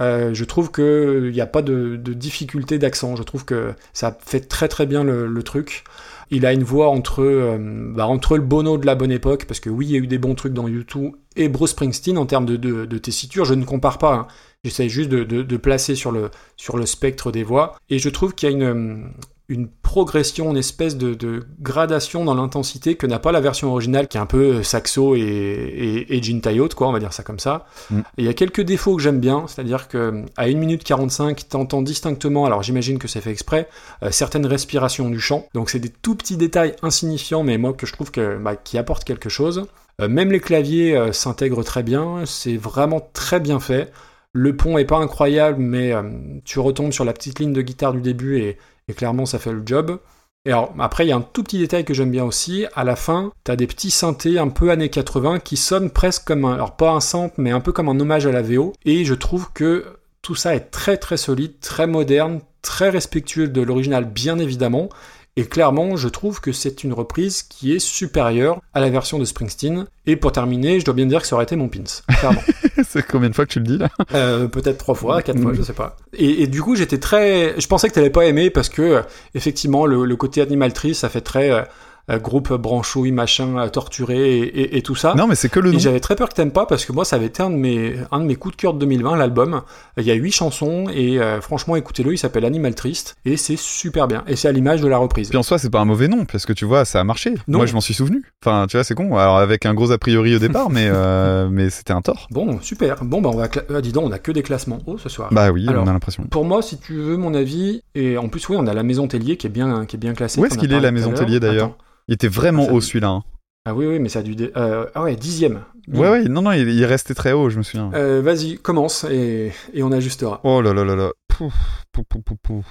Euh, 0.00 0.32
je 0.32 0.44
trouve 0.44 0.72
qu'il 0.72 1.30
n'y 1.30 1.40
a 1.40 1.46
pas 1.46 1.62
de, 1.62 1.96
difficulté 1.96 2.78
d'accent. 2.78 3.16
Je 3.16 3.22
trouve 3.22 3.44
que 3.44 3.74
ça 3.92 4.16
fait 4.24 4.40
très 4.40 4.68
très 4.68 4.86
bien 4.86 5.04
le, 5.04 5.42
truc. 5.42 5.84
Il 6.30 6.46
a 6.46 6.52
une 6.52 6.62
voix 6.62 6.88
entre, 6.88 7.22
euh, 7.22 7.58
bah, 7.94 8.06
entre 8.06 8.36
le 8.36 8.42
Bono 8.42 8.78
de 8.78 8.86
la 8.86 8.94
bonne 8.94 9.10
époque, 9.10 9.46
parce 9.46 9.60
que 9.60 9.68
oui, 9.68 9.86
il 9.86 9.92
y 9.92 9.96
a 9.96 9.98
eu 9.98 10.06
des 10.06 10.18
bons 10.18 10.34
trucs 10.34 10.52
dans 10.52 10.68
YouTube, 10.68 11.12
et 11.36 11.48
Bruce 11.48 11.70
Springsteen 11.70 12.18
en 12.18 12.26
termes 12.26 12.46
de, 12.46 12.98
tessiture. 12.98 13.44
Je 13.44 13.54
ne 13.54 13.64
compare 13.64 13.98
pas. 13.98 14.14
hein. 14.14 14.26
J'essaie 14.64 14.88
juste 14.88 15.10
de, 15.10 15.56
placer 15.56 15.94
sur 15.94 16.12
le, 16.12 16.30
sur 16.56 16.76
le 16.76 16.86
spectre 16.86 17.32
des 17.32 17.42
voix. 17.42 17.76
Et 17.88 17.98
je 17.98 18.08
trouve 18.08 18.34
qu'il 18.34 18.48
y 18.48 18.52
a 18.52 18.54
une, 18.54 19.12
une 19.50 19.68
progression, 19.68 20.50
une 20.50 20.56
espèce 20.56 20.96
de, 20.96 21.14
de 21.14 21.42
gradation 21.60 22.24
dans 22.24 22.34
l'intensité 22.34 22.94
que 22.94 23.06
n'a 23.06 23.18
pas 23.18 23.32
la 23.32 23.40
version 23.40 23.70
originale, 23.70 24.06
qui 24.08 24.16
est 24.16 24.20
un 24.20 24.26
peu 24.26 24.62
saxo 24.62 25.16
et, 25.16 25.20
et, 25.20 26.16
et 26.16 26.68
quoi, 26.74 26.88
on 26.88 26.92
va 26.92 27.00
dire 27.00 27.12
ça 27.12 27.24
comme 27.24 27.40
ça. 27.40 27.66
Mm. 27.90 27.98
Et 27.98 28.02
il 28.18 28.24
y 28.24 28.28
a 28.28 28.34
quelques 28.34 28.60
défauts 28.62 28.96
que 28.96 29.02
j'aime 29.02 29.18
bien, 29.18 29.44
c'est-à-dire 29.48 29.88
que 29.88 30.24
à 30.36 30.44
1 30.44 30.54
minute 30.54 30.84
45, 30.84 31.48
t'entends 31.48 31.82
distinctement, 31.82 32.46
alors 32.46 32.62
j'imagine 32.62 32.98
que 32.98 33.08
c'est 33.08 33.20
fait 33.20 33.32
exprès, 33.32 33.68
euh, 34.04 34.10
certaines 34.12 34.46
respirations 34.46 35.10
du 35.10 35.20
chant. 35.20 35.46
Donc 35.52 35.68
c'est 35.68 35.80
des 35.80 35.90
tout 35.90 36.14
petits 36.14 36.36
détails 36.36 36.76
insignifiants, 36.82 37.42
mais 37.42 37.58
moi 37.58 37.72
que 37.72 37.86
je 37.86 37.92
trouve 37.92 38.12
que, 38.12 38.38
bah, 38.38 38.54
qui 38.56 38.78
apportent 38.78 39.04
quelque 39.04 39.28
chose. 39.28 39.66
Euh, 40.00 40.08
même 40.08 40.30
les 40.30 40.40
claviers 40.40 40.96
euh, 40.96 41.12
s'intègrent 41.12 41.64
très 41.64 41.82
bien, 41.82 42.24
c'est 42.24 42.56
vraiment 42.56 43.00
très 43.12 43.40
bien 43.40 43.60
fait. 43.60 43.92
Le 44.32 44.56
pont 44.56 44.78
est 44.78 44.84
pas 44.84 44.98
incroyable, 44.98 45.60
mais 45.60 45.92
euh, 45.92 46.02
tu 46.44 46.60
retombes 46.60 46.92
sur 46.92 47.04
la 47.04 47.12
petite 47.12 47.40
ligne 47.40 47.52
de 47.52 47.62
guitare 47.62 47.92
du 47.92 48.00
début 48.00 48.38
et, 48.38 48.58
clairement 48.94 49.26
ça 49.26 49.38
fait 49.38 49.52
le 49.52 49.62
job. 49.64 49.98
Et 50.46 50.52
alors 50.52 50.74
après 50.78 51.04
il 51.04 51.08
y 51.08 51.12
a 51.12 51.16
un 51.16 51.20
tout 51.20 51.42
petit 51.42 51.58
détail 51.58 51.84
que 51.84 51.92
j'aime 51.94 52.10
bien 52.10 52.24
aussi, 52.24 52.64
à 52.74 52.84
la 52.84 52.96
fin 52.96 53.32
t'as 53.44 53.56
des 53.56 53.66
petits 53.66 53.90
synthés 53.90 54.38
un 54.38 54.48
peu 54.48 54.70
années 54.70 54.88
80 54.88 55.40
qui 55.40 55.56
sonnent 55.56 55.90
presque 55.90 56.24
comme 56.24 56.44
un, 56.44 56.54
alors 56.54 56.76
pas 56.76 56.90
un 56.90 57.00
sample 57.00 57.34
mais 57.38 57.50
un 57.50 57.60
peu 57.60 57.72
comme 57.72 57.88
un 57.88 58.00
hommage 58.00 58.26
à 58.26 58.32
la 58.32 58.42
VO 58.42 58.72
et 58.84 59.04
je 59.04 59.14
trouve 59.14 59.52
que 59.52 59.84
tout 60.22 60.34
ça 60.34 60.54
est 60.54 60.70
très 60.70 60.96
très 60.96 61.16
solide, 61.16 61.60
très 61.60 61.86
moderne, 61.86 62.40
très 62.62 62.90
respectueux 62.90 63.48
de 63.48 63.60
l'original 63.62 64.04
bien 64.04 64.38
évidemment 64.38 64.88
et 65.36 65.44
clairement 65.44 65.96
je 65.96 66.08
trouve 66.08 66.40
que 66.40 66.52
c'est 66.52 66.84
une 66.84 66.92
reprise 66.92 67.42
qui 67.42 67.74
est 67.74 67.78
supérieure 67.78 68.60
à 68.74 68.80
la 68.80 68.90
version 68.90 69.18
de 69.18 69.24
Springsteen 69.24 69.86
et 70.06 70.16
pour 70.16 70.32
terminer 70.32 70.80
je 70.80 70.84
dois 70.84 70.94
bien 70.94 71.06
dire 71.06 71.20
que 71.22 71.26
ça 71.26 71.34
aurait 71.36 71.44
été 71.44 71.56
mon 71.56 71.68
pins, 71.68 71.84
clairement. 72.18 72.42
c'est 72.88 73.06
combien 73.06 73.30
de 73.30 73.34
fois 73.34 73.46
que 73.46 73.52
tu 73.52 73.60
le 73.60 73.66
dis 73.66 73.78
là? 73.78 73.88
Euh, 74.14 74.48
peut-être 74.48 74.78
trois 74.78 74.94
fois, 74.94 75.22
quatre 75.22 75.40
fois, 75.40 75.52
je 75.54 75.62
sais 75.62 75.72
pas. 75.72 75.96
Et, 76.12 76.42
et 76.42 76.46
du 76.46 76.62
coup, 76.62 76.76
j'étais 76.76 76.98
très. 76.98 77.60
Je 77.60 77.66
pensais 77.66 77.88
que 77.88 77.94
t'allais 77.94 78.10
pas 78.10 78.24
aimer 78.24 78.50
parce 78.50 78.68
que 78.68 78.82
euh, 78.82 79.02
effectivement, 79.34 79.86
le, 79.86 80.04
le 80.04 80.16
côté 80.16 80.40
Animal 80.40 80.72
Tree, 80.72 80.94
ça 80.94 81.08
fait 81.08 81.20
très 81.20 81.50
euh, 81.50 81.62
groupe 82.08 82.52
branchouille, 82.52 83.12
machin, 83.12 83.56
euh, 83.58 83.68
torturé 83.68 84.38
et, 84.38 84.42
et- 84.62 84.76
et 84.78 84.82
tout 84.82 84.94
ça. 84.96 85.14
Non, 85.16 85.26
mais 85.26 85.34
c'est 85.34 85.48
que 85.48 85.60
le 85.60 85.72
nom. 85.72 85.78
j'avais 85.78 86.00
très 86.00 86.16
peur 86.16 86.28
que 86.28 86.34
t'aimes 86.34 86.50
pas 86.52 86.66
parce 86.66 86.84
que 86.84 86.92
moi, 86.92 87.04
ça 87.04 87.16
avait 87.16 87.26
été 87.26 87.42
un 87.42 87.50
de 87.50 87.56
mes, 87.56 87.94
un 88.10 88.20
de 88.20 88.24
mes 88.24 88.36
coups 88.36 88.56
de 88.56 88.60
cœur 88.60 88.74
de 88.74 88.78
2020, 88.80 89.16
l'album. 89.16 89.62
Il 89.96 90.04
y 90.04 90.10
a 90.10 90.14
huit 90.14 90.32
chansons 90.32 90.86
et 90.92 91.20
euh, 91.20 91.40
franchement, 91.40 91.76
écoutez-le, 91.76 92.12
il 92.12 92.18
s'appelle 92.18 92.44
Animal 92.44 92.74
Triste 92.74 93.16
et 93.24 93.36
c'est 93.36 93.58
super 93.58 94.08
bien. 94.08 94.24
Et 94.26 94.36
c'est 94.36 94.48
à 94.48 94.52
l'image 94.52 94.80
de 94.80 94.88
la 94.88 94.98
reprise. 94.98 95.28
Puis 95.28 95.38
en 95.38 95.42
soi, 95.42 95.58
c'est 95.58 95.70
pas 95.70 95.80
un 95.80 95.84
mauvais 95.84 96.08
nom, 96.08 96.24
parce 96.24 96.46
que 96.46 96.52
tu 96.52 96.64
vois, 96.64 96.84
ça 96.84 97.00
a 97.00 97.04
marché. 97.04 97.34
Non. 97.48 97.58
Moi, 97.58 97.66
je 97.66 97.74
m'en 97.74 97.80
suis 97.80 97.94
souvenu. 97.94 98.24
Enfin, 98.44 98.66
tu 98.68 98.76
vois, 98.76 98.84
c'est 98.84 98.94
con. 98.94 99.16
Alors, 99.16 99.38
avec 99.38 99.66
un 99.66 99.74
gros 99.74 99.92
a 99.92 99.98
priori 99.98 100.34
au 100.34 100.38
départ, 100.38 100.70
mais, 100.70 100.88
euh, 100.90 101.48
mais 101.50 101.70
c'était 101.70 101.92
un 101.92 102.02
tort. 102.02 102.26
Bon, 102.30 102.60
super. 102.60 103.04
Bon, 103.04 103.20
bah, 103.20 103.30
on 103.32 103.36
va. 103.36 103.48
Ah, 103.74 103.80
dis 103.80 103.92
donc, 103.92 104.04
on 104.06 104.12
a 104.12 104.18
que 104.18 104.32
des 104.32 104.42
classements 104.42 104.78
hauts 104.86 104.98
ce 104.98 105.08
soir. 105.08 105.28
Bah 105.32 105.50
oui, 105.50 105.66
Alors, 105.68 105.84
on 105.84 105.86
a 105.88 105.92
l'impression. 105.92 106.24
Pour 106.30 106.44
moi, 106.44 106.62
si 106.62 106.78
tu 106.78 106.94
veux 106.94 107.16
mon 107.16 107.34
avis, 107.34 107.82
et 107.94 108.18
en 108.18 108.28
plus, 108.28 108.48
oui, 108.48 108.56
on 108.58 108.66
a 108.66 108.74
la 108.74 108.82
maison 108.82 109.06
Tellier 109.06 109.36
qui 109.36 109.46
est 109.46 109.50
bien, 109.50 109.84
qui 109.86 109.96
est 109.96 109.98
bien 109.98 110.14
classée. 110.14 110.40
Où 110.40 110.44
est-ce 110.46 110.58
qu'il 110.58 110.72
est, 110.72 110.80
la 110.80 110.90
maison. 110.90 111.12
Tellier, 111.12 111.40
d'ailleurs? 111.40 111.76
Il 112.10 112.14
était 112.14 112.28
vraiment 112.28 112.66
Ah, 112.68 112.72
haut 112.72 112.80
celui-là. 112.80 113.08
hein. 113.08 113.22
Ah 113.64 113.74
oui, 113.74 113.86
oui, 113.86 113.98
mais 114.00 114.08
ça 114.08 114.18
a 114.18 114.22
dû. 114.22 114.34
dé- 114.34 114.50
euh, 114.56 114.84
Ah 114.94 115.02
ouais, 115.04 115.14
dixième. 115.16 115.62
Ouais, 115.88 116.10
ouais, 116.10 116.24
non, 116.24 116.42
non, 116.42 116.50
il, 116.52 116.68
il 116.68 116.82
est 116.82 116.86
resté 116.86 117.14
très 117.14 117.32
haut, 117.32 117.50
je 117.50 117.58
me 117.58 117.62
souviens. 117.62 117.90
Euh, 117.94 118.20
Vas-y, 118.20 118.58
commence 118.58 119.04
et, 119.04 119.52
et 119.72 119.82
on 119.84 119.92
ajustera. 119.92 120.40
Oh 120.44 120.60
là 120.60 120.74
là 120.74 120.84
là 120.84 120.96
là. 120.96 121.10
Pouf, 121.28 121.54
pouf, 121.92 122.04
pouf, 122.24 122.36
pouf. 122.42 122.66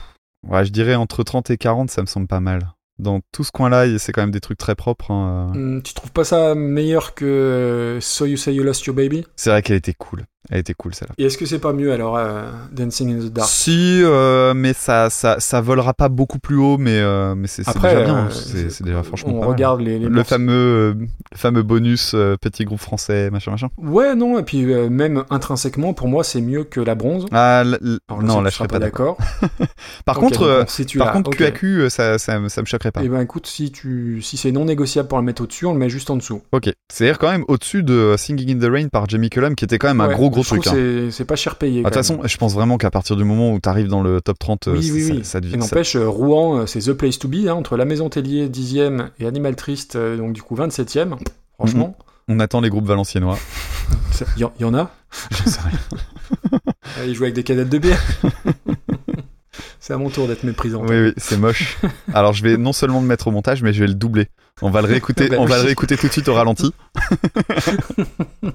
Ouais, 0.48 0.66
je 0.66 0.72
dirais 0.72 0.95
entre 0.95 1.24
30 1.24 1.49
et 1.52 1.57
40, 1.57 1.90
ça 1.90 2.02
me 2.02 2.06
semble 2.07 2.28
pas 2.28 2.40
mal. 2.41 2.74
Dans 2.98 3.22
tout 3.32 3.45
ce 3.45 3.52
coin-là, 3.52 3.98
c'est 3.98 4.11
quand 4.11 4.22
même 4.22 4.32
des 4.32 4.41
trucs 4.41 4.57
très 4.57 4.76
propres. 4.76 5.11
hein. 5.11 5.52
Hum, 5.56 5.82
tu 5.84 5.94
trouves 5.94 6.11
pas 6.11 6.26
ça 6.26 6.53
meilleur 6.53 7.14
que 7.16 7.24
euh, 7.26 8.02
So 8.02 8.26
You 8.26 8.36
Say 8.36 8.53
You 8.56 8.64
Lost 8.64 8.84
Your 8.86 8.95
Baby? 8.95 9.26
C'est 9.38 9.52
vrai 9.52 9.61
qu'elle 9.61 9.78
était 9.78 9.94
cool. 9.94 10.26
Elle 10.52 10.60
était 10.60 10.74
cool, 10.74 10.96
celle-là. 10.96 11.14
Et 11.20 11.26
est-ce 11.26 11.38
que 11.38 11.46
c'est 11.46 11.60
pas 11.60 11.74
mieux 11.74 11.92
alors 11.94 12.18
euh, 12.18 12.50
Dancing 12.72 13.16
in 13.16 13.20
the 13.28 13.32
Dark? 13.32 13.48
Si, 13.48 14.02
euh, 14.04 14.54
mais 14.56 14.74
ça, 14.74 15.10
ça, 15.12 15.40
ça 15.40 15.62
volera 15.62 15.94
pas 15.94 16.10
beaucoup 16.10 16.40
plus 16.40 16.56
haut, 16.58 16.78
mais, 16.80 16.98
euh, 17.00 17.36
mais 17.36 17.48
c'est 17.48 17.64
déjà 17.66 18.04
bien. 18.04 18.30
C'est 18.32 18.82
déjà 18.84 19.04
franchement 19.04 19.32
On 19.34 19.40
pas 19.42 19.46
mal. 19.46 19.50
regarde 19.50 19.82
les, 19.82 20.00
les 20.00 20.08
le 20.08 20.24
fameux, 20.24 20.96
le 21.00 21.08
fameux 21.38 21.62
bonus 21.62 22.16
petit 22.42 22.66
groupe 22.66 22.80
français, 22.80 23.30
machin, 23.30 23.52
machin. 23.52 23.68
Ouais, 23.78 24.16
non, 24.16 24.40
et 24.40 24.44
puis 24.44 24.66
même 24.90 25.24
intrinsèquement, 25.30 25.94
pour 25.94 26.08
moi, 26.08 26.24
c'est 26.24 26.42
mieux 26.42 26.64
que 26.64 26.80
la 26.80 26.96
bronze. 26.96 27.26
Ah, 27.32 27.60
Alors, 27.60 28.24
non, 28.24 28.38
sais 28.38 28.44
là, 28.44 28.50
tu 28.50 28.54
je 28.54 28.58
serais 28.58 28.68
pas 28.68 28.80
d'accord. 28.80 29.18
Par 30.06 30.18
contre, 30.18 30.64
on 30.64 30.68
situe 30.68 30.98
par 30.98 31.12
contre, 31.14 31.30
Ok. 31.30 31.38
QAQ, 31.38 31.90
ça, 31.90 32.18
ça, 32.18 32.40
me- 32.40 32.50
ça 32.50 32.62
me 32.62 32.66
choquerait 32.66 32.92
pas. 32.92 33.02
Eh 33.04 33.10
ben 33.10 33.22
écoute, 33.22 33.46
si 33.48 33.72
tu 33.72 34.22
si 34.22 34.38
c'est 34.38 34.52
non 34.52 34.66
négociable 34.66 35.08
pour 35.08 35.18
le 35.20 35.24
mettre 35.24 35.44
au-dessus, 35.44 35.66
on 35.66 35.74
le 35.74 35.80
met 35.80 35.90
juste 35.90 36.10
en 36.10 36.16
dessous. 36.16 36.42
Ok. 36.52 36.72
C'est-à-dire 36.92 37.20
quand 37.20 37.30
même 37.30 37.46
au-dessus 37.48 37.84
de 37.84 38.16
Singing 38.18 38.58
in 38.58 38.60
the 38.68 38.72
Rain 38.72 38.88
par 38.88 39.08
Jamie 39.08 39.30
Cullum, 39.30 39.56
qui 39.56 39.66
était 39.66 39.78
quand 39.78 39.88
même 39.90 40.02
un 40.02 40.08
Ouais, 40.08 40.16
gros 40.16 40.30
gros 40.41 40.56
je 40.56 40.61
truc. 40.61 40.68
hein. 40.68 41.10
c'est- 41.11 41.26
pas 41.26 41.36
cher 41.36 41.56
payé. 41.56 41.80
Ah, 41.80 41.90
De 41.90 41.90
toute 41.90 41.94
façon, 41.95 42.20
je 42.24 42.38
pense 42.38 42.53
vraiment 42.53 42.78
qu'à 42.78 42.90
partir 42.91 43.16
du 43.16 43.24
moment 43.24 43.52
où 43.53 43.60
tu 43.60 43.70
arrives 43.70 43.88
dans 43.88 44.02
le 44.02 44.22
top 44.22 44.40
30, 44.40 44.68
euh, 44.68 44.72
Oui, 44.78 44.91
oui, 44.94 45.07
ça, 45.07 45.14
oui. 45.14 45.20
ça 45.24 45.40
devient. 45.41 45.53
Ça- 45.53 45.57
n'empêche, 45.60 45.95
euh, 45.95 46.07
Rouen, 46.07 46.60
euh, 46.60 46.66
c'est 46.66 46.80
The 46.80 46.94
Place 46.94 47.20
to 47.20 47.28
Be, 47.28 47.48
hein, 47.48 47.53
entre 47.53 47.78
La 47.78 47.86
Maison 47.86 48.10
Tellier, 48.10 48.49
10ème, 48.49 49.10
et 49.20 49.26
Animal 49.28 49.56
Triste, 49.56 49.98
donc 49.98 50.34
du 50.34 50.41
coup 50.41 50.56
27ème. 50.56 51.16
Franchement, 51.56 51.98
On 52.32 52.40
attend 52.40 52.61
les 52.61 52.70
groupes 52.70 52.86
valenciennois. 52.86 53.38
il 54.38 54.41
y, 54.41 54.44
en- 54.44 54.53
y 54.60 54.64
en 54.64 54.74
a? 54.76 54.91
J'en 55.32 55.49
sais 55.52 55.60
rien. 55.61 55.80
Euh, 56.99 57.06
Ils 57.07 57.16
jouent 57.16 57.24
avec 57.24 57.34
des 57.36 57.44
cadettes 57.44 57.70
de 57.70 57.78
bière. 57.80 58.02
c'est 59.90 59.95
à 59.95 59.98
mon 59.98 60.11
tour 60.11 60.28
d'être 60.28 60.44
méprisant. 60.44 60.84
Oui, 60.84 61.06
oui, 61.06 61.14
c'est 61.18 61.36
moche. 61.36 61.80
Alors, 62.14 62.34
je 62.34 62.44
vais 62.44 62.57
non 62.57 62.74
seulement 62.74 63.02
le 63.02 63.07
mettre 63.07 63.28
au 63.28 63.32
montage, 63.32 63.64
mais 63.64 63.74
je 63.74 63.80
vais 63.80 63.88
le 63.88 63.95
doubler. 63.95 64.28
On 64.61 64.70
va 64.70 64.84
le 64.84 64.88
réécouter, 64.88 65.30
Bah 65.30 65.38
on 65.40 65.45
va 65.45 65.57
le 65.57 65.64
réécouter 65.64 65.98
tout 65.98 66.06
de 66.06 66.11
suite 66.11 66.28
au 66.28 66.36
ralenti. 66.36 66.72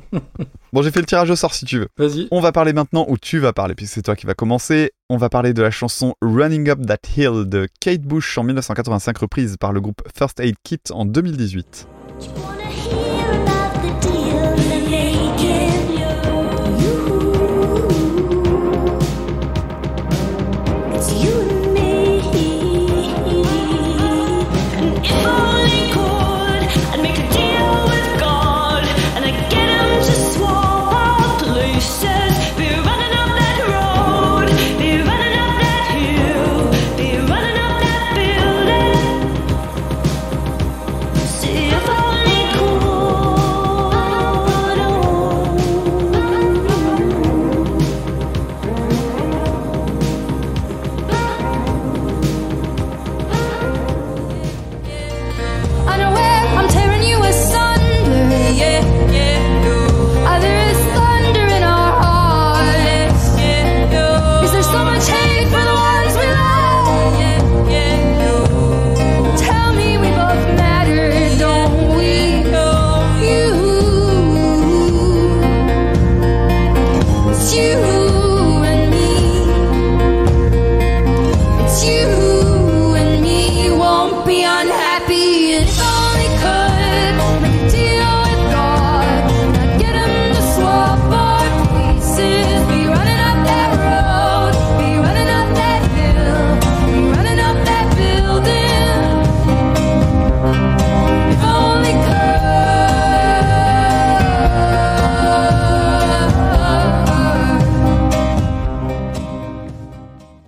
bon, 0.73 0.82
j'ai 0.82 0.93
fait 0.93 1.01
le 1.01 1.06
tirage 1.06 1.31
au 1.31 1.35
sort 1.35 1.52
si 1.52 1.65
tu 1.65 1.81
veux. 1.81 1.89
Vas-y. 1.98 2.28
On 2.31 2.40
va 2.40 2.52
parler 2.52 2.73
maintenant, 2.73 3.05
ou 3.09 3.19
tu 3.19 3.40
vas 3.40 3.52
parler, 3.52 3.74
puisque 3.74 3.94
c'est 3.94 4.02
toi 4.02 4.15
qui 4.15 4.27
vas 4.27 4.35
commencer. 4.35 4.93
On 5.11 5.16
va 5.16 5.28
parler 5.28 5.55
de 5.55 5.62
la 5.62 5.73
chanson 5.73 6.15
Running 6.23 6.70
Up 6.70 6.86
That 6.86 6.98
Hill 7.16 7.48
de 7.48 7.66
Kate 7.81 8.02
Bush 8.02 8.39
en 8.39 8.44
1985, 8.44 9.19
reprise 9.19 9.56
par 9.59 9.73
le 9.73 9.81
groupe 9.81 10.02
First 10.16 10.39
Aid 10.39 10.55
Kit 10.62 10.78
en 10.93 11.05
2018. 11.05 11.89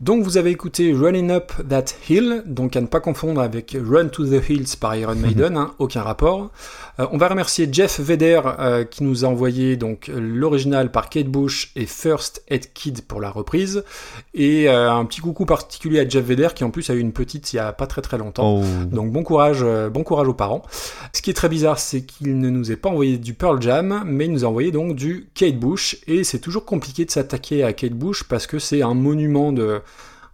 Donc 0.06 0.22
vous 0.22 0.36
avez 0.36 0.52
écouté 0.52 0.92
Running 0.92 1.32
Up 1.32 1.50
That 1.68 1.86
Hill, 2.08 2.44
donc 2.46 2.76
à 2.76 2.80
ne 2.80 2.86
pas 2.86 3.00
confondre 3.00 3.40
avec 3.40 3.76
Run 3.76 4.06
to 4.06 4.24
the 4.24 4.48
Hills 4.48 4.76
par 4.80 4.94
Iron 4.94 5.14
Maiden, 5.16 5.56
hein, 5.56 5.74
aucun 5.80 6.02
rapport. 6.02 6.52
Euh, 6.98 7.06
on 7.12 7.18
va 7.18 7.28
remercier 7.28 7.68
Jeff 7.70 8.01
Vedder 8.01 8.40
euh, 8.59 8.85
qui 8.85 9.05
nous 9.05 9.24
a 9.24 9.28
envoyé 9.28 9.77
donc 9.77 10.10
l'original 10.14 10.90
par 10.90 11.09
Kate 11.10 11.27
Bush 11.27 11.73
et 11.77 11.86
First 11.86 12.43
Aid 12.48 12.73
Kid 12.73 13.02
pour 13.02 13.20
la 13.20 13.31
reprise, 13.31 13.85
et 14.35 14.68
euh, 14.68 14.93
un 14.93 15.05
petit 15.05 15.20
coucou 15.20 15.44
particulier 15.44 16.01
à 16.01 16.09
Jeff 16.09 16.24
Vedder 16.24 16.48
qui 16.55 16.64
en 16.64 16.70
plus 16.70 16.89
a 16.90 16.94
eu 16.94 17.01
une 17.01 17.12
petite 17.12 17.52
il 17.52 17.56
y 17.56 17.59
a 17.59 17.73
pas 17.73 17.86
très 17.86 18.02
très 18.02 18.18
longtemps. 18.18 18.60
Oh. 18.60 18.64
Donc 18.86 19.12
bon 19.12 19.23
courage, 19.23 19.64
bon 19.93 20.02
courage 20.02 20.28
aux 20.28 20.35
parents. 20.35 20.62
Ce 21.12 21.23
qui 21.23 21.31
est 21.31 21.35
très 21.35 21.48
bizarre, 21.48 21.78
c'est 21.78 22.02
qu'il 22.02 22.39
ne 22.39 22.51
nous 22.51 22.70
a 22.70 22.77
pas 22.77 22.89
envoyé 22.89 23.18
du 23.18 23.35
Pearl 23.35 23.60
Jam, 23.60 24.02
mais 24.06 24.27
il 24.27 24.32
nous 24.32 24.44
a 24.44 24.48
envoyé 24.48 24.70
donc 24.70 24.94
du 24.94 25.28
Kate 25.35 25.59
Bush, 25.59 25.98
et 26.06 26.24
c'est 26.24 26.39
toujours 26.39 26.64
compliqué 26.64 27.05
de 27.05 27.10
s'attaquer 27.10 27.64
à 27.64 27.73
Kate 27.73 27.93
Bush 27.93 28.24
parce 28.24 28.47
que 28.47 28.59
c'est 28.59 28.82
un 28.82 28.94
monument 28.94 29.52
de 29.52 29.81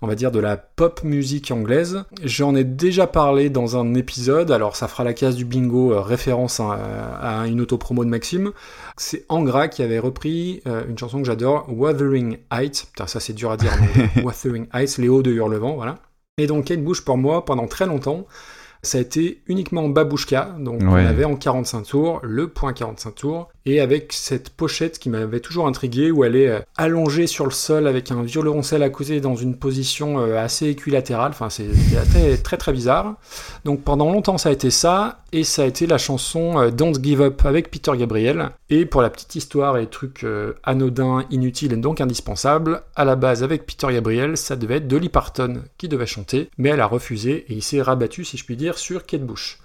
on 0.02 0.08
va 0.08 0.16
dire 0.16 0.32
de 0.32 0.40
la 0.40 0.56
pop 0.56 1.02
musique 1.04 1.50
anglaise. 1.50 2.04
J'en 2.24 2.54
ai 2.56 2.64
déjà 2.64 3.06
parlé 3.06 3.48
dans 3.50 3.76
un 3.76 3.94
épisode, 3.94 4.50
alors 4.50 4.74
ça 4.74 4.88
fera 4.88 5.04
la 5.04 5.14
case 5.14 5.36
du 5.36 5.44
bingo, 5.44 5.92
euh, 5.92 6.00
référence 6.00 6.60
à, 6.60 6.72
à 6.72 7.46
une 7.46 7.60
autopromo 7.60 8.04
de 8.04 8.10
Maxime. 8.10 8.50
C'est 8.96 9.24
Angra 9.28 9.68
qui 9.68 9.82
avait 9.82 10.00
repris 10.00 10.60
euh, 10.66 10.84
une 10.88 10.98
chanson 10.98 11.18
que 11.20 11.24
j'adore, 11.24 11.66
Wuthering 11.68 12.38
Heights. 12.52 12.88
Putain, 12.92 13.06
ça 13.06 13.20
c'est 13.20 13.32
dur 13.32 13.52
à 13.52 13.56
dire, 13.56 13.72
mais 13.80 14.22
Wuthering 14.24 14.66
Heights, 14.74 14.98
les 14.98 15.08
hauts 15.08 15.22
de 15.22 15.30
Hurlevent, 15.30 15.76
voilà. 15.76 15.98
Et 16.36 16.46
donc 16.48 16.64
Kate 16.64 16.82
Bush, 16.82 17.02
pour 17.02 17.16
moi, 17.16 17.44
pendant 17.44 17.68
très 17.68 17.86
longtemps, 17.86 18.26
ça 18.84 18.98
a 18.98 19.00
été 19.00 19.40
uniquement 19.46 19.84
en 19.84 19.88
babouchka, 19.88 20.56
donc 20.58 20.80
on 20.82 20.94
avait 20.94 21.24
en 21.24 21.36
45 21.36 21.82
tours, 21.82 22.20
le 22.24 22.48
point 22.48 22.72
45 22.72 23.14
tours, 23.14 23.48
et 23.64 23.80
avec 23.80 24.12
cette 24.12 24.50
pochette 24.50 24.98
qui 24.98 25.08
m'avait 25.08 25.38
toujours 25.38 25.68
intrigué, 25.68 26.10
où 26.10 26.24
elle 26.24 26.34
est 26.34 26.48
euh, 26.48 26.60
allongée 26.76 27.28
sur 27.28 27.44
le 27.44 27.52
sol 27.52 27.86
avec 27.86 28.10
un 28.10 28.24
violoncelle 28.24 28.82
à 28.82 28.90
côté 28.90 29.20
dans 29.20 29.36
une 29.36 29.56
position 29.56 30.18
euh, 30.18 30.42
assez 30.42 30.66
équilatérale, 30.66 31.30
enfin 31.30 31.48
c'est 31.48 31.68
très, 32.10 32.36
très 32.36 32.56
très 32.56 32.72
bizarre. 32.72 33.14
Donc 33.64 33.82
pendant 33.82 34.10
longtemps 34.10 34.36
ça 34.36 34.48
a 34.48 34.52
été 34.52 34.70
ça, 34.70 35.20
et 35.30 35.44
ça 35.44 35.62
a 35.62 35.66
été 35.66 35.86
la 35.86 35.98
chanson 35.98 36.58
euh, 36.58 36.70
Don't 36.70 36.94
Give 37.00 37.22
Up 37.22 37.42
avec 37.44 37.70
Peter 37.70 37.92
Gabriel. 37.96 38.50
Et 38.68 38.84
pour 38.84 39.00
la 39.00 39.10
petite 39.10 39.36
histoire 39.36 39.76
et 39.76 39.86
trucs 39.86 40.24
anodins, 40.64 41.24
inutiles 41.30 41.74
et 41.74 41.76
donc 41.76 42.00
indispensables, 42.00 42.82
à 42.96 43.04
la 43.04 43.16
base 43.16 43.42
avec 43.42 43.66
Peter 43.66 43.86
Gabriel, 43.92 44.38
ça 44.38 44.56
devait 44.56 44.76
être 44.76 44.88
Dolly 44.88 45.10
Parton 45.10 45.62
qui 45.76 45.88
devait 45.88 46.06
chanter, 46.06 46.48
mais 46.56 46.70
elle 46.70 46.80
a 46.80 46.86
refusé 46.86 47.44
et 47.48 47.52
il 47.52 47.62
s'est 47.62 47.82
rabattu, 47.82 48.24
si 48.24 48.38
je 48.38 48.44
puis 48.46 48.56
dire, 48.56 48.71
sur 48.78 49.06
Kate 49.06 49.22
Bush. 49.22 49.58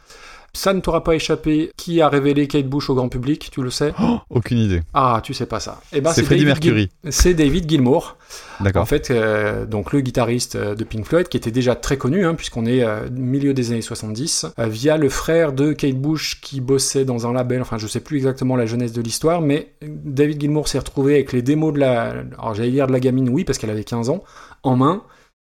Ça 0.58 0.74
ne 0.74 0.80
t'aura 0.80 1.04
pas 1.04 1.14
échappé. 1.14 1.72
Qui 1.78 2.02
a 2.02 2.10
révélé 2.10 2.48
Kate 2.48 2.66
Bush 2.66 2.90
au 2.90 2.96
grand 2.96 3.10
public 3.10 3.50
Tu 3.52 3.62
le 3.62 3.70
sais 3.70 3.94
Oh, 4.02 4.18
aucune 4.32 4.58
idée. 4.58 4.82
Ah, 4.92 5.22
tu 5.24 5.36
sais 5.36 5.46
pas 5.46 5.60
ça. 5.60 5.82
Eh 5.94 6.02
ben, 6.02 6.12
c'est 6.12 6.24
Freddie 6.24 6.46
David 6.46 6.64
Mercury. 6.64 6.90
C'est 7.10 7.36
David 7.36 7.70
Gilmour. 7.70 8.18
D'accord. 8.60 8.82
En 8.82 8.86
fait, 8.88 9.12
euh, 9.12 9.68
donc 9.68 9.94
le 9.94 10.02
guitariste 10.02 10.56
euh, 10.56 10.74
de 10.74 10.84
Pink 10.84 11.06
Floyd, 11.06 11.28
qui 11.28 11.38
était 11.38 11.52
déjà 11.52 11.76
très 11.76 11.98
connu, 11.98 12.26
hein, 12.26 12.34
puisqu'on 12.34 12.66
est 12.66 12.84
euh, 12.84 13.08
milieu 13.12 13.54
des 13.54 13.72
années 13.72 13.84
70, 13.84 14.48
euh, 14.58 14.66
via 14.66 14.98
le 14.98 15.10
frère 15.10 15.54
de 15.54 15.74
Kate 15.74 15.96
Bush 15.96 16.42
qui 16.42 16.60
bossait 16.60 17.06
dans 17.06 17.28
un 17.28 17.34
label, 17.34 17.62
enfin 17.62 17.78
je 17.78 17.86
sais 17.86 18.00
plus 18.00 18.18
exactement 18.18 18.56
la 18.56 18.66
jeunesse 18.66 18.94
de 18.94 19.02
l'histoire, 19.04 19.42
mais 19.42 19.74
David 19.84 20.42
Gilmour 20.42 20.68
s'est 20.68 20.80
retrouvé 20.80 21.14
avec 21.14 21.34
les 21.34 21.44
démos 21.44 21.72
de 21.72 21.80
la... 21.80 22.16
Alors 22.40 22.56
j'allais 22.56 22.72
dire 22.72 22.88
de 22.88 22.94
la 22.94 23.00
gamine, 23.00 23.30
oui, 23.30 23.44
parce 23.44 23.60
qu'elle 23.60 23.70
avait 23.70 23.84
15 23.84 24.10
ans, 24.10 24.24
en 24.64 24.76
main. 24.76 25.04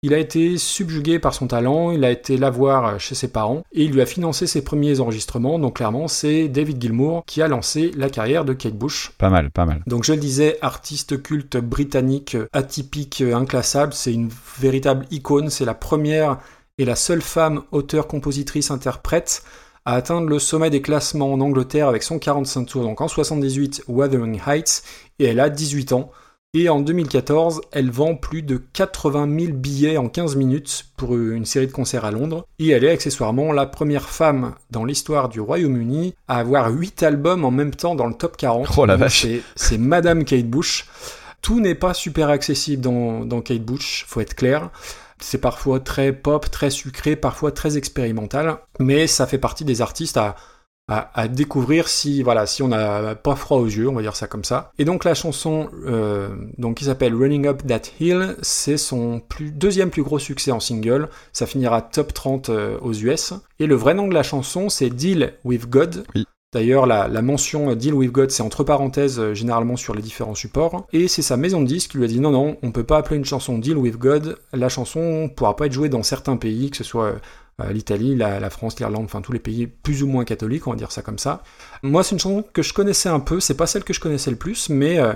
Il 0.04 0.14
a 0.14 0.18
été 0.18 0.58
subjugué 0.58 1.18
par 1.18 1.34
son 1.34 1.48
talent, 1.48 1.90
il 1.90 2.04
a 2.04 2.12
été 2.12 2.36
la 2.36 2.50
voir 2.50 2.86
euh, 2.86 2.98
chez 2.98 3.16
ses 3.16 3.26
parents, 3.26 3.64
et 3.72 3.82
il 3.82 3.90
lui 3.90 4.00
a 4.00 4.06
financé 4.06 4.46
ses 4.46 4.62
premiers 4.62 5.00
enregistrements, 5.00 5.58
donc 5.58 5.78
clairement 5.78 6.06
c'est 6.06 6.46
David 6.46 6.80
Gilmour 6.80 7.24
qui 7.26 7.42
a 7.42 7.48
lancé 7.48 7.90
la 7.96 8.08
carrière 8.08 8.44
de 8.44 8.52
Kate 8.52 8.78
Bush. 8.78 9.10
Pas 9.18 9.28
mal, 9.28 9.50
pas 9.50 9.64
mal. 9.64 9.82
Donc 9.88 10.04
je 10.04 10.12
le 10.12 10.20
disais, 10.20 10.56
artiste 10.62 11.20
culte 11.20 11.56
britannique, 11.56 12.36
atypique, 12.52 13.22
inclassable, 13.22 13.92
c'est 13.92 14.12
une 14.12 14.30
véritable 14.60 15.04
icône, 15.10 15.50
c'est 15.50 15.64
la 15.64 15.74
première 15.74 16.38
et 16.78 16.84
la 16.84 16.94
seule 16.94 17.20
femme 17.20 17.62
auteure, 17.72 18.06
compositrice, 18.06 18.70
interprète 18.70 19.42
à 19.84 19.94
atteindre 19.94 20.28
le 20.28 20.38
sommet 20.38 20.70
des 20.70 20.80
classements 20.80 21.32
en 21.32 21.40
Angleterre 21.40 21.88
avec 21.88 22.04
son 22.04 22.20
45 22.20 22.66
tours, 22.66 22.82
donc 22.84 23.00
en 23.00 23.08
78 23.08 23.82
Wuthering 23.88 24.40
Heights, 24.46 24.84
et 25.18 25.24
elle 25.24 25.40
a 25.40 25.50
18 25.50 25.92
ans. 25.92 26.12
Et 26.54 26.70
en 26.70 26.80
2014, 26.80 27.60
elle 27.72 27.90
vend 27.90 28.14
plus 28.14 28.40
de 28.40 28.56
80 28.72 29.38
000 29.38 29.52
billets 29.52 29.98
en 29.98 30.08
15 30.08 30.34
minutes 30.36 30.86
pour 30.96 31.14
une 31.14 31.44
série 31.44 31.66
de 31.66 31.72
concerts 31.72 32.06
à 32.06 32.10
Londres. 32.10 32.46
Et 32.58 32.70
elle 32.70 32.84
est 32.84 32.90
accessoirement 32.90 33.52
la 33.52 33.66
première 33.66 34.08
femme 34.08 34.54
dans 34.70 34.86
l'histoire 34.86 35.28
du 35.28 35.40
Royaume-Uni 35.42 36.14
à 36.26 36.38
avoir 36.38 36.70
8 36.72 37.02
albums 37.02 37.44
en 37.44 37.50
même 37.50 37.74
temps 37.74 37.94
dans 37.94 38.06
le 38.06 38.14
top 38.14 38.38
40. 38.38 38.66
Oh 38.78 38.86
la 38.86 38.94
Donc 38.94 39.00
vache. 39.02 39.26
c'est- 39.56 39.76
Madame 39.76 40.24
Kate 40.24 40.46
Bush. 40.48 40.86
Tout 41.42 41.60
n'est 41.60 41.74
pas 41.74 41.92
super 41.92 42.30
accessible 42.30 42.82
dans, 42.82 43.26
dans 43.26 43.42
Kate 43.42 43.62
Bush, 43.62 44.06
faut 44.08 44.22
être 44.22 44.34
clair. 44.34 44.70
C'est 45.20 45.38
parfois 45.42 45.80
très 45.80 46.14
pop, 46.14 46.50
très 46.50 46.70
sucré, 46.70 47.14
parfois 47.14 47.52
très 47.52 47.76
expérimental, 47.76 48.56
mais 48.80 49.06
ça 49.06 49.26
fait 49.26 49.36
partie 49.38 49.64
des 49.66 49.82
artistes 49.82 50.16
à, 50.16 50.34
à, 50.88 51.10
à 51.14 51.28
découvrir 51.28 51.86
si 51.88 52.22
voilà 52.22 52.46
si 52.46 52.62
on 52.62 52.68
n'a 52.68 53.14
pas 53.14 53.36
froid 53.36 53.58
aux 53.58 53.66
yeux, 53.66 53.88
on 53.88 53.94
va 53.94 54.02
dire 54.02 54.16
ça 54.16 54.26
comme 54.26 54.44
ça. 54.44 54.72
Et 54.78 54.84
donc 54.84 55.04
la 55.04 55.14
chanson 55.14 55.68
euh, 55.86 56.28
donc 56.56 56.78
qui 56.78 56.84
s'appelle 56.84 57.14
Running 57.14 57.46
Up 57.46 57.62
That 57.66 57.82
Hill, 58.00 58.36
c'est 58.42 58.78
son 58.78 59.20
plus, 59.20 59.50
deuxième 59.50 59.90
plus 59.90 60.02
gros 60.02 60.18
succès 60.18 60.50
en 60.50 60.60
single. 60.60 61.08
Ça 61.32 61.46
finira 61.46 61.82
top 61.82 62.14
30 62.14 62.48
euh, 62.48 62.78
aux 62.80 62.94
US. 62.94 63.34
Et 63.60 63.66
le 63.66 63.74
vrai 63.74 63.94
nom 63.94 64.08
de 64.08 64.14
la 64.14 64.22
chanson, 64.22 64.68
c'est 64.68 64.90
Deal 64.90 65.34
with 65.44 65.68
God. 65.68 66.04
Oui. 66.14 66.24
D'ailleurs, 66.54 66.86
la, 66.86 67.08
la 67.08 67.20
mention 67.20 67.74
Deal 67.74 67.92
with 67.92 68.10
God, 68.10 68.30
c'est 68.30 68.42
entre 68.42 68.64
parenthèses 68.64 69.20
euh, 69.20 69.34
généralement 69.34 69.76
sur 69.76 69.94
les 69.94 70.00
différents 70.00 70.34
supports. 70.34 70.86
Et 70.94 71.06
c'est 71.06 71.20
sa 71.20 71.36
maison 71.36 71.60
de 71.60 71.66
disques 71.66 71.90
qui 71.90 71.98
lui 71.98 72.04
a 72.04 72.08
dit 72.08 72.20
non, 72.20 72.30
non, 72.30 72.56
on 72.62 72.72
peut 72.72 72.84
pas 72.84 72.96
appeler 72.96 73.16
une 73.16 73.26
chanson 73.26 73.58
Deal 73.58 73.76
with 73.76 73.98
God. 73.98 74.38
La 74.54 74.70
chanson 74.70 75.30
pourra 75.34 75.56
pas 75.56 75.66
être 75.66 75.72
jouée 75.72 75.90
dans 75.90 76.02
certains 76.02 76.38
pays, 76.38 76.70
que 76.70 76.78
ce 76.78 76.84
soit 76.84 77.16
l'Italie, 77.70 78.14
la, 78.14 78.50
France, 78.50 78.78
l'Irlande, 78.78 79.04
enfin 79.04 79.20
tous 79.20 79.32
les 79.32 79.38
pays 79.38 79.66
plus 79.66 80.02
ou 80.02 80.06
moins 80.06 80.24
catholiques, 80.24 80.66
on 80.66 80.70
va 80.70 80.76
dire 80.76 80.92
ça 80.92 81.02
comme 81.02 81.18
ça. 81.18 81.42
Moi, 81.82 82.04
c'est 82.04 82.14
une 82.14 82.20
chanson 82.20 82.44
que 82.52 82.62
je 82.62 82.72
connaissais 82.72 83.08
un 83.08 83.20
peu, 83.20 83.40
c'est 83.40 83.56
pas 83.56 83.66
celle 83.66 83.84
que 83.84 83.92
je 83.92 84.00
connaissais 84.00 84.30
le 84.30 84.36
plus, 84.36 84.68
mais 84.68 84.98
euh, 84.98 85.12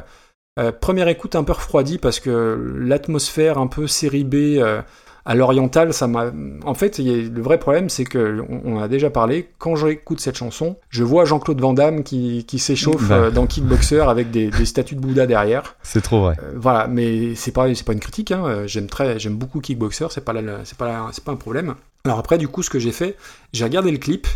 euh, 0.59 0.70
première 0.73 1.09
écoute 1.09 1.35
un 1.35 1.44
peu 1.44 1.52
refroidie 1.52 1.98
parce 1.98 2.20
que 2.20 2.77
l'atmosphère 2.78 3.59
un 3.59 3.69
peu 3.69 3.86
série 3.86 4.24
B 4.24 4.35
euh, 4.59 4.82
à 5.24 5.35
l'oriental, 5.35 5.93
ça 5.94 6.07
m'a. 6.09 6.32
En 6.65 6.74
fait, 6.74 6.99
il 6.99 7.07
y 7.07 7.11
a- 7.11 7.28
le 7.28 7.40
vrai 7.43 7.59
problème, 7.59 7.89
c'est 7.89 8.05
que 8.05 8.43
on, 8.65 8.81
a 8.81 8.89
déjà 8.89 9.09
parlé. 9.11 9.49
Quand 9.59 9.77
j'écoute 9.77 10.20
cette 10.20 10.36
chanson, 10.36 10.77
je 10.90 11.05
vois 11.05 11.24
Jean-Claude 11.24 11.61
Van 11.61 11.73
Damme 11.74 12.03
qui, 12.03 12.44
qui 12.47 12.59
s'échauffe 12.59 13.09
Bah. 13.09 13.15
euh, 13.16 13.31
dans 13.31 13.47
Kickboxer 13.47 14.01
avec 14.09 14.31
des, 14.31 14.49
des 14.51 14.65
statues 14.65 14.97
de 14.97 15.01
Bouddha 15.01 15.27
derrière. 15.27 15.77
C'est 15.82 16.01
trop 16.03 16.23
vrai. 16.23 16.36
Euh, 16.43 16.53
voilà, 16.57 16.89
mais 16.89 17.35
c'est 17.36 17.53
pas 17.53 17.73
c'est 17.74 17.86
pas 17.86 17.93
une 17.93 18.01
critique. 18.01 18.32
Hein. 18.32 18.44
Euh, 18.47 18.66
J'aime 18.66 18.86
très 18.89 19.19
j'aime 19.19 19.35
beaucoup 19.36 19.61
Kickboxer, 19.61 20.07
c'est 20.11 20.24
pas 20.24 20.32
la- 20.32 20.65
c'est 20.65 20.77
pas 20.77 20.86
la- 20.89 21.09
c'est 21.12 21.23
pas 21.24 21.32
un 21.32 21.36
problème. 21.36 21.74
Alors 22.05 22.19
après, 22.19 22.36
du 22.39 22.49
coup, 22.49 22.62
ce 22.65 22.70
que 22.70 22.78
j'ai 22.81 22.90
fait, 22.93 23.16
j'ai 23.53 23.65
regardé 23.65 23.90
le 23.93 23.99
clip. 23.99 24.27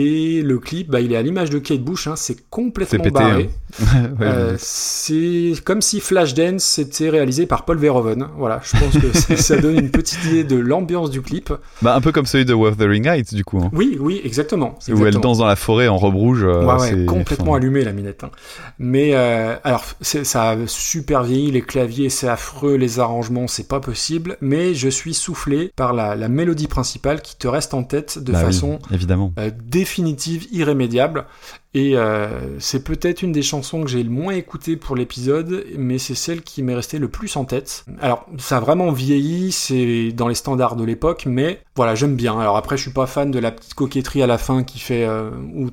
Et 0.00 0.40
le 0.42 0.60
clip, 0.60 0.88
bah, 0.88 1.00
il 1.00 1.12
est 1.12 1.16
à 1.16 1.22
l'image 1.22 1.50
de 1.50 1.58
Kate 1.58 1.80
Bush, 1.80 2.06
hein, 2.06 2.14
c'est 2.14 2.48
complètement 2.48 3.02
pété, 3.02 3.10
barré. 3.10 3.50
Ouais, 4.20 4.26
Euh, 4.26 4.54
c'est 4.58 5.52
comme 5.64 5.80
si 5.82 5.98
Flashdance 6.00 6.78
était 6.78 7.08
réalisé 7.08 7.46
par 7.46 7.64
Paul 7.64 7.76
Verhoeven. 7.78 8.28
Voilà, 8.36 8.60
je 8.62 8.76
pense 8.78 8.96
que 9.26 9.36
ça- 9.36 9.56
donne 9.60 9.76
une 9.78 9.90
petite 9.90 10.24
idée 10.26 10.44
de 10.44 10.56
l'ambiance 10.56 11.10
du 11.10 11.22
clip. 11.22 11.52
Bah, 11.82 11.94
un 11.96 12.00
peu 12.00 12.12
comme 12.12 12.26
celui 12.26 12.44
de 12.44 12.54
Wuthering 12.54 13.06
Heights, 13.08 13.34
du 13.34 13.44
coup. 13.44 13.58
hein. 13.58 13.70
Oui, 13.72 13.96
oui, 13.98 14.20
exactement. 14.24 14.76
Où 14.92 15.06
elle 15.06 15.14
danse 15.14 15.38
dans 15.38 15.46
la 15.46 15.56
forêt 15.56 15.88
en 15.88 15.96
robe 15.96 16.14
rouge. 16.14 16.44
euh, 16.44 16.64
Ouais, 16.64 16.88
c'est- 16.88 17.06
complètement 17.06 17.50
enfin, 17.52 17.56
allumé 17.58 17.82
la 17.82 17.92
minette. 17.92 18.22
hein. 18.22 18.30
Mais 18.78 19.10
euh, 19.14 19.56
alors, 19.64 19.84
ça 20.02 20.50
a 20.50 20.56
super 20.68 21.24
vieilli, 21.24 21.50
les 21.50 21.62
claviers, 21.62 22.10
c'est 22.10 22.28
affreux, 22.28 22.76
les 22.76 23.00
arrangements, 23.00 23.48
c'est 23.48 23.66
pas 23.66 23.80
possible. 23.80 24.36
Mais 24.40 24.72
je 24.74 24.88
suis 24.88 25.14
soufflé 25.14 25.72
par 25.74 25.94
la, 25.94 26.14
la 26.14 26.28
mélodie 26.28 26.68
principale 26.68 27.22
qui 27.22 27.36
te 27.36 27.48
reste 27.48 27.74
en 27.74 27.82
tête 27.82 28.18
de 28.20 28.30
bah 28.32 28.38
oui, 28.40 28.44
façon 28.46 28.78
évidemment. 28.92 29.32
euh, 29.38 29.50
définitive, 29.80 30.46
irrémédiable. 30.52 31.24
Et 31.72 31.96
euh, 31.96 32.58
c'est 32.58 32.84
peut-être 32.84 33.22
une 33.22 33.32
des 33.32 33.42
chansons 33.42 33.82
que 33.82 33.88
j'ai 33.88 34.02
le 34.02 34.10
moins 34.10 34.34
écoutée 34.34 34.76
pour 34.76 34.94
l'épisode, 34.94 35.64
mais 35.78 35.98
c'est 35.98 36.14
celle 36.14 36.42
qui 36.42 36.62
m'est 36.62 36.74
restée 36.74 36.98
le 36.98 37.08
plus 37.08 37.34
en 37.36 37.46
tête. 37.46 37.86
Alors, 38.00 38.26
ça 38.38 38.58
a 38.58 38.60
vraiment 38.60 38.92
vieilli, 38.92 39.52
c'est 39.52 40.12
dans 40.12 40.28
les 40.28 40.34
standards 40.34 40.76
de 40.76 40.84
l'époque, 40.84 41.24
mais 41.26 41.62
voilà, 41.76 41.94
j'aime 41.94 42.14
bien. 42.14 42.38
Alors 42.38 42.58
après, 42.58 42.76
je 42.76 42.82
suis 42.82 42.90
pas 42.92 43.06
fan 43.06 43.30
de 43.30 43.38
la 43.38 43.52
petite 43.52 43.72
coquetterie 43.72 44.22
à 44.22 44.26
la 44.26 44.36
fin 44.36 44.64
qui 44.64 44.80
fait 44.80 45.06
euh, 45.06 45.30
où, 45.54 45.70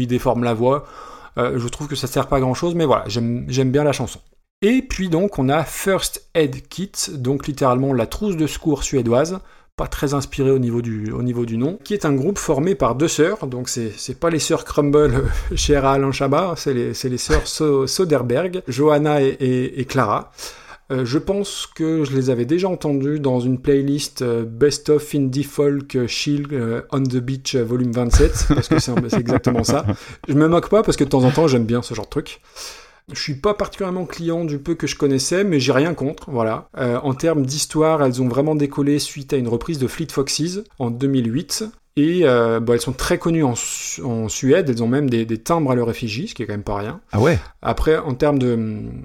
il 0.00 0.06
déforme 0.08 0.42
la 0.42 0.54
voix. 0.54 0.86
Euh, 1.38 1.58
je 1.58 1.68
trouve 1.68 1.86
que 1.86 1.96
ça 1.96 2.08
sert 2.08 2.26
pas 2.26 2.38
à 2.38 2.40
grand 2.40 2.54
chose, 2.54 2.74
mais 2.74 2.86
voilà, 2.86 3.04
j'aime 3.06 3.70
bien 3.70 3.84
la 3.84 3.92
chanson. 3.92 4.20
Et 4.62 4.82
puis 4.82 5.08
donc, 5.08 5.38
on 5.38 5.48
a 5.50 5.62
First 5.62 6.30
Aid 6.34 6.66
Kit, 6.66 6.92
donc 7.12 7.46
littéralement 7.46 7.92
la 7.92 8.06
trousse 8.06 8.36
de 8.36 8.48
secours 8.48 8.82
suédoise 8.82 9.38
pas 9.76 9.86
très 9.86 10.14
inspiré 10.14 10.50
au 10.50 10.58
niveau 10.58 10.80
du, 10.80 11.12
au 11.12 11.22
niveau 11.22 11.44
du 11.44 11.58
nom, 11.58 11.78
qui 11.84 11.92
est 11.92 12.06
un 12.06 12.14
groupe 12.14 12.38
formé 12.38 12.74
par 12.74 12.94
deux 12.94 13.08
sœurs, 13.08 13.46
donc 13.46 13.68
c'est, 13.68 14.18
pas 14.18 14.30
les 14.30 14.38
sœurs 14.38 14.64
Crumble 14.64 14.96
euh, 15.14 15.20
chez 15.56 15.76
Alain 15.76 16.12
Chabat, 16.12 16.54
c'est 16.56 16.72
les, 16.72 16.92
les 16.92 17.18
sœurs 17.18 17.46
So- 17.46 17.86
Soderbergh, 17.86 18.62
Johanna 18.68 19.20
et, 19.22 19.86
Clara. 19.86 20.32
Euh, 20.92 21.04
je 21.04 21.18
pense 21.18 21.66
que 21.66 22.04
je 22.04 22.12
les 22.14 22.30
avais 22.30 22.44
déjà 22.44 22.68
entendues 22.68 23.18
dans 23.18 23.40
une 23.40 23.58
playlist 23.58 24.22
euh, 24.22 24.44
Best 24.46 24.88
of 24.88 25.14
Indie 25.14 25.42
Folk 25.42 26.06
Chill 26.06 26.46
euh, 26.52 26.82
on 26.92 27.02
the 27.02 27.16
Beach 27.16 27.56
euh, 27.56 27.64
volume 27.64 27.90
27, 27.92 28.46
parce 28.54 28.68
que 28.68 28.78
c'est 28.78 28.94
exactement 29.18 29.64
ça. 29.64 29.84
Je 30.28 30.34
me 30.34 30.46
moque 30.48 30.70
pas 30.70 30.82
parce 30.84 30.96
que 30.96 31.04
de 31.04 31.08
temps 31.10 31.24
en 31.24 31.32
temps 31.32 31.48
j'aime 31.48 31.64
bien 31.66 31.82
ce 31.82 31.92
genre 31.92 32.04
de 32.06 32.10
truc. 32.10 32.40
Je 33.14 33.20
suis 33.20 33.36
pas 33.36 33.54
particulièrement 33.54 34.04
client 34.04 34.44
du 34.44 34.58
peu 34.58 34.74
que 34.74 34.88
je 34.88 34.96
connaissais, 34.96 35.44
mais 35.44 35.60
j'ai 35.60 35.70
rien 35.70 35.94
contre, 35.94 36.28
voilà. 36.30 36.68
Euh, 36.76 36.98
en 37.04 37.14
termes 37.14 37.46
d'histoire, 37.46 38.02
elles 38.02 38.20
ont 38.20 38.26
vraiment 38.28 38.56
décollé 38.56 38.98
suite 38.98 39.32
à 39.32 39.36
une 39.36 39.46
reprise 39.46 39.78
de 39.78 39.86
Fleet 39.86 40.08
Foxes 40.10 40.64
en 40.80 40.90
2008. 40.90 41.64
Et 41.98 42.22
euh, 42.24 42.58
bon, 42.58 42.72
elles 42.74 42.80
sont 42.80 42.92
très 42.92 43.16
connues 43.16 43.44
en, 43.44 43.54
Su- 43.54 44.02
en 44.02 44.28
Suède, 44.28 44.68
elles 44.68 44.82
ont 44.82 44.88
même 44.88 45.08
des, 45.08 45.24
des 45.24 45.38
timbres 45.38 45.70
à 45.70 45.76
leur 45.76 45.88
effigie, 45.88 46.26
ce 46.28 46.34
qui 46.34 46.42
est 46.42 46.46
quand 46.46 46.52
même 46.52 46.62
pas 46.64 46.76
rien. 46.76 47.00
Ah 47.12 47.20
ouais? 47.20 47.38
Après, 47.62 47.96
en 47.96 48.12
termes 48.14 48.38
de, 48.40 48.58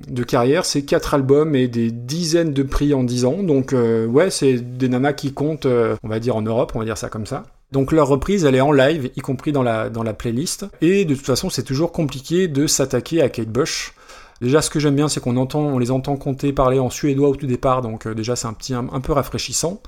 de 0.09 0.23
carrière, 0.23 0.65
c'est 0.65 0.81
quatre 0.81 1.13
albums 1.13 1.55
et 1.55 1.67
des 1.67 1.91
dizaines 1.91 2.53
de 2.53 2.63
prix 2.63 2.93
en 2.95 3.03
10 3.03 3.23
ans. 3.25 3.43
Donc, 3.43 3.71
euh, 3.71 4.07
ouais, 4.07 4.31
c'est 4.31 4.55
des 4.77 4.89
nanas 4.89 5.13
qui 5.13 5.31
comptent, 5.31 5.67
on 5.67 6.07
va 6.09 6.19
dire, 6.19 6.35
en 6.35 6.41
Europe, 6.41 6.71
on 6.75 6.79
va 6.79 6.85
dire 6.85 6.97
ça 6.97 7.07
comme 7.07 7.27
ça. 7.27 7.43
Donc, 7.71 7.91
leur 7.91 8.07
reprise, 8.07 8.43
elle 8.45 8.55
est 8.55 8.61
en 8.61 8.71
live, 8.71 9.11
y 9.15 9.21
compris 9.21 9.51
dans 9.51 9.63
la, 9.63 9.89
dans 9.89 10.03
la 10.03 10.13
playlist. 10.13 10.65
Et 10.81 11.05
de 11.05 11.15
toute 11.15 11.25
façon, 11.25 11.49
c'est 11.49 11.63
toujours 11.63 11.91
compliqué 11.91 12.47
de 12.47 12.67
s'attaquer 12.67 13.21
à 13.21 13.29
Kate 13.29 13.47
Bush. 13.49 13.93
Déjà, 14.41 14.61
ce 14.61 14.69
que 14.69 14.79
j'aime 14.79 14.95
bien, 14.95 15.07
c'est 15.07 15.19
qu'on 15.19 15.37
entend, 15.37 15.61
on 15.61 15.77
les 15.77 15.91
entend 15.91 16.17
compter 16.17 16.51
parler 16.51 16.79
en 16.79 16.89
suédois 16.89 17.29
au 17.29 17.35
tout 17.35 17.47
départ. 17.47 17.81
Donc, 17.81 18.07
euh, 18.07 18.15
déjà, 18.15 18.35
c'est 18.35 18.47
un 18.47 18.53
petit, 18.53 18.73
un, 18.73 18.87
un 18.91 18.99
peu 18.99 19.13
rafraîchissant. 19.13 19.81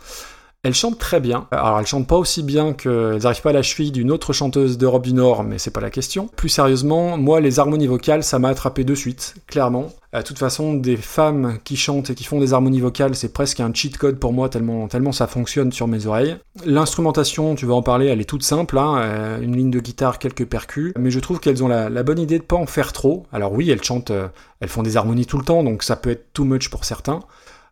Elles 0.66 0.74
chantent 0.74 0.98
très 0.98 1.20
bien. 1.20 1.46
Alors, 1.52 1.78
elles 1.78 1.86
chantent 1.86 2.08
pas 2.08 2.16
aussi 2.16 2.42
bien 2.42 2.72
qu'elles 2.72 3.18
n'arrivent 3.18 3.42
pas 3.42 3.50
à 3.50 3.54
la 3.54 3.64
cheville 3.64 3.92
d'une 3.92 4.10
autre 4.10 4.32
chanteuse 4.32 4.78
d'Europe 4.78 5.04
du 5.04 5.12
Nord, 5.12 5.44
mais 5.44 5.58
c'est 5.58 5.72
pas 5.72 5.82
la 5.82 5.90
question. 5.90 6.30
Plus 6.38 6.48
sérieusement, 6.48 7.18
moi, 7.18 7.42
les 7.42 7.60
harmonies 7.60 7.88
vocales, 7.88 8.24
ça 8.24 8.40
m'a 8.40 8.48
attrapé 8.48 8.86
de 8.86 8.96
suite, 8.96 9.36
clairement. 9.46 9.92
Euh, 10.16 10.20
De 10.20 10.24
toute 10.24 10.40
façon, 10.40 10.74
des 10.74 10.96
femmes 10.96 11.58
qui 11.66 11.76
chantent 11.76 12.12
et 12.12 12.16
qui 12.16 12.24
font 12.24 12.40
des 12.40 12.54
harmonies 12.54 12.80
vocales, 12.80 13.14
c'est 13.14 13.34
presque 13.34 13.60
un 13.60 13.74
cheat 13.74 13.98
code 13.98 14.20
pour 14.20 14.32
moi, 14.32 14.48
tellement, 14.48 14.88
tellement 14.88 15.12
ça 15.12 15.28
fonctionne 15.28 15.74
sur 15.74 15.90
mes 15.90 16.06
oreilles. 16.06 16.38
L'instrumentation, 16.64 17.56
tu 17.56 17.66
vas 17.66 17.74
en 17.74 17.82
parler, 17.82 18.06
elle 18.06 18.22
est 18.22 18.30
toute 18.30 18.44
simple, 18.44 18.78
hein, 18.78 18.96
euh, 19.00 19.42
une 19.42 19.58
ligne 19.58 19.72
de 19.72 19.82
guitare, 19.82 20.18
quelques 20.18 20.46
percus, 20.46 20.94
mais 20.98 21.12
je 21.12 21.20
trouve 21.20 21.42
qu'elles 21.42 21.62
ont 21.62 21.68
la, 21.68 21.90
la 21.90 22.04
bonne 22.04 22.20
idée 22.20 22.40
de 22.40 22.44
pas 22.44 22.56
en 22.56 22.68
faire 22.68 22.94
trop. 22.94 23.26
Alors 23.34 23.52
oui, 23.52 23.70
elles 23.70 23.84
chantent, 23.84 24.12
euh, 24.12 24.30
elles 24.62 24.70
font 24.70 24.84
des 24.84 24.96
harmonies 24.96 25.26
tout 25.26 25.38
le 25.38 25.44
temps, 25.44 25.62
donc 25.62 25.84
ça 25.84 25.98
peut 25.98 26.12
être 26.12 26.32
too 26.32 26.46
much 26.46 26.70
pour 26.70 26.86
certains. 26.86 27.20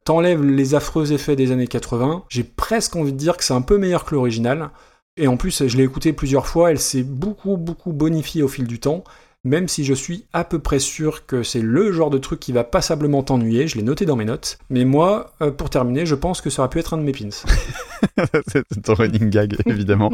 T'enlèves 0.03 0.43
les 0.43 0.73
affreux 0.73 1.13
effets 1.13 1.35
des 1.35 1.51
années 1.51 1.67
80, 1.67 2.23
j'ai 2.29 2.43
presque 2.43 2.95
envie 2.95 3.13
de 3.13 3.17
dire 3.17 3.37
que 3.37 3.43
c'est 3.43 3.53
un 3.53 3.61
peu 3.61 3.77
meilleur 3.77 4.03
que 4.03 4.15
l'original. 4.15 4.71
Et 5.17 5.27
en 5.27 5.37
plus, 5.37 5.67
je 5.67 5.77
l'ai 5.77 5.83
écouté 5.83 6.11
plusieurs 6.13 6.47
fois, 6.47 6.71
elle 6.71 6.79
s'est 6.79 7.03
beaucoup, 7.03 7.57
beaucoup 7.57 7.93
bonifiée 7.93 8.41
au 8.41 8.47
fil 8.47 8.65
du 8.65 8.79
temps, 8.79 9.03
même 9.43 9.67
si 9.67 9.83
je 9.83 9.93
suis 9.93 10.25
à 10.33 10.43
peu 10.43 10.59
près 10.59 10.79
sûr 10.79 11.25
que 11.25 11.43
c'est 11.43 11.61
le 11.61 11.91
genre 11.91 12.09
de 12.09 12.17
truc 12.17 12.39
qui 12.39 12.51
va 12.51 12.63
passablement 12.63 13.23
t'ennuyer, 13.23 13.67
je 13.67 13.75
l'ai 13.75 13.83
noté 13.83 14.05
dans 14.05 14.15
mes 14.15 14.25
notes. 14.25 14.57
Mais 14.69 14.85
moi, 14.85 15.33
euh, 15.41 15.51
pour 15.51 15.69
terminer, 15.69 16.05
je 16.05 16.15
pense 16.15 16.41
que 16.41 16.49
ça 16.49 16.61
aurait 16.61 16.69
pu 16.69 16.79
être 16.79 16.93
un 16.93 16.97
de 16.97 17.03
mes 17.03 17.11
pins. 17.11 17.29
C'est 18.47 18.81
ton 18.81 18.93
running 18.93 19.29
gag, 19.29 19.57
évidemment. 19.65 20.11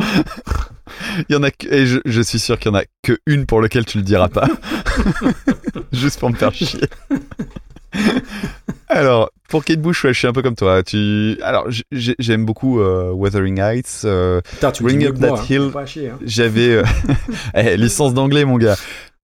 Il 1.29 1.33
y 1.33 1.35
en 1.35 1.43
a 1.43 1.49
et 1.69 1.85
je, 1.85 1.99
je 2.05 2.21
suis 2.21 2.39
sûr 2.39 2.57
qu'il 2.59 2.71
y 2.71 2.75
en 2.75 2.77
a 2.77 2.83
que 3.03 3.17
une 3.25 3.45
pour 3.45 3.61
lequel 3.61 3.85
tu 3.85 3.97
le 3.97 4.03
diras 4.03 4.29
pas. 4.29 4.47
Juste 5.91 6.19
pour 6.19 6.29
me 6.29 6.35
faire 6.35 6.53
chier. 6.53 6.81
Alors, 8.89 9.29
pour 9.49 9.65
Kate 9.65 9.81
Bush, 9.81 10.03
ouais, 10.05 10.13
je 10.13 10.19
suis 10.19 10.27
un 10.27 10.33
peu 10.33 10.41
comme 10.41 10.55
toi. 10.55 10.81
Tu, 10.83 11.37
alors, 11.43 11.67
j'aime 11.91 12.45
beaucoup 12.45 12.79
euh, 12.79 13.11
Wuthering 13.11 13.59
Heights. 13.59 14.01
euh, 14.05 14.41
Putain, 14.49 14.71
tu 14.71 14.85
Ring 14.85 15.05
Up 15.05 15.17
moi, 15.19 15.29
That 15.29 15.35
hein. 15.35 15.45
Hill. 15.49 15.71
Hein. 15.75 16.17
J'avais 16.23 16.69
euh, 16.75 16.83
eh, 17.53 17.75
licence 17.77 18.13
d'anglais, 18.13 18.45
mon 18.45 18.57
gars. 18.57 18.75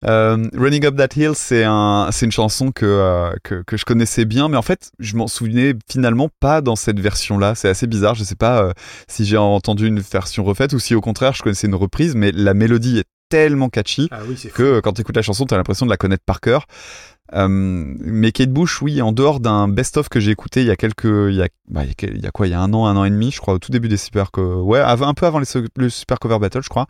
Euh, 0.04 0.48
Running 0.56 0.84
Up 0.86 0.96
That 0.96 1.08
Hill, 1.16 1.32
c'est 1.36 1.62
un, 1.64 2.08
c'est 2.10 2.26
une 2.26 2.32
chanson 2.32 2.72
que, 2.72 2.84
euh, 2.84 3.30
que 3.44 3.62
que 3.64 3.76
je 3.76 3.84
connaissais 3.84 4.24
bien, 4.24 4.48
mais 4.48 4.56
en 4.56 4.62
fait, 4.62 4.90
je 4.98 5.14
m'en 5.16 5.28
souvenais 5.28 5.74
finalement 5.88 6.28
pas 6.40 6.60
dans 6.60 6.74
cette 6.74 6.98
version-là. 6.98 7.54
C'est 7.54 7.68
assez 7.68 7.86
bizarre. 7.86 8.16
Je 8.16 8.24
sais 8.24 8.34
pas 8.34 8.64
euh, 8.64 8.72
si 9.06 9.24
j'ai 9.24 9.36
entendu 9.36 9.86
une 9.86 10.00
version 10.00 10.42
refaite 10.42 10.72
ou 10.72 10.80
si 10.80 10.96
au 10.96 11.00
contraire 11.00 11.34
je 11.34 11.42
connaissais 11.42 11.68
une 11.68 11.76
reprise, 11.76 12.16
mais 12.16 12.32
la 12.32 12.52
mélodie 12.52 12.98
est 12.98 13.04
tellement 13.32 13.70
catchy 13.70 14.08
Ah 14.10 14.20
oui, 14.28 14.36
que 14.54 14.80
quand 14.80 14.92
tu 14.92 15.00
écoutes 15.00 15.16
la 15.16 15.22
chanson, 15.22 15.46
tu 15.46 15.54
as 15.54 15.56
l'impression 15.56 15.86
de 15.86 15.90
la 15.90 15.96
connaître 15.96 16.24
par 16.24 16.40
cœur. 16.40 16.66
Euh, 17.34 17.48
mais 17.48 18.30
Kate 18.30 18.50
Bush, 18.50 18.82
oui, 18.82 19.00
en 19.00 19.12
dehors 19.12 19.40
d'un 19.40 19.68
best-of 19.68 20.10
que 20.10 20.20
j'ai 20.20 20.32
écouté 20.32 20.60
il 20.60 20.66
y 20.66 20.70
a 20.70 20.76
quelques, 20.76 21.04
il 21.04 21.34
y 21.34 21.42
a, 21.42 21.48
bah, 21.66 21.82
il 21.84 22.22
y 22.22 22.26
a 22.26 22.30
quoi, 22.30 22.46
il 22.46 22.50
y 22.50 22.54
a 22.54 22.60
un 22.60 22.74
an, 22.74 22.86
un 22.86 22.94
an 22.94 23.06
et 23.06 23.10
demi, 23.10 23.30
je 23.30 23.40
crois, 23.40 23.54
au 23.54 23.58
tout 23.58 23.72
début 23.72 23.88
des 23.88 23.96
super, 23.96 24.30
ouais, 24.36 24.80
un 24.80 25.14
peu 25.14 25.24
avant 25.24 25.38
les, 25.38 25.46
le 25.76 25.88
super 25.88 26.18
cover 26.18 26.38
battle, 26.38 26.62
je 26.62 26.68
crois. 26.68 26.86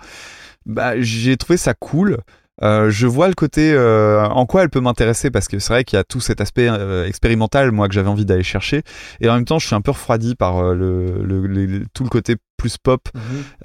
Bah, 0.67 1.01
j'ai 1.01 1.37
trouvé 1.37 1.57
ça 1.57 1.75
cool. 1.75 2.19
Euh, 2.63 2.91
je 2.91 3.07
vois 3.07 3.29
le 3.29 3.35
côté 3.35 3.73
euh, 3.73 4.23
en 4.27 4.45
quoi 4.45 4.63
elle 4.63 4.69
peut 4.69 4.81
m'intéresser 4.81 5.31
parce 5.31 5.49
que 5.49 5.59
c'est 5.59 5.73
vrai 5.73 5.85
qu'il 5.85 5.97
y 5.97 6.01
a 6.01 6.05
tout 6.05 6.21
cet 6.21 6.41
aspect 6.43 6.69
euh, 6.69 7.07
expérimental 7.07 7.73
moi 7.73 7.89
que 7.89 7.95
j'avais 7.95 8.11
envie 8.11 8.27
d'aller 8.27 8.43
chercher 8.43 8.83
et 9.23 9.31
en 9.31 9.35
même 9.35 9.47
temps 9.47 9.59
je 9.59 9.67
suis 9.67 9.75
un 9.75 9.81
peu 9.81 9.91
refroidi 9.91 10.35
par 10.35 10.59
euh, 10.59 10.75
le, 10.75 11.23
le- 11.25 11.47
le- 11.47 11.87
tout 11.95 12.05
le 12.05 12.11
côté 12.11 12.37
plus 12.59 12.77
pop 12.77 13.09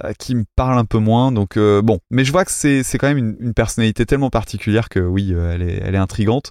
euh, 0.04 0.12
qui 0.18 0.34
me 0.34 0.44
parle 0.56 0.78
un 0.78 0.86
peu 0.86 0.98
moins. 0.98 1.30
Donc 1.32 1.56
euh, 1.58 1.82
bon, 1.82 1.98
mais 2.10 2.24
je 2.24 2.32
vois 2.32 2.44
que 2.46 2.50
c'est 2.50 2.82
c'est 2.82 2.96
quand 2.96 3.08
même 3.08 3.18
une, 3.18 3.36
une 3.40 3.54
personnalité 3.54 4.06
tellement 4.06 4.30
particulière 4.30 4.88
que 4.88 5.00
oui, 5.00 5.32
elle 5.34 5.62
est 5.62 5.82
elle 5.84 5.94
est 5.94 5.98
intrigante. 5.98 6.50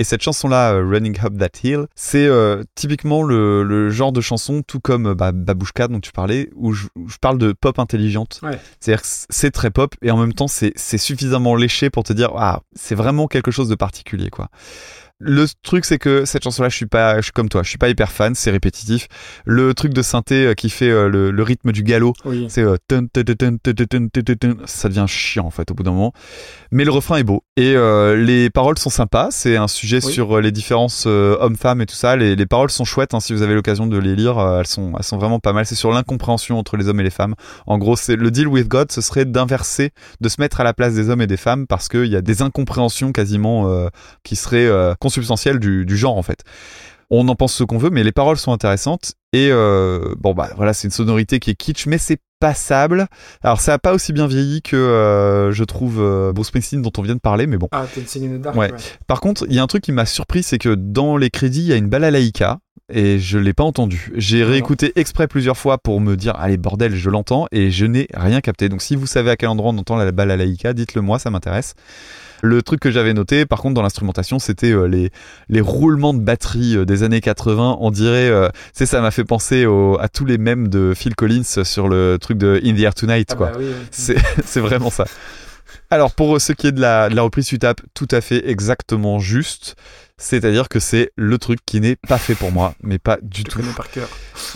Et 0.00 0.04
cette 0.04 0.22
chanson-là, 0.22 0.74
euh, 0.74 0.88
Running 0.88 1.18
Up 1.24 1.36
That 1.38 1.58
Hill, 1.64 1.86
c'est 1.96 2.26
euh, 2.26 2.62
typiquement 2.76 3.22
le, 3.22 3.64
le 3.64 3.90
genre 3.90 4.12
de 4.12 4.20
chanson, 4.20 4.62
tout 4.62 4.78
comme 4.78 5.08
euh, 5.08 5.14
bah, 5.14 5.32
Babushka 5.32 5.88
dont 5.88 5.98
tu 5.98 6.12
parlais, 6.12 6.50
où 6.54 6.72
je, 6.72 6.86
où 6.94 7.08
je 7.08 7.16
parle 7.18 7.38
de 7.38 7.52
pop 7.52 7.78
intelligente. 7.80 8.38
Ouais. 8.44 8.58
C'est-à-dire 8.78 9.02
que 9.02 9.08
c'est 9.08 9.50
très 9.50 9.70
pop 9.70 9.94
et 10.02 10.10
en 10.10 10.16
même 10.16 10.34
temps 10.34 10.46
c'est 10.48 10.72
c'est 10.76 10.98
suffisamment 10.98 11.56
léché 11.56 11.90
pour 11.90 12.04
te 12.04 12.12
dire 12.12 12.30
ah 12.36 12.60
c'est 12.74 12.94
vraiment 12.94 13.26
quelque 13.26 13.50
chose 13.50 13.68
de 13.68 13.74
particulier 13.74 14.30
quoi. 14.30 14.48
Le 15.20 15.46
truc, 15.64 15.84
c'est 15.84 15.98
que 15.98 16.24
cette 16.24 16.44
chanson-là, 16.44 16.68
je 16.68 16.76
suis 16.76 16.86
pas, 16.86 17.16
je 17.16 17.22
suis 17.22 17.32
comme 17.32 17.48
toi, 17.48 17.64
je 17.64 17.68
suis 17.68 17.78
pas 17.78 17.88
hyper 17.88 18.12
fan, 18.12 18.36
c'est 18.36 18.52
répétitif. 18.52 19.08
Le 19.44 19.74
truc 19.74 19.92
de 19.92 20.00
synthé 20.00 20.46
euh, 20.46 20.54
qui 20.54 20.70
fait 20.70 20.90
euh, 20.90 21.08
le, 21.08 21.42
rythme 21.42 21.72
du 21.72 21.82
galop, 21.82 22.12
c'est 22.48 22.62
ça 24.66 24.88
devient 24.88 25.04
chiant 25.08 25.46
en 25.46 25.50
fait 25.50 25.72
au 25.72 25.74
bout 25.74 25.82
d'un 25.82 25.90
moment. 25.90 26.12
Mais 26.70 26.84
le 26.84 26.92
refrain 26.92 27.16
est 27.16 27.24
beau 27.24 27.42
et 27.56 27.74
euh, 27.74 28.14
les 28.14 28.48
paroles 28.48 28.78
sont 28.78 28.90
sympas. 28.90 29.28
C'est 29.32 29.56
un 29.56 29.66
sujet 29.66 30.00
sur 30.00 30.36
euh, 30.36 30.40
les 30.40 30.52
différences 30.52 31.06
hommes-femmes 31.06 31.80
et 31.80 31.86
tout 31.86 31.96
ça. 31.96 32.14
Les, 32.14 32.46
paroles 32.46 32.70
sont 32.70 32.84
chouettes 32.84 33.12
hein, 33.12 33.20
si 33.20 33.32
vous 33.32 33.42
avez 33.42 33.54
l'occasion 33.56 33.88
de 33.88 33.98
les 33.98 34.14
lire. 34.14 34.38
Elles 34.38 34.68
sont, 34.68 34.92
elles 34.96 35.02
sont 35.02 35.18
vraiment 35.18 35.40
pas 35.40 35.52
mal. 35.52 35.66
C'est 35.66 35.74
sur 35.74 35.90
l'incompréhension 35.90 36.60
entre 36.60 36.76
les 36.76 36.86
hommes 36.86 37.00
et 37.00 37.04
les 37.04 37.10
femmes. 37.10 37.34
En 37.66 37.78
gros, 37.78 37.96
c'est 37.96 38.14
le 38.14 38.30
deal 38.30 38.46
with 38.46 38.68
God, 38.68 38.92
ce 38.92 39.00
serait 39.00 39.24
d'inverser, 39.24 39.90
de 40.20 40.28
se 40.28 40.40
mettre 40.40 40.60
à 40.60 40.64
la 40.64 40.74
place 40.74 40.94
des 40.94 41.10
hommes 41.10 41.22
et 41.22 41.26
des 41.26 41.36
femmes 41.36 41.66
parce 41.66 41.88
qu'il 41.88 42.06
y 42.06 42.14
a 42.14 42.20
des 42.20 42.40
incompréhensions 42.40 43.10
quasiment 43.10 43.88
qui 44.22 44.36
seraient 44.36 44.94
consubstantielles 45.08 45.58
du, 45.58 45.86
du 45.86 45.96
genre 45.96 46.16
en 46.16 46.22
fait. 46.22 46.44
On 47.10 47.26
en 47.28 47.34
pense 47.34 47.54
ce 47.54 47.64
qu'on 47.64 47.78
veut, 47.78 47.88
mais 47.88 48.04
les 48.04 48.12
paroles 48.12 48.36
sont 48.36 48.52
intéressantes. 48.52 49.14
Et 49.32 49.48
euh, 49.50 50.14
bon 50.18 50.34
bah 50.34 50.50
voilà, 50.56 50.74
c'est 50.74 50.88
une 50.88 50.92
sonorité 50.92 51.38
qui 51.38 51.50
est 51.50 51.54
kitsch, 51.54 51.86
mais 51.86 51.96
c'est 51.96 52.18
passable. 52.38 53.06
Alors 53.42 53.60
ça 53.60 53.74
a 53.74 53.78
pas 53.78 53.94
aussi 53.94 54.12
bien 54.12 54.26
vieilli 54.26 54.60
que 54.60 54.76
euh, 54.76 55.50
je 55.50 55.64
trouve 55.64 56.00
euh, 56.00 56.32
Bruce 56.32 56.48
Springsteen 56.48 56.82
dont 56.82 56.92
on 56.98 57.02
vient 57.02 57.14
de 57.14 57.20
parler, 57.20 57.46
mais 57.46 57.56
bon. 57.56 57.68
Ah, 57.72 57.86
Dancing 57.96 58.30
in 58.30 58.38
the 58.38 58.40
Dark. 58.40 58.56
Ouais. 58.56 58.70
Par 59.06 59.20
contre, 59.20 59.46
il 59.48 59.54
y 59.54 59.58
a 59.58 59.62
un 59.62 59.66
truc 59.66 59.82
qui 59.82 59.92
m'a 59.92 60.04
surpris, 60.04 60.42
c'est 60.42 60.58
que 60.58 60.74
dans 60.74 61.16
les 61.16 61.30
crédits, 61.30 61.60
il 61.60 61.68
y 61.68 61.72
a 61.72 61.76
une 61.76 61.88
balalaïka 61.88 62.58
et 62.92 63.18
je 63.18 63.38
l'ai 63.38 63.54
pas 63.54 63.64
entendu. 63.64 64.12
J'ai 64.14 64.44
réécouté 64.44 64.92
exprès 64.96 65.28
plusieurs 65.28 65.56
fois 65.56 65.78
pour 65.78 66.00
me 66.00 66.14
dire 66.14 66.36
allez 66.36 66.58
bordel, 66.58 66.94
je 66.94 67.10
l'entends 67.10 67.46
et 67.52 67.70
je 67.70 67.86
n'ai 67.86 68.06
rien 68.14 68.40
capté. 68.42 68.68
Donc 68.68 68.82
si 68.82 68.96
vous 68.96 69.06
savez 69.06 69.30
à 69.30 69.36
quel 69.36 69.48
endroit 69.48 69.72
on 69.72 69.78
entend 69.78 69.96
la 69.96 70.12
balalaïka, 70.12 70.74
dites-le 70.74 71.00
moi, 71.00 71.18
ça 71.18 71.30
m'intéresse. 71.30 71.74
Le 72.42 72.62
truc 72.62 72.80
que 72.80 72.90
j'avais 72.90 73.14
noté, 73.14 73.46
par 73.46 73.60
contre, 73.60 73.74
dans 73.74 73.82
l'instrumentation, 73.82 74.38
c'était 74.38 74.70
euh, 74.72 74.86
les, 74.86 75.10
les 75.48 75.60
roulements 75.60 76.14
de 76.14 76.20
batterie 76.20 76.76
euh, 76.76 76.84
des 76.84 77.02
années 77.02 77.20
80. 77.20 77.78
On 77.80 77.90
dirait, 77.90 78.28
euh, 78.30 78.48
tu 78.48 78.58
sais, 78.74 78.86
ça 78.86 79.00
m'a 79.00 79.10
fait 79.10 79.24
penser 79.24 79.66
au- 79.66 79.98
à 79.98 80.08
tous 80.08 80.24
les 80.24 80.38
mèmes 80.38 80.68
de 80.68 80.92
Phil 80.94 81.14
Collins 81.16 81.42
sur 81.64 81.88
le 81.88 82.16
truc 82.20 82.38
de 82.38 82.60
In 82.64 82.74
the 82.74 82.80
Air 82.80 82.94
Tonight, 82.94 83.28
Ah 83.32 83.34
quoi. 83.36 83.46
bah 83.48 83.56
oui, 83.58 83.66
oui. 83.68 83.74
C'est 83.90 84.16
c'est 84.44 84.60
vraiment 84.60 84.90
ça. 84.90 85.04
Alors 85.90 86.12
pour 86.14 86.40
ce 86.40 86.52
qui 86.52 86.66
est 86.66 86.72
de 86.72 86.80
la, 86.80 87.08
de 87.08 87.14
la 87.16 87.22
reprise 87.22 87.46
tu 87.46 87.58
tapes, 87.58 87.80
tout 87.94 88.08
à 88.10 88.20
fait 88.20 88.48
exactement 88.48 89.18
juste. 89.18 89.76
C'est-à-dire 90.16 90.68
que 90.68 90.80
c'est 90.80 91.10
le 91.16 91.38
truc 91.38 91.60
qui 91.64 91.80
n'est 91.80 91.96
pas 91.96 92.18
fait 92.18 92.34
pour 92.34 92.50
moi, 92.52 92.74
mais 92.82 92.98
pas 92.98 93.18
du 93.22 93.40
Je 93.40 93.44
tout. 93.44 93.58
connais 93.60 93.72
par 93.72 93.90
cœur. 93.90 94.08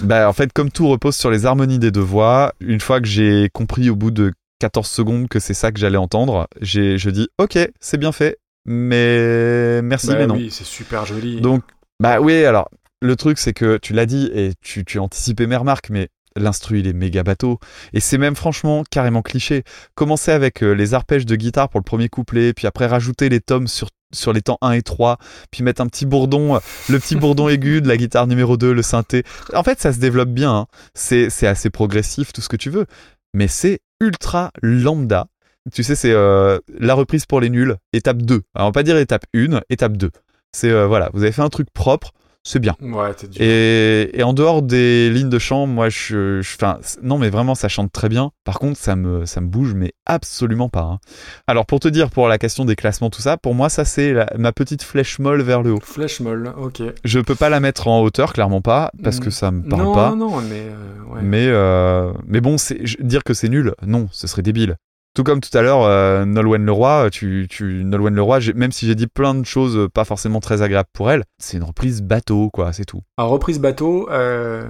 Bah 0.02 0.28
en 0.28 0.32
fait 0.32 0.52
comme 0.52 0.70
tout 0.70 0.88
repose 0.88 1.14
sur 1.16 1.30
les 1.30 1.46
harmonies 1.46 1.78
des 1.78 1.90
deux 1.90 2.00
voix, 2.00 2.52
une 2.60 2.80
fois 2.80 3.00
que 3.00 3.06
j'ai 3.06 3.48
compris 3.52 3.88
au 3.90 3.94
bout 3.96 4.10
de 4.10 4.32
14 4.62 4.86
secondes 4.88 5.28
que 5.28 5.40
c'est 5.40 5.54
ça 5.54 5.72
que 5.72 5.80
j'allais 5.80 5.96
entendre, 5.98 6.46
j'ai 6.60 6.96
je 6.96 7.10
dis 7.10 7.28
OK, 7.38 7.58
c'est 7.80 7.98
bien 7.98 8.12
fait, 8.12 8.38
mais 8.64 9.82
merci 9.82 10.06
Bah 10.06 10.18
mais 10.18 10.26
non. 10.28 10.36
Oui, 10.36 10.52
c'est 10.52 10.62
super 10.64 11.04
joli. 11.04 11.40
Donc, 11.40 11.64
bah 11.98 12.20
oui, 12.20 12.44
alors, 12.44 12.68
le 13.00 13.16
truc, 13.16 13.38
c'est 13.40 13.52
que 13.52 13.76
tu 13.78 13.92
l'as 13.92 14.06
dit 14.06 14.30
et 14.32 14.52
tu, 14.62 14.84
tu 14.84 15.00
as 15.00 15.02
anticipé 15.02 15.48
mes 15.48 15.56
remarques, 15.56 15.90
mais 15.90 16.10
l'instru, 16.36 16.78
il 16.78 16.86
est 16.86 16.92
méga 16.92 17.24
bateau. 17.24 17.58
Et 17.92 17.98
c'est 17.98 18.18
même 18.18 18.36
franchement 18.36 18.84
carrément 18.88 19.20
cliché. 19.20 19.64
Commencer 19.96 20.30
avec 20.30 20.62
euh, 20.62 20.74
les 20.74 20.94
arpèges 20.94 21.26
de 21.26 21.34
guitare 21.34 21.68
pour 21.68 21.80
le 21.80 21.84
premier 21.84 22.08
couplet, 22.08 22.52
puis 22.52 22.68
après 22.68 22.86
rajouter 22.86 23.28
les 23.28 23.40
tomes 23.40 23.66
sur, 23.66 23.88
sur 24.14 24.32
les 24.32 24.42
temps 24.42 24.58
1 24.60 24.70
et 24.74 24.82
3, 24.82 25.18
puis 25.50 25.64
mettre 25.64 25.82
un 25.82 25.88
petit 25.88 26.06
bourdon, 26.06 26.60
le 26.88 26.98
petit 27.00 27.16
bourdon 27.16 27.48
aigu 27.48 27.82
de 27.82 27.88
la 27.88 27.96
guitare 27.96 28.28
numéro 28.28 28.56
2, 28.56 28.72
le 28.72 28.82
synthé. 28.82 29.24
En 29.54 29.64
fait, 29.64 29.80
ça 29.80 29.92
se 29.92 29.98
développe 29.98 30.30
bien. 30.30 30.54
hein. 30.54 30.66
C'est 30.94 31.30
c'est 31.30 31.48
assez 31.48 31.68
progressif, 31.68 32.32
tout 32.32 32.40
ce 32.40 32.48
que 32.48 32.56
tu 32.56 32.70
veux. 32.70 32.86
Mais 33.34 33.48
c'est 33.48 33.80
ultra 34.02 34.50
lambda. 34.60 35.28
Tu 35.72 35.84
sais, 35.84 35.94
c'est 35.94 36.12
euh, 36.12 36.58
la 36.78 36.94
reprise 36.94 37.24
pour 37.24 37.40
les 37.40 37.48
nuls, 37.48 37.76
étape 37.92 38.20
2. 38.20 38.42
Alors, 38.54 38.66
on 38.66 38.70
va 38.70 38.72
pas 38.72 38.82
dire 38.82 38.96
étape 38.98 39.24
1, 39.34 39.60
étape 39.70 39.96
2. 39.96 40.10
C'est 40.52 40.70
euh, 40.70 40.86
voilà, 40.86 41.08
vous 41.14 41.22
avez 41.22 41.32
fait 41.32 41.42
un 41.42 41.48
truc 41.48 41.68
propre, 41.72 42.12
c'est 42.44 42.58
bien. 42.58 42.74
Ouais, 42.80 43.14
t'es. 43.14 43.28
Et, 43.38 44.18
et 44.18 44.22
en 44.22 44.32
dehors 44.32 44.62
des 44.62 45.10
lignes 45.10 45.28
de 45.28 45.38
chant, 45.38 45.66
moi, 45.66 45.88
je, 45.88 46.40
c- 46.42 46.98
non, 47.02 47.18
mais 47.18 47.30
vraiment, 47.30 47.54
ça 47.54 47.68
chante 47.68 47.92
très 47.92 48.08
bien. 48.08 48.30
Par 48.44 48.58
contre, 48.58 48.78
ça 48.78 48.96
me, 48.96 49.24
ça 49.26 49.40
me 49.40 49.46
bouge, 49.46 49.74
mais 49.74 49.92
absolument 50.06 50.68
pas. 50.68 50.82
hein. 50.82 50.98
Alors, 51.46 51.66
pour 51.66 51.78
te 51.80 51.88
dire, 51.88 52.10
pour 52.10 52.26
la 52.28 52.38
question 52.38 52.64
des 52.64 52.74
classements, 52.76 53.10
tout 53.10 53.22
ça, 53.22 53.36
pour 53.36 53.54
moi, 53.54 53.68
ça 53.68 53.84
c'est 53.84 54.12
la- 54.12 54.30
ma 54.38 54.52
petite 54.52 54.82
flèche 54.82 55.18
molle 55.18 55.42
vers 55.42 55.62
le 55.62 55.72
haut. 55.72 55.80
Flèche 55.82 56.20
molle, 56.20 56.52
ok. 56.58 56.82
Je 57.04 57.20
peux 57.20 57.34
pas 57.36 57.48
la 57.48 57.60
mettre 57.60 57.86
en 57.88 58.00
hauteur, 58.02 58.32
clairement 58.32 58.60
pas, 58.60 58.90
parce 59.02 59.20
que 59.20 59.28
Mm. 59.28 59.32
ça 59.32 59.50
me 59.50 59.62
parle 59.68 59.82
non, 59.84 59.94
pas. 59.94 60.14
non, 60.14 60.40
mais 60.42 60.62
euh, 60.68 61.14
ouais. 61.14 61.20
Mais, 61.22 61.46
euh, 61.46 62.12
mais 62.26 62.40
bon, 62.40 62.58
c'est 62.58 62.80
dire 63.02 63.22
que 63.24 63.34
c'est 63.34 63.48
nul, 63.48 63.74
non, 63.86 64.08
ce 64.10 64.26
serait 64.26 64.42
débile. 64.42 64.76
Tout 65.14 65.24
comme 65.24 65.40
tout 65.40 65.56
à 65.56 65.60
l'heure, 65.60 65.82
euh, 65.82 66.24
Nolwenn 66.24 66.64
Leroy, 66.64 67.10
tu, 67.10 67.46
tu, 67.50 67.84
Nolwenn 67.84 68.14
Leroy, 68.14 68.38
même 68.54 68.72
si 68.72 68.86
j'ai 68.86 68.94
dit 68.94 69.06
plein 69.06 69.34
de 69.34 69.44
choses 69.44 69.76
euh, 69.76 69.86
pas 69.88 70.04
forcément 70.06 70.40
très 70.40 70.62
agréables 70.62 70.88
pour 70.94 71.10
elle, 71.10 71.24
c'est 71.38 71.58
une 71.58 71.64
reprise 71.64 72.00
bateau, 72.00 72.48
quoi, 72.48 72.72
c'est 72.72 72.86
tout. 72.86 73.02
En 73.18 73.28
reprise 73.28 73.58
bateau, 73.58 74.08
euh, 74.10 74.66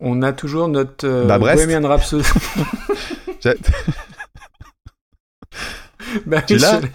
on 0.00 0.20
a 0.20 0.34
toujours 0.34 0.68
notre 0.68 1.06
euh, 1.06 1.26
Bah. 1.26 1.38
Bohemian 1.38 1.86
Rhapsody. 1.88 2.28
Bah, 6.24 6.40
Tu 6.42 6.54
oui, 6.54 6.60
l'as 6.60 6.80
je- 6.80 6.86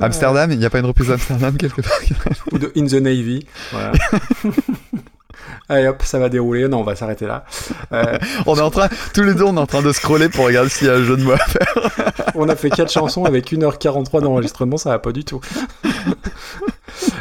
Amsterdam, 0.04 0.50
il 0.52 0.58
n'y 0.58 0.64
a 0.64 0.70
pas 0.70 0.78
une 0.80 0.86
reprise 0.86 1.08
d'Amsterdam 1.08 1.56
quelque 1.56 1.80
part? 1.80 1.98
Ou 2.52 2.58
de 2.58 2.72
In 2.76 2.86
the 2.86 2.94
Navy. 3.00 3.46
Voilà. 3.72 3.92
Allez 5.68 5.86
hop, 5.88 6.02
ça 6.02 6.18
va 6.18 6.28
dérouler. 6.28 6.68
Non, 6.68 6.80
on 6.80 6.84
va 6.84 6.96
s'arrêter 6.96 7.26
là. 7.26 7.44
Euh, 7.92 8.18
On 8.46 8.56
est 8.56 8.60
en 8.60 8.70
train, 8.70 8.88
tous 9.14 9.22
les 9.22 9.34
deux, 9.34 9.44
on 9.44 9.56
est 9.56 9.60
en 9.60 9.66
train 9.66 9.82
de 9.82 9.92
scroller 9.92 10.28
pour 10.28 10.46
regarder 10.46 10.70
s'il 10.70 10.86
y 10.86 10.90
a 10.90 10.94
un 10.94 11.02
jeu 11.04 11.16
de 11.16 11.22
mots 11.22 11.32
à 11.32 11.38
faire. 11.38 11.74
on 12.34 12.48
a 12.48 12.56
fait 12.56 12.70
quatre 12.70 12.92
chansons 12.92 13.24
avec 13.24 13.52
1h43 13.52 14.22
d'enregistrement, 14.22 14.76
ça 14.76 14.90
va 14.90 14.98
pas 14.98 15.12
du 15.12 15.24
tout. 15.24 15.40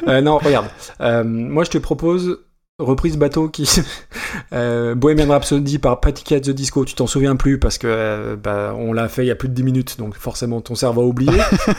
Euh, 0.07 0.21
non, 0.21 0.37
regarde. 0.37 0.67
Euh, 1.01 1.23
moi, 1.23 1.63
je 1.63 1.71
te 1.71 1.77
propose 1.79 2.37
reprise 2.79 3.17
bateau 3.17 3.47
qui 3.49 3.69
euh, 4.53 4.95
Bohemian 4.95 5.29
Rhapsody 5.29 5.79
par 5.79 5.99
Patti 6.01 6.23
Cat 6.23 6.41
the 6.41 6.49
Disco. 6.49 6.85
Tu 6.85 6.93
t'en 6.95 7.07
souviens 7.07 7.35
plus 7.35 7.59
parce 7.59 7.77
que 7.77 7.87
euh, 7.89 8.35
bah, 8.35 8.75
on 8.77 8.93
l'a 8.93 9.07
fait 9.07 9.23
il 9.23 9.27
y 9.27 9.31
a 9.31 9.35
plus 9.35 9.49
de 9.49 9.53
10 9.53 9.63
minutes, 9.63 9.97
donc 9.97 10.15
forcément 10.15 10.61
ton 10.61 10.75
cerveau 10.75 11.01
a 11.01 11.05
oublié. 11.05 11.31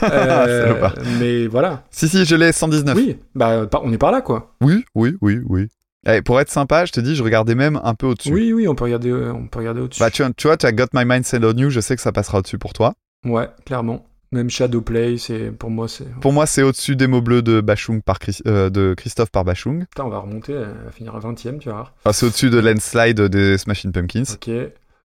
Euh, 0.02 0.88
mais 1.20 1.46
voilà. 1.46 1.84
Si, 1.90 2.08
si, 2.08 2.24
je 2.24 2.34
l'ai 2.36 2.52
119. 2.52 2.96
Oui, 2.96 3.18
bah 3.34 3.68
on 3.82 3.92
est 3.92 3.98
par 3.98 4.12
là 4.12 4.20
quoi. 4.20 4.54
oui, 4.62 4.84
oui, 4.94 5.16
oui. 5.20 5.40
oui. 5.46 5.68
Eh, 6.08 6.22
pour 6.22 6.40
être 6.40 6.50
sympa, 6.50 6.84
je 6.84 6.92
te 6.92 7.00
dis, 7.00 7.16
je 7.16 7.22
regardais 7.22 7.54
même 7.54 7.80
un 7.82 7.94
peu 7.94 8.06
au-dessus. 8.06 8.32
Oui, 8.32 8.52
oui, 8.52 8.68
on 8.68 8.74
peut 8.74 8.84
regarder, 8.84 9.10
euh, 9.10 9.32
on 9.32 9.46
peut 9.48 9.58
regarder 9.58 9.80
au-dessus. 9.80 10.00
Bah, 10.00 10.10
tu, 10.10 10.22
tu 10.36 10.46
vois, 10.46 10.56
tu 10.56 10.66
as 10.66 10.72
Got 10.72 10.86
My 10.94 11.04
Mind 11.04 11.24
Set 11.24 11.42
on 11.44 11.52
You, 11.56 11.70
je 11.70 11.80
sais 11.80 11.96
que 11.96 12.02
ça 12.02 12.12
passera 12.12 12.38
au-dessus 12.38 12.58
pour 12.58 12.72
toi. 12.72 12.94
Ouais, 13.24 13.48
clairement. 13.64 14.06
Même 14.32 14.50
Shadowplay, 14.50 15.18
c'est 15.18 15.50
pour 15.52 15.70
moi 15.70 15.86
c'est. 15.88 16.08
Pour 16.20 16.32
moi, 16.32 16.46
c'est 16.46 16.62
au-dessus 16.62 16.96
des 16.96 17.06
mots 17.06 17.20
bleus 17.22 17.42
de 17.42 17.60
Bachung 17.60 18.02
par 18.02 18.18
Chris- 18.18 18.40
euh, 18.46 18.70
de 18.70 18.94
Christophe 18.96 19.30
par 19.30 19.44
Bachung. 19.44 19.84
Putain, 19.86 20.04
on 20.04 20.08
va 20.08 20.18
remonter, 20.18 20.52
elle 20.52 20.74
va 20.84 20.90
finir 20.92 21.14
à 21.14 21.20
20ème, 21.20 21.58
tu 21.58 21.68
vas. 21.68 21.92
Enfin, 22.04 22.12
c'est 22.12 22.26
au-dessus 22.26 22.50
de 22.50 22.58
Landslide 22.58 23.20
des 23.22 23.56
Smashing 23.56 23.92
Pumpkins. 23.92 24.24
Ok. 24.34 24.50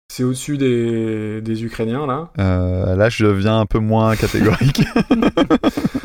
C'est 0.09 0.25
au-dessus 0.25 0.57
des, 0.59 1.41
des 1.41 1.65
Ukrainiens 1.65 2.07
là. 2.07 2.31
Euh, 2.39 2.97
là, 2.97 3.09
je 3.11 3.25
deviens 3.27 3.61
un 3.61 3.67
peu 3.67 3.79
moins 3.79 4.17
catégorique. 4.17 4.83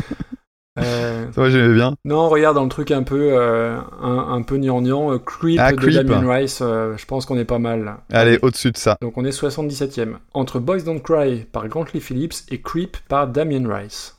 Ça, 1.34 1.42
moi, 1.42 1.50
j'aimais 1.50 1.74
bien. 1.74 1.96
Non, 2.06 2.30
regarde 2.30 2.56
dans 2.56 2.64
le 2.64 2.70
truc 2.70 2.92
un 2.92 3.04
peu, 3.04 3.30
euh, 3.34 3.78
un, 4.02 4.28
un 4.34 4.42
peu 4.42 4.58
gnangnan, 4.58 5.14
euh, 5.14 5.18
Creep 5.20 5.60
Ah, 5.62 5.72
de 5.72 5.78
Creep. 5.78 5.94
Damien 5.94 6.30
Rice, 6.34 6.60
euh, 6.62 6.96
je 6.98 7.06
pense 7.06 7.26
qu'on 7.26 7.38
est 7.38 7.46
pas 7.46 7.60
mal 7.60 7.84
là. 7.84 8.00
Allez, 8.12 8.40
au-dessus 8.42 8.72
de 8.72 8.78
ça. 8.78 8.98
Donc 9.02 9.18
on 9.18 9.26
est 9.26 9.32
77ème. 9.32 10.16
Entre 10.34 10.60
Boys 10.60 10.82
Don't 10.82 11.00
Cry 11.02 11.46
par 11.52 11.68
Grantley 11.68 12.00
Phillips 12.00 12.36
et 12.50 12.62
Creep 12.62 12.98
par 13.08 13.28
Damien 13.28 13.64
Rice. 13.74 14.12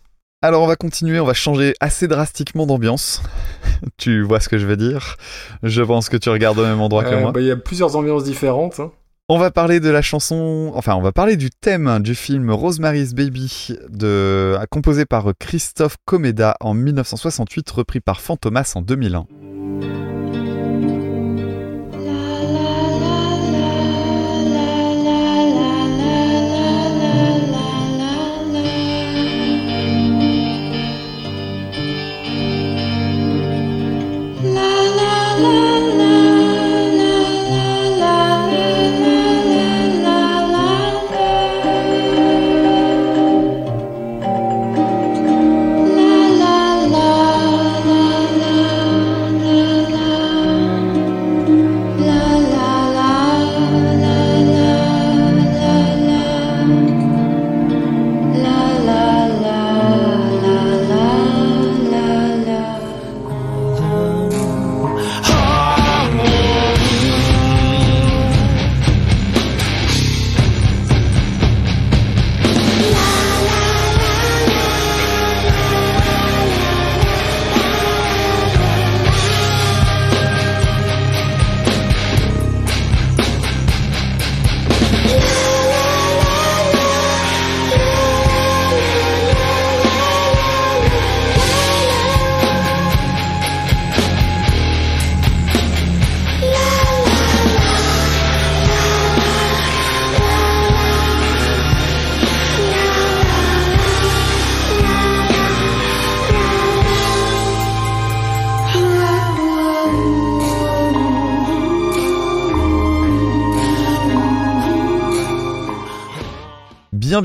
Alors, 0.43 0.63
on 0.63 0.67
va 0.67 0.77
continuer, 0.77 1.19
on 1.19 1.25
va 1.25 1.33
changer 1.35 1.75
assez 1.81 2.09
drastiquement 2.09 2.67
d'ambiance. 2.67 3.23
tu 3.97 4.23
vois 4.23 4.39
ce 4.39 4.49
que 4.49 4.59
je 4.59 4.67
veux 4.67 4.77
dire 4.77 5.17
Je 5.63 5.83
pense 5.83 6.09
que 6.09 6.17
tu 6.17 6.29
regardes 6.29 6.59
au 6.59 6.63
même 6.65 6.81
endroit 6.81 7.05
que 7.05 7.15
Euh, 7.15 7.21
moi. 7.21 7.33
bah, 7.33 7.41
Il 7.41 7.47
y 7.47 7.51
a 7.51 7.57
plusieurs 7.57 7.97
ambiances 7.97 8.25
différentes. 8.25 8.79
hein. 8.79 8.93
On 9.29 9.39
va 9.39 9.51
parler 9.51 9.81
de 9.81 9.91
la 9.91 10.03
chanson, 10.03 10.71
enfin, 10.77 10.95
on 10.95 11.03
va 11.03 11.11
parler 11.11 11.37
du 11.37 11.51
thème 11.51 11.99
du 11.99 12.15
film 12.15 12.49
Rosemary's 12.53 13.13
Baby, 13.13 13.75
composé 14.71 15.05
par 15.05 15.33
Christophe 15.37 15.97
Comeda 16.05 16.57
en 16.61 16.75
1968, 16.75 17.69
repris 17.69 17.99
par 17.99 18.21
Fantomas 18.21 18.75
en 18.77 18.83
2001. 18.83 19.27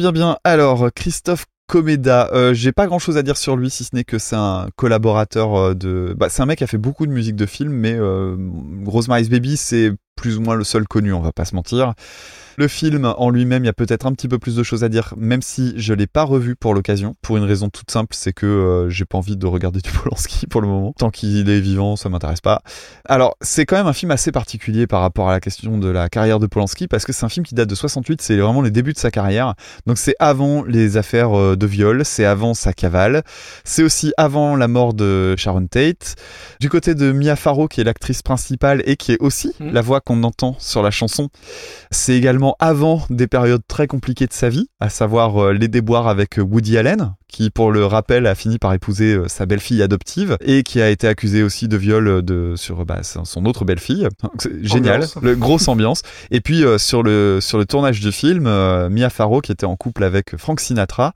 Bien, 0.02 0.12
bien. 0.12 0.38
Alors, 0.44 0.92
Christophe 0.96 1.46
Comeda, 1.68 2.28
euh, 2.34 2.56
j'ai 2.56 2.72
pas 2.72 2.88
grand 2.88 2.98
chose 2.98 3.18
à 3.18 3.22
dire 3.22 3.38
sur 3.38 3.56
lui, 3.56 3.70
si 3.70 3.84
ce 3.84 3.92
n'est 3.94 4.04
que 4.04 4.18
c'est 4.18 4.36
un 4.36 4.66
collaborateur 4.76 5.54
euh, 5.56 5.74
de. 5.76 6.16
Bah, 6.18 6.28
c'est 6.28 6.42
un 6.42 6.48
mec 6.48 6.58
qui 6.58 6.64
a 6.64 6.68
fait 6.68 6.80
beaucoup 6.80 7.06
de 7.06 7.12
musique 7.12 7.36
de 7.36 7.46
film, 7.46 7.72
mais 7.72 7.94
euh, 7.94 8.36
Rosemary's 8.84 9.30
Baby, 9.30 9.58
c'est 9.58 9.92
plus 10.16 10.40
ou 10.40 10.42
moins 10.42 10.56
le 10.56 10.64
seul 10.64 10.88
connu, 10.88 11.14
on 11.14 11.22
va 11.22 11.32
pas 11.32 11.46
se 11.46 11.54
mentir. 11.54 11.94
Le 12.58 12.68
film 12.68 13.14
en 13.18 13.30
lui-même, 13.30 13.64
il 13.64 13.68
y 13.68 13.70
a 13.70 13.74
peut-être 13.74 14.06
un 14.06 14.14
petit 14.14 14.28
peu 14.28 14.40
plus 14.40 14.56
de 14.56 14.64
choses 14.64 14.84
à 14.84 14.90
dire, 14.90 15.14
même 15.18 15.42
si 15.42 15.74
je 15.78 15.94
l'ai 15.94 16.08
pas 16.08 16.24
revu 16.24 16.56
pour 16.56 16.74
l'occasion. 16.74 17.16
Pour 17.22 17.38
une 17.38 17.44
raison 17.44 17.70
toute 17.70 17.92
simple, 17.92 18.16
c'est 18.16 18.34
que 18.34 18.46
euh, 18.46 18.90
j'ai 18.90 19.06
pas 19.06 19.18
envie 19.18 19.38
de 19.38 19.46
regarder 19.46 19.80
du 19.84 19.92
Polanski 19.92 20.48
pour 20.48 20.62
le 20.62 20.68
moment. 20.68 20.94
Tant 20.98 21.10
qu'il 21.10 21.50
est 21.50 21.60
vivant, 21.60 21.96
ça 21.96 22.10
m'intéresse 22.10 22.42
pas. 22.42 22.62
Alors, 23.06 23.36
c'est 23.42 23.66
quand 23.66 23.78
même 23.78 23.88
un 23.88 23.94
film 23.94 24.12
assez 24.12 24.32
particulier 24.32 24.88
par 24.88 25.02
rapport 25.02 25.30
à 25.30 25.34
la 25.34 25.40
question 25.40 25.78
de 25.78 25.88
la 25.90 26.10
carrière 26.10 26.40
de 26.40 26.48
Polanski, 26.48 26.88
parce 26.88 27.06
que 27.06 27.14
c'est 27.14 27.26
un 27.26 27.30
film 27.30 27.46
qui 27.46 27.56
date 27.56 27.70
de 27.70 27.76
68, 27.76 28.22
c'est 28.22 28.38
vraiment 28.38 28.62
les 28.62 28.72
débuts 28.72 28.94
de 28.94 28.98
sa 29.00 29.12
carrière. 29.12 29.54
Donc 29.88 29.98
c'est 29.98 30.16
avant 30.20 30.64
les 30.64 30.98
affaires 30.98 31.38
euh, 31.38 31.56
de 31.56 31.66
viol, 31.66 32.04
c'est 32.06 32.26
avant 32.26 32.54
sa 32.54 32.74
cavale, 32.74 33.24
c'est 33.64 33.84
aussi 33.84 34.14
avant 34.18 34.56
la 34.56 34.68
mort 34.68 34.94
de 34.94 35.36
Sharon 35.38 35.68
Tate. 35.68 36.16
Du 36.60 36.70
côté 36.70 36.96
de 36.96 37.12
Mia 37.12 37.36
Farrow, 37.36 37.68
qui 37.68 37.82
est 37.82 37.84
l'actrice 37.84 38.22
principale 38.22 38.84
et 38.86 38.96
qui 38.96 39.14
est 39.14 39.22
aussi 39.22 39.52
Mhm. 39.60 39.74
la 39.74 39.82
voix 39.82 40.02
qu'on 40.02 40.24
entend 40.24 40.56
sur 40.60 40.82
la 40.82 40.92
chanson, 40.92 41.30
c'est 41.92 42.16
également 42.16 42.41
avant 42.60 43.04
des 43.10 43.28
périodes 43.28 43.62
très 43.68 43.88
compliquées 43.88 44.28
de 44.28 44.34
sa 44.34 44.50
vie, 44.50 44.68
à 44.80 44.90
savoir 44.90 45.38
euh, 45.38 45.54
les 45.54 45.68
déboires 45.68 46.08
avec 46.08 46.38
Woody 46.38 46.78
Allen, 46.78 47.16
qui, 47.32 47.50
pour 47.50 47.72
le 47.72 47.86
rappel, 47.86 48.28
a 48.28 48.36
fini 48.36 48.60
par 48.60 48.74
épouser 48.74 49.14
euh, 49.16 49.28
sa 49.28 49.46
belle-fille 49.46 49.82
adoptive 49.82 50.38
et 50.42 50.64
qui 50.64 50.82
a 50.82 50.90
été 50.90 51.08
accusé 51.08 51.42
aussi 51.44 51.68
de 51.68 51.78
viol 51.78 52.08
euh, 52.08 52.22
de 52.22 52.54
sur 52.56 52.86
bah, 52.86 53.00
son 53.04 53.46
autre 53.46 53.66
belle-fille. 53.66 54.08
Génial, 54.62 54.96
Ambiance. 55.04 55.16
le 55.22 55.36
grosse 55.36 55.68
ambiance. 55.68 56.02
Et 56.30 56.42
puis 56.42 56.64
euh, 56.64 56.78
sur 56.78 57.02
le 57.04 57.40
sur 57.42 57.58
le 57.58 57.66
tournage 57.66 58.00
du 58.02 58.12
film, 58.12 58.46
euh, 58.48 58.90
Mia 58.90 59.10
Farrow 59.10 59.42
qui 59.42 59.52
était 59.52 59.66
en 59.66 59.76
couple 59.76 60.04
avec 60.04 60.38
Frank 60.38 60.60
Sinatra, 60.60 61.14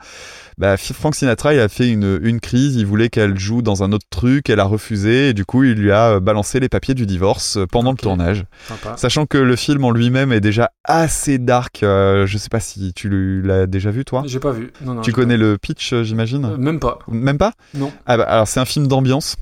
bah, 0.57 0.77
Frank 0.77 1.13
Sinatra 1.15 1.53
il 1.53 1.59
a 1.59 1.67
fait 1.67 1.89
une 1.89 2.19
une 2.23 2.39
crise, 2.39 2.75
il 2.75 2.85
voulait 2.85 3.09
qu'elle 3.09 3.37
joue 3.37 3.61
dans 3.61 3.83
un 3.83 3.91
autre 3.91 4.07
truc, 4.09 4.49
elle 4.49 4.59
a 4.59 4.65
refusé 4.65 5.29
et 5.29 5.33
du 5.33 5.45
coup 5.45 5.63
il 5.63 5.73
lui 5.73 5.91
a 5.91 6.19
balancé 6.19 6.59
les 6.59 6.69
papiers 6.69 6.93
du 6.93 7.05
divorce 7.05 7.59
pendant 7.71 7.91
le 7.91 7.97
tournage. 7.97 8.45
Sympa. 8.67 8.95
Sachant 8.97 9.25
que 9.25 9.37
le 9.37 9.55
film 9.55 9.83
en 9.83 9.91
lui-même 9.91 10.31
est 10.31 10.39
déjà 10.41 10.71
assez 10.85 11.37
dark. 11.37 11.83
euh, 11.83 12.25
je 12.27 12.37
sais 12.37 12.49
pas 12.49 12.59
si 12.59 12.93
tu 12.93 13.41
l'as 13.43 13.65
déjà 13.67 13.91
vu 13.91 14.05
toi? 14.05 14.23
J'ai 14.25 14.39
pas 14.39 14.51
vu. 14.51 14.71
Non, 14.83 14.93
non, 14.95 15.01
Tu 15.01 15.11
connais 15.11 15.37
le 15.37 15.57
pitch, 15.57 15.93
j'imagine. 16.05 16.45
Euh, 16.45 16.57
Même 16.57 16.79
pas. 16.79 16.99
Même 17.07 17.37
pas 17.37 17.53
Non. 17.73 17.91
ah 18.05 18.17
bah, 18.17 18.23
Alors 18.23 18.47
c'est 18.47 18.59
un 18.59 18.65
film 18.65 18.87
d'ambiance. 18.87 19.35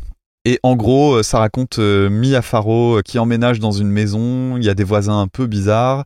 Et 0.45 0.59
en 0.61 0.75
gros, 0.75 1.13
euh, 1.15 1.23
ça 1.23 1.39
raconte 1.39 1.79
euh, 1.79 2.09
Mia 2.09 2.41
Farrow 2.41 2.99
qui 3.05 3.17
emménage 3.17 3.61
dans 3.61 3.71
une 3.71 3.87
maison, 3.89 4.57
il 4.57 4.63
y 4.65 4.69
a 4.69 4.73
des 4.73 4.83
voisins 4.83 5.17
un 5.21 5.27
peu 5.27 5.47
bizarres, 5.47 6.03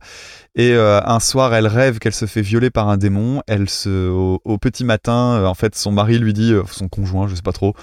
et 0.54 0.74
euh, 0.74 1.00
un 1.04 1.18
soir, 1.18 1.52
elle 1.54 1.66
rêve 1.66 1.98
qu'elle 1.98 2.14
se 2.14 2.26
fait 2.26 2.40
violer 2.42 2.70
par 2.70 2.88
un 2.88 2.98
démon. 2.98 3.42
Elle 3.48 3.68
se, 3.68 4.08
au, 4.08 4.40
au 4.44 4.58
petit 4.58 4.84
matin, 4.84 5.38
euh, 5.40 5.46
en 5.46 5.54
fait, 5.54 5.74
son 5.74 5.90
mari 5.90 6.18
lui 6.20 6.34
dit, 6.34 6.54
son 6.70 6.86
conjoint, 6.86 7.26
je 7.26 7.34
sais 7.34 7.42
pas 7.42 7.50
trop, 7.52 7.74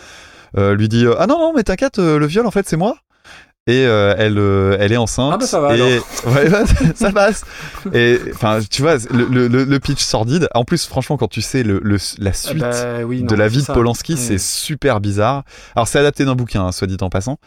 lui 0.57 0.87
dit, 0.87 1.05
ah 1.19 1.27
non 1.27 1.37
non, 1.39 1.51
mais 1.53 1.63
t'inquiète, 1.63 1.97
le 1.97 2.25
viol, 2.25 2.47
en 2.47 2.51
fait, 2.51 2.65
c'est 2.69 2.77
moi. 2.77 2.95
Et 3.67 3.83
euh, 3.87 4.13
elle, 4.19 4.37
euh, 4.37 4.77
elle 4.79 4.91
est 4.91 4.97
enceinte. 4.97 5.31
Ah 5.33 5.37
bah 5.37 5.47
ça 5.47 5.59
va, 5.59 5.75
et... 5.75 5.99
Ouais, 6.27 6.47
bah, 6.49 6.65
ça 6.95 7.11
passe. 7.11 7.43
Et 7.95 8.19
enfin, 8.31 8.59
tu 8.69 8.83
vois, 8.83 8.97
le, 9.09 9.25
le, 9.47 9.63
le- 9.63 9.79
pitch 9.79 10.03
sordide. 10.03 10.47
En 10.53 10.65
plus, 10.65 10.85
franchement, 10.85 11.17
quand 11.17 11.27
tu 11.27 11.41
sais 11.41 11.63
le, 11.63 11.79
le- 11.83 11.97
la 12.19 12.29
Ah 12.29 12.33
suite 12.33 12.59
bah 12.59 12.99
oui, 13.03 13.23
de 13.23 13.33
la 13.35 13.47
vie 13.47 13.63
de. 13.63 13.73
Polanski, 13.73 14.17
c'est 14.17 14.37
super 14.37 15.01
bizarre. 15.01 15.45
Alors 15.75 15.87
c'est 15.87 15.97
adapté 15.97 16.25
d'un 16.25 16.35
bouquin, 16.35 16.63
hein, 16.67 16.71
soit 16.71 16.85
dit 16.85 16.97
en 17.01 17.09
passant. 17.09 17.39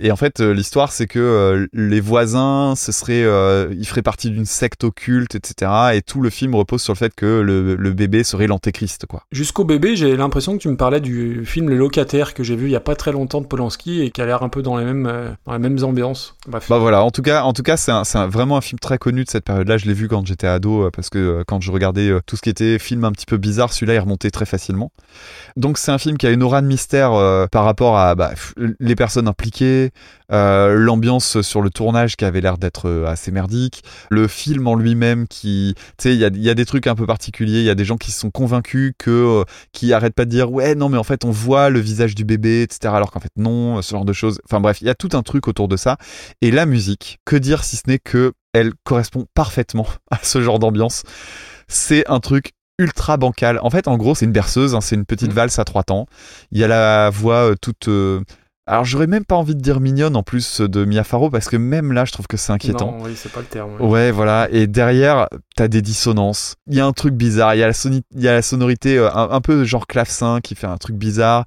Et 0.00 0.10
en 0.10 0.16
fait, 0.16 0.40
euh, 0.40 0.52
l'histoire 0.54 0.90
c'est 0.90 1.06
que 1.06 1.18
euh, 1.18 1.66
les 1.74 2.00
voisins, 2.00 2.72
ce 2.74 2.90
serait, 2.90 3.22
euh, 3.22 3.68
ils 3.76 3.86
feraient 3.86 4.00
partie 4.00 4.30
d'une 4.30 4.46
secte 4.46 4.84
occulte, 4.84 5.34
etc. 5.34 5.70
Et 5.92 6.00
tout 6.00 6.22
le 6.22 6.30
film 6.30 6.54
repose 6.54 6.80
sur 6.80 6.94
le 6.94 6.98
fait 6.98 7.14
que 7.14 7.40
le, 7.42 7.74
le 7.76 7.92
bébé 7.92 8.24
serait 8.24 8.46
l'antéchrist, 8.46 9.04
quoi. 9.04 9.22
Jusqu'au 9.32 9.64
bébé, 9.64 9.96
j'ai 9.96 10.16
l'impression 10.16 10.56
que 10.56 10.62
tu 10.62 10.68
me 10.68 10.76
parlais 10.78 11.00
du 11.02 11.44
film 11.44 11.68
Le 11.68 11.76
Locataire 11.76 12.32
que 12.32 12.42
j'ai 12.42 12.56
vu 12.56 12.68
il 12.68 12.72
y 12.72 12.76
a 12.76 12.80
pas 12.80 12.96
très 12.96 13.12
longtemps 13.12 13.42
de 13.42 13.46
Polanski 13.46 14.00
et 14.00 14.10
qui 14.10 14.22
a 14.22 14.26
l'air 14.26 14.42
un 14.42 14.48
peu 14.48 14.62
dans 14.62 14.78
les 14.78 14.86
mêmes, 14.86 15.36
dans 15.46 15.52
les 15.52 15.57
mêmes 15.58 15.82
ambiances. 15.84 16.34
Bref. 16.46 16.66
Bah 16.68 16.78
voilà, 16.78 17.02
en 17.02 17.10
tout 17.10 17.22
cas, 17.22 17.42
en 17.42 17.52
tout 17.52 17.62
cas, 17.62 17.76
c'est 17.76 17.92
un- 17.92 18.04
c'est 18.04 18.18
un- 18.18 18.26
vraiment 18.28 18.56
un 18.56 18.60
film 18.60 18.78
très 18.78 18.98
connu 18.98 19.24
de 19.24 19.30
cette 19.30 19.44
période-là. 19.44 19.76
Je 19.78 19.86
l'ai 19.86 19.92
vu 19.94 20.08
quand 20.08 20.26
j'étais 20.26 20.46
ado 20.46 20.84
euh, 20.84 20.90
parce 20.90 21.10
que 21.10 21.18
euh, 21.18 21.44
quand 21.46 21.60
je 21.60 21.70
regardais 21.72 22.08
euh, 22.08 22.20
tout 22.26 22.36
ce 22.36 22.42
qui 22.42 22.50
était 22.50 22.78
film 22.78 23.04
un 23.04 23.12
petit 23.12 23.26
peu 23.26 23.36
bizarre, 23.36 23.72
celui-là 23.72 23.94
il 23.94 23.98
remontait 24.00 24.30
très 24.30 24.46
facilement. 24.46 24.92
Donc 25.56 25.78
c'est 25.78 25.90
un 25.90 25.98
film 25.98 26.16
qui 26.18 26.26
a 26.26 26.30
une 26.30 26.42
aura 26.42 26.62
de 26.62 26.66
mystère 26.66 27.12
euh, 27.12 27.46
par 27.46 27.64
rapport 27.64 27.98
à 27.98 28.14
bah, 28.14 28.32
les 28.80 28.94
personnes 28.94 29.28
impliquées, 29.28 29.90
euh, 30.32 30.74
l'ambiance 30.76 31.40
sur 31.42 31.62
le 31.62 31.70
tournage 31.70 32.16
qui 32.16 32.24
avait 32.24 32.40
l'air 32.40 32.58
d'être 32.58 33.04
assez 33.06 33.30
merdique, 33.30 33.82
le 34.10 34.28
film 34.28 34.66
en 34.66 34.74
lui-même 34.74 35.26
qui, 35.26 35.74
tu 35.76 35.82
sais, 36.02 36.14
il 36.14 36.18
y 36.18 36.24
a, 36.24 36.28
il 36.28 36.42
y 36.42 36.50
a 36.50 36.54
des 36.54 36.66
trucs 36.66 36.86
un 36.86 36.94
peu 36.94 37.06
particuliers. 37.06 37.58
Il 37.60 37.64
y 37.64 37.70
a 37.70 37.74
des 37.74 37.84
gens 37.84 37.96
qui 37.96 38.10
se 38.10 38.20
sont 38.20 38.30
convaincus 38.30 38.92
que, 38.98 39.10
euh, 39.10 39.44
qui 39.72 39.92
arrêtent 39.92 40.14
pas 40.14 40.24
de 40.24 40.30
dire 40.30 40.52
ouais 40.52 40.74
non 40.74 40.88
mais 40.88 40.98
en 40.98 41.02
fait 41.04 41.24
on 41.24 41.30
voit 41.30 41.70
le 41.70 41.80
visage 41.80 42.14
du 42.14 42.24
bébé, 42.24 42.62
etc. 42.62 42.92
Alors 42.94 43.10
qu'en 43.10 43.20
fait 43.20 43.32
non, 43.36 43.80
ce 43.82 43.90
genre 43.90 44.04
de 44.04 44.12
choses. 44.12 44.40
Enfin 44.44 44.60
bref, 44.60 44.80
il 44.80 44.86
y 44.86 44.90
a 44.90 44.94
tout 44.94 45.10
un 45.14 45.22
truc 45.22 45.47
autour 45.48 45.68
de 45.68 45.76
ça. 45.76 45.96
Et 46.42 46.50
la 46.50 46.66
musique, 46.66 47.18
que 47.24 47.36
dire 47.36 47.64
si 47.64 47.76
ce 47.76 47.82
n'est 47.86 47.98
que 47.98 48.32
elle 48.52 48.72
correspond 48.84 49.26
parfaitement 49.34 49.86
à 50.10 50.18
ce 50.22 50.40
genre 50.40 50.58
d'ambiance. 50.58 51.02
C'est 51.68 52.08
un 52.08 52.20
truc 52.20 52.52
ultra 52.78 53.16
bancal. 53.16 53.58
En 53.62 53.70
fait, 53.70 53.88
en 53.88 53.96
gros, 53.96 54.14
c'est 54.14 54.24
une 54.24 54.32
berceuse, 54.32 54.74
hein, 54.74 54.80
c'est 54.80 54.94
une 54.94 55.04
petite 55.04 55.28
Mhm. 55.30 55.34
valse 55.34 55.58
à 55.58 55.64
trois 55.64 55.82
temps. 55.82 56.06
Il 56.52 56.58
y 56.58 56.64
a 56.64 56.68
la 56.68 57.10
voix 57.10 57.50
euh, 57.50 57.54
toute. 57.60 57.88
euh, 57.88 58.20
Alors, 58.68 58.84
j'aurais 58.84 59.06
même 59.06 59.24
pas 59.24 59.34
envie 59.36 59.54
de 59.54 59.60
dire 59.62 59.80
mignonne 59.80 60.14
en 60.14 60.22
plus 60.22 60.60
de 60.60 60.84
Mia 60.84 61.02
Farrow 61.02 61.30
parce 61.30 61.48
que 61.48 61.56
même 61.56 61.92
là, 61.92 62.04
je 62.04 62.12
trouve 62.12 62.26
que 62.26 62.36
c'est 62.36 62.52
inquiétant. 62.52 62.92
Non, 62.98 63.04
oui, 63.04 63.12
c'est 63.16 63.32
pas 63.32 63.40
le 63.40 63.46
terme. 63.46 63.70
ouais. 63.80 63.86
Ouais, 63.86 64.10
voilà. 64.10 64.46
Et 64.52 64.66
derrière, 64.66 65.26
t'as 65.56 65.68
des 65.68 65.80
dissonances. 65.80 66.54
Il 66.68 66.76
y 66.76 66.80
a 66.80 66.84
un 66.86 66.92
truc 66.92 67.14
bizarre. 67.14 67.54
Il 67.54 67.58
y 67.58 67.62
a 67.62 67.66
la, 67.66 67.72
soni- 67.72 68.02
y 68.14 68.28
a 68.28 68.32
la 68.34 68.42
sonorité 68.42 68.98
euh, 68.98 69.10
un, 69.12 69.30
un 69.30 69.40
peu 69.40 69.64
genre 69.64 69.86
clavecin 69.86 70.40
qui 70.42 70.54
fait 70.54 70.66
un 70.66 70.76
truc 70.76 70.96
bizarre. 70.96 71.46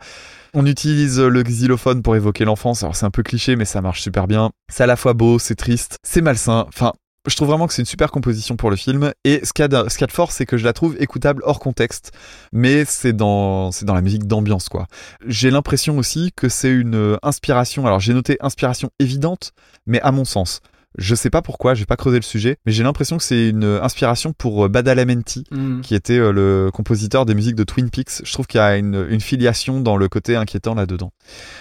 On 0.53 0.65
utilise 0.65 1.19
euh, 1.19 1.27
le 1.29 1.43
xylophone 1.43 2.01
pour 2.01 2.15
évoquer 2.15 2.43
l'enfance. 2.43 2.81
Alors 2.83 2.95
c'est 2.95 3.05
un 3.05 3.11
peu 3.11 3.21
cliché, 3.23 3.55
mais 3.55 3.65
ça 3.65 3.81
marche 3.81 4.01
super 4.01 4.25
bien. 4.27 4.49
C'est 4.71 4.83
à 4.83 4.87
la 4.87 4.95
fois 4.95 5.13
beau, 5.13 5.37
c'est 5.37 5.55
triste, 5.55 5.99
c'est 6.03 6.21
malsain. 6.21 6.65
Enfin, 6.69 6.91
je 7.27 7.35
trouve 7.35 7.49
vraiment 7.49 7.67
que 7.67 7.73
c'est 7.73 7.81
une 7.81 7.87
super 7.87 8.11
composition 8.11 8.55
pour 8.55 8.69
le 8.69 8.75
film. 8.75 9.13
Et 9.23 9.45
ce 9.45 9.53
qu'il 9.53 9.63
y 9.63 9.65
a 9.65 9.67
de, 9.67 9.87
fort, 10.09 10.31
c'est 10.31 10.45
que 10.45 10.57
je 10.57 10.63
la 10.63 10.73
trouve 10.73 10.95
écoutable 10.99 11.43
hors 11.45 11.59
contexte. 11.59 12.11
Mais 12.51 12.83
c'est 12.85 13.13
dans, 13.13 13.71
c'est 13.71 13.85
dans 13.85 13.93
la 13.93 14.01
musique 14.01 14.25
d'ambiance, 14.25 14.69
quoi. 14.69 14.87
J'ai 15.25 15.51
l'impression 15.51 15.97
aussi 15.97 16.31
que 16.35 16.49
c'est 16.49 16.71
une 16.71 16.95
euh, 16.95 17.17
inspiration. 17.21 17.85
Alors 17.85 17.99
j'ai 17.99 18.13
noté 18.13 18.37
inspiration 18.41 18.89
évidente, 18.99 19.53
mais 19.85 20.01
à 20.01 20.11
mon 20.11 20.25
sens. 20.25 20.61
Je 20.97 21.15
sais 21.15 21.29
pas 21.29 21.41
pourquoi, 21.41 21.73
j'ai 21.73 21.85
pas 21.85 21.95
creusé 21.95 22.17
le 22.17 22.23
sujet, 22.23 22.57
mais 22.65 22.71
j'ai 22.71 22.83
l'impression 22.83 23.17
que 23.17 23.23
c'est 23.23 23.49
une 23.49 23.63
inspiration 23.63 24.33
pour 24.33 24.65
euh, 24.65 24.69
Badalamenti, 24.69 25.43
Mm. 25.51 25.81
qui 25.81 25.95
était 25.95 26.17
euh, 26.17 26.31
le 26.31 26.69
compositeur 26.73 27.25
des 27.25 27.33
musiques 27.35 27.55
de 27.55 27.63
Twin 27.63 27.89
Peaks. 27.89 28.21
Je 28.23 28.33
trouve 28.33 28.47
qu'il 28.47 28.59
y 28.59 28.61
a 28.61 28.77
une, 28.77 29.05
une 29.09 29.21
filiation 29.21 29.81
dans 29.81 29.97
le 29.97 30.07
côté 30.09 30.35
inquiétant 30.35 30.75
là-dedans. 30.75 31.11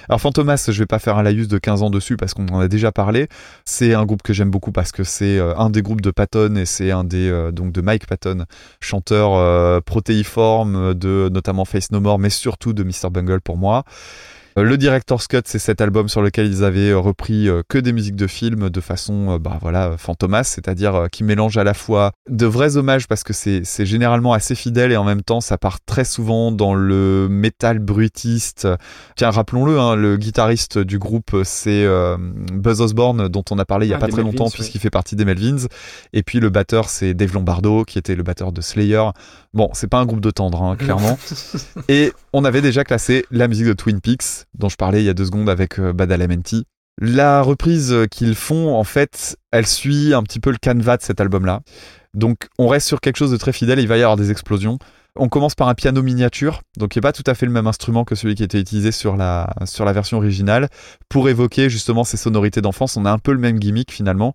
Alors 0.08 0.20
Fantomas, 0.20 0.66
je 0.68 0.78
vais 0.78 0.86
pas 0.86 0.98
faire 0.98 1.16
un 1.18 1.22
laïus 1.22 1.48
de 1.48 1.58
15 1.58 1.82
ans 1.82 1.90
dessus 1.90 2.16
parce 2.16 2.34
qu'on 2.34 2.46
en 2.48 2.60
a 2.60 2.68
déjà 2.68 2.92
parlé. 2.92 3.28
C'est 3.64 3.94
un 3.94 4.04
groupe 4.04 4.22
que 4.22 4.32
j'aime 4.32 4.50
beaucoup 4.50 4.72
parce 4.72 4.92
que 4.92 5.04
c'est 5.04 5.38
euh, 5.38 5.56
un 5.56 5.70
des 5.70 5.82
groupes 5.82 6.00
de 6.00 6.10
Patton 6.10 6.56
et 6.56 6.66
c'est 6.66 6.90
un 6.90 7.04
des 7.04 7.28
euh, 7.28 7.52
donc 7.52 7.72
de 7.72 7.80
Mike 7.80 8.06
Patton, 8.06 8.44
chanteur 8.80 9.34
euh, 9.34 9.80
protéiforme 9.80 10.94
de 10.94 11.28
notamment 11.32 11.64
Face 11.64 11.90
No 11.92 12.00
More, 12.00 12.18
mais 12.18 12.30
surtout 12.30 12.72
de 12.72 12.82
Mr 12.82 13.10
Bungle 13.10 13.40
pour 13.40 13.56
moi. 13.56 13.84
Euh, 14.58 14.62
Le 14.62 14.76
Director's 14.76 15.26
Cut, 15.26 15.42
c'est 15.44 15.58
cet 15.58 15.80
album 15.80 16.08
sur 16.08 16.22
lequel 16.22 16.46
ils 16.46 16.64
avaient 16.64 16.90
euh, 16.90 16.98
repris 16.98 17.48
euh, 17.48 17.62
que 17.68 17.78
des 17.78 17.92
musiques 17.92 18.16
de 18.16 18.26
films 18.26 18.68
de 18.70 18.80
façon, 18.80 19.38
bah 19.38 19.58
voilà, 19.60 19.96
Fantomas, 19.98 20.44
c'est-à-dire 20.44 21.06
qui 21.12 21.24
mélange 21.24 21.56
à 21.56 21.64
la 21.64 21.74
fois 21.74 22.12
de 22.28 22.46
vrais 22.46 22.76
hommages 22.76 23.06
parce 23.06 23.22
que 23.22 23.32
c'est 23.32 23.62
c'est 23.64 23.86
généralement 23.86 24.32
assez 24.32 24.54
fidèle 24.54 24.92
et 24.92 24.96
en 24.96 25.04
même 25.04 25.22
temps 25.22 25.40
ça 25.40 25.58
part 25.58 25.78
très 25.84 26.04
souvent 26.04 26.52
dans 26.52 26.74
le 26.74 27.28
métal 27.30 27.78
bruitiste. 27.78 28.66
Tiens, 29.16 29.30
rappelons-le, 29.30 29.78
hein, 29.78 29.94
le 29.96 30.16
guitariste 30.16 30.78
du 30.78 30.98
groupe 30.98 31.36
c'est 31.44 31.84
euh, 31.84 32.16
Buzz 32.18 32.80
Osborne 32.80 33.28
dont 33.28 33.44
on 33.50 33.58
a 33.58 33.64
parlé 33.64 33.86
il 33.86 33.90
y 33.90 33.92
a 33.92 33.96
Ah, 33.96 34.00
pas 34.00 34.08
très 34.08 34.16
Melvins, 34.18 34.30
longtemps 34.32 34.46
oui. 34.46 34.52
puisqu'il 34.54 34.80
fait 34.80 34.90
partie 34.90 35.16
des 35.16 35.24
Melvins. 35.24 35.66
Et 36.12 36.22
puis 36.22 36.40
le 36.40 36.50
batteur 36.50 36.88
c'est 36.88 37.14
Dave 37.14 37.32
Lombardo 37.34 37.84
qui 37.84 37.98
était 37.98 38.14
le 38.14 38.22
batteur 38.22 38.52
de 38.52 38.60
Slayer. 38.60 39.04
Bon, 39.52 39.68
c'est 39.72 39.88
pas 39.88 39.98
un 39.98 40.06
groupe 40.06 40.20
de 40.20 40.30
tendre, 40.30 40.62
hein, 40.62 40.76
clairement. 40.76 41.18
Et 41.88 42.12
on 42.32 42.44
avait 42.44 42.62
déjà 42.62 42.84
classé 42.84 43.26
la 43.32 43.48
musique 43.48 43.66
de 43.66 43.72
Twin 43.72 44.00
Peaks, 44.00 44.46
dont 44.58 44.68
je 44.68 44.76
parlais 44.76 45.02
il 45.02 45.06
y 45.06 45.08
a 45.08 45.14
deux 45.14 45.26
secondes 45.26 45.48
avec 45.48 45.78
euh, 45.78 45.92
Badalamenti. 45.92 46.64
La 47.00 47.40
reprise 47.40 47.94
qu'ils 48.10 48.34
font, 48.34 48.74
en 48.74 48.84
fait, 48.84 49.38
elle 49.52 49.66
suit 49.66 50.12
un 50.12 50.22
petit 50.22 50.40
peu 50.40 50.50
le 50.50 50.58
canevas 50.58 50.98
de 50.98 51.02
cet 51.02 51.20
album-là. 51.20 51.60
Donc 52.12 52.48
on 52.58 52.68
reste 52.68 52.86
sur 52.86 53.00
quelque 53.00 53.16
chose 53.16 53.30
de 53.30 53.36
très 53.36 53.52
fidèle, 53.52 53.78
il 53.78 53.88
va 53.88 53.96
y 53.96 54.02
avoir 54.02 54.16
des 54.16 54.30
explosions. 54.30 54.78
On 55.16 55.28
commence 55.28 55.56
par 55.56 55.68
un 55.68 55.74
piano 55.74 56.02
miniature, 56.02 56.62
donc 56.76 56.90
qui 56.90 56.98
n'est 56.98 57.02
pas 57.02 57.12
tout 57.12 57.24
à 57.26 57.34
fait 57.34 57.44
le 57.46 57.50
même 57.52 57.66
instrument 57.66 58.04
que 58.04 58.14
celui 58.14 58.36
qui 58.36 58.44
était 58.44 58.60
utilisé 58.60 58.92
sur 58.92 59.16
la, 59.16 59.52
sur 59.64 59.84
la 59.84 59.92
version 59.92 60.18
originale, 60.18 60.68
pour 61.08 61.28
évoquer 61.28 61.68
justement 61.68 62.04
ces 62.04 62.16
sonorités 62.16 62.60
d'enfance. 62.60 62.96
On 62.96 63.04
a 63.04 63.10
un 63.10 63.18
peu 63.18 63.32
le 63.32 63.38
même 63.38 63.58
gimmick 63.58 63.90
finalement. 63.90 64.34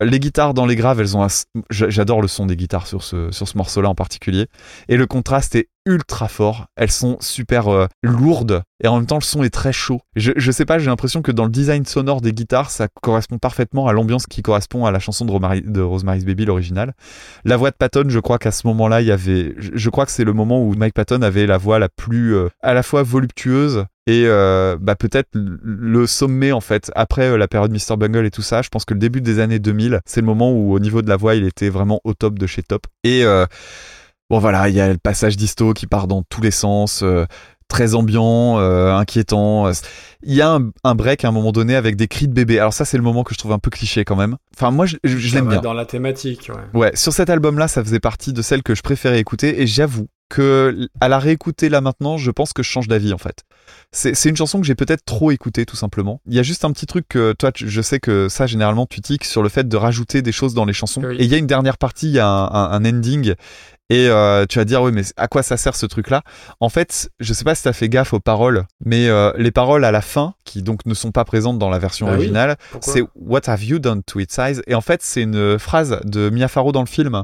Les 0.00 0.18
guitares 0.18 0.52
dans 0.52 0.66
les 0.66 0.74
graves, 0.74 1.00
elles 1.00 1.16
ont 1.16 1.22
un... 1.22 1.28
j'a- 1.70 1.90
J'adore 1.90 2.22
le 2.22 2.28
son 2.28 2.46
des 2.46 2.56
guitares 2.56 2.86
sur 2.88 3.04
ce, 3.04 3.30
sur 3.30 3.46
ce 3.46 3.56
morceau-là 3.56 3.88
en 3.88 3.94
particulier. 3.94 4.46
Et 4.88 4.96
le 4.96 5.06
contraste 5.06 5.54
est 5.54 5.68
ultra 5.86 6.28
fort. 6.28 6.66
Elles 6.76 6.90
sont 6.90 7.16
super 7.20 7.68
euh, 7.68 7.86
lourdes 8.02 8.62
et 8.82 8.88
en 8.88 8.96
même 8.96 9.06
temps 9.06 9.16
le 9.16 9.22
son 9.22 9.42
est 9.42 9.50
très 9.50 9.72
chaud. 9.72 10.00
Je, 10.16 10.32
je 10.36 10.50
sais 10.50 10.66
pas, 10.66 10.78
j'ai 10.78 10.86
l'impression 10.86 11.22
que 11.22 11.32
dans 11.32 11.44
le 11.44 11.50
design 11.50 11.86
sonore 11.86 12.20
des 12.20 12.32
guitares, 12.32 12.70
ça 12.70 12.88
correspond 13.02 13.38
parfaitement 13.38 13.86
à 13.86 13.92
l'ambiance 13.92 14.26
qui 14.26 14.42
correspond 14.42 14.84
à 14.84 14.90
la 14.90 14.98
chanson 14.98 15.24
de, 15.24 15.80
Rosemary's 15.80 16.24
Baby, 16.24 16.44
l'original. 16.44 16.92
La 17.44 17.56
voix 17.56 17.70
de 17.70 17.76
Patton, 17.76 18.04
je 18.08 18.18
crois 18.18 18.38
qu'à 18.38 18.50
ce 18.50 18.66
moment-là, 18.66 19.00
il 19.00 19.06
y 19.06 19.12
avait, 19.12 19.54
je, 19.58 19.90
crois 19.90 20.04
que 20.04 20.12
c'est 20.12 20.24
le 20.24 20.32
moment 20.34 20.62
où 20.62 20.74
Mike 20.74 20.94
Patton 20.94 21.22
avait 21.22 21.46
la 21.46 21.56
voix 21.56 21.78
la 21.78 21.88
plus 21.88 22.34
euh, 22.34 22.48
à 22.62 22.74
la 22.74 22.82
fois 22.82 23.02
voluptueuse 23.02 23.86
et 24.06 24.24
euh, 24.26 24.76
bah 24.80 24.94
peut-être 24.94 25.30
le 25.34 26.06
sommet 26.06 26.52
en 26.52 26.60
fait 26.60 26.92
après 26.94 27.30
euh, 27.30 27.36
la 27.36 27.48
période 27.48 27.72
Mr 27.72 27.96
Bungle 27.96 28.24
et 28.24 28.30
tout 28.30 28.42
ça 28.42 28.62
je 28.62 28.68
pense 28.68 28.84
que 28.84 28.94
le 28.94 29.00
début 29.00 29.20
des 29.20 29.40
années 29.40 29.58
2000 29.58 30.00
c'est 30.06 30.20
le 30.20 30.26
moment 30.26 30.52
où 30.52 30.72
au 30.72 30.78
niveau 30.78 31.02
de 31.02 31.08
la 31.08 31.16
voix 31.16 31.34
il 31.34 31.44
était 31.44 31.70
vraiment 31.70 32.00
au 32.04 32.14
top 32.14 32.38
de 32.38 32.46
chez 32.46 32.62
top 32.62 32.86
et 33.02 33.24
euh, 33.24 33.46
bon 34.30 34.38
voilà 34.38 34.68
il 34.68 34.74
y 34.74 34.80
a 34.80 34.88
le 34.88 34.98
passage 34.98 35.36
d'histo 35.36 35.72
qui 35.72 35.86
part 35.86 36.06
dans 36.08 36.22
tous 36.22 36.40
les 36.40 36.50
sens 36.50 37.00
euh, 37.02 37.24
très 37.68 37.94
ambiant 37.94 38.58
euh, 38.60 38.94
inquiétant 38.94 39.70
il 40.22 40.34
y 40.34 40.40
a 40.40 40.52
un, 40.54 40.70
un 40.84 40.94
break 40.94 41.24
à 41.24 41.28
un 41.28 41.32
moment 41.32 41.52
donné 41.52 41.74
avec 41.76 41.96
des 41.96 42.06
cris 42.08 42.28
de 42.28 42.32
bébé 42.32 42.58
alors 42.58 42.72
ça 42.72 42.84
c'est 42.84 42.96
le 42.96 43.02
moment 43.02 43.24
que 43.24 43.34
je 43.34 43.38
trouve 43.38 43.52
un 43.52 43.58
peu 43.58 43.70
cliché 43.70 44.04
quand 44.04 44.16
même 44.16 44.36
enfin 44.56 44.70
moi 44.70 44.86
je, 44.86 44.96
je- 45.04 45.16
je 45.18 45.34
l'aime 45.34 45.48
bien 45.48 45.60
Dans 45.60 45.72
la 45.74 45.84
thématique, 45.84 46.50
ouais. 46.54 46.78
Ouais, 46.80 46.92
sur 46.96 47.12
cet 47.12 47.28
album-là, 47.30 47.66
ça 47.68 47.82
faisait 47.82 48.00
partie 48.00 48.32
de 48.32 48.40
celles 48.42 48.62
que 48.62 48.74
je 48.74 48.82
préférais 48.82 49.18
écouter 49.20 49.60
et 49.62 49.66
j'avoue 49.66 50.06
que 50.28 50.88
à 51.00 51.08
la 51.08 51.18
réécouter 51.20 51.68
là 51.68 51.80
maintenant, 51.80 52.16
je 52.18 52.30
pense 52.32 52.52
que 52.52 52.62
je 52.64 52.68
change 52.68 52.88
d'avis 52.88 53.12
en 53.12 53.18
fait. 53.18 53.42
C'est 53.92 54.14
c'est 54.14 54.28
une 54.28 54.36
chanson 54.36 54.60
que 54.60 54.66
j'ai 54.66 54.74
peut-être 54.74 55.04
trop 55.04 55.30
écoutée 55.30 55.64
tout 55.66 55.76
simplement. 55.76 56.20
Il 56.26 56.34
y 56.34 56.38
a 56.40 56.42
juste 56.42 56.64
un 56.64 56.72
petit 56.72 56.86
truc 56.86 57.06
que 57.08 57.32
toi, 57.32 57.52
tu- 57.52 57.68
je 57.68 57.80
sais 57.82 58.00
que 58.00 58.28
ça 58.28 58.46
généralement 58.48 58.86
tu 58.86 59.00
tiques 59.00 59.24
sur 59.24 59.42
le 59.42 59.48
fait 59.48 59.68
de 59.68 59.76
rajouter 59.76 60.22
des 60.22 60.32
choses 60.32 60.52
dans 60.54 60.64
les 60.64 60.72
chansons. 60.72 61.02
Oui. 61.04 61.16
Et 61.18 61.24
il 61.24 61.30
y 61.30 61.34
a 61.34 61.38
une 61.38 61.46
dernière 61.46 61.78
partie, 61.78 62.08
il 62.08 62.14
y 62.14 62.18
a 62.18 62.26
un, 62.28 62.46
un- 62.46 62.70
un 62.72 62.84
ending 62.84 63.34
Et 63.88 64.08
euh, 64.08 64.46
tu 64.48 64.58
vas 64.58 64.64
dire, 64.64 64.82
oui, 64.82 64.90
mais 64.92 65.02
à 65.16 65.28
quoi 65.28 65.44
ça 65.44 65.56
sert 65.56 65.76
ce 65.76 65.86
truc-là? 65.86 66.22
En 66.58 66.68
fait, 66.68 67.08
je 67.20 67.32
sais 67.32 67.44
pas 67.44 67.54
si 67.54 67.62
t'as 67.62 67.72
fait 67.72 67.88
gaffe 67.88 68.12
aux 68.12 68.20
paroles, 68.20 68.64
mais 68.84 69.08
euh, 69.08 69.32
les 69.36 69.52
paroles 69.52 69.84
à 69.84 69.92
la 69.92 70.00
fin, 70.00 70.34
qui 70.44 70.62
donc 70.62 70.84
ne 70.86 70.94
sont 70.94 71.12
pas 71.12 71.24
présentes 71.24 71.58
dans 71.58 71.70
la 71.70 71.78
version 71.78 72.08
Ah 72.08 72.14
originale, 72.14 72.56
c'est 72.80 73.02
What 73.14 73.42
have 73.46 73.62
you 73.62 73.78
done 73.78 74.02
to 74.02 74.18
its 74.18 74.38
eyes 74.38 74.60
Et 74.66 74.74
en 74.74 74.80
fait, 74.80 75.02
c'est 75.02 75.22
une 75.22 75.58
phrase 75.58 76.00
de 76.04 76.30
Mia 76.30 76.48
Farrow 76.48 76.72
dans 76.72 76.80
le 76.80 76.86
film 76.86 77.22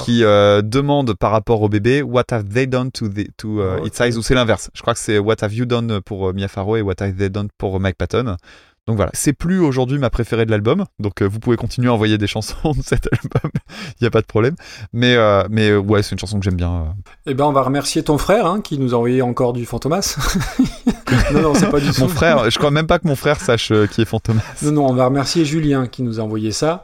qui 0.00 0.22
euh, 0.22 0.60
demande 0.60 1.14
par 1.14 1.30
rapport 1.30 1.62
au 1.62 1.70
bébé 1.70 2.02
What 2.02 2.24
have 2.30 2.44
they 2.44 2.66
done 2.66 2.90
to, 2.90 3.08
the, 3.08 3.28
to 3.38 3.60
uh, 3.60 3.78
Oh, 3.80 3.86
its 3.86 4.02
eyes 4.02 4.16
Ou 4.18 4.22
c'est 4.22 4.34
l'inverse. 4.34 4.70
Je 4.74 4.82
crois 4.82 4.92
que 4.92 5.00
c'est 5.00 5.18
What 5.18 5.36
have 5.40 5.54
you 5.54 5.64
done 5.64 6.00
pour 6.02 6.34
Mia 6.34 6.48
Farrow 6.48 6.76
et 6.76 6.82
What 6.82 6.94
have 7.00 7.14
they 7.14 7.30
done 7.30 7.48
pour 7.56 7.80
Mike 7.80 7.96
Patton. 7.96 8.36
Donc 8.88 8.96
voilà, 8.96 9.12
c'est 9.14 9.32
plus 9.32 9.60
aujourd'hui 9.60 9.98
ma 9.98 10.10
préférée 10.10 10.44
de 10.44 10.50
l'album, 10.50 10.84
donc 10.98 11.22
euh, 11.22 11.26
vous 11.26 11.38
pouvez 11.38 11.56
continuer 11.56 11.88
à 11.88 11.92
envoyer 11.92 12.18
des 12.18 12.26
chansons 12.26 12.72
de 12.76 12.82
cet 12.82 13.08
album, 13.12 13.52
il 14.00 14.02
n'y 14.02 14.06
a 14.08 14.10
pas 14.10 14.20
de 14.20 14.26
problème. 14.26 14.56
Mais, 14.92 15.14
euh, 15.14 15.44
mais 15.50 15.70
euh, 15.70 15.78
ouais, 15.78 16.02
c'est 16.02 16.12
une 16.12 16.18
chanson 16.18 16.38
que 16.38 16.44
j'aime 16.44 16.56
bien. 16.56 16.94
Eh 17.26 17.34
ben, 17.34 17.44
on 17.44 17.52
va 17.52 17.62
remercier 17.62 18.02
ton 18.02 18.18
frère 18.18 18.46
hein, 18.46 18.60
qui 18.60 18.78
nous 18.78 18.92
a 18.92 18.96
envoyé 18.96 19.22
encore 19.22 19.52
du 19.52 19.66
Fantomas. 19.66 20.16
non, 21.32 21.42
non, 21.42 21.54
c'est 21.54 21.70
pas 21.70 21.78
du 21.78 21.92
tout. 21.92 22.00
Mon 22.00 22.08
frère, 22.08 22.50
je 22.50 22.58
crois 22.58 22.72
même 22.72 22.88
pas 22.88 22.98
que 22.98 23.06
mon 23.06 23.14
frère 23.14 23.40
sache 23.40 23.72
qui 23.92 24.02
est 24.02 24.04
Fantomas. 24.04 24.42
Non, 24.62 24.72
non, 24.72 24.86
on 24.88 24.94
va 24.94 25.06
remercier 25.06 25.44
Julien 25.44 25.86
qui 25.86 26.02
nous 26.02 26.18
a 26.18 26.22
envoyé 26.24 26.50
ça. 26.50 26.82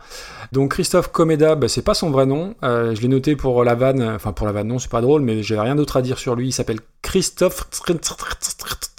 Donc 0.53 0.73
Christophe 0.73 1.09
Comeda, 1.09 1.57
bah, 1.57 1.69
c'est 1.69 1.83
pas 1.83 1.95
son 1.95 2.11
vrai 2.11 2.27
nom. 2.27 2.55
Euh, 2.63 2.95
je 2.95 3.01
l'ai 3.01 3.09
noté 3.09 3.37
pour 3.37 3.65
la 3.65 3.75
vanne. 3.75 4.03
Enfin, 4.03 4.33
pour 4.33 4.47
la 4.47 4.53
vanne, 4.53 4.69
non, 4.69 4.79
c'est 4.79 4.91
pas 4.91 5.01
drôle, 5.01 5.23
mais 5.23 5.43
j'ai 5.43 5.59
rien 5.59 5.75
d'autre 5.75 5.97
à 5.97 6.03
dire 6.03 6.19
sur 6.19 6.37
lui. 6.37 6.49
Il 6.49 6.53
s'appelle 6.53 6.81
Christophe 7.03 7.69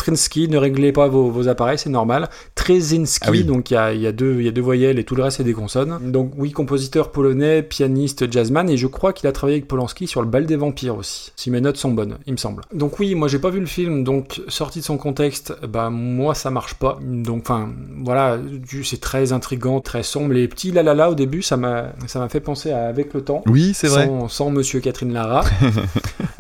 Trinsky. 0.10 0.48
Ne 0.48 0.58
réglez 0.58 0.92
pas 0.92 1.08
vos, 1.08 1.30
vos 1.30 1.48
appareils, 1.48 1.78
c'est 1.78 1.90
normal. 1.90 2.30
Trezinski, 2.56 3.26
Ah 3.28 3.32
oui. 3.32 3.44
donc 3.44 3.72
il 3.72 3.74
y 3.76 3.78
a, 3.78 3.94
il 3.94 4.02
y, 4.02 4.08
a 4.08 4.12
deux- 4.12 4.42
y 4.42 4.48
a 4.48 4.52
deux 4.52 4.62
voyelles 4.62 5.00
et 5.00 5.04
tout 5.04 5.16
le 5.16 5.24
reste 5.24 5.38
c'est 5.38 5.44
des 5.44 5.54
consonnes. 5.54 5.98
Donc 6.12 6.32
oui, 6.38 6.52
compositeur 6.52 7.12
polonais, 7.12 7.64
pianiste, 7.64 8.32
jazzman, 8.32 8.70
et 8.70 8.78
je 8.78 8.88
crois 8.88 9.14
qu'il 9.14 9.28
a 9.28 9.32
travaillé 9.32 9.58
avec 9.58 9.68
Polanski 9.68 10.08
sur 10.08 10.22
le 10.22 10.28
bal 10.28 10.46
des 10.46 10.56
vampires 10.56 10.98
aussi. 10.98 11.32
Si 11.36 11.52
mes 11.52 11.62
notes 11.62 11.78
sont 11.78 11.92
bonnes, 11.92 12.18
il 12.28 12.34
me 12.34 12.38
semble. 12.38 12.64
Donc 12.74 13.00
oui, 13.00 13.16
moi 13.16 13.28
j'ai 13.28 13.40
pas 13.40 13.50
vu 13.50 13.60
le 13.60 13.66
film, 13.66 14.04
donc 14.04 14.42
sorti 14.48 14.80
de 14.80 14.84
son 14.86 14.98
contexte, 14.98 15.54
bah 15.68 15.90
moi 15.90 16.34
ça 16.36 16.50
marche 16.52 16.74
pas. 16.76 17.00
Donc 17.02 17.42
enfin 17.42 17.70
voilà, 18.04 18.38
c'est 18.84 19.00
très 19.02 19.32
intrigant, 19.34 19.80
très 19.82 20.04
sombre. 20.04 20.34
Les 20.34 20.48
petits 20.48 20.72
la 20.72 20.84
la 20.84 20.94
la 20.94 21.10
au 21.12 21.16
début, 21.16 21.42
ça 21.42 21.58
m'a 21.58 21.94
ça 22.08 22.20
m'a 22.20 22.30
fait 22.30 22.40
penser 22.42 22.72
à 22.72 22.88
Avec 22.88 23.14
le 23.14 23.22
temps. 23.22 23.44
Oui, 23.48 23.72
c'est 23.74 23.88
vrai. 23.88 24.06
Sans, 24.08 24.28
sans 24.28 24.50
Monsieur 24.50 24.80
Catherine 24.80 25.14
Lara. 25.14 25.44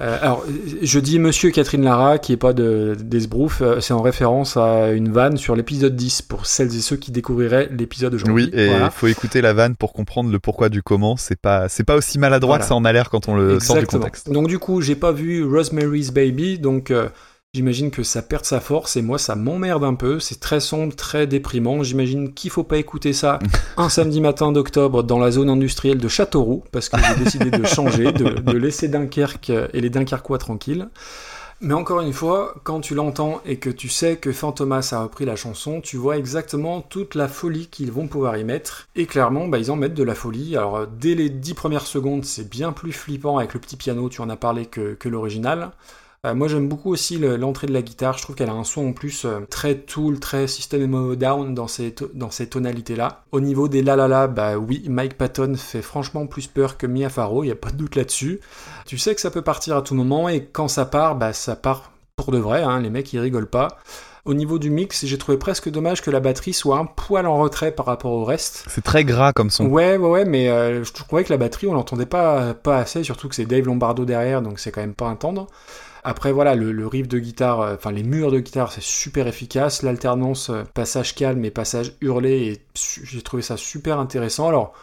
Euh, 0.01 0.17
alors, 0.21 0.45
je 0.81 0.97
dis 0.99 1.19
Monsieur 1.19 1.51
Catherine 1.51 1.83
Lara, 1.83 2.19
qui 2.19 2.31
est 2.31 2.37
pas 2.37 2.53
de, 2.53 2.95
d'Esbrouf, 2.97 3.58
c'est 3.79 3.93
en 3.93 4.01
référence 4.01 4.57
à 4.57 4.89
une 4.91 5.11
vanne 5.11 5.37
sur 5.37 5.55
l'épisode 5.55 5.95
10, 5.95 6.21
pour 6.23 6.45
celles 6.45 6.75
et 6.75 6.81
ceux 6.81 6.95
qui 6.95 7.11
découvriraient 7.11 7.69
l'épisode 7.71 8.13
aujourd'hui. 8.13 8.45
Oui, 8.45 8.51
et 8.53 8.65
il 8.65 8.69
Voilà. 8.69 8.89
faut 8.91 9.07
écouter 9.07 9.41
la 9.41 9.53
vanne 9.53 9.75
pour 9.75 9.93
comprendre 9.93 10.31
le 10.31 10.39
pourquoi 10.39 10.69
du 10.69 10.81
comment. 10.83 11.17
C'est 11.17 11.39
pas, 11.39 11.69
c'est 11.69 11.83
pas 11.83 11.95
aussi 11.95 12.19
maladroit 12.19 12.55
Voilà. 12.57 12.63
que 12.63 12.67
ça 12.69 12.75
en 12.75 12.85
a 12.85 12.91
l'air 12.93 13.09
quand 13.09 13.27
on 13.27 13.35
le 13.35 13.59
sort 13.59 13.75
du 13.75 13.81
Exactement. 13.81 14.01
contexte. 14.01 14.29
Donc 14.31 14.47
du 14.47 14.59
coup, 14.59 14.81
j'ai 14.81 14.95
pas 14.95 15.11
vu 15.11 15.43
Rosemary's 15.45 16.11
Baby, 16.11 16.59
donc 16.59 16.91
euh, 16.91 17.09
j'imagine 17.53 17.89
que 17.91 18.03
ça 18.03 18.21
perd 18.21 18.45
sa 18.45 18.59
force 18.59 18.95
et 18.95 19.01
moi 19.01 19.17
ça 19.17 19.35
m'emmerde 19.35 19.83
un 19.83 19.95
peu. 19.95 20.19
C'est 20.19 20.39
très 20.39 20.59
sombre, 20.59 20.95
très 20.95 21.25
déprimant. 21.27 21.81
J'imagine 21.83 22.33
qu'il 22.33 22.51
faut 22.51 22.63
pas 22.63 22.77
écouter 22.77 23.11
ça 23.13 23.39
un 23.77 23.89
samedi 23.89 24.21
matin 24.21 24.51
d'octobre 24.51 25.03
dans 25.03 25.17
la 25.19 25.31
zone 25.31 25.49
industrielle 25.49 25.97
de 25.97 26.07
Châteauroux 26.07 26.63
parce 26.71 26.89
que 26.89 26.97
j'ai 26.99 27.23
décidé 27.23 27.49
de 27.51 27.65
changer, 27.65 28.11
de, 28.11 28.39
de 28.39 28.57
laisser 28.57 28.87
Dunkerque 28.87 29.51
et 29.73 29.81
les 29.81 29.89
Dunkerquois 29.89 30.37
tranquilles. 30.37 30.87
Mais 31.61 31.73
encore 31.73 31.99
une 31.99 32.13
fois, 32.13 32.55
quand 32.63 32.79
tu 32.79 32.95
l'entends 32.95 33.41
et 33.45 33.57
que 33.57 33.69
tu 33.69 33.89
sais 33.89 34.15
que 34.15 34.31
Fantomas 34.31 34.91
a 34.93 35.03
repris 35.03 35.25
la 35.25 35.35
chanson, 35.35 35.81
tu 35.81 35.97
vois 35.97 36.17
exactement 36.17 36.81
toute 36.81 37.15
la 37.15 37.27
folie 37.27 37.67
qu'ils 37.67 37.91
vont 37.91 38.07
pouvoir 38.07 38.37
y 38.37 38.45
mettre. 38.45 38.87
Et 38.95 39.05
clairement, 39.05 39.45
bah, 39.49 39.57
ils 39.57 39.69
en 39.69 39.75
mettent 39.75 39.93
de 39.93 40.03
la 40.03 40.15
folie. 40.15 40.55
Alors, 40.55 40.77
euh, 40.77 40.85
dès 40.85 41.15
les 41.15 41.29
dix 41.29 41.53
premières 41.53 41.85
secondes, 41.85 42.23
c'est 42.23 42.49
bien 42.49 42.71
plus 42.71 42.93
flippant 42.93 43.37
avec 43.39 43.53
le 43.53 43.59
petit 43.59 43.75
piano, 43.75 44.07
tu 44.07 44.21
en 44.21 44.29
as 44.29 44.37
parlé, 44.37 44.67
que 44.67 45.09
l'original. 45.09 45.71
Euh, 46.25 46.35
moi, 46.35 46.49
j'aime 46.49 46.67
beaucoup 46.67 46.91
aussi 46.91 47.17
le- 47.17 47.37
l'entrée 47.37 47.65
de 47.67 47.71
la 47.71 47.81
guitare. 47.81 48.17
Je 48.17 48.23
trouve 48.23 48.35
qu'elle 48.35 48.49
a 48.49 48.53
un 48.53 48.65
son 48.65 48.87
en 48.89 48.91
plus 48.93 49.23
euh, 49.23 49.39
très 49.49 49.75
Tool, 49.75 50.19
très 50.19 50.47
System 50.47 51.15
Down 51.15 51.55
dans 51.55 51.67
ces, 51.69 51.95
dans 52.13 52.29
ces 52.29 52.49
tonalités-là. 52.49 53.23
Au 53.31 53.39
niveau 53.39 53.69
des 53.69 53.81
la 53.81 53.95
la 53.95 54.09
la, 54.09 54.27
bah 54.27 54.57
oui, 54.57 54.83
Mike 54.89 55.17
Patton 55.17 55.55
fait 55.55 55.81
franchement 55.81 56.27
plus 56.27 56.47
peur 56.47 56.77
que 56.77 56.87
Mia 56.87 57.07
Farrow, 57.09 57.45
il 57.45 57.51
a 57.51 57.55
pas 57.55 57.69
de 57.71 57.77
doute 57.77 57.95
là-dessus. 57.95 58.41
Tu 58.85 58.97
sais 58.97 59.15
que 59.15 59.21
ça 59.21 59.31
peut 59.31 59.41
partir 59.43 59.77
à 59.77 59.81
tout 59.81 59.95
moment 59.95 60.27
et 60.27 60.43
quand 60.43 60.67
ça 60.67 60.83
part, 60.85 61.15
bah 61.15 61.31
ça 61.31 61.55
part 61.55 61.91
pour 62.17 62.31
de 62.33 62.37
vrai, 62.37 62.63
hein, 62.63 62.81
les 62.81 62.89
mecs 62.89 63.13
ils 63.13 63.19
rigolent 63.19 63.49
pas. 63.49 63.77
Au 64.25 64.33
niveau 64.33 64.59
du 64.59 64.69
mix, 64.69 65.05
j'ai 65.05 65.17
trouvé 65.17 65.37
presque 65.37 65.69
dommage 65.69 66.01
que 66.01 66.11
la 66.11 66.19
batterie 66.19 66.51
soit 66.51 66.77
un 66.77 66.85
poil 66.85 67.25
en 67.27 67.37
retrait 67.39 67.71
par 67.71 67.85
rapport 67.85 68.11
au 68.11 68.25
reste. 68.25 68.65
C'est 68.67 68.83
très 68.83 69.05
gras 69.05 69.31
comme 69.31 69.49
son. 69.49 69.67
Ouais, 69.67 69.95
ouais, 69.95 70.09
ouais, 70.09 70.25
mais 70.25 70.49
euh, 70.49 70.83
je 70.83 70.91
trouvais 70.91 71.23
que 71.23 71.31
la 71.31 71.37
batterie, 71.37 71.67
on 71.67 71.73
l'entendait 71.73 72.05
pas, 72.05 72.53
pas 72.53 72.77
assez, 72.79 73.05
surtout 73.05 73.29
que 73.29 73.35
c'est 73.35 73.45
Dave 73.45 73.65
Lombardo 73.65 74.03
derrière, 74.03 74.41
donc 74.41 74.59
c'est 74.59 74.71
quand 74.71 74.81
même 74.81 74.93
pas 74.93 75.07
un 75.07 75.15
tendre. 75.15 75.47
Après, 76.03 76.31
voilà, 76.31 76.55
le, 76.55 76.87
riff 76.87 77.07
de 77.07 77.19
guitare, 77.19 77.61
euh, 77.61 77.75
enfin 77.75 77.91
les 77.91 78.03
murs 78.03 78.31
de 78.31 78.39
guitare, 78.39 78.71
c'est 78.71 78.83
super 78.83 79.27
efficace. 79.27 79.83
L'alternance 79.83 80.49
euh, 80.49 80.63
passage 80.73 81.15
calme 81.15 81.43
et 81.45 81.51
passage 81.51 81.93
hurlé, 82.01 82.61
j'ai 82.75 83.21
trouvé 83.21 83.43
ça 83.43 83.57
super 83.57 83.99
intéressant. 83.99 84.47
Alors, 84.47 84.73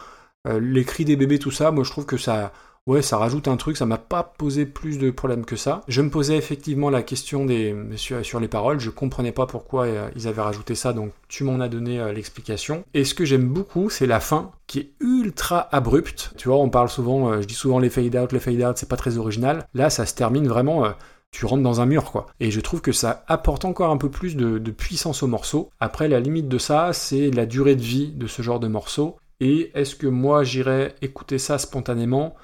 euh, 0.47 0.59
les 0.59 0.85
cris 0.85 1.05
des 1.05 1.15
bébés, 1.15 1.39
tout 1.39 1.51
ça, 1.51 1.71
moi 1.71 1.83
je 1.83 1.91
trouve 1.91 2.05
que 2.05 2.17
ça, 2.17 2.53
ouais, 2.87 3.01
ça 3.01 3.17
rajoute 3.17 3.47
un 3.47 3.57
truc, 3.57 3.77
ça 3.77 3.85
m'a 3.85 3.97
pas 3.97 4.23
posé 4.23 4.65
plus 4.65 4.97
de 4.97 5.11
problèmes 5.11 5.45
que 5.45 5.55
ça. 5.55 5.81
Je 5.87 6.01
me 6.01 6.09
posais 6.09 6.37
effectivement 6.37 6.89
la 6.89 7.03
question 7.03 7.45
des, 7.45 7.75
sur, 7.97 8.25
sur 8.25 8.39
les 8.39 8.47
paroles, 8.47 8.79
je 8.79 8.89
comprenais 8.89 9.31
pas 9.31 9.45
pourquoi 9.45 9.85
euh, 9.85 10.09
ils 10.15 10.27
avaient 10.27 10.41
rajouté 10.41 10.73
ça, 10.73 10.93
donc 10.93 11.11
tu 11.27 11.43
m'en 11.43 11.59
as 11.59 11.67
donné 11.69 11.99
euh, 11.99 12.13
l'explication. 12.13 12.83
Et 12.93 13.03
ce 13.03 13.13
que 13.13 13.25
j'aime 13.25 13.47
beaucoup, 13.47 13.89
c'est 13.89 14.07
la 14.07 14.19
fin, 14.19 14.51
qui 14.65 14.79
est 14.79 14.91
ultra 14.99 15.67
abrupte. 15.75 16.33
Tu 16.37 16.47
vois, 16.47 16.57
on 16.57 16.69
parle 16.69 16.89
souvent, 16.89 17.29
euh, 17.29 17.41
je 17.41 17.47
dis 17.47 17.53
souvent 17.53 17.79
les 17.79 17.89
fade 17.89 18.15
out, 18.15 18.31
les 18.31 18.39
fade 18.39 18.61
out, 18.61 18.77
c'est 18.77 18.89
pas 18.89 18.95
très 18.95 19.17
original. 19.17 19.67
Là, 19.73 19.89
ça 19.89 20.05
se 20.05 20.15
termine 20.15 20.47
vraiment. 20.47 20.85
tu 21.31 21.45
rentres 21.45 21.63
dans 21.63 21.81
un 21.81 21.85
mur, 21.85 22.11
quoi. 22.11 22.27
Et 22.39 22.51
je 22.51 22.61
trouve 22.61 22.81
que 22.81 22.93
ça 22.93 23.23
apporte 23.27 23.65
encore 23.65 23.91
un 23.91 23.97
peu 23.97 24.09
plus 24.09 24.35
de, 24.35 24.57
de 24.57 24.71
puissance 24.71 25.23
au 25.23 25.27
morceau. 25.27 25.69
Après, 25.79 26.07
la 26.07 26.19
limite 26.19 26.47
de 26.47 26.57
ça, 26.57 26.93
c'est 26.93 27.31
la 27.31 27.45
durée 27.45 27.75
de 27.75 27.81
vie 27.81 28.11
de 28.11 28.27
ce 28.27 28.41
genre 28.41 28.59
de 28.59 28.67
morceau. 28.67 29.17
Et 29.39 29.71
est-ce 29.75 29.95
que 29.95 30.07
moi, 30.07 30.43
j'irais 30.43 30.95
écouter 31.01 31.37
ça 31.37 31.57
spontanément? 31.57 32.35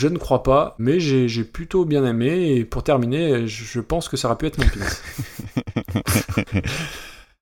Je 0.00 0.08
ne 0.08 0.16
crois 0.16 0.42
pas, 0.42 0.76
mais 0.78 0.98
j'ai 0.98 1.44
plutôt 1.44 1.84
bien 1.84 2.06
aimé. 2.06 2.54
Et 2.56 2.64
pour 2.64 2.82
terminer, 2.82 3.46
je 3.46 3.80
pense 3.80 4.08
que 4.08 4.16
ça 4.16 4.28
aurait 4.28 4.38
pu 4.38 4.46
être 4.46 4.56
mon 4.56 4.64
pins. 4.64 6.00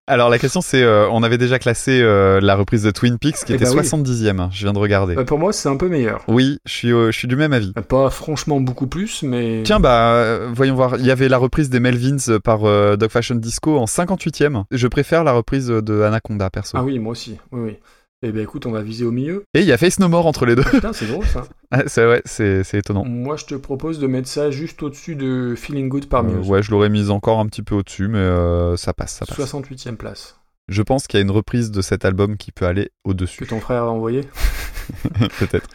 Alors 0.08 0.28
la 0.30 0.38
question 0.40 0.60
c'est, 0.60 0.82
euh, 0.82 1.06
on 1.10 1.22
avait 1.22 1.38
déjà 1.38 1.58
classé 1.60 2.00
euh, 2.00 2.40
la 2.40 2.56
reprise 2.56 2.82
de 2.82 2.90
Twin 2.90 3.18
Peaks 3.18 3.44
qui 3.44 3.52
Eh 3.52 3.56
était 3.56 3.64
bah 3.66 3.72
oui. 3.76 3.80
70e. 3.86 4.40
hein, 4.40 4.48
je 4.50 4.64
viens 4.64 4.72
de 4.72 4.78
regarder. 4.78 5.16
Euh, 5.16 5.24
pour 5.24 5.38
moi, 5.38 5.52
c'est 5.52 5.68
un 5.68 5.76
peu 5.76 5.88
meilleur. 5.88 6.24
Oui, 6.26 6.58
je 6.64 6.72
suis, 6.72 6.92
euh, 6.92 7.12
je 7.12 7.16
suis 7.18 7.28
du 7.28 7.36
même 7.36 7.52
avis. 7.52 7.72
Pas 7.74 8.10
franchement 8.10 8.58
beaucoup 8.58 8.88
plus, 8.88 9.22
mais. 9.22 9.60
Tiens, 9.64 9.78
bah, 9.78 10.38
voyons 10.52 10.74
voir. 10.74 10.96
Il 10.98 11.04
y 11.06 11.10
avait 11.12 11.28
la 11.28 11.36
reprise 11.38 11.68
des 11.70 11.78
Melvins 11.78 12.40
par 12.42 12.60
Dog 12.96 13.08
Fashion 13.10 13.36
Disco 13.36 13.78
en 13.78 13.84
58e. 13.84 14.64
Je 14.72 14.88
préfère 14.88 15.22
la 15.22 15.32
reprise 15.32 15.68
de 15.68 16.00
Anaconda, 16.02 16.50
perso. 16.50 16.76
Ah 16.76 16.82
oui, 16.82 16.98
moi 16.98 17.12
aussi. 17.12 17.36
Oui, 17.52 17.60
oui. 17.62 17.76
Eh 18.22 18.32
ben 18.32 18.42
écoute, 18.42 18.66
on 18.66 18.72
va 18.72 18.82
viser 18.82 19.04
au 19.04 19.12
milieu. 19.12 19.44
Et 19.54 19.60
il 19.60 19.66
y 19.66 19.72
a 19.72 19.78
Face 19.78 20.00
No 20.00 20.08
More 20.08 20.26
entre 20.26 20.44
les 20.44 20.56
deux. 20.56 20.64
Putain, 20.64 20.92
c'est 20.92 21.06
drôle 21.06 21.26
ça. 21.26 21.44
Ah, 21.70 21.82
c'est 21.86 22.06
ouais, 22.06 22.22
c'est 22.24 22.64
c'est 22.64 22.78
étonnant. 22.78 23.04
Moi, 23.04 23.36
je 23.36 23.44
te 23.44 23.54
propose 23.54 23.98
de 23.98 24.06
mettre 24.06 24.26
ça 24.26 24.50
juste 24.50 24.82
au-dessus 24.82 25.16
de 25.16 25.52
Feeling 25.54 25.90
Good 25.90 26.08
par 26.08 26.24
Euh, 26.24 26.42
ouais, 26.44 26.62
je 26.62 26.70
l'aurais 26.70 26.88
mise 26.88 27.10
encore 27.10 27.40
un 27.40 27.46
petit 27.46 27.62
peu 27.62 27.74
au-dessus, 27.74 28.08
mais 28.08 28.16
euh, 28.16 28.74
ça 28.78 28.94
passe, 28.94 29.16
ça 29.16 29.26
passe. 29.26 29.38
68ème 29.38 29.96
place. 29.96 30.40
Je 30.68 30.80
pense 30.80 31.06
qu'il 31.06 31.18
y 31.18 31.22
a 31.22 31.24
une 31.24 31.30
reprise 31.30 31.70
de 31.70 31.82
cet 31.82 32.06
album 32.06 32.38
qui 32.38 32.52
peut 32.52 32.64
aller 32.64 32.84
Que 32.84 33.10
au-dessus, 33.10 33.46
ton 33.46 33.60
frère 33.60 33.82
a 33.82 33.90
envoyé. 33.90 34.22
peut-être. 35.38 35.68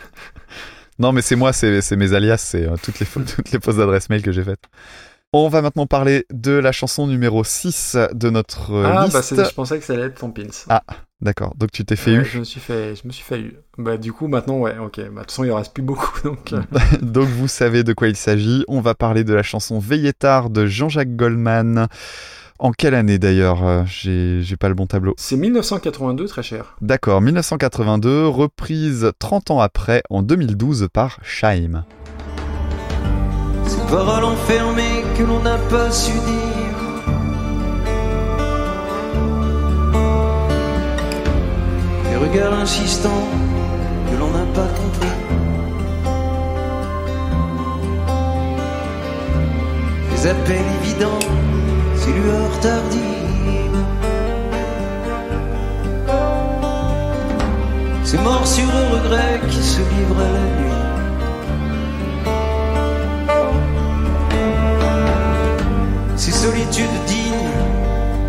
Non, 0.98 1.12
mais 1.12 1.22
c'est 1.22 1.36
moi, 1.36 1.54
c'est 1.54 1.82
c'est 1.82 1.96
mes 1.96 2.14
alias, 2.14 2.38
c'est 2.38 2.68
euh, 2.68 2.76
toutes 2.82 3.00
les 3.00 3.06
toutes 3.36 3.52
les 3.52 3.60
fausses 3.60 3.80
adresses 3.80 4.10
mail 4.10 4.24
que 4.24 4.32
j'ai 4.32 4.44
faites. 4.44 4.64
On 5.36 5.50
va 5.50 5.62
maintenant 5.64 5.88
parler 5.88 6.26
de 6.32 6.52
la 6.52 6.72
chanson 6.72 7.08
numéro 7.08 7.44
6 7.44 7.98
de 8.14 8.30
notre 8.30 8.72
ah, 8.86 9.02
liste. 9.02 9.14
bah 9.14 9.22
c'est- 9.24 9.44
je 9.50 9.54
pensais 9.56 9.80
que 9.80 9.84
ça 9.84 9.94
allait 9.94 10.04
être 10.04 10.20
ton 10.20 10.30
pins. 10.32 10.44
Ah, 10.70 10.84
D'accord, 11.22 11.54
donc 11.56 11.72
tu 11.72 11.86
t'es 11.86 11.96
fait 11.96 12.12
Ouais, 12.18 12.24
eu. 12.24 12.26
Je 12.26 12.40
me 12.40 12.44
suis 12.44 12.60
fait, 12.60 12.96
je 12.96 13.08
me 13.08 13.12
suis 13.14 13.24
fait 13.24 13.40
eu. 13.40 13.56
Bah 13.78 13.96
du 13.98 14.12
coup 14.12 14.28
maintenant 14.28 14.58
ouais, 14.60 14.78
ok. 14.78 14.98
Bah, 14.98 15.04
de 15.04 15.20
toute 15.22 15.32
façon 15.32 15.44
il 15.46 15.52
en 15.52 15.56
reste 15.56 15.74
plus 15.74 15.82
beaucoup 15.82 16.12
donc. 16.24 16.52
euh, 16.54 16.62
Donc 17.02 17.28
vous 17.30 17.48
savez 17.48 17.84
de 17.84 17.94
quoi 17.94 18.10
il 18.10 18.16
s'agit. 18.18 18.66
On 18.68 18.82
va 18.82 18.94
parler 18.94 19.24
de 19.24 19.34
la 19.34 19.42
chanson 19.42 19.80
Veillez 19.80 20.12
tard 20.14 20.50
de 20.50 20.66
Jean-Jacques 20.66 21.16
Goldman. 21.16 21.88
En 22.60 22.72
quelle 22.72 22.94
année 22.94 23.18
d'ailleurs 23.20 23.66
Euh, 23.66 23.84
J'ai 23.88 24.42
j'ai 24.42 24.58
pas 24.58 24.68
le 24.70 24.76
bon 24.76 24.86
tableau? 24.86 25.14
C'est 25.18 25.38
1982 25.38 26.26
très 26.28 26.44
cher. 26.44 26.76
D'accord, 26.82 27.22
1982, 27.22 28.28
reprise 28.28 29.10
30 29.18 29.50
ans 29.52 29.60
après, 29.62 30.04
en 30.10 30.22
2012 30.24 30.90
par 30.92 31.20
Shaim. 31.24 31.86
Paroles 33.94 34.26
enfermées 34.26 35.06
que 35.16 35.22
l'on 35.22 35.40
n'a 35.42 35.60
pas 35.70 35.92
su 35.92 36.14
dire. 36.14 36.80
Des 42.10 42.16
regards 42.16 42.54
insistants 42.54 43.28
que 44.10 44.16
l'on 44.18 44.32
n'a 44.32 44.48
pas 44.56 44.70
compris. 44.82 45.18
Des 50.10 50.28
appels 50.28 50.70
évidents, 50.82 51.26
ces 51.98 52.14
lueurs 52.14 52.60
tardives. 52.62 53.84
Ces 58.04 58.18
morsures 58.18 58.74
au 58.74 58.96
regret 58.96 59.40
qui 59.52 59.62
se 59.62 59.82
livrent 59.82 60.20
à 60.20 60.32
la 60.32 60.64
nuit. 60.64 60.73
Solitude 66.44 66.98
digne 67.08 67.48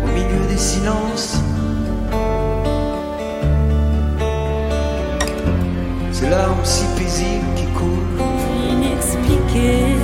au 0.05 0.07
milieu 0.07 0.45
des 0.47 0.57
silences. 0.57 1.35
Ces 6.13 6.29
larmes 6.29 6.63
si 6.63 6.85
paisibles 6.95 7.51
qui 7.57 7.65
coulent. 7.77 8.21
inexpliquées. 8.71 9.97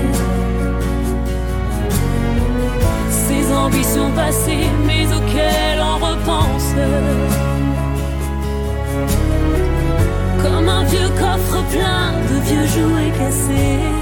Ces 3.10 3.44
ambitions 3.54 4.12
passées, 4.12 4.68
mais 4.86 5.06
auxquelles 5.18 5.82
on 5.92 5.96
repense. 6.08 6.74
Comme 10.44 10.68
un 10.68 10.84
vieux 10.84 11.12
coffre 11.18 11.64
plein 11.72 12.12
de 12.30 12.36
vieux 12.48 12.68
jouets 12.76 13.14
cassés. 13.18 14.01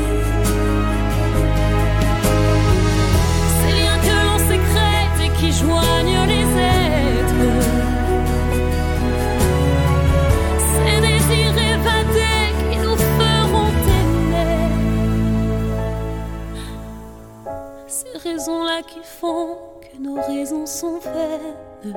Raisons-là 18.32 18.82
qui 18.84 19.00
font 19.04 19.58
que 19.82 19.98
nos 20.02 20.16
raisons 20.16 20.66
sont 20.66 21.00
vaines. 21.00 21.96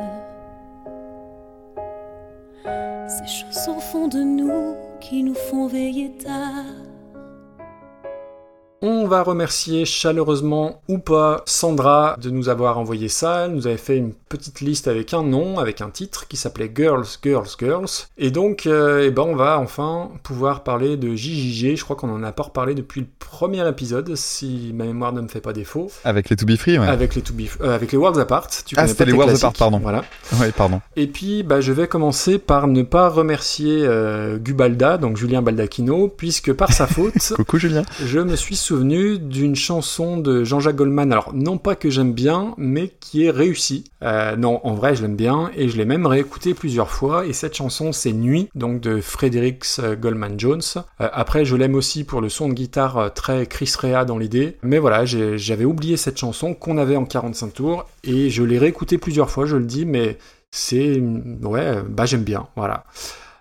Ces 3.08 3.26
choses 3.26 3.68
au 3.68 3.80
fond 3.80 4.08
de 4.08 4.22
nous 4.22 4.74
qui 5.00 5.22
nous 5.22 5.34
font 5.34 5.66
veiller 5.66 6.12
tard. 6.16 6.64
On 8.84 9.06
va 9.06 9.22
remercier 9.22 9.84
chaleureusement 9.84 10.82
ou 10.88 10.98
pas 10.98 11.44
Sandra 11.46 12.16
de 12.20 12.30
nous 12.30 12.48
avoir 12.48 12.78
envoyé 12.78 13.06
ça. 13.06 13.44
Elle 13.44 13.52
nous 13.52 13.68
avait 13.68 13.76
fait 13.76 13.96
une 13.96 14.12
petite 14.12 14.60
liste 14.60 14.88
avec 14.88 15.14
un 15.14 15.22
nom, 15.22 15.60
avec 15.60 15.80
un 15.80 15.88
titre 15.90 16.26
qui 16.26 16.36
s'appelait 16.36 16.68
Girls, 16.74 17.06
Girls, 17.22 17.46
Girls. 17.60 18.08
Et 18.18 18.32
donc, 18.32 18.66
euh, 18.66 19.04
eh 19.06 19.12
ben, 19.12 19.22
on 19.22 19.36
va 19.36 19.60
enfin 19.60 20.10
pouvoir 20.24 20.64
parler 20.64 20.96
de 20.96 21.14
JJG. 21.14 21.76
Je 21.76 21.84
crois 21.84 21.94
qu'on 21.94 22.10
en 22.10 22.24
a 22.24 22.32
pas 22.32 22.42
reparlé 22.42 22.74
depuis 22.74 23.02
le 23.02 23.06
premier 23.20 23.68
épisode, 23.68 24.16
si 24.16 24.72
ma 24.74 24.84
mémoire 24.84 25.12
ne 25.12 25.20
me 25.20 25.28
fait 25.28 25.40
pas 25.40 25.52
défaut. 25.52 25.88
Avec 26.02 26.28
les 26.28 26.34
To 26.34 26.44
Be 26.44 26.56
Free, 26.56 26.76
ouais. 26.76 26.88
Avec 26.88 27.14
les, 27.14 27.22
to 27.22 27.32
be, 27.34 27.42
euh, 27.60 27.76
avec 27.76 27.92
les 27.92 27.98
Worlds 27.98 28.18
Apart. 28.18 28.48
Tu 28.66 28.74
Ah, 28.76 28.88
c'était 28.88 29.04
les 29.04 29.12
Worlds. 29.12 29.36
Apart, 29.36 29.52
pardon. 29.52 29.78
Voilà. 29.78 30.02
Ouais, 30.40 30.50
pardon. 30.50 30.80
Et 30.96 31.06
puis, 31.06 31.44
bah, 31.44 31.60
je 31.60 31.70
vais 31.70 31.86
commencer 31.86 32.40
par 32.40 32.66
ne 32.66 32.82
pas 32.82 33.08
remercier 33.08 33.84
euh, 33.84 34.38
Gubalda, 34.38 34.98
donc 34.98 35.16
Julien 35.18 35.40
Baldacchino, 35.40 36.08
puisque 36.08 36.52
par 36.52 36.72
sa 36.72 36.86
faute, 36.88 37.32
Coucou 37.36 37.58
Julien. 37.58 37.84
je 38.04 38.18
me 38.18 38.34
suis 38.34 38.56
souvenu 38.72 39.18
d'une 39.18 39.54
chanson 39.54 40.16
de 40.16 40.44
Jean-Jacques 40.44 40.76
Goldman. 40.76 41.12
Alors, 41.12 41.34
non 41.34 41.58
pas 41.58 41.76
que 41.76 41.90
j'aime 41.90 42.14
bien, 42.14 42.54
mais 42.56 42.88
qui 43.00 43.26
est 43.26 43.30
réussie. 43.30 43.84
Euh, 44.02 44.34
non, 44.34 44.66
en 44.66 44.72
vrai, 44.72 44.96
je 44.96 45.02
l'aime 45.02 45.14
bien, 45.14 45.50
et 45.54 45.68
je 45.68 45.76
l'ai 45.76 45.84
même 45.84 46.06
réécoutée 46.06 46.54
plusieurs 46.54 46.88
fois, 46.88 47.26
et 47.26 47.34
cette 47.34 47.54
chanson, 47.54 47.92
c'est 47.92 48.14
Nuit, 48.14 48.48
donc 48.54 48.80
de 48.80 49.02
Fredericks 49.02 49.66
euh, 49.78 49.94
Goldman 49.94 50.40
Jones. 50.40 50.62
Euh, 51.02 51.08
après, 51.12 51.44
je 51.44 51.54
l'aime 51.54 51.74
aussi 51.74 52.04
pour 52.04 52.22
le 52.22 52.30
son 52.30 52.48
de 52.48 52.54
guitare 52.54 53.12
très 53.12 53.44
Chris 53.44 53.70
Rea 53.78 54.06
dans 54.06 54.16
l'idée. 54.16 54.56
Mais 54.62 54.78
voilà, 54.78 55.04
j'avais 55.04 55.66
oublié 55.66 55.98
cette 55.98 56.16
chanson 56.16 56.54
qu'on 56.54 56.78
avait 56.78 56.96
en 56.96 57.04
45 57.04 57.52
tours, 57.52 57.84
et 58.04 58.30
je 58.30 58.42
l'ai 58.42 58.56
réécoutée 58.56 58.96
plusieurs 58.96 59.28
fois, 59.28 59.44
je 59.44 59.58
le 59.58 59.66
dis, 59.66 59.84
mais 59.84 60.16
c'est... 60.50 60.98
Ouais, 61.42 61.74
bah 61.90 62.06
j'aime 62.06 62.24
bien, 62.24 62.46
voilà. 62.56 62.84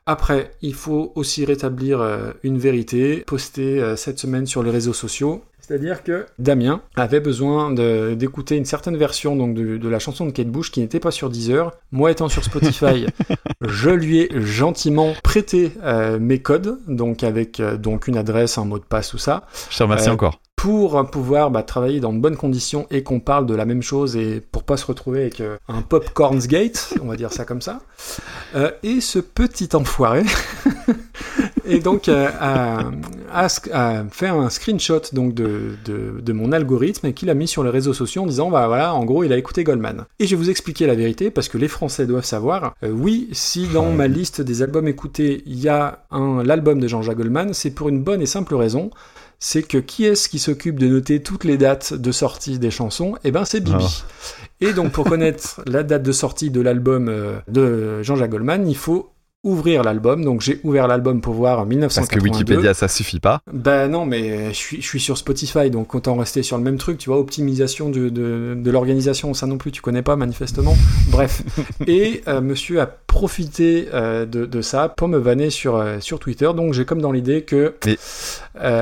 Après, 0.05 0.51
il 0.61 0.73
faut 0.73 1.11
aussi 1.15 1.45
rétablir 1.45 2.01
euh, 2.01 2.31
une 2.43 2.57
vérité 2.57 3.23
postée 3.27 3.79
euh, 3.79 3.95
cette 3.95 4.19
semaine 4.19 4.47
sur 4.47 4.63
les 4.63 4.71
réseaux 4.71 4.93
sociaux. 4.93 5.43
C'est-à-dire 5.61 6.03
que 6.03 6.25
Damien 6.39 6.81
avait 6.95 7.19
besoin 7.19 7.71
d'écouter 7.71 8.57
une 8.57 8.65
certaine 8.65 8.97
version 8.97 9.35
donc 9.35 9.53
de, 9.53 9.77
de 9.77 9.89
la 9.89 9.99
chanson 9.99 10.25
de 10.25 10.31
Kate 10.31 10.47
Bush 10.47 10.71
qui 10.71 10.79
n'était 10.81 10.99
pas 10.99 11.11
sur 11.11 11.29
Deezer. 11.29 11.71
Moi 11.91 12.11
étant 12.11 12.29
sur 12.29 12.43
Spotify, 12.43 13.05
je 13.61 13.89
lui 13.89 14.19
ai 14.21 14.29
gentiment 14.41 15.13
prêté 15.23 15.71
euh, 15.83 16.19
mes 16.19 16.39
codes, 16.41 16.79
donc 16.87 17.23
avec 17.23 17.59
euh, 17.59 17.77
donc 17.77 18.07
une 18.07 18.17
adresse, 18.17 18.57
un 18.57 18.65
mot 18.65 18.79
de 18.79 18.83
passe, 18.83 19.09
tout 19.09 19.17
ça 19.17 19.45
Je 19.69 19.77
te 19.77 19.83
remercie 19.83 20.09
Euh, 20.09 20.13
encore. 20.13 20.41
pour 20.55 21.05
pouvoir 21.09 21.51
bah, 21.51 21.63
travailler 21.63 21.99
dans 21.99 22.13
de 22.13 22.19
bonnes 22.19 22.37
conditions 22.37 22.85
et 22.91 23.03
qu'on 23.03 23.19
parle 23.19 23.45
de 23.45 23.55
la 23.55 23.65
même 23.65 23.81
chose 23.81 24.15
et 24.17 24.41
pour 24.41 24.63
pas 24.63 24.77
se 24.77 24.85
retrouver 24.85 25.21
avec 25.21 25.41
euh, 25.41 25.57
un 25.67 25.81
popcorn's 25.81 26.47
gate, 26.47 26.93
on 27.01 27.07
va 27.07 27.15
dire 27.15 27.31
ça 27.31 27.45
comme 27.45 27.61
ça. 27.61 27.79
Euh, 28.55 28.71
et 28.83 28.99
ce 29.01 29.19
petit 29.19 29.69
enfoiré 29.75 30.23
et 31.71 31.79
donc 31.79 32.09
euh, 32.09 32.29
a 33.31 34.03
fait 34.11 34.27
un 34.27 34.49
screenshot 34.49 35.01
donc 35.13 35.33
de, 35.33 35.71
de, 35.85 36.19
de 36.21 36.33
mon 36.33 36.51
algorithme 36.51 37.07
et 37.07 37.13
qu'il 37.13 37.29
a 37.29 37.33
mis 37.33 37.47
sur 37.47 37.63
les 37.63 37.69
réseaux 37.69 37.93
sociaux 37.93 38.23
en 38.23 38.25
disant 38.27 38.49
bah 38.49 38.67
voilà 38.67 38.93
en 38.93 39.05
gros 39.05 39.23
il 39.23 39.33
a 39.33 39.37
écouté 39.37 39.63
Goldman. 39.63 40.05
Et 40.19 40.27
je 40.27 40.35
vais 40.35 40.41
vous 40.41 40.49
expliquer 40.49 40.87
la 40.87 40.95
vérité 40.95 41.31
parce 41.31 41.49
que 41.49 41.57
les 41.57 41.67
Français 41.67 42.05
doivent 42.05 42.25
savoir. 42.25 42.75
euh, 42.83 42.89
oui, 42.91 43.29
si 43.31 43.67
dans 43.67 43.91
ma 43.91 44.07
liste 44.07 44.41
des 44.41 44.61
albums 44.61 44.87
écoutés 44.87 45.43
il 45.45 45.59
y 45.59 45.69
a 45.69 46.05
un 46.11 46.43
l'album 46.43 46.79
de 46.79 46.87
Jean-Jacques 46.87 47.17
Goldman, 47.17 47.53
c'est 47.53 47.71
pour 47.71 47.89
une 47.89 48.01
bonne 48.03 48.21
et 48.21 48.25
simple 48.25 48.55
raison 48.55 48.91
c'est 49.43 49.63
que 49.63 49.79
qui 49.79 50.05
est-ce 50.05 50.29
qui 50.29 50.37
s'occupe 50.37 50.77
de 50.79 50.87
noter 50.87 51.23
toutes 51.23 51.45
les 51.45 51.57
dates 51.57 51.95
de 51.95 52.11
sortie 52.11 52.59
des 52.59 52.69
chansons? 52.69 53.15
Eh 53.23 53.31
ben 53.31 53.43
c'est 53.43 53.59
Bibi. 53.59 54.03
Et 54.61 54.71
donc 54.73 54.91
pour 54.91 55.05
connaître 55.05 55.61
la 55.65 55.81
date 55.81 56.03
de 56.03 56.11
sortie 56.11 56.51
de 56.51 56.61
l'album 56.61 57.09
euh, 57.09 57.39
de 57.47 58.03
Jean-Jacques 58.03 58.29
Goldman, 58.29 58.67
il 58.67 58.77
faut 58.77 59.10
ouvrir 59.43 59.83
l'album. 59.83 60.23
Donc 60.23 60.41
j'ai 60.41 60.59
ouvert 60.63 60.87
l'album 60.87 61.21
pour 61.21 61.33
voir 61.33 61.57
Parce 61.57 61.69
1982. 61.69 62.19
que 62.29 62.37
Wikipédia, 62.37 62.73
ça 62.73 62.87
suffit 62.87 63.19
pas. 63.19 63.41
Ben 63.51 63.87
non, 63.87 64.05
mais 64.05 64.49
je 64.49 64.57
suis, 64.57 64.81
je 64.81 64.87
suis 64.87 64.99
sur 64.99 65.17
Spotify, 65.17 65.69
donc 65.69 65.93
autant 65.95 66.15
rester 66.15 66.43
sur 66.43 66.57
le 66.57 66.63
même 66.63 66.77
truc, 66.77 66.97
tu 66.97 67.09
vois, 67.09 67.19
optimisation 67.19 67.89
de, 67.89 68.09
de, 68.09 68.55
de 68.55 68.71
l'organisation, 68.71 69.33
ça 69.33 69.47
non 69.47 69.57
plus, 69.57 69.71
tu 69.71 69.81
connais 69.81 70.01
pas 70.03 70.15
manifestement. 70.15 70.75
Bref. 71.09 71.41
Et 71.87 72.21
euh, 72.27 72.41
monsieur 72.41 72.81
a 72.81 72.85
profité 72.85 73.87
euh, 73.93 74.25
de, 74.25 74.45
de 74.45 74.61
ça 74.61 74.87
pour 74.89 75.07
me 75.07 75.17
vanner 75.17 75.49
sur, 75.49 75.75
euh, 75.75 75.99
sur 75.99 76.19
Twitter, 76.19 76.49
donc 76.55 76.73
j'ai 76.73 76.85
comme 76.85 77.01
dans 77.01 77.11
l'idée 77.11 77.41
que... 77.41 77.75
Mais, 77.85 77.97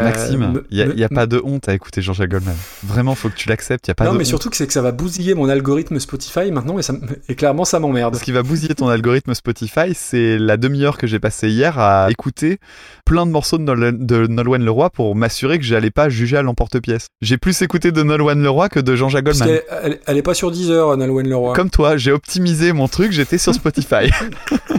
Maxime, 0.03 0.51
me- 0.51 0.65
il 0.71 0.77
n'y 0.77 0.83
a, 0.83 0.85
me- 0.87 0.95
y 0.97 1.03
a 1.03 1.09
pas 1.09 1.25
de 1.25 1.41
honte 1.43 1.69
à 1.69 1.73
écouter 1.73 2.01
Jean-Jacques 2.01 2.29
Goldman. 2.31 2.55
Vraiment, 2.85 3.15
faut 3.15 3.29
que 3.29 3.35
tu 3.35 3.49
l'acceptes. 3.49 3.87
Il 3.87 3.91
a 3.91 3.95
pas 3.95 4.05
non, 4.05 4.13
de 4.13 4.17
mais 4.17 4.23
honte. 4.23 4.27
surtout 4.27 4.49
que 4.49 4.57
c'est 4.57 4.67
que 4.67 4.73
ça 4.73 4.81
va 4.81 4.91
bousiller 4.91 5.33
mon 5.35 5.47
algorithme 5.49 5.99
Spotify 5.99 6.51
maintenant, 6.51 6.77
et, 6.79 6.83
ça, 6.83 6.93
et 7.27 7.35
clairement 7.35 7.65
ça 7.65 7.79
m'emmerde. 7.79 8.15
Ce 8.17 8.23
qui 8.23 8.31
va 8.31 8.43
bousiller 8.43 8.75
ton 8.75 8.87
algorithme 8.89 9.33
Spotify, 9.33 9.93
c'est 9.95 10.37
la 10.49 10.57
demi-heure 10.57 10.97
que 10.97 11.07
j'ai 11.07 11.19
passée 11.19 11.47
hier 11.49 11.79
à 11.79 12.09
écouter 12.11 12.57
plein 13.05 13.25
de 13.25 13.31
morceaux 13.31 13.57
de, 13.57 13.63
Nol- 13.63 14.05
de 14.05 14.27
Nolwenn 14.27 14.63
Leroy 14.65 14.89
pour 14.89 15.15
m'assurer 15.15 15.57
que 15.59 15.63
j'allais 15.63 15.91
pas 15.91 16.09
juger 16.09 16.35
à 16.37 16.41
l'emporte-pièce. 16.41 17.07
J'ai 17.21 17.37
plus 17.37 17.61
écouté 17.61 17.91
de 17.91 18.03
Nolwenn 18.03 18.41
Leroy 18.43 18.67
que 18.69 18.79
de 18.79 18.95
Jean-Jacques 18.95 19.25
Goldman. 19.25 19.59
elle, 19.83 19.99
elle 20.05 20.17
est 20.17 20.21
pas 20.21 20.33
sur 20.33 20.51
Deezer, 20.51 20.97
Nolwenn 20.97 21.29
Leroy. 21.29 21.53
Comme 21.53 21.69
toi, 21.69 21.95
j'ai 21.97 22.11
optimisé 22.11 22.73
mon 22.73 22.87
truc, 22.87 23.11
j'étais 23.11 23.37
sur 23.37 23.53
Spotify. 23.53 24.09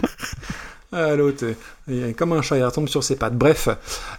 Ah, 0.93 1.15
l'autre, 1.15 1.45
comme 2.17 2.33
un 2.33 2.41
chat, 2.41 2.57
il 2.57 2.65
retombe 2.65 2.89
sur 2.89 3.01
ses 3.01 3.15
pattes. 3.15 3.37
Bref, 3.37 3.69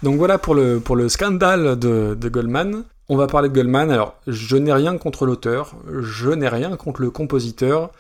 donc 0.03 0.17
voilà 0.17 0.39
pour 0.39 0.55
le, 0.55 0.81
pour 0.81 0.97
le 0.97 1.11
scandale 1.11 1.79
de, 1.79 2.17
de 2.19 2.29
Goldman. 2.31 2.85
On 3.11 3.17
va 3.19 3.27
parler 3.27 3.51
de 3.51 3.55
Goldman. 3.55 3.91
Alors, 3.91 4.15
je 4.27 4.57
n'ai 4.57 4.73
rien 4.73 4.97
contre 4.97 5.27
l'auteur, 5.27 5.75
je 6.01 6.31
n'ai 6.31 6.49
rien 6.49 6.75
contre 6.79 7.03
le 7.03 7.11
compositeur, 7.11 7.91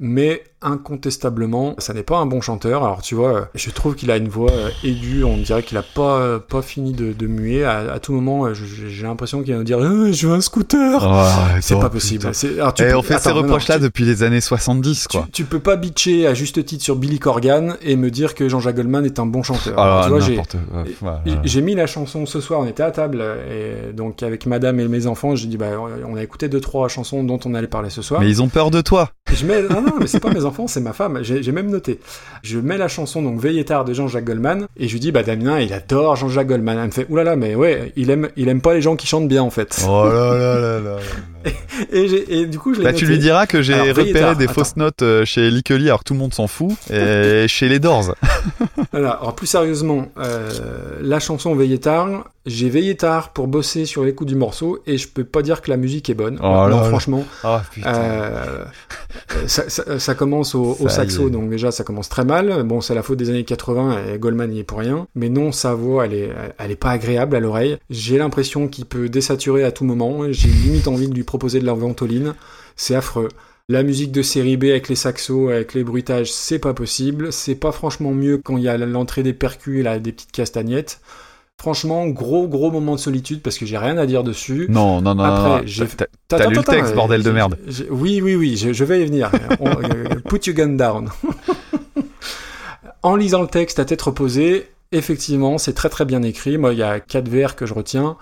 mais 0.00 0.42
incontestablement, 0.60 1.74
ça 1.78 1.94
n'est 1.94 2.02
pas 2.02 2.18
un 2.18 2.26
bon 2.26 2.40
chanteur. 2.40 2.82
Alors, 2.82 3.02
tu 3.02 3.14
vois, 3.14 3.48
je 3.54 3.70
trouve 3.70 3.94
qu'il 3.94 4.10
a 4.10 4.16
une 4.16 4.28
voix 4.28 4.50
euh, 4.50 4.70
aiguë, 4.82 5.22
on 5.24 5.36
dirait 5.36 5.62
qu'il 5.62 5.76
a 5.78 5.82
pas, 5.84 6.18
euh, 6.18 6.38
pas 6.38 6.62
fini 6.62 6.92
de, 6.92 7.12
de 7.12 7.26
muer. 7.26 7.64
À, 7.64 7.92
à 7.92 7.98
tout 8.00 8.12
moment, 8.12 8.46
euh, 8.46 8.54
j'ai 8.54 9.04
l'impression 9.04 9.42
qu'il 9.42 9.52
va 9.52 9.58
nous 9.58 9.64
dire 9.64 9.78
Euh, 9.78 10.12
Je 10.12 10.26
veux 10.26 10.34
un 10.34 10.40
scooter 10.40 11.00
C'est 11.60 11.78
pas 11.78 11.90
possible. 11.90 12.30
Alors, 12.58 12.74
tu 12.74 12.82
Et 12.82 12.88
peux- 12.88 12.96
on 12.96 13.02
fait 13.02 13.18
ces 13.18 13.28
attends, 13.28 13.38
reproches-là 13.38 13.76
tu- 13.76 13.82
depuis 13.82 14.04
les 14.04 14.22
années 14.22 14.40
70, 14.40 15.06
tu, 15.08 15.16
quoi. 15.18 15.28
tu 15.32 15.44
peux 15.44 15.60
pas 15.60 15.76
bitcher 15.76 16.26
à 16.26 16.34
juste 16.34 16.64
titre 16.64 16.82
sur 16.82 16.96
Billy 16.96 17.18
Corgan 17.18 17.76
et 17.82 17.96
me 17.96 18.10
dire 18.10 18.34
que 18.34 18.48
Jean-Jacques 18.48 18.76
Goldman 18.76 19.04
est 19.04 19.18
un 19.18 19.26
bon 19.26 19.42
chanteur. 19.42 19.74
Ah, 19.78 20.02
tu 20.04 20.10
vois, 20.10 20.20
j'ai. 20.20 20.40
Voilà. 21.00 21.22
mis 21.62 21.74
la 21.74 21.86
chanson 21.86 22.26
ce 22.26 22.40
soir, 22.40 22.60
on 22.60 22.66
était 22.66 22.82
à 22.82 22.90
table, 22.90 23.22
et 23.50 23.92
donc 23.92 24.22
avec 24.22 24.46
madame 24.46 24.80
et 24.80 24.88
mes 24.88 25.06
enfants, 25.06 25.34
j'ai 25.36 25.46
dit, 25.46 25.56
bah, 25.56 25.66
on 26.08 26.16
a 26.16 26.22
écouté 26.22 26.48
deux, 26.48 26.60
trois 26.60 26.88
chansons 26.88 27.22
dont 27.24 27.38
on 27.44 27.54
allait 27.54 27.66
parler 27.68 27.90
ce 27.90 28.02
soir. 28.02 28.20
Mais 28.20 28.28
ils 28.28 28.42
ont 28.42 28.48
peur 28.48 28.70
de 28.70 28.80
toi. 28.80 29.10
Je 29.32 29.44
mets, 29.44 29.62
non, 29.62 29.82
non, 29.82 29.87
mais 29.98 30.06
c'est 30.06 30.20
pas 30.20 30.30
mes 30.30 30.44
enfants, 30.44 30.66
c'est 30.66 30.80
ma 30.80 30.92
femme. 30.92 31.20
J'ai 31.22 31.52
même 31.52 31.70
noté. 31.70 32.00
Je 32.42 32.58
mets 32.58 32.78
la 32.78 32.88
chanson, 32.88 33.22
donc 33.22 33.40
Veillez 33.40 33.64
tard 33.64 33.84
de 33.84 33.92
Jean-Jacques 33.92 34.24
Goldman, 34.24 34.66
et 34.76 34.88
je 34.88 34.92
lui 34.92 35.00
dis, 35.00 35.12
bah, 35.12 35.22
Damien, 35.22 35.60
il 35.60 35.72
adore 35.72 36.16
Jean-Jacques 36.16 36.48
Goldman. 36.48 36.78
Elle 36.78 36.86
me 36.86 36.90
fait, 36.90 37.06
oulala, 37.08 37.36
mais 37.36 37.54
ouais, 37.54 37.92
il 37.96 38.10
aime, 38.10 38.28
il 38.36 38.48
aime 38.48 38.60
pas 38.60 38.74
les 38.74 38.82
gens 38.82 38.96
qui 38.96 39.06
chantent 39.06 39.28
bien, 39.28 39.42
en 39.42 39.50
fait. 39.50 39.84
Oh 39.88 40.04
là 40.04 40.36
là 40.38 40.60
là 40.60 40.80
là. 40.80 40.96
Et, 41.92 42.46
du 42.46 42.58
coup, 42.58 42.74
je 42.74 42.78
Bah, 42.80 42.86
noté. 42.86 42.98
tu 42.98 43.06
lui 43.06 43.18
diras 43.18 43.46
que 43.46 43.62
j'ai 43.62 43.74
repéré 43.92 44.12
tard, 44.12 44.36
des 44.36 44.44
attends. 44.44 44.52
fausses 44.54 44.76
notes 44.76 45.02
euh, 45.02 45.24
chez 45.24 45.50
Lickely 45.50 45.86
alors 45.86 46.00
que 46.00 46.04
tout 46.04 46.14
le 46.14 46.18
monde 46.18 46.34
s'en 46.34 46.46
fout, 46.48 46.72
et 46.90 47.46
chez 47.48 47.68
les 47.68 47.78
Doors. 47.78 48.14
Voilà, 48.92 49.10
alors 49.12 49.34
plus 49.36 49.46
sérieusement, 49.46 50.08
euh, 50.18 50.50
la 51.00 51.20
chanson 51.20 51.54
Veillez 51.54 51.78
tard, 51.78 52.24
j'ai 52.46 52.68
veillé 52.68 52.96
tard 52.96 53.32
pour 53.32 53.46
bosser 53.46 53.84
sur 53.84 54.04
les 54.04 54.14
coups 54.14 54.28
du 54.28 54.36
morceau 54.36 54.80
et 54.86 54.96
je 54.98 55.06
peux 55.06 55.22
pas 55.24 55.42
dire 55.42 55.60
que 55.62 55.70
la 55.70 55.76
musique 55.76 56.08
est 56.10 56.14
bonne. 56.14 56.38
Oh 56.42 56.66
non, 56.68 56.82
franchement, 56.84 57.24
Oh 57.44 57.58
euh, 57.86 58.64
ça, 59.46 59.68
ça- 59.68 59.98
ça 59.98 60.14
commence 60.14 60.54
au, 60.54 60.76
Ça 60.84 60.88
saxo, 60.88 61.30
donc 61.30 61.50
déjà 61.50 61.70
ça 61.70 61.84
commence 61.84 62.08
très 62.08 62.24
mal. 62.24 62.62
Bon, 62.64 62.80
c'est 62.80 62.94
la 62.94 63.02
faute 63.02 63.18
des 63.18 63.28
années 63.30 63.44
80 63.44 63.98
et 64.14 64.18
Goldman 64.18 64.52
y 64.52 64.60
est 64.60 64.64
pour 64.64 64.78
rien. 64.78 65.06
Mais 65.14 65.28
non, 65.28 65.52
sa 65.52 65.74
voix, 65.74 66.06
elle 66.06 66.14
est, 66.14 66.30
elle 66.58 66.70
est 66.70 66.76
pas 66.76 66.90
agréable 66.90 67.36
à 67.36 67.40
l'oreille. 67.40 67.76
J'ai 67.90 68.18
l'impression 68.18 68.66
qu'il 68.68 68.86
peut 68.86 69.08
désaturer 69.08 69.62
à 69.64 69.70
tout 69.72 69.84
moment. 69.84 70.22
J'ai 70.30 70.48
limite 70.48 70.88
envie 70.88 71.08
de 71.08 71.14
lui 71.14 71.24
proposer 71.28 71.60
de 71.60 71.66
la 71.66 71.74
ventoline. 71.74 72.34
c'est 72.76 72.94
affreux. 72.96 73.28
La 73.68 73.82
musique 73.82 74.12
de 74.12 74.22
série 74.22 74.56
B 74.56 74.64
avec 74.64 74.88
les 74.88 74.94
saxos, 74.96 75.50
avec 75.50 75.74
les 75.74 75.84
bruitages, 75.84 76.32
c'est 76.32 76.58
pas 76.58 76.72
possible. 76.74 77.32
C'est 77.32 77.54
pas 77.54 77.70
franchement 77.70 78.12
mieux 78.12 78.38
quand 78.38 78.56
il 78.56 78.64
y 78.64 78.68
a 78.68 78.78
l'entrée 78.78 79.22
des 79.22 79.34
percus 79.34 79.80
et 79.80 79.82
là, 79.82 79.98
des 79.98 80.12
petites 80.12 80.32
castagnettes. 80.32 81.00
Franchement, 81.60 82.06
gros 82.06 82.46
gros 82.48 82.70
moment 82.70 82.94
de 82.94 83.00
solitude 83.00 83.42
parce 83.42 83.58
que 83.58 83.66
j'ai 83.66 83.76
rien 83.76 83.98
à 83.98 84.06
dire 84.06 84.22
dessus. 84.24 84.66
Non, 84.70 85.02
non, 85.02 85.14
non, 85.16 85.24
Après, 85.24 85.66
j'ai- 85.66 85.86
t'as- 86.28 86.46
lu 86.48 86.54
le 86.56 86.62
texte, 86.62 86.94
bordel 86.94 87.22
de 87.22 87.30
merde. 87.30 87.58
Oui, 87.90 88.20
oui, 88.22 88.36
oui, 88.36 88.56
je, 88.56 88.72
je 88.72 88.84
vais 88.84 89.02
y 89.02 89.04
venir. 89.04 89.30
On- 89.60 89.68
euh, 89.68 90.14
put 90.28 90.40
your 90.46 90.54
gun 90.56 90.68
down. 90.76 91.10
en 93.02 93.16
lisant 93.16 93.42
le 93.42 93.48
texte 93.48 93.78
à 93.78 93.84
tête 93.84 94.00
reposée, 94.02 94.68
effectivement, 94.92 95.58
c'est 95.58 95.72
très 95.74 95.88
très 95.88 96.04
bien 96.04 96.22
écrit. 96.22 96.58
Moi, 96.58 96.72
il 96.72 96.78
y 96.78 96.82
a 96.82 97.00
quatre 97.00 97.28
vers 97.28 97.56
que 97.56 97.66
je 97.66 97.74
retiens. 97.74 98.16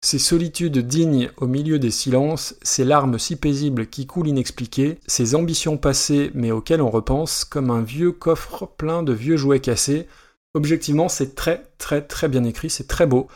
Ces 0.00 0.20
solitudes 0.20 0.78
dignes 0.86 1.28
au 1.38 1.48
milieu 1.48 1.80
des 1.80 1.90
silences, 1.90 2.54
ces 2.62 2.84
larmes 2.84 3.18
si 3.18 3.34
paisibles 3.34 3.88
qui 3.88 4.06
coulent 4.06 4.28
inexpliquées, 4.28 4.98
ces 5.08 5.34
ambitions 5.34 5.76
passées 5.76 6.30
mais 6.34 6.52
auxquelles 6.52 6.82
on 6.82 6.90
repense, 6.90 7.44
comme 7.44 7.70
un 7.70 7.82
vieux 7.82 8.12
coffre 8.12 8.66
plein 8.76 9.02
de 9.02 9.12
vieux 9.12 9.36
jouets 9.36 9.58
cassés. 9.60 10.06
Objectivement, 10.54 11.08
c'est 11.08 11.34
très 11.34 11.64
très 11.78 12.00
très 12.00 12.28
bien 12.28 12.44
écrit, 12.44 12.70
c'est 12.70 12.86
très 12.86 13.06
beau. 13.06 13.26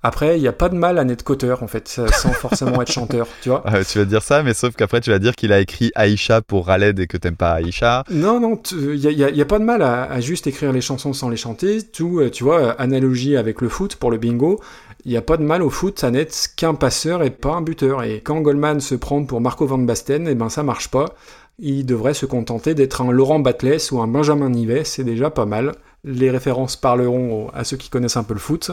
Après, 0.00 0.38
il 0.38 0.40
n'y 0.40 0.46
a 0.48 0.52
pas 0.52 0.68
de 0.68 0.76
mal 0.76 0.96
à 0.96 1.02
Ned 1.04 1.24
Cotter, 1.24 1.56
en 1.60 1.66
fait, 1.66 1.88
sans 1.88 2.32
forcément 2.32 2.80
être 2.80 2.92
chanteur, 2.92 3.26
tu 3.42 3.48
vois. 3.48 3.64
Ah, 3.66 3.84
tu 3.84 3.98
vas 3.98 4.04
dire 4.04 4.22
ça, 4.22 4.44
mais 4.44 4.54
sauf 4.54 4.76
qu'après 4.76 5.00
tu 5.00 5.10
vas 5.10 5.18
dire 5.18 5.34
qu'il 5.34 5.52
a 5.52 5.58
écrit 5.58 5.90
Aïcha 5.96 6.40
pour 6.40 6.66
Raled 6.68 7.00
et 7.00 7.08
que 7.08 7.16
t'aimes 7.16 7.34
pas 7.36 7.50
Aïcha. 7.54 8.04
Non, 8.08 8.38
non, 8.38 8.62
il 8.72 8.94
n'y 8.94 9.06
a, 9.08 9.10
y 9.10 9.40
a- 9.40 9.42
a 9.42 9.44
pas 9.44 9.58
de 9.58 9.64
mal 9.64 9.82
à, 9.82 10.04
à 10.04 10.20
juste 10.20 10.46
écrire 10.46 10.72
les 10.72 10.80
chansons 10.80 11.12
sans 11.12 11.28
les 11.28 11.36
chanter. 11.36 11.82
Tout, 11.82 12.20
euh, 12.20 12.30
tu 12.30 12.44
vois, 12.44 12.60
euh, 12.60 12.74
analogie 12.78 13.36
avec 13.36 13.60
le 13.60 13.68
foot 13.68 13.96
pour 13.96 14.12
le 14.12 14.18
bingo. 14.18 14.60
Il 15.08 15.12
n'y 15.12 15.16
a 15.16 15.22
pas 15.22 15.38
de 15.38 15.42
mal 15.42 15.62
au 15.62 15.70
foot, 15.70 15.98
ça 15.98 16.10
n'est 16.10 16.28
qu'un 16.54 16.74
passeur 16.74 17.22
et 17.22 17.30
pas 17.30 17.54
un 17.54 17.62
buteur. 17.62 18.02
Et 18.02 18.20
quand 18.20 18.42
Goldman 18.42 18.78
se 18.78 18.94
prend 18.94 19.24
pour 19.24 19.40
Marco 19.40 19.66
Van 19.66 19.78
Basten, 19.78 20.28
eh 20.28 20.34
ben 20.34 20.50
ça 20.50 20.62
marche 20.62 20.88
pas. 20.88 21.14
Il 21.58 21.86
devrait 21.86 22.12
se 22.12 22.26
contenter 22.26 22.74
d'être 22.74 23.00
un 23.00 23.10
Laurent 23.10 23.38
Batles 23.38 23.78
ou 23.90 24.02
un 24.02 24.06
Benjamin 24.06 24.50
Nivet, 24.50 24.84
c'est 24.84 25.04
déjà 25.04 25.30
pas 25.30 25.46
mal. 25.46 25.76
Les 26.04 26.30
références 26.30 26.76
parleront 26.76 27.48
à 27.54 27.64
ceux 27.64 27.78
qui 27.78 27.88
connaissent 27.88 28.18
un 28.18 28.22
peu 28.22 28.34
le 28.34 28.38
foot. 28.38 28.72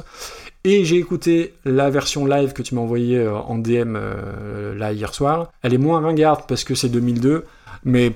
Et 0.65 0.83
j'ai 0.83 0.97
écouté 0.97 1.53
la 1.63 1.89
version 1.89 2.25
live 2.25 2.51
que 2.51 2.63
tu 2.63 2.75
m'as 2.75 2.81
envoyée 2.81 3.19
euh, 3.19 3.33
en 3.33 3.57
DM 3.57 3.95
euh, 3.95 4.75
là 4.75 4.91
hier 4.91 5.13
soir. 5.13 5.53
Elle 5.61 5.73
est 5.73 5.77
moins 5.77 6.01
ringarde 6.01 6.41
parce 6.49 6.65
que 6.65 6.75
c'est 6.75 6.89
2002, 6.89 7.45
mais 7.85 8.11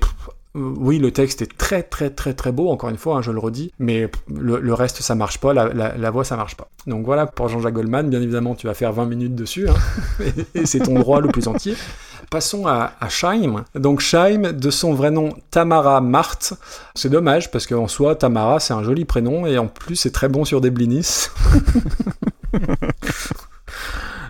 oui, 0.54 0.98
le 0.98 1.12
texte 1.12 1.42
est 1.42 1.56
très 1.56 1.82
très 1.82 2.10
très 2.10 2.34
très 2.34 2.50
beau, 2.50 2.70
encore 2.70 2.90
une 2.90 2.96
fois, 2.96 3.16
hein, 3.16 3.22
je 3.22 3.30
le 3.30 3.38
redis, 3.38 3.72
mais 3.78 4.10
le, 4.28 4.74
reste 4.74 5.00
ça 5.00 5.14
marche 5.14 5.38
pas, 5.38 5.54
la, 5.54 6.10
voix 6.10 6.24
ça 6.24 6.36
marche 6.36 6.56
pas. 6.56 6.68
Donc 6.86 7.04
voilà 7.04 7.26
pour 7.26 7.48
Jean-Jacques 7.48 7.74
Goldman, 7.74 8.10
bien 8.10 8.20
évidemment 8.20 8.56
tu 8.56 8.66
vas 8.66 8.74
faire 8.74 8.92
20 8.92 9.06
minutes 9.06 9.34
dessus, 9.36 9.68
hein, 9.68 9.74
et, 10.20 10.60
et 10.60 10.66
c'est 10.66 10.80
ton 10.80 10.94
droit 10.98 11.20
le 11.20 11.28
plus 11.28 11.46
entier. 11.46 11.76
Passons 12.30 12.66
à, 12.66 12.92
à 13.00 13.08
Scheim. 13.08 13.64
Donc 13.74 14.00
Scheim, 14.00 14.52
de 14.52 14.70
son 14.70 14.94
vrai 14.94 15.10
nom 15.10 15.30
Tamara 15.50 16.00
Marthe, 16.00 16.54
c'est 16.94 17.10
dommage 17.10 17.50
parce 17.50 17.66
qu'en 17.66 17.88
soi 17.88 18.14
Tamara 18.16 18.60
c'est 18.60 18.74
un 18.74 18.82
joli 18.82 19.04
prénom 19.04 19.46
et 19.46 19.56
en 19.58 19.66
plus 19.66 19.96
c'est 19.96 20.12
très 20.12 20.28
bon 20.28 20.44
sur 20.44 20.60
des 20.60 20.70
blinis. 20.70 21.28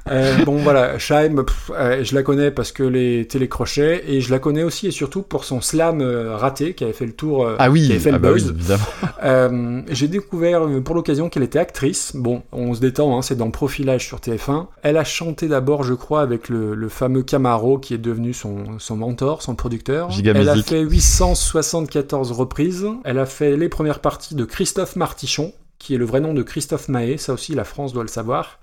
Euh, 0.09 0.45
bon 0.45 0.57
voilà, 0.57 0.99
Scheim, 0.99 1.45
pff, 1.45 1.71
euh, 1.75 2.03
je 2.03 2.15
la 2.15 2.23
connais 2.23 2.51
parce 2.51 2.73
que 2.73 2.83
les 2.83 3.27
télécrochets 3.27 4.05
et 4.09 4.21
je 4.21 4.31
la 4.31 4.39
connais 4.39 4.63
aussi 4.63 4.87
et 4.87 4.91
surtout 4.91 5.23
pour 5.23 5.45
son 5.45 5.61
slam 5.61 6.01
euh, 6.01 6.37
raté 6.37 6.75
qui 6.75 6.85
avait 6.85 6.93
fait 6.93 7.07
le 7.07 7.13
tour, 7.13 7.45
euh, 7.47 7.57
Ah 7.59 7.67
qui 7.67 7.73
oui, 7.73 7.91
avait 7.91 7.99
fait 7.99 8.11
le 8.11 8.17
ah 8.17 8.19
bah 8.19 8.29
oui, 8.33 8.41
buzz. 8.43 8.51
évidemment. 8.51 8.85
Euh, 9.23 9.83
J'ai 9.91 10.09
découvert 10.09 10.63
pour 10.83 10.95
l'occasion 10.95 11.29
qu'elle 11.29 11.43
était 11.43 11.59
actrice. 11.59 12.13
Bon, 12.15 12.43
on 12.53 12.73
se 12.73 12.81
détend, 12.81 13.19
hein, 13.19 13.21
c'est 13.21 13.37
dans 13.37 13.51
Profilage 13.51 14.07
sur 14.07 14.17
TF1. 14.19 14.69
Elle 14.83 14.97
a 14.97 15.05
chanté 15.05 15.47
d'abord, 15.47 15.83
je 15.85 15.93
crois, 15.93 16.23
avec 16.23 16.49
le, 16.49 16.75
le 16.75 16.89
fameux 16.89 17.23
Camaro 17.23 17.77
qui 17.79 17.93
est 17.93 17.99
devenu 17.99 18.33
son, 18.33 18.79
son 18.79 18.97
mentor, 18.97 19.43
son 19.43 19.55
producteur. 19.57 20.11
Giga 20.11 20.33
Elle 20.35 20.49
a 20.49 20.57
fait 20.57 20.81
874 20.81 22.33
reprises. 22.33 22.87
Elle 23.05 23.19
a 23.19 23.27
fait 23.27 23.59
les 23.59 23.69
premières 23.69 24.01
parties 24.01 24.35
de 24.35 24.47
Christophe 24.47 24.97
Martichon 24.97 25.53
qui 25.81 25.95
est 25.95 25.99
le 25.99 26.05
vrai 26.05 26.21
nom 26.21 26.35
de 26.35 26.43
Christophe 26.43 26.89
Mahé, 26.89 27.17
ça 27.17 27.33
aussi 27.33 27.55
la 27.55 27.65
France 27.65 27.93
doit 27.93 28.05
le 28.05 28.09
savoir. 28.09 28.61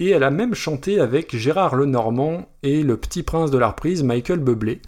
Et 0.00 0.10
elle 0.10 0.24
a 0.24 0.30
même 0.30 0.54
chanté 0.54 1.00
avec 1.00 1.34
Gérard 1.34 1.76
Lenormand 1.76 2.48
et 2.62 2.82
le 2.82 2.98
petit 2.98 3.22
prince 3.22 3.50
de 3.50 3.56
la 3.56 3.68
reprise, 3.68 4.02
Michael 4.02 4.40
Bublé. 4.40 4.82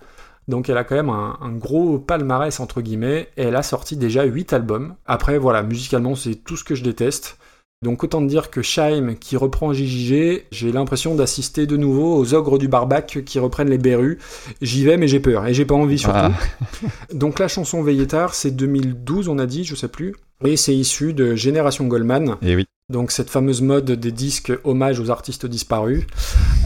Donc 0.48 0.68
elle 0.68 0.76
a 0.76 0.84
quand 0.84 0.96
même 0.96 1.08
un, 1.08 1.38
un 1.40 1.52
gros 1.52 1.98
palmarès 1.98 2.58
entre 2.58 2.82
guillemets, 2.82 3.28
et 3.36 3.44
elle 3.44 3.56
a 3.56 3.62
sorti 3.62 3.96
déjà 3.96 4.24
8 4.24 4.52
albums. 4.52 4.96
Après 5.06 5.38
voilà, 5.38 5.62
musicalement 5.62 6.16
c'est 6.16 6.34
tout 6.34 6.56
ce 6.56 6.64
que 6.64 6.74
je 6.74 6.82
déteste. 6.82 7.38
Donc 7.84 8.02
autant 8.02 8.20
dire 8.20 8.50
que 8.50 8.60
Scheim 8.60 9.14
qui 9.14 9.36
reprend 9.36 9.72
JJG, 9.72 10.46
j'ai 10.50 10.72
l'impression 10.72 11.14
d'assister 11.14 11.64
de 11.66 11.76
nouveau 11.76 12.16
aux 12.16 12.34
ogres 12.34 12.58
du 12.58 12.66
barbac 12.66 13.22
qui 13.24 13.38
reprennent 13.38 13.70
les 13.70 13.78
berrues. 13.78 14.18
J'y 14.60 14.84
vais 14.84 14.96
mais 14.96 15.06
j'ai 15.06 15.20
peur, 15.20 15.46
et 15.46 15.54
j'ai 15.54 15.64
pas 15.64 15.76
envie 15.76 15.98
surtout. 15.98 16.18
Ah. 16.18 16.32
Donc 17.14 17.38
la 17.38 17.46
chanson 17.46 17.80
Veillez 17.82 18.08
tard, 18.08 18.34
c'est 18.34 18.50
2012 18.50 19.28
on 19.28 19.38
a 19.38 19.46
dit, 19.46 19.62
je 19.62 19.76
sais 19.76 19.86
plus. 19.86 20.16
Et 20.44 20.56
c'est 20.56 20.74
issu 20.74 21.12
de 21.12 21.36
Génération 21.36 21.86
Goldman, 21.86 22.36
Et 22.42 22.56
oui, 22.56 22.64
donc 22.90 23.10
cette 23.10 23.28
fameuse 23.28 23.60
mode 23.60 23.90
des 23.90 24.12
disques 24.12 24.52
hommage 24.64 24.98
aux 25.00 25.10
artistes 25.10 25.46
disparus. 25.46 26.04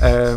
Euh, 0.03 0.37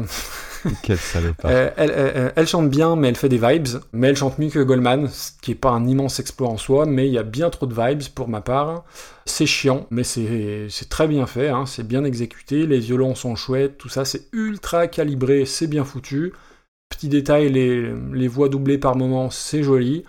quel 0.81 0.97
salopard. 0.97 1.51
euh, 1.51 1.69
elle, 1.77 1.91
elle- 1.91 2.33
elle 2.35 2.47
chante 2.47 2.69
bien, 2.69 2.95
mais 2.95 3.09
elle 3.09 3.15
fait 3.15 3.29
des 3.29 3.37
vibes. 3.37 3.67
Mais 3.93 4.07
elle 4.07 4.15
chante 4.17 4.39
mieux 4.39 4.49
que 4.49 4.59
Goldman, 4.59 5.07
ce 5.09 5.31
qui 5.41 5.51
est 5.51 5.55
pas 5.55 5.69
un 5.71 5.85
immense 5.87 6.19
exploit 6.19 6.49
en 6.49 6.57
soi, 6.57 6.85
mais 6.85 7.07
il 7.07 7.13
y 7.13 7.17
a 7.17 7.23
bien 7.23 7.49
trop 7.49 7.65
de 7.65 7.73
vibes 7.73 8.03
pour 8.15 8.27
ma 8.27 8.41
part. 8.41 8.83
C'est 9.25 9.45
chiant, 9.45 9.87
mais 9.91 10.03
c'est 10.03 10.67
très 10.89 11.07
bien 11.07 11.25
fait, 11.25 11.49
hein, 11.49 11.65
c'est 11.65 11.87
bien 11.87 12.03
exécuté, 12.03 12.67
les 12.67 12.79
violons 12.79 13.15
sont 13.15 13.35
chouettes, 13.35 13.77
tout 13.77 13.89
ça, 13.89 14.05
c'est 14.05 14.27
ultra 14.33 14.87
calibré, 14.87 15.45
c'est 15.45 15.67
bien 15.67 15.83
foutu. 15.83 16.33
Petit 16.89 17.09
détail, 17.09 17.51
les, 17.51 17.91
les 18.13 18.27
voix 18.27 18.47
doublées 18.49 18.77
par 18.77 18.95
moment, 18.95 19.29
c'est 19.31 19.63
joli. 19.63 20.03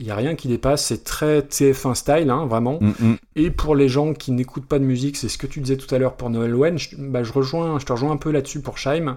Il 0.00 0.06
y 0.06 0.12
a 0.12 0.14
rien 0.14 0.36
qui 0.36 0.46
dépasse, 0.46 0.84
c'est 0.84 1.02
très 1.02 1.42
TF1 1.42 1.94
style, 1.94 2.30
hein, 2.30 2.46
vraiment. 2.46 2.78
Mm, 2.80 2.92
mm. 3.00 3.16
Et 3.34 3.50
pour 3.50 3.74
les 3.74 3.88
gens 3.88 4.12
qui 4.14 4.30
n'écoutent 4.30 4.66
pas 4.66 4.78
de 4.78 4.84
musique, 4.84 5.16
c'est 5.16 5.28
ce 5.28 5.38
que 5.38 5.48
tu 5.48 5.60
disais 5.60 5.76
tout 5.76 5.92
à 5.92 5.98
l'heure 5.98 6.14
pour 6.16 6.30
Noël 6.30 6.54
Owen, 6.54 6.78
je, 6.78 6.90
bah, 6.96 7.24
je, 7.24 7.32
rejoins, 7.32 7.80
je 7.80 7.86
te 7.86 7.92
rejoins 7.92 8.12
un 8.12 8.16
peu 8.16 8.30
là-dessus 8.30 8.60
pour 8.60 8.78
Scheim. 8.78 9.16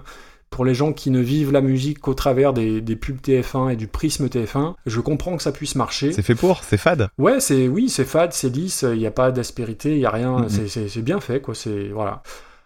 Pour 0.52 0.64
les 0.64 0.74
gens 0.74 0.92
qui 0.92 1.10
ne 1.10 1.18
vivent 1.18 1.50
la 1.50 1.60
musique 1.60 1.98
qu'au 1.98 2.14
travers 2.14 2.52
des, 2.52 2.80
des 2.80 2.94
pubs 2.94 3.20
TF1 3.20 3.72
et 3.72 3.76
du 3.76 3.88
prisme 3.88 4.26
TF1, 4.26 4.74
je 4.86 5.00
comprends 5.00 5.36
que 5.36 5.42
ça 5.42 5.50
puisse 5.50 5.74
marcher. 5.74 6.12
C'est 6.12 6.22
fait 6.22 6.36
pour, 6.36 6.62
c'est 6.62 6.76
fade. 6.76 7.08
Ouais, 7.18 7.40
c'est 7.40 7.66
oui, 7.66 7.88
c'est 7.88 8.04
fade, 8.04 8.32
c'est 8.32 8.50
lisse, 8.50 8.86
il 8.88 8.98
n'y 8.98 9.06
a 9.06 9.10
pas 9.10 9.32
d'aspérité, 9.32 9.92
il 9.92 9.98
n'y 9.98 10.06
a 10.06 10.10
rien, 10.10 10.46
c'est 10.48 11.02
bien 11.02 11.18
fait, 11.18 11.40
quoi. 11.40 11.54
C'est 11.54 11.88
voilà. 11.88 12.22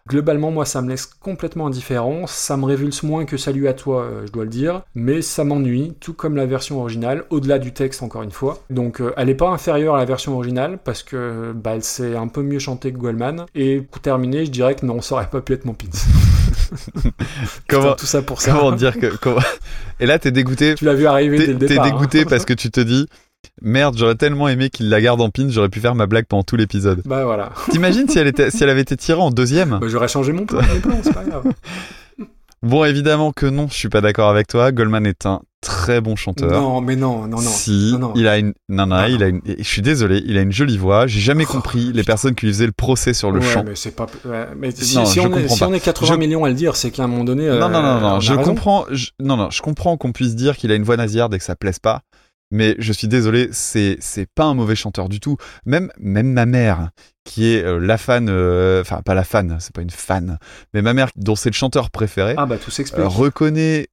Globalement, 0.08 0.52
moi, 0.52 0.64
ça 0.64 0.82
me 0.82 0.88
laisse 0.88 1.06
complètement 1.06 1.66
indifférent. 1.66 2.26
Ça 2.28 2.56
me 2.56 2.64
révulse 2.64 3.02
moins 3.02 3.24
que 3.24 3.36
Salut 3.36 3.66
à 3.66 3.74
toi, 3.74 4.02
euh, 4.02 4.26
je 4.26 4.32
dois 4.32 4.44
le 4.44 4.50
dire. 4.50 4.82
Mais 4.94 5.20
ça 5.20 5.42
m'ennuie, 5.42 5.94
tout 6.00 6.12
comme 6.12 6.36
la 6.36 6.46
version 6.46 6.80
originale, 6.80 7.24
au-delà 7.30 7.58
du 7.58 7.72
texte, 7.72 8.02
encore 8.02 8.22
une 8.22 8.30
fois. 8.30 8.62
Donc, 8.70 9.00
euh, 9.00 9.12
elle 9.16 9.26
n'est 9.26 9.34
pas 9.34 9.48
inférieure 9.48 9.96
à 9.96 9.98
la 9.98 10.04
version 10.04 10.34
originale, 10.34 10.78
parce 10.82 11.02
que 11.02 11.52
bah, 11.52 11.72
elle 11.74 11.82
s'est 11.82 12.14
un 12.14 12.28
peu 12.28 12.42
mieux 12.42 12.60
chantée 12.60 12.92
que 12.92 12.98
Goldman. 12.98 13.46
Et 13.54 13.80
pour 13.80 14.00
terminer, 14.00 14.46
je 14.46 14.50
dirais 14.50 14.76
que 14.76 14.86
non, 14.86 15.00
ça 15.00 15.16
aurait 15.16 15.30
pas 15.30 15.40
pu 15.40 15.54
être 15.54 15.64
mon 15.64 15.74
pins. 15.74 15.86
Comment, 17.68 17.82
Putain, 17.82 17.94
tout 17.96 18.06
ça 18.06 18.22
pour 18.22 18.40
ça. 18.40 18.52
comment 18.52 18.72
dire 18.72 18.98
que. 18.98 19.14
comment- 19.16 19.40
Et 20.00 20.06
là, 20.06 20.18
t'es 20.18 20.30
dégoûté. 20.30 20.74
Tu 20.74 20.84
l'as 20.84 20.94
vu 20.94 21.06
arriver 21.06 21.38
dès 21.38 21.46
T'es 21.46 21.52
le 21.52 21.58
t'es 21.66 21.78
hein. 21.78 21.82
dégoûté 21.84 22.24
parce 22.28 22.44
que 22.44 22.54
tu 22.54 22.70
te 22.70 22.80
dis. 22.80 23.06
Merde, 23.62 23.96
j'aurais 23.96 24.16
tellement 24.16 24.48
aimé 24.48 24.70
qu'il 24.70 24.88
la 24.88 25.00
garde 25.00 25.20
en 25.20 25.30
pin, 25.30 25.46
j'aurais 25.48 25.68
pu 25.68 25.78
faire 25.80 25.94
ma 25.94 26.06
blague 26.06 26.26
pendant 26.26 26.42
tout 26.42 26.56
l'épisode. 26.56 27.02
Bah 27.04 27.24
voilà. 27.24 27.52
T'imagines 27.70 28.08
si 28.08 28.18
elle 28.18 28.26
était, 28.26 28.50
si 28.50 28.62
elle 28.64 28.70
avait 28.70 28.80
été 28.80 28.96
tirée 28.96 29.20
en 29.20 29.30
deuxième? 29.30 29.78
Bah, 29.80 29.86
J'aurais 29.88 30.08
changé 30.08 30.32
mon 30.32 30.46
plan, 30.46 30.60
mes 30.74 30.80
plans, 30.80 30.98
c'est 31.02 31.12
pas 31.14 31.22
grave. 31.22 31.44
Bon, 32.62 32.84
évidemment 32.84 33.32
que 33.32 33.46
non, 33.46 33.68
je 33.68 33.74
suis 33.74 33.88
pas 33.88 34.00
d'accord 34.00 34.30
avec 34.30 34.48
toi. 34.48 34.72
Goldman 34.72 35.06
est 35.06 35.26
un 35.26 35.42
très 35.66 36.00
bon 36.00 36.16
chanteur. 36.16 36.50
Non, 36.50 36.80
mais 36.80 36.96
non, 36.96 37.22
non, 37.26 37.36
non. 37.36 37.40
Si, 37.40 37.90
Non, 37.92 37.98
non. 37.98 38.12
il 38.16 38.26
a 38.28 38.38
une, 38.38 38.54
non, 38.68 38.86
non, 38.86 38.96
Non, 38.96 39.06
il 39.06 39.22
a 39.22 39.28
une, 39.28 39.40
je 39.46 39.62
suis 39.64 39.82
désolé, 39.82 40.22
il 40.24 40.38
a 40.38 40.40
une 40.42 40.52
jolie 40.52 40.78
voix. 40.78 41.06
J'ai 41.06 41.20
jamais 41.20 41.44
compris 41.44 41.92
les 41.92 42.04
personnes 42.04 42.34
qui 42.34 42.46
lui 42.46 42.52
faisaient 42.52 42.66
le 42.66 42.72
procès 42.72 43.12
sur 43.14 43.30
le 43.32 43.40
ouais, 43.40 43.46
chant. 43.46 43.64
mais 43.64 43.74
c'est 43.74 43.90
pas. 43.94 44.06
ouais, 44.24 44.46
mais 44.56 44.70
si, 44.70 44.96
on 44.98 45.02
est, 45.02 45.48
si 45.48 45.58
pas. 45.58 45.68
on 45.68 45.72
est 45.74 45.80
80 45.80 46.14
Je- 46.14 46.18
millions 46.18 46.44
à 46.44 46.48
le 46.48 46.54
dire, 46.54 46.76
c'est 46.76 46.90
qu'à 46.90 47.04
un 47.04 47.08
moment 47.08 47.24
donné. 47.24 47.46
euh, 47.48 47.58
non, 47.58 47.68
non, 47.68 47.82
non, 47.82 47.88
on 47.88 47.96
a 47.96 48.00
non, 48.14 48.20
je 48.20 48.34
comprends, 48.34 48.86
je- 48.90 49.10
non, 49.20 49.36
non, 49.36 49.50
je 49.50 49.60
comprends 49.60 49.96
qu'on 49.96 50.12
puisse 50.12 50.34
dire 50.36 50.56
qu'il 50.56 50.70
a 50.70 50.74
une 50.76 50.84
voix 50.84 50.96
nasillarde 50.96 51.34
et 51.34 51.38
que 51.38 51.44
ça 51.44 51.56
plaise 51.56 51.78
pas. 51.78 52.02
Mais 52.52 52.76
je 52.78 52.92
suis 52.92 53.08
désolé, 53.08 53.48
c'est, 53.50 53.96
c'est 53.98 54.28
pas 54.32 54.44
un 54.44 54.54
mauvais 54.54 54.76
chanteur 54.76 55.08
du 55.08 55.18
tout. 55.18 55.36
Même, 55.64 55.90
même 55.98 56.32
ma 56.32 56.46
mère, 56.46 56.90
qui 57.24 57.48
est 57.52 57.64
euh, 57.64 57.80
la 57.80 57.98
fan, 57.98 58.28
euh, 58.30 58.82
enfin, 58.82 59.00
pas 59.04 59.14
la 59.14 59.24
fan, 59.24 59.56
c'est 59.58 59.74
pas 59.74 59.82
une 59.82 59.90
fan, 59.90 60.38
mais 60.72 60.80
ma 60.80 60.94
mère, 60.94 61.08
dont 61.16 61.34
c'est 61.34 61.50
le 61.50 61.54
chanteur 61.56 61.90
préféré, 61.90 62.34
Ah 62.36 62.46
bah 62.46 62.56
tout 62.56 62.70
s'explique. 62.70 63.04
euh, 63.04 63.08
reconnaît 63.08 63.88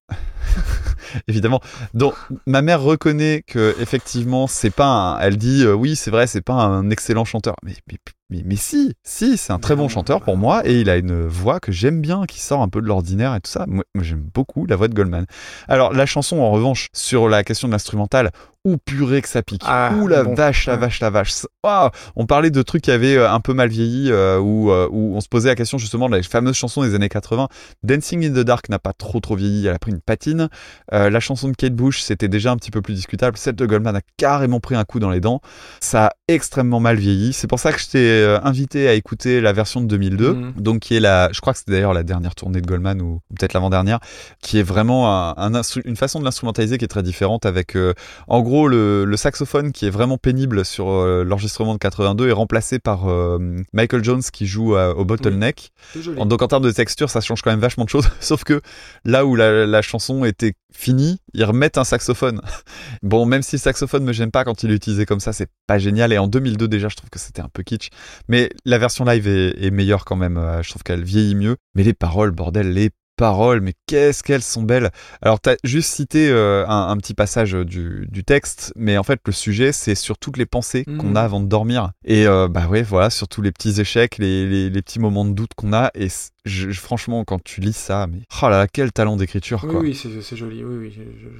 évidemment. 1.28 1.62
Donc 1.94 2.14
ma 2.46 2.62
mère 2.62 2.82
reconnaît 2.82 3.44
que 3.46 3.76
effectivement 3.80 4.48
c'est 4.48 4.70
pas 4.70 4.86
un... 4.86 5.20
elle 5.20 5.38
dit 5.38 5.64
euh, 5.64 5.74
oui 5.74 5.96
c'est 5.96 6.12
vrai 6.12 6.28
c'est 6.28 6.42
pas 6.42 6.54
un 6.54 6.90
excellent 6.90 7.26
chanteur. 7.26 7.56
Mais 7.64 7.76
mais, 7.88 7.98
mais, 8.30 8.42
mais 8.46 8.56
si 8.56 8.94
si 9.04 9.38
c'est 9.38 9.54
un 9.54 9.60
très 9.60 9.76
bon 9.76 9.88
chanteur 9.90 10.22
pour 10.22 10.38
moi 10.38 10.68
et 10.68 10.80
il 10.82 10.90
a 10.90 10.98
une 10.98 11.28
voix 11.28 11.60
que 11.60 11.72
j'aime 11.72 12.02
bien 12.02 12.26
qui 12.26 12.40
sort 12.40 12.62
un 12.62 12.70
peu 12.70 12.82
de 12.82 12.88
l'ordinaire 12.88 13.36
et 13.36 13.42
tout 13.42 13.52
ça. 13.52 13.66
Moi, 13.68 13.84
moi, 13.96 14.04
j'aime 14.04 14.28
beaucoup 14.34 14.66
la 14.66 14.76
voix 14.76 14.88
de 14.88 14.94
Goldman. 14.94 15.26
Alors 15.68 15.94
la 15.94 16.06
chanson 16.06 16.40
en 16.40 16.52
revanche 16.52 16.88
sur 16.94 17.30
la 17.30 17.44
question 17.44 17.68
de 17.68 17.74
l'instrumental 17.74 18.32
Ouh 18.66 18.78
purée 18.78 19.22
que 19.22 19.28
ça 19.28 19.42
pique. 19.42 19.62
Ah, 19.66 19.92
Ouh 20.00 20.08
la 20.08 20.24
bon. 20.24 20.36
vache, 20.36 20.68
la 20.68 20.78
vache, 20.78 21.02
la 21.02 21.10
vache. 21.10 21.34
Waouh 21.66 21.90
on 22.16 22.26
parlait 22.26 22.50
de 22.50 22.62
trucs 22.62 22.84
qui 22.84 22.92
avaient 22.92 23.18
euh, 23.18 23.30
un 23.30 23.40
peu 23.42 23.54
mal 23.54 23.68
vieilli, 23.70 24.10
euh, 24.10 24.40
où, 24.40 24.72
euh, 24.72 24.88
où 24.90 25.16
on 25.16 25.22
se 25.22 25.28
posait 25.28 25.50
la 25.50 25.56
question 25.56 25.78
justement 25.78 26.10
de 26.10 26.16
la 26.16 26.24
fameuse 26.24 26.56
chanson 26.56 26.82
des 26.84 26.96
années 26.96 27.10
80. 27.10 27.50
Dancing 27.84 28.26
in 28.26 28.30
the 28.32 28.46
Dark 28.46 28.70
n'a 28.70 28.80
pas 28.80 28.94
trop 28.94 29.20
trop 29.20 29.36
vieilli, 29.36 29.68
elle 29.68 29.76
a 29.76 29.80
pris 29.80 29.92
une 29.92 30.00
patine. 30.00 30.48
Euh, 30.94 31.10
la 31.10 31.20
chanson 31.20 31.50
de 31.50 31.56
Kate 31.56 31.74
Bush, 31.76 32.02
c'était 32.02 32.30
déjà 32.30 32.52
un 32.52 32.58
petit 32.58 32.72
peu 32.72 32.82
plus 32.82 32.94
discutable. 32.94 33.38
Celle 33.38 33.56
de 33.56 33.66
Goldman 33.66 33.96
a 33.98 34.02
carrément 34.18 34.60
pris 34.62 34.76
un 34.76 34.86
coup 34.86 35.00
dans 35.00 35.10
les 35.10 35.20
dents. 35.20 35.42
Ça 35.82 36.06
a 36.08 36.12
extrêmement 36.30 36.80
mal 36.80 36.96
vieilli. 36.96 37.34
C'est 37.34 37.48
pour 37.48 37.60
ça 37.60 37.74
que 37.74 37.80
je 37.80 37.88
t'ai 37.90 38.38
invité 38.44 38.88
à 38.88 38.94
écouter 38.94 39.42
la 39.42 39.52
version 39.52 39.82
de 39.82 39.88
2002, 39.88 40.34
Mhm. 40.34 40.54
donc 40.58 40.80
qui 40.80 40.96
est 40.96 41.00
la, 41.02 41.30
je 41.34 41.42
crois 41.42 41.52
que 41.54 41.60
c'était 41.60 41.74
d'ailleurs 41.74 41.94
la 41.94 42.04
dernière 42.04 42.34
tournée 42.36 42.62
de 42.62 42.66
Goldman 42.68 43.02
ou 43.02 43.20
peut-être 43.38 43.54
l'avant-dernière, 43.54 44.00
qui 44.42 44.58
est 44.60 44.64
vraiment 44.64 45.12
un, 45.14 45.34
un 45.38 45.54
instru- 45.54 45.82
une 45.86 45.98
façon 45.98 46.20
de 46.20 46.26
l'instrumentaliser 46.26 46.78
qui 46.78 46.86
est 46.86 46.88
très 46.88 47.04
différente 47.04 47.46
avec 47.46 47.76
euh, 47.76 47.94
en 48.28 48.42
gros, 48.42 48.53
le, 48.68 49.06
le 49.06 49.18
saxophone 49.18 49.72
qui 49.72 49.86
est 49.86 49.90
vraiment 49.90 50.18
pénible 50.18 50.64
sur 50.66 50.88
euh, 50.90 51.24
l'enregistrement 51.24 51.74
de 51.74 51.80
82 51.80 52.28
est 52.30 52.32
remplacé 52.34 52.78
par 52.80 53.10
euh, 53.10 53.38
Michael 53.74 54.04
Jones 54.04 54.22
qui 54.32 54.46
joue 54.48 54.76
euh, 54.76 54.94
au 54.94 55.06
bottleneck. 55.06 55.72
En- 56.18 56.26
Donc 56.26 56.42
en 56.42 56.48
termes 56.48 56.64
de 56.64 56.72
texture, 56.72 57.10
ça 57.10 57.22
change 57.22 57.42
quand 57.42 57.52
même 57.52 57.60
vachement 57.60 57.86
de 57.86 57.90
choses. 57.90 58.08
Sauf 58.20 58.44
que 58.44 58.62
là 59.06 59.26
où 59.26 59.36
la, 59.36 59.66
la 59.66 59.82
chanson 59.82 60.24
était 60.26 60.54
finie, 60.74 61.20
ils 61.34 61.44
remettent 61.44 61.78
un 61.78 61.84
saxophone. 61.84 62.42
Bon, 63.02 63.26
même 63.26 63.42
si 63.42 63.58
le 63.58 63.60
saxophone 63.62 64.04
me 64.06 64.14
gêne 64.14 64.32
pas 64.32 64.44
quand 64.46 64.64
il 64.64 64.72
est 64.72 64.76
utilisé 64.76 65.06
comme 65.06 65.20
ça, 65.20 65.34
c'est 65.34 65.50
pas 65.68 65.78
génial. 65.78 66.14
Et 66.14 66.18
en 66.18 66.28
2002 66.28 66.68
déjà, 66.68 66.88
je 66.90 66.96
trouve 66.96 67.10
que 67.10 67.20
c'était 67.20 67.42
un 67.42 67.50
peu 67.52 67.64
kitsch. 67.64 67.90
Mais 68.30 68.50
la 68.66 68.78
version 68.78 69.04
live 69.04 69.28
est, 69.28 69.62
est 69.62 69.72
meilleure 69.72 70.06
quand 70.06 70.16
même. 70.16 70.40
Je 70.62 70.70
trouve 70.70 70.84
qu'elle 70.84 71.04
vieillit 71.04 71.36
mieux. 71.36 71.58
Mais 71.76 71.84
les 71.84 71.94
paroles, 71.94 72.32
bordel, 72.32 72.72
les 72.72 72.92
paroles, 73.16 73.62
mais 73.62 73.74
qu'est-ce 73.88 74.24
qu'elles 74.24 74.42
sont 74.42 74.64
belles. 74.64 74.90
Alors, 75.22 75.40
t'as 75.40 75.56
juste 75.64 75.94
cité 75.94 76.30
euh, 76.30 76.66
un, 76.68 76.90
un 76.90 76.98
petit 76.98 77.14
passage 77.14 77.52
du, 77.54 78.08
du 78.10 78.24
texte, 78.24 78.74
mais 78.76 78.98
en 78.98 79.04
fait, 79.04 79.20
le 79.26 79.32
sujet, 79.32 79.72
c'est 79.72 79.96
sur 79.96 80.18
toutes 80.18 80.38
les 80.38 80.46
pensées 80.46 80.86
qu'on 80.86 81.16
a 81.16 81.22
avant 81.22 81.40
de 81.40 81.48
dormir. 81.48 81.92
Et 82.06 82.28
euh, 82.28 82.48
bah 82.48 82.68
ouais, 82.68 82.82
voilà, 82.82 83.10
sur 83.10 83.28
tous 83.28 83.42
les 83.42 83.52
petits 83.52 83.80
échecs, 83.80 84.18
les, 84.18 84.48
les, 84.48 84.70
les 84.70 84.82
petits 84.82 85.00
moments 85.00 85.26
de 85.26 85.32
doute 85.34 85.52
qu'on 85.56 85.74
a. 85.74 85.92
Et 85.96 86.08
je- 86.46 86.72
franchement, 86.72 87.24
quand 87.24 87.42
tu 87.44 87.62
lis 87.62 87.76
ça, 87.76 88.08
mais 88.08 88.20
oh 88.42 88.50
là 88.50 88.58
là, 88.60 88.68
quel 88.68 88.92
talent 88.92 89.16
d'écriture, 89.16 89.62
Oui, 89.64 89.70
quoi. 89.72 89.80
oui, 89.82 89.96
c'est 89.96 90.36
joli, 90.36 90.64
oui, 90.64 90.76
oui, 90.78 90.94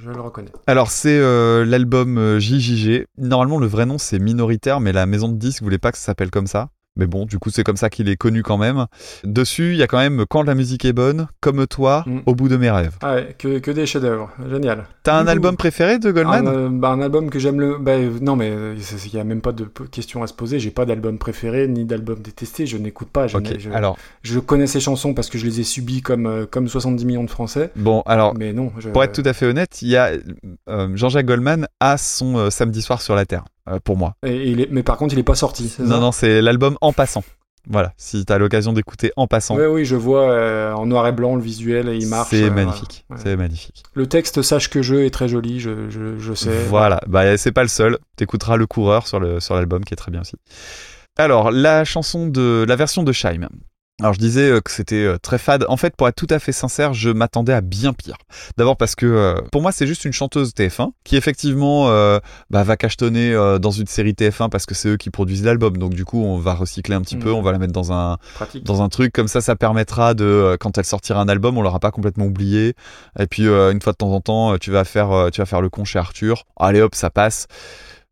je, 0.04 0.10
le 0.10 0.22
reconnais. 0.22 0.52
Alors 0.68 0.92
c'est 0.92 1.18
euh, 1.18 1.66
l'album 1.66 2.18
euh, 2.18 2.40
JJG. 2.40 3.08
Normalement 3.18 3.58
le 3.60 3.68
vrai 3.68 3.86
nom 3.86 3.98
c'est 3.98 4.20
minoritaire, 4.20 4.80
mais 4.80 4.92
la 4.94 5.06
maison 5.06 5.28
de 5.28 5.36
disques 5.38 5.62
voulait 5.64 5.78
pas 5.78 5.92
que 5.92 5.98
ça 5.98 6.06
s'appelle 6.06 6.30
comme 6.32 6.48
ça. 6.48 6.70
Mais 6.96 7.08
bon, 7.08 7.26
du 7.26 7.40
coup 7.40 7.50
c'est 7.50 7.64
comme 7.64 7.78
ça 7.78 7.90
qu'il 7.90 8.10
est 8.10 8.18
connu 8.18 8.44
quand 8.44 8.58
même. 8.58 8.86
Dessus 9.24 9.72
il 9.74 9.78
y 9.78 9.84
a 9.84 9.88
quand 9.88 9.98
même 10.00 10.26
Quand 10.30 10.44
la 10.44 10.56
musique 10.56 10.86
est 10.86 10.94
bonne, 10.94 11.28
Comme 11.42 11.66
toi, 11.68 12.04
Mm. 12.06 12.20
Au 12.26 12.36
bout 12.36 12.50
de 12.50 12.58
mes 12.58 12.70
rêves. 12.70 12.98
Ah 13.02 13.16
ouais, 13.16 13.36
que, 13.38 13.60
que 13.60 13.72
des 13.72 13.86
chefs-d'œuvre, 13.86 14.32
génial. 14.50 14.86
T'as 15.04 15.18
un 15.18 15.28
album 15.28 15.58
préféré 15.58 16.00
de 16.00 16.10
un, 16.10 16.12
Goldman 16.12 16.48
euh, 16.48 16.70
bah, 16.70 16.90
un 16.90 17.02
album 17.02 17.30
que 17.30 17.40
j'aime 17.40 17.60
le. 17.60 17.78
Bah, 17.78 17.92
euh, 17.92 18.12
non, 18.22 18.36
mais 18.36 18.50
euh, 18.52 18.76
il 19.06 19.14
y 19.14 19.20
a 19.20 19.24
même 19.24 19.42
pas 19.42 19.52
de 19.52 19.66
question 19.92 20.24
à 20.24 20.28
se 20.28 20.34
poser. 20.34 20.60
J'ai 20.60 20.72
pas 20.72 20.86
d'album 20.86 21.18
préféré 21.18 21.68
ni 21.68 21.86
d'album 21.86 22.20
détesté. 22.20 22.66
Je 22.66 22.78
n'écoute 22.78 23.10
pas. 23.10 23.28
Je, 23.28 23.38
alors 23.74 23.98
je 24.22 24.40
connais 24.40 24.68
ces 24.68 24.80
chansons 24.80 25.14
parce 25.14 25.30
que 25.30 25.38
je 25.38 25.46
les 25.46 25.60
ai 25.60 25.64
subies 25.64 26.02
comme, 26.02 26.48
comme 26.50 26.68
70 26.68 27.06
millions 27.06 27.24
de 27.24 27.30
Français. 27.30 27.72
bon 27.76 28.02
alors 28.06 28.34
Mais 28.36 28.54
non. 28.54 28.72
Je... 28.80 28.90
pour 28.90 29.04
être 29.04 29.14
tout 29.14 29.28
à 29.28 29.34
fait 29.34 29.46
honnête, 29.46 29.82
il 29.82 29.90
y 29.90 29.98
a 29.98 30.12
euh, 30.70 30.90
Jean-Jacques 30.96 31.26
Goldman 31.26 31.68
a 31.80 31.98
son 31.98 32.38
euh, 32.38 32.50
samedi 32.50 32.82
soir 32.82 33.02
sur 33.02 33.16
la 33.16 33.26
terre 33.26 33.46
pour 33.84 33.98
moi. 33.98 34.16
Et- 34.26 34.32
et 34.36 34.48
il 34.52 34.62
est- 34.62 34.68
Mais 34.72 34.84
par 34.84 34.98
contre, 34.98 35.14
il 35.14 35.20
est 35.20 35.24
pas 35.24 35.36
sorti. 35.36 35.70
c'est 35.70 35.84
Non 35.84 35.90
ça 35.96 36.00
non 36.00 36.12
c'est 36.12 36.42
l'album 36.42 36.78
En 36.82 36.94
passant. 36.94 37.24
Voilà, 37.70 37.94
si 37.96 38.26
t'as 38.26 38.38
l'occasion 38.38 38.74
d'écouter 38.74 39.14
En 39.16 39.26
passant. 39.26 39.56
Ouais, 39.56 39.68
oui, 39.68 39.86
je 39.86 39.96
vois 39.96 40.30
euh, 40.32 40.74
en 40.74 40.86
noir 40.86 41.08
et 41.08 41.14
blanc 41.14 41.38
le 41.38 41.42
visuel 41.42 41.88
et 41.88 41.96
il 41.96 42.08
marche. 42.10 42.32
C'est 42.32 42.44
euh, 42.44 42.52
magnifique. 42.52 43.06
Ouais. 43.10 43.16
c'est 43.24 43.38
magnifique. 43.38 43.84
Le 43.94 44.06
texte 44.06 44.42
Sache 44.42 44.70
que 44.70 44.82
je 44.82 44.96
est 44.96 45.12
très 45.12 45.30
joli, 45.30 45.62
je, 45.62 45.90
je, 45.90 46.20
je 46.20 46.34
sais. 46.34 46.66
Voilà, 46.68 47.00
bah 47.08 47.38
c'est 47.38 47.54
pas 47.54 47.62
le 47.62 47.70
seul. 47.70 48.00
T'écouteras 48.18 48.58
le 48.58 48.68
coureur 48.68 49.08
sur 49.08 49.22
le 49.22 49.40
sur 49.40 49.56
l'album 49.56 49.86
qui 49.86 49.94
est 49.94 49.98
très 49.98 50.12
bien 50.12 50.20
aussi. 50.22 50.36
Alors 51.18 51.52
la 51.52 51.86
chanson 51.86 52.28
de 52.28 52.66
la 52.68 52.76
version 52.76 53.02
de 53.04 53.14
Scheim. 53.14 53.48
Alors 54.02 54.14
je 54.14 54.20
disais 54.20 54.50
euh, 54.50 54.60
que 54.60 54.72
c'était 54.72 54.96
euh, 55.06 55.18
très 55.20 55.38
fade. 55.38 55.66
En 55.70 55.78
fait, 55.78 55.96
pour 55.96 56.08
être 56.08 56.16
tout 56.16 56.28
à 56.32 56.40
fait 56.40 56.52
sincère, 56.52 56.96
je 56.96 57.12
m'attendais 57.12 57.54
à 57.54 57.62
bien 57.62 57.94
pire. 57.94 58.18
D'abord 58.58 58.76
parce 58.76 58.96
que 58.96 59.06
euh, 59.06 59.36
pour 59.52 59.62
moi 59.62 59.72
c'est 59.72 59.86
juste 59.86 60.04
une 60.04 60.12
chanteuse 60.12 60.54
TF1 60.56 60.90
qui 61.04 61.16
effectivement 61.16 61.90
euh, 61.90 62.18
bah, 62.50 62.64
va 62.64 62.76
cachetonner 62.76 63.32
euh, 63.34 63.60
dans 63.60 63.70
une 63.70 63.86
série 63.86 64.14
TF1 64.14 64.50
parce 64.50 64.66
que 64.66 64.74
c'est 64.74 64.90
eux 64.90 64.98
qui 64.98 65.12
produisent 65.12 65.44
l'album. 65.44 65.78
Donc 65.78 65.94
du 65.94 66.06
coup 66.06 66.24
on 66.24 66.40
va 66.40 66.56
recycler 66.56 66.96
un 66.96 67.02
petit 67.02 67.18
peu, 67.18 67.30
Mhm. 67.30 67.36
on 67.36 67.42
va 67.44 67.52
la 67.52 67.60
mettre 67.60 67.72
dans 67.74 67.94
un 67.94 68.18
Pratique. 68.34 68.64
dans 68.66 68.82
un 68.82 68.90
truc 68.90 69.14
comme 69.14 69.28
ça, 69.28 69.42
ça 69.42 69.56
permettra 69.56 70.16
de 70.16 70.58
quand 70.60 70.76
elle 70.80 70.86
sortira 70.86 71.22
un 71.22 71.30
album, 71.30 71.60
on 71.60 71.62
l'aura 71.62 71.80
pas 71.80 71.92
complètement 71.92 72.26
oublié. 72.26 72.74
Et 73.20 73.28
puis 73.28 73.44
une 73.48 73.80
fois 73.82 73.94
de 73.94 73.98
temps 73.98 74.12
en 74.12 74.22
temps, 74.22 74.58
tu 74.58 74.72
vas 74.72 74.86
faire 74.86 75.30
tu 75.32 75.40
vas 75.40 75.46
faire 75.46 75.62
le 75.62 75.70
con 75.70 75.86
chez 75.86 76.00
Arthur. 76.00 76.46
Allez 76.60 76.82
hop, 76.82 76.96
ça 76.96 77.12
passe. 77.12 77.46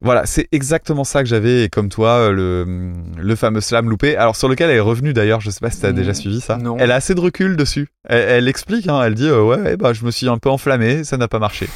Voilà, 0.04 0.26
c'est 0.26 0.48
exactement 0.52 1.04
ça 1.04 1.22
que 1.22 1.30
j'avais 1.30 1.64
et 1.66 1.70
comme 1.70 1.90
toi 1.90 2.10
euh, 2.10 2.32
le 2.32 2.94
le 3.22 3.36
fameux 3.36 3.62
slam 3.62 3.88
loupé. 3.90 4.16
Alors 4.18 4.36
sur 4.36 4.50
lequel 4.50 4.70
elle 4.72 4.78
est 4.78 4.80
revenue 4.80 5.14
d'ailleurs, 5.14 5.42
je 5.42 5.52
sais 5.52 5.60
pas 5.60 5.70
si 5.70 5.80
t'as 5.80 5.92
Mm, 5.92 5.96
déjà 5.96 6.14
suivi 6.16 6.42
ça. 6.42 6.58
non. 6.58 6.76
Elle 6.80 6.92
a 6.92 6.96
assez 6.96 7.14
de 7.14 7.20
recul 7.20 7.56
dessus. 7.56 7.88
Elle, 8.10 8.28
elle 8.30 8.48
explique, 8.48 8.88
hein, 8.88 9.02
elle 9.04 9.14
dit 9.14 9.28
euh, 9.28 9.44
ouais, 9.44 9.78
bah 9.78 9.94
je 9.94 10.04
me 10.04 10.10
suis 10.12 10.28
un 10.28 10.38
peu 10.40 10.50
enflammé, 10.50 11.04
ça 11.04 11.18
n'a 11.18 11.28
pas 11.28 11.40
marché. 11.40 11.68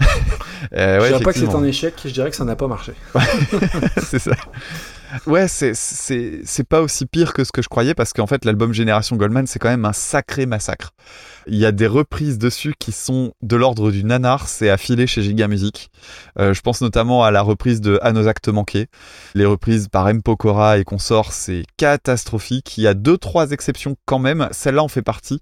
Euh, 0.76 0.98
je 0.98 1.02
ouais, 1.02 1.08
dirais 1.08 1.22
pas 1.24 1.32
que 1.32 1.38
c'est 1.38 1.54
un 1.54 1.64
échec, 1.64 1.94
je 2.04 2.10
dirais 2.10 2.28
que 2.30 2.36
ça 2.36 2.44
n'a 2.44 2.54
pas 2.54 2.68
marché. 2.68 2.92
c'est 4.02 4.18
ça. 4.18 4.32
Ouais, 5.26 5.48
c'est 5.48 5.74
c'est 5.74 6.40
c'est 6.44 6.64
pas 6.64 6.80
aussi 6.80 7.06
pire 7.06 7.32
que 7.32 7.44
ce 7.44 7.52
que 7.52 7.62
je 7.62 7.68
croyais 7.68 7.94
parce 7.94 8.12
qu'en 8.12 8.26
fait 8.26 8.44
l'album 8.44 8.72
Génération 8.72 9.16
Goldman 9.16 9.46
c'est 9.46 9.58
quand 9.58 9.68
même 9.68 9.84
un 9.84 9.92
sacré 9.92 10.46
massacre. 10.46 10.92
Il 11.46 11.56
y 11.56 11.66
a 11.66 11.72
des 11.72 11.86
reprises 11.86 12.38
dessus 12.38 12.74
qui 12.78 12.92
sont 12.92 13.32
de 13.42 13.56
l'ordre 13.56 13.90
du 13.90 14.04
nanar, 14.04 14.48
c'est 14.48 14.70
affilé 14.70 15.06
chez 15.06 15.22
Giga 15.22 15.48
Music. 15.48 15.90
Euh, 16.38 16.54
je 16.54 16.60
pense 16.60 16.80
notamment 16.80 17.24
à 17.24 17.30
la 17.30 17.42
reprise 17.42 17.80
de 17.80 17.98
À 18.02 18.12
nos 18.12 18.28
actes 18.28 18.48
manqués. 18.48 18.86
Les 19.34 19.46
reprises 19.46 19.88
par 19.88 20.08
M 20.08 20.22
Pokora 20.22 20.78
et 20.78 20.84
consorts, 20.84 21.32
c'est 21.32 21.64
catastrophique. 21.76 22.78
Il 22.78 22.84
y 22.84 22.86
a 22.86 22.94
deux 22.94 23.18
trois 23.18 23.50
exceptions 23.50 23.96
quand 24.04 24.18
même. 24.18 24.48
Celle-là 24.52 24.82
en 24.82 24.88
fait 24.88 25.02
partie. 25.02 25.40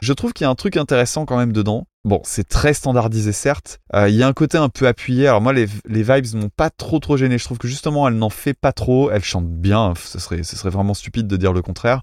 Je 0.00 0.12
trouve 0.12 0.32
qu'il 0.32 0.44
y 0.44 0.48
a 0.48 0.50
un 0.50 0.54
truc 0.54 0.76
intéressant 0.76 1.26
quand 1.26 1.36
même 1.36 1.52
dedans. 1.52 1.86
Bon, 2.04 2.20
c'est 2.24 2.48
très 2.48 2.74
standardisé 2.74 3.30
certes. 3.32 3.80
Euh, 3.94 4.08
il 4.08 4.16
y 4.16 4.24
a 4.24 4.26
un 4.26 4.32
côté 4.32 4.58
un 4.58 4.68
peu 4.68 4.88
appuyé. 4.88 5.28
Alors 5.28 5.40
moi, 5.40 5.52
les, 5.52 5.66
les 5.86 6.02
vibes 6.02 6.34
m'ont 6.34 6.48
pas 6.48 6.68
trop 6.68 6.98
trop 6.98 7.16
gêné. 7.16 7.38
Je 7.38 7.44
trouve 7.44 7.58
que 7.58 7.68
justement, 7.68 8.08
elle 8.08 8.16
n'en 8.16 8.30
fait 8.30 8.54
pas 8.54 8.72
trop. 8.72 9.12
Elle 9.12 9.22
chante 9.22 9.48
bien. 9.48 9.94
Ce 9.96 10.18
serait, 10.18 10.42
ce 10.42 10.56
serait 10.56 10.70
vraiment 10.70 10.94
stupide 10.94 11.28
de 11.28 11.36
dire 11.36 11.52
le 11.52 11.62
contraire. 11.62 12.02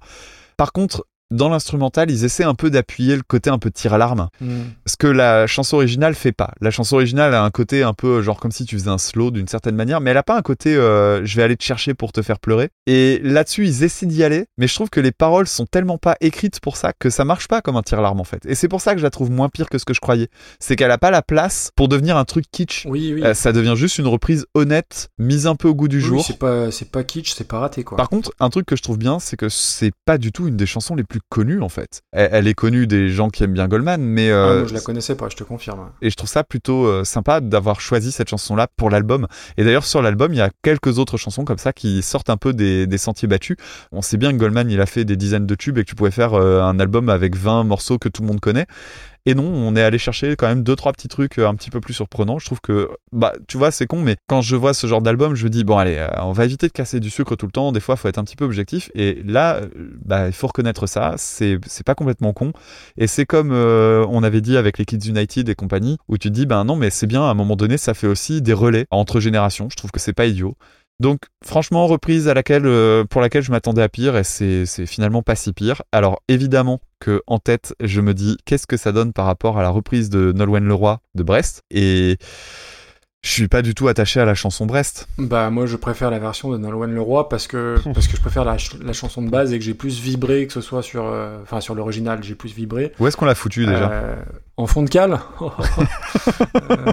Par 0.56 0.72
contre, 0.72 1.06
dans 1.32 1.50
l'instrumental, 1.50 2.10
ils 2.10 2.26
essaient 2.26 2.44
un 2.44 2.56
peu 2.56 2.70
d'appuyer 2.70 3.16
le 3.16 3.22
côté 3.22 3.50
un 3.50 3.60
peu 3.60 3.72
tir 3.72 3.94
à 3.94 3.98
l'arme. 3.98 4.30
Hmm. 4.42 4.64
Ce 4.86 4.98
que 4.98 5.08
la 5.08 5.48
chanson 5.48 5.78
originale 5.78 6.16
fait 6.16 6.32
pas. 6.32 6.52
La 6.62 6.72
chanson 6.72 6.96
originale 6.96 7.34
a 7.36 7.44
un 7.44 7.50
côté 7.52 7.84
un 7.84 7.94
peu 7.94 8.22
genre 8.22 8.40
comme 8.40 8.52
si 8.52 8.66
tu 8.66 8.78
faisais 8.78 8.90
un 8.90 8.98
slow 8.98 9.32
d'une 9.32 9.48
certaine 9.48 9.76
manière, 9.76 10.02
mais 10.02 10.12
elle 10.12 10.18
a 10.18 10.24
pas 10.24 10.38
un 10.38 10.42
côté 10.42 10.76
euh, 10.76 11.24
je 11.26 11.36
vais 11.36 11.44
aller 11.44 11.56
te 11.58 11.64
chercher 11.64 11.94
pour 11.94 12.12
te 12.12 12.22
faire 12.22 12.40
pleurer. 12.40 12.70
Et 12.88 13.20
là-dessus, 13.24 13.66
ils 13.68 13.84
essaient 13.84 14.06
d'y 14.06 14.24
aller, 14.24 14.46
mais 14.58 14.68
je 14.68 14.74
trouve 14.76 14.90
que 14.90 15.00
les 15.00 15.12
paroles 15.12 15.48
sont 15.48 15.66
tellement 15.66 15.98
pas 15.98 16.16
écrites 16.22 16.60
pour 16.60 16.78
ça 16.78 16.94
que 16.98 17.10
ça 17.10 17.26
marche 17.26 17.48
pas 17.48 17.62
comme 17.62 17.76
un 17.76 17.84
tir 17.84 18.00
à 18.00 18.02
l'arme 18.02 18.20
en 18.20 18.24
fait. 18.26 18.46
Et 18.46 18.56
c'est 18.56 18.68
pour 18.68 18.82
ça 18.82 18.94
que 18.94 19.00
je 19.00 19.04
la 19.04 19.10
trouve 19.12 19.30
moins 19.30 19.50
pire 19.50 19.70
que 19.70 19.78
ce 19.78 19.86
que 19.86 19.94
je 19.94 20.02
croyais. 20.02 20.30
C'est 20.60 20.76
qu'elle 20.76 20.92
a 20.92 20.98
pas 20.98 21.12
la 21.12 21.22
place 21.22 21.72
pour 21.76 21.88
devenir 21.88 22.18
un 22.18 22.26
truc 22.26 22.46
kitsch. 22.52 22.86
Oui, 22.88 23.14
oui. 23.14 23.24
Euh, 23.24 23.34
ça 23.34 23.52
devient 23.52 23.74
juste 23.76 23.98
une 24.00 24.08
reprise 24.08 24.46
honnête, 24.56 25.10
mise 25.20 25.48
un 25.48 25.56
peu 25.56 25.68
au 25.68 25.76
goût 25.76 25.88
du 25.88 25.98
Oui, 25.98 26.04
jour. 26.04 26.26
c'est 26.26 26.40
pas, 26.40 26.70
pas 26.92 27.04
kitsch, 27.04 27.34
c'est 27.34 27.48
pas 27.48 27.60
raté 27.60 27.84
quoi. 27.84 27.98
Par 27.98 28.10
contre, 28.10 28.32
un 28.40 28.50
truc 28.50 28.66
que 28.66 28.76
je 28.76 28.82
trouve 28.82 28.98
bien, 28.98 29.20
c'est 29.20 29.38
que 29.38 29.50
c'est 29.50 29.92
pas 30.06 30.18
du 30.18 30.32
tout 30.32 30.48
une 30.48 30.58
des 30.58 30.66
chansons 30.66 30.96
les 30.96 31.04
plus 31.04 31.19
connues 31.30 31.62
en 31.62 31.70
fait. 31.70 32.02
Elle, 32.12 32.30
elle 32.32 32.48
est 32.48 32.54
connue 32.54 32.88
des 32.88 33.10
gens 33.10 33.30
qui 33.30 33.44
aiment 33.44 33.54
bien 33.54 33.68
Goldman, 33.68 34.02
mais 34.02 34.30
Ah, 34.32 34.36
euh, 34.36 34.60
moi, 34.60 34.68
je 34.68 34.74
la 34.74 34.80
connaissais 34.82 35.16
pas, 35.16 35.28
je 35.30 35.36
te 35.36 35.44
confirme. 35.44 35.90
et 36.02 36.10
je 36.10 36.16
trouve 36.16 36.30
ça 36.30 36.44
plutôt 36.44 36.86
euh, 36.86 37.04
sympa 37.04 37.42
d'avoir 37.42 37.82
choisi 37.82 38.12
cette 38.12 38.30
chanson-là 38.30 38.68
pour 38.78 38.90
l'album. 38.90 39.28
Et 39.58 39.64
d'ailleurs, 39.64 39.86
sur 39.86 40.02
l'album, 40.02 40.34
il 40.34 40.38
y 40.38 40.42
a 40.42 40.50
quelques 40.62 41.00
autres 41.00 41.18
chansons 41.18 41.44
comme 41.46 41.58
ça 41.58 41.74
qui 41.74 42.02
sortent 42.02 42.30
un 42.30 42.38
peu 42.38 42.54
des, 42.54 42.88
des 42.88 42.98
sentiers 42.98 43.28
battus. 43.28 43.58
On 43.92 44.02
sait 44.02 44.18
bien 44.18 44.32
que 44.32 44.38
Goldman, 44.38 44.70
il 44.70 44.80
a 44.82 44.86
fait 44.86 45.06
des 45.06 45.16
dizaines 45.18 45.46
de 45.46 45.56
tubes 45.56 45.78
et 45.78 45.84
que 45.84 45.90
tu 45.90 45.96
pouvais 45.96 46.12
faire 46.12 46.34
euh, 46.34 46.62
un 46.62 46.80
album 46.80 47.10
avec 47.10 47.36
20 47.36 47.64
morceaux 47.64 47.98
que 47.98 48.10
tout 48.10 48.22
le 48.22 48.28
monde 48.28 48.40
connaît. 48.40 48.66
Et 49.26 49.36
non, 49.36 49.44
on 49.44 49.76
est 49.76 49.82
allé 49.82 49.98
chercher 49.98 50.36
quand 50.36 50.48
même 50.48 50.64
deux 50.64 50.76
trois 50.76 50.94
petits 50.94 51.08
trucs 51.08 51.40
euh, 51.40 51.48
un 51.48 51.56
petit 51.56 51.70
peu 51.70 51.82
plus 51.82 51.94
surprenants. 51.94 52.40
Je 52.40 52.46
trouve 52.46 52.62
que 52.62 52.90
bah 53.12 53.34
tu 53.48 53.58
vois, 53.58 53.72
c'est 53.72 53.86
con 53.86 54.02
mais 54.02 54.16
quand 54.28 54.42
je 54.42 54.56
vois 54.56 54.74
ce 54.74 54.88
genre 54.88 55.02
d'album, 55.02 55.36
je 55.36 55.44
me 55.44 55.50
dis 55.50 55.64
bon 55.64 55.78
allez, 55.78 55.98
euh, 55.98 56.08
on 56.22 56.32
va 56.32 56.46
éviter 56.46 56.68
de 56.68 56.72
casser 56.72 57.00
du 57.00 57.10
sucre 57.10 57.36
tout 57.36 57.46
le 57.46 57.52
temps, 57.52 57.72
des 57.72 57.80
fois 57.80 57.96
faut 57.96 58.08
être 58.08 58.18
un 58.18 58.24
petit 58.24 58.36
peu 58.36 58.46
objectif 58.46 58.90
et 58.96 59.22
là 59.26 59.58
euh, 59.58 59.70
bah 60.06 60.28
il 60.28 60.34
faut 60.34 60.48
reconnaître 60.48 60.88
ça, 60.88 61.16
c'est 61.18 61.60
c'est 61.66 61.86
pas 61.86 61.96
complètement 61.96 62.34
con 62.34 62.54
et 62.98 63.08
c'est 63.08 63.26
comme 63.26 63.52
on 63.52 64.24
avait 64.24 64.42
dit 64.42 64.58
avec 64.58 64.78
les 64.78 64.86
Kids 64.86 65.10
United 65.10 65.50
et 65.50 65.56
compagnie 65.56 65.98
où 66.08 66.18
tu 66.18 66.30
te 66.30 66.34
dis 66.34 66.46
ben 66.46 66.64
non 66.64 66.76
mais 66.76 66.90
c'est 66.90 67.08
bien 67.08 67.22
à 67.22 67.26
un 67.26 67.34
moment 67.34 67.56
donné, 67.56 67.78
ça 67.78 67.94
fait 67.94 68.08
aussi 68.08 68.42
des 68.42 68.54
relais 68.54 68.86
entre 68.92 69.20
générations. 69.20 69.68
Je 69.70 69.76
trouve 69.76 69.92
que 69.92 70.00
c'est 70.00 70.14
pas 70.14 70.26
idiot. 70.26 70.56
Donc 71.00 71.22
franchement 71.46 71.88
reprise 71.88 72.28
à 72.28 72.34
laquelle 72.34 72.66
euh, 72.66 73.06
pour 73.06 73.22
laquelle 73.22 73.42
je 73.44 73.52
m'attendais 73.52 73.82
à 73.82 73.88
pire 73.90 74.18
et 74.18 74.24
c'est 74.24 74.66
finalement 74.86 75.22
pas 75.22 75.36
si 75.36 75.54
pire. 75.54 75.82
Alors 75.92 76.22
évidemment 76.28 76.82
que 77.00 77.22
en 77.28 77.40
tête 77.40 77.74
je 77.82 78.02
me 78.02 78.14
dis 78.14 78.38
qu'est-ce 78.46 78.68
que 78.68 78.76
ça 78.78 78.92
donne 78.92 79.14
par 79.14 79.26
rapport 79.26 79.58
à 79.58 79.62
la 79.62 79.70
reprise 79.70 80.10
de 80.10 80.34
Nolwenn 80.34 80.66
Leroy 80.68 81.00
de 81.16 81.24
Brest? 81.24 81.64
Et 81.72 82.18
je 83.22 83.30
suis 83.32 83.48
pas 83.50 83.62
du 83.62 83.76
tout 83.76 83.88
attaché 83.90 84.20
à 84.22 84.26
la 84.26 84.34
chanson 84.34 84.66
Brest. 84.66 85.08
Bah 85.18 85.50
moi 85.50 85.66
je 85.66 85.76
préfère 85.78 86.10
la 86.12 86.20
version 86.20 86.52
de 86.52 86.58
Nolwenn 86.58 86.94
Leroy 86.94 87.30
parce 87.30 87.48
que 87.48 87.76
parce 87.94 88.08
que 88.08 88.18
je 88.18 88.22
préfère 88.22 88.44
la, 88.44 88.58
ch- 88.58 88.76
la 88.82 88.94
chanson 88.94 89.22
de 89.22 89.30
base 89.30 89.54
et 89.54 89.60
que 89.60 89.64
j'ai 89.66 89.74
plus 89.74 90.00
vibré 90.02 90.48
que 90.48 90.54
ce 90.54 90.62
soit 90.62 90.82
sur 90.84 91.06
euh, 91.06 91.38
enfin 91.44 91.62
sur 91.62 91.76
l'original 91.76 92.22
j'ai 92.24 92.36
plus 92.36 92.54
vibré. 92.54 92.92
Où 93.00 93.08
est-ce 93.08 93.16
qu'on 93.16 93.26
l'a 93.26 93.36
foutu 93.36 93.66
déjà? 93.66 93.90
Euh, 93.90 94.16
en 94.58 94.68
fond 94.68 94.84
de 94.84 94.90
cale. 94.90 95.18
Euh. 96.70 96.92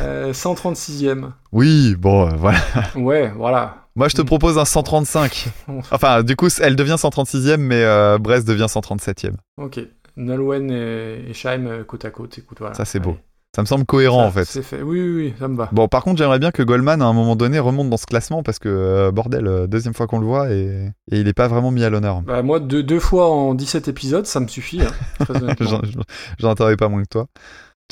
Euh, 0.00 0.32
136e. 0.32 1.32
Oui, 1.52 1.94
bon, 1.98 2.28
euh, 2.28 2.34
voilà. 2.36 2.58
Ouais, 2.96 3.32
voilà. 3.36 3.86
Moi, 3.94 4.08
je 4.08 4.16
te 4.16 4.22
propose 4.22 4.58
un 4.58 4.64
135. 4.64 5.48
Enfin, 5.90 6.22
du 6.22 6.34
coup, 6.36 6.48
elle 6.60 6.76
devient 6.76 6.96
136e, 6.98 7.58
mais 7.58 7.82
euh, 7.84 8.18
Brest 8.18 8.46
devient 8.48 8.66
137e. 8.68 9.32
Ok. 9.58 9.80
Nolwenn 10.16 10.70
et, 10.70 11.32
Scheim 11.34 11.66
euh, 11.66 11.84
côte 11.84 12.04
à 12.04 12.10
côte. 12.10 12.38
Écoute, 12.38 12.58
voilà. 12.60 12.74
Ça, 12.74 12.84
c'est 12.84 13.00
beau. 13.00 13.16
Ça 13.54 13.60
me 13.60 13.66
semble 13.66 13.84
cohérent, 13.84 14.22
Ça, 14.22 14.26
en 14.28 14.30
fait. 14.30 14.44
C'est 14.46 14.62
fait. 14.62 14.80
Oui, 14.80 14.98
oui, 14.98 15.14
oui, 15.14 15.34
ça 15.38 15.46
me 15.46 15.56
va. 15.58 15.68
Bon, 15.72 15.86
par 15.86 16.02
contre, 16.04 16.16
j'aimerais 16.16 16.38
bien 16.38 16.50
que 16.52 16.62
Goldman, 16.62 17.02
à 17.02 17.04
un 17.04 17.12
moment 17.12 17.36
donné, 17.36 17.58
remonte 17.58 17.90
dans 17.90 17.98
ce 17.98 18.06
classement 18.06 18.42
parce 18.42 18.58
que, 18.58 18.70
euh, 18.70 19.10
bordel, 19.12 19.46
euh, 19.46 19.66
deuxième 19.66 19.92
fois 19.92 20.06
qu'on 20.06 20.20
le 20.20 20.24
voit 20.26 20.50
et, 20.50 20.88
et 21.10 21.20
il 21.20 21.28
est 21.28 21.34
pas 21.34 21.48
vraiment 21.48 21.70
mis 21.70 21.84
à 21.84 21.90
l'honneur. 21.90 22.22
Bah, 22.22 22.42
moi, 22.42 22.60
deux, 22.60 22.82
deux 22.82 23.00
fois 23.00 23.28
en 23.30 23.54
17 23.54 23.88
épisodes, 23.88 24.24
ça 24.24 24.40
me 24.40 24.48
suffit. 24.48 24.80
hein, 24.80 25.54
j'en 26.38 26.50
attendais 26.50 26.76
pas 26.76 26.88
moins 26.88 27.02
que 27.02 27.08
toi. 27.08 27.26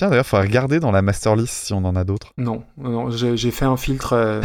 Tiens, 0.01 0.09
d'ailleurs, 0.09 0.25
faudrait 0.25 0.47
regarder 0.47 0.81
dans 0.81 0.93
la 0.93 1.03
master 1.03 1.37
list 1.37 1.53
si 1.67 1.75
on 1.75 1.85
en 1.85 1.95
a 1.95 2.05
d'autres. 2.05 2.33
Non, 2.39 2.65
j'ai 3.11 3.51
fait 3.51 3.67
un 3.67 3.77
filtre. 3.77 4.15
euh, 4.15 4.41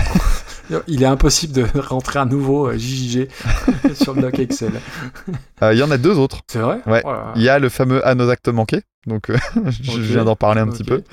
Il 0.89 1.01
est 1.01 1.05
impossible 1.05 1.53
de 1.53 1.65
rentrer 1.79 2.19
à 2.19 2.25
nouveau 2.25 2.67
euh, 2.67 2.77
JJG 2.77 3.29
sur 3.93 4.15
le 4.15 4.23
doc 4.23 4.37
Excel. 4.37 4.73
Euh, 5.61 5.73
Il 5.73 5.79
y 5.79 5.83
en 5.83 5.91
a 5.91 5.97
deux 5.97 6.17
autres. 6.17 6.41
C'est 6.47 6.59
vrai? 6.59 6.81
Ouais. 6.85 7.01
Oh. 7.05 7.13
Il 7.37 7.41
y 7.41 7.47
a 7.47 7.57
le 7.57 7.69
fameux 7.69 8.05
À 8.05 8.15
nos 8.15 8.29
actes 8.29 8.49
manqués, 8.49 8.81
donc 9.07 9.29
euh, 9.29 9.37
je 9.69 10.01
viens 10.01 10.25
d'en 10.25 10.35
parler 10.35 10.59
un 10.59 10.67
petit 10.67 10.83
peu. 10.83 11.03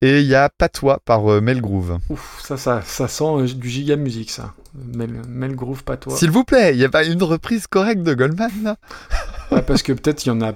Et 0.00 0.20
il 0.20 0.26
y 0.26 0.34
a 0.34 0.48
Patois 0.48 1.00
par 1.04 1.30
euh, 1.30 1.42
Mel 1.42 1.60
Groove. 1.60 1.98
Ouf, 2.08 2.40
ça, 2.42 2.56
ça, 2.56 2.80
ça 2.82 3.06
sent 3.06 3.52
du 3.54 3.68
giga 3.68 3.96
musique, 3.96 4.30
ça. 4.30 4.54
Mel, 4.74 5.20
Mel 5.28 5.56
toi. 5.56 6.16
S'il 6.16 6.30
vous 6.30 6.44
plaît, 6.44 6.72
il 6.72 6.80
y 6.80 6.84
a 6.86 6.88
pas 6.88 7.04
une 7.04 7.22
reprise 7.22 7.66
correcte 7.66 8.02
de 8.02 8.14
Goldman? 8.14 8.50
là 8.62 8.76
Ouais, 9.50 9.62
parce 9.62 9.82
que 9.82 9.92
peut-être 9.92 10.24
il 10.24 10.28
y 10.28 10.32
en 10.32 10.40
a. 10.40 10.52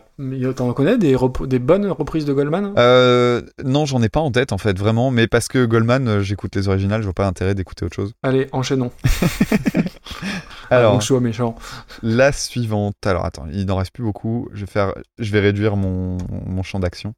T'en 0.54 0.72
connais 0.72 0.98
des, 0.98 1.14
rep- 1.14 1.46
des 1.46 1.58
bonnes 1.58 1.86
reprises 1.86 2.24
de 2.24 2.32
Goldman 2.32 2.74
euh, 2.78 3.42
Non, 3.64 3.84
j'en 3.86 4.02
ai 4.02 4.08
pas 4.08 4.20
en 4.20 4.30
tête 4.30 4.52
en 4.52 4.58
fait, 4.58 4.78
vraiment, 4.78 5.10
mais 5.10 5.26
parce 5.28 5.48
que 5.48 5.64
Goldman, 5.66 6.08
euh, 6.08 6.20
j'écoute 6.22 6.54
les 6.56 6.68
originales, 6.68 7.00
je 7.02 7.06
vois 7.06 7.14
pas 7.14 7.24
l'intérêt 7.24 7.54
d'écouter 7.54 7.84
autre 7.84 7.94
chose. 7.96 8.12
Allez, 8.22 8.48
enchaînons. 8.52 8.90
Alors, 10.70 10.92
Donc, 10.92 11.00
je 11.02 11.06
suis 11.06 11.14
méchant. 11.20 11.54
la 12.02 12.32
suivante. 12.32 12.94
Alors 13.06 13.24
attends, 13.24 13.46
il 13.52 13.64
n'en 13.66 13.76
reste 13.76 13.92
plus 13.92 14.04
beaucoup. 14.04 14.48
Je 14.52 14.60
vais, 14.60 14.70
faire... 14.70 14.92
je 15.18 15.32
vais 15.32 15.40
réduire 15.40 15.76
mon, 15.76 16.18
mon 16.46 16.62
champ 16.62 16.78
d'action. 16.80 17.14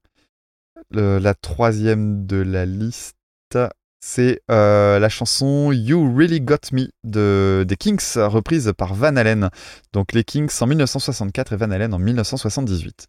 Le- 0.91 1.19
La 1.19 1.35
troisième 1.35 2.27
de 2.27 2.37
la 2.37 2.65
liste, 2.67 3.17
c'est 4.01 4.41
euh, 4.51 4.99
la 4.99 5.09
chanson 5.09 5.73
You 5.73 6.13
Really 6.17 6.41
Got 6.41 6.73
Me 6.73 6.89
de, 7.05 7.65
des 7.69 7.77
Kings, 7.77 8.03
reprise 8.17 8.73
par 8.77 8.95
Van 8.95 9.15
Halen. 9.17 9.51
Donc 9.93 10.13
les 10.13 10.25
Kings 10.25 10.51
en 10.61 10.67
1964 10.67 11.53
et 11.53 11.57
Van 11.57 11.71
Halen 11.71 11.93
en 11.95 11.99
1978. 11.99 13.09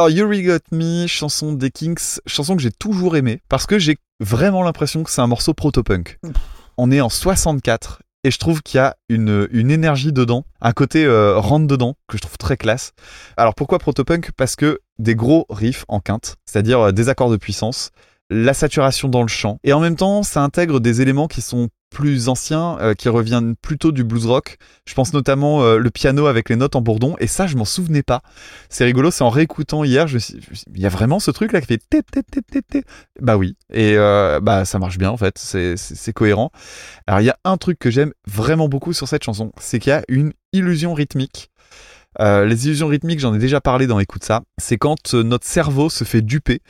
Alors, 0.00 0.08
You 0.08 0.26
Really 0.26 0.44
Got 0.44 0.60
Me, 0.72 1.06
chanson 1.06 1.52
des 1.52 1.70
Kings, 1.70 2.20
chanson 2.24 2.56
que 2.56 2.62
j'ai 2.62 2.70
toujours 2.70 3.18
aimée, 3.18 3.42
parce 3.50 3.66
que 3.66 3.78
j'ai 3.78 3.98
vraiment 4.18 4.62
l'impression 4.62 5.02
que 5.02 5.10
c'est 5.10 5.20
un 5.20 5.26
morceau 5.26 5.52
proto-punk. 5.52 6.18
On 6.78 6.90
est 6.90 7.02
en 7.02 7.10
64, 7.10 8.00
et 8.24 8.30
je 8.30 8.38
trouve 8.38 8.62
qu'il 8.62 8.78
y 8.78 8.80
a 8.80 8.96
une, 9.10 9.46
une 9.52 9.70
énergie 9.70 10.10
dedans, 10.10 10.46
un 10.62 10.72
côté 10.72 11.04
euh, 11.04 11.36
rentre 11.36 11.66
dedans, 11.66 11.96
que 12.08 12.16
je 12.16 12.22
trouve 12.22 12.38
très 12.38 12.56
classe. 12.56 12.92
Alors 13.36 13.54
pourquoi 13.54 13.78
proto-punk? 13.78 14.30
Parce 14.38 14.56
que 14.56 14.80
des 14.98 15.14
gros 15.14 15.44
riffs 15.50 15.84
en 15.86 16.00
quinte, 16.00 16.36
c'est-à-dire 16.46 16.80
euh, 16.80 16.92
des 16.92 17.10
accords 17.10 17.30
de 17.30 17.36
puissance, 17.36 17.90
la 18.30 18.54
saturation 18.54 19.10
dans 19.10 19.20
le 19.20 19.28
chant, 19.28 19.58
et 19.64 19.74
en 19.74 19.80
même 19.80 19.96
temps, 19.96 20.22
ça 20.22 20.42
intègre 20.42 20.80
des 20.80 21.02
éléments 21.02 21.28
qui 21.28 21.42
sont 21.42 21.68
plus 21.90 22.28
anciens, 22.28 22.78
euh, 22.80 22.94
qui 22.94 23.08
reviennent 23.08 23.56
plutôt 23.56 23.92
du 23.92 24.04
blues 24.04 24.26
rock. 24.26 24.58
Je 24.86 24.94
pense 24.94 25.12
notamment 25.12 25.62
euh, 25.62 25.78
le 25.78 25.90
piano 25.90 26.26
avec 26.26 26.48
les 26.48 26.56
notes 26.56 26.76
en 26.76 26.80
bourdon, 26.80 27.16
et 27.18 27.26
ça, 27.26 27.46
je 27.46 27.56
m'en 27.56 27.64
souvenais 27.64 28.02
pas. 28.02 28.22
C'est 28.68 28.84
rigolo, 28.84 29.10
c'est 29.10 29.24
en 29.24 29.28
réécoutant 29.28 29.84
hier, 29.84 30.06
je 30.06 30.18
il 30.74 30.80
y 30.80 30.86
a 30.86 30.88
vraiment 30.88 31.18
ce 31.18 31.30
truc 31.30 31.52
là 31.52 31.60
qui 31.60 31.66
fait 31.66 31.82
té, 31.90 32.02
té, 32.02 32.62
té. 32.62 32.84
Bah 33.20 33.36
oui, 33.36 33.56
et 33.72 33.96
euh, 33.96 34.40
bah 34.40 34.64
ça 34.64 34.78
marche 34.78 34.98
bien 34.98 35.10
en 35.10 35.16
fait, 35.16 35.36
c'est 35.38 36.12
cohérent. 36.12 36.50
Alors 37.06 37.20
il 37.20 37.24
y 37.24 37.30
a 37.30 37.38
un 37.44 37.56
truc 37.56 37.78
que 37.78 37.90
j'aime 37.90 38.12
vraiment 38.26 38.68
beaucoup 38.68 38.92
sur 38.92 39.08
cette 39.08 39.24
chanson, 39.24 39.52
c'est 39.58 39.78
qu'il 39.78 39.90
y 39.90 39.94
a 39.94 40.02
une 40.08 40.32
illusion 40.52 40.94
rythmique. 40.94 41.50
Euh, 42.18 42.44
les 42.44 42.66
illusions 42.66 42.88
rythmiques, 42.88 43.20
j'en 43.20 43.34
ai 43.34 43.38
déjà 43.38 43.60
parlé 43.60 43.86
dans 43.86 44.00
Écoute 44.00 44.24
ça, 44.24 44.42
c'est 44.58 44.78
quand 44.78 45.14
euh, 45.14 45.22
notre 45.22 45.46
cerveau 45.46 45.88
se 45.90 46.02
fait 46.02 46.22
duper, 46.22 46.60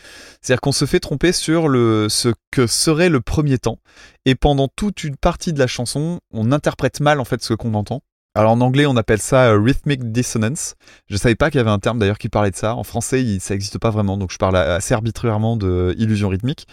c'est-à-dire 0.43 0.61
qu'on 0.61 0.73
se 0.73 0.85
fait 0.85 1.01
tromper 1.01 1.33
sur 1.33 1.69
le, 1.69 2.09
ce 2.11 2.29
que 2.51 2.67
serait 2.67 3.09
le 3.09 3.23
premier 3.23 3.59
temps, 3.59 3.79
et 4.27 4.35
pendant 4.35 4.69
toute 4.69 5.03
une 5.03 5.17
partie 5.17 5.55
de 5.55 5.59
la 5.59 5.67
chanson, 5.67 6.21
on 6.33 6.53
interprète 6.53 7.01
mal 7.01 7.21
en 7.21 7.25
fait 7.25 7.43
ce 7.43 7.55
qu'on 7.55 7.73
entend. 7.73 8.03
Alors 8.35 8.53
en 8.53 8.61
anglais, 8.61 8.87
on 8.87 8.97
appelle 8.97 9.21
ça 9.21 9.51
euh, 9.51 9.59
rhythmic 9.59 10.13
dissonance. 10.13 10.75
Je 11.09 11.17
savais 11.17 11.35
pas 11.35 11.51
qu'il 11.51 11.59
y 11.59 11.61
avait 11.63 11.71
un 11.71 11.79
terme 11.79 11.99
d'ailleurs 11.99 12.19
qui 12.19 12.29
parlait 12.29 12.51
de 12.51 12.57
ça. 12.57 12.77
En 12.77 12.85
français, 12.85 13.39
ça 13.41 13.55
n'existe 13.55 13.79
pas 13.79 13.91
vraiment, 13.91 14.19
donc 14.19 14.31
je 14.31 14.37
parle 14.37 14.57
assez 14.57 14.95
arbitrairement 14.95 15.57
de 15.57 15.95
illusion 15.99 16.29
rythmique. 16.29 16.67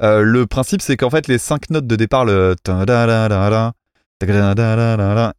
Euh, 0.00 0.22
le 0.22 0.46
principe, 0.46 0.80
c'est 0.80 0.96
qu'en 0.96 1.10
fait, 1.10 1.26
les 1.26 1.38
cinq 1.38 1.70
notes 1.70 1.86
de 1.86 1.96
départ, 1.96 2.24
le 2.24 2.54
ta-da-da-da-da, 2.62 3.72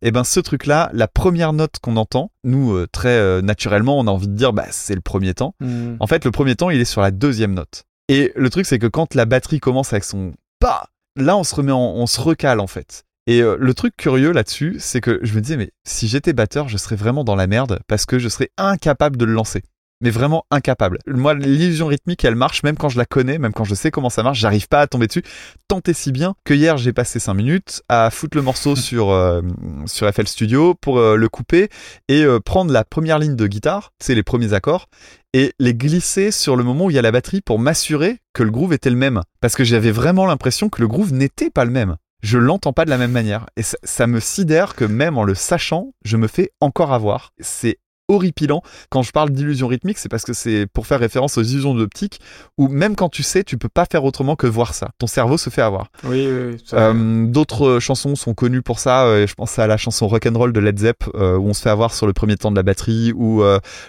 et 0.01 0.11
ben 0.11 0.23
ce 0.23 0.39
truc-là, 0.39 0.89
la 0.93 1.07
première 1.07 1.51
note 1.53 1.75
qu'on 1.81 1.97
entend, 1.97 2.31
nous 2.43 2.73
euh, 2.73 2.87
très 2.91 3.09
euh, 3.17 3.41
naturellement, 3.41 3.99
on 3.99 4.07
a 4.07 4.11
envie 4.11 4.27
de 4.27 4.35
dire, 4.35 4.53
bah 4.53 4.67
c'est 4.71 4.95
le 4.95 5.01
premier 5.01 5.33
temps. 5.33 5.53
Hmm. 5.59 5.95
En 5.99 6.07
fait, 6.07 6.23
le 6.25 6.31
premier 6.31 6.55
temps, 6.55 6.69
il 6.69 6.79
est 6.79 6.85
sur 6.85 7.01
la 7.01 7.11
deuxième 7.11 7.53
note. 7.53 7.83
Et 8.07 8.31
le 8.35 8.49
truc, 8.49 8.65
c'est 8.65 8.79
que 8.79 8.87
quand 8.87 9.15
la 9.15 9.25
batterie 9.25 9.59
commence 9.59 9.91
avec 9.93 10.03
son 10.03 10.33
pas, 10.59 10.87
là, 11.15 11.37
on 11.37 11.43
se 11.43 11.53
remet, 11.55 11.71
en- 11.71 11.93
on 11.95 12.07
se 12.07 12.19
recale 12.21 12.59
en 12.59 12.67
fait. 12.67 13.03
Et 13.27 13.41
euh, 13.41 13.57
le 13.59 13.73
truc 13.73 13.95
curieux 13.95 14.31
là-dessus, 14.31 14.77
c'est 14.79 15.01
que 15.01 15.19
je 15.21 15.35
me 15.35 15.41
disais, 15.41 15.57
mais 15.57 15.71
si 15.85 16.07
j'étais 16.07 16.33
batteur, 16.33 16.67
je 16.67 16.77
serais 16.77 16.95
vraiment 16.95 17.23
dans 17.23 17.35
la 17.35 17.45
merde 17.47 17.79
parce 17.87 18.05
que 18.05 18.17
je 18.17 18.27
serais 18.29 18.49
incapable 18.57 19.17
de 19.17 19.25
le 19.25 19.33
lancer. 19.33 19.61
Mais 20.01 20.11
vraiment 20.11 20.45
incapable. 20.49 20.99
Moi, 21.07 21.33
l'illusion 21.33 21.87
rythmique, 21.87 22.23
elle 22.23 22.35
marche 22.35 22.63
même 22.63 22.77
quand 22.77 22.87
je 22.87 22.97
la 22.97 23.05
connais, 23.05 23.37
même 23.37 23.51
quand 23.51 23.65
je 23.65 23.75
sais 23.75 23.91
comment 23.91 24.09
ça 24.09 24.23
marche, 24.23 24.39
j'arrive 24.39 24.69
pas 24.69 24.79
à 24.79 24.87
tomber 24.87 25.07
dessus. 25.07 25.23
Tant 25.67 25.81
et 25.85 25.93
si 25.93 26.13
bien 26.13 26.35
que 26.45 26.53
hier, 26.53 26.77
j'ai 26.77 26.93
passé 26.93 27.19
5 27.19 27.33
minutes 27.33 27.81
à 27.89 28.09
foutre 28.09 28.37
le 28.37 28.43
morceau 28.43 28.75
sur, 28.77 29.09
euh, 29.09 29.41
sur 29.87 30.09
FL 30.09 30.27
Studio 30.27 30.73
pour 30.73 30.99
euh, 30.99 31.17
le 31.17 31.27
couper 31.27 31.67
et 32.07 32.23
euh, 32.23 32.39
prendre 32.39 32.71
la 32.71 32.85
première 32.85 33.19
ligne 33.19 33.35
de 33.35 33.45
guitare, 33.45 33.91
c'est 33.99 34.15
les 34.15 34.23
premiers 34.23 34.53
accords, 34.53 34.87
et 35.33 35.53
les 35.59 35.73
glisser 35.73 36.31
sur 36.31 36.55
le 36.55 36.63
moment 36.63 36.85
où 36.85 36.89
il 36.89 36.95
y 36.95 36.99
a 36.99 37.01
la 37.03 37.11
batterie 37.11 37.41
pour 37.41 37.59
m'assurer 37.59 38.19
que 38.33 38.43
le 38.43 38.51
groove 38.51 38.71
était 38.71 38.89
le 38.89 38.95
même. 38.95 39.21
Parce 39.41 39.55
que 39.55 39.65
j'avais 39.65 39.91
vraiment 39.91 40.25
l'impression 40.25 40.69
que 40.69 40.81
le 40.81 40.87
groove 40.87 41.11
n'était 41.11 41.49
pas 41.49 41.65
le 41.65 41.71
même. 41.71 41.97
je 42.21 42.37
l'entends 42.37 42.73
pas 42.73 42.85
de 42.85 42.89
la 42.89 42.97
même 42.97 43.11
manière. 43.11 43.47
Et 43.57 43.63
ça, 43.63 43.77
ça 43.83 44.07
me 44.07 44.21
sidère 44.21 44.75
que 44.75 44.85
même 44.85 45.17
en 45.17 45.23
le 45.23 45.35
sachant, 45.35 45.93
je 46.05 46.15
me 46.15 46.27
fais 46.27 46.51
encore 46.61 46.93
avoir. 46.93 47.33
C'est 47.39 47.79
horripilant. 48.09 48.61
Quand 48.89 49.01
je 49.03 49.11
parle 49.11 49.29
d'illusion 49.29 49.67
rythmique, 49.67 49.97
c'est 49.97 50.09
parce 50.09 50.23
que 50.23 50.33
c'est 50.33 50.67
pour 50.73 50.85
faire 50.87 50.99
référence 50.99 51.37
aux 51.37 51.43
illusions 51.43 51.73
d'optique, 51.73 52.19
où 52.57 52.67
même 52.67 52.95
quand 52.97 53.07
tu 53.09 53.23
sais, 53.23 53.43
tu 53.45 53.57
peux 53.57 53.69
pas 53.69 53.85
faire 53.89 54.03
autrement 54.03 54.35
que 54.35 54.47
voir 54.47 54.73
ça. 54.73 54.89
Ton 54.97 55.07
cerveau 55.07 55.37
se 55.37 55.49
fait 55.49 55.61
avoir. 55.61 55.87
Oui, 56.03 56.27
oui, 56.29 56.53
oui. 56.55 56.63
Euh, 56.73 57.25
D'autres 57.27 57.65
euh, 57.67 57.79
chansons 57.79 58.15
sont 58.15 58.33
connues 58.33 58.61
pour 58.61 58.79
ça. 58.79 59.05
euh, 59.05 59.25
je 59.27 59.33
pense 59.35 59.57
à 59.59 59.67
la 59.67 59.77
chanson 59.77 60.07
Rock'n'Roll 60.07 60.51
de 60.51 60.59
Led 60.59 60.77
Zepp, 60.79 61.03
euh, 61.15 61.37
où 61.37 61.47
on 61.47 61.53
se 61.53 61.61
fait 61.61 61.69
avoir 61.69 61.93
sur 61.93 62.07
le 62.07 62.13
premier 62.13 62.35
temps 62.35 62.51
de 62.51 62.55
la 62.55 62.63
batterie, 62.63 63.13
ou 63.15 63.43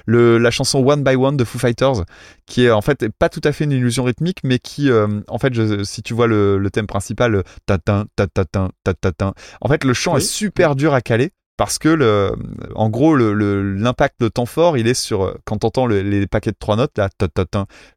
le, 0.07 0.39
la 0.39 0.51
chanson 0.51 0.85
One 0.87 1.03
by 1.03 1.17
One 1.17 1.37
de 1.37 1.45
Foo 1.45 1.59
Fighters, 1.59 2.05
qui 2.47 2.65
est 2.67 2.71
en 2.71 2.83
fait 2.83 3.09
pas 3.19 3.29
tout 3.29 3.41
à 3.45 3.53
fait 3.53 3.65
une 3.65 3.73
illusion 3.73 4.05
rythmique, 4.05 4.39
mais 4.45 4.59
qui, 4.59 4.91
en 5.29 5.39
fait, 5.39 5.55
je- 5.55 5.83
si 5.85 6.03
tu 6.03 6.15
vois 6.15 6.27
le, 6.27 6.59
le 6.59 6.71
thème 6.71 6.87
principal, 6.87 7.33
le 7.33 7.43
ta-tin, 7.67 8.05
ta-ta-tin, 8.17 8.69
ta-ta-tin, 8.85 9.33
en 9.61 9.69
fait, 9.69 9.85
le 9.85 9.95
chant 9.95 10.15
Oui. 10.15 10.21
est 10.21 10.25
super 10.25 10.77
dur 10.77 10.93
à 10.95 11.01
caler. 11.01 11.31
Parce 11.61 11.79
que, 11.79 11.91
le, 11.91 12.33
en 12.75 12.89
gros, 12.89 13.15
l'impact 13.15 14.19
de 14.23 14.29
temps 14.29 14.47
fort, 14.47 14.79
il 14.79 14.89
est 14.89 14.95
sur, 14.95 15.37
quand 15.45 15.59
t'entends 15.59 15.85
le, 15.85 16.01
les 16.01 16.27
paquets 16.27 16.53
de 16.53 16.57
trois 16.59 16.75
notes, 16.75 16.97
là, 16.97 17.11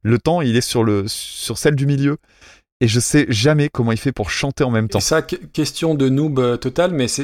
le 0.02 0.20
temps, 0.20 0.42
il 0.42 0.58
est 0.58 0.60
sur, 0.60 0.84
le, 0.84 1.06
sur 1.08 1.58
celle 1.58 1.76
du 1.76 1.86
milieu. 1.86 2.18
Et 2.84 2.88
je 2.90 3.00
sais 3.00 3.26
jamais 3.30 3.70
comment 3.70 3.94
il 3.94 3.98
fait 3.98 4.12
pour 4.12 4.30
chanter 4.30 4.66
en 4.66 4.70
même 4.70 4.90
temps. 4.90 5.00
Et 5.00 5.02
ça, 5.02 5.22
que- 5.22 5.38
question 5.38 5.96
de 5.96 6.10
noob 6.10 6.38
euh, 6.40 6.58
total, 6.58 6.92
mais 6.92 7.08
c'est- 7.08 7.24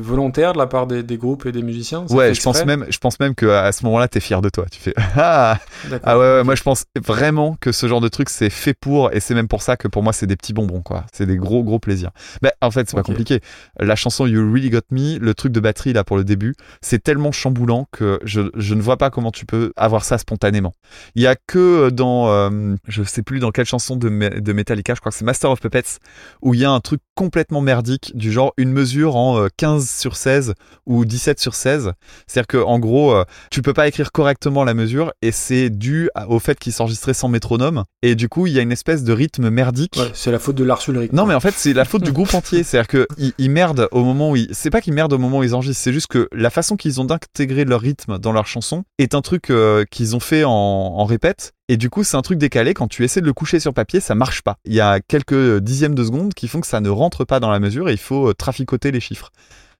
volontaire 0.00 0.54
de 0.54 0.58
la 0.58 0.66
part 0.66 0.86
des, 0.86 1.02
des 1.02 1.18
groupes 1.18 1.44
et 1.44 1.52
des 1.52 1.60
musiciens 1.62 2.06
Ouais, 2.08 2.32
je 2.32 2.40
pense 2.42 2.64
même, 2.64 2.86
je 2.88 2.96
pense 2.96 3.20
même 3.20 3.34
que 3.34 3.44
à 3.46 3.70
ce 3.72 3.84
moment-là, 3.84 4.08
t'es 4.08 4.20
fier 4.20 4.40
de 4.40 4.48
toi. 4.48 4.64
Tu 4.70 4.80
fais 4.80 4.94
ah, 5.16 5.58
D'accord. 5.90 6.00
ah 6.08 6.18
ouais, 6.18 6.24
ouais, 6.38 6.44
moi 6.44 6.54
je 6.54 6.62
pense 6.62 6.84
vraiment 7.04 7.56
que 7.60 7.70
ce 7.70 7.86
genre 7.86 8.00
de 8.00 8.08
truc 8.08 8.30
c'est 8.30 8.48
fait 8.48 8.72
pour 8.72 9.12
et 9.12 9.20
c'est 9.20 9.34
même 9.34 9.46
pour 9.48 9.60
ça 9.60 9.76
que 9.76 9.88
pour 9.88 10.02
moi 10.02 10.14
c'est 10.14 10.26
des 10.26 10.36
petits 10.36 10.54
bonbons 10.54 10.80
quoi. 10.80 11.04
C'est 11.12 11.26
des 11.26 11.36
gros 11.36 11.62
gros 11.62 11.78
plaisirs. 11.78 12.10
Mais 12.42 12.50
en 12.62 12.70
fait 12.70 12.88
c'est 12.88 12.96
pas 12.96 13.00
Ok. 13.02 13.08
compliqué. 13.08 13.40
La 13.78 13.94
chanson 13.94 14.26
You 14.26 14.50
Really 14.50 14.70
Got 14.70 14.80
Me, 14.90 15.18
le 15.18 15.34
truc 15.34 15.52
de 15.52 15.60
batterie 15.60 15.92
là 15.92 16.02
pour 16.02 16.16
le 16.16 16.24
début, 16.24 16.54
c'est 16.80 17.02
tellement 17.02 17.30
chamboulant 17.32 17.86
que 17.92 18.18
je, 18.24 18.40
je 18.56 18.74
ne 18.74 18.80
vois 18.80 18.96
pas 18.96 19.10
comment 19.10 19.32
tu 19.32 19.44
peux 19.44 19.70
avoir 19.76 20.04
ça 20.04 20.16
spontanément. 20.16 20.74
Il 21.14 21.22
y 21.22 21.26
a 21.26 21.36
que 21.36 21.90
dans, 21.90 22.30
euh, 22.30 22.74
je 22.86 23.02
sais 23.02 23.22
plus 23.22 23.38
dans 23.38 23.50
quelle 23.50 23.66
chanson 23.66 23.96
de, 23.96 24.08
de 24.08 24.52
Metallica, 24.78 24.94
je 24.94 25.00
crois 25.00 25.10
que 25.10 25.18
c'est 25.18 25.24
Master 25.24 25.50
of 25.50 25.60
Puppets, 25.60 25.98
où 26.42 26.54
il 26.54 26.60
y 26.60 26.64
a 26.64 26.70
un 26.70 26.80
truc 26.80 27.00
complètement 27.14 27.60
merdique 27.60 28.12
du 28.14 28.30
genre 28.30 28.52
une 28.56 28.72
mesure 28.72 29.16
en 29.16 29.38
euh, 29.38 29.48
15 29.56 29.88
sur 29.88 30.16
16 30.16 30.54
ou 30.86 31.04
17 31.04 31.40
sur 31.40 31.54
16. 31.54 31.92
C'est-à-dire 32.26 32.46
que 32.46 32.58
en 32.58 32.78
gros, 32.78 33.12
euh, 33.12 33.24
tu 33.50 33.62
peux 33.62 33.72
pas 33.72 33.88
écrire 33.88 34.12
correctement 34.12 34.64
la 34.64 34.74
mesure 34.74 35.12
et 35.20 35.32
c'est 35.32 35.70
dû 35.70 36.10
au 36.28 36.38
fait 36.38 36.58
qu'il 36.58 36.72
s'enregistrait 36.72 37.14
sans 37.14 37.28
métronome 37.28 37.84
et 38.02 38.14
du 38.14 38.28
coup 38.28 38.46
il 38.46 38.52
y 38.52 38.58
a 38.58 38.62
une 38.62 38.72
espèce 38.72 39.02
de 39.02 39.12
rythme 39.12 39.50
merdique. 39.50 39.96
Ouais, 39.96 40.10
c'est 40.14 40.30
la 40.30 40.38
faute 40.38 40.56
de 40.56 40.64
Lars 40.64 40.82
Ulrich. 40.88 41.12
Non 41.12 41.26
mais 41.26 41.34
en 41.34 41.40
fait 41.40 41.54
c'est 41.56 41.72
la 41.72 41.84
faute 41.84 42.02
du 42.02 42.12
groupe 42.12 42.32
entier, 42.34 42.62
c'est-à-dire 42.62 42.88
que 42.88 43.06
ils, 43.16 43.32
ils 43.38 43.50
merdent 43.50 43.88
au 43.90 44.04
moment 44.04 44.30
où 44.30 44.36
ils... 44.36 44.48
c'est 44.52 44.70
pas 44.70 44.80
qu'ils 44.80 44.94
merdent 44.94 45.12
au 45.12 45.18
moment 45.18 45.38
où 45.38 45.44
ils 45.44 45.54
enregistrent, 45.54 45.82
c'est 45.82 45.92
juste 45.92 46.06
que 46.06 46.28
la 46.32 46.50
façon 46.50 46.76
qu'ils 46.76 47.00
ont 47.00 47.04
d'intégrer 47.04 47.64
leur 47.64 47.80
rythme 47.80 48.18
dans 48.18 48.32
leur 48.32 48.46
chanson 48.46 48.84
est 48.98 49.14
un 49.14 49.22
truc 49.22 49.50
euh, 49.50 49.84
qu'ils 49.90 50.14
ont 50.14 50.20
fait 50.20 50.44
en, 50.44 50.52
en 50.52 51.04
répète 51.04 51.52
et 51.68 51.76
du 51.76 51.90
coup 51.90 52.04
c'est 52.04 52.16
un 52.16 52.22
truc 52.22 52.38
décalé 52.38 52.74
quand 52.74 52.88
tu 52.88 53.04
essaies 53.04 53.20
de 53.20 53.26
le 53.26 53.32
coucher 53.32 53.60
sur 53.60 53.74
papier 53.74 54.00
ça 54.00 54.14
marche 54.14 54.42
pas. 54.42 54.56
Il 54.64 54.74
y 54.74 54.80
a 54.80 55.00
quelques 55.00 55.58
dixièmes 55.58 55.94
de 55.94 56.04
seconde 56.04 56.34
qui 56.34 56.48
font 56.48 56.60
que 56.60 56.66
ça 56.66 56.80
ne 56.80 56.88
rentre 56.88 57.24
pas 57.24 57.40
dans 57.40 57.50
la 57.50 57.60
mesure 57.60 57.88
et 57.88 57.92
il 57.92 57.98
faut 57.98 58.30
euh, 58.30 58.34
traficoter 58.34 58.90
les 58.90 59.00
chiffres. 59.00 59.30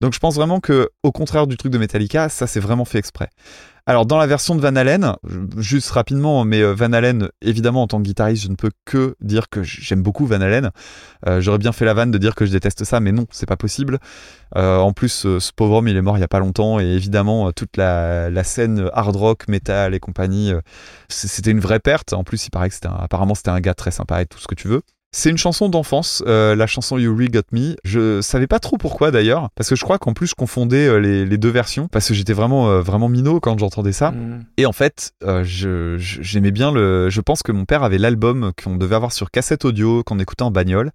Donc 0.00 0.12
je 0.12 0.18
pense 0.20 0.36
vraiment 0.36 0.60
que 0.60 0.90
au 1.02 1.10
contraire 1.10 1.46
du 1.46 1.56
truc 1.56 1.72
de 1.72 1.78
Metallica, 1.78 2.28
ça 2.28 2.46
c'est 2.46 2.60
vraiment 2.60 2.84
fait 2.84 2.98
exprès. 2.98 3.30
Alors 3.88 4.04
dans 4.04 4.18
la 4.18 4.26
version 4.26 4.54
de 4.54 4.60
Van 4.60 4.76
Halen, 4.76 5.14
juste 5.56 5.88
rapidement, 5.92 6.44
mais 6.44 6.60
euh, 6.60 6.74
Van 6.74 6.92
Halen, 6.92 7.30
évidemment 7.40 7.84
en 7.84 7.86
tant 7.86 7.96
que 7.96 8.02
guitariste, 8.02 8.42
je 8.42 8.50
ne 8.50 8.54
peux 8.54 8.70
que 8.84 9.16
dire 9.22 9.48
que 9.48 9.62
j'aime 9.62 10.02
beaucoup 10.02 10.26
Van 10.26 10.42
Halen. 10.42 10.72
Euh, 11.26 11.40
J'aurais 11.40 11.56
bien 11.56 11.72
fait 11.72 11.86
la 11.86 11.94
vanne 11.94 12.10
de 12.10 12.18
dire 12.18 12.34
que 12.34 12.44
je 12.44 12.52
déteste 12.52 12.84
ça, 12.84 13.00
mais 13.00 13.12
non, 13.12 13.24
c'est 13.30 13.46
pas 13.46 13.56
possible. 13.56 13.98
Euh, 14.56 14.76
en 14.76 14.92
plus, 14.92 15.24
euh, 15.24 15.40
ce 15.40 15.52
pauvre 15.54 15.76
homme, 15.76 15.88
il 15.88 15.96
est 15.96 16.02
mort 16.02 16.18
il 16.18 16.20
y 16.20 16.24
a 16.24 16.28
pas 16.28 16.38
longtemps, 16.38 16.78
et 16.80 16.84
évidemment 16.84 17.50
toute 17.52 17.78
la, 17.78 18.44
scène 18.44 18.90
hard 18.92 19.16
rock, 19.16 19.48
metal 19.48 19.94
et 19.94 20.00
compagnie, 20.00 20.52
c'était 21.08 21.50
une 21.50 21.60
vraie 21.60 21.80
perte. 21.80 22.12
En 22.12 22.24
plus, 22.24 22.44
il 22.44 22.50
paraît 22.50 22.68
que 22.68 22.74
c'était 22.74 22.88
apparemment 22.88 23.34
c'était 23.34 23.48
un 23.48 23.60
gars 23.60 23.72
très 23.72 23.90
sympa 23.90 24.20
et 24.20 24.26
tout 24.26 24.38
ce 24.38 24.46
que 24.46 24.54
tu 24.54 24.68
veux. 24.68 24.82
C'est 25.10 25.30
une 25.30 25.38
chanson 25.38 25.70
d'enfance, 25.70 26.22
euh, 26.26 26.54
la 26.54 26.66
chanson 26.66 26.98
You 26.98 27.14
Really 27.16 27.30
Got 27.30 27.40
Me. 27.52 27.76
Je 27.82 28.20
savais 28.20 28.46
pas 28.46 28.58
trop 28.58 28.76
pourquoi 28.76 29.10
d'ailleurs, 29.10 29.48
parce 29.54 29.70
que 29.70 29.74
je 29.74 29.82
crois 29.82 29.96
qu'en 29.98 30.12
plus 30.12 30.26
je 30.26 30.34
confondais 30.34 30.86
euh, 30.86 31.00
les, 31.00 31.24
les 31.24 31.38
deux 31.38 31.48
versions, 31.48 31.88
parce 31.88 32.08
que 32.08 32.12
j'étais 32.12 32.34
vraiment 32.34 32.68
euh, 32.68 32.82
vraiment 32.82 33.08
minot 33.08 33.40
quand 33.40 33.58
j'entendais 33.58 33.92
ça. 33.92 34.10
Mm. 34.10 34.44
Et 34.58 34.66
en 34.66 34.72
fait, 34.72 35.12
je- 35.24 35.96
j'aimais 35.98 36.50
bien 36.50 36.70
le. 36.70 37.08
Je 37.08 37.20
pense 37.22 37.42
que 37.42 37.52
mon 37.52 37.64
père 37.64 37.84
avait 37.84 37.96
l'album 37.96 38.52
qu'on 38.62 38.76
devait 38.76 38.96
avoir 38.96 39.12
sur 39.12 39.30
cassette 39.30 39.64
audio 39.64 40.02
qu'on 40.04 40.18
écoutait 40.18 40.42
en 40.42 40.50
bagnole, 40.50 40.90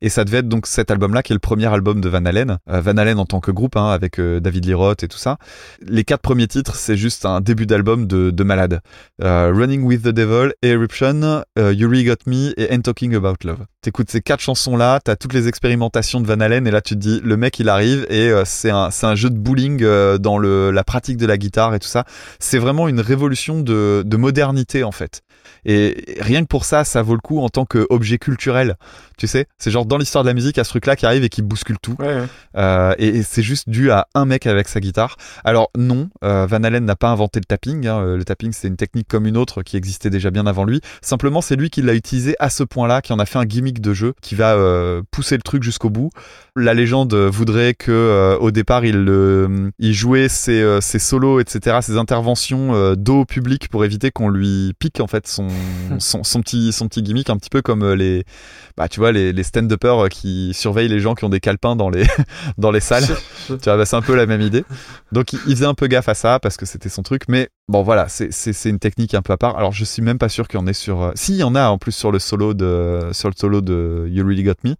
et 0.00 0.08
ça 0.08 0.24
devait 0.24 0.38
être 0.38 0.48
donc 0.48 0.66
cet 0.66 0.90
album-là 0.90 1.22
qui 1.22 1.32
est 1.32 1.36
le 1.36 1.40
premier 1.40 1.66
album 1.66 2.00
de 2.00 2.08
Van 2.08 2.24
Halen. 2.24 2.58
Van 2.66 2.96
Halen 2.96 3.20
en 3.20 3.26
tant 3.26 3.38
que 3.38 3.52
groupe, 3.52 3.76
hein, 3.76 3.90
avec 3.90 4.20
David 4.20 4.64
Lee 4.66 4.74
Roth 4.74 5.04
et 5.04 5.08
tout 5.08 5.18
ça. 5.18 5.38
Les 5.86 6.02
quatre 6.02 6.22
premiers 6.22 6.48
titres, 6.48 6.74
c'est 6.74 6.96
juste 6.96 7.24
un 7.26 7.40
début 7.40 7.66
d'album 7.66 8.08
de, 8.08 8.30
de 8.32 8.42
malade. 8.44 8.80
Running 9.20 9.84
with 9.84 10.02
the 10.02 10.08
Devil, 10.08 10.50
Eruption, 10.64 11.42
You 11.56 11.88
Really 11.88 12.04
Got 12.04 12.26
Me 12.26 12.52
et 12.56 12.72
Ain't 12.74 12.82
Talking 12.82 13.14
About 13.14 13.34
Love. 13.44 13.51
T'écoutes 13.80 14.10
ces 14.10 14.20
quatre 14.20 14.40
chansons-là, 14.40 15.00
t'as 15.02 15.16
toutes 15.16 15.32
les 15.32 15.48
expérimentations 15.48 16.20
de 16.20 16.26
Van 16.26 16.38
Halen, 16.38 16.66
et 16.66 16.70
là 16.70 16.80
tu 16.80 16.94
te 16.94 17.00
dis, 17.00 17.20
le 17.24 17.36
mec 17.36 17.58
il 17.58 17.68
arrive 17.68 18.06
et 18.10 18.28
euh, 18.28 18.44
c'est 18.44 18.70
un, 18.70 18.90
un 19.02 19.14
jeu 19.16 19.28
de 19.28 19.36
bowling 19.36 19.82
euh, 19.82 20.18
dans 20.18 20.38
le, 20.38 20.70
la 20.70 20.84
pratique 20.84 21.16
de 21.16 21.26
la 21.26 21.36
guitare 21.36 21.74
et 21.74 21.80
tout 21.80 21.88
ça. 21.88 22.04
C'est 22.38 22.58
vraiment 22.58 22.86
une 22.86 23.00
révolution 23.00 23.60
de, 23.60 24.04
de 24.06 24.16
modernité 24.16 24.84
en 24.84 24.92
fait. 24.92 25.22
Et 25.64 26.16
rien 26.20 26.42
que 26.42 26.46
pour 26.46 26.64
ça, 26.64 26.84
ça 26.84 27.02
vaut 27.02 27.14
le 27.14 27.20
coup 27.20 27.40
en 27.40 27.48
tant 27.48 27.64
qu'objet 27.64 28.18
culturel. 28.18 28.76
Tu 29.18 29.26
sais, 29.26 29.46
c'est 29.58 29.72
genre 29.72 29.86
dans 29.86 29.98
l'histoire 29.98 30.22
de 30.22 30.28
la 30.28 30.34
musique, 30.34 30.58
à 30.58 30.64
ce 30.64 30.70
truc-là 30.70 30.94
qui 30.94 31.04
arrive 31.04 31.24
et 31.24 31.28
qui 31.28 31.42
bouscule 31.42 31.78
tout. 31.82 31.96
Ouais, 31.98 32.06
ouais. 32.06 32.26
Euh, 32.56 32.94
et, 32.98 33.08
et 33.08 33.22
c'est 33.24 33.42
juste 33.42 33.68
dû 33.68 33.90
à 33.90 34.06
un 34.14 34.24
mec 34.24 34.46
avec 34.46 34.68
sa 34.68 34.78
guitare. 34.78 35.16
Alors 35.44 35.70
non, 35.76 36.10
Van 36.22 36.62
Halen 36.62 36.84
n'a 36.84 36.96
pas 36.96 37.08
inventé 37.08 37.40
le 37.40 37.44
tapping. 37.44 37.86
hein. 37.88 38.16
Le 38.16 38.24
tapping, 38.24 38.52
c'est 38.52 38.68
une 38.68 38.76
technique 38.76 39.08
comme 39.08 39.26
une 39.26 39.36
autre 39.36 39.62
qui 39.62 39.76
existait 39.76 40.10
déjà 40.10 40.30
bien 40.30 40.46
avant 40.46 40.64
lui. 40.64 40.80
Simplement, 41.00 41.40
c'est 41.40 41.56
lui 41.56 41.70
qui 41.70 41.82
l'a 41.82 41.94
utilisé 41.94 42.36
à 42.38 42.48
ce 42.48 42.62
point-là, 42.62 43.02
qui 43.02 43.12
en 43.12 43.18
a 43.18 43.26
fait 43.26 43.38
un 43.38 43.41
gimmick 43.44 43.80
de 43.80 43.92
jeu, 43.94 44.14
qui 44.20 44.34
va 44.34 44.54
euh, 44.54 45.02
pousser 45.10 45.36
le 45.36 45.42
truc 45.42 45.62
jusqu'au 45.62 45.90
bout. 45.90 46.10
La 46.56 46.74
légende 46.74 47.14
voudrait 47.14 47.74
que 47.74 47.90
euh, 47.90 48.36
au 48.38 48.50
départ, 48.50 48.84
il, 48.84 49.06
euh, 49.08 49.70
il 49.78 49.94
jouait 49.94 50.28
ses, 50.28 50.78
ses 50.80 50.98
solos, 50.98 51.40
etc., 51.40 51.78
ses 51.80 51.96
interventions 51.96 52.94
dos 52.94 53.20
au 53.20 53.24
public 53.24 53.68
pour 53.68 53.84
éviter 53.84 54.10
qu'on 54.10 54.28
lui 54.28 54.72
pique 54.78 55.00
en 55.00 55.06
fait 55.06 55.26
son, 55.26 55.48
son, 55.98 56.24
son 56.24 56.40
petit 56.40 56.72
son 56.72 56.88
petit 56.88 57.02
gimmick, 57.02 57.30
un 57.30 57.36
petit 57.36 57.50
peu 57.50 57.62
comme 57.62 57.92
les 57.92 58.24
bah 58.76 58.88
tu 58.88 59.00
vois 59.00 59.12
les, 59.12 59.32
les 59.32 59.42
stand-uppers 59.42 60.08
qui 60.08 60.52
surveillent 60.54 60.88
les 60.88 61.00
gens 61.00 61.14
qui 61.14 61.24
ont 61.24 61.28
des 61.28 61.40
calepins 61.40 61.76
dans 61.76 61.90
les 61.90 62.06
dans 62.58 62.70
les 62.70 62.80
salles. 62.80 63.06
tu 63.46 63.54
vois, 63.64 63.76
bah, 63.76 63.86
c'est 63.86 63.96
un 63.96 64.02
peu 64.02 64.14
la 64.14 64.26
même 64.26 64.40
idée. 64.40 64.64
Donc 65.12 65.32
il, 65.32 65.40
il 65.46 65.56
faisait 65.56 65.66
un 65.66 65.74
peu 65.74 65.86
gaffe 65.86 66.08
à 66.08 66.14
ça 66.14 66.38
parce 66.38 66.56
que 66.56 66.66
c'était 66.66 66.88
son 66.88 67.02
truc, 67.02 67.22
mais 67.28 67.48
bon 67.72 67.82
voilà, 67.82 68.06
c'est 68.08 68.68
une 68.68 68.78
technique 68.78 69.14
un 69.14 69.22
peu 69.22 69.32
à 69.32 69.36
part. 69.36 69.56
Alors 69.56 69.72
je 69.72 69.84
suis 69.84 70.02
même 70.02 70.18
pas 70.18 70.28
sûr 70.28 70.46
qu'il 70.46 70.60
y 70.60 70.62
en 70.62 70.66
ait 70.66 70.72
sur. 70.72 71.02
euh, 71.02 71.12
Si 71.16 71.36
y 71.36 71.42
en 71.42 71.54
a 71.54 71.68
en 71.68 71.78
plus 71.78 71.92
sur 71.92 72.12
le 72.12 72.18
solo 72.18 72.54
de 72.54 73.08
sur 73.12 73.28
le 73.28 73.34
solo 73.36 73.60
de 73.62 74.06
You 74.10 74.24
Really 74.24 74.44
Got 74.44 74.54
Me. 74.64 74.74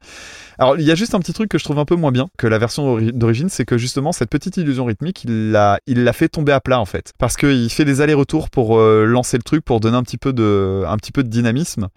Alors 0.58 0.78
il 0.78 0.84
y 0.84 0.90
a 0.90 0.94
juste 0.94 1.14
un 1.14 1.18
petit 1.20 1.32
truc 1.32 1.48
que 1.50 1.58
je 1.58 1.64
trouve 1.64 1.78
un 1.78 1.84
peu 1.84 1.96
moins 1.96 2.12
bien 2.12 2.28
que 2.38 2.46
la 2.46 2.58
version 2.58 2.84
ori- 2.84 3.12
d'origine, 3.12 3.48
c'est 3.48 3.64
que 3.64 3.78
justement 3.78 4.12
cette 4.12 4.30
petite 4.30 4.56
illusion 4.58 4.84
rythmique, 4.84 5.24
il 5.24 5.50
l'a 5.50 5.80
il 5.86 6.04
l'a 6.04 6.12
fait 6.12 6.28
tomber 6.28 6.52
à 6.52 6.60
plat 6.60 6.78
en 6.78 6.84
fait, 6.84 7.12
parce 7.18 7.36
qu'il 7.36 7.70
fait 7.70 7.84
des 7.84 8.00
allers-retours 8.02 8.50
pour 8.50 8.78
euh, 8.78 9.04
lancer 9.06 9.38
le 9.38 9.42
truc, 9.42 9.64
pour 9.64 9.80
donner 9.80 9.96
un 9.96 10.02
petit 10.02 10.18
peu 10.18 10.32
de 10.32 10.84
un 10.86 10.96
petit 10.98 11.12
peu 11.12 11.24
de 11.24 11.28
dynamisme. 11.28 11.88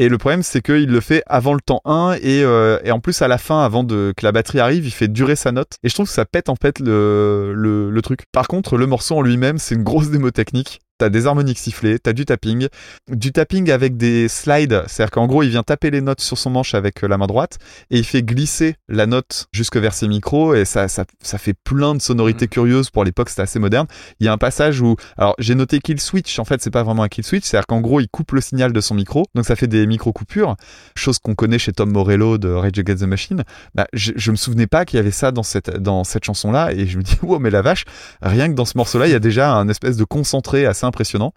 Et 0.00 0.08
le 0.08 0.16
problème, 0.16 0.44
c'est 0.44 0.62
qu'il 0.62 0.86
le 0.86 1.00
fait 1.00 1.24
avant 1.26 1.54
le 1.54 1.60
temps 1.60 1.80
1 1.84 2.18
et, 2.22 2.44
euh, 2.44 2.78
et 2.84 2.92
en 2.92 3.00
plus 3.00 3.20
à 3.20 3.26
la 3.26 3.36
fin, 3.36 3.64
avant 3.64 3.82
de, 3.82 4.14
que 4.16 4.24
la 4.24 4.30
batterie 4.30 4.60
arrive, 4.60 4.86
il 4.86 4.92
fait 4.92 5.08
durer 5.08 5.34
sa 5.34 5.50
note. 5.50 5.76
Et 5.82 5.88
je 5.88 5.94
trouve 5.94 6.06
que 6.06 6.12
ça 6.12 6.24
pète 6.24 6.48
en 6.48 6.54
fait 6.54 6.78
le, 6.78 7.52
le, 7.54 7.90
le 7.90 8.02
truc. 8.02 8.20
Par 8.30 8.46
contre, 8.46 8.76
le 8.76 8.86
morceau 8.86 9.16
en 9.16 9.22
lui-même, 9.22 9.58
c'est 9.58 9.74
une 9.74 9.82
grosse 9.82 10.10
démo 10.10 10.30
technique. 10.30 10.80
T'as 10.98 11.10
des 11.10 11.26
harmoniques 11.26 11.58
sifflées, 11.58 12.00
t'as 12.00 12.12
du 12.12 12.24
tapping, 12.24 12.66
du 13.08 13.30
tapping 13.30 13.70
avec 13.70 13.96
des 13.96 14.26
slides, 14.26 14.82
c'est-à-dire 14.88 15.12
qu'en 15.12 15.26
gros 15.28 15.44
il 15.44 15.50
vient 15.50 15.62
taper 15.62 15.90
les 15.90 16.00
notes 16.00 16.20
sur 16.20 16.36
son 16.36 16.50
manche 16.50 16.74
avec 16.74 17.04
euh, 17.04 17.08
la 17.08 17.18
main 17.18 17.28
droite 17.28 17.58
et 17.90 17.98
il 17.98 18.04
fait 18.04 18.24
glisser 18.24 18.74
la 18.88 19.06
note 19.06 19.46
jusque 19.52 19.76
vers 19.76 19.94
ses 19.94 20.08
micros 20.08 20.56
et 20.56 20.64
ça, 20.64 20.88
ça, 20.88 21.04
ça 21.22 21.38
fait 21.38 21.54
plein 21.54 21.94
de 21.94 22.00
sonorités 22.00 22.48
curieuses 22.48 22.90
pour 22.90 23.04
l'époque, 23.04 23.28
c'était 23.28 23.42
assez 23.42 23.60
moderne. 23.60 23.86
Il 24.18 24.26
y 24.26 24.28
a 24.28 24.32
un 24.32 24.38
passage 24.38 24.80
où, 24.80 24.96
alors 25.16 25.36
j'ai 25.38 25.54
noté 25.54 25.78
kill 25.78 26.00
switch, 26.00 26.38
en 26.40 26.44
fait 26.44 26.60
c'est 26.60 26.72
pas 26.72 26.82
vraiment 26.82 27.04
un 27.04 27.08
kill 27.08 27.24
switch, 27.24 27.44
c'est-à-dire 27.44 27.68
qu'en 27.68 27.80
gros 27.80 28.00
il 28.00 28.08
coupe 28.08 28.32
le 28.32 28.40
signal 28.40 28.72
de 28.72 28.80
son 28.80 28.96
micro, 28.96 29.24
donc 29.36 29.44
ça 29.44 29.54
fait 29.54 29.68
des 29.68 29.86
micro 29.86 30.12
coupures, 30.12 30.56
chose 30.96 31.20
qu'on 31.20 31.36
connaît 31.36 31.60
chez 31.60 31.70
Tom 31.70 31.92
Morello 31.92 32.38
de 32.38 32.48
Rage 32.48 32.76
Against 32.76 33.02
the 33.02 33.06
Machine. 33.06 33.44
Bah, 33.76 33.86
je, 33.92 34.12
je 34.16 34.30
me 34.32 34.36
souvenais 34.36 34.66
pas 34.66 34.84
qu'il 34.84 34.96
y 34.96 35.00
avait 35.00 35.12
ça 35.12 35.30
dans 35.30 35.44
cette, 35.44 35.70
dans 35.70 36.02
cette 36.02 36.24
chanson-là 36.24 36.72
et 36.72 36.86
je 36.86 36.98
me 36.98 37.04
dis, 37.04 37.16
wow 37.22 37.38
mais 37.38 37.50
la 37.50 37.62
vache, 37.62 37.84
rien 38.20 38.48
que 38.48 38.54
dans 38.54 38.64
ce 38.64 38.76
morceau-là 38.76 39.06
il 39.06 39.12
y 39.12 39.16
a 39.16 39.20
déjà 39.20 39.54
un 39.54 39.68
espèce 39.68 39.96
de 39.96 40.04
concentré 40.04 40.66
assez 40.66 40.87
impressionnant. 40.88 41.32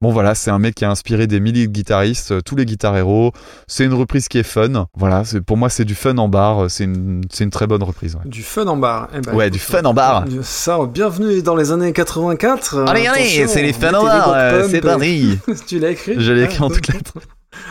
Bon 0.00 0.10
voilà, 0.10 0.34
c'est 0.34 0.50
un 0.50 0.58
mec 0.58 0.74
qui 0.74 0.84
a 0.84 0.90
inspiré 0.90 1.26
des 1.26 1.40
milliers 1.40 1.66
de 1.66 1.72
guitaristes, 1.72 2.32
euh, 2.32 2.40
tous 2.44 2.56
les 2.56 2.66
guitares 2.66 2.94
héros. 2.96 3.32
C'est 3.68 3.84
une 3.84 3.94
reprise 3.94 4.28
qui 4.28 4.36
est 4.38 4.42
fun. 4.42 4.86
Voilà, 4.94 5.24
c'est 5.24 5.40
pour 5.40 5.56
moi 5.56 5.70
c'est 5.70 5.84
du 5.86 5.94
fun 5.94 6.18
en 6.18 6.28
bar. 6.28 6.66
C'est 6.68 6.84
une, 6.84 7.22
c'est 7.32 7.44
une 7.44 7.50
très 7.50 7.66
bonne 7.66 7.82
reprise. 7.82 8.16
ouais. 8.16 8.20
Du 8.28 8.42
fun 8.42 8.66
en 8.66 8.76
bar. 8.76 9.08
Eh 9.14 9.20
ben, 9.20 9.32
Ouais, 9.32 9.48
du 9.50 9.58
fun 9.58 9.82
en 9.84 9.94
bar. 9.94 10.24
Ça, 10.42 10.78
bienvenue 10.92 11.40
dans 11.42 11.56
les 11.56 11.72
années 11.72 11.92
84. 11.92 12.84
Allez, 12.86 13.06
allez, 13.06 13.46
c'est 13.46 13.62
les 13.62 13.72
fun 13.72 13.94
en 13.94 14.04
bar, 14.04 14.32
euh, 14.34 14.66
c'est 14.68 14.80
parti. 14.82 15.38
tu 15.66 15.78
l'as 15.78 15.90
écrit 15.90 16.14
Je 16.18 16.32
l'ai 16.32 16.42
Ah, 16.42 16.46
écrit 16.46 16.62
en 16.62 16.68
toutes 16.70 16.88
lettres. 16.92 17.14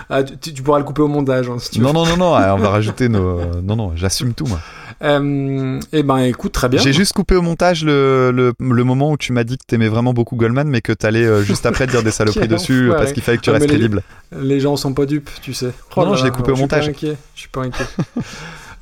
Ah, 0.09 0.23
tu, 0.23 0.53
tu 0.53 0.63
pourras 0.63 0.79
le 0.79 0.85
couper 0.85 1.01
au 1.01 1.07
montage, 1.09 1.49
hein, 1.49 1.57
si 1.59 1.71
tu 1.71 1.79
veux. 1.81 1.85
Non, 1.85 1.93
non, 1.93 2.05
non, 2.05 2.15
non, 2.17 2.25
on 2.53 2.57
va 2.57 2.69
rajouter 2.69 3.09
nos. 3.09 3.41
euh, 3.41 3.61
Non, 3.61 3.75
non, 3.75 3.91
j'assume 3.95 4.33
tout, 4.33 4.45
moi. 4.45 4.59
Euh, 5.01 5.79
eh 5.91 6.03
ben, 6.03 6.17
écoute, 6.19 6.51
très 6.51 6.69
bien. 6.69 6.81
J'ai 6.81 6.93
juste 6.93 7.13
coupé 7.13 7.35
au 7.35 7.41
montage 7.41 7.83
le, 7.83 8.31
le, 8.31 8.53
le 8.59 8.83
moment 8.83 9.11
où 9.11 9.17
tu 9.17 9.33
m'as 9.33 9.43
dit 9.43 9.57
que 9.57 9.63
t'aimais 9.65 9.87
vraiment 9.87 10.13
beaucoup 10.13 10.35
Goldman, 10.35 10.67
mais 10.67 10.81
que 10.81 10.93
t'allais 10.93 11.25
euh, 11.25 11.41
juste 11.43 11.65
après 11.65 11.87
dire 11.87 12.03
des 12.03 12.11
saloperies 12.11 12.47
dessus 12.47 12.89
parce 12.95 13.11
qu'il 13.13 13.23
fallait 13.23 13.37
que 13.37 13.43
tu 13.43 13.49
Ah, 13.49 13.53
restes 13.53 13.65
les- 13.67 13.73
crédible. 13.73 14.03
Les 14.39 14.59
gens 14.59 14.75
sont 14.75 14.93
pas 14.93 15.05
dupes, 15.05 15.29
tu 15.41 15.53
sais. 15.53 15.71
Non, 15.97 16.05
non, 16.05 16.11
là 16.11 16.17
je 16.17 16.25
l'ai 16.25 16.31
coupé 16.31 16.51
au 16.51 16.55
montage. 16.57 16.91
Je 17.01 17.15
suis 17.35 17.49
pas 17.49 17.61
inquiet. 17.61 17.85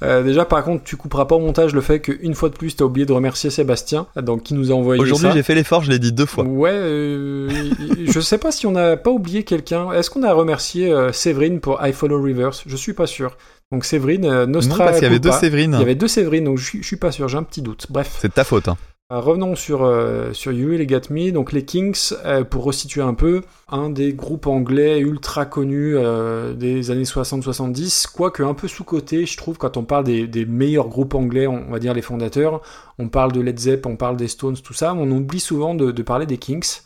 Euh, 0.03 0.23
déjà, 0.23 0.45
par 0.45 0.63
contre, 0.63 0.83
tu 0.83 0.97
couperas 0.97 1.25
pas 1.25 1.35
au 1.35 1.39
montage 1.39 1.75
le 1.75 1.81
fait 1.81 1.99
qu'une 1.99 2.33
fois 2.33 2.49
de 2.49 2.55
plus, 2.55 2.75
t'as 2.75 2.85
oublié 2.85 3.05
de 3.05 3.13
remercier 3.13 3.51
Sébastien, 3.51 4.07
donc 4.15 4.41
qui 4.41 4.55
nous 4.55 4.71
a 4.71 4.73
envoyé 4.73 4.99
Aujourd'hui, 4.99 5.29
j'ai 5.31 5.43
fait 5.43 5.53
l'effort, 5.53 5.83
je 5.83 5.91
l'ai 5.91 5.99
dit 5.99 6.11
deux 6.11 6.25
fois. 6.25 6.43
Ouais, 6.43 6.71
euh, 6.73 7.47
je 8.07 8.19
sais 8.19 8.39
pas 8.39 8.51
si 8.51 8.65
on 8.65 8.71
n'a 8.71 8.97
pas 8.97 9.11
oublié 9.11 9.43
quelqu'un. 9.43 9.91
Est-ce 9.91 10.09
qu'on 10.09 10.23
a 10.23 10.33
remercié 10.33 10.91
euh, 10.91 11.11
Séverine 11.11 11.59
pour 11.59 11.85
I 11.85 11.93
Follow 11.93 12.19
Rivers? 12.19 12.63
Je 12.65 12.75
suis 12.75 12.93
pas 12.93 13.05
sûr. 13.05 13.38
Donc 13.72 13.85
Séverine, 13.85 14.26
euh, 14.26 14.45
Nostra. 14.45 14.77
Non, 14.77 14.84
parce 14.85 14.98
qu'il 14.98 15.03
y 15.03 15.07
avait 15.07 15.19
deux 15.19 15.30
culpa. 15.30 15.39
Séverine. 15.39 15.72
Il 15.76 15.80
y 15.80 15.84
avait 15.84 15.95
deux 15.95 16.07
Séverine, 16.07 16.43
donc 16.45 16.57
je 16.57 16.77
suis- 16.84 16.95
pas 16.98 17.11
sûr, 17.11 17.27
j'ai 17.27 17.38
un 17.38 17.43
petit 17.43 17.61
doute. 17.61 17.88
Bref. 17.89 18.18
C'est 18.19 18.27
de 18.30 18.34
ta 18.34 18.43
faute. 18.43 18.68
Hein. 18.68 18.77
Euh, 19.14 19.19
Revenons 19.19 19.56
sur, 19.56 19.84
euh, 19.84 20.31
sur 20.34 20.52
You 20.53 20.69
Really 20.69 20.88
Got 20.88 21.10
Me. 21.10 21.31
Donc 21.31 21.52
les 21.52 21.64
Kings, 21.65 21.98
euh, 22.26 22.43
pour 22.45 22.64
resituer 22.64 23.02
un 23.02 23.14
peu, 23.14 23.41
un 23.69 23.89
des 23.89 24.14
groupes 24.14 24.48
anglais 24.48 24.99
ultra 24.99 25.45
connus 25.45 25.95
euh, 25.98 26.53
des 26.53 26.91
années 26.91 27.03
60-70, 27.06 28.07
quoique 28.14 28.43
un 28.43 28.53
peu 28.53 28.68
sous-coté, 28.68 29.26
je 29.26 29.35
trouve, 29.38 29.57
quand 29.57 29.76
on 29.77 29.84
parle 29.84 30.03
des, 30.06 30.27
des 30.27 30.45
meilleurs 30.45 30.88
groupes 30.88 31.14
anglais, 31.15 31.48
on 31.48 31.69
va 31.72 31.80
dire 31.80 31.93
les 31.93 32.02
fondateurs, 32.02 32.61
on 32.99 33.07
parle 33.10 33.31
de 33.34 33.41
Led 33.41 33.60
Zepp, 33.60 33.85
on 33.85 33.95
parle 33.98 34.15
des 34.18 34.27
Stones, 34.27 34.57
tout 34.57 34.73
ça, 34.73 34.93
on 34.93 35.10
oublie 35.11 35.39
souvent 35.39 35.76
de, 35.76 35.91
de 35.91 36.03
parler 36.03 36.26
des 36.26 36.38
Kings. 36.38 36.80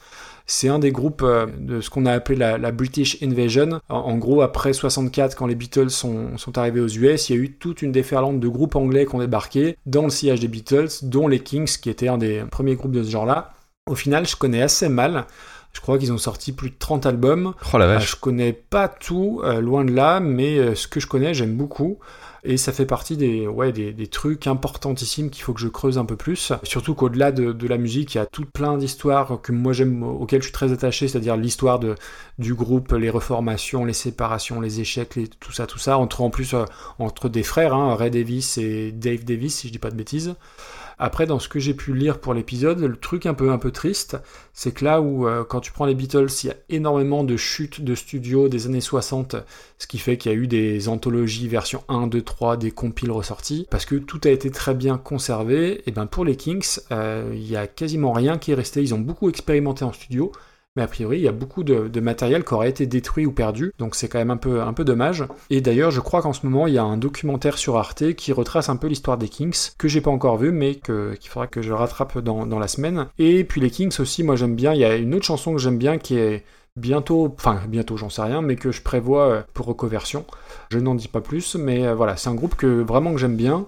C'est 0.48 0.68
un 0.70 0.78
des 0.80 0.92
groupes 0.92 1.24
euh, 1.24 1.48
de 1.60 1.82
ce 1.82 1.90
qu'on 1.90 2.06
a 2.06 2.12
appelé 2.12 2.38
la, 2.38 2.58
la 2.58 2.72
British 2.72 3.18
Invasion. 3.24 3.80
En, 3.90 3.96
en 3.98 4.18
gros, 4.18 4.42
après 4.42 4.74
64, 4.74 5.36
quand 5.36 5.48
les 5.48 5.56
Beatles 5.56 5.90
sont, 5.90 6.38
sont 6.38 6.58
arrivés 6.58 6.82
aux 6.82 6.88
US, 6.88 7.30
il 7.30 7.36
y 7.36 7.40
a 7.40 7.42
eu 7.42 7.52
toute 7.54 7.82
une 7.82 7.92
déferlante 7.92 8.40
de 8.40 8.48
groupes 8.48 8.76
anglais 8.76 9.06
qui 9.06 9.16
ont 9.16 9.20
débarqué 9.20 9.78
dans 9.86 10.04
le 10.04 10.10
sillage 10.12 10.40
des 10.40 10.48
Beatles, 10.48 10.90
dont 11.04 11.28
les 11.28 11.40
Kings, 11.40 11.78
qui 11.82 11.90
étaient 11.90 12.08
un 12.10 12.18
des 12.20 12.44
premiers 12.52 12.76
groupes 12.76 12.92
de 12.92 13.04
ce 13.04 13.10
genre-là. 13.10 13.54
Au 13.90 13.96
final, 13.96 14.28
je 14.28 14.36
connais 14.36 14.62
assez 14.62 14.90
mal. 14.90 15.26
Je 15.74 15.82
crois 15.82 15.98
qu'ils 15.98 16.14
ont 16.14 16.18
sorti 16.18 16.54
plus 16.54 16.70
de 16.70 16.76
30 16.80 17.06
albums. 17.06 17.54
Oh 17.74 17.78
la 17.78 17.86
Euh, 17.86 17.94
vache. 17.96 18.12
je 18.12 18.16
connais 18.16 18.54
pas 18.54 18.88
tout, 18.88 19.42
euh, 19.44 19.60
loin 19.62 19.84
de 19.84 19.92
là, 19.92 20.20
mais 20.22 20.58
euh, 20.58 20.74
ce 20.74 20.88
que 20.88 21.00
je 21.00 21.08
connais, 21.08 21.34
j'aime 21.34 21.56
beaucoup. 21.58 21.98
Et 22.48 22.58
ça 22.58 22.72
fait 22.72 22.86
partie 22.86 23.18
des, 23.18 24.08
trucs 24.12 24.46
importantissimes 24.46 25.32
qu'il 25.32 25.44
faut 25.44 25.54
que 25.54 25.60
je 25.60 25.68
creuse 25.68 25.98
un 25.98 26.06
peu 26.06 26.16
plus. 26.16 26.54
Surtout 26.64 26.94
qu'au-delà 26.94 27.32
de, 27.32 27.52
de 27.52 27.68
la 27.68 27.78
musique, 27.78 28.14
il 28.14 28.20
y 28.20 28.22
a 28.22 28.28
tout 28.28 28.46
plein 28.46 28.78
d'histoires 28.78 29.40
que 29.42 29.52
moi 29.52 29.74
j'aime, 29.74 30.04
auxquelles 30.04 30.42
je 30.42 30.48
suis 30.48 30.54
très 30.54 30.72
attaché, 30.72 31.08
c'est-à-dire 31.08 31.38
l'histoire 31.38 31.80
du 32.38 32.54
groupe, 32.54 32.92
les 32.92 33.10
reformations, 33.10 33.84
les 33.84 33.94
séparations, 33.94 34.62
les 34.62 34.80
échecs, 34.80 35.18
tout 35.40 35.52
ça, 35.52 35.66
tout 35.66 35.80
ça, 35.80 35.98
entre 35.98 36.22
en 36.22 36.30
plus 36.30 36.54
euh, 36.54 36.66
entre 37.00 37.30
des 37.30 37.44
frères, 37.44 37.74
hein, 37.74 37.96
Ray 37.96 38.12
Davis 38.12 38.60
et 38.60 38.92
Dave 38.92 39.26
Davis, 39.26 39.56
si 39.56 39.68
je 39.68 39.74
dis 39.74 39.80
pas 39.80 39.90
de 39.90 39.96
bêtises. 39.96 40.36
Après, 40.98 41.26
dans 41.26 41.40
ce 41.40 41.50
que 41.50 41.60
j'ai 41.60 41.74
pu 41.74 41.94
lire 41.94 42.20
pour 42.20 42.34
l'épisode, 42.34 42.80
le 42.80 42.96
truc 42.96 43.26
un 43.26 43.34
peu, 43.34 43.52
un 43.52 43.58
peu 43.58 43.72
triste, 43.72 44.18
c'est 44.54 44.72
que 44.72 44.86
là 44.86 45.02
où, 45.02 45.28
euh, 45.28 45.44
quand 45.44 45.60
tu 45.60 45.72
prends 45.72 45.86
les 45.86 45.96
Beatles, 45.96 46.28
il 46.44 46.48
y 46.48 46.50
a 46.52 46.56
énormément 46.70 47.24
de 47.24 47.36
chutes 47.38 47.82
de 47.82 47.96
studio 47.96 48.48
des 48.48 48.66
années 48.68 48.82
60, 48.82 49.36
ce 49.78 49.88
qui 49.88 49.98
fait 49.98 50.18
qu'il 50.18 50.32
y 50.32 50.36
a 50.36 50.38
eu 50.38 50.48
des 50.48 50.88
anthologies 50.88 51.48
version 51.48 51.84
1, 51.90 52.08
2, 52.08 52.22
3, 52.22 52.58
des 52.58 52.72
compiles 52.72 53.12
ressortis, 53.12 53.68
parce 53.70 53.86
que 53.86 53.96
tout 53.96 54.22
a 54.24 54.30
été 54.30 54.52
très 54.52 54.74
bien 54.74 54.98
conservé. 54.98 55.84
Et 55.88 55.92
ben 55.92 56.06
pour 56.06 56.26
les 56.26 56.36
Kings, 56.36 56.80
euh, 56.92 57.32
il 57.34 57.50
y 57.50 57.58
a 57.58 57.68
quasiment 57.68 58.14
rien 58.14 58.38
qui 58.38 58.52
est 58.52 58.56
resté. 58.56 58.82
Ils 58.82 58.94
ont 58.94 59.00
beaucoup 59.00 59.30
expérimenté 59.30 59.84
en 59.84 59.92
studio, 59.92 60.32
mais 60.76 60.84
a 60.84 60.88
priori, 60.88 61.18
il 61.18 61.23
y 61.23 61.27
a 61.27 61.31
beaucoup 61.31 61.64
de, 61.64 61.99
matériel 61.99 62.43
qui 62.43 62.53
aurait 62.53 62.69
été 62.69 62.85
détruit 62.85 63.26
ou 63.26 63.31
perdu, 63.31 63.72
donc 63.80 63.95
c'est 63.95 64.10
quand 64.10 64.19
même 64.19 64.31
un 64.31 64.38
peu, 64.38 64.61
un 64.61 64.73
peu 64.73 64.84
dommage. 64.84 65.23
Et 65.49 65.61
d'ailleurs, 65.61 65.91
je 65.91 66.02
crois 66.02 66.22
qu'en 66.22 66.34
ce 66.34 66.45
moment, 66.45 66.68
il 66.68 66.73
y 66.73 66.77
a 66.77 66.84
un 66.84 66.97
documentaire 66.97 67.57
sur 67.57 67.77
Arte 67.77 68.14
qui 68.14 68.34
retrace 68.34 68.69
un 68.69 68.76
peu 68.76 68.88
l'histoire 68.88 69.18
des 69.18 69.30
Kings, 69.30 69.72
que 69.77 69.88
j'ai 69.88 70.02
pas 70.02 70.11
encore 70.11 70.38
vu, 70.38 70.52
mais 70.52 70.76
qu'il 70.76 71.30
faudra 71.30 71.47
que 71.47 71.61
je 71.61 71.72
rattrape 71.72 72.19
dans, 72.19 72.60
la 72.60 72.68
semaine. 72.68 73.07
Et 73.19 73.43
puis 73.43 73.61
les 73.61 73.69
Kings 73.69 73.95
aussi, 73.99 74.23
moi 74.23 74.35
j'aime 74.35 74.56
bien, 74.56 74.73
il 74.73 74.80
y 74.80 74.85
a 74.85 74.95
une 74.95 75.14
autre 75.14 75.26
chanson 75.26 75.53
que 75.53 75.60
j'aime 75.60 75.77
bien 75.77 75.97
qui 75.97 76.18
est 76.18 76.43
bientôt, 76.76 77.34
enfin 77.38 77.61
bientôt 77.68 77.95
j'en 77.95 78.10
sais 78.10 78.22
rien, 78.22 78.41
mais 78.41 78.56
que 78.56 78.72
je 78.72 78.81
prévois 78.81 79.27
euh, 79.27 79.41
pour 79.53 79.65
recoversion. 79.65 80.26
Je 80.69 80.80
n'en 80.80 80.95
dis 80.95 81.07
pas 81.07 81.22
plus, 81.22 81.56
mais 81.56 81.88
euh, 81.88 81.95
voilà, 81.95 82.18
c'est 82.18 82.30
un 82.30 82.35
groupe 82.35 82.56
que 82.56 82.81
vraiment 82.81 83.14
que 83.14 83.19
j'aime 83.19 83.38
bien. 83.38 83.65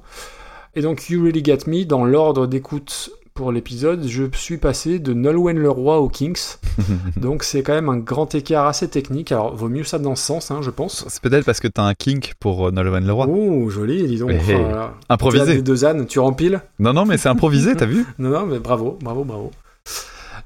Et 0.76 0.82
donc 0.82 1.10
You 1.10 1.24
Really 1.24 1.44
Get 1.44 1.60
Me, 1.68 1.86
dans 1.86 2.06
l'ordre 2.06 2.48
d'écoute 2.48 3.12
pour 3.38 3.52
l'épisode, 3.52 4.08
je 4.08 4.24
suis 4.34 4.58
passé 4.58 4.98
de 4.98 5.14
Nolwenn 5.14 5.60
Leroy 5.60 6.00
aux 6.00 6.10
Kings. 6.10 6.56
donc 7.18 7.44
c'est 7.44 7.62
quand 7.62 7.74
même 7.74 7.88
un 7.88 7.98
grand 7.98 8.34
écart 8.34 8.66
assez 8.66 8.88
technique. 8.88 9.32
Alors 9.32 9.56
vaut 9.56 9.70
mieux 9.70 9.84
ça 9.84 10.00
dans 10.00 10.16
ce 10.16 10.26
sens, 10.26 10.50
hein, 10.50 10.62
je 10.64 10.72
pense. 10.72 11.06
C'est 11.08 11.22
peut-être 11.22 11.46
parce 11.46 11.60
que 11.60 11.68
t'as 11.68 11.84
un 11.84 11.94
kink 11.94 12.34
pour 12.40 12.68
euh, 12.68 12.72
Nolwenn 12.72 13.06
Leroy. 13.06 13.28
Oh, 13.30 13.70
joli, 13.70 14.08
dis 14.08 14.18
donc. 14.18 14.32
Hey, 14.32 14.56
Oh 14.56 14.64
là 14.64 14.72
là. 14.72 14.94
Improvisé. 15.10 15.58
Des 15.58 15.62
deux 15.62 15.86
ânes, 15.86 16.08
tu 16.08 16.18
rempiles 16.18 16.62
Non, 16.80 16.94
non, 16.94 17.06
mais 17.06 17.18
c'est 17.18 17.30
improvisé, 17.30 17.76
t'as 17.76 17.86
vu 17.86 18.08
Non, 18.18 18.32
non, 18.32 18.48
mais 18.48 18.58
bravo, 18.58 18.98
bravo, 19.04 19.24
bravo. 19.24 19.52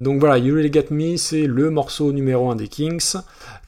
Donc 0.01 0.19
voilà, 0.19 0.37
You 0.37 0.53
Really 0.53 0.73
Get 0.73 0.87
Me, 0.91 1.15
c'est 1.15 1.47
le 1.47 1.69
morceau 1.69 2.11
numéro 2.11 2.51
1 2.51 2.57
des 2.57 2.67
Kings. 2.67 3.15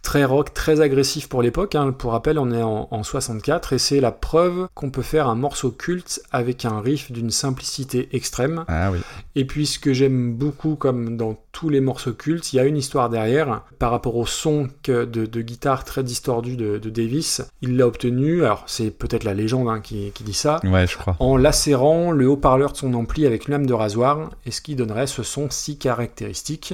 Très 0.03 0.25
rock, 0.25 0.53
très 0.53 0.81
agressif 0.81 1.27
pour 1.29 1.41
l'époque. 1.41 1.75
hein. 1.75 1.91
Pour 1.93 2.11
rappel, 2.11 2.37
on 2.37 2.51
est 2.51 2.61
en, 2.61 2.89
en 2.91 3.03
64 3.03 3.73
et 3.73 3.79
c'est 3.79 4.01
la 4.01 4.11
preuve 4.11 4.67
qu'on 4.75 4.91
peut 4.91 5.01
faire 5.01 5.27
un 5.29 5.35
morceau 5.35 5.71
culte 5.71 6.21
avec 6.31 6.65
un 6.65 6.81
riff 6.81 7.09
d'une 7.11 7.31
simplicité 7.31 8.09
extrême. 8.11 8.65
Ah 8.67 8.91
oui. 8.91 8.99
Et 9.35 9.45
puis 9.45 9.65
ce 9.65 9.79
que 9.79 9.93
j'aime 9.93 10.33
beaucoup, 10.33 10.75
comme 10.75 11.15
dans 11.15 11.37
tous 11.53 11.69
les 11.69 11.79
morceaux 11.79 12.11
cultes, 12.13 12.51
il 12.51 12.57
y 12.57 12.59
a 12.59 12.65
une 12.65 12.75
histoire 12.77 13.09
derrière 13.09 13.61
par 13.79 13.91
rapport 13.91 14.17
au 14.17 14.25
son 14.25 14.67
que 14.83 15.05
de, 15.05 15.25
de 15.25 15.41
guitare 15.41 15.85
très 15.85 16.03
distordu 16.03 16.57
de, 16.57 16.77
de 16.79 16.89
Davis. 16.89 17.41
Il 17.61 17.77
l'a 17.77 17.87
obtenu, 17.87 18.43
alors 18.43 18.65
c'est 18.67 18.91
peut-être 18.91 19.23
la 19.23 19.33
légende 19.33 19.69
hein, 19.69 19.79
qui, 19.79 20.11
qui 20.11 20.23
dit 20.25 20.33
ça, 20.33 20.59
Ouais, 20.65 20.85
je 20.85 20.97
crois. 20.97 21.15
en 21.19 21.37
lacérant 21.37 22.11
le 22.11 22.27
haut-parleur 22.27 22.73
de 22.73 22.77
son 22.77 22.93
ampli 22.93 23.25
avec 23.25 23.47
une 23.47 23.53
lame 23.53 23.65
de 23.65 23.73
rasoir, 23.73 24.31
et 24.45 24.51
ce 24.51 24.59
qui 24.61 24.75
donnerait 24.75 25.07
ce 25.07 25.23
son 25.23 25.49
si 25.49 25.77
caractéristique. 25.77 26.73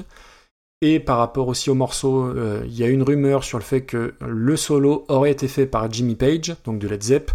Et 0.82 1.02
par 1.02 1.18
rapport 1.18 1.50
aussi 1.50 1.70
au 1.70 1.76
morceau, 1.76 2.24
euh, 2.24 2.64
il 2.66 2.78
y 2.78 2.86
a 2.86 2.88
une 2.88 3.04
rumeur 3.04 3.44
sur 3.44 3.58
le 3.58 3.64
fait 3.66 3.82
que 3.82 4.14
le 4.26 4.56
solo 4.56 5.04
aurait 5.10 5.32
été 5.32 5.50
fait 5.50 5.66
par 5.66 5.92
Jimmy 5.92 6.16
Page, 6.16 6.56
donc 6.64 6.80
de 6.80 6.88
Led 6.88 7.04
Zepp. 7.04 7.32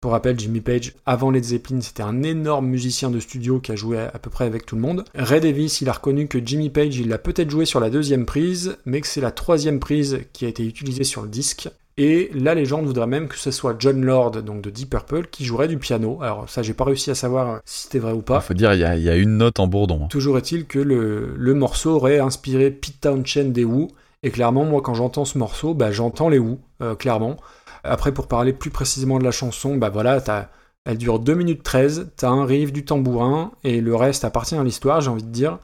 Pour 0.00 0.12
rappel, 0.12 0.38
Jimmy 0.38 0.60
Page, 0.60 0.94
avant 1.06 1.30
Led 1.30 1.44
Zeppelin, 1.44 1.80
c'était 1.80 2.02
un 2.02 2.24
énorme 2.24 2.66
musicien 2.66 3.10
de 3.10 3.20
studio 3.20 3.60
qui 3.60 3.70
a 3.70 3.76
joué 3.76 3.98
à, 3.98 4.10
à 4.12 4.18
peu 4.18 4.30
près 4.30 4.46
avec 4.46 4.66
tout 4.66 4.74
le 4.74 4.82
monde. 4.82 5.04
Ray 5.14 5.40
Davis, 5.40 5.80
il 5.80 5.88
a 5.88 5.92
reconnu 5.92 6.26
que 6.26 6.44
Jimmy 6.44 6.70
Page, 6.70 6.96
il 6.96 7.08
l'a 7.08 7.18
peut-être 7.18 7.50
joué 7.50 7.66
sur 7.66 7.78
la 7.78 7.88
deuxième 7.90 8.26
prise, 8.26 8.76
mais 8.84 9.00
que 9.00 9.06
c'est 9.06 9.20
la 9.20 9.30
troisième 9.30 9.78
prise 9.78 10.20
qui 10.32 10.44
a 10.44 10.48
été 10.48 10.64
utilisée 10.64 11.04
sur 11.04 11.22
le 11.22 11.28
disque. 11.28 11.68
Et 12.00 12.30
la 12.32 12.54
légende 12.54 12.86
voudrait 12.86 13.08
même 13.08 13.26
que 13.26 13.36
ce 13.36 13.50
soit 13.50 13.74
John 13.78 14.04
Lord, 14.04 14.30
donc 14.42 14.60
de 14.62 14.70
Deep 14.70 14.90
Purple, 14.90 15.26
qui 15.30 15.44
jouerait 15.44 15.66
du 15.66 15.78
piano. 15.78 16.22
Alors 16.22 16.48
ça, 16.48 16.62
j'ai 16.62 16.72
pas 16.72 16.84
réussi 16.84 17.10
à 17.10 17.16
savoir 17.16 17.50
euh, 17.50 17.58
si 17.64 17.82
c'était 17.82 17.98
vrai 17.98 18.12
ou 18.12 18.22
pas. 18.22 18.40
Faut 18.40 18.54
dire, 18.54 18.72
il 18.72 18.80
y 18.80 18.84
a, 18.84 18.96
il 18.96 19.02
y 19.02 19.08
a 19.10 19.16
une 19.16 19.36
note 19.36 19.58
en 19.58 19.66
bourdon. 19.66 20.06
Toujours 20.06 20.38
est-il 20.38 20.66
que 20.66 20.78
le, 20.78 21.34
le 21.36 21.54
morceau 21.54 21.96
aurait 21.96 22.20
inspiré 22.20 22.70
Pete 22.70 23.00
Townshend 23.00 23.46
des 23.52 23.64
Who, 23.64 23.88
et 24.22 24.30
clairement, 24.30 24.64
moi, 24.64 24.80
quand 24.80 24.94
j'entends 24.94 25.24
ce 25.24 25.38
morceau, 25.38 25.74
bah, 25.74 25.90
j'entends 25.90 26.28
les 26.28 26.38
Who, 26.38 26.58
euh, 26.82 26.94
clairement. 26.94 27.36
Après, 27.82 28.12
pour 28.12 28.28
parler 28.28 28.52
plus 28.52 28.70
précisément 28.70 29.18
de 29.18 29.24
la 29.24 29.30
chanson, 29.32 29.76
bah 29.76 29.88
voilà, 29.90 30.20
t'as- 30.20 30.48
elle 30.84 30.98
dure 30.98 31.18
2 31.18 31.34
minutes 31.34 31.64
13, 31.64 32.12
t'as 32.16 32.28
un 32.28 32.44
riff, 32.46 32.72
du 32.72 32.84
tambourin, 32.84 33.50
et 33.64 33.80
le 33.80 33.94
reste 33.96 34.24
appartient 34.24 34.54
à 34.56 34.62
l'histoire, 34.64 35.00
j'ai 35.00 35.10
envie 35.10 35.22
de 35.24 35.28
dire. 35.32 35.58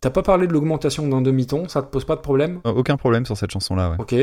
T'as 0.00 0.10
pas 0.10 0.22
parlé 0.22 0.46
de 0.46 0.52
l'augmentation 0.52 1.08
d'un 1.08 1.22
demi-ton, 1.22 1.66
ça 1.66 1.80
te 1.80 1.86
pose 1.86 2.04
pas 2.04 2.14
de 2.14 2.20
problème 2.20 2.60
Euh, 2.66 2.72
Aucun 2.72 2.98
problème 2.98 3.24
sur 3.24 3.38
cette 3.38 3.50
chanson-là, 3.50 3.90
ouais. 3.90 3.96
Ok. 3.98 4.14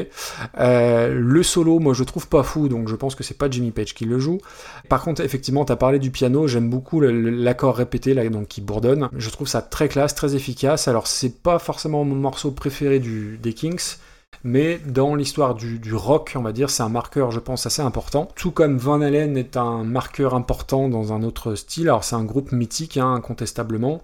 Euh, 0.59 1.13
le 1.19 1.41
solo, 1.41 1.79
moi 1.79 1.93
je 1.95 2.03
trouve 2.03 2.27
pas 2.27 2.43
fou, 2.43 2.67
donc 2.69 2.87
je 2.87 2.95
pense 2.95 3.15
que 3.15 3.23
c'est 3.23 3.37
pas 3.37 3.49
Jimmy 3.49 3.71
Page 3.71 3.95
qui 3.95 4.05
le 4.05 4.19
joue. 4.19 4.37
Par 4.89 5.01
contre, 5.03 5.21
effectivement, 5.21 5.65
t'as 5.65 5.77
parlé 5.77 5.97
du 5.97 6.11
piano, 6.11 6.45
j'aime 6.47 6.69
beaucoup 6.69 7.01
l'accord 7.01 7.75
répété 7.75 8.13
là, 8.13 8.29
donc 8.29 8.47
qui 8.47 8.61
bourdonne. 8.61 9.09
Je 9.17 9.29
trouve 9.31 9.47
ça 9.47 9.63
très 9.63 9.87
classe, 9.87 10.13
très 10.13 10.35
efficace. 10.35 10.87
Alors 10.87 11.07
c'est 11.07 11.41
pas 11.41 11.57
forcément 11.57 12.03
mon 12.03 12.15
morceau 12.15 12.51
préféré 12.51 12.99
du, 12.99 13.39
des 13.41 13.53
Kings. 13.53 13.95
Mais 14.43 14.79
dans 14.85 15.13
l'histoire 15.15 15.55
du, 15.55 15.77
du 15.77 15.93
rock, 15.93 16.33
on 16.35 16.41
va 16.41 16.51
dire, 16.51 16.69
c'est 16.69 16.81
un 16.83 16.89
marqueur, 16.89 17.31
je 17.31 17.39
pense, 17.39 17.65
assez 17.65 17.81
important. 17.81 18.27
Tout 18.35 18.49
comme 18.51 18.77
Van 18.77 19.01
Halen 19.01 19.35
est 19.37 19.57
un 19.57 19.83
marqueur 19.83 20.33
important 20.35 20.89
dans 20.89 21.11
un 21.13 21.21
autre 21.23 21.55
style. 21.55 21.89
Alors 21.89 22.03
c'est 22.03 22.15
un 22.15 22.23
groupe 22.23 22.51
mythique, 22.51 22.97
hein, 22.97 23.13
incontestablement. 23.13 24.01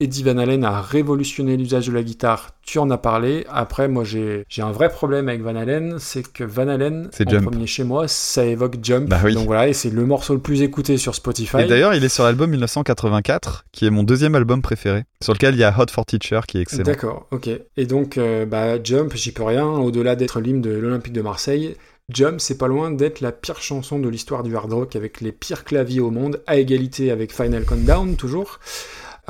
Eddie 0.00 0.22
Van 0.22 0.38
Halen 0.38 0.62
a 0.62 0.80
révolutionné 0.80 1.56
l'usage 1.56 1.88
de 1.88 1.92
la 1.92 2.04
guitare, 2.04 2.50
tu 2.62 2.78
en 2.78 2.88
as 2.88 2.98
parlé. 2.98 3.44
Après, 3.50 3.88
moi 3.88 4.04
j'ai 4.04 4.44
un 4.58 4.70
vrai 4.70 4.90
problème 4.90 5.28
avec 5.28 5.42
Van 5.42 5.56
Halen, 5.56 5.96
c'est 5.98 6.22
que 6.32 6.44
Van 6.44 6.68
Halen, 6.68 7.08
C'est 7.10 7.26
en 7.26 7.30
Jump. 7.32 7.50
premier 7.50 7.66
chez 7.66 7.82
moi, 7.82 8.06
ça 8.06 8.44
évoque 8.44 8.76
Jump. 8.80 9.08
Bah 9.08 9.18
oui. 9.24 9.34
Donc 9.34 9.46
voilà, 9.46 9.66
et 9.66 9.72
c'est 9.72 9.90
le 9.90 10.06
morceau 10.06 10.34
le 10.34 10.40
plus 10.40 10.62
écouté 10.62 10.98
sur 10.98 11.16
Spotify. 11.16 11.62
Et 11.62 11.64
d'ailleurs, 11.66 11.94
il 11.94 12.04
est 12.04 12.08
sur 12.08 12.22
l'album 12.22 12.48
1984, 12.50 13.64
qui 13.72 13.86
est 13.86 13.90
mon 13.90 14.04
deuxième 14.04 14.36
album 14.36 14.62
préféré, 14.62 15.02
sur 15.20 15.32
lequel 15.32 15.54
il 15.56 15.58
y 15.58 15.64
a 15.64 15.74
Hot 15.76 15.90
for 15.90 16.06
Teacher, 16.06 16.42
qui 16.46 16.58
est 16.58 16.62
excellent. 16.62 16.84
D'accord, 16.84 17.26
ok. 17.32 17.50
Et 17.76 17.86
donc, 17.86 18.18
euh, 18.18 18.46
bah, 18.46 18.80
Jump, 18.80 19.16
j'y 19.16 19.32
peux 19.32 19.42
rien, 19.42 19.66
au-delà 19.66 20.14
d'être 20.14 20.38
l'hymne 20.38 20.60
de 20.62 20.70
l'Olympique 20.70 21.12
de 21.12 21.22
Marseille. 21.22 21.74
Jump, 22.08 22.40
c'est 22.40 22.56
pas 22.56 22.68
loin 22.68 22.92
d'être 22.92 23.20
la 23.20 23.32
pire 23.32 23.60
chanson 23.60 23.98
de 23.98 24.08
l'histoire 24.08 24.44
du 24.44 24.54
hard 24.56 24.72
rock 24.72 24.94
avec 24.94 25.20
les 25.20 25.32
pires 25.32 25.64
claviers 25.64 26.00
au 26.00 26.12
monde, 26.12 26.40
à 26.46 26.56
égalité 26.56 27.10
avec 27.10 27.34
Final 27.34 27.64
Countdown, 27.64 28.14
toujours. 28.14 28.60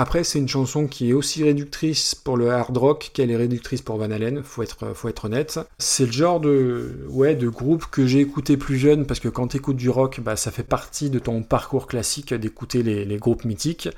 Après, 0.01 0.23
c'est 0.23 0.39
une 0.39 0.47
chanson 0.47 0.87
qui 0.87 1.11
est 1.11 1.13
aussi 1.13 1.43
réductrice 1.43 2.15
pour 2.15 2.37
le 2.37 2.51
hard 2.51 2.77
rock 2.77 3.11
qu'elle 3.13 3.33
est 3.33 3.37
réductrice 3.37 3.83
pour 3.83 3.97
Van 3.97 4.13
Halen, 4.13 4.45
faut 4.45 4.63
être, 4.63 5.25
honnête. 5.25 5.59
C'est 5.79 6.07
le 6.07 6.13
genre 6.13 6.39
de, 6.39 7.49
groupe 7.49 7.87
que 7.91 8.07
j'ai 8.07 8.21
écouté 8.21 8.57
plus 8.57 8.79
jeune, 8.79 9.07
parce 9.07 9.19
que 9.19 9.29
quand 9.29 9.49
t'écoutes 9.49 9.77
du 9.77 9.91
rock, 9.91 10.21
bah, 10.21 10.37
ça 10.37 10.53
fait 10.53 10.63
partie 10.63 11.11
de 11.11 11.19
ton 11.19 11.43
parcours 11.43 11.89
classique 11.89 12.33
d'écouter 12.33 12.85
les 12.85 13.17
groupes 13.17 13.45
mythiques. 13.45 13.89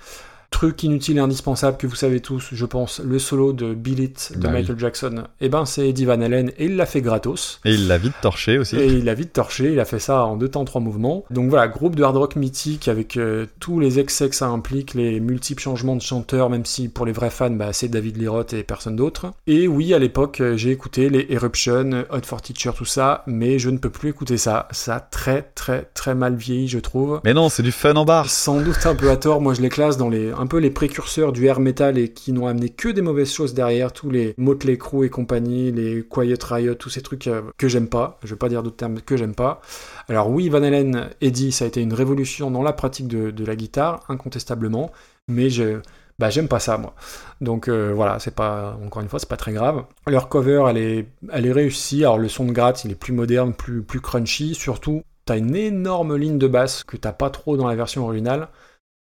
Truc 0.51 0.83
inutile 0.83 1.17
et 1.19 1.21
indispensable 1.21 1.77
que 1.77 1.87
vous 1.87 1.95
savez 1.95 2.21
tous, 2.21 2.49
je 2.53 2.67
pense, 2.67 3.01
le 3.05 3.19
solo 3.19 3.53
de 3.53 3.73
Bill 3.73 4.01
It 4.01 4.33
de 4.35 4.41
Bah 4.41 4.49
oui. 4.49 4.61
Michael 4.61 4.79
Jackson, 4.79 5.23
eh 5.41 5.49
ben 5.49 5.65
c'est 5.65 5.89
Eddie 5.89 6.05
Van 6.05 6.21
Halen 6.21 6.51
et 6.59 6.65
il 6.67 6.77
l'a 6.77 6.87
fait 6.87 7.01
gratos. 7.01 7.61
Et 7.65 7.75
il 7.75 7.87
l'a 7.89 7.99
vite 7.99 8.15
torché 8.21 8.59
aussi. 8.59 8.77
Et 8.77 8.87
il 8.87 9.09
a 9.09 9.15
vite 9.15 9.33
torché, 9.33 9.73
il 9.73 9.81
a 9.81 9.85
fait 9.85 10.01
ça 10.01 10.25
en 10.25 10.37
deux 10.37 10.49
temps, 10.49 10.65
trois 10.65 10.81
mouvements. 10.81 11.25
Donc 11.31 11.49
voilà, 11.51 11.69
groupe 11.69 11.95
de 11.95 12.03
hard 12.03 12.17
rock 12.17 12.37
mythique 12.37 12.89
avec 12.89 13.17
euh, 13.17 13.47
tous 13.61 13.81
les 13.81 14.01
excès 14.01 14.29
que 14.29 14.35
ça 14.35 14.49
implique, 14.49 14.95
les 14.95 15.21
multiples 15.21 15.63
changements 15.63 15.97
de 15.97 16.03
chanteurs, 16.03 16.51
même 16.51 16.65
si 16.65 16.89
pour 16.89 17.07
les 17.07 17.13
vrais 17.13 17.31
fans, 17.31 17.51
bah, 17.51 17.73
c'est 17.73 17.89
David 17.89 18.27
Roth 18.29 18.53
et 18.53 18.65
personne 18.65 18.97
d'autre. 18.97 19.33
Et 19.47 19.69
oui, 19.69 19.95
à 19.95 19.99
l'époque, 19.99 20.41
euh, 20.41 20.57
j'ai 20.57 20.71
écouté 20.73 21.09
les 21.09 21.27
Eruption, 21.31 22.05
Hot 22.11 22.23
for 22.25 22.43
Teacher, 22.43 22.73
tout 22.77 22.85
ça, 22.85 23.23
mais 23.27 23.59
je 23.59 23.71
ne 23.71 23.79
peux 23.79 23.91
plus 23.91 24.11
écouter 24.11 24.37
ça. 24.37 24.69
Ça 24.73 24.97
a 24.97 25.01
très 25.01 25.43
très 25.55 25.89
très 25.95 26.15
mal 26.15 26.35
vieilli, 26.35 26.69
je 26.69 26.79
trouve. 26.79 27.21
Mais 27.25 27.35
non, 27.35 27.49
c'est 27.49 27.63
du 27.63 27.73
fun 27.73 27.95
en 27.95 28.05
bar. 28.05 28.29
Sans 28.29 28.61
doute 28.61 28.85
un 28.85 28.95
peu 28.95 29.11
à 29.11 29.17
tort, 29.17 29.41
moi 29.41 29.55
je 29.55 29.63
les 29.63 29.69
classe 29.69 29.97
dans 29.97 30.09
les 30.09 30.33
un 30.41 30.47
peu 30.47 30.57
les 30.57 30.71
précurseurs 30.71 31.33
du 31.33 31.45
air 31.45 31.61
metal 31.61 31.99
et 31.99 32.09
qui 32.09 32.33
n'ont 32.33 32.47
amené 32.47 32.71
que 32.71 32.89
des 32.89 33.03
mauvaises 33.03 33.31
choses 33.31 33.53
derrière, 33.53 33.93
tous 33.93 34.09
les 34.09 34.33
Motley 34.39 34.79
Crue 34.79 35.05
et 35.05 35.11
compagnie, 35.11 35.71
les 35.71 36.03
Quiet 36.03 36.43
Riot, 36.43 36.75
tous 36.77 36.89
ces 36.89 37.03
trucs 37.03 37.27
euh, 37.27 37.43
que 37.59 37.69
j'aime 37.69 37.89
pas, 37.89 38.19
je 38.25 38.31
vais 38.31 38.39
pas 38.39 38.49
dire 38.49 38.63
d'autres 38.63 38.77
termes 38.77 39.03
que 39.03 39.19
j'aime 39.19 39.35
pas. 39.35 39.61
Alors 40.09 40.31
oui, 40.31 40.49
Van 40.49 40.63
Halen, 40.63 41.11
Eddie, 41.21 41.53
ça 41.53 41.67
a 41.67 41.69
été 41.69 41.83
une 41.83 41.93
révolution 41.93 42.51
dans 42.51 42.63
la 42.63 42.73
pratique 42.73 43.07
de, 43.07 43.45
la 43.45 43.55
guitare, 43.55 44.03
incontestablement, 44.09 44.91
mais 45.29 45.51
je, 45.51 45.81
bah 46.19 46.31
j'aime 46.31 46.49
pas 46.49 46.59
ça 46.59 46.79
moi. 46.79 46.95
Donc 47.43 47.69
euh, 47.69 47.93
voilà, 47.95 48.19
c'est 48.19 48.35
pas 48.35 48.79
encore 48.83 49.03
une 49.03 49.11
fois, 49.11 49.19
c'est 49.19 49.29
pas 49.29 49.37
très 49.37 49.53
grave. 49.53 49.85
Leur 50.07 50.31
cover, 50.31 50.65
elle 50.71 50.79
est, 50.79 51.07
elle 51.31 51.45
est 51.45 51.53
réussie. 51.53 52.03
Alors 52.03 52.17
le 52.17 52.29
son 52.29 52.47
de 52.47 52.53
gratte, 52.53 52.87
il 52.87 52.93
est 52.93 52.99
plus 52.99 53.13
moderne, 53.13 53.53
plus, 53.53 53.83
plus 53.83 54.01
crunchy. 54.01 54.55
Surtout, 54.55 55.03
t'as 55.27 55.37
une 55.37 55.55
énorme 55.55 56.17
ligne 56.17 56.39
de 56.39 56.49
basse 56.49 56.83
que 56.83 56.97
t'as 56.97 57.13
pas 57.13 57.29
trop 57.29 57.59
dans 57.59 57.69
la 57.69 57.75
version 57.75 58.05
originale. 58.05 58.49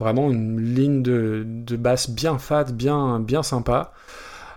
Vraiment 0.00 0.30
une 0.30 0.74
ligne 0.74 1.02
de, 1.02 1.44
de 1.46 1.76
basse 1.76 2.08
bien 2.10 2.38
fat, 2.38 2.64
bien, 2.64 3.20
bien 3.20 3.42
sympa. 3.42 3.92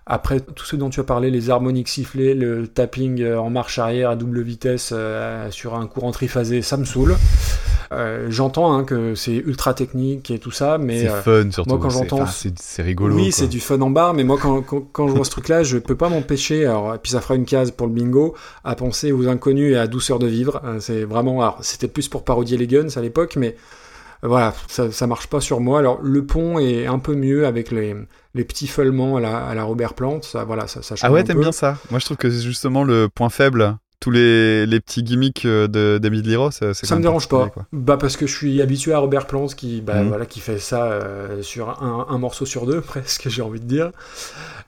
Après, 0.06 0.40
tout 0.40 0.66
ce 0.66 0.76
dont 0.76 0.90
tu 0.90 1.00
as 1.00 1.04
parlé, 1.04 1.30
les 1.32 1.50
harmoniques 1.50 1.88
sifflées, 1.90 2.34
le 2.34 2.68
tapping 2.68 3.22
euh, 3.22 3.38
en 3.40 3.50
marche 3.50 3.78
arrière 3.80 4.10
à 4.10 4.16
double 4.16 4.42
vitesse 4.42 4.92
euh, 4.94 5.50
sur 5.52 5.76
un 5.76 5.86
courant 5.88 6.12
triphasé, 6.12 6.62
ça 6.62 6.76
me 6.78 6.84
saoule. 6.86 7.16
Euh, 7.94 8.28
J'entends 8.30 8.74
hein, 8.74 8.84
que 8.86 9.16
c'est 9.16 9.36
ultra 9.36 9.74
technique 9.74 10.32
et 10.32 10.40
tout 10.40 10.50
ça, 10.52 10.78
mais 10.78 11.02
C'est 11.02 11.22
fun 11.22 11.52
surtout. 11.52 11.70
moi, 11.70 11.80
quand 11.82 11.90
C'est- 11.90 12.00
j'entends- 12.10 12.26
C'est 12.60 12.82
rigolo. 12.82 13.16
oui, 13.16 13.32
c'est 13.32 13.48
du 13.48 13.60
fun 13.60 13.80
en 13.82 13.92
bar, 13.92 14.14
mais 14.14 14.24
moi, 14.24 14.38
quand, 14.42 14.62
quand, 14.62 14.82
quand 14.92 15.08
je 15.08 15.14
vois 15.14 15.26
ce 15.26 15.30
truc-là, 15.32 15.64
je 15.64 15.78
peux 15.78 15.96
pas 15.96 16.10
m'empêcher, 16.10 16.66
alors, 16.66 16.96
et 16.96 16.98
puis 16.98 17.12
ça 17.12 17.22
fera 17.22 17.36
une 17.36 17.46
case 17.46 17.72
pour 17.72 17.88
le 17.88 17.94
bingo, 17.94 18.34
à 18.64 18.76
penser 18.76 19.12
aux 19.12 19.28
inconnus 19.28 19.74
et 19.74 19.78
à 19.78 19.88
douceur 19.88 20.20
de 20.20 20.28
vivre. 20.28 20.62
C'est 20.80 21.04
vraiment, 21.04 21.42
alors, 21.42 21.60
c'était 21.62 21.88
plus 21.88 22.08
pour 22.10 22.24
parodier 22.26 22.58
les 22.58 22.68
guns 22.68 22.88
à 22.96 23.02
l'époque, 23.02 23.36
mais 23.38 23.56
voilà, 24.28 24.54
ça, 24.68 24.92
ça 24.92 25.08
marche 25.08 25.28
pas 25.28 25.42
sur 25.42 25.60
moi. 25.60 25.80
Alors, 25.80 26.00
le 26.02 26.26
pont 26.26 26.60
est 26.60 26.86
un 26.86 27.00
peu 27.00 27.16
mieux 27.16 27.46
avec 27.46 27.72
les, 27.72 27.96
les 28.34 28.44
petits 28.46 28.68
feulements 28.68 29.18
à 29.18 29.22
la, 29.22 29.38
à 29.46 29.54
la 29.56 29.64
Robert 29.64 29.94
Plant, 29.94 30.22
ça, 30.22 30.44
voilà, 30.44 30.68
ça, 30.68 30.82
ça 30.82 30.96
change 30.96 31.10
Ah 31.10 31.12
ouais, 31.12 31.24
t'aimes 31.24 31.40
bien 31.40 31.52
ça? 31.52 31.78
Moi, 31.92 32.00
je 32.00 32.06
trouve 32.06 32.18
que 32.18 32.30
c'est 32.30 32.42
justement 32.42 32.84
le 32.84 33.10
point 33.10 33.30
faible. 33.30 33.78
Tous 34.00 34.12
les, 34.12 34.66
les 34.66 34.82
petits 34.82 35.02
gimmicks 35.02 35.46
euh, 35.46 35.68
de 35.70 35.98
David 35.98 36.26
c'est 36.52 36.74
Ça 36.74 36.86
quand 36.88 36.98
me 36.98 37.02
dérange 37.02 37.30
pas. 37.30 37.48
quoi. 37.48 37.66
Bah 37.72 37.96
parce 37.96 38.18
que 38.18 38.28
je 38.28 38.36
suis 38.36 38.62
habitué 38.62 38.92
à 38.92 38.98
Robert 39.00 39.28
Plant 39.28 39.48
qui, 39.48 39.80
bah, 39.80 40.02
Mhm. 40.04 40.10
voilà, 40.10 40.26
qui 40.26 40.42
fait 40.42 40.58
ça 40.60 40.88
euh, 40.92 41.42
sur 41.42 41.70
un, 41.82 42.08
un 42.10 42.18
morceau 42.18 42.46
sur 42.46 42.66
deux 42.66 42.82
presque, 42.82 43.30
j'ai 43.30 43.42
envie 43.42 43.62
de 43.62 43.66
dire. 43.66 43.92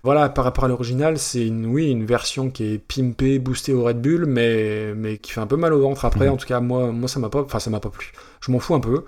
Voilà, 0.04 0.30
par 0.30 0.44
rapport 0.46 0.64
à 0.66 0.68
l'original, 0.68 1.18
c'est 1.18 1.46
une, 1.48 1.66
oui, 1.66 1.90
une 1.90 2.06
version 2.06 2.50
qui 2.50 2.64
est 2.74 2.78
pimpée, 2.78 3.40
boostée 3.40 3.74
au 3.74 3.84
Red 3.84 4.02
Bull, 4.02 4.26
mais, 4.26 4.94
mais 4.96 5.18
qui 5.18 5.32
fait 5.32 5.42
un 5.42 5.48
peu 5.48 5.58
mal 5.58 5.74
au 5.74 5.82
ventre 5.82 6.06
après. 6.06 6.28
Mhm. 6.28 6.34
En 6.34 6.38
tout 6.38 6.48
cas, 6.48 6.60
moi, 6.62 6.92
moi 6.94 7.10
ça 7.10 7.20
m'a 7.20 7.30
pas, 7.30 7.42
enfin 7.42 7.60
ça 7.60 7.70
m'a 7.70 7.80
pas 7.82 7.90
plu. 7.90 8.12
Je 8.40 8.52
m'en 8.52 8.60
fous 8.60 8.76
un 8.76 8.80
peu. 8.80 9.04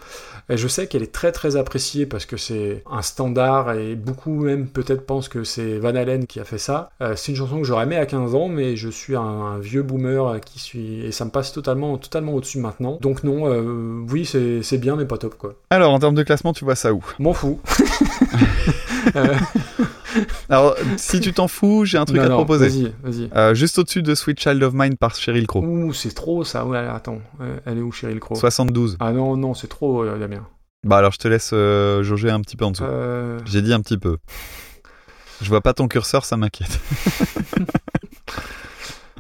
Et 0.49 0.57
je 0.57 0.67
sais 0.67 0.87
qu'elle 0.87 1.03
est 1.03 1.11
très 1.11 1.31
très 1.31 1.55
appréciée 1.55 2.05
parce 2.05 2.25
que 2.25 2.37
c'est 2.37 2.83
un 2.89 3.01
standard 3.01 3.73
et 3.73 3.95
beaucoup 3.95 4.31
même 4.43 4.67
peut-être 4.67 5.05
pensent 5.05 5.27
que 5.29 5.43
c'est 5.43 5.77
Van 5.77 5.95
Halen 5.95 6.25
qui 6.25 6.39
a 6.39 6.45
fait 6.45 6.57
ça. 6.57 6.89
Euh, 7.01 7.15
c'est 7.15 7.31
une 7.31 7.37
chanson 7.37 7.57
que 7.57 7.65
j'aurais 7.65 7.83
aimé 7.83 7.97
à 7.97 8.05
15 8.05 8.35
ans, 8.35 8.47
mais 8.47 8.75
je 8.75 8.89
suis 8.89 9.15
un, 9.15 9.21
un 9.21 9.59
vieux 9.59 9.83
boomer 9.83 10.39
qui 10.41 10.59
suis 10.59 11.05
et 11.05 11.11
ça 11.11 11.25
me 11.25 11.31
passe 11.31 11.51
totalement 11.51 11.97
totalement 11.97 12.33
au-dessus 12.33 12.59
maintenant. 12.59 12.97
Donc 13.01 13.23
non, 13.23 13.51
euh, 13.51 14.05
oui 14.09 14.25
c'est 14.25 14.61
c'est 14.63 14.77
bien 14.77 14.95
mais 14.95 15.05
pas 15.05 15.17
top 15.17 15.37
quoi. 15.37 15.53
Alors, 15.69 15.93
en 15.93 15.99
termes 15.99 16.15
de 16.15 16.23
classement, 16.23 16.53
tu 16.53 16.65
vois 16.65 16.75
ça 16.75 16.93
où? 16.93 17.03
M'en 17.19 17.33
fous. 17.33 17.59
Euh, 19.15 19.35
Alors, 20.49 20.75
si 20.97 21.19
tu 21.19 21.33
t'en 21.33 21.47
fous, 21.47 21.85
j'ai 21.85 21.97
un 21.97 22.05
truc 22.05 22.17
non, 22.17 22.23
à 22.23 22.25
te 22.27 22.31
non, 22.31 22.37
proposer. 22.37 22.67
Vas-y, 22.69 22.93
vas-y. 23.03 23.29
Euh, 23.35 23.53
juste 23.53 23.77
au-dessus 23.79 24.01
de 24.03 24.15
Sweet 24.15 24.39
Child 24.39 24.63
of 24.63 24.73
Mine 24.73 24.97
par 24.97 25.15
Sheryl 25.15 25.47
Crow. 25.47 25.61
Ouh, 25.63 25.93
c'est 25.93 26.13
trop 26.13 26.43
ça. 26.43 26.65
Ouais, 26.65 26.77
attends, 26.77 27.19
Euh, 27.41 27.57
elle 27.65 27.77
est 27.79 27.81
où 27.81 27.91
Cheryl 27.91 28.19
Crow? 28.19 28.35
72. 28.35 28.97
Ah 28.99 29.11
non, 29.11 29.35
non, 29.37 29.53
c'est 29.53 29.67
trop, 29.67 30.03
euh, 30.03 30.17
Damien. 30.17 30.45
Bah 30.83 30.97
alors, 30.97 31.11
je 31.11 31.17
te 31.17 31.27
laisse 31.27 31.51
euh, 31.53 32.03
jauger 32.03 32.29
un 32.29 32.39
petit 32.41 32.55
peu 32.55 32.65
en 32.65 32.71
dessous. 32.71 32.83
Euh, 32.83 33.39
J'ai 33.45 33.61
dit 33.61 33.73
un 33.73 33.81
petit 33.81 33.97
peu. 33.97 34.17
Je 35.41 35.49
vois 35.49 35.61
pas 35.61 35.73
ton 35.73 35.87
curseur, 35.87 36.23
ça 36.25 36.37
m'inquiète. 36.37 36.79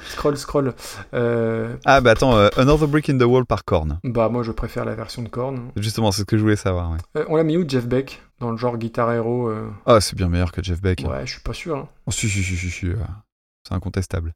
scroll, 0.09 0.37
scroll. 0.37 0.73
Euh, 1.13 1.75
Ah 1.85 2.01
bah 2.01 2.11
attends, 2.11 2.35
euh, 2.37 2.49
Another 2.57 2.87
Brick 2.87 3.09
in 3.09 3.17
the 3.17 3.23
Wall 3.23 3.45
par 3.45 3.65
Korn. 3.65 3.99
bah 4.03 4.29
moi 4.29 4.43
je 4.43 4.51
préfère 4.51 4.85
la 4.85 4.95
version 4.95 5.21
de 5.21 5.29
Korn. 5.29 5.71
Justement, 5.75 6.11
c'est 6.11 6.21
ce 6.21 6.25
que 6.25 6.37
je 6.37 6.41
voulais 6.41 6.55
savoir. 6.55 6.91
Ouais. 6.91 6.97
Euh, 7.17 7.25
on 7.29 7.35
l'a 7.35 7.43
mis 7.43 7.57
où 7.57 7.67
Jeff 7.67 7.85
Beck? 7.87 8.21
Dans 8.39 8.51
le 8.51 8.57
genre 8.57 8.77
guitare 8.77 9.11
héros 9.13 9.47
euh, 9.49 9.67
Ah, 9.87 9.99
c'est 9.99 10.15
bien 10.15 10.27
meilleur 10.29 10.51
que 10.51 10.61
Jeff 10.63 10.79
Beck. 10.81 11.03
Ouais, 11.07 11.25
je 11.25 11.31
suis 11.33 11.41
pas 11.41 11.53
sûr. 11.53 11.75
hein. 11.77 11.87
Oh, 12.05 12.11
si, 12.11 12.29
si, 12.29 12.43
si, 12.43 12.55
si, 12.55 12.69
si, 12.69 12.87
C'est 13.67 13.73
incontestable. 13.73 14.33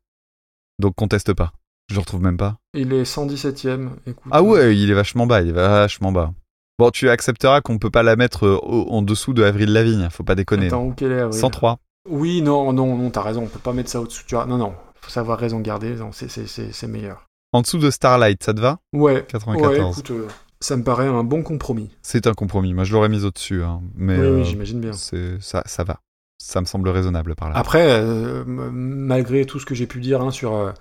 Donc 0.79 0.95
conteste 0.95 1.33
pas. 1.33 1.51
Je 1.89 1.95
le 1.95 1.99
retrouve 1.99 2.21
même 2.21 2.37
pas. 2.37 2.57
Il 2.73 2.93
est 2.93 3.03
117ème. 3.03 3.89
Écoute. 4.07 4.31
Ah 4.31 4.41
ouais, 4.41 4.75
il 4.75 4.89
est 4.89 4.93
vachement 4.95 5.27
bas, 5.27 5.41
il 5.41 5.49
est 5.49 5.53
vachement 5.53 6.11
bas. 6.11 6.31
Bon, 6.79 6.89
tu 6.89 7.09
accepteras 7.09 7.61
qu'on 7.61 7.77
peut 7.77 7.91
pas 7.91 8.01
la 8.01 8.15
mettre 8.15 8.47
au- 8.47 8.87
en 8.89 9.01
dessous 9.03 9.33
de 9.33 9.43
Avril 9.43 9.71
Lavigne, 9.71 10.07
faut 10.09 10.23
pas 10.23 10.33
déconner. 10.35 10.67
Attends, 10.67 10.85
où 10.85 10.93
qu'elle 10.93 11.11
est 11.11 11.19
Avril? 11.19 11.39
103. 11.39 11.77
Oui, 12.09 12.41
non, 12.41 12.73
non, 12.73 12.97
non, 12.97 13.11
t'as 13.11 13.21
raison. 13.21 13.43
On 13.43 13.47
peut 13.47 13.59
pas 13.59 13.73
mettre 13.73 13.89
ça 13.91 13.99
au-dessus. 14.01 14.23
Tu 14.25 14.33
vois, 14.33 14.47
non, 14.47 14.57
non. 14.57 14.73
Faut 15.01 15.09
savoir 15.11 15.39
raison 15.39 15.59
garder. 15.59 15.95
C'est, 16.11 16.87
meilleur. 16.87 17.25
En 17.53 17.61
dessous 17.61 17.79
de 17.79 17.89
Starlight, 17.91 18.41
ça 18.43 18.53
te 18.53 18.59
va? 18.61 18.79
Ouais. 18.93 19.25
94. 19.27 19.69
Ouais, 19.79 19.91
écoute, 19.91 20.11
euh, 20.11 20.27
ça 20.59 20.77
me 20.77 20.83
paraît 20.83 21.07
un 21.07 21.23
bon 21.23 21.43
compromis. 21.43 21.89
C'est 22.01 22.27
un 22.27 22.33
compromis. 22.33 22.73
Moi, 22.73 22.83
je 22.83 22.93
l'aurais 22.93 23.09
mis 23.09 23.23
au-dessus. 23.25 23.63
hein. 23.63 23.81
Mais 23.95 24.17
oui, 24.17 24.23
euh, 24.25 24.35
oui, 24.37 24.45
j'imagine 24.45 24.79
bien. 24.79 24.93
ça, 24.93 25.63
ça 25.65 25.83
va. 25.83 25.99
Ça 26.37 26.59
me 26.61 26.65
semble 26.65 26.89
raisonnable 26.89 27.35
par 27.35 27.49
là. 27.49 27.57
Après, 27.57 27.85
euh, 27.87 28.43
malgré 28.47 29.45
tout 29.45 29.59
ce 29.59 29.65
que 29.65 29.75
j'ai 29.75 29.85
pu 29.85 29.99
dire 29.99 30.21
hein, 30.21 30.31
sur, 30.31 30.53
euh, 30.55 30.71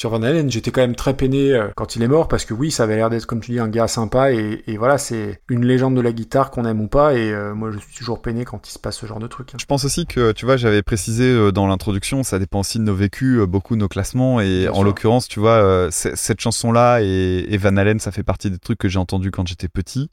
sur 0.00 0.08
Van 0.08 0.22
Halen, 0.22 0.50
j'étais 0.50 0.70
quand 0.70 0.80
même 0.80 0.96
très 0.96 1.12
peiné 1.12 1.52
euh, 1.52 1.68
quand 1.76 1.94
il 1.94 2.02
est 2.02 2.08
mort 2.08 2.26
parce 2.26 2.46
que 2.46 2.54
oui, 2.54 2.70
ça 2.70 2.84
avait 2.84 2.96
l'air 2.96 3.10
d'être, 3.10 3.26
comme 3.26 3.40
tu 3.40 3.50
dis, 3.52 3.58
un 3.58 3.68
gars 3.68 3.86
sympa 3.86 4.32
et, 4.32 4.62
et 4.66 4.78
voilà, 4.78 4.96
c'est 4.96 5.42
une 5.50 5.66
légende 5.66 5.94
de 5.94 6.00
la 6.00 6.10
guitare 6.12 6.50
qu'on 6.50 6.64
aime 6.64 6.80
ou 6.80 6.88
pas 6.88 7.12
et 7.12 7.30
euh, 7.30 7.54
moi 7.54 7.70
je 7.70 7.76
suis 7.80 7.94
toujours 7.98 8.22
peiné 8.22 8.46
quand 8.46 8.66
il 8.66 8.70
se 8.72 8.78
passe 8.78 8.96
ce 8.96 9.04
genre 9.04 9.18
de 9.18 9.26
truc. 9.26 9.50
hein. 9.52 9.58
Je 9.60 9.66
pense 9.66 9.84
aussi 9.84 10.06
que, 10.06 10.32
tu 10.32 10.46
vois, 10.46 10.56
j'avais 10.56 10.80
précisé 10.80 11.24
euh, 11.24 11.52
dans 11.52 11.66
l'introduction, 11.66 12.22
ça 12.22 12.38
dépend 12.38 12.60
aussi 12.60 12.78
de 12.78 12.84
nos 12.84 12.94
vécus, 12.94 13.40
beaucoup 13.46 13.74
de 13.74 13.80
nos 13.80 13.88
classements. 13.88 14.40
Et 14.40 14.60
Bien 14.62 14.72
en 14.72 14.82
l'occurrence, 14.82 15.28
tu 15.28 15.38
vois, 15.38 15.88
cette 15.90 16.40
chanson-là 16.40 17.00
et, 17.02 17.44
et 17.50 17.58
Van 17.58 17.76
Halen, 17.76 17.98
ça 18.00 18.10
fait 18.10 18.22
partie 18.22 18.50
des 18.50 18.58
trucs 18.58 18.78
que 18.78 18.88
j'ai 18.88 18.98
entendus 18.98 19.30
quand 19.30 19.46
j'étais 19.46 19.68
petit, 19.68 20.08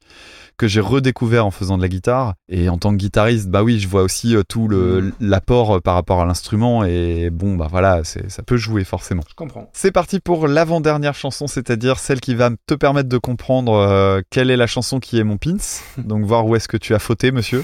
que 0.57 0.67
j'ai 0.67 0.81
redécouvert 0.81 1.45
en 1.45 1.51
faisant 1.51 1.77
de 1.77 1.81
la 1.81 1.87
guitare. 1.87 2.33
Et 2.49 2.67
en 2.67 2.77
tant 2.77 2.91
que 2.91 2.97
guitariste, 2.97 3.47
bah 3.47 3.63
oui, 3.63 3.79
je 3.79 3.87
vois 3.87 4.01
aussi 4.03 4.35
tout 4.49 4.67
Mm. 4.67 5.11
l'apport 5.21 5.81
par 5.81 5.93
rapport 5.93 6.19
à 6.19 6.25
l'instrument. 6.25 6.83
Et 6.83 7.29
bon, 7.29 7.55
bah 7.55 7.67
voilà, 7.71 8.03
c'est- 8.03 8.29
ça 8.29 8.43
peut 8.43 8.57
jouer 8.57 8.83
forcément. 8.83 9.23
Je 9.29 9.33
comprends. 9.33 9.69
C'est 9.79 9.91
parti 9.91 10.19
pour 10.19 10.47
l'avant-dernière 10.47 11.13
chanson, 11.13 11.45
c'est-à-dire 11.45 11.99
celle 11.99 12.19
qui 12.19 12.33
va 12.33 12.49
te 12.65 12.73
permettre 12.73 13.09
de 13.09 13.19
comprendre 13.19 13.73
euh, 13.73 14.21
quelle 14.31 14.49
est 14.49 14.57
la 14.57 14.65
chanson 14.65 14.99
qui 14.99 15.19
est 15.19 15.23
mon 15.23 15.37
pins. 15.37 15.57
Donc 15.99 16.25
voir 16.25 16.47
où 16.47 16.55
est-ce 16.55 16.67
que 16.67 16.77
tu 16.77 16.95
as 16.95 16.99
fauté, 16.99 17.31
monsieur. 17.31 17.63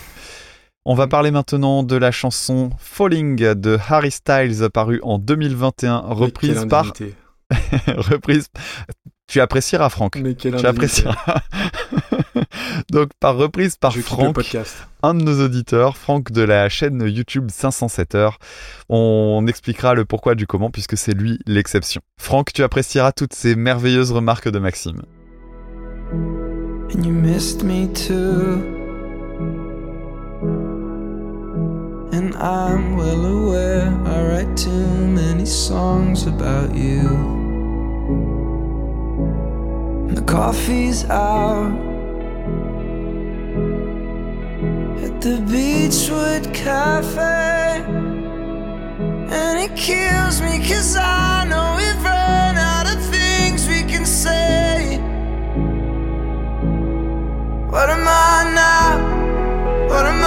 On 0.86 0.94
va 0.94 1.07
parler 1.07 1.31
maintenant 1.31 1.81
de 1.81 1.96
la 1.96 2.12
chanson 2.12 2.70
Falling 2.78 3.55
de 3.55 3.79
Harry 3.89 4.12
Styles, 4.12 4.70
parue 4.71 4.99
en 5.02 5.18
2021, 5.18 6.05
Mais 6.07 6.13
reprise 6.13 6.68
par... 6.70 6.94
reprise... 7.87 8.49
Tu 9.34 9.41
apprécieras, 9.41 9.89
Franck. 9.89 10.18
Mais 10.18 10.36
Tu 10.36 10.47
apprécieras. 10.63 11.15
Donc 12.91 13.10
par 13.20 13.36
reprise 13.36 13.78
par 13.78 13.89
Je 13.89 14.02
Franck 14.02 14.36
podcast. 14.36 14.87
un 15.02 15.15
de 15.15 15.23
nos 15.23 15.44
auditeurs, 15.44 15.97
Franck 15.97 16.31
de 16.31 16.44
la 16.44 16.70
chaîne 16.70 17.02
YouTube 17.02 17.49
507 17.49 18.13
heures. 18.13 18.37
On 18.89 19.47
expliquera 19.47 19.95
le 19.95 20.05
pourquoi 20.05 20.36
du 20.36 20.45
comment 20.45 20.70
puisque 20.70 20.97
c'est 20.97 21.13
lui 21.13 21.39
l'exception. 21.47 22.02
Franck, 22.15 22.53
tu 22.53 22.62
apprécieras 22.62 23.12
toutes 23.12 23.34
ces 23.34 23.55
merveilleuses 23.55 24.12
remarques 24.12 24.49
de 24.49 24.60
Maxime. 24.60 25.02
and 26.94 27.03
you 27.03 27.12
missed 27.12 27.63
me 27.63 27.87
too. 27.87 28.62
And 32.12 32.36
I'm 32.36 32.95
well 32.97 33.26
aware 33.26 33.87
I 34.05 34.28
write 34.28 34.55
too 34.55 34.87
many 35.07 35.47
songs 35.47 36.28
about 36.28 36.76
you. 36.76 37.43
The 40.10 40.22
coffee's 40.26 41.06
out 41.06 41.72
at 45.04 45.22
the 45.22 45.38
Beachwood 45.52 46.54
Cafe. 46.54 47.84
And 49.32 49.60
it 49.60 49.76
kills 49.76 50.41
me 50.41 50.60
cause 50.60 50.96
I 50.96 51.46
know 51.49 51.76
we've 51.78 52.04
run 52.04 52.57
out 52.57 52.88
of 52.94 53.04
things 53.06 53.68
we 53.68 53.84
can 53.84 54.06
say. 54.06 54.98
What 57.70 57.90
am 57.90 58.07
I 58.07 58.52
now? 58.54 59.88
What 59.90 60.06
am 60.06 60.22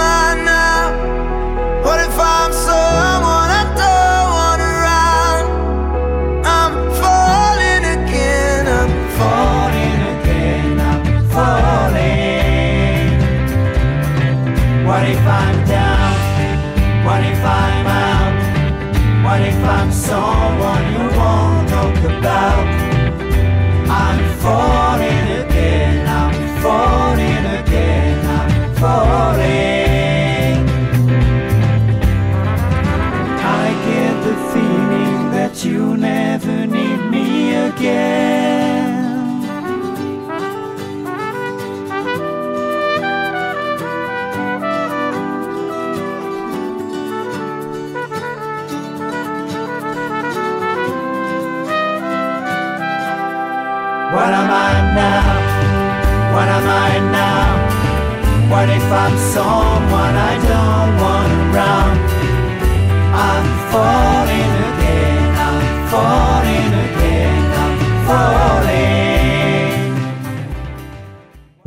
if 20.09 20.46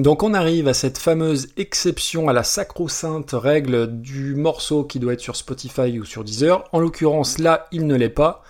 Donc 0.00 0.22
on 0.22 0.32
arrive 0.32 0.66
à 0.66 0.72
cette 0.72 0.96
fameuse 0.96 1.48
exception 1.58 2.30
à 2.30 2.32
la 2.32 2.42
sacro-sainte 2.42 3.32
règle 3.34 4.00
du 4.00 4.34
morceau 4.34 4.82
qui 4.82 4.98
doit 4.98 5.12
être 5.12 5.20
sur 5.20 5.36
Spotify 5.36 6.00
ou 6.00 6.06
sur 6.06 6.24
Deezer. 6.24 6.64
En 6.72 6.80
l'occurrence 6.80 7.38
là, 7.38 7.68
il 7.70 7.86
ne 7.86 7.94
l'est 7.96 8.08
pas, 8.08 8.42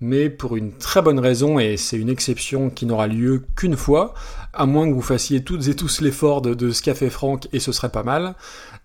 mais 0.00 0.30
pour 0.30 0.56
une 0.56 0.72
très 0.72 1.02
bonne 1.02 1.18
raison, 1.18 1.58
et 1.58 1.76
c'est 1.76 1.98
une 1.98 2.08
exception 2.08 2.70
qui 2.70 2.86
n'aura 2.86 3.06
lieu 3.06 3.44
qu'une 3.56 3.76
fois, 3.76 4.14
à 4.52 4.66
moins 4.66 4.88
que 4.88 4.94
vous 4.94 5.02
fassiez 5.02 5.42
toutes 5.42 5.68
et 5.68 5.74
tous 5.74 6.00
l'effort 6.00 6.40
de, 6.40 6.54
de 6.54 6.70
ce 6.70 6.82
qu'a 6.82 6.94
fait 6.94 7.10
Franck, 7.10 7.48
et 7.52 7.60
ce 7.60 7.72
serait 7.72 7.90
pas 7.90 8.02
mal. 8.02 8.34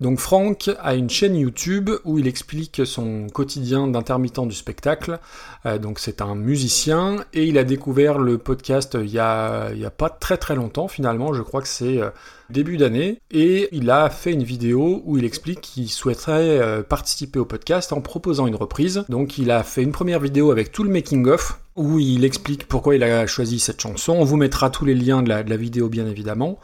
Donc 0.01 0.19
Franck 0.19 0.69
a 0.81 0.95
une 0.95 1.09
chaîne 1.09 1.35
YouTube 1.35 1.89
où 2.03 2.19
il 2.19 2.27
explique 2.27 2.81
son 2.85 3.27
quotidien 3.27 3.87
d'intermittent 3.87 4.47
du 4.47 4.55
spectacle. 4.55 5.19
Euh, 5.65 5.77
donc 5.77 5.99
c'est 5.99 6.21
un 6.21 6.35
musicien 6.35 7.23
et 7.33 7.45
il 7.45 7.57
a 7.57 7.63
découvert 7.63 8.17
le 8.17 8.37
podcast 8.37 8.97
il 8.99 9.11
y 9.11 9.19
a, 9.19 9.71
il 9.71 9.79
y 9.79 9.85
a 9.85 9.91
pas 9.91 10.09
très 10.09 10.37
très 10.37 10.55
longtemps 10.55 10.87
finalement. 10.87 11.33
Je 11.33 11.41
crois 11.41 11.61
que 11.61 11.67
c'est 11.67 12.01
euh, 12.01 12.09
début 12.53 12.77
d'année 12.77 13.19
et 13.31 13.67
il 13.73 13.89
a 13.89 14.09
fait 14.09 14.31
une 14.31 14.43
vidéo 14.43 15.01
où 15.05 15.17
il 15.17 15.25
explique 15.25 15.59
qu'il 15.59 15.89
souhaiterait 15.89 16.59
euh, 16.59 16.83
participer 16.83 17.39
au 17.39 17.45
podcast 17.45 17.91
en 17.91 17.99
proposant 17.99 18.47
une 18.47 18.55
reprise. 18.55 19.03
Donc 19.09 19.37
il 19.37 19.51
a 19.51 19.63
fait 19.63 19.83
une 19.83 19.91
première 19.91 20.21
vidéo 20.21 20.51
avec 20.51 20.71
tout 20.71 20.83
le 20.83 20.89
making 20.89 21.27
of 21.27 21.59
où 21.75 21.99
il 21.99 22.23
explique 22.23 22.67
pourquoi 22.67 22.95
il 22.95 23.03
a 23.03 23.27
choisi 23.27 23.59
cette 23.59 23.81
chanson. 23.81 24.13
On 24.13 24.23
vous 24.23 24.37
mettra 24.37 24.69
tous 24.69 24.85
les 24.85 24.95
liens 24.95 25.23
de 25.23 25.29
la, 25.29 25.43
de 25.43 25.49
la 25.49 25.57
vidéo 25.57 25.89
bien 25.89 26.07
évidemment. 26.07 26.59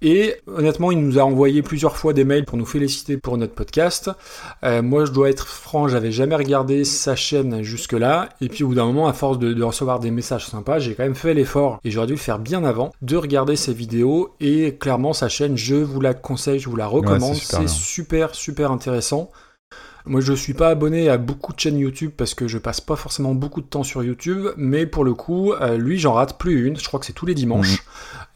Et 0.00 0.36
honnêtement, 0.46 0.90
il 0.90 0.98
nous 0.98 1.18
a 1.18 1.22
envoyé 1.22 1.62
plusieurs 1.62 1.96
fois 1.96 2.12
des 2.12 2.24
mails 2.24 2.44
pour 2.44 2.58
nous 2.58 2.66
féliciter 2.66 3.16
pour 3.16 3.38
notre 3.38 3.54
podcast. 3.54 4.10
Euh, 4.64 4.82
moi, 4.82 5.04
je 5.04 5.12
dois 5.12 5.30
être 5.30 5.46
franc, 5.46 5.88
j'avais 5.88 6.12
jamais 6.12 6.36
regardé 6.36 6.84
sa 6.84 7.16
chaîne 7.16 7.62
jusque-là. 7.62 8.28
Et 8.40 8.48
puis 8.48 8.64
au 8.64 8.68
bout 8.68 8.74
d'un 8.74 8.86
moment, 8.86 9.08
à 9.08 9.12
force 9.12 9.38
de, 9.38 9.52
de 9.52 9.62
recevoir 9.62 10.00
des 10.00 10.10
messages 10.10 10.46
sympas, 10.46 10.78
j'ai 10.78 10.94
quand 10.94 11.04
même 11.04 11.14
fait 11.14 11.34
l'effort, 11.34 11.80
et 11.84 11.90
j'aurais 11.90 12.06
dû 12.06 12.14
le 12.14 12.18
faire 12.18 12.38
bien 12.38 12.64
avant, 12.64 12.92
de 13.02 13.16
regarder 13.16 13.56
ses 13.56 13.72
vidéos. 13.72 14.34
Et 14.40 14.76
clairement, 14.76 15.12
sa 15.12 15.28
chaîne, 15.28 15.56
je 15.56 15.76
vous 15.76 16.00
la 16.00 16.14
conseille, 16.14 16.58
je 16.58 16.68
vous 16.68 16.76
la 16.76 16.86
recommande. 16.86 17.34
c'est 17.34 17.68
super, 17.68 18.34
super 18.34 18.70
intéressant. 18.72 19.30
Moi, 20.04 20.20
je 20.20 20.32
suis 20.32 20.54
pas 20.54 20.68
abonné 20.68 21.08
à 21.08 21.16
beaucoup 21.16 21.52
de 21.52 21.60
chaînes 21.60 21.78
YouTube 21.78 22.10
parce 22.16 22.34
que 22.34 22.48
je 22.48 22.58
passe 22.58 22.80
pas 22.80 22.96
forcément 22.96 23.34
beaucoup 23.34 23.60
de 23.60 23.66
temps 23.66 23.84
sur 23.84 24.02
YouTube, 24.02 24.48
mais 24.56 24.86
pour 24.86 25.04
le 25.04 25.14
coup, 25.14 25.52
euh, 25.52 25.76
lui, 25.76 25.98
j'en 25.98 26.14
rate 26.14 26.38
plus 26.38 26.66
une. 26.66 26.76
Je 26.76 26.84
crois 26.84 26.98
que 26.98 27.06
c'est 27.06 27.12
tous 27.12 27.26
les 27.26 27.34
dimanches. 27.34 27.84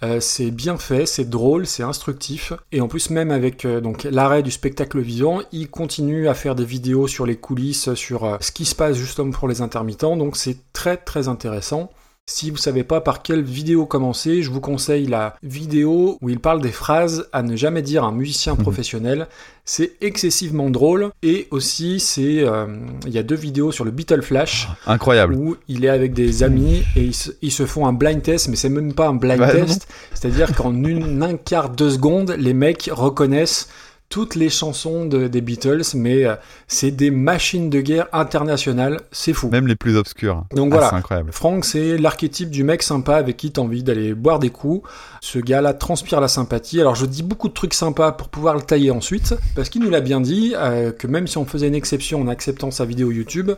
Euh, 0.03 0.21
c'est 0.21 0.51
bien 0.51 0.77
fait, 0.77 1.07
c'est 1.07 1.29
drôle, 1.29 1.67
c'est 1.67 1.83
instructif, 1.83 2.53
et 2.71 2.83
en 2.83 2.89
plus 2.89 3.09
même 3.09 3.31
avec 3.31 3.65
euh, 3.65 3.81
donc 3.81 4.05
l'arrêt 4.05 4.43
du 4.43 4.51
spectacle 4.51 5.01
vivant, 5.01 5.41
il 5.53 5.71
continue 5.71 6.29
à 6.29 6.35
faire 6.35 6.55
des 6.55 6.67
vidéos 6.67 7.07
sur 7.09 7.25
les 7.25 7.37
coulisses, 7.37 7.95
sur 7.95 8.37
ce 8.41 8.53
qui 8.53 8.67
se 8.67 8.75
passe 8.75 8.97
justement 8.97 9.31
pour 9.31 9.49
les 9.49 9.63
intermittents. 9.63 10.17
Donc 10.19 10.37
c'est 10.37 10.59
très 10.75 10.99
très 10.99 11.29
intéressant. 11.29 11.91
Si 12.29 12.51
vous 12.51 12.57
savez 12.57 12.83
pas 12.83 13.01
par 13.01 13.23
quelle 13.23 13.43
vidéo 13.45 13.87
commencer, 13.87 14.43
je 14.43 14.51
vous 14.51 14.61
conseille 14.61 15.07
la 15.07 15.37
vidéo 15.45 16.19
où 16.21 16.29
il 16.29 16.41
parle 16.41 16.61
des 16.61 16.73
phrases 16.73 17.29
à 17.33 17.45
ne 17.45 17.55
jamais 17.55 17.83
dire 17.83 18.03
à 18.03 18.09
un 18.09 18.13
musicien 18.13 18.57
professionnel. 18.57 19.29
C'est 19.65 19.93
excessivement 20.01 20.69
drôle 20.69 21.11
et 21.23 21.47
aussi 21.53 22.01
c'est 22.01 22.41
euh, 22.41 22.67
il 23.07 23.13
y 23.13 23.19
a 23.19 23.23
deux 23.23 23.37
vidéos 23.37 23.71
sur 23.71 23.85
le 23.85 23.93
Beatle 23.93 24.23
Flash 24.23 24.67
Incroyable. 24.89 25.35
où 25.37 25.57
il 25.69 25.85
est 25.85 25.89
avec 25.89 26.15
des 26.15 26.43
amis 26.43 26.83
et 26.97 27.05
ils 27.05 27.15
se, 27.15 27.31
ils 27.43 27.53
se 27.53 27.65
font 27.65 27.87
un 27.87 27.93
blind 27.93 28.21
test, 28.21 28.49
mais 28.49 28.57
c'est 28.57 28.71
même 28.71 28.93
pas 28.93 29.07
un 29.07 29.15
blind 29.15 29.39
Bah, 29.39 29.53
test. 29.53 29.87
C'est-à-dire 30.13 30.53
qu'en 30.53 30.75
une, 30.83 31.23
un 31.23 31.37
quart 31.37 31.71
de 31.71 31.89
seconde, 31.89 32.35
les 32.37 32.55
mecs 32.55 32.91
reconnaissent 32.93 33.69
toutes 34.09 34.35
les 34.35 34.49
chansons 34.49 35.05
de- 35.07 35.27
des 35.29 35.41
Beatles, 35.41 35.83
mais 35.95 36.25
euh, 36.25 36.35
c'est 36.69 36.91
des 36.91 37.11
machines 37.11 37.71
de 37.71 37.81
guerre 37.81 38.07
internationales, 38.13 39.01
c'est 39.13 39.33
fou. 39.33 39.49
Même 39.51 39.67
les 39.67 39.77
plus 39.77 39.97
obscurs. 39.97 40.45
Donc 40.55 40.69
Ah, 40.73 40.77
voilà. 40.77 40.91
C'est 40.91 40.97
incroyable. 40.97 41.31
Franck, 41.33 41.65
c'est 41.65 41.99
l'archétype 41.99 42.51
du 42.51 42.63
mec 42.65 42.83
sympa 42.83 43.17
avec 43.17 43.37
qui 43.37 43.51
t'as 43.51 43.63
envie 43.63 43.83
d'aller 43.83 44.15
boire 44.15 44.39
des 44.39 44.51
coups. 44.51 44.89
Ce 45.21 45.39
gars-là 45.39 45.75
transpire 45.75 46.21
la 46.21 46.29
sympathie. 46.29 46.81
Alors 46.81 46.95
je 46.95 47.07
dis 47.07 47.23
beaucoup 47.23 47.49
de 47.49 47.55
trucs 47.55 47.75
sympas 47.75 48.13
pour 48.13 48.29
pouvoir 48.29 48.55
le 48.55 48.63
tailler 48.63 48.91
ensuite, 48.91 49.35
parce 49.55 49.69
qu'il 49.69 49.83
nous 49.83 49.91
l'a 49.91 50.01
bien 50.01 50.21
dit 50.21 50.55
euh, 50.57 50.93
que 50.93 51.07
même 51.07 51.27
si 51.27 51.39
on 51.39 51.45
faisait 51.45 51.69
une 51.69 51.75
exception 51.75 52.21
en 52.21 52.29
acceptant 52.29 52.71
sa 52.71 52.85
vidéo 52.85 53.11
YouTube, 53.11 53.51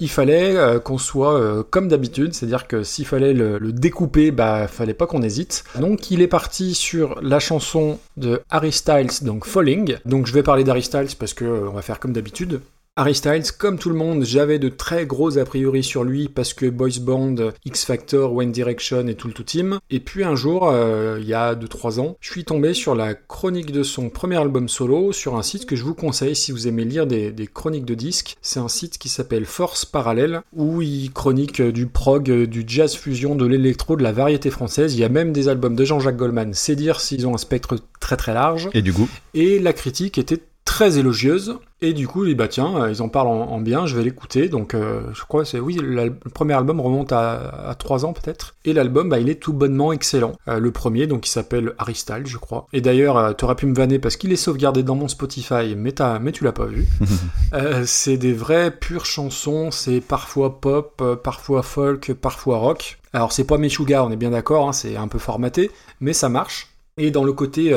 il 0.00 0.10
fallait 0.10 0.56
euh, 0.56 0.78
qu'on 0.80 0.98
soit 0.98 1.64
comme 1.70 1.88
d'habitude, 1.88 2.34
c'est-à-dire 2.34 2.66
que 2.66 2.82
s'il 2.82 3.06
fallait 3.06 3.32
le, 3.34 3.58
le 3.58 3.72
découper, 3.72 4.30
bah 4.30 4.66
fallait 4.68 4.94
pas 4.94 5.06
qu'on 5.06 5.22
hésite. 5.22 5.64
Donc 5.78 6.10
il 6.10 6.20
est 6.22 6.26
parti 6.28 6.74
sur 6.74 7.20
la 7.22 7.38
chanson 7.38 7.98
de 8.16 8.40
Harry 8.50 8.72
Styles, 8.72 9.10
donc 9.22 9.46
Falling. 9.46 9.91
Donc 10.04 10.26
je 10.26 10.32
vais 10.32 10.42
parler 10.42 10.64
d'Harry 10.64 10.88
parce 11.18 11.34
que 11.34 11.44
euh, 11.44 11.68
on 11.68 11.72
va 11.72 11.82
faire 11.82 12.00
comme 12.00 12.12
d'habitude. 12.12 12.60
Harry 12.94 13.14
Styles, 13.14 13.52
comme 13.56 13.78
tout 13.78 13.88
le 13.88 13.94
monde, 13.94 14.22
j'avais 14.22 14.58
de 14.58 14.68
très 14.68 15.06
gros 15.06 15.38
a 15.38 15.44
priori 15.46 15.82
sur 15.82 16.04
lui 16.04 16.28
parce 16.28 16.52
que 16.52 16.66
Boys 16.66 17.00
Band, 17.00 17.36
X 17.64 17.86
Factor, 17.86 18.34
One 18.34 18.52
Direction 18.52 19.06
et 19.06 19.14
tout 19.14 19.28
le 19.28 19.32
tout 19.32 19.44
team. 19.44 19.78
Et 19.88 19.98
puis 19.98 20.24
un 20.24 20.34
jour, 20.36 20.68
euh, 20.68 21.16
il 21.18 21.26
y 21.26 21.32
a 21.32 21.54
2-3 21.54 22.00
ans, 22.00 22.18
je 22.20 22.30
suis 22.30 22.44
tombé 22.44 22.74
sur 22.74 22.94
la 22.94 23.14
chronique 23.14 23.72
de 23.72 23.82
son 23.82 24.10
premier 24.10 24.36
album 24.36 24.68
solo 24.68 25.12
sur 25.12 25.36
un 25.36 25.42
site 25.42 25.64
que 25.64 25.74
je 25.74 25.84
vous 25.84 25.94
conseille 25.94 26.36
si 26.36 26.52
vous 26.52 26.68
aimez 26.68 26.84
lire 26.84 27.06
des, 27.06 27.32
des 27.32 27.46
chroniques 27.46 27.86
de 27.86 27.94
disques. 27.94 28.36
C'est 28.42 28.60
un 28.60 28.68
site 28.68 28.98
qui 28.98 29.08
s'appelle 29.08 29.46
Force 29.46 29.86
Parallèle 29.86 30.42
où 30.52 30.82
il 30.82 31.12
chronique 31.12 31.62
du 31.62 31.86
prog, 31.86 32.30
du 32.30 32.62
jazz 32.66 32.94
fusion, 32.94 33.36
de 33.36 33.46
l'électro, 33.46 33.96
de 33.96 34.02
la 34.02 34.12
variété 34.12 34.50
française. 34.50 34.92
Il 34.92 35.00
y 35.00 35.04
a 35.04 35.08
même 35.08 35.32
des 35.32 35.48
albums 35.48 35.76
de 35.76 35.84
Jean-Jacques 35.86 36.18
Goldman. 36.18 36.52
C'est 36.52 36.76
dire 36.76 37.00
s'ils 37.00 37.26
ont 37.26 37.34
un 37.34 37.38
spectre 37.38 37.78
très 38.00 38.18
très 38.18 38.34
large. 38.34 38.68
Et 38.74 38.82
du 38.82 38.92
coup, 38.92 39.08
Et 39.32 39.58
la 39.58 39.72
critique 39.72 40.18
était 40.18 40.42
très 40.64 40.98
élogieuse. 40.98 41.58
Et 41.80 41.92
du 41.92 42.06
coup, 42.06 42.24
il 42.24 42.28
dit, 42.28 42.34
bah 42.36 42.46
tiens, 42.46 42.76
euh, 42.76 42.92
ils 42.92 43.02
en 43.02 43.08
parlent 43.08 43.28
en, 43.28 43.50
en 43.50 43.60
bien, 43.60 43.86
je 43.86 43.96
vais 43.96 44.04
l'écouter. 44.04 44.48
Donc, 44.48 44.74
euh, 44.74 45.02
je 45.12 45.24
crois, 45.24 45.44
c'est 45.44 45.58
oui, 45.58 45.76
le 45.82 46.14
premier 46.32 46.54
album 46.54 46.80
remonte 46.80 47.12
à, 47.12 47.68
à 47.68 47.74
3 47.74 48.04
ans 48.04 48.12
peut-être. 48.12 48.54
Et 48.64 48.72
l'album, 48.72 49.08
bah, 49.08 49.18
il 49.18 49.28
est 49.28 49.40
tout 49.40 49.52
bonnement 49.52 49.92
excellent. 49.92 50.32
Euh, 50.46 50.60
le 50.60 50.70
premier, 50.70 51.08
donc, 51.08 51.26
il 51.26 51.30
s'appelle 51.30 51.74
Harry 51.78 51.96
Styles, 51.96 52.26
je 52.26 52.38
crois. 52.38 52.68
Et 52.72 52.80
d'ailleurs, 52.80 53.16
euh, 53.16 53.32
t'aurais 53.32 53.56
pu 53.56 53.66
me 53.66 53.74
vanner 53.74 53.98
parce 53.98 54.16
qu'il 54.16 54.32
est 54.32 54.36
sauvegardé 54.36 54.84
dans 54.84 54.94
mon 54.94 55.08
Spotify, 55.08 55.74
mais, 55.76 55.92
tu 56.32 56.44
l'as 56.44 56.52
pas 56.52 56.66
vu. 56.66 56.86
C'est 57.84 58.16
des 58.16 58.32
vraies 58.32 58.70
pures 58.70 59.04
chansons, 59.04 59.70
c'est 59.70 60.00
parfois 60.00 60.60
pop, 60.60 61.02
parfois 61.22 61.62
folk, 61.62 62.14
parfois 62.14 62.58
rock. 62.58 62.98
Alors 63.12 63.32
c'est 63.32 63.44
pas 63.44 63.58
Meshuga, 63.58 64.04
on 64.04 64.10
est 64.10 64.16
bien 64.16 64.30
d'accord, 64.30 64.68
hein, 64.68 64.72
c'est 64.72 64.96
un 64.96 65.08
peu 65.08 65.18
formaté, 65.18 65.70
mais 66.00 66.12
ça 66.14 66.28
marche. 66.28 66.68
Et 66.96 67.10
dans 67.10 67.24
le 67.24 67.32
côté, 67.32 67.76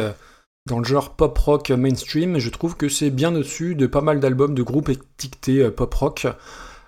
dans 0.67 0.79
le 0.79 0.85
genre 0.85 1.11
pop 1.11 1.37
rock 1.37 1.69
mainstream, 1.69 2.39
je 2.39 2.49
trouve 2.49 2.75
que 2.75 2.89
c'est 2.89 3.11
bien 3.11 3.35
au-dessus 3.35 3.75
de 3.75 3.85
pas 3.85 4.01
mal 4.01 4.19
d'albums 4.19 4.55
de 4.55 4.63
groupes 4.63 4.89
étiquetés 4.89 5.59
euh, 5.59 5.69
pop 5.69 5.93
rock. 5.93 6.25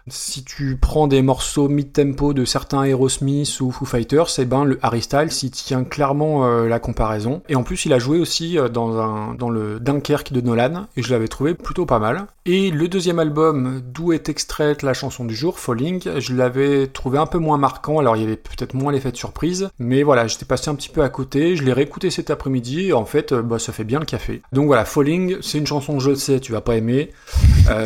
Si 0.10 0.46
tu 0.46 0.78
prends 0.78 1.08
des 1.08 1.22
morceaux 1.22 1.68
mid-tempo 1.68 2.34
de 2.34 2.46
certains 2.46 2.86
Aerosmith 2.86 3.60
ou 3.60 3.72
Foo 3.72 3.84
Fighters, 3.84 4.28
eh 4.38 4.46
ben 4.46 4.64
le 4.64 4.80
Harry 4.82 5.02
Styles, 5.02 5.30
il 5.44 5.52
tient 5.52 5.84
clairement 5.84 6.46
euh, 6.46 6.68
la 6.68 6.80
comparaison. 6.80 7.42
Et 7.50 7.56
en 7.56 7.64
plus, 7.64 7.86
il 7.86 7.92
a 7.92 8.00
joué 8.00 8.18
aussi 8.18 8.58
euh, 8.58 8.70
dans, 8.70 8.98
un, 9.00 9.34
dans 9.34 9.50
le 9.50 9.82
Dunkerque 9.82 10.32
de 10.32 10.40
Nolan, 10.40 10.88
et 10.96 11.04
je 11.04 11.12
l'avais 11.12 11.28
trouvé 11.28 11.56
plutôt 11.56 11.86
pas 11.86 12.00
mal. 12.00 12.28
Et 12.46 12.72
le 12.72 12.88
deuxième 12.88 13.20
album, 13.20 13.82
d'où 13.84 14.14
est 14.14 14.30
extraite 14.30 14.82
la 14.82 14.94
chanson 14.94 15.26
du 15.26 15.36
jour, 15.36 15.60
Falling, 15.60 16.20
je 16.20 16.34
l'avais 16.34 16.88
trouvé 16.88 17.18
un 17.18 17.26
peu 17.26 17.40
moins 17.40 17.58
marquant, 17.58 18.00
alors 18.00 18.16
il 18.16 18.22
y 18.22 18.26
avait 18.26 18.38
peut-être 18.38 18.74
moins 18.74 18.94
l'effet 18.94 19.12
de 19.12 19.18
surprise, 19.18 19.70
mais 19.80 20.04
voilà, 20.04 20.28
j'étais 20.28 20.46
passé 20.46 20.70
un 20.70 20.76
petit 20.76 20.88
peu 20.88 21.04
à 21.04 21.10
côté, 21.10 21.58
je 21.58 21.64
l'ai 21.66 21.74
réécouté 21.74 22.10
cet 22.10 22.30
après-midi, 22.30 22.88
et 22.88 22.94
en 22.94 23.04
fait, 23.04 23.34
euh, 23.34 23.42
bah, 23.42 23.60
ça 23.60 23.74
fait 23.74 23.84
bien 23.84 24.00
le 24.00 24.06
café. 24.06 24.42
Donc 24.54 24.68
voilà, 24.68 24.86
Falling, 24.86 25.36
c'est 25.42 25.58
une 25.58 25.68
chanson 25.68 26.00
je 26.00 26.16
sais, 26.16 26.40
tu 26.40 26.54
vas 26.54 26.62
pas 26.62 26.78
aimer, 26.78 27.12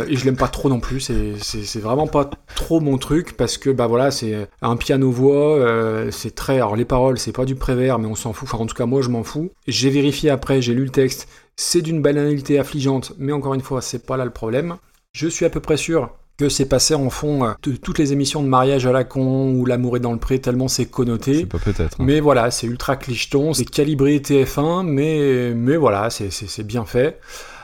et 0.08 0.16
je 0.16 0.26
l'aime 0.26 0.38
pas 0.38 0.48
trop 0.48 0.70
non 0.70 0.80
plus, 0.80 1.00
c'est 1.00 1.80
vraiment 1.80 2.06
pas 2.12 2.30
trop 2.56 2.80
mon 2.80 2.98
truc, 2.98 3.36
parce 3.38 3.58
que 3.58 3.70
bah 3.70 3.88
voilà, 3.88 4.12
c'est 4.12 4.48
un 4.62 4.76
piano-voix, 4.76 5.58
euh, 5.58 6.12
c'est 6.12 6.36
très... 6.36 6.56
Alors 6.56 6.76
les 6.76 6.86
paroles, 6.86 7.18
c'est 7.18 7.32
pas 7.32 7.46
du 7.46 7.56
prévert, 7.56 7.98
mais 7.98 8.08
on 8.08 8.16
s'en 8.16 8.34
fout, 8.34 8.48
enfin 8.52 8.62
en 8.64 8.68
tout 8.68 8.76
cas 8.76 8.86
moi 8.86 9.02
je 9.02 9.10
m'en 9.10 9.24
fous. 9.24 9.50
J'ai 9.68 9.90
vérifié 9.90 10.30
après, 10.30 10.62
j'ai 10.62 10.74
lu 10.74 10.84
le 10.84 10.90
texte, 10.92 11.28
c'est 11.56 11.82
d'une 11.82 12.02
banalité 12.02 12.60
affligeante, 12.60 13.14
mais 13.18 13.32
encore 13.32 13.54
une 13.54 13.62
fois, 13.62 13.82
c'est 13.82 14.06
pas 14.06 14.18
là 14.18 14.26
le 14.26 14.32
problème. 14.32 14.76
Je 15.14 15.28
suis 15.28 15.46
à 15.46 15.50
peu 15.50 15.60
près 15.60 15.78
sûr 15.78 16.12
que 16.38 16.50
c'est 16.50 16.66
passé 16.66 16.96
en 16.96 17.10
fond 17.10 17.46
euh, 17.46 17.52
de 17.62 17.76
toutes 17.76 18.00
les 18.00 18.14
émissions 18.14 18.42
de 18.42 18.48
mariage 18.48 18.88
à 18.88 18.92
la 18.92 19.04
con 19.04 19.52
ou 19.54 19.66
l'amour 19.66 19.98
est 19.98 20.00
dans 20.00 20.14
le 20.14 20.18
pré 20.18 20.40
tellement 20.40 20.68
c'est 20.68 20.86
connoté. 20.86 21.46
Pas 21.46 21.60
peut-être. 21.60 22.00
hein. 22.00 22.04
Mais 22.04 22.20
voilà, 22.20 22.50
c'est 22.50 22.66
ultra 22.66 22.96
clicheton, 22.96 23.54
c'est 23.54 23.66
calibré 23.66 24.18
TF1, 24.20 24.84
mais, 24.84 25.54
mais 25.54 25.78
voilà, 25.78 26.10
c'est 26.10 26.64
bien 26.64 26.86
fait. 26.86 27.20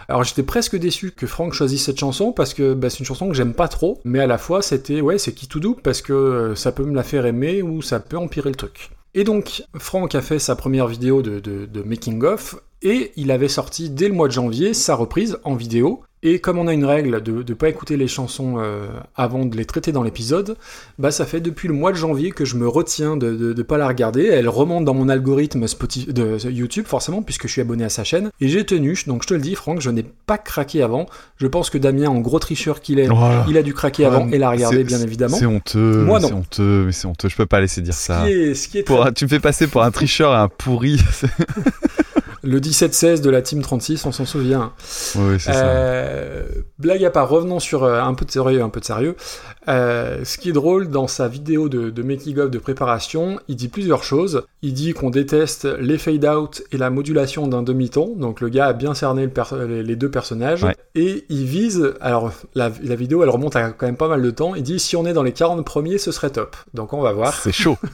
Alors 0.09 0.23
j'étais 0.23 0.43
presque 0.43 0.77
déçu 0.77 1.11
que 1.11 1.27
Franck 1.27 1.53
choisisse 1.53 1.83
cette 1.83 1.99
chanson 1.99 2.31
parce 2.31 2.53
que 2.53 2.73
bah, 2.73 2.89
c'est 2.89 2.99
une 2.99 3.05
chanson 3.05 3.27
que 3.27 3.33
j'aime 3.33 3.53
pas 3.53 3.67
trop, 3.67 3.99
mais 4.05 4.19
à 4.19 4.27
la 4.27 4.37
fois 4.37 4.61
c'était 4.61 5.01
ouais 5.01 5.17
c'est 5.17 5.33
qui 5.33 5.47
tout 5.47 5.59
doux 5.59 5.77
parce 5.83 6.01
que 6.01 6.13
euh, 6.13 6.55
ça 6.55 6.71
peut 6.71 6.85
me 6.85 6.95
la 6.95 7.03
faire 7.03 7.25
aimer 7.25 7.61
ou 7.61 7.81
ça 7.81 7.99
peut 7.99 8.17
empirer 8.17 8.49
le 8.49 8.55
truc. 8.55 8.91
Et 9.13 9.23
donc 9.25 9.63
Franck 9.77 10.15
a 10.15 10.21
fait 10.21 10.39
sa 10.39 10.55
première 10.55 10.87
vidéo 10.87 11.21
de, 11.21 11.39
de, 11.39 11.65
de 11.65 11.81
making 11.81 12.23
of 12.23 12.55
et 12.81 13.11
il 13.15 13.31
avait 13.31 13.47
sorti 13.47 13.89
dès 13.89 14.07
le 14.07 14.13
mois 14.13 14.27
de 14.27 14.33
janvier 14.33 14.73
sa 14.73 14.95
reprise 14.95 15.39
en 15.43 15.55
vidéo. 15.55 16.03
Et 16.23 16.39
comme 16.39 16.57
on 16.57 16.67
a 16.67 16.73
une 16.73 16.83
règle 16.83 17.21
de 17.21 17.43
ne 17.47 17.53
pas 17.53 17.69
écouter 17.69 17.95
les 17.95 18.07
chansons 18.07 18.55
euh, 18.57 18.87
avant 19.15 19.45
de 19.45 19.55
les 19.55 19.65
traiter 19.65 19.91
dans 19.91 20.01
l'épisode, 20.01 20.57
bah 20.97 21.11
ça 21.11 21.27
fait 21.27 21.39
depuis 21.41 21.67
le 21.67 21.75
mois 21.75 21.91
de 21.91 21.97
janvier 21.97 22.31
que 22.31 22.43
je 22.43 22.55
me 22.55 22.67
retiens 22.67 23.17
de 23.17 23.53
ne 23.55 23.61
pas 23.61 23.77
la 23.77 23.87
regarder. 23.87 24.25
Elle 24.25 24.49
remonte 24.49 24.83
dans 24.83 24.95
mon 24.95 25.09
algorithme 25.09 25.67
Spotify, 25.67 26.11
de 26.11 26.37
YouTube 26.49 26.85
forcément 26.87 27.21
puisque 27.21 27.45
je 27.45 27.51
suis 27.51 27.61
abonné 27.61 27.83
à 27.83 27.89
sa 27.89 28.03
chaîne. 28.03 28.31
Et 28.41 28.47
j'ai 28.47 28.65
tenu, 28.65 28.97
donc 29.05 29.21
je 29.21 29.27
te 29.27 29.33
le 29.35 29.41
dis 29.41 29.53
Franck, 29.53 29.79
je 29.79 29.91
n'ai 29.91 30.03
pas 30.25 30.39
craqué 30.39 30.81
avant. 30.81 31.05
Je 31.39 31.45
pense 31.45 31.69
que 31.69 31.77
Damien, 31.77 32.09
en 32.09 32.19
gros 32.19 32.39
tricheur 32.39 32.81
qu'il 32.81 32.97
est, 32.97 33.09
il 33.47 33.55
a 33.55 33.61
dû 33.61 33.75
craquer 33.75 34.05
avant 34.05 34.27
et 34.27 34.39
la 34.39 34.49
regarder 34.49 34.77
c'est- 34.77 34.83
bien 34.85 34.99
évidemment. 35.01 35.37
C'est 35.37 35.45
honteux. 35.45 36.01
Moi, 36.03 36.19
non. 36.19 36.29
C'est 36.29 36.33
honteux, 36.33 36.83
mais 36.87 36.91
c'est 36.93 37.05
honteux. 37.07 37.29
Je 37.29 37.35
peux 37.35 37.45
pas 37.45 37.61
laisser 37.61 37.81
dire 37.81 37.93
Ce 37.93 38.01
ça. 38.07 38.23
qui 38.25 38.31
est, 38.31 38.53
ce 38.55 38.67
qui 38.67 38.79
est 38.79 38.83
Pour 38.83 39.01
très- 39.01 39.09
un- 39.09 39.13
tu 39.13 39.25
me 39.25 39.29
fais 39.29 39.39
passer 39.39 39.67
pour 39.67 39.83
un 39.83 39.91
tricheur 39.91 40.33
et 40.33 40.37
un 40.37 40.47
pourri. 40.49 40.99
le 42.43 42.59
17-16 42.59 43.21
de 43.21 43.29
la 43.29 43.41
Team 43.41 43.61
36, 43.61 44.05
on 44.05 44.11
s'en 44.11 44.25
souvient. 44.25 44.73
oui, 45.15 45.39
c'est 45.39 45.53
ça. 45.53 45.65
Euh, 45.65 46.47
blague 46.79 47.03
à 47.03 47.09
part, 47.09 47.29
revenons 47.29 47.59
sur 47.59 47.83
euh, 47.83 48.01
un 48.01 48.13
peu 48.13 48.25
de 48.25 48.31
sérieux, 48.31 48.61
un 48.61 48.69
peu 48.69 48.79
de 48.79 48.85
sérieux. 48.85 49.15
Euh, 49.67 50.23
ce 50.23 50.37
qui 50.37 50.49
est 50.49 50.53
drôle 50.53 50.89
dans 50.89 51.07
sa 51.07 51.27
vidéo 51.27 51.69
de, 51.69 51.89
de 51.89 52.03
making 52.03 52.37
of 52.39 52.49
de 52.51 52.57
préparation, 52.59 53.39
il 53.47 53.55
dit 53.55 53.67
plusieurs 53.67 54.03
choses. 54.03 54.43
Il 54.61 54.73
dit 54.73 54.93
qu'on 54.93 55.09
déteste 55.09 55.65
les 55.79 55.97
fade 55.97 56.25
out 56.25 56.63
et 56.71 56.77
la 56.77 56.89
modulation 56.89 57.47
d'un 57.47 57.63
demi-ton. 57.63 58.15
Donc 58.15 58.41
le 58.41 58.49
gars 58.49 58.67
a 58.67 58.73
bien 58.73 58.93
cerné 58.93 59.25
le 59.27 59.65
les, 59.65 59.83
les 59.83 59.95
deux 59.95 60.09
personnages 60.11 60.63
Ouais. 60.63 60.75
et 60.95 61.25
il 61.29 61.45
vise. 61.45 61.93
Alors 62.01 62.31
la, 62.55 62.71
la 62.83 62.95
vidéo, 62.95 63.23
elle 63.23 63.29
remonte 63.29 63.55
à 63.55 63.69
quand 63.71 63.85
même 63.85 63.97
pas 63.97 64.07
mal 64.07 64.21
de 64.21 64.31
temps. 64.31 64.55
Il 64.55 64.63
dit 64.63 64.79
si 64.79 64.95
on 64.95 65.05
est 65.05 65.13
dans 65.13 65.23
les 65.23 65.33
40 65.33 65.63
premiers, 65.65 65.97
ce 65.97 66.11
serait 66.11 66.29
top. 66.29 66.55
Donc 66.73 66.93
on 66.93 67.01
va 67.01 67.11
voir. 67.13 67.33
C'est 67.33 67.51
chaud. 67.51 67.77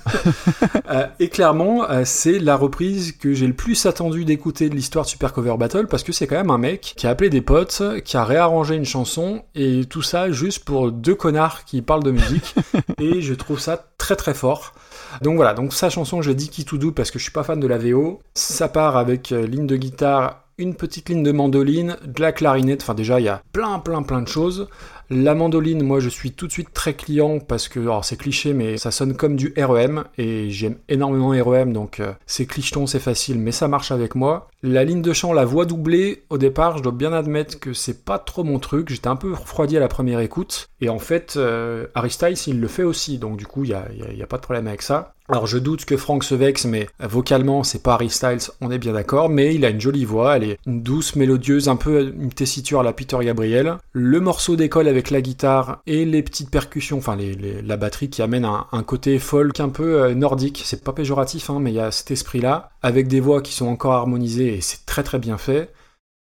Euh, 0.89 1.07
et 1.19 1.29
clairement, 1.29 1.89
euh, 1.89 2.01
c'est 2.05 2.39
la 2.39 2.55
reprise 2.55 3.13
que 3.13 3.33
j'ai 3.33 3.47
le 3.47 3.53
plus 3.53 3.85
attendu 3.85 4.25
d'écouter 4.25 4.69
de 4.69 4.75
l'histoire 4.75 5.05
de 5.05 5.09
Super 5.09 5.31
Cover 5.33 5.55
Battle 5.57 5.87
parce 5.87 6.03
que 6.03 6.11
c'est 6.11 6.27
quand 6.27 6.35
même 6.35 6.49
un 6.51 6.57
mec 6.57 6.93
qui 6.97 7.07
a 7.07 7.09
appelé 7.09 7.29
des 7.29 7.41
potes, 7.41 7.81
qui 8.03 8.17
a 8.17 8.23
réarrangé 8.25 8.75
une 8.75 8.85
chanson 8.85 9.43
et 9.55 9.85
tout 9.85 10.01
ça 10.01 10.31
juste 10.31 10.63
pour 10.65 10.91
deux 10.91 11.15
connards 11.15 11.62
qui 11.65 11.81
parlent 11.81 12.03
de 12.03 12.11
musique. 12.11 12.55
et 12.99 13.21
je 13.21 13.33
trouve 13.33 13.59
ça 13.59 13.85
très 13.97 14.15
très 14.15 14.33
fort. 14.33 14.73
Donc 15.21 15.35
voilà, 15.35 15.53
donc 15.53 15.73
sa 15.73 15.89
chanson, 15.89 16.21
je 16.21 16.31
dit 16.31 16.49
qui 16.49 16.65
tout 16.65 16.77
doux 16.77 16.91
parce 16.91 17.11
que 17.11 17.19
je 17.19 17.23
suis 17.23 17.31
pas 17.31 17.43
fan 17.43 17.59
de 17.59 17.67
la 17.67 17.77
VO. 17.77 18.21
Ça 18.33 18.67
part 18.67 18.97
avec 18.97 19.31
euh, 19.31 19.45
ligne 19.45 19.67
de 19.67 19.75
guitare, 19.75 20.43
une 20.57 20.75
petite 20.75 21.09
ligne 21.09 21.23
de 21.23 21.31
mandoline, 21.31 21.97
de 22.03 22.21
la 22.21 22.31
clarinette. 22.31 22.81
Enfin 22.81 22.93
déjà, 22.93 23.19
il 23.19 23.25
y 23.25 23.29
a 23.29 23.41
plein 23.51 23.79
plein 23.79 24.03
plein 24.03 24.21
de 24.21 24.27
choses. 24.27 24.67
La 25.09 25.35
mandoline, 25.35 25.83
moi 25.83 25.99
je 25.99 26.09
suis 26.09 26.31
tout 26.31 26.47
de 26.47 26.51
suite 26.51 26.73
très 26.73 26.93
client 26.93 27.39
parce 27.39 27.67
que, 27.67 27.79
alors 27.79 28.05
c'est 28.05 28.15
cliché, 28.17 28.53
mais 28.53 28.77
ça 28.77 28.91
sonne 28.91 29.15
comme 29.15 29.35
du 29.35 29.53
REM 29.57 30.05
et 30.17 30.49
j'aime 30.49 30.77
énormément 30.89 31.29
REM 31.29 31.73
donc 31.73 31.99
euh, 31.99 32.13
c'est 32.25 32.45
clicheton, 32.45 32.87
c'est 32.87 32.99
facile, 32.99 33.37
mais 33.39 33.51
ça 33.51 33.67
marche 33.67 33.91
avec 33.91 34.15
moi. 34.15 34.47
La 34.63 34.83
ligne 34.85 35.01
de 35.01 35.11
chant, 35.13 35.33
la 35.33 35.43
voix 35.45 35.65
doublée, 35.65 36.23
au 36.29 36.37
départ, 36.37 36.77
je 36.77 36.83
dois 36.83 36.93
bien 36.93 37.11
admettre 37.13 37.59
que 37.59 37.73
c'est 37.73 38.05
pas 38.05 38.17
trop 38.17 38.43
mon 38.43 38.59
truc, 38.59 38.89
j'étais 38.89 39.07
un 39.09 39.15
peu 39.17 39.33
refroidi 39.33 39.75
à 39.77 39.81
la 39.81 39.87
première 39.89 40.19
écoute 40.21 40.69
et 40.81 40.89
en 40.89 40.99
fait, 40.99 41.33
euh, 41.37 41.85
Harry 41.95 42.09
Styles 42.09 42.37
il 42.47 42.59
le 42.59 42.67
fait 42.67 42.83
aussi 42.83 43.17
donc 43.17 43.37
du 43.37 43.45
coup 43.45 43.63
il 43.65 43.71
y 43.71 43.73
a, 43.73 43.85
y 44.15 44.21
a- 44.23 44.27
pas 44.27 44.37
de 44.37 44.41
problème 44.41 44.67
avec 44.67 44.81
ça. 44.81 45.13
Alors 45.29 45.47
je 45.47 45.57
doute 45.57 45.85
que 45.85 45.95
Frank 45.95 46.21
se 46.23 46.35
vexe, 46.35 46.65
mais 46.65 46.87
vocalement 46.99 47.63
c'est 47.63 47.81
pas 47.81 47.93
Harry 47.93 48.09
Styles, 48.09 48.51
on 48.61 48.71
est 48.71 48.77
bien 48.77 48.91
d'accord, 48.93 49.29
mais 49.29 49.55
il 49.55 49.63
a 49.63 49.69
une 49.69 49.79
jolie 49.79 50.03
voix, 50.05 50.35
elle 50.35 50.43
est 50.43 50.57
douce, 50.65 51.15
mélodieuse, 51.15 51.69
un 51.69 51.75
peu 51.77 52.13
une 52.19 52.29
tessiture 52.33 52.81
à 52.81 52.83
la 52.83 52.91
Peter 52.93 53.17
Gabriel. 53.21 53.75
Le 53.93 54.19
morceau 54.19 54.55
d'école 54.57 54.87
avec 54.93 55.11
la 55.11 55.21
guitare 55.21 55.81
et 55.85 56.05
les 56.05 56.23
petites 56.23 56.49
percussions, 56.49 56.97
enfin 56.99 57.15
les, 57.15 57.33
les- 57.35 57.61
la 57.61 57.77
batterie 57.77 58.09
qui 58.09 58.21
amène 58.21 58.45
un, 58.45 58.67
un 58.71 58.83
côté 58.83 59.19
folk 59.19 59.59
un 59.59 59.69
peu 59.69 60.01
euh, 60.03 60.13
nordique, 60.15 60.61
c'est 60.65 60.83
pas 60.83 60.93
péjoratif, 60.93 61.49
hein, 61.49 61.59
mais 61.59 61.71
il 61.71 61.75
y 61.75 61.79
a 61.79 61.91
cet 61.91 62.11
esprit-là, 62.11 62.69
avec 62.81 63.07
des 63.07 63.19
voix 63.19 63.41
qui 63.41 63.53
sont 63.53 63.67
encore 63.67 63.93
harmonisées 63.93 64.55
et 64.55 64.61
c'est 64.61 64.85
très 64.85 65.03
très 65.03 65.19
bien 65.19 65.37
fait. 65.37 65.73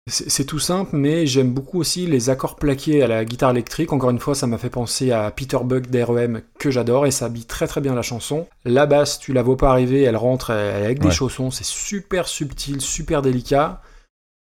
C'est 0.07 0.45
tout 0.45 0.59
simple, 0.59 0.95
mais 0.97 1.25
j'aime 1.25 1.51
beaucoup 1.51 1.79
aussi 1.79 2.05
les 2.05 2.29
accords 2.29 2.57
plaqués 2.57 3.01
à 3.01 3.07
la 3.07 3.25
guitare 3.25 3.49
électrique. 3.49 3.91
Encore 3.91 4.11
une 4.11 4.19
fois, 4.19 4.35
ça 4.35 4.45
m'a 4.45 4.59
fait 4.59 4.69
penser 4.69 5.11
à 5.11 5.31
Peter 5.31 5.57
Buck 5.63 5.87
d'REM 5.89 6.43
que 6.59 6.69
j'adore 6.69 7.07
et 7.07 7.11
ça 7.11 7.25
habille 7.25 7.45
très 7.45 7.65
très 7.65 7.81
bien 7.81 7.95
la 7.95 8.03
chanson. 8.03 8.45
La 8.65 8.85
basse, 8.85 9.17
tu 9.17 9.33
la 9.33 9.41
vois 9.41 9.57
pas 9.57 9.71
arriver, 9.71 10.03
elle 10.03 10.15
rentre 10.15 10.51
elle 10.51 10.83
avec 10.85 10.99
des 10.99 11.07
Ouais. 11.07 11.11
chaussons, 11.11 11.49
c'est 11.49 11.65
super 11.65 12.27
subtil, 12.27 12.81
super 12.81 13.23
délicat. 13.23 13.81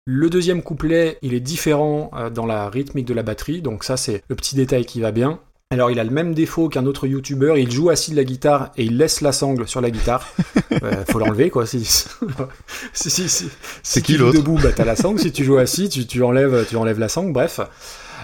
Le 0.06 0.30
deuxième 0.30 0.64
couplet, 0.64 1.18
il 1.22 1.34
est 1.34 1.40
différent 1.40 2.12
euh, 2.14 2.30
dans 2.30 2.46
la 2.46 2.70
rythmique 2.70 3.06
de 3.06 3.14
la 3.14 3.24
batterie, 3.24 3.62
donc 3.62 3.86
ça 3.86 3.96
c'est 3.96 4.22
le 4.28 4.36
petit 4.36 4.54
détail 4.54 4.86
qui 4.86 5.00
va 5.00 5.12
bien. 5.12 5.40
Alors 5.72 5.92
il 5.92 6.00
a 6.00 6.04
le 6.04 6.10
même 6.10 6.34
défaut 6.34 6.68
qu'un 6.68 6.86
autre 6.86 7.08
youtubeur, 7.08 7.58
il 7.58 7.72
joue 7.72 7.90
assis 7.90 8.12
de 8.12 8.18
la 8.18 8.26
guitare 8.26 8.72
et 8.76 8.84
il 8.84 8.98
laisse 8.98 9.22
la 9.22 9.32
sangle 9.32 9.66
sur 9.66 9.80
la 9.82 9.92
guitare. 9.92 10.28
Euh, 10.82 11.06
faut 11.08 11.20
l'enlever 11.20 11.52
quoi. 11.52 11.68
Si, 11.68 11.86
si, 11.86 12.10
si, 12.94 13.30
si, 13.30 13.50
C'est 13.84 14.02
qui 14.02 14.18
l'autre 14.18 14.38
debout, 14.38 14.58
bah 14.62 14.72
t'as 14.76 14.84
la 14.84 14.96
sangle. 14.96 15.20
Si 15.20 15.32
tu 15.32 15.44
joues 15.44 15.58
assis, 15.58 15.88
tu, 15.88 16.08
tu 16.08 16.24
enlèves, 16.24 16.66
tu 16.68 16.76
enlèves 16.76 17.00
la 17.00 17.08
sangle. 17.08 17.32
Bref. 17.32 17.62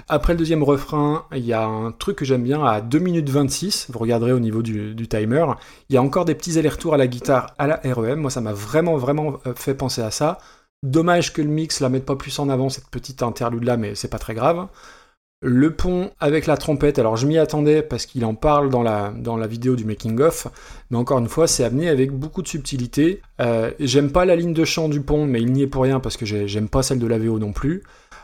Après 0.10 0.34
le 0.34 0.40
deuxième 0.40 0.64
refrain, 0.64 1.26
il 1.34 1.46
y 1.46 1.54
a 1.54 1.64
un 1.64 1.92
truc 1.92 2.18
que 2.18 2.26
j'aime 2.26 2.44
bien 2.44 2.66
à 2.66 2.82
2 2.82 2.98
minutes 2.98 3.30
26. 3.30 3.88
Vous 3.92 4.00
regarderez 4.00 4.32
au 4.32 4.40
niveau 4.40 4.64
du, 4.64 4.96
du 4.96 5.08
timer. 5.08 5.46
Il 5.90 5.94
y 5.94 5.98
a 5.98 6.02
encore 6.02 6.26
des 6.26 6.34
petits 6.34 6.58
allers-retours 6.58 6.96
à 6.96 6.98
la 6.98 7.06
guitare, 7.06 7.54
à 7.60 7.68
la 7.68 7.80
REM. 7.84 8.20
Moi, 8.20 8.32
ça 8.32 8.42
m'a 8.42 8.54
vraiment, 8.54 8.98
vraiment 8.98 9.38
euh, 9.46 9.54
fait 9.56 9.76
penser 9.76 10.02
à 10.02 10.10
ça. 10.10 10.40
Dommage 10.84 11.34
que 11.34 11.42
le 11.42 11.50
mix 11.50 11.82
la 11.82 11.90
mette 11.90 12.06
pas 12.06 12.16
plus 12.16 12.38
en 12.40 12.50
avant, 12.50 12.70
cette 12.70 12.88
petite 12.90 13.22
interlude 13.22 13.64
là, 13.64 13.78
mais 13.78 13.96
c'est 13.96 14.08
pas 14.08 14.20
très 14.20 14.34
grave. 14.34 14.68
Le 15.42 15.74
pont 15.74 16.12
avec 16.20 16.48
la 16.48 16.58
trompette, 16.58 17.00
alors 17.00 17.16
je 17.16 17.26
m'y 17.26 17.38
attendais 17.38 17.82
parce 17.82 18.06
qu'il 18.06 18.26
en 18.26 18.36
parle 18.36 18.70
dans 18.70 18.84
la, 18.84 19.48
vidéo 19.48 19.78
du 19.78 19.86
making 19.86 20.20
of, 20.20 20.48
mais 20.90 20.98
encore 20.98 21.20
une 21.20 21.30
fois, 21.30 21.48
c'est 21.48 21.64
amené 21.64 21.88
avec 21.88 22.12
beaucoup 22.12 22.42
de 22.42 22.48
subtilité. 22.48 23.22
Euh, 23.40 23.72
j'aime 23.80 24.12
pas 24.12 24.26
la 24.26 24.36
ligne 24.36 24.54
de 24.54 24.66
chant 24.66 24.90
du 24.90 25.00
pont, 25.02 25.26
mais 25.26 25.42
il 25.42 25.54
n'y 25.54 25.62
est 25.62 25.68
pour 25.68 25.84
rien 25.84 26.02
parce 26.02 26.18
que 26.18 26.26
j'ai- 26.26 26.48
j'aime 26.50 26.68
pas 26.68 26.84
celle 26.84 27.00
de 27.00 27.08
la 27.08 27.18
VO 27.18 27.40
non 27.40 27.54
plus. 27.54 27.84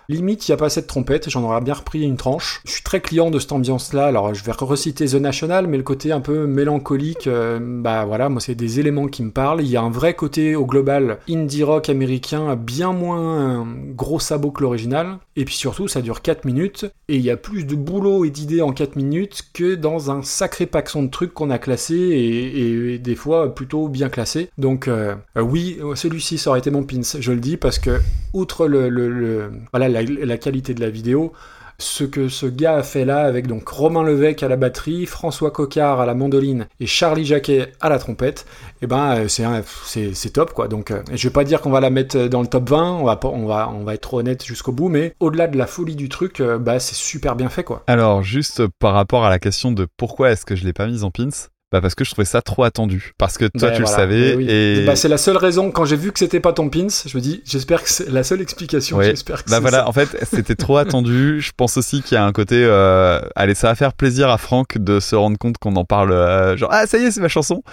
Limite, 0.10 0.48
il 0.48 0.52
n'y 0.52 0.54
a 0.54 0.58
pas 0.58 0.70
cette 0.70 0.88
trompette, 0.88 1.30
j'en 1.30 1.44
aurais 1.44 1.62
bien 1.62 1.74
repris 1.74 2.02
une 2.04 2.18
tranche. 2.18 2.62
Je 2.66 2.72
suis 2.72 2.84
très 2.84 3.02
client 3.02 3.32
de 3.32 3.40
cette 3.40 3.52
ambiance-là, 3.52 4.06
alors 4.06 4.34
je 4.34 4.44
vais 4.44 4.52
reciter 4.52 5.06
The 5.06 5.16
National, 5.16 5.68
mais 5.68 5.78
le 5.78 5.84
côté 5.84 6.12
un 6.12 6.20
peu 6.22 6.46
mélancolique, 6.48 7.28
euh, 7.28 7.60
bah 7.62 8.06
voilà, 8.06 8.30
moi 8.30 8.40
c'est 8.42 8.56
des 8.56 8.80
éléments 8.80 9.08
qui 9.08 9.24
me 9.24 9.32
parlent. 9.32 9.62
Il 9.62 9.68
y 9.68 9.78
a 9.78 9.82
un 9.82 9.90
vrai 9.90 10.14
côté 10.14 10.56
au 10.56 10.66
global 10.66 11.18
indie 11.30 11.64
rock 11.64 11.90
américain, 11.90 12.56
bien 12.56 12.94
moins 12.94 13.68
gros 13.96 14.20
sabot 14.20 14.52
que 14.52 14.62
l'original. 14.62 15.18
Et 15.36 15.46
puis 15.46 15.56
surtout, 15.56 15.88
ça 15.88 16.02
dure 16.02 16.22
4 16.22 16.46
minutes, 16.46 16.86
et 17.10 17.16
il 17.16 17.22
y 17.22 17.30
a 17.32 17.38
plus 17.38 17.66
de 17.66 17.76
boulot 17.76 18.26
et 18.26 18.30
d'idées 18.30 18.62
en 18.62 18.72
4 18.72 18.96
minutes 18.96 19.44
que 19.54 19.76
dans 19.76 20.12
un 20.12 20.22
sacré 20.22 20.66
paxon 20.66 21.04
de 21.04 21.10
trucs 21.10 21.34
qu'on 21.34 21.50
a 21.50 21.58
classés, 21.58 21.96
et, 21.96 23.00
des 23.00 23.16
fois 23.16 23.54
plutôt 23.54 23.88
bien 23.90 24.10
classés. 24.10 24.50
Donc 24.58 24.88
euh, 24.88 25.16
euh, 25.38 25.42
oui, 25.42 25.78
celui-ci, 25.96 26.38
ça 26.38 26.50
aurait 26.52 26.60
été 26.60 26.72
mon 26.72 26.84
pins, 26.84 27.02
je 27.20 27.32
le 27.32 27.40
dis, 27.40 27.58
parce 27.58 27.80
que 27.80 28.00
outre 28.34 28.68
le, 28.68 28.90
le- 28.90 29.10
le- 29.10 29.52
voilà, 29.72 29.90
la, 30.02 30.38
qualité 30.38 30.74
de 30.74 30.82
la 30.82 30.90
vidéo, 30.90 31.34
ce 31.78 32.04
que 32.04 32.30
ce 32.30 32.46
gars 32.46 32.78
a 32.78 32.84
fait 32.84 33.06
là 33.06 33.20
avec 33.20 33.48
donc 33.48 33.68
Romain 33.68 34.04
Levesque 34.04 34.44
à 34.44 34.48
la 34.48 34.56
batterie, 34.56 35.06
François 35.06 35.52
Coquard 35.52 36.00
à 36.00 36.06
la 36.06 36.14
mandoline 36.14 36.68
et 36.80 36.86
Charlie 36.86 37.26
Jacquet 37.26 37.74
à 37.82 37.90
la 37.90 38.00
trompette, 38.00 38.46
et 38.82 38.88
ben 38.88 39.26
euh, 39.26 39.28
c'est 39.28 40.30
top 40.32 40.54
quoi. 40.54 40.68
Donc 40.68 40.92
euh, 40.92 41.02
je 41.14 41.28
vais 41.28 41.34
pas 41.34 41.44
dire 41.44 41.62
qu'on 41.62 41.72
va 41.72 41.80
la 41.80 41.90
mettre 41.90 42.28
dans 42.28 42.42
le 42.42 42.48
top 42.48 42.70
20, 42.70 42.92
on 42.94 43.04
va 43.04 43.20
on 43.24 43.46
va 43.46 43.70
on 43.70 43.84
va 43.84 43.94
être 43.94 44.02
trop 44.02 44.20
honnête 44.20 44.46
jusqu'au 44.46 44.72
bout, 44.72 44.90
mais 44.90 45.16
au-delà 45.20 45.48
de 45.48 45.58
la 45.58 45.68
folie 45.68 45.96
du 45.96 46.10
truc, 46.10 46.40
euh, 46.40 46.58
bah 46.58 46.80
c'est 46.80 46.96
super 46.96 47.36
bien 47.36 47.50
fait 47.50 47.64
quoi. 47.64 47.84
Alors, 47.88 48.24
juste 48.24 48.64
par 48.80 48.94
rapport 48.94 49.26
à 49.26 49.30
la 49.30 49.40
question 49.40 49.72
de 49.72 49.88
pourquoi 49.98 50.32
est-ce 50.32 50.46
que 50.46 50.56
je 50.56 50.66
l'ai 50.66 50.74
pas 50.74 50.88
mise 50.88 51.04
en 51.04 51.12
pins, 51.12 51.30
bah 51.76 51.82
parce 51.82 51.96
que 51.96 52.04
je 52.06 52.12
trouvais 52.12 52.26
ça 52.26 52.42
trop 52.42 52.64
attendu. 52.64 53.14
Parce 53.18 53.38
que 53.38 53.46
toi, 53.46 53.70
Ben 53.70 53.76
tu 53.76 53.82
voilà, 53.84 53.98
le 54.06 54.10
savais 54.10 54.36
oui. 54.36 54.48
et. 54.50 54.86
Bah, 54.86 54.96
c'est 54.96 55.08
la 55.08 55.18
seule 55.18 55.38
raison 55.38 55.72
quand 55.72 55.86
j'ai 55.86 55.96
vu 55.98 56.12
que 56.12 56.20
c'était 56.20 56.40
pas 56.40 56.54
ton 56.54 56.70
pins, 56.70 56.88
je 57.06 57.16
me 57.18 57.22
dis 57.22 57.42
j'espère 57.46 57.84
que 57.84 57.90
c'est 57.90 58.10
la 58.10 58.24
seule 58.24 58.42
explication, 58.42 59.02
j'espère 59.02 59.44
que 59.44 59.50
Bah 59.52 59.60
voilà, 59.60 59.80
ça. 59.80 59.88
en 59.90 59.92
fait, 59.94 60.10
c'était 60.32 60.56
trop 60.56 60.78
attendu. 60.78 61.42
Je 61.46 61.52
pense 61.56 61.78
aussi 61.78 62.02
qu'il 62.02 62.16
y 62.16 62.18
a 62.18 62.24
un 62.26 62.32
côté, 62.32 62.56
euh, 62.64 63.20
allez, 63.36 63.56
ça 63.56 63.68
va 63.68 63.76
faire 63.76 63.94
plaisir 63.94 64.30
à 64.30 64.38
Franck 64.38 64.78
de 64.78 65.00
se 65.00 65.16
rendre 65.16 65.38
compte 65.38 65.58
qu'on 65.58 65.76
en 65.76 65.86
parle, 65.86 66.12
euh, 66.12 66.56
genre 66.58 66.70
ah 66.72 66.88
ça 66.88 66.98
y 66.98 67.04
est, 67.04 67.12
c'est 67.12 67.22
ma 67.22 67.28
chanson. 67.28 67.64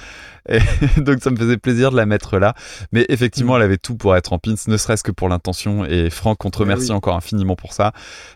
Et 0.49 0.59
donc 1.01 1.19
ça 1.23 1.31
me 1.31 1.37
faisait 1.37 1.57
plaisir 1.57 1.91
de 1.91 1.97
la 1.97 2.07
mettre 2.07 2.39
là. 2.39 2.55
Mais 2.93 3.07
effectivement, 3.09 3.55
Mm. 3.55 3.57
elle 3.57 3.62
avait 3.62 3.79
tout 3.79 3.97
pour 3.97 4.17
être 4.17 4.33
en 4.33 4.39
pins, 4.39 4.55
ne 4.67 4.77
serait-ce 4.77 5.03
que 5.03 5.11
pour 5.12 5.29
l'intention. 5.29 5.85
Et 5.85 6.11
Franck, 6.11 6.45
on 6.45 6.51
te 6.51 6.59
remercie 6.59 6.87
oui. 6.91 6.93
encore 6.93 7.17
infiniment 7.17 7.55
pour 7.57 7.73
ça. 7.73 7.93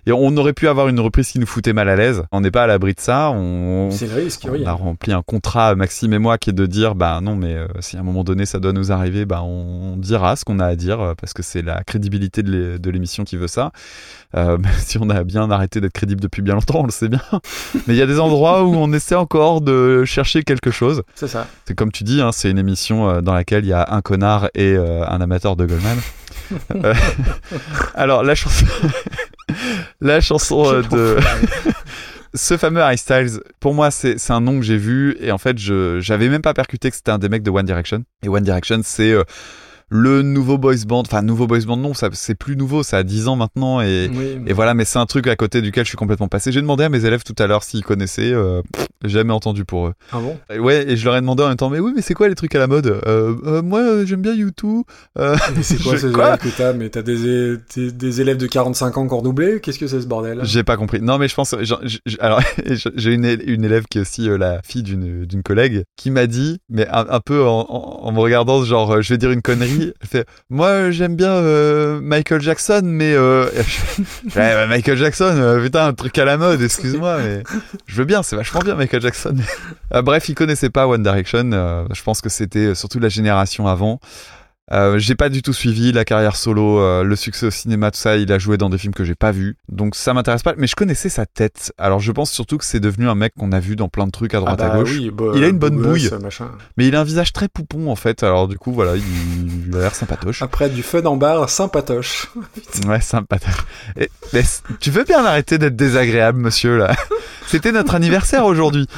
Et 0.07 0.13
on 0.13 0.37
aurait 0.37 0.53
pu 0.53 0.69
avoir 0.69 0.89
une 0.89 1.01
reprise 1.01 1.29
qui 1.31 1.39
nous 1.39 1.47
foutait 1.47 1.73
mal 1.73 1.89
à 1.89 1.97
l'aise. 1.97 2.23
On 2.33 2.41
n'est 2.41 2.51
pas 2.51 2.65
à 2.65 2.67
l'abri 2.67 2.95
de 2.95 3.01
ça. 3.01 3.31
On, 3.31 3.91
C'est 3.91 4.07
le 4.07 4.15
risque, 4.15 4.47
oui. 4.51 4.63
on 4.65 4.67
a 4.67 4.73
rempli 4.73 5.13
un 5.13 5.23
contrat, 5.23 5.75
Maxime 5.75 6.13
et 6.13 6.19
moi, 6.19 6.39
qui 6.39 6.51
est 6.51 6.53
de 6.53 6.67
dire, 6.67 6.95
bah 6.95 7.21
non, 7.23 7.35
mais 7.37 7.55
euh, 7.55 7.67
si 7.81 7.97
à 7.97 8.01
un 8.01 8.03
moment 8.03 8.25
donné 8.25 8.47
ça 8.47 8.59
doit 8.59 8.73
nous 8.73 8.93
arriver, 8.93 9.25
bah 9.25 9.43
on 9.43 9.97
dira 9.97 10.37
ce 10.37 10.45
qu'on 10.45 10.59
a 10.61 10.67
à 10.67 10.77
dire, 10.77 11.01
euh, 11.01 11.15
parce 11.15 11.33
que 11.33 11.43
c'est 11.43 11.63
la 11.63 11.83
crédibilité 11.85 12.43
de 12.43 12.51
l'é- 12.53 12.79
de 12.79 12.91
l'émission 12.91 13.25
qui 13.25 13.37
veut 13.37 13.49
ça. 13.49 13.73
Euh, 14.37 14.59
même 14.59 14.73
si 14.79 14.99
on 14.99 15.09
a 15.11 15.25
bien 15.25 15.51
arrêté 15.51 15.81
d'être 15.81 15.93
crédible 15.93 16.21
depuis 16.21 16.43
bien 16.43 16.55
longtemps, 16.55 16.81
on 16.81 16.85
le 16.87 16.91
sait 16.93 17.09
bien. 17.09 17.23
Mais 17.87 17.95
il 17.95 17.97
y 17.97 18.03
a 18.03 18.07
des 18.07 18.21
endroits 18.21 18.65
où 18.65 18.75
on 18.75 18.93
essaie 18.93 19.15
encore 19.15 19.61
de 19.61 20.05
chercher 20.05 20.43
quelque 20.43 20.71
chose. 20.71 21.03
C'est 21.15 21.29
ça. 21.29 21.47
C'est 21.65 21.75
comme 21.75 21.91
tu 21.97 22.05
dis, 22.05 22.21
hein, 22.21 22.31
c'est 22.31 22.51
une 22.51 22.59
émission 22.59 23.09
euh, 23.09 23.21
dans 23.23 23.33
laquelle 23.33 23.65
il 23.65 23.69
y 23.69 23.73
a 23.73 23.95
un 23.95 24.03
connard 24.03 24.51
et 24.55 24.75
euh, 24.75 25.03
un 25.07 25.21
amateur 25.21 25.57
de 25.57 25.67
Goldman. 25.67 25.99
Euh, 26.77 26.95
alors 27.97 28.23
la 28.23 28.37
chanson, 28.37 28.67
la 30.01 30.21
chanson 30.21 30.81
de 30.83 31.17
ce 32.35 32.57
fameux 32.57 32.81
Harry 32.81 32.99
Styles, 32.99 33.41
pour 33.59 33.75
moi, 33.75 33.91
c'est 33.91 34.31
un 34.31 34.41
nom 34.41 34.61
que 34.61 34.65
j'ai 34.65 34.77
vu 34.77 35.17
et 35.19 35.33
en 35.33 35.39
fait, 35.39 35.59
je 35.59 35.99
j'avais 35.99 36.29
même 36.29 36.43
pas 36.43 36.55
percuté 36.55 36.89
que 36.89 36.95
c'était 36.95 37.11
un 37.11 37.19
des 37.19 37.29
mecs 37.29 37.43
de 37.43 37.51
One 37.51 37.67
Direction. 37.67 38.05
Et 38.23 38.29
One 38.29 38.45
Direction, 38.45 38.83
c'est 38.85 39.13
le 39.91 40.23
nouveau 40.23 40.59
boys 40.59 40.75
band, 40.87 41.01
enfin 41.01 41.23
nouveau 41.23 41.47
boys 41.47 41.61
band 41.67 41.77
non, 41.77 41.95
ça 41.95 42.09
c'est 42.13 42.35
plus 42.35 42.57
nouveau, 42.57 42.83
ça 42.83 42.99
a 42.99 43.03
10 43.05 43.29
ans 43.29 43.37
maintenant 43.37 43.81
et 43.81 44.11
Oui. 44.13 44.39
et 44.47 44.53
voilà, 44.53 44.75
mais 44.75 44.85
c'est 44.85 44.99
un 44.99 45.07
truc 45.07 45.27
à 45.29 45.37
côté 45.37 45.63
duquel 45.63 45.85
je 45.85 45.91
suis 45.91 45.97
complètement 45.97 46.27
passé. 46.29 46.51
J'ai 46.51 46.61
demandé 46.61 46.83
à 46.85 46.89
mes 46.89 47.05
élèves 47.05 47.23
tout 47.23 47.35
à 47.41 47.47
l'heure 47.47 47.63
s'ils 47.63 47.85
connaissaient, 47.85 48.33
euh, 48.33 48.63
pff, 48.73 48.87
jamais 49.05 49.33
entendu 49.33 49.65
pour 49.65 49.87
eux. 49.87 49.93
Ah 50.11 50.19
bon? 50.21 50.37
Et 50.53 50.59
Ouais, 50.59 50.91
et 50.91 50.97
je 50.97 51.05
leur 51.05 51.17
ai 51.17 51.21
demandé 51.21 51.45
en 51.45 51.49
même 51.49 51.57
temps, 51.57 51.71
mais 51.71 51.79
oui, 51.79 51.93
mais 51.95 52.03
c'est 52.03 52.15
quoi 52.15 52.29
les 52.29 52.35
trucs 52.35 52.55
à 52.57 52.59
la 52.59 52.67
mode? 52.67 52.87
Euh, 53.07 53.35
euh, 53.47 53.63
Moi, 53.63 53.81
euh, 53.81 54.07
j'aime 54.07 54.23
bien 54.23 54.35
YouTube. 54.35 54.83
Euh, 55.19 55.37
Mais 55.57 55.63
c'est 55.63 55.77
quoi 55.83 55.97
ces 55.97 56.07
élèves 56.11 56.39
que 56.39 56.49
t'as? 56.57 56.73
Mais 56.73 56.89
t'as 56.89 57.03
des, 57.03 57.27
é- 57.29 57.57
des, 57.77 57.93
des 57.93 58.21
élèves 58.21 58.39
de 58.39 58.47
45 58.49 58.99
ans 58.99 59.03
encore 59.03 59.23
doublés? 59.23 59.61
Qu'est-ce 59.61 59.79
que 59.79 59.87
c'est 59.87 60.01
ce 60.01 60.07
bordel? 60.09 60.41
J'ai 60.43 60.65
pas 60.65 60.77
compris. 60.77 61.01
Non, 61.01 61.19
mais 61.19 61.29
je 61.29 61.35
pense. 61.37 61.55
j- 61.61 62.01
alors, 62.19 62.41
j'ai 62.97 63.13
une, 63.15 63.25
élève 63.25 63.85
qui 63.89 63.99
est 63.99 64.01
aussi 64.01 64.29
la 64.37 64.61
fille 64.63 64.83
d'une 64.83 65.43
collègue 65.45 65.85
qui 65.97 66.11
m'a 66.11 66.27
dit, 66.27 66.59
mais 66.69 66.89
un, 66.89 67.07
un 67.09 67.21
peu 67.21 67.45
en, 67.45 67.61
en- 67.69 68.01
en 68.07 68.13
me 68.13 68.19
regardant, 68.19 68.65
genre, 68.65 69.01
je 69.01 69.15
vais 69.15 69.19
dire 69.19 69.31
une 69.31 69.43
connerie. 69.43 69.76
Moi, 70.51 70.67
euh, 70.69 70.91
j'aime 70.91 71.17
bien 71.17 71.33
euh, 71.33 72.01
Michael 72.01 72.41
Jackson, 72.41 72.83
mais 72.85 73.13
euh, 73.15 73.49
bah, 74.35 74.67
Michael 74.67 74.97
Jackson, 74.97 75.35
euh, 75.37 75.63
putain, 75.63 75.87
un 75.87 75.95
truc 75.95 76.17
à 76.19 76.25
la 76.25 76.37
mode. 76.37 76.63
Excuse-moi, 76.63 77.19
mais 77.23 77.43
je 77.87 77.97
veux 77.97 78.05
bien. 78.05 78.23
C'est 78.23 78.37
vachement 78.37 78.61
bien, 78.61 78.75
Michael 78.75 79.03
Jackson. 79.03 79.37
Euh, 79.93 80.03
bref, 80.03 80.29
il 80.29 80.35
connaissait 80.35 80.71
pas 80.71 80.87
One 80.87 81.03
Direction. 81.03 81.51
je 81.93 82.03
pense 82.03 82.21
que 82.21 82.29
c'était 82.29 82.75
surtout 82.75 82.99
la 82.99 83.09
génération 83.09 83.67
avant. 83.67 84.01
Euh, 84.73 84.99
j'ai 84.99 85.15
pas 85.15 85.29
du 85.29 85.43
tout 85.43 85.53
suivi 85.53 85.93
la 85.93 86.05
carrière 86.05 86.35
solo, 86.35 86.81
euh, 86.81 87.05
le 87.05 87.15
succès 87.15 87.47
au 87.47 87.51
cinéma, 87.53 87.93
tout 87.93 88.01
ça. 88.01 88.17
Il 88.17 88.33
a 88.33 88.39
joué 88.41 88.57
dans 88.59 88.69
des 88.69 88.79
films 88.79 88.95
que 88.95 89.05
j'ai 89.05 89.15
pas 89.15 89.31
vus, 89.31 89.57
donc 89.69 89.95
ça 89.95 90.13
m'intéresse 90.13 90.43
pas. 90.43 90.55
Mais 90.59 90.67
je 90.67 90.75
connaissais 90.75 91.09
sa 91.09 91.25
tête. 91.25 91.73
Alors 91.79 92.01
je 92.01 92.11
pense 92.11 92.33
surtout 92.33 92.59
que 92.59 92.65
c'est 92.65 92.81
devenu 92.81 93.09
un 93.09 93.15
mec 93.15 93.33
qu'on 93.39 93.53
a 93.53 93.61
vu 93.61 93.77
dans 93.77 93.89
plein 93.89 94.07
de 94.07 94.11
trucs 94.11 94.35
à 94.35 94.39
Ah 94.39 94.41
droite 94.41 94.59
bah 94.59 94.73
à 94.73 94.77
gauche. 94.79 94.91
oui, 94.99 95.11
bah, 95.13 95.27
il 95.37 95.45
a 95.45 95.49
une 95.49 95.59
bonne 95.59 95.81
bouille, 95.81 96.11
mais 96.77 96.89
il 96.89 96.97
a 96.97 97.01
un 97.01 97.05
visage 97.05 97.33
très 97.33 97.47
poupon 97.47 97.91
en 97.93 97.97
fait. 97.97 98.25
Alors 98.25 98.49
du 98.49 98.59
coup 98.59 98.73
voilà, 98.73 98.97
il, 98.97 99.69
il 99.69 99.77
a 99.77 99.81
l'air 99.83 99.95
sympatoche. 99.95 100.43
Après 100.43 100.69
du 100.69 100.83
fun 100.83 101.05
en 101.05 101.17
bar, 101.17 101.49
sympatoche. 101.49 102.27
Ouais, 102.89 103.01
sympatoche. 103.01 103.65
Et- 103.97 104.11
tu 104.81 104.91
veux 104.91 105.05
bien 105.05 105.25
arrêter 105.25 105.59
d'être 105.59 105.77
désagréable, 105.77 106.39
monsieur 106.41 106.77
là? 106.77 106.95
C'était 107.47 107.71
notre 107.73 107.95
anniversaire 107.95 108.45
aujourd'hui. 108.45 108.89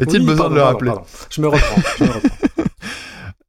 Est-il 0.00 0.20
Oui, 0.20 0.26
besoin 0.26 0.48
pardon, 0.48 0.50
de 0.50 0.54
le 0.54 0.60
pardon, 0.62 0.72
rappeler? 0.72 0.90
pardon. 0.90 1.04
Je 1.30 1.40
me 1.42 1.48
reprends. 1.48 1.82
je 1.98 2.04
me 2.04 2.08
reprends. 2.10 2.28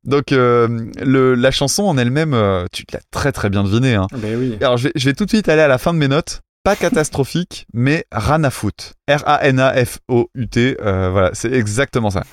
Donc 0.03 0.31
euh, 0.31 0.67
le, 1.01 1.35
la 1.35 1.51
chanson 1.51 1.83
en 1.83 1.97
elle-même, 1.97 2.33
euh, 2.33 2.65
tu 2.71 2.83
l'as 2.91 2.99
très 3.11 3.31
très 3.31 3.49
bien 3.49 3.63
deviné. 3.63 3.95
Hein. 3.95 4.07
Ben 4.17 4.37
oui. 4.37 4.57
Alors 4.61 4.77
je 4.77 4.85
vais, 4.85 4.91
je 4.95 5.05
vais 5.05 5.13
tout 5.13 5.25
de 5.25 5.29
suite 5.29 5.47
aller 5.49 5.61
à 5.61 5.67
la 5.67 5.77
fin 5.77 5.93
de 5.93 5.99
mes 5.99 6.07
notes. 6.07 6.41
Pas 6.63 6.75
catastrophique, 6.75 7.67
mais 7.73 8.05
Ranafoot. 8.11 8.93
R-A-N-A-F-O-U-T. 9.09 10.77
euh, 10.81 11.09
voilà, 11.11 11.31
c'est 11.33 11.51
exactement 11.51 12.09
ça. 12.09 12.23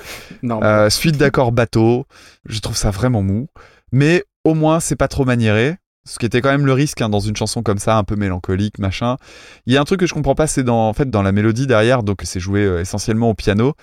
Non. 0.42 0.60
Suite 0.90 1.16
d'accords 1.16 1.52
bateau. 1.52 2.06
Je 2.48 2.60
trouve 2.60 2.76
ça 2.76 2.90
vraiment 2.90 3.22
mou. 3.22 3.48
Mais 3.92 4.24
au 4.44 4.54
moins, 4.54 4.80
c'est 4.80 4.96
pas 4.96 5.08
trop 5.08 5.24
maniéré. 5.24 5.76
Ce 6.08 6.18
qui 6.18 6.26
était 6.26 6.40
quand 6.40 6.50
même 6.50 6.64
le 6.64 6.72
risque 6.72 7.02
hein, 7.02 7.08
dans 7.08 7.20
une 7.20 7.36
chanson 7.36 7.62
comme 7.62 7.78
ça, 7.78 7.96
un 7.96 8.04
peu 8.04 8.16
mélancolique, 8.16 8.78
machin. 8.78 9.16
Il 9.66 9.74
y 9.74 9.76
a 9.76 9.80
un 9.80 9.84
truc 9.84 10.00
que 10.00 10.06
je 10.06 10.14
comprends 10.14 10.34
pas, 10.34 10.46
c'est 10.46 10.62
dans, 10.62 10.88
en 10.88 10.92
fait, 10.94 11.10
dans 11.10 11.22
la 11.22 11.30
mélodie 11.30 11.66
derrière, 11.66 12.02
donc 12.02 12.22
c'est 12.24 12.40
joué 12.40 12.64
essentiellement 12.80 13.28
au 13.28 13.34
piano, 13.34 13.74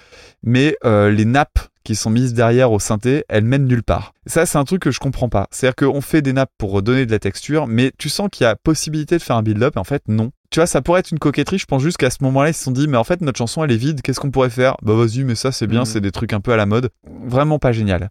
mais 0.41 0.75
les 0.83 1.25
nappes 1.25 1.59
qui 1.87 1.95
sont 1.95 2.09
mises 2.09 2.33
derrière 2.33 2.73
au 2.73 2.79
synthé, 2.79 3.23
elles 3.29 3.45
mènent 3.45 3.65
nulle 3.65 3.81
part. 3.81 4.13
Ça, 4.25 4.45
c'est 4.45 4.57
un 4.57 4.65
truc 4.65 4.81
que 4.81 4.91
je 4.91 4.99
comprends 4.99 5.29
pas. 5.29 5.47
C'est-à-dire 5.51 5.75
qu'on 5.77 6.01
fait 6.01 6.21
des 6.21 6.33
nappes 6.33 6.51
pour 6.57 6.81
donner 6.81 7.05
de 7.05 7.11
la 7.11 7.19
texture, 7.19 7.65
mais 7.65 7.93
tu 7.97 8.09
sens 8.09 8.27
qu'il 8.29 8.43
y 8.43 8.47
a 8.47 8.57
possibilité 8.57 9.17
de 9.17 9.23
faire 9.23 9.37
un 9.37 9.41
build-up, 9.41 9.77
et 9.77 9.79
en 9.79 9.85
fait, 9.85 10.03
non. 10.09 10.31
Tu 10.49 10.59
vois, 10.59 10.67
ça 10.67 10.81
pourrait 10.81 10.99
être 10.99 11.11
une 11.11 11.19
coquetterie. 11.19 11.59
Je 11.59 11.65
pense 11.65 11.81
juste 11.81 11.95
qu'à 11.95 12.09
ce 12.09 12.17
moment-là, 12.23 12.49
ils 12.49 12.53
se 12.53 12.61
sont 12.61 12.71
dit, 12.71 12.89
mais 12.89 12.97
en 12.97 13.05
fait, 13.05 13.21
notre 13.21 13.37
chanson, 13.37 13.63
elle 13.63 13.71
est 13.71 13.77
vide. 13.77 14.01
Qu'est-ce 14.01 14.19
qu'on 14.19 14.31
pourrait 14.31 14.49
faire? 14.49 14.75
Bah, 14.81 14.95
vas-y, 14.95 15.23
mais 15.23 15.35
ça, 15.35 15.53
c'est 15.53 15.65
bien. 15.65 15.81
Mhm. 15.81 15.85
C'est 15.85 16.01
des 16.01 16.11
trucs 16.11 16.33
un 16.33 16.41
peu 16.41 16.51
à 16.51 16.57
la 16.57 16.65
mode. 16.65 16.89
Vraiment 17.25 17.57
pas 17.57 17.71
génial. 17.71 18.09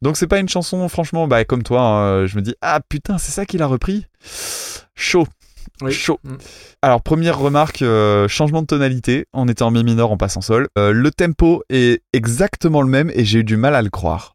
Donc, 0.00 0.16
c'est 0.16 0.26
pas 0.26 0.38
une 0.38 0.48
chanson, 0.48 0.88
franchement, 0.88 1.28
bah, 1.28 1.44
comme 1.44 1.62
toi, 1.62 1.82
hein, 1.82 2.26
je 2.26 2.36
me 2.36 2.40
dis, 2.40 2.54
ah 2.62 2.80
putain, 2.88 3.18
c'est 3.18 3.32
ça 3.32 3.44
qu'il 3.44 3.60
a 3.60 3.66
repris? 3.66 4.06
Chaud. 4.94 5.26
Oui. 5.82 5.92
Chaud. 5.92 6.18
Mm. 6.24 6.34
Alors, 6.82 7.02
première 7.02 7.38
remarque, 7.38 7.82
euh, 7.82 8.28
changement 8.28 8.62
de 8.62 8.66
tonalité. 8.66 9.26
On 9.32 9.48
était 9.48 9.62
en 9.62 9.70
mi 9.70 9.82
mineur, 9.84 10.10
on 10.10 10.16
passe 10.16 10.36
en 10.36 10.40
sol. 10.40 10.68
Euh, 10.78 10.92
le 10.92 11.10
tempo 11.10 11.62
est 11.70 12.02
exactement 12.12 12.82
le 12.82 12.88
même 12.88 13.10
et 13.14 13.24
j'ai 13.24 13.40
eu 13.40 13.44
du 13.44 13.56
mal 13.56 13.74
à 13.74 13.82
le 13.82 13.90
croire. 13.90 14.34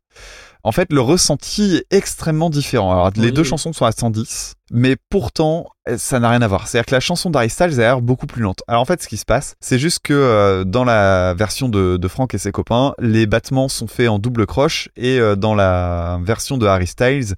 En 0.63 0.71
fait, 0.71 0.91
le 0.91 0.99
ressenti 0.99 1.75
est 1.75 1.95
extrêmement 1.95 2.49
différent. 2.49 2.91
Alors, 2.91 3.11
les 3.17 3.25
Oui. 3.25 3.31
deux 3.31 3.43
chansons 3.43 3.71
sont 3.71 3.85
à 3.85 3.91
110, 3.91 4.55
mais 4.71 4.95
pourtant, 5.11 5.67
euh, 5.87 5.95
ça 5.99 6.19
n'a 6.19 6.27
rien 6.31 6.41
à 6.41 6.47
voir. 6.47 6.67
C'est-à-dire 6.67 6.87
que 6.87 6.95
la 6.95 6.99
chanson 6.99 7.29
d'Harry 7.29 7.51
Styles 7.51 7.73
a 7.79 7.83
l'air 7.83 8.01
beaucoup 8.01 8.25
plus 8.25 8.41
lente. 8.41 8.63
Alors, 8.67 8.81
en 8.81 8.85
fait, 8.85 8.99
ce 9.03 9.07
qui 9.07 9.17
se 9.17 9.25
passe, 9.25 9.53
c'est 9.59 9.77
juste 9.77 9.99
que 10.03 10.13
euh, 10.13 10.63
dans 10.63 10.83
la 10.83 11.35
version 11.35 11.69
de, 11.69 11.97
de 11.97 12.07
Frank 12.07 12.33
et 12.33 12.39
ses 12.39 12.51
copains, 12.51 12.95
les 12.97 13.27
battements 13.27 13.69
sont 13.69 13.85
faits 13.85 14.09
en 14.09 14.17
double 14.17 14.47
croche, 14.47 14.89
et 14.97 15.19
euh, 15.19 15.35
dans 15.35 15.53
la 15.53 16.17
version 16.23 16.57
de 16.57 16.65
Harry 16.65 16.87
Styles, 16.87 17.35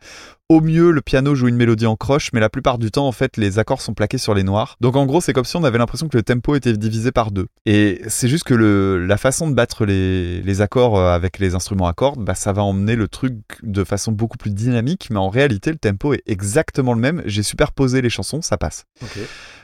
au 0.49 0.61
mieux, 0.61 0.91
le 0.91 1.01
piano 1.01 1.35
joue 1.35 1.49
une 1.49 1.57
mélodie 1.57 1.85
en 1.85 1.97
croche, 1.97 2.29
mais 2.31 2.39
la 2.39 2.49
plupart 2.49 2.77
du 2.77 2.89
temps, 2.89 3.05
en 3.05 3.11
fait, 3.11 3.35
les 3.35 3.59
accords 3.59 3.81
sont 3.81 3.93
plaqués 3.93 4.17
sur 4.17 4.33
les 4.33 4.43
noirs. 4.43 4.77
Donc, 4.79 4.95
en 4.95 5.05
gros, 5.05 5.19
c'est 5.19 5.33
comme 5.33 5.43
si 5.43 5.57
on 5.57 5.63
avait 5.65 5.77
l'impression 5.77 6.07
que 6.07 6.15
le 6.15 6.23
tempo 6.23 6.55
était 6.55 6.71
divisé 6.71 7.11
par 7.11 7.31
deux. 7.31 7.47
Et 7.65 8.01
c'est 8.07 8.29
juste 8.29 8.45
que 8.45 8.53
le, 8.53 9.05
la 9.05 9.17
façon 9.17 9.49
de 9.49 9.53
battre 9.53 9.85
les, 9.85 10.41
les 10.41 10.61
accords 10.61 10.97
euh, 10.97 11.11
avec 11.11 11.39
les 11.39 11.53
instruments 11.53 11.87
à 11.87 11.93
cordes, 11.93 12.23
bah, 12.23 12.33
ça 12.33 12.53
va 12.53 12.63
emmener 12.63 12.95
le 12.95 13.09
truc 13.09 13.35
de 13.61 13.83
façon 13.83 14.13
beaucoup 14.13 14.37
plus 14.37 14.51
dynamique, 14.51 15.09
mais 15.11 15.19
en 15.19 15.29
réalité, 15.29 15.71
le 15.71 15.77
tempo 15.77 16.13
est 16.13 16.23
exactement 16.27 16.93
le 16.93 17.01
même. 17.01 17.21
J'ai 17.25 17.43
superposé 17.43 18.01
les 18.01 18.09
chansons, 18.09 18.41
ça 18.41 18.57
passe. 18.57 18.85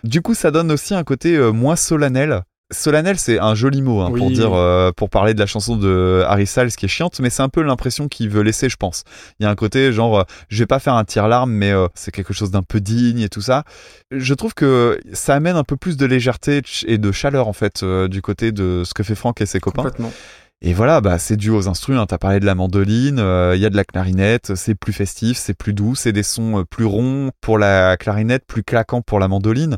Du 0.04 0.22
coup, 0.22 0.34
ça 0.34 0.52
donne 0.52 0.70
aussi 0.70 0.94
un 0.94 1.04
côté 1.04 1.38
euh, 1.38 1.54
moins 1.54 1.78
solennel. 1.78 2.44
Solennel, 2.74 3.18
c'est 3.18 3.40
un 3.40 3.56
joli 3.56 3.82
mot 3.82 4.02
hein, 4.02 4.10
Oui, 4.12 4.20
pour 4.20 4.32
dire, 4.32 4.54
euh, 4.54 4.92
pour 4.92 5.10
parler 5.10 5.34
de 5.34 5.40
la 5.40 5.46
chanson 5.46 5.78
de 5.78 6.24
Harry 6.28 6.46
Styles 6.46 6.76
qui 6.76 6.86
est 6.86 6.90
chiante, 6.90 7.20
mais 7.20 7.30
c'est 7.30 7.44
un 7.44 7.50
peu 7.50 7.62
l'impression 7.62 8.08
qu'il 8.08 8.30
veut 8.30 8.42
laisser, 8.42 8.70
je 8.70 8.76
pense. 8.76 9.04
Il 9.40 9.44
y 9.44 9.46
a 9.46 9.50
un 9.50 9.56
côté 9.56 9.94
genre, 9.94 10.20
euh, 10.20 10.24
je 10.50 10.60
vais 10.60 10.66
pas 10.66 10.80
faire 10.80 10.96
un 10.96 11.06
tire-larme, 11.06 11.52
mais 11.52 11.72
euh, 11.72 11.88
c'est 11.96 12.12
quelque 12.12 12.34
chose 12.34 12.52
d'un 12.52 12.64
peu 12.64 12.80
digne 12.80 13.20
et 13.20 13.30
tout 13.30 13.42
ça. 13.42 13.64
Je 14.12 14.34
trouve 14.34 14.54
que 14.54 15.00
ça 15.14 15.36
amène 15.36 15.56
un 15.56 15.64
peu 15.64 15.78
plus 15.78 15.98
de 15.98 16.06
légèreté 16.06 16.62
et 16.86 16.98
de 16.98 17.12
chaleur 17.12 17.48
en 17.48 17.54
fait 17.54 17.84
euh, 17.84 18.08
du 18.08 18.22
côté 18.22 18.52
de 18.52 18.84
ce 18.86 18.94
que 18.94 19.04
fait 19.04 19.16
Franck 19.16 19.42
et 19.42 19.46
ses 19.46 19.60
copains. 19.60 19.84
Complètement. 19.84 20.12
Et 20.66 20.74
voilà, 20.74 21.02
bah, 21.02 21.20
c'est 21.20 21.36
dû 21.36 21.50
aux 21.50 21.68
instruments. 21.68 22.02
Hein. 22.02 22.06
T'as 22.08 22.18
parlé 22.18 22.40
de 22.40 22.46
la 22.46 22.56
mandoline, 22.56 23.20
euh, 23.20 23.54
il 23.54 23.62
y 23.62 23.66
a 23.66 23.70
de 23.70 23.76
la 23.76 23.84
clarinette, 23.84 24.56
c'est 24.56 24.76
plus 24.76 24.94
festif, 24.94 25.38
c'est 25.38 25.54
plus 25.54 25.74
doux, 25.74 25.94
c'est 25.94 26.14
des 26.14 26.24
sons 26.24 26.64
plus 26.70 26.86
ronds 26.86 27.32
pour 27.42 27.58
la 27.58 27.98
clarinette, 27.98 28.46
plus 28.48 28.64
claquants 28.64 29.02
pour 29.02 29.20
la 29.20 29.28
mandoline. 29.28 29.78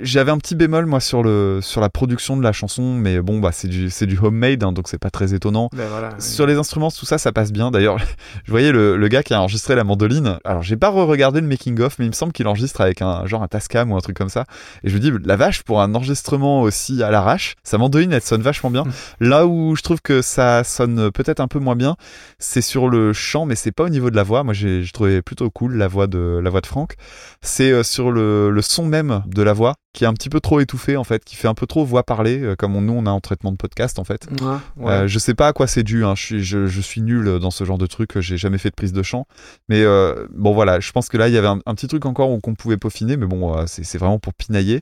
J'avais 0.00 0.30
un 0.30 0.38
petit 0.38 0.54
bémol 0.54 0.86
moi 0.86 1.00
sur 1.00 1.24
le 1.24 1.58
sur 1.62 1.80
la 1.80 1.88
production 1.88 2.36
de 2.36 2.44
la 2.44 2.52
chanson, 2.52 2.94
mais 2.94 3.20
bon 3.20 3.40
bah 3.40 3.50
c'est 3.50 3.66
du 3.66 3.90
c'est 3.90 4.06
du 4.06 4.16
homemade, 4.18 4.62
hein, 4.62 4.70
donc 4.70 4.86
c'est 4.86 5.00
pas 5.00 5.10
très 5.10 5.34
étonnant. 5.34 5.68
Ben 5.72 5.88
voilà, 5.88 6.10
oui. 6.10 6.22
Sur 6.22 6.46
les 6.46 6.54
instruments, 6.54 6.92
tout 6.92 7.06
ça, 7.06 7.18
ça 7.18 7.32
passe 7.32 7.50
bien. 7.50 7.72
D'ailleurs, 7.72 7.98
je 8.44 8.50
voyais 8.52 8.70
le, 8.70 8.96
le 8.96 9.08
gars 9.08 9.24
qui 9.24 9.34
a 9.34 9.40
enregistré 9.40 9.74
la 9.74 9.82
mandoline. 9.82 10.38
Alors, 10.44 10.62
j'ai 10.62 10.76
pas 10.76 10.90
re-regardé 10.90 11.40
le 11.40 11.48
making 11.48 11.80
of, 11.80 11.98
mais 11.98 12.04
il 12.04 12.10
me 12.10 12.14
semble 12.14 12.32
qu'il 12.32 12.46
enregistre 12.46 12.80
avec 12.82 13.02
un 13.02 13.26
genre 13.26 13.42
un 13.42 13.48
Tascam 13.48 13.90
ou 13.90 13.96
un 13.96 14.00
truc 14.00 14.16
comme 14.16 14.28
ça. 14.28 14.44
Et 14.84 14.90
je 14.90 14.94
me 14.94 15.00
dis, 15.00 15.10
la 15.24 15.34
vache, 15.34 15.64
pour 15.64 15.82
un 15.82 15.92
enregistrement 15.92 16.62
aussi 16.62 17.02
à 17.02 17.10
l'arrache, 17.10 17.56
sa 17.64 17.76
mandoline, 17.76 18.12
elle 18.12 18.22
sonne 18.22 18.42
vachement 18.42 18.70
bien. 18.70 18.84
Là 19.18 19.48
où 19.48 19.74
je 19.74 19.82
trouve 19.82 20.00
que 20.00 20.22
ça 20.22 20.62
sonne 20.62 21.10
peut-être 21.10 21.40
un 21.40 21.48
peu 21.48 21.58
moins 21.58 21.74
bien, 21.74 21.96
c'est 22.38 22.62
sur 22.62 22.88
le 22.88 23.12
chant, 23.12 23.44
mais 23.44 23.56
c'est 23.56 23.72
pas 23.72 23.82
au 23.82 23.88
niveau 23.88 24.10
de 24.10 24.16
la 24.16 24.22
voix. 24.22 24.44
Moi, 24.44 24.54
j'ai 24.54 24.84
j'ai 24.84 24.92
trouvé 24.92 25.20
plutôt 25.20 25.50
cool 25.50 25.74
la 25.74 25.88
voix 25.88 26.06
de 26.06 26.40
la 26.40 26.48
voix 26.48 26.60
de 26.60 26.66
Franck. 26.66 26.94
C'est 27.42 27.72
euh, 27.72 27.82
sur 27.82 28.12
le, 28.12 28.50
le 28.50 28.62
son 28.62 28.86
même 28.86 29.24
de 29.26 29.42
la 29.42 29.52
voix 29.52 29.74
qui 29.92 30.04
est 30.04 30.06
un 30.06 30.12
petit 30.12 30.28
peu 30.28 30.40
trop 30.40 30.60
étouffé 30.60 30.96
en 30.96 31.04
fait, 31.04 31.24
qui 31.24 31.34
fait 31.36 31.48
un 31.48 31.54
peu 31.54 31.66
trop 31.66 31.84
voix 31.84 32.04
parlée, 32.04 32.40
euh, 32.40 32.54
comme 32.56 32.76
on- 32.76 32.80
nous 32.80 32.92
on 32.92 33.06
a 33.06 33.10
en 33.10 33.20
traitement 33.20 33.50
de 33.50 33.56
podcast 33.56 33.98
en 33.98 34.04
fait. 34.04 34.28
Ouais, 34.40 34.46
ouais. 34.76 34.92
Euh, 34.92 35.08
je 35.08 35.18
sais 35.18 35.34
pas 35.34 35.48
à 35.48 35.52
quoi 35.52 35.66
c'est 35.66 35.82
dû, 35.82 36.04
hein. 36.04 36.14
je, 36.16 36.22
suis, 36.24 36.44
je, 36.44 36.66
je 36.66 36.80
suis 36.80 37.00
nul 37.00 37.38
dans 37.40 37.50
ce 37.50 37.64
genre 37.64 37.78
de 37.78 37.86
truc, 37.86 38.20
j'ai 38.20 38.36
jamais 38.36 38.58
fait 38.58 38.70
de 38.70 38.74
prise 38.74 38.92
de 38.92 39.02
chant. 39.02 39.26
Mais 39.68 39.82
euh, 39.82 40.26
bon 40.32 40.52
voilà, 40.52 40.78
je 40.80 40.92
pense 40.92 41.08
que 41.08 41.16
là 41.16 41.28
il 41.28 41.34
y 41.34 41.38
avait 41.38 41.48
un, 41.48 41.58
un 41.66 41.74
petit 41.74 41.88
truc 41.88 42.06
encore 42.06 42.28
qu'on 42.40 42.54
pouvait 42.54 42.76
peaufiner, 42.76 43.16
mais 43.16 43.26
bon, 43.26 43.64
c'est 43.66 43.98
vraiment 43.98 44.18
pour 44.18 44.34
pinailler. 44.34 44.80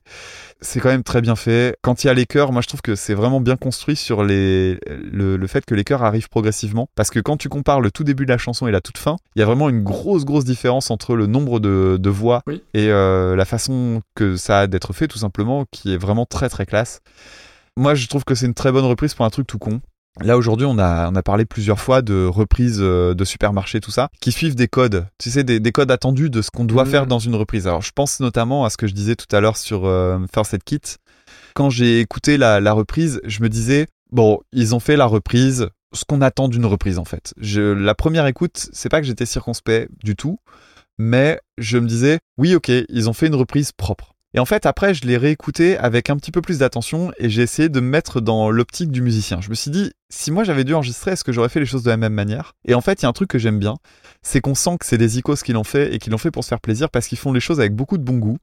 C'est 0.61 0.81
quand 0.81 0.91
même 0.91 1.03
très 1.05 1.21
bien 1.23 1.37
fait. 1.37 1.77
Quand 1.83 2.05
il 2.05 2.09
y 2.09 2.11
a 2.11 2.15
les 2.15 2.27
chœurs, 2.27 2.53
moi 2.53 2.61
je 2.63 2.69
trouve 2.69 2.83
que 2.83 2.95
c'est 2.95 3.15
vraiment 3.15 3.41
bien 3.41 3.57
construit 3.57 3.97
sur 3.97 4.25
les, 4.25 4.79
le, 5.11 5.37
le 5.37 5.47
fait 5.47 5.65
que 5.65 5.75
les 5.75 5.85
chœurs 5.85 6.03
arrivent 6.03 6.29
progressivement. 6.29 6.89
Parce 6.95 7.11
que 7.11 7.21
quand 7.21 7.37
tu 7.37 7.49
compares 7.49 7.81
le 7.81 7.91
tout 7.91 8.05
début 8.05 8.25
de 8.27 8.31
la 8.31 8.39
chanson 8.39 8.67
et 8.67 8.71
la 8.73 8.81
toute 8.81 8.99
fin, 8.99 9.17
il 9.37 9.41
y 9.41 9.43
a 9.43 9.47
vraiment 9.47 9.69
une 9.69 9.83
grosse 9.83 10.25
grosse 10.25 10.45
différence 10.45 10.91
entre 10.91 11.17
le 11.17 11.27
nombre 11.27 11.61
de, 11.61 11.97
de 11.99 12.11
voix 12.11 12.43
Oui. 12.47 12.63
et 12.75 12.89
la 12.89 13.45
façon 13.45 14.03
que 14.15 14.37
ça 14.37 14.61
a 14.61 14.67
d'être 14.67 14.93
fait 14.99 15.09
tout 15.09 15.19
simplement, 15.19 15.65
qui 15.71 15.95
est 15.95 15.97
vraiment 15.97 16.27
très 16.27 16.49
très 16.49 16.67
classe. 16.67 17.01
Moi, 17.77 17.95
je 17.95 18.07
trouve 18.09 18.25
que 18.25 18.35
c'est 18.35 18.47
une 18.47 18.55
très 18.55 18.73
bonne 18.73 18.85
reprise 18.85 19.15
pour 19.15 19.25
un 19.25 19.31
truc 19.31 19.47
tout 19.47 19.59
con. 19.59 19.81
Là 20.21 20.37
aujourd'hui, 20.37 20.67
on 20.67 20.79
a 20.81 21.09
on 21.11 21.15
a 21.15 21.23
parlé 21.23 21.45
plusieurs 21.45 21.79
fois 21.79 22.03
de 22.03 22.27
reprises 22.27 22.79
euh, 22.81 23.15
de 23.15 23.25
supermarchés, 23.25 23.79
tout 23.81 23.93
ça, 23.93 24.09
qui 24.21 24.33
suivent 24.33 24.57
des 24.57 24.67
codes. 24.67 25.07
Tu 25.19 25.31
sais, 25.31 25.45
des, 25.45 25.61
des 25.61 25.71
codes 25.71 25.93
attendus 25.93 26.29
de 26.29 26.43
ce 26.43 26.51
qu'on 26.51 26.65
doit 26.65 26.85
Mhm. 26.85 26.91
faire 26.91 27.07
dans 27.07 27.21
une 27.21 27.37
reprise. 27.37 27.69
Alors, 27.69 27.83
je 27.83 27.93
pense 27.95 28.19
notamment 28.19 28.65
à 28.65 28.71
ce 28.71 28.77
que 28.77 28.89
je 28.89 28.95
disais 28.95 29.15
tout 29.15 29.35
à 29.37 29.41
l'heure 29.41 29.57
sur 29.57 29.87
euh, 29.87 30.19
First 30.35 30.55
Aid 30.55 30.65
Kit. 30.65 30.81
Quand 31.55 31.71
j'ai 31.71 32.01
écouté 32.01 32.37
la, 32.37 32.59
la 32.61 32.73
reprise, 32.73 33.21
je 33.25 33.43
me 33.43 33.49
disais 33.49 33.87
bon, 34.11 34.41
ils 34.53 34.75
ont 34.75 34.81
fait 34.81 34.97
la 34.97 35.07
reprise, 35.07 35.69
ce 35.95 36.05
qu'on 36.05 36.21
attend 36.21 36.49
d'une 36.49 36.67
reprise 36.67 36.99
en 36.99 37.05
fait. 37.05 37.33
Je, 37.41 37.61
la 37.61 37.95
première 37.95 38.27
écoute, 38.27 38.71
c'est 38.73 38.89
pas 38.89 39.01
que 39.01 39.07
j'étais 39.07 39.27
circonspect 39.27 39.89
du 40.03 40.17
tout, 40.17 40.39
mais 40.99 41.39
je 41.59 41.79
me 41.79 41.87
disais 41.87 42.19
oui, 42.39 42.57
ok, 42.57 42.73
ils 42.89 43.09
ont 43.09 43.13
fait 43.13 43.29
une 43.29 43.37
reprise 43.37 43.71
propre. 43.71 44.15
Et 44.35 44.41
en 44.41 44.45
fait, 44.45 44.67
après, 44.67 44.93
je 44.93 45.07
l'ai 45.07 45.17
réécouté 45.17 45.79
avec 45.79 46.11
un 46.11 46.17
petit 46.17 46.33
peu 46.33 46.43
plus 46.43 46.59
d'attention 46.59 47.13
et 47.19 47.31
j'ai 47.31 47.43
essayé 47.43 47.71
de 47.71 47.81
me 47.81 47.89
mettre 47.89 48.21
dans 48.21 48.51
l'optique 48.51 48.91
du 48.91 49.01
musicien. 49.01 49.41
Je 49.41 49.49
me 49.49 49.55
suis 49.55 49.71
dit, 49.71 49.91
si 50.11 50.31
moi 50.31 50.45
j'avais 50.45 50.65
dû 50.65 50.75
enregistrer, 50.75 51.13
est-ce 51.13 51.25
que 51.25 51.33
j'aurais 51.33 51.49
fait 51.49 51.61
les 51.61 51.67
choses 51.67 51.83
de 51.83 51.91
la 51.91 51.97
même 51.97 52.13
manière? 52.13 52.53
Et 52.67 52.75
en 52.75 52.83
fait, 52.83 53.01
il 53.01 53.05
y 53.05 53.07
a 53.07 53.09
un 53.09 53.15
truc 53.15 53.31
que 53.31 53.39
j'aime 53.39 53.59
bien, 53.59 53.77
c'est 54.23 54.41
qu'on 54.43 54.55
sent 54.55 54.77
que 54.79 54.87
c'est 54.87 54.99
des 54.99 55.19
icos 55.19 55.43
qui 55.43 55.55
l'ont 55.55 55.65
fait 55.65 55.95
et 55.95 55.99
qui 55.99 56.11
l'ont 56.11 56.19
fait 56.19 56.31
pour 56.31 56.45
se 56.45 56.49
faire 56.49 56.61
plaisir 56.61 56.91
parce 56.91 57.09
qu'ils 57.09 57.19
font 57.19 57.33
les 57.33 57.41
choses 57.41 57.59
avec 57.59 57.75
beaucoup 57.75 57.97
de 57.97 58.03
bon 58.03 58.19
goût. 58.19 58.37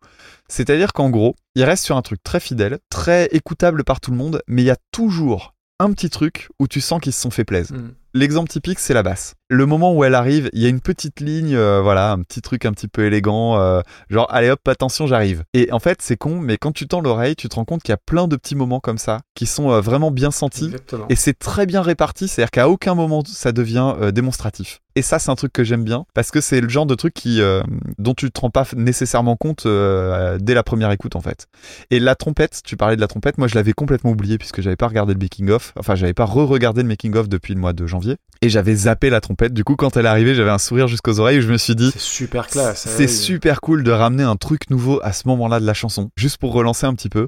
C'est-à-dire 0.47 0.91
qu'en 0.91 1.11
gros, 1.11 1.35
ils 1.53 1.63
restent 1.63 1.85
sur 1.85 1.97
un 1.97 2.01
truc 2.01 2.23
très 2.23 2.39
fidèle, 2.39 2.79
très 2.89 3.27
écoutable 3.27 3.83
par 3.83 3.99
tout 3.99 4.09
le 4.09 4.17
monde, 4.17 4.41
mais 4.47 4.63
il 4.63 4.65
y 4.65 4.71
a 4.71 4.77
toujours 4.91 5.53
un 5.79 5.91
petit 5.91 6.09
truc 6.09 6.49
où 6.59 6.67
tu 6.67 6.81
sens 6.81 7.01
qu'ils 7.01 7.13
se 7.13 7.21
sont 7.21 7.31
fait 7.31 7.43
plaisir. 7.43 7.77
Mm. 7.77 7.93
L'exemple 8.13 8.49
typique, 8.49 8.79
c'est 8.79 8.93
la 8.93 9.03
basse. 9.03 9.35
Le 9.47 9.67
moment 9.67 9.93
où 9.93 10.03
elle 10.03 10.15
arrive, 10.15 10.49
il 10.53 10.63
y 10.63 10.65
a 10.65 10.69
une 10.69 10.81
petite 10.81 11.19
ligne, 11.19 11.55
euh, 11.55 11.79
voilà, 11.79 12.13
un 12.13 12.23
petit 12.23 12.41
truc 12.41 12.65
un 12.65 12.71
petit 12.71 12.87
peu 12.87 13.05
élégant, 13.05 13.59
euh, 13.59 13.81
genre 14.09 14.25
allez 14.31 14.49
hop, 14.49 14.67
attention, 14.67 15.05
j'arrive. 15.05 15.43
Et 15.53 15.71
en 15.71 15.77
fait, 15.77 16.01
c'est 16.01 16.17
con, 16.17 16.39
mais 16.39 16.57
quand 16.57 16.71
tu 16.71 16.87
tends 16.87 16.99
l'oreille, 16.99 17.35
tu 17.35 17.47
te 17.47 17.53
rends 17.53 17.63
compte 17.63 17.83
qu'il 17.83 17.91
y 17.91 17.93
a 17.93 18.01
plein 18.03 18.27
de 18.27 18.37
petits 18.37 18.55
moments 18.55 18.79
comme 18.79 18.97
ça 18.97 19.19
qui 19.35 19.45
sont 19.45 19.69
euh, 19.69 19.81
vraiment 19.81 20.09
bien 20.09 20.31
sentis. 20.31 20.65
Exactement. 20.65 21.05
Et 21.09 21.15
c'est 21.15 21.37
très 21.37 21.67
bien 21.67 21.83
réparti, 21.83 22.27
c'est-à-dire 22.27 22.49
qu'à 22.49 22.69
aucun 22.69 22.95
moment 22.95 23.21
ça 23.23 23.51
devient 23.51 23.93
démonstratif. 24.11 24.81
Et 24.95 25.01
ça, 25.01 25.19
c'est 25.19 25.29
un 25.29 25.35
truc 25.35 25.51
que 25.53 25.63
j'aime 25.63 25.83
bien 25.83 26.05
parce 26.13 26.31
que 26.31 26.41
c'est 26.41 26.61
le 26.61 26.69
genre 26.69 26.85
de 26.85 26.95
truc 26.95 27.13
qui, 27.13 27.41
dont 27.99 28.13
tu 28.13 28.31
te 28.31 28.39
rends 28.39 28.49
pas 28.49 28.65
nécessairement 28.75 29.35
compte 29.35 29.67
dès 29.67 30.53
la 30.53 30.63
première 30.63 30.89
écoute 30.91 31.15
en 31.15 31.21
fait. 31.21 31.47
Et 31.91 31.99
la 31.99 32.15
trompette, 32.15 32.61
tu 32.63 32.77
parlais 32.77 32.95
de 32.95 33.01
la 33.01 33.07
trompette, 33.07 33.37
moi 33.37 33.47
je 33.47 33.55
l'avais 33.55 33.73
complètement 33.73 34.11
oublié 34.11 34.37
puisque 34.37 34.61
j'avais 34.61 34.77
pas 34.77 34.87
regardé 34.87 35.13
le 35.13 35.19
making 35.19 35.49
of, 35.49 35.73
enfin 35.77 35.95
j'avais 35.95 36.13
pas 36.13 36.25
re-regardé 36.25 36.81
le 36.81 36.87
making 36.87 37.15
of 37.15 37.27
depuis 37.27 37.53
le 37.53 37.59
mois 37.59 37.73
de 37.73 37.85
janvier 37.85 38.15
et 38.41 38.49
j'avais 38.49 38.73
zappé 38.75 39.09
la 39.09 39.19
trompette. 39.19 39.34
Du 39.49 39.63
coup, 39.63 39.75
quand 39.75 39.97
elle 39.97 40.05
est 40.05 40.09
arrivée, 40.09 40.35
j'avais 40.35 40.49
un 40.51 40.57
sourire 40.57 40.87
jusqu'aux 40.87 41.19
oreilles 41.19 41.39
où 41.39 41.41
je 41.41 41.51
me 41.51 41.57
suis 41.57 41.75
dit 41.75 41.89
C'est 41.91 41.99
super 41.99 42.47
classe. 42.47 42.87
c'est 42.87 43.03
oui. 43.03 43.09
super 43.09 43.61
cool 43.61 43.83
de 43.83 43.91
ramener 43.91 44.23
un 44.23 44.35
truc 44.35 44.69
nouveau 44.69 44.99
à 45.03 45.13
ce 45.13 45.27
moment-là 45.27 45.59
de 45.59 45.65
la 45.65 45.73
chanson, 45.73 46.09
juste 46.17 46.37
pour 46.37 46.53
relancer 46.53 46.85
un 46.85 46.93
petit 46.93 47.09
peu. 47.09 47.27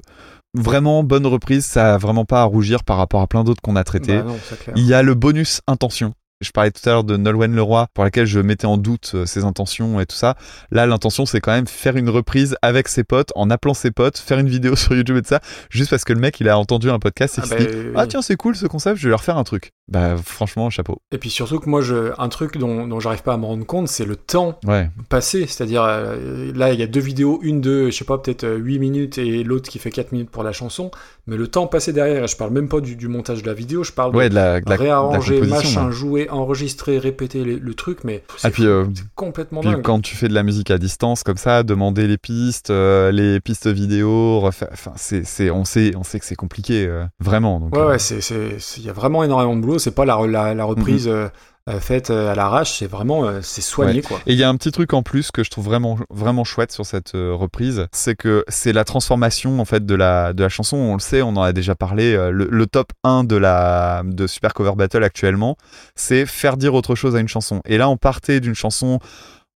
Vraiment 0.54 1.02
bonne 1.04 1.26
reprise, 1.26 1.64
ça 1.66 1.94
a 1.94 1.98
vraiment 1.98 2.24
pas 2.24 2.40
à 2.40 2.44
rougir 2.44 2.82
par 2.84 2.96
rapport 2.96 3.20
à 3.20 3.26
plein 3.26 3.44
d'autres 3.44 3.60
qu'on 3.60 3.76
a 3.76 3.84
traités. 3.84 4.16
Bah 4.18 4.24
non, 4.24 4.36
c'est. 4.48 4.72
Il 4.76 4.86
y 4.86 4.94
a 4.94 5.02
le 5.02 5.14
bonus 5.14 5.60
intention. 5.66 6.14
Je 6.40 6.52
parlais 6.52 6.70
tout 6.70 6.88
à 6.88 6.92
l'heure 6.92 7.02
de 7.04 7.16
Nolwenn 7.16 7.52
Leroy, 7.52 7.88
pour 7.94 8.04
laquelle 8.04 8.24
je 8.26 8.38
mettais 8.38 8.66
en 8.66 8.76
doute 8.76 9.10
euh, 9.14 9.26
ses 9.26 9.42
intentions 9.44 9.98
et 9.98 10.06
tout 10.06 10.14
ça. 10.14 10.36
Là, 10.70 10.86
l'intention, 10.86 11.26
c'est 11.26 11.40
quand 11.40 11.50
même 11.50 11.66
faire 11.66 11.96
une 11.96 12.08
reprise 12.08 12.56
avec 12.62 12.86
ses 12.86 13.02
potes, 13.02 13.30
en 13.34 13.50
appelant 13.50 13.74
ses 13.74 13.90
potes, 13.90 14.18
faire 14.18 14.38
une 14.38 14.48
vidéo 14.48 14.76
sur 14.76 14.94
YouTube 14.94 15.16
et 15.16 15.22
tout 15.22 15.28
ça, 15.30 15.40
juste 15.68 15.90
parce 15.90 16.04
que 16.04 16.12
le 16.12 16.20
mec, 16.20 16.38
il 16.38 16.48
a 16.48 16.56
entendu 16.56 16.90
un 16.90 17.00
podcast 17.00 17.38
et 17.38 17.40
Ah 17.42 17.48
qu'il 17.48 17.56
bah, 17.56 17.64
se 17.64 17.68
dit 17.76 17.86
oui. 17.88 17.92
Ah 17.96 18.06
tiens, 18.06 18.22
c'est 18.22 18.36
cool 18.36 18.54
ce 18.54 18.66
concept, 18.66 18.98
je 18.98 19.04
vais 19.04 19.10
leur 19.10 19.24
faire 19.24 19.36
un 19.36 19.42
truc. 19.42 19.72
Bah, 19.88 20.16
franchement, 20.22 20.68
chapeau. 20.70 20.98
Et 21.12 21.18
puis 21.18 21.30
surtout 21.30 21.58
que 21.60 21.68
moi, 21.68 21.80
je, 21.80 22.12
un 22.18 22.28
truc 22.28 22.58
dont, 22.58 22.86
dont 22.86 23.00
j'arrive 23.00 23.22
pas 23.22 23.32
à 23.32 23.36
me 23.38 23.46
rendre 23.46 23.64
compte, 23.64 23.88
c'est 23.88 24.04
le 24.04 24.16
temps 24.16 24.58
Ouais, 24.66 24.90
passé. 25.08 25.46
C'est-à-dire, 25.46 25.82
euh, 25.82 26.52
là, 26.54 26.72
il 26.72 26.78
y 26.80 26.82
a 26.82 26.86
deux 26.86 27.00
vidéos, 27.00 27.40
une 27.42 27.60
de, 27.60 27.86
je 27.90 27.96
sais 27.96 28.04
pas, 28.04 28.18
peut-être 28.18 28.44
euh, 28.44 28.56
8 28.56 28.78
minutes 28.78 29.18
et 29.18 29.42
l'autre 29.44 29.68
qui 29.70 29.78
fait 29.78 29.90
4 29.90 30.12
minutes 30.12 30.30
pour 30.30 30.42
la 30.42 30.52
chanson. 30.52 30.90
Mais 31.26 31.36
le 31.36 31.48
temps 31.48 31.66
passé 31.66 31.92
derrière, 31.92 32.24
et 32.24 32.28
je 32.28 32.36
parle 32.36 32.52
même 32.52 32.68
pas 32.68 32.80
du, 32.80 32.96
du 32.96 33.08
montage 33.08 33.42
de 33.42 33.46
la 33.46 33.54
vidéo, 33.54 33.82
je 33.84 33.92
parle 33.92 34.14
ouais, 34.16 34.24
de 34.24 34.30
de 34.30 34.34
la, 34.34 34.60
de 34.60 34.68
la, 34.70 34.76
de 34.76 34.82
la 34.82 34.88
réarranger, 34.88 35.40
machin, 35.42 35.86
ouais. 35.86 35.92
jouer, 35.92 36.30
enregistrer, 36.30 36.98
répéter 36.98 37.44
le 37.44 37.74
truc, 37.74 38.04
mais 38.04 38.22
c'est 38.36 38.48
Ah, 38.48 38.50
puis, 38.50 38.66
euh, 38.66 38.84
c'est 38.94 39.04
complètement 39.14 39.60
Puis 39.60 39.70
dingue. 39.70 39.82
quand 39.82 40.00
tu 40.00 40.16
fais 40.16 40.28
de 40.28 40.34
la 40.34 40.42
musique 40.42 40.70
à 40.70 40.78
distance 40.78 41.22
comme 41.22 41.36
ça, 41.36 41.62
demander 41.62 42.06
les 42.06 42.18
pistes, 42.18 42.70
euh, 42.70 43.10
les 43.10 43.40
pistes 43.40 43.66
vidéo, 43.68 44.40
refaire- 44.40 44.68
enfin 44.72 44.92
c'est 44.96 45.24
c'est 45.24 45.50
on 45.50 45.64
sait 45.64 45.92
on 45.96 46.02
sait 46.02 46.18
que 46.18 46.24
c'est 46.26 46.34
compliqué 46.36 46.86
euh, 46.86 47.04
vraiment. 47.20 47.60
Donc, 47.60 47.74
Ouais, 47.74 47.80
euh, 47.82 47.88
ouais, 47.90 48.56
il 48.78 48.82
y 48.82 48.88
a 48.90 48.92
vraiment 48.92 49.22
énormément 49.24 49.56
de 49.56 49.60
boulot. 49.60 49.77
C'est 49.78 49.90
pas 49.94 50.04
la, 50.04 50.18
la, 50.26 50.54
la 50.54 50.64
reprise 50.64 51.06
Mhm. 51.08 51.12
euh, 51.14 51.28
euh, 51.68 51.80
faite 51.80 52.08
euh, 52.08 52.32
à 52.32 52.34
l'arrache, 52.34 52.78
c'est 52.78 52.86
vraiment, 52.86 53.26
euh, 53.26 53.40
c'est 53.42 53.60
soigné, 53.60 54.00
quoi. 54.00 54.18
Et 54.26 54.32
il 54.32 54.38
y 54.38 54.42
a 54.42 54.48
un 54.48 54.56
petit 54.56 54.72
truc 54.72 54.94
en 54.94 55.02
plus 55.02 55.30
que 55.30 55.44
je 55.44 55.50
trouve 55.50 55.66
vraiment 55.66 55.98
vraiment 56.08 56.42
chouette 56.42 56.72
sur 56.72 56.86
cette 56.86 57.14
euh, 57.14 57.34
reprise, 57.34 57.86
c'est 57.92 58.14
que 58.14 58.42
c'est 58.48 58.72
la 58.72 58.84
transformation 58.84 59.60
en 59.60 59.66
fait 59.66 59.84
de 59.84 59.94
la 59.94 60.32
de 60.32 60.42
la 60.42 60.48
chanson. 60.48 60.78
On 60.78 60.94
le 60.94 61.00
sait, 61.00 61.20
on 61.20 61.28
en 61.36 61.42
a 61.42 61.52
déjà 61.52 61.74
parlé. 61.74 62.14
le, 62.14 62.48
le 62.50 62.66
top 62.66 62.92
1 63.04 63.24
de 63.24 63.36
la 63.36 64.00
de 64.06 64.26
Super 64.26 64.54
Cover 64.54 64.72
Battle 64.76 65.04
actuellement, 65.04 65.56
c'est 65.94 66.24
faire 66.24 66.56
dire 66.56 66.72
autre 66.72 66.94
chose 66.94 67.14
à 67.14 67.20
une 67.20 67.28
chanson. 67.28 67.60
Et 67.66 67.76
là, 67.76 67.90
on 67.90 67.98
partait 67.98 68.40
d'une 68.40 68.54
chanson 68.54 68.98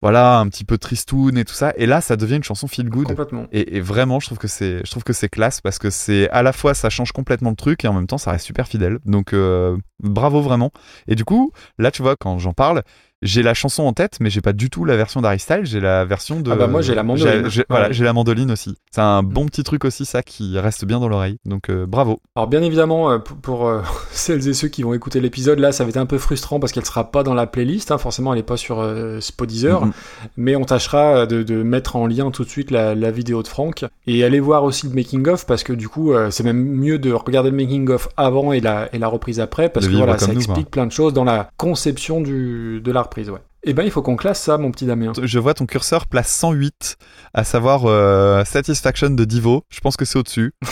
voilà 0.03 0.39
un 0.39 0.49
petit 0.49 0.65
peu 0.65 0.77
tristoun 0.77 1.39
et 1.39 1.45
tout 1.45 1.55
ça, 1.55 1.73
et 1.77 1.87
là, 1.87 2.01
ça 2.01 2.17
devient 2.17 2.37
une 2.37 2.45
chanson 2.45 2.67
feel 2.67 2.89
good. 2.89 3.07
Complètement. 3.07 3.47
Et, 3.53 3.77
et 3.77 3.81
vraiment, 3.81 4.21
je 4.21 4.27
trouve 4.27 4.39
que 4.39 4.49
c'est, 4.49 4.85
je 4.85 4.91
trouve 4.91 5.05
que 5.05 5.13
c'est 5.13 5.29
classe 5.29 5.61
parce 5.61 5.79
que 5.79 5.91
c'est 5.91 6.29
à 6.31 6.43
la 6.43 6.53
fois 6.53 6.75
ça 6.75 6.91
change 6.91 7.13
complètement 7.13 7.51
le 7.51 7.57
truc 7.57 7.85
et 7.85 7.89
en 7.89 7.93
même 7.93 8.07
temps 8.07 8.19
ça 8.19 8.33
reste 8.33 8.45
super 8.45 8.67
fidèle. 8.67 8.99
Donc 9.07 9.33
euh, 9.33 9.77
bravo 10.01 10.43
vraiment. 10.43 10.73
Et 11.07 11.15
du 11.15 11.25
coup, 11.25 11.53
là 11.79 11.91
tu 11.91 12.03
vois 12.03 12.17
quand 12.17 12.39
j'en 12.39 12.53
parle, 12.53 12.83
j'ai 13.23 13.43
la 13.43 13.55
chanson 13.55 13.85
en 13.85 13.93
tête, 13.93 14.19
mais 14.21 14.31
j'ai 14.31 14.41
pas 14.41 14.53
du 14.53 14.69
tout 14.71 14.85
la 14.85 14.97
version 14.97 15.21
d'Harry 15.21 15.39
Styles. 15.39 15.65
J'ai 15.65 15.81
la 15.81 16.05
version 16.05 16.41
de. 16.41 16.51
Ah 16.51 16.57
bah, 16.57 16.67
moi, 16.67 16.83
j'ai 16.83 16.95
la 16.95 17.03
mandoline. 17.03 17.49
j'ai- 17.49 17.65
Voilà, 17.69 17.93
j'ai 17.93 18.05
la 18.05 18.13
mandoline 18.13 18.51
aussi. 18.51 18.77
C'est 18.91 19.01
un 19.01 19.23
bon 19.23 19.47
petit 19.47 19.63
truc 19.63 19.85
aussi 19.85 20.05
ça 20.05 20.23
qui 20.23 20.59
reste 20.59 20.85
bien 20.85 21.01
dans 21.01 21.09
l'oreille. 21.09 21.37
Donc 21.45 21.71
euh, 21.71 21.87
bravo. 21.87 22.21
Alors 22.37 22.49
bien 22.49 22.63
évidemment, 22.63 23.11
euh, 23.13 23.19
pour, 23.19 23.37
pour, 23.37 23.69
euh, 23.69 23.81
celles 24.11 24.47
et 24.49 24.53
ceux 24.55 24.69
qui 24.69 24.83
vont 24.83 24.95
écouter 24.95 25.21
l'épisode, 25.21 25.59
là, 25.59 25.73
ça 25.73 25.85
va 25.85 25.91
être 25.91 25.97
un 25.97 26.07
peu 26.07 26.19
frustrant 26.19 26.61
parce 26.61 26.73
qu'elle 26.73 26.85
sera 26.85 27.11
pas 27.11 27.23
dans 27.23 27.35
la 27.35 27.47
playlist. 27.47 27.91
hein. 27.93 27.99
Forcément, 27.99 28.33
elle 28.33 28.41
est 28.41 28.45
pas 28.45 28.57
sur 28.57 28.81
euh, 28.81 29.21
Spotify, 29.21 29.67
Mhm. 29.67 29.93
mais 30.37 30.57
on 30.57 30.65
tâchera 30.65 31.27
de, 31.27 31.43
de 31.43 31.63
mettre 31.63 31.97
en 31.97 32.07
lien 32.07 32.31
tout 32.31 32.45
de 32.45 32.49
suite 32.49 32.71
la, 32.71 32.95
la 32.95 33.11
vidéo 33.11 33.43
de 33.43 33.49
Franck 33.49 33.85
et 34.07 34.25
aller 34.25 34.41
voir 34.41 34.65
aussi 34.65 34.87
le 34.89 34.95
making 34.95 35.29
of 35.29 35.47
parce 35.47 35.63
que 35.63 35.73
du 35.73 35.89
coup, 35.89 36.13
c'est 36.31 36.43
même 36.45 36.57
mieux 36.63 36.99
de 36.99 37.13
regarder 37.13 37.51
le 37.51 37.57
making 37.57 37.89
of 37.91 38.09
avant 38.17 38.53
et 38.53 38.61
la, 38.61 38.89
et 38.95 38.99
la 38.99 39.09
reprise 39.09 39.41
après 39.41 39.69
parce 39.69 39.87
De 39.87 39.93
que 39.93 39.97
voilà, 39.97 40.19
ça 40.19 40.29
nous, 40.29 40.35
explique 40.39 40.71
plein 40.71 40.87
de 40.87 40.93
choses 40.93 41.13
dans 41.13 41.25
la 41.25 41.51
conception 41.59 42.21
du, 42.21 42.81
de 42.83 42.93
la 42.93 43.03
reprise. 43.13 43.31
Ouais. 43.31 43.41
Et 43.65 43.75
ben, 43.75 43.83
il 43.85 43.91
faut 43.91 44.03
qu'on 44.03 44.17
classe 44.17 44.41
ça, 44.41 44.59
mon 44.59 44.71
petit 44.71 44.87
Damien. 44.87 45.13
Je 45.23 45.39
vois 45.39 45.55
ton 45.55 45.67
curseur 45.67 46.07
place 46.07 46.33
108, 46.33 46.97
à 47.35 47.45
savoir 47.45 47.83
euh, 47.85 48.43
Satisfaction 48.45 49.11
de 49.11 49.25
Divo. 49.25 49.65
Je 49.71 49.81
pense 49.81 49.97
que 49.97 50.05
c'est 50.05 50.19
au-dessus. 50.19 50.53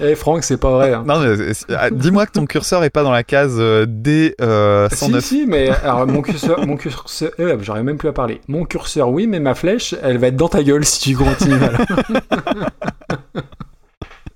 Eh 0.00 0.14
Franck, 0.14 0.44
c'est 0.44 0.58
pas 0.58 0.70
vrai. 0.70 0.92
hein. 0.94 1.02
Non, 1.04 1.18
mais, 1.18 1.26
euh, 1.26 1.52
ah, 1.76 1.90
dis-moi 1.90 2.24
que 2.26 2.30
ton 2.30 2.46
curseur 2.46 2.84
est 2.84 2.90
pas 2.90 3.02
dans 3.02 3.10
la 3.10 3.24
case 3.24 3.56
euh, 3.58 3.84
D 3.88 4.36
euh, 4.40 4.88
Si, 4.90 5.06
109. 5.06 5.24
si, 5.24 5.44
mais 5.44 5.70
alors 5.70 6.06
mon 6.06 6.22
curseur, 6.22 6.64
mon 6.64 6.76
curseur, 6.76 7.32
euh, 7.40 7.58
j'arrive 7.62 7.82
même 7.82 7.98
plus 7.98 8.08
à 8.08 8.12
parler. 8.12 8.40
Mon 8.46 8.64
curseur, 8.64 9.08
oui, 9.10 9.26
mais 9.26 9.40
ma 9.40 9.56
flèche, 9.56 9.96
elle 10.00 10.18
va 10.18 10.28
être 10.28 10.36
dans 10.36 10.48
ta 10.48 10.62
gueule 10.62 10.84
si 10.84 11.00
tu 11.00 11.16
continues. 11.16 11.58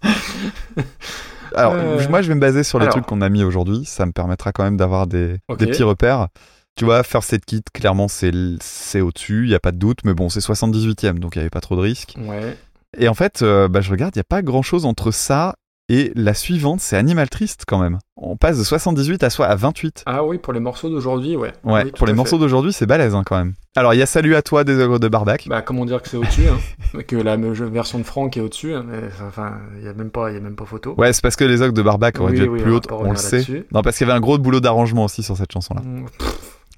alors. 1.54 1.74
Euh, 1.74 2.08
moi, 2.08 2.22
je 2.22 2.28
vais 2.28 2.34
me 2.34 2.40
baser 2.40 2.62
sur 2.62 2.78
les 2.78 2.84
alors. 2.84 2.94
trucs 2.94 3.06
qu'on 3.06 3.20
a 3.20 3.28
mis 3.28 3.44
aujourd'hui. 3.44 3.84
Ça 3.84 4.06
me 4.06 4.12
permettra 4.12 4.52
quand 4.52 4.64
même 4.64 4.76
d'avoir 4.76 5.06
des, 5.06 5.38
des 5.58 5.66
petits 5.66 5.82
repères. 5.82 6.28
Tu 6.74 6.84
vois, 6.86 7.02
First 7.02 7.32
Aid 7.34 7.44
Kit, 7.44 7.62
clairement, 7.74 8.06
c'est 8.08 9.00
au-dessus, 9.00 9.44
il 9.44 9.50
y 9.50 9.54
a 9.54 9.60
pas 9.60 9.72
de 9.72 9.76
doute, 9.76 9.98
mais 10.04 10.14
bon, 10.14 10.30
c'est 10.30 10.40
78e, 10.40 11.18
donc 11.18 11.36
il 11.36 11.38
y 11.38 11.40
avait 11.40 11.50
pas 11.50 11.60
trop 11.60 11.76
de 11.76 11.82
risques. 11.82 12.14
Ouais. 12.18 12.56
Et 12.98 13.08
en 13.08 13.14
fait, 13.14 13.42
euh, 13.42 13.68
bah, 13.68 13.80
je 13.82 13.90
regarde, 13.90 14.14
il 14.16 14.18
y 14.18 14.20
a 14.20 14.24
pas 14.24 14.42
grand-chose 14.42 14.86
entre 14.86 15.10
ça 15.10 15.54
et 15.94 16.10
la 16.14 16.32
suivante, 16.32 16.80
c'est 16.80 16.96
Animal 16.96 17.28
Triste 17.28 17.64
quand 17.66 17.78
même. 17.78 17.98
On 18.16 18.36
passe 18.38 18.56
de 18.58 18.64
78 18.64 19.22
à, 19.24 19.28
soi- 19.28 19.46
à 19.46 19.54
28. 19.56 20.04
Ah 20.06 20.24
oui, 20.24 20.38
pour 20.38 20.54
les 20.54 20.60
morceaux 20.60 20.88
d'aujourd'hui, 20.88 21.36
ouais. 21.36 21.52
Ouais, 21.64 21.84
Oui, 21.84 21.90
pour 21.92 22.06
les 22.06 22.14
morceaux 22.14 22.38
d'aujourd'hui, 22.38 22.72
c'est 22.72 22.86
balèze 22.86 23.14
hein, 23.14 23.22
quand 23.26 23.36
même. 23.36 23.52
Alors, 23.76 23.92
il 23.92 23.98
y 23.98 24.02
a 24.02 24.06
Salut 24.06 24.34
à 24.34 24.40
toi 24.40 24.64
des 24.64 24.78
ogres 24.80 24.98
de 24.98 25.08
Barbac. 25.08 25.46
Bah, 25.48 25.60
comment 25.60 25.84
dire 25.84 26.00
que 26.00 26.08
c'est 26.08 26.16
au-dessus, 26.16 26.44
hein 26.48 26.98
Que 27.06 27.16
la 27.16 27.36
version 27.36 27.98
de 27.98 28.04
Franck 28.04 28.38
est 28.38 28.40
au-dessus, 28.40 28.72
hein, 28.72 28.86
mais 28.88 29.00
enfin, 29.26 29.58
il 29.78 29.84
y 29.84 29.88
a 29.88 29.92
même 29.92 30.10
pas, 30.10 30.30
il 30.30 30.34
y 30.34 30.38
a 30.38 30.40
même 30.40 30.56
pas 30.56 30.64
photo. 30.64 30.94
Ouais, 30.96 31.12
c'est 31.12 31.20
parce 31.22 31.36
que 31.36 31.44
les 31.44 31.60
ogres 31.60 31.74
de 31.74 31.82
Barbac 31.82 32.18
auraient 32.20 32.32
Oui, 32.32 32.38
dû 32.38 32.44
être 32.44 32.50
oui, 32.52 32.62
plus 32.62 32.72
hautes, 32.72 32.90
on 32.90 33.10
le 33.10 33.16
sait. 33.16 33.44
Non, 33.72 33.82
parce 33.82 33.98
qu'il 33.98 34.06
y 34.06 34.10
avait 34.10 34.16
un 34.16 34.22
gros 34.22 34.38
boulot 34.38 34.60
d'arrangement 34.60 35.04
aussi 35.04 35.22
sur 35.22 35.36
cette 35.36 35.52
chanson-là. 35.52 35.82
Mm, 35.82 36.06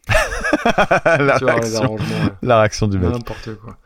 la, 1.20 1.39
vois, 1.39 1.55
ouais. 1.55 2.01
la 2.43 2.59
réaction 2.59 2.89
du 2.89 2.99
mec. 2.99 3.10
N'importe 3.10 3.55
quoi. 3.62 3.76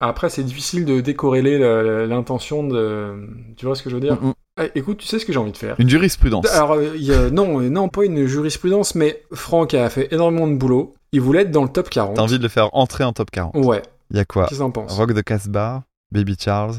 Après, 0.00 0.28
c'est 0.28 0.42
difficile 0.42 0.84
de 0.84 1.00
décorréler 1.00 1.58
le- 1.58 2.06
l'intention 2.06 2.66
de. 2.66 3.14
Tu 3.56 3.64
vois 3.66 3.74
ce 3.74 3.82
que 3.82 3.90
je 3.90 3.94
veux 3.94 4.00
dire? 4.00 4.20
Mm. 4.20 4.32
Eh, 4.62 4.70
Écoute, 4.78 4.98
tu 4.98 5.06
sais 5.06 5.18
ce 5.18 5.24
que 5.24 5.32
j'ai 5.32 5.38
envie 5.38 5.52
de 5.52 5.56
faire 5.56 5.76
Une 5.78 5.88
jurisprudence. 5.88 6.46
Alors, 6.52 6.72
euh, 6.74 6.92
il 6.94 7.02
y 7.02 7.12
a- 7.12 7.30
non, 7.30 7.60
euh, 7.60 7.68
non, 7.68 7.88
pas 7.88 8.04
une 8.04 8.26
jurisprudence, 8.26 8.94
mais 8.94 9.22
Franck 9.32 9.74
a 9.74 9.88
fait 9.90 10.12
énormément 10.12 10.46
de 10.46 10.54
boulot. 10.54 10.94
Il 11.12 11.20
voulait 11.20 11.42
être 11.42 11.50
dans 11.50 11.62
le 11.62 11.68
top 11.68 11.88
40. 11.90 12.16
T'as 12.16 12.22
envie 12.22 12.38
de 12.38 12.42
le 12.42 12.48
faire 12.48 12.74
entrer 12.74 13.04
en 13.04 13.12
top 13.12 13.30
40. 13.30 13.54
Ouais, 13.56 13.82
Il 14.10 14.16
y 14.16 14.20
a 14.20 14.24
quoi? 14.24 14.46
Qu'est-ce 14.46 14.60
que 14.62 14.70
penses? 14.70 14.92
Rock 14.96 15.12
de 15.12 15.20
Casbah, 15.20 15.84
Baby 16.12 16.36
Charles. 16.38 16.76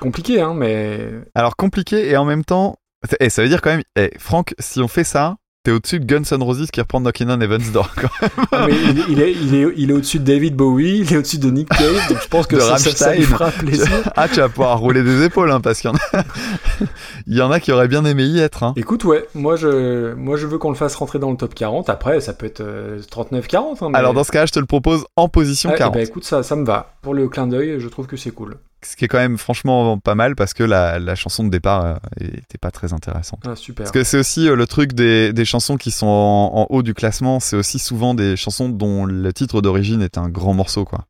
Compliqué, 0.00 0.40
hein, 0.40 0.54
mais. 0.54 1.08
Alors 1.34 1.56
compliqué 1.56 2.10
et 2.10 2.16
en 2.16 2.24
même 2.24 2.44
temps, 2.44 2.76
et 3.20 3.30
ça 3.30 3.42
veut 3.42 3.48
dire 3.48 3.60
quand 3.62 3.70
même, 3.70 3.82
eh, 3.96 4.10
Franck, 4.18 4.54
si 4.58 4.80
on 4.80 4.88
fait 4.88 5.04
ça, 5.04 5.36
t'es 5.62 5.72
au-dessus 5.72 6.00
de 6.00 6.06
Guns 6.06 6.22
N' 6.30 6.42
Roses 6.42 6.70
qui 6.72 6.80
reprend 6.80 7.00
Knockin' 7.00 7.28
on 7.30 7.38
Heaven's 7.40 7.70
Door. 7.70 7.90
quoi. 7.94 8.10
Ah, 8.52 8.66
mais 8.66 8.72
il, 8.74 9.04
il 9.10 9.20
est, 9.20 9.32
il, 9.32 9.54
est, 9.54 9.72
il 9.76 9.90
est 9.90 9.92
au-dessus 9.92 10.18
de 10.18 10.24
David 10.24 10.56
Bowie, 10.56 11.00
il 11.00 11.12
est 11.12 11.16
au-dessus 11.18 11.38
de 11.38 11.50
Nick 11.50 11.68
Cave, 11.68 12.08
donc 12.08 12.18
je 12.22 12.28
pense 12.28 12.46
que 12.46 12.56
De 12.56 12.60
ça, 12.60 12.78
ça, 12.78 12.90
ça 12.92 13.14
lui 13.14 13.22
fera 13.24 13.50
plaisir. 13.50 13.86
ah, 14.16 14.26
tu 14.28 14.40
vas 14.40 14.48
pouvoir 14.48 14.78
rouler 14.78 15.02
des 15.02 15.22
épaules, 15.24 15.50
hein, 15.50 15.60
parce 15.60 15.80
qu'il 15.80 15.90
y 15.90 15.92
en 15.92 15.96
a, 15.96 16.24
il 17.26 17.36
y 17.36 17.42
en 17.42 17.50
a 17.50 17.60
qui 17.60 17.72
auraient 17.72 17.88
bien 17.88 18.04
aimé 18.06 18.24
y 18.24 18.40
être. 18.40 18.62
Hein. 18.62 18.72
Écoute, 18.76 19.04
ouais, 19.04 19.26
moi 19.34 19.56
je, 19.56 20.14
moi 20.14 20.36
je 20.38 20.46
veux 20.46 20.56
qu'on 20.56 20.70
le 20.70 20.76
fasse 20.76 20.94
rentrer 20.94 21.18
dans 21.18 21.30
le 21.30 21.36
top 21.36 21.54
40. 21.54 21.90
Après, 21.90 22.20
ça 22.20 22.32
peut 22.32 22.46
être 22.46 22.60
euh, 22.62 22.98
39-40. 23.12 23.56
Hein, 23.84 23.88
mais- 23.90 23.98
Alors 23.98 24.14
dans 24.14 24.24
ce 24.24 24.32
cas, 24.32 24.46
je 24.46 24.52
te 24.52 24.60
le 24.60 24.66
propose 24.66 25.04
en 25.16 25.28
position 25.28 25.68
Ah, 25.70 25.74
eh 25.74 25.78
40. 25.78 25.94
ben, 25.94 26.00
écoute, 26.06 26.24
ça, 26.24 26.42
ça 26.42 26.56
me 26.56 26.64
va. 26.64 26.94
Pour 27.02 27.12
le 27.12 27.28
clin 27.28 27.46
d'œil, 27.46 27.76
je 27.80 27.88
trouve 27.88 28.06
que 28.06 28.16
c'est 28.16 28.30
cool. 28.30 28.56
Ce 28.84 28.96
qui 28.96 29.04
est 29.04 29.08
quand 29.08 29.18
même 29.18 29.38
franchement 29.38 29.98
pas 29.98 30.14
mal 30.14 30.36
parce 30.36 30.54
que 30.54 30.62
la, 30.62 30.98
la 30.98 31.14
chanson 31.14 31.44
de 31.44 31.50
départ 31.50 31.84
euh, 31.84 31.94
était 32.20 32.58
pas 32.58 32.70
très 32.70 32.92
intéressante. 32.92 33.40
Ah, 33.46 33.56
super. 33.56 33.84
Parce 33.84 33.92
que 33.92 34.04
c'est 34.04 34.18
aussi 34.18 34.48
euh, 34.48 34.56
le 34.56 34.66
truc 34.66 34.92
des, 34.92 35.32
des 35.32 35.44
chansons 35.44 35.76
qui 35.76 35.90
sont 35.90 36.06
en, 36.06 36.62
en 36.62 36.66
haut 36.70 36.82
du 36.82 36.94
classement, 36.94 37.40
c'est 37.40 37.56
aussi 37.56 37.78
souvent 37.78 38.14
des 38.14 38.36
chansons 38.36 38.68
dont 38.68 39.04
le 39.04 39.32
titre 39.32 39.60
d'origine 39.60 40.02
est 40.02 40.18
un 40.18 40.28
grand 40.28 40.54
morceau, 40.54 40.84
quoi. 40.84 41.06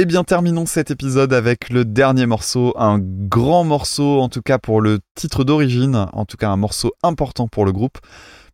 Eh 0.00 0.04
bien, 0.04 0.22
terminons 0.22 0.64
cet 0.64 0.92
épisode 0.92 1.32
avec 1.32 1.70
le 1.70 1.84
dernier 1.84 2.26
morceau, 2.26 2.72
un 2.78 3.00
grand 3.00 3.64
morceau, 3.64 4.20
en 4.20 4.28
tout 4.28 4.42
cas 4.42 4.58
pour 4.58 4.80
le 4.80 5.00
titre 5.16 5.42
d'origine, 5.42 6.06
en 6.12 6.24
tout 6.24 6.36
cas 6.36 6.50
un 6.50 6.56
morceau 6.56 6.92
important 7.02 7.48
pour 7.48 7.64
le 7.64 7.72
groupe, 7.72 7.98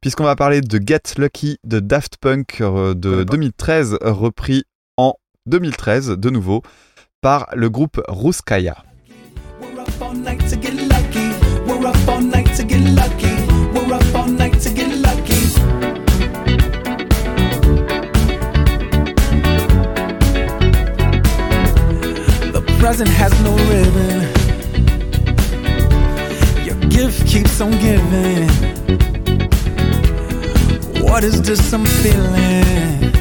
puisqu'on 0.01 0.25
va 0.25 0.37
parler 0.37 0.63
de 0.63 0.81
Get 0.83 1.03
Lucky 1.19 1.59
de 1.63 1.81
Daft 1.81 2.17
Punk 2.17 2.63
euh, 2.63 2.95
de 2.95 3.11
connais 3.11 3.25
pas. 3.27 3.33
2013, 3.33 3.99
repris 4.01 4.65
en 4.97 5.17
2013 5.45 6.13
de 6.13 6.31
nouveau 6.31 6.63
par 7.25 7.49
le 7.55 7.71
groupe 7.71 8.03
Ruskaya. 8.07 8.85
We're 9.59 9.81
up 9.81 10.03
all 10.03 10.13
night 10.13 10.47
to 10.51 10.57
get 10.57 10.75
lucky. 10.75 11.33
We're 11.67 11.87
up 11.87 11.97
all 12.07 12.21
night 12.21 12.55
to 12.57 12.65
get 12.65 12.83
lucky. 13.01 13.35
We're 13.73 13.95
up 13.95 14.15
all 14.15 14.29
night 14.29 14.61
to 14.61 14.69
get 14.69 14.91
lucky. 14.99 15.41
The 22.53 22.63
present 22.79 23.09
has 23.09 23.33
no 23.41 23.53
ribbon. 23.71 24.29
Your 26.67 26.77
gift 26.91 27.27
keeps 27.27 27.59
on 27.63 27.71
giving. 27.81 28.51
What 31.03 31.25
is 31.25 31.41
this 31.41 31.73
I'm 31.73 31.87
feeling? 31.87 33.15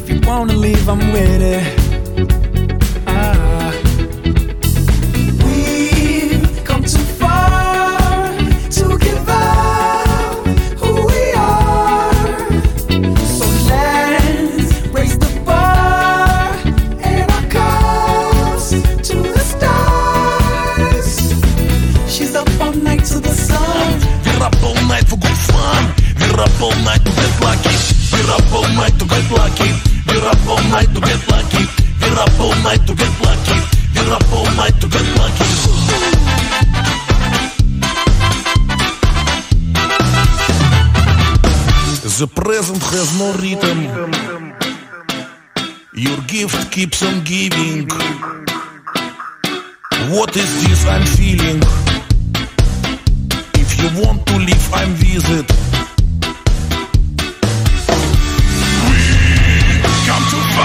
If 0.00 0.10
you 0.10 0.20
wanna 0.28 0.54
leave, 0.54 0.88
I'm 0.88 1.12
with 1.12 1.40
it. 1.40 1.85
To 29.08 29.14
get 29.14 29.30
lucky. 29.30 29.70
Up 30.26 30.48
all 30.48 30.62
night 30.70 30.88
to 30.94 31.00
get 31.00 31.28
lucky. 31.28 31.64
Up 32.16 32.40
all 32.40 32.54
night 32.62 32.86
to 32.86 32.94
get 32.94 33.20
lucky. 33.20 33.58
Up 34.10 34.32
all 34.32 34.50
night 34.56 34.80
to 34.80 34.88
get 34.88 35.06
lucky. 35.18 35.44
The 42.18 42.26
present 42.28 42.82
has 42.82 43.18
no 43.18 43.32
rhythm. 43.42 43.78
Your 45.92 46.18
gift 46.26 46.72
keeps 46.72 47.02
on 47.02 47.22
giving. 47.24 47.88
What 50.08 50.34
is 50.36 50.50
this 50.62 50.86
I'm 50.86 51.04
feeling? 51.04 51.62
If 53.54 53.78
you 53.78 54.02
want 54.02 54.26
to 54.28 54.36
leave, 54.38 54.72
I'm 54.72 54.94
visit. 54.94 55.46
We 55.50 55.75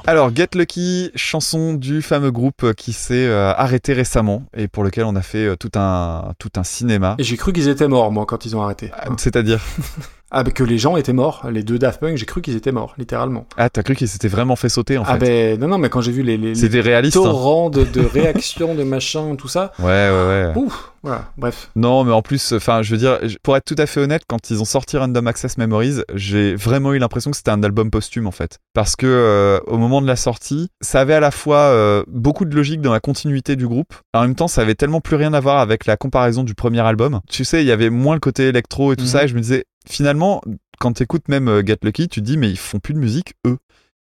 Alors, 0.08 0.30
Get 0.32 0.50
Lucky, 0.54 1.10
chanson 1.16 1.74
du 1.74 2.00
fameux 2.00 2.30
groupe 2.30 2.74
qui 2.74 2.92
s'est 2.92 3.26
euh, 3.26 3.52
arrêté 3.52 3.92
récemment 3.92 4.44
et 4.56 4.68
pour 4.68 4.84
lequel 4.84 5.02
on 5.02 5.16
a 5.16 5.22
fait 5.22 5.46
euh, 5.46 5.56
tout 5.56 5.72
un, 5.74 6.32
tout 6.38 6.50
un 6.54 6.62
cinéma. 6.62 7.16
Et 7.18 7.24
j'ai 7.24 7.36
cru 7.36 7.52
qu'ils 7.52 7.66
étaient 7.68 7.88
morts, 7.88 8.12
moi, 8.12 8.24
quand 8.24 8.46
ils 8.46 8.54
ont 8.54 8.62
arrêté. 8.62 8.92
Ah, 8.96 9.08
C'est-à-dire? 9.16 9.60
Ah, 10.32 10.42
bah, 10.42 10.50
que 10.50 10.64
les 10.64 10.76
gens 10.78 10.96
étaient 10.96 11.12
morts. 11.12 11.46
Les 11.50 11.62
deux 11.62 11.78
Daft 11.78 12.00
Punk, 12.00 12.16
j'ai 12.16 12.26
cru 12.26 12.42
qu'ils 12.42 12.56
étaient 12.56 12.72
morts, 12.72 12.94
littéralement. 12.98 13.46
Ah, 13.56 13.70
t'as 13.70 13.82
cru 13.82 13.94
qu'ils 13.94 14.08
s'étaient 14.08 14.26
vraiment 14.28 14.56
fait 14.56 14.68
sauter 14.68 14.98
en 14.98 15.04
ah, 15.06 15.12
fait 15.18 15.56
ben, 15.56 15.60
non, 15.60 15.68
non, 15.68 15.78
mais 15.78 15.88
quand 15.88 16.00
j'ai 16.00 16.10
vu 16.12 16.22
les, 16.22 16.36
les, 16.36 16.48
les 16.48 16.54
C'était 16.56 16.80
réaliste. 16.80 17.16
hein. 17.16 17.22
torrents 17.22 17.70
de, 17.70 17.84
de 17.84 18.00
réactions, 18.12 18.74
de 18.74 18.82
machin, 18.82 19.36
tout 19.36 19.46
ça. 19.48 19.72
Ouais, 19.78 19.84
ouais, 19.86 20.10
ouais. 20.10 20.52
Ouf, 20.56 20.92
voilà, 21.04 21.30
bref. 21.38 21.70
Non, 21.76 22.02
mais 22.02 22.12
en 22.12 22.22
plus, 22.22 22.52
enfin, 22.52 22.82
je 22.82 22.90
veux 22.90 22.98
dire, 22.98 23.18
pour 23.44 23.56
être 23.56 23.64
tout 23.64 23.76
à 23.78 23.86
fait 23.86 24.00
honnête, 24.00 24.22
quand 24.26 24.50
ils 24.50 24.60
ont 24.60 24.64
sorti 24.64 24.96
Random 24.96 25.26
Access 25.28 25.58
Memories, 25.58 26.00
j'ai 26.14 26.56
vraiment 26.56 26.92
eu 26.92 26.98
l'impression 26.98 27.30
que 27.30 27.36
c'était 27.36 27.52
un 27.52 27.62
album 27.62 27.90
posthume 27.92 28.26
en 28.26 28.32
fait, 28.32 28.58
parce 28.74 28.96
que 28.96 29.06
euh, 29.06 29.60
au 29.68 29.78
moment 29.78 30.02
de 30.02 30.06
la 30.08 30.16
sortie, 30.16 30.68
ça 30.80 31.00
avait 31.00 31.14
à 31.14 31.20
la 31.20 31.30
fois 31.30 31.58
euh, 31.58 32.02
beaucoup 32.08 32.44
de 32.46 32.54
logique 32.56 32.80
dans 32.80 32.92
la 32.92 33.00
continuité 33.00 33.54
du 33.54 33.68
groupe, 33.68 33.94
en 34.12 34.22
même 34.22 34.34
temps, 34.34 34.48
ça 34.48 34.62
avait 34.62 34.74
tellement 34.74 35.00
plus 35.00 35.14
rien 35.16 35.32
à 35.34 35.40
voir 35.40 35.58
avec 35.60 35.86
la 35.86 35.96
comparaison 35.96 36.42
du 36.42 36.54
premier 36.54 36.80
album. 36.80 37.20
Tu 37.30 37.44
sais, 37.44 37.62
il 37.62 37.66
y 37.66 37.72
avait 37.72 37.90
moins 37.90 38.14
le 38.14 38.20
côté 38.20 38.48
électro 38.48 38.92
et 38.92 38.96
tout 38.96 39.04
Mhm. 39.04 39.08
ça, 39.10 39.24
et 39.24 39.28
je 39.28 39.34
me 39.36 39.40
disais, 39.40 39.64
finalement, 39.88 40.42
quand 40.78 40.92
t'écoutes 40.92 41.28
même 41.28 41.48
euh, 41.48 41.62
Get 41.64 41.78
Lucky, 41.82 42.08
tu 42.08 42.20
te 42.20 42.26
dis, 42.26 42.36
mais 42.36 42.50
ils 42.50 42.58
font 42.58 42.78
plus 42.78 42.94
de 42.94 42.98
musique 42.98 43.34
eux. 43.46 43.58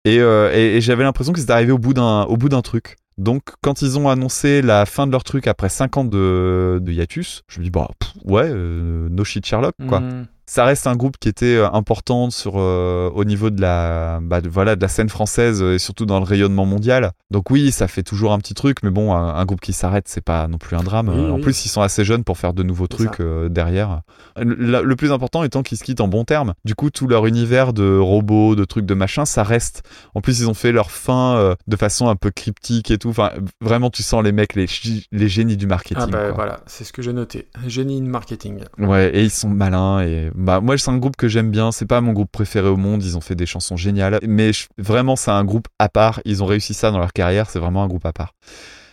Et, 0.05 0.19
euh, 0.19 0.79
j'avais 0.81 1.03
l'impression 1.03 1.33
qu'ils 1.33 1.43
étaient 1.43 1.51
arrivés 1.51 1.71
au 1.71 1.77
bout 1.79 1.93
d'un 1.93 2.61
truc. 2.61 2.97
Donc 3.17 3.43
quand 3.61 3.81
ils 3.81 3.97
ont 3.97 4.09
annoncé 4.09 4.61
la 4.61 4.85
fin 4.85 5.07
de 5.07 5.11
leur 5.11 5.23
truc 5.23 5.47
après 5.47 5.69
5 5.69 5.97
ans 5.97 6.03
de, 6.03 6.79
de 6.81 6.91
hiatus, 6.91 7.43
je 7.47 7.59
me 7.59 7.63
dis 7.63 7.69
bah 7.69 7.89
ouais, 8.25 8.49
euh, 8.49 9.07
no 9.09 9.23
shit 9.23 9.45
Sherlock 9.45 9.75
quoi. 9.87 10.01
Mhm. 10.01 10.27
Ça 10.47 10.63
reste 10.65 10.85
un 10.87 10.95
groupe 10.95 11.17
qui 11.19 11.27
était 11.27 11.55
euh, 11.55 11.69
important 11.71 12.29
sur 12.29 12.53
euh, 12.57 13.09
au 13.13 13.23
niveau 13.25 13.49
de 13.49 13.59
la 13.61 14.19
bah, 14.21 14.41
de- 14.41 14.49
voilà 14.49 14.75
de 14.75 14.81
la 14.81 14.87
scène 14.87 15.09
française 15.09 15.61
euh, 15.63 15.73
et 15.75 15.79
surtout 15.79 16.05
dans 16.05 16.19
le 16.19 16.25
rayonnement 16.25 16.65
mondial. 16.65 17.11
Donc 17.31 17.49
oui, 17.49 17.71
ça 17.71 17.87
fait 17.87 18.03
toujours 18.03 18.31
un 18.31 18.37
petit 18.37 18.53
truc, 18.53 18.77
mais 18.83 18.91
bon, 18.91 19.13
un, 19.13 19.35
un 19.35 19.45
groupe 19.45 19.59
qui 19.61 19.73
s'arrête, 19.73 20.07
c'est 20.07 20.23
pas 20.23 20.47
non 20.47 20.57
plus 20.57 20.75
un 20.77 20.83
drame. 20.83 21.09
Oui, 21.09 21.29
En 21.31 21.35
oui. 21.35 21.41
plus, 21.41 21.65
ils 21.65 21.69
sont 21.69 21.81
assez 21.81 22.05
jeunes 22.05 22.23
pour 22.23 22.37
faire 22.37 22.53
de 22.53 22.61
nouveaux 22.63 22.87
trucs 22.87 23.19
euh, 23.19 23.49
derrière. 23.49 24.01
Le, 24.37 24.83
le 24.83 24.95
plus 24.95 25.11
important 25.11 25.43
étant 25.43 25.63
qu'ils 25.63 25.77
se 25.77 25.83
quittent 25.83 26.01
en 26.01 26.07
bons 26.07 26.25
termes. 26.25 26.53
Du 26.63 26.75
coup, 26.75 26.91
tout 26.91 27.07
leur 27.07 27.25
univers 27.25 27.73
de 27.73 27.97
robots, 27.97 28.55
de 28.55 28.65
trucs 28.65 28.85
de 28.85 28.93
machin, 28.93 29.25
ça 29.25 29.43
reste. 29.43 29.81
En 30.13 30.21
plus, 30.21 30.41
ils 30.41 30.49
ont 30.49 30.53
fait 30.53 30.71
leur 30.71 30.91
fin 30.91 31.35
euh, 31.37 31.55
de 31.67 31.75
façon 31.75 32.07
un 32.07 32.15
peu 32.15 32.29
cryptique 32.31 32.91
et 32.91 32.97
tout. 32.99 33.09
Enfin, 33.09 33.31
vraiment, 33.61 33.89
tu 33.89 34.03
sens 34.03 34.23
les 34.23 34.31
mecs, 34.31 34.53
les, 34.55 34.67
les 35.11 35.27
génies 35.27 35.57
du 35.57 35.65
marketing. 35.67 36.03
Ah 36.07 36.11
bah 36.11 36.31
voilà, 36.31 36.59
c'est 36.67 36.83
ce 36.83 36.93
que 36.93 37.01
j'ai 37.01 37.13
noté. 37.13 37.47
Génie 37.65 37.97
in 37.99 38.05
marketing. 38.05 38.59
Ouais, 38.77 39.09
et 39.15 39.23
ils 39.23 39.31
sont 39.31 39.49
malins. 39.49 40.01
Et 40.01 40.29
bah, 40.35 40.59
moi, 40.61 40.77
c'est 40.77 40.91
un 40.91 40.97
groupe 40.97 41.15
que 41.15 41.27
j'aime 41.27 41.51
bien. 41.51 41.71
C'est 41.71 41.85
pas 41.85 42.01
mon 42.01 42.13
groupe 42.13 42.31
préféré 42.31 42.67
au 42.67 42.77
monde. 42.77 43.03
Ils 43.03 43.17
ont 43.17 43.21
fait 43.21 43.35
des 43.35 43.45
chansons 43.45 43.77
géniales. 43.77 44.19
Mais 44.27 44.51
vraiment, 44.77 45.15
c'est 45.15 45.31
un 45.31 45.43
groupe 45.43 45.67
à 45.79 45.89
part. 45.89 46.21
Ils 46.25 46.43
ont 46.43 46.45
réussi 46.45 46.73
ça 46.73 46.91
dans 46.91 46.99
leur 46.99 47.13
carrière. 47.13 47.49
C'est 47.49 47.59
vraiment 47.59 47.83
un 47.83 47.87
groupe 47.87 48.05
à 48.05 48.13
part. 48.13 48.33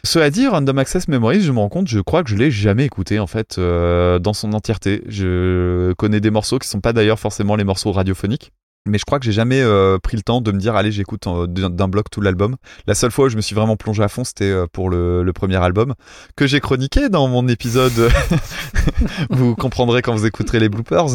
Cela 0.04 0.30
dit, 0.30 0.48
Random 0.48 0.78
Access 0.78 1.06
Memories, 1.06 1.42
je 1.42 1.52
me 1.52 1.60
rends 1.60 1.68
compte, 1.68 1.86
je 1.86 2.00
crois 2.00 2.24
que 2.24 2.30
je 2.30 2.34
l'ai 2.34 2.50
jamais 2.50 2.84
écouté 2.84 3.20
en 3.20 3.28
fait 3.28 3.58
euh, 3.58 4.18
dans 4.18 4.32
son 4.32 4.52
entièreté. 4.52 5.04
Je 5.06 5.92
connais 5.92 6.20
des 6.20 6.32
morceaux 6.32 6.58
qui 6.58 6.66
sont 6.66 6.80
pas 6.80 6.92
d'ailleurs 6.92 7.20
forcément 7.20 7.54
les 7.54 7.62
morceaux 7.62 7.92
radiophoniques. 7.92 8.50
Mais 8.84 8.98
je 8.98 9.04
crois 9.04 9.20
que 9.20 9.24
j'ai 9.24 9.32
jamais 9.32 9.60
euh, 9.60 9.98
pris 9.98 10.16
le 10.16 10.24
temps 10.24 10.40
de 10.40 10.50
me 10.50 10.58
dire 10.58 10.74
allez 10.74 10.90
j'écoute 10.90 11.28
euh, 11.28 11.46
d'un 11.46 11.86
bloc 11.86 12.10
tout 12.10 12.20
l'album. 12.20 12.56
La 12.88 12.96
seule 12.96 13.12
fois 13.12 13.26
où 13.26 13.28
je 13.28 13.36
me 13.36 13.40
suis 13.40 13.54
vraiment 13.54 13.76
plongé 13.76 14.02
à 14.02 14.08
fond 14.08 14.24
c'était 14.24 14.50
euh, 14.50 14.66
pour 14.70 14.90
le, 14.90 15.30
premier 15.32 15.56
album 15.56 15.94
que 16.36 16.48
j'ai 16.48 16.60
chroniqué 16.60 17.08
dans 17.08 17.28
mon 17.28 17.46
épisode. 17.46 17.92
vous 19.30 19.54
comprendrez 19.54 20.02
quand 20.02 20.14
vous 20.14 20.26
écouterez 20.26 20.58
les 20.58 20.68
bloopers. 20.68 21.06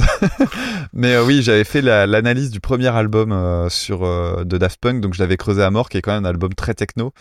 Mais 0.94 1.20
oui 1.20 1.42
j'avais 1.42 1.66
fait 1.66 1.82
la- 1.82 2.08
l'analyse 2.08 2.52
du 2.52 2.62
premier 2.62 2.88
album 2.88 3.34
euh, 3.34 3.68
sur 3.68 4.00
de 4.46 4.58
Daft 4.58 4.80
Punk 4.80 5.02
donc 5.02 5.14
je 5.14 5.20
l'avais 5.20 5.38
creusé 5.38 5.62
à 5.62 5.70
mort 5.70 5.90
qui 5.90 5.98
est 5.98 6.02
quand 6.02 6.14
même 6.14 6.26
un 6.26 6.30
album 6.30 6.54
très 6.54 6.74
techno. 6.74 7.12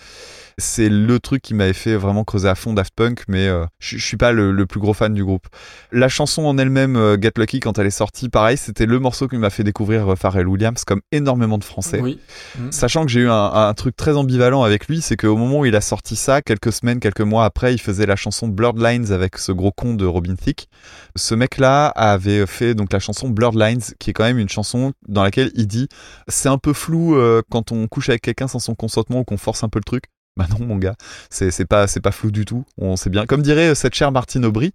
C'est 0.59 0.89
le 0.89 1.20
truc 1.20 1.43
qui 1.43 1.55
m'avait 1.55 1.73
fait 1.73 1.97
vraiment 1.97 2.25
creuser 2.25 2.49
à 2.49 2.55
fond 2.55 2.73
Daft 2.73 2.94
Punk 2.94 3.25
mais 3.28 3.47
euh, 3.47 3.67
je 3.78 3.99
je 3.99 4.05
suis 4.05 4.17
pas 4.17 4.33
le, 4.33 4.52
le 4.52 4.67
plus 4.67 4.81
gros 4.81 4.94
fan 4.94 5.12
du 5.12 5.25
groupe. 5.25 5.47
La 5.93 6.09
chanson 6.09 6.44
en 6.44 6.59
elle-même, 6.59 6.97
euh, 6.97 7.17
Get 7.20 7.33
Lucky, 7.36 7.60
quand 7.60 7.78
elle 7.78 7.86
est 7.86 7.91
sortie, 7.91 8.28
pareil, 8.28 8.57
c'était 8.57 8.86
le 8.86 8.99
morceau 8.99 9.26
qui 9.26 9.36
m'a 9.36 9.51
fait 9.51 9.65
découvrir 9.65 10.12
euh, 10.12 10.17
Pharrell 10.17 10.47
Williams, 10.47 10.85
comme 10.85 11.01
énormément 11.12 11.59
de 11.59 11.65
Français. 11.65 12.01
Oui. 12.01 12.18
Mm. 12.59 12.70
Sachant 12.70 13.05
que 13.05 13.10
j'ai 13.10 13.20
eu 13.20 13.28
un, 13.28 13.52
un 13.52 13.75
truc 13.75 13.97
très 13.97 14.17
ambivalent 14.17 14.62
avec 14.62 14.86
lui, 14.86 15.01
c'est 15.01 15.17
qu'au 15.17 15.36
moment 15.36 15.60
où 15.60 15.67
il 15.67 15.75
a 15.75 15.81
sorti 15.81 16.15
ça, 16.17 16.41
quelques 16.41 16.73
semaines, 16.73 17.01
quelques 17.01 17.20
mois 17.20 17.44
après, 17.44 17.75
il 17.75 17.81
faisait 17.81 18.07
la 18.07 18.17
chanson 18.17 18.49
Blurred 18.49 18.78
Lines 18.78 19.12
avec 19.12 19.39
ce 19.39 19.52
gros 19.52 19.73
con 19.73 19.94
de 19.94 20.07
Robin 20.07 20.36
Thicke. 20.36 20.68
Ce 21.17 21.35
mec-là 21.35 21.89
avait 21.89 22.47
fait 22.47 22.75
donc 22.75 22.93
la 22.93 22.99
chanson 22.99 23.28
Blurred 23.28 23.59
Lines, 23.59 23.83
qui 23.99 24.10
est 24.10 24.12
quand 24.12 24.25
même 24.25 24.39
une 24.39 24.49
chanson 24.49 24.93
dans 25.09 25.23
laquelle 25.23 25.51
il 25.55 25.67
dit 25.67 25.89
c'est 26.28 26.49
un 26.49 26.59
peu 26.59 26.73
flou 26.73 27.17
euh, 27.17 27.43
quand 27.51 27.73
on 27.73 27.86
couche 27.89 28.09
avec 28.09 28.23
quelqu'un 28.23 28.49
sans 28.49 28.59
son 28.59 28.75
consentement 28.75 29.20
ou 29.20 29.25
qu'on 29.25 29.36
force 29.36 29.65
un 29.65 29.68
peu 29.68 29.78
le 29.78 29.85
truc. 29.85 30.05
Bah 30.37 30.45
non 30.51 30.67
mon 30.67 30.77
gars, 30.77 30.95
c'est 31.31 31.51
c'est 31.51 31.65
pas 31.65 31.87
c'est 31.87 32.01
pas 32.01 32.11
flou 32.13 32.31
du 32.31 32.45
tout. 32.45 32.65
On 32.77 32.97
sait 32.97 33.09
bien. 33.09 33.25
Comme 33.25 33.41
dirait 33.41 33.69
euh, 33.71 33.75
cette 33.75 33.95
chère 33.95 34.13
Martine 34.13 34.45
Aubry, 34.45 34.73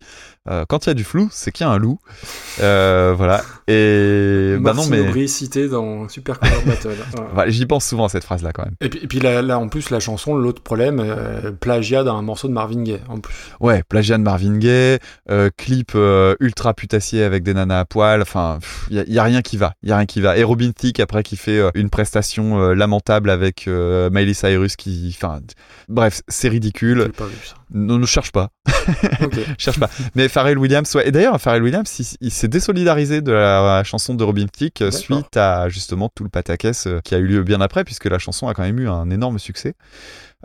euh, 0.50 0.66
quand 0.68 0.86
il 0.86 0.90
y 0.90 0.92
a 0.92 0.96
du 0.96 1.04
flou, 1.04 1.30
c'est 1.32 1.52
qu'il 1.52 1.68
y 1.68 1.70
a 1.70 1.72
un 1.72 1.78
loup. 1.78 2.00
Euh, 2.62 3.14
voilà. 3.16 3.42
Et 3.68 4.56
bah 4.60 4.72
non 4.74 4.78
Martine 4.78 4.92
mais 4.92 5.08
Aubry 5.10 5.30
cité 5.30 5.68
dans 5.70 6.10
Super 6.10 6.40
Cover 6.40 6.56
Battle. 6.66 6.96
J'y 7.52 7.68
pense 7.68 7.86
souvent 7.86 8.06
à 8.06 8.10
cette 8.10 8.24
phrase 8.24 8.42
là 8.42 8.52
quand 8.54 8.66
même. 8.66 8.74
Et 8.82 8.90
puis, 8.90 9.00
et 9.04 9.08
puis 9.08 9.20
là, 9.20 9.42
là, 9.44 9.60
en 9.60 9.68
plus, 9.70 9.92
la 9.92 10.00
chanson, 10.00 10.36
l'autre 10.36 10.64
problème, 10.64 11.00
euh, 11.00 11.52
plagiat 11.52 12.04
d'un 12.04 12.22
morceau 12.24 12.48
de 12.48 12.54
Marvin 12.54 12.82
Gaye, 12.82 13.00
en 13.08 13.20
plus. 13.20 13.34
Ouais, 13.60 13.84
plagiat 13.88 14.18
de 14.18 14.24
Marvin 14.24 14.58
Gaye, 14.58 14.98
clip 15.58 15.96
ultra 16.40 16.74
putassier 16.74 17.24
avec 17.24 17.44
des 17.44 17.54
nanas 17.54 17.82
à 17.82 17.86
poil. 17.86 18.22
Enfin, 18.24 18.58
il 18.90 18.96
y, 18.98 19.00
a- 19.00 19.06
y 19.08 19.20
a 19.20 19.24
rien 19.24 19.42
qui 19.44 19.58
va, 19.58 19.74
il 19.84 19.90
y 19.90 19.92
a 19.92 19.98
rien 19.98 20.06
qui 20.08 20.22
va. 20.22 20.38
Et 20.38 20.44
Robin 20.44 20.72
Thicke 20.72 21.00
après 21.00 21.22
qui 21.24 21.38
fait 21.38 21.62
une 21.76 21.90
prestation 21.92 22.70
lamentable 22.74 23.30
avec 23.30 23.68
Miley 23.68 24.34
Cyrus 24.34 24.76
qui, 24.76 25.16
enfin, 25.16 25.40
bref, 25.88 26.22
c'est 26.28 26.50
ridicule. 26.50 27.12
Pas 27.16 27.26
vu 27.26 27.36
ça. 27.44 27.56
Ne, 27.74 27.98
ne 27.98 28.06
cherche 28.06 28.32
pas. 28.32 28.50
Cherche 29.58 29.80
pas. 29.80 29.90
Mais 30.16 30.28
Pharrell 30.28 30.58
Williams, 30.58 30.94
ouais. 30.96 31.08
Et 31.08 31.12
d'ailleurs, 31.12 31.40
Pharrell 31.40 31.64
Williams, 31.64 32.00
il, 32.00 32.28
il 32.28 32.32
s'est 32.32 32.48
désolidarisé 32.48 33.22
de 33.22 33.32
la, 33.32 33.84
chanson 33.84 34.14
de 34.14 34.24
Robin 34.24 34.48
Thicke 34.48 34.82
euh, 34.82 34.92
suite 34.92 35.38
à 35.38 35.70
justement 35.70 36.10
tout 36.14 36.24
le 36.24 36.30
pataquès 36.30 36.88
euh, 36.88 37.00
qui 37.04 37.16
a 37.16 37.18
eu 37.18 37.26
lieu 37.26 37.44
bien 37.44 37.62
après, 37.62 37.84
puisque 37.84 38.06
la 38.06 38.20
chanson 38.20 38.48
a 38.48 38.54
quand 38.54 38.64
même 38.64 38.80
eu 38.80 38.90
un 38.90 39.10
énorme 39.10 39.40
succès. 39.40 39.76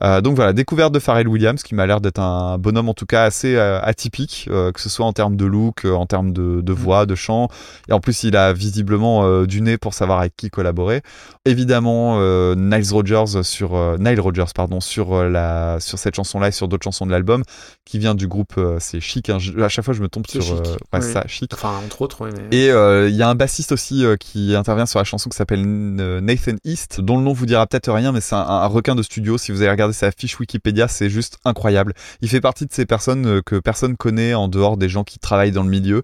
Euh, 0.03 0.21
donc 0.21 0.37
voilà, 0.37 0.53
découverte 0.53 0.93
de 0.93 0.99
Pharrell 0.99 1.29
Williams, 1.29 1.63
qui 1.63 1.75
m'a 1.75 1.87
l'air 1.87 2.01
d'être 2.01 2.19
un 2.19 2.59
bonhomme 2.59 2.89
en 2.89 2.95
tout 2.95 3.07
cas 3.07 3.25
assez 3.25 3.57
euh, 3.57 3.81
atypique, 3.81 4.47
euh, 4.51 4.73
que 4.73 4.81
ce 4.81 4.89
soit 4.89 5.07
en 5.07 5.13
termes 5.13 5.37
de 5.37 5.45
look, 5.47 5.85
en 5.85 6.07
termes 6.07 6.33
de, 6.33 6.61
de 6.61 6.73
voix, 6.73 7.07
de 7.07 7.15
chant. 7.15 7.49
Et 7.89 7.93
en 7.93 8.01
plus, 8.01 8.23
il 8.25 8.37
a 8.37 8.53
visiblement 8.53 9.43
du 9.45 9.61
nez 9.63 9.79
pour 9.79 9.95
savoir 9.95 10.21
avec 10.21 10.37
qui 10.37 10.51
collaborer. 10.51 11.03
Évidemment, 11.45 12.19
Niles 12.55 12.93
Rogers 12.93 13.43
sur 13.43 13.99
Nile 13.99 14.21
Rogers 14.21 14.53
pardon 14.55 14.81
sur 14.81 15.25
la 15.25 15.79
sur 15.81 15.99
cette 15.99 16.15
chanson-là 16.17 16.49
et 16.49 16.53
sur 16.53 16.69
d'autres 16.69 16.85
chansons 16.85 17.07
de 17.07 17.11
l'album, 17.13 17.43
qui 17.85 17.99
vient 17.99 18.15
du 18.15 18.27
groupe 18.29 18.61
c'est 18.79 19.01
Chic. 19.01 19.31
hein. 19.31 19.39
Je- 19.39 19.59
à 19.61 19.69
chaque 19.69 19.85
fois, 19.85 19.95
je 19.95 20.03
me 20.03 20.09
tombe 20.09 20.27
sur 20.27 20.43
Chic, 20.43 20.55
ouais, 20.55 20.77
oui. 20.95 21.03
ça 21.03 21.25
Chic. 21.27 21.53
Enfin, 21.55 21.73
entre 21.85 22.03
autres, 22.03 22.25
oui, 22.25 22.31
mais... 22.51 22.57
Et 22.57 22.67
il 23.09 23.15
y 23.17 23.23
a 23.23 23.29
un 23.29 23.35
bassiste 23.35 23.73
aussi 23.73 24.05
qui 24.21 24.55
intervient 24.55 24.87
sur 24.87 24.99
la 24.99 25.05
chanson 25.05 25.31
qui 25.31 25.37
s'appelle 25.37 25.63
Nathan 25.65 26.57
East, 26.65 27.01
dont 27.01 27.17
le 27.19 27.23
nom 27.25 27.33
vous 27.33 27.47
dira 27.47 27.67
peut-être 27.67 27.93
rien, 27.93 28.13
mais 28.13 28.21
c'est 28.21 28.35
un, 28.35 28.39
un 28.41 28.67
requin 28.67 28.95
de 28.95 29.03
studio. 29.03 29.39
Si 29.39 29.53
vous 29.53 29.63
avez 29.63 29.71
regardé 29.71 29.86
sa 29.93 30.11
fiche 30.11 30.39
Wikipédia, 30.39 30.89
c'est 30.89 31.11
juste 31.11 31.39
incroyable. 31.45 31.93
Il 32.21 32.29
fait 32.29 32.41
partie 32.41 32.67
de 32.67 32.73
ces 32.73 32.87
personnes 32.87 33.27
euh, 33.27 33.43
que 33.45 33.57
personne 33.59 33.97
connaît 33.97 34.35
en 34.35 34.49
dehors 34.49 34.77
des 34.77 34.89
gens 34.89 35.05
qui 35.05 35.19
travaillent 35.19 35.53
dans 35.53 35.63
le 35.63 35.71
milieu, 35.71 36.03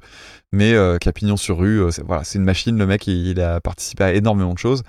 mais 0.53 0.75
euh, 0.75 0.99
qui 0.99 1.09
a 1.09 1.13
pignon 1.13 1.37
sur 1.37 1.59
rue. 1.59 1.81
euh, 1.83 1.91
c'est- 1.91 2.03
voilà, 2.05 2.25
c'est 2.25 2.39
une 2.39 2.45
machine. 2.45 2.79
Le 2.79 2.87
mec, 2.87 3.07
il, 3.07 3.27
il 3.29 3.41
a 3.41 3.61
participé 3.61 4.05
à 4.05 4.13
énormément 4.13 4.53
de 4.55 4.59
choses. 4.59 4.83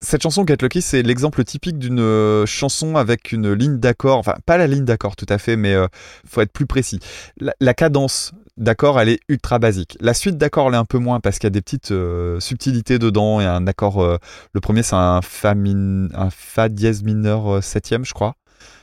Cette 0.00 0.22
chanson 0.22 0.44
Get 0.46 0.58
Lucky, 0.62 0.80
c'est 0.80 1.02
l'exemple 1.02 1.42
typique 1.42 1.76
d'une 1.78 1.98
euh, 1.98 2.46
chanson 2.46 2.94
avec 2.96 3.32
une 3.32 3.52
ligne 3.52 3.78
d'accord, 3.78 4.18
enfin 4.18 4.36
pas 4.46 4.56
la 4.56 4.68
ligne 4.68 4.84
d'accord 4.84 5.16
tout 5.16 5.26
à 5.28 5.38
fait, 5.38 5.56
mais 5.56 5.74
euh, 5.74 5.88
faut 6.24 6.40
être 6.40 6.52
plus 6.52 6.66
précis. 6.66 7.00
La 7.60 7.74
cadence 7.74 8.32
d'accord, 8.58 9.00
elle 9.00 9.08
est 9.08 9.20
ultra 9.28 9.58
basique. 9.58 9.96
La 10.00 10.14
suite 10.14 10.36
d'accord, 10.36 10.68
elle 10.68 10.74
est 10.74 10.78
un 10.78 10.84
peu 10.84 10.98
moins 10.98 11.20
parce 11.20 11.38
qu'il 11.38 11.46
y 11.46 11.48
a 11.48 11.50
des 11.50 11.62
petites 11.62 11.92
euh, 11.92 12.38
subtilités 12.40 12.98
dedans. 12.98 13.40
Il 13.40 13.44
y 13.44 13.46
a 13.46 13.54
un 13.54 13.66
accord, 13.66 14.02
euh, 14.02 14.18
le 14.52 14.60
premier 14.60 14.82
c'est 14.82 14.96
un 14.96 15.22
fa, 15.22 15.54
min- 15.54 16.08
un 16.14 16.30
fa 16.30 16.68
dièse 16.68 17.02
mineur 17.02 17.56
euh, 17.56 17.60
septième, 17.60 18.04
je 18.04 18.12
crois. 18.12 18.34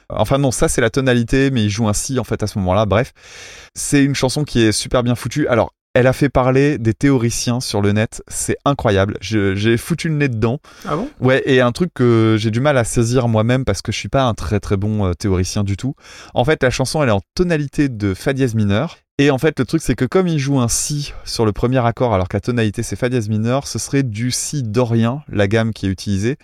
Enfin 0.10 0.38
non, 0.38 0.52
ça 0.52 0.68
c'est 0.68 0.82
la 0.82 0.90
tonalité, 0.90 1.52
mais 1.52 1.64
il 1.64 1.70
joue 1.70 1.88
un 1.88 1.94
si 1.94 2.20
en 2.20 2.24
fait 2.24 2.42
à 2.44 2.48
ce 2.48 2.58
moment-là. 2.60 2.86
Bref, 2.86 3.12
c'est 3.74 4.04
une 4.04 4.16
chanson 4.16 4.44
qui 4.44 4.62
est 4.62 4.72
super 4.72 5.04
bien 5.04 5.16
foutue. 5.16 5.48
Alors, 5.48 5.74
elle 5.96 6.08
a 6.08 6.14
fait 6.14 6.30
parler 6.30 6.78
des 6.78 6.94
théoriciens 6.94 7.62
sur 7.62 7.82
le 7.82 7.94
net, 7.94 8.22
c'est 8.28 8.58
incroyable. 8.66 9.18
J'ai 9.22 9.78
foutu 9.78 10.10
le 10.10 10.16
nez 10.16 10.28
dedans. 10.28 10.60
Ah 10.86 10.98
bon? 10.98 11.10
Ouais, 11.22 11.42
et 11.46 11.62
un 11.62 11.72
truc 11.72 11.92
que 11.94 12.36
j'ai 12.38 12.52
du 12.52 12.60
mal 12.60 12.78
à 12.78 12.84
saisir 12.84 13.30
moi-même 13.30 13.64
parce 13.64 13.82
que 13.82 13.94
je 13.94 13.98
suis 13.98 14.10
pas 14.10 14.26
un 14.26 14.34
très 14.34 14.60
très 14.60 14.76
bon 14.76 15.14
théoricien 15.14 15.64
du 15.64 15.78
tout. 15.78 15.96
En 16.34 16.44
fait, 16.44 16.62
la 16.62 16.70
chanson 16.70 17.02
elle 17.02 17.10
est 17.10 17.14
en 17.14 17.22
tonalité 17.34 17.88
de 17.90 18.14
fa 18.14 18.34
dièse 18.34 18.56
mineur. 18.56 18.98
Et 19.18 19.32
en 19.32 19.38
fait, 19.38 19.58
le 19.60 19.66
truc 19.66 19.82
c'est 19.82 19.96
que 19.96 20.04
comme 20.04 20.28
il 20.28 20.40
joue 20.40 20.60
un 20.60 20.68
si 20.68 21.14
sur 21.24 21.46
le 21.46 21.54
premier 21.54 21.78
accord 21.86 22.14
alors 22.14 22.28
que 22.28 22.36
la 22.36 22.42
tonalité 22.42 22.84
c'est 22.84 22.98
fa 22.98 23.08
dièse 23.08 23.30
mineur, 23.30 23.66
ce 23.66 23.80
serait 23.80 24.04
du 24.04 24.30
si 24.30 24.62
dorien, 24.62 25.24
la 25.30 25.48
gamme 25.48 25.72
qui 25.72 25.86
est 25.86 25.90
utilisée. 25.90 26.36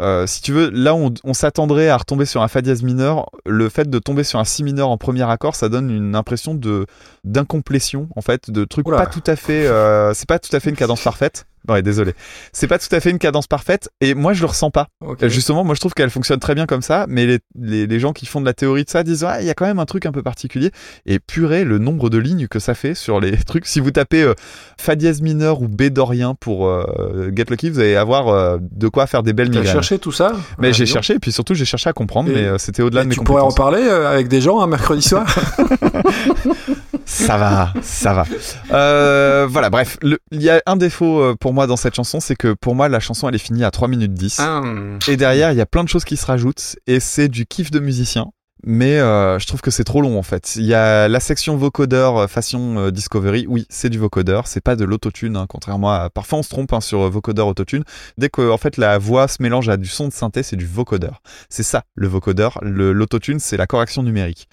Euh, 0.00 0.26
si 0.26 0.42
tu 0.42 0.50
veux, 0.50 0.68
là 0.70 0.96
on, 0.96 1.14
on 1.22 1.32
s'attendrait 1.32 1.88
à 1.88 1.96
retomber 1.96 2.24
sur 2.24 2.42
un 2.42 2.48
fa 2.48 2.60
dièse 2.60 2.82
mineur. 2.82 3.30
Le 3.46 3.68
fait 3.68 3.88
de 3.88 3.98
tomber 4.00 4.24
sur 4.24 4.40
un 4.40 4.44
si 4.44 4.64
mineur 4.64 4.88
en 4.88 4.96
premier 4.98 5.30
accord, 5.30 5.54
ça 5.54 5.68
donne 5.68 5.90
une 5.90 6.16
impression 6.16 6.54
de 6.56 6.86
d'incomplétion 7.22 8.08
en 8.16 8.20
fait, 8.20 8.50
de 8.50 8.66
Oula. 8.84 8.96
pas 8.96 9.06
tout 9.06 9.22
à 9.24 9.36
fait. 9.36 9.68
euh, 9.68 10.12
c'est 10.12 10.28
pas 10.28 10.40
tout 10.40 10.54
à 10.56 10.58
fait 10.58 10.70
une 10.70 10.76
cadence 10.76 11.02
parfaite. 11.02 11.46
Ouais, 11.68 11.82
désolé. 11.82 12.14
C'est 12.52 12.66
pas 12.66 12.78
tout 12.78 12.92
à 12.94 13.00
fait 13.00 13.10
une 13.10 13.18
cadence 13.18 13.46
parfaite 13.46 13.90
et 14.00 14.14
moi 14.14 14.32
je 14.32 14.40
le 14.40 14.46
ressens 14.46 14.70
pas. 14.70 14.88
Euh, 15.02 15.28
Justement, 15.28 15.64
moi 15.64 15.74
je 15.74 15.80
trouve 15.80 15.92
qu'elle 15.94 16.10
fonctionne 16.10 16.40
très 16.40 16.54
bien 16.54 16.66
comme 16.66 16.82
ça, 16.82 17.04
mais 17.08 17.26
les, 17.26 17.38
les, 17.60 17.86
les 17.86 18.00
gens 18.00 18.12
qui 18.12 18.26
font 18.26 18.40
de 18.40 18.46
la 18.46 18.54
théorie 18.54 18.84
de 18.84 18.90
ça 18.90 19.02
disent 19.02 19.24
ah 19.24 19.40
il 19.40 19.46
y 19.46 19.50
a 19.50 19.54
quand 19.54 19.66
même 19.66 19.78
un 19.78 19.84
truc 19.84 20.06
un 20.06 20.12
peu 20.12 20.22
particulier 20.22 20.70
et 21.06 21.18
purée 21.18 21.64
le 21.64 21.78
nombre 21.78 22.08
de 22.10 22.18
lignes 22.18 22.46
que 22.48 22.58
ça 22.58 22.74
fait 22.74 22.94
sur 22.94 23.20
les 23.20 23.36
trucs. 23.46 23.66
Si 23.66 23.80
vous 23.80 23.90
tapez 23.90 24.22
euh, 24.22 24.34
fa 24.80 24.96
dièse 24.96 25.20
mineur 25.20 25.60
ou 25.60 25.68
b 25.68 25.84
dorien 25.90 26.34
pour 26.34 26.66
euh, 26.66 27.30
Get 27.36 27.44
Lucky, 27.50 27.70
vous 27.70 27.80
allez 27.80 27.96
avoir 27.96 28.28
euh, 28.28 28.58
de 28.60 28.88
quoi 28.88 29.06
faire 29.06 29.22
des 29.22 29.32
belles 29.32 29.50
T'as 29.50 29.58
migraines. 29.58 29.74
cherché 29.74 29.98
tout 29.98 30.12
ça? 30.12 30.32
Mais 30.58 30.68
Ah, 30.68 30.72
j'ai 30.72 30.84
donc. 30.84 30.92
cherché 30.94 31.14
et 31.14 31.18
puis 31.18 31.32
surtout 31.32 31.54
j'ai 31.54 31.64
cherché 31.66 31.90
à 31.90 31.92
comprendre, 31.92 32.30
Et- 32.30 32.34
mais 32.34 32.58
c'était 32.58 32.82
au-delà 32.82 33.04
de 33.04 33.08
mes 33.08 33.14
tu 33.14 33.20
pourrais 33.22 33.42
en 33.42 33.52
parler 33.52 33.82
avec 33.82 34.28
des 34.28 34.40
gens 34.40 34.60
un 34.60 34.66
mercredi 34.66 35.02
soir? 35.02 35.26
Ça 37.04 37.38
va, 37.38 37.72
ça 37.82 38.12
va. 38.12 39.46
Voilà, 39.46 39.70
bref, 39.70 39.96
il 40.30 40.42
y 40.42 40.50
a 40.50 40.62
un 40.66 40.76
défaut 40.76 41.34
pour 41.40 41.54
moi 41.54 41.57
dans 41.66 41.76
cette 41.76 41.94
chanson, 41.94 42.20
c'est 42.20 42.36
que 42.36 42.52
pour 42.52 42.74
moi 42.74 42.88
la 42.88 43.00
chanson 43.00 43.28
elle 43.28 43.34
est 43.34 43.38
finie 43.38 43.64
à 43.64 43.70
3 43.70 43.88
minutes 43.88 44.14
10. 44.14 44.36
Ah, 44.40 44.62
Et 45.08 45.16
derrière, 45.16 45.52
il 45.52 45.58
y 45.58 45.60
a 45.60 45.66
plein 45.66 45.84
de 45.84 45.88
choses 45.88 46.04
qui 46.04 46.16
se 46.16 46.26
rajoutent 46.26 46.76
et 46.86 47.00
c'est 47.00 47.28
du 47.28 47.46
kiff 47.46 47.70
de 47.70 47.80
musicien. 47.80 48.30
Mais 48.64 48.98
euh, 48.98 49.38
je 49.38 49.46
trouve 49.46 49.60
que 49.60 49.70
c'est 49.70 49.84
trop 49.84 50.00
long 50.00 50.18
en 50.18 50.22
fait. 50.22 50.56
Il 50.56 50.64
y 50.64 50.74
a 50.74 51.06
la 51.06 51.20
section 51.20 51.56
vocodeur 51.56 52.16
euh, 52.16 52.26
façon 52.26 52.76
euh, 52.76 52.90
Discovery. 52.90 53.46
Oui, 53.48 53.66
c'est 53.70 53.88
du 53.88 53.98
vocodeur. 53.98 54.48
C'est 54.48 54.60
pas 54.60 54.74
de 54.74 54.84
l'autotune, 54.84 55.36
hein, 55.36 55.46
contrairement 55.48 55.92
à. 55.92 56.10
Parfois, 56.10 56.40
on 56.40 56.42
se 56.42 56.48
trompe 56.48 56.72
hein, 56.72 56.80
sur 56.80 57.02
euh, 57.02 57.08
vocodeur 57.08 57.46
autotune. 57.46 57.84
Dès 58.16 58.28
que 58.28 58.50
en 58.50 58.58
fait 58.58 58.76
la 58.76 58.98
voix 58.98 59.28
se 59.28 59.40
mélange 59.42 59.68
à 59.68 59.76
du 59.76 59.86
son 59.86 60.08
de 60.08 60.12
synthé, 60.12 60.42
c'est 60.42 60.56
du 60.56 60.66
vocodeur. 60.66 61.22
C'est 61.48 61.62
ça 61.62 61.84
le 61.94 62.08
vocodeur. 62.08 62.58
L'autotune, 62.62 63.38
c'est 63.38 63.56
la 63.56 63.68
correction 63.68 64.02
numérique. 64.02 64.48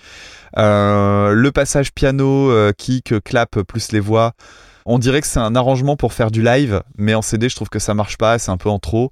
Euh, 0.58 1.32
le 1.32 1.52
passage 1.52 1.92
piano, 1.92 2.52
kick, 2.78 3.24
clap 3.24 3.62
plus 3.64 3.92
les 3.92 4.00
voix. 4.00 4.34
On 4.86 5.00
dirait 5.00 5.22
que 5.22 5.28
c'est 5.28 5.40
un 5.40 5.56
arrangement 5.56 5.96
pour 5.96 6.14
faire 6.14 6.30
du 6.32 6.44
live, 6.44 6.82
mais 6.98 7.16
en 7.16 7.22
CD, 7.22 7.50
je 7.50 7.56
trouve 7.56 7.70
que 7.70 7.80
ça 7.80 7.94
marche 7.94 8.18
pas, 8.18 8.38
c'est 8.38 8.52
un 8.52 8.58
peu 8.58 8.70
en 8.70 8.80
trop. 8.80 9.10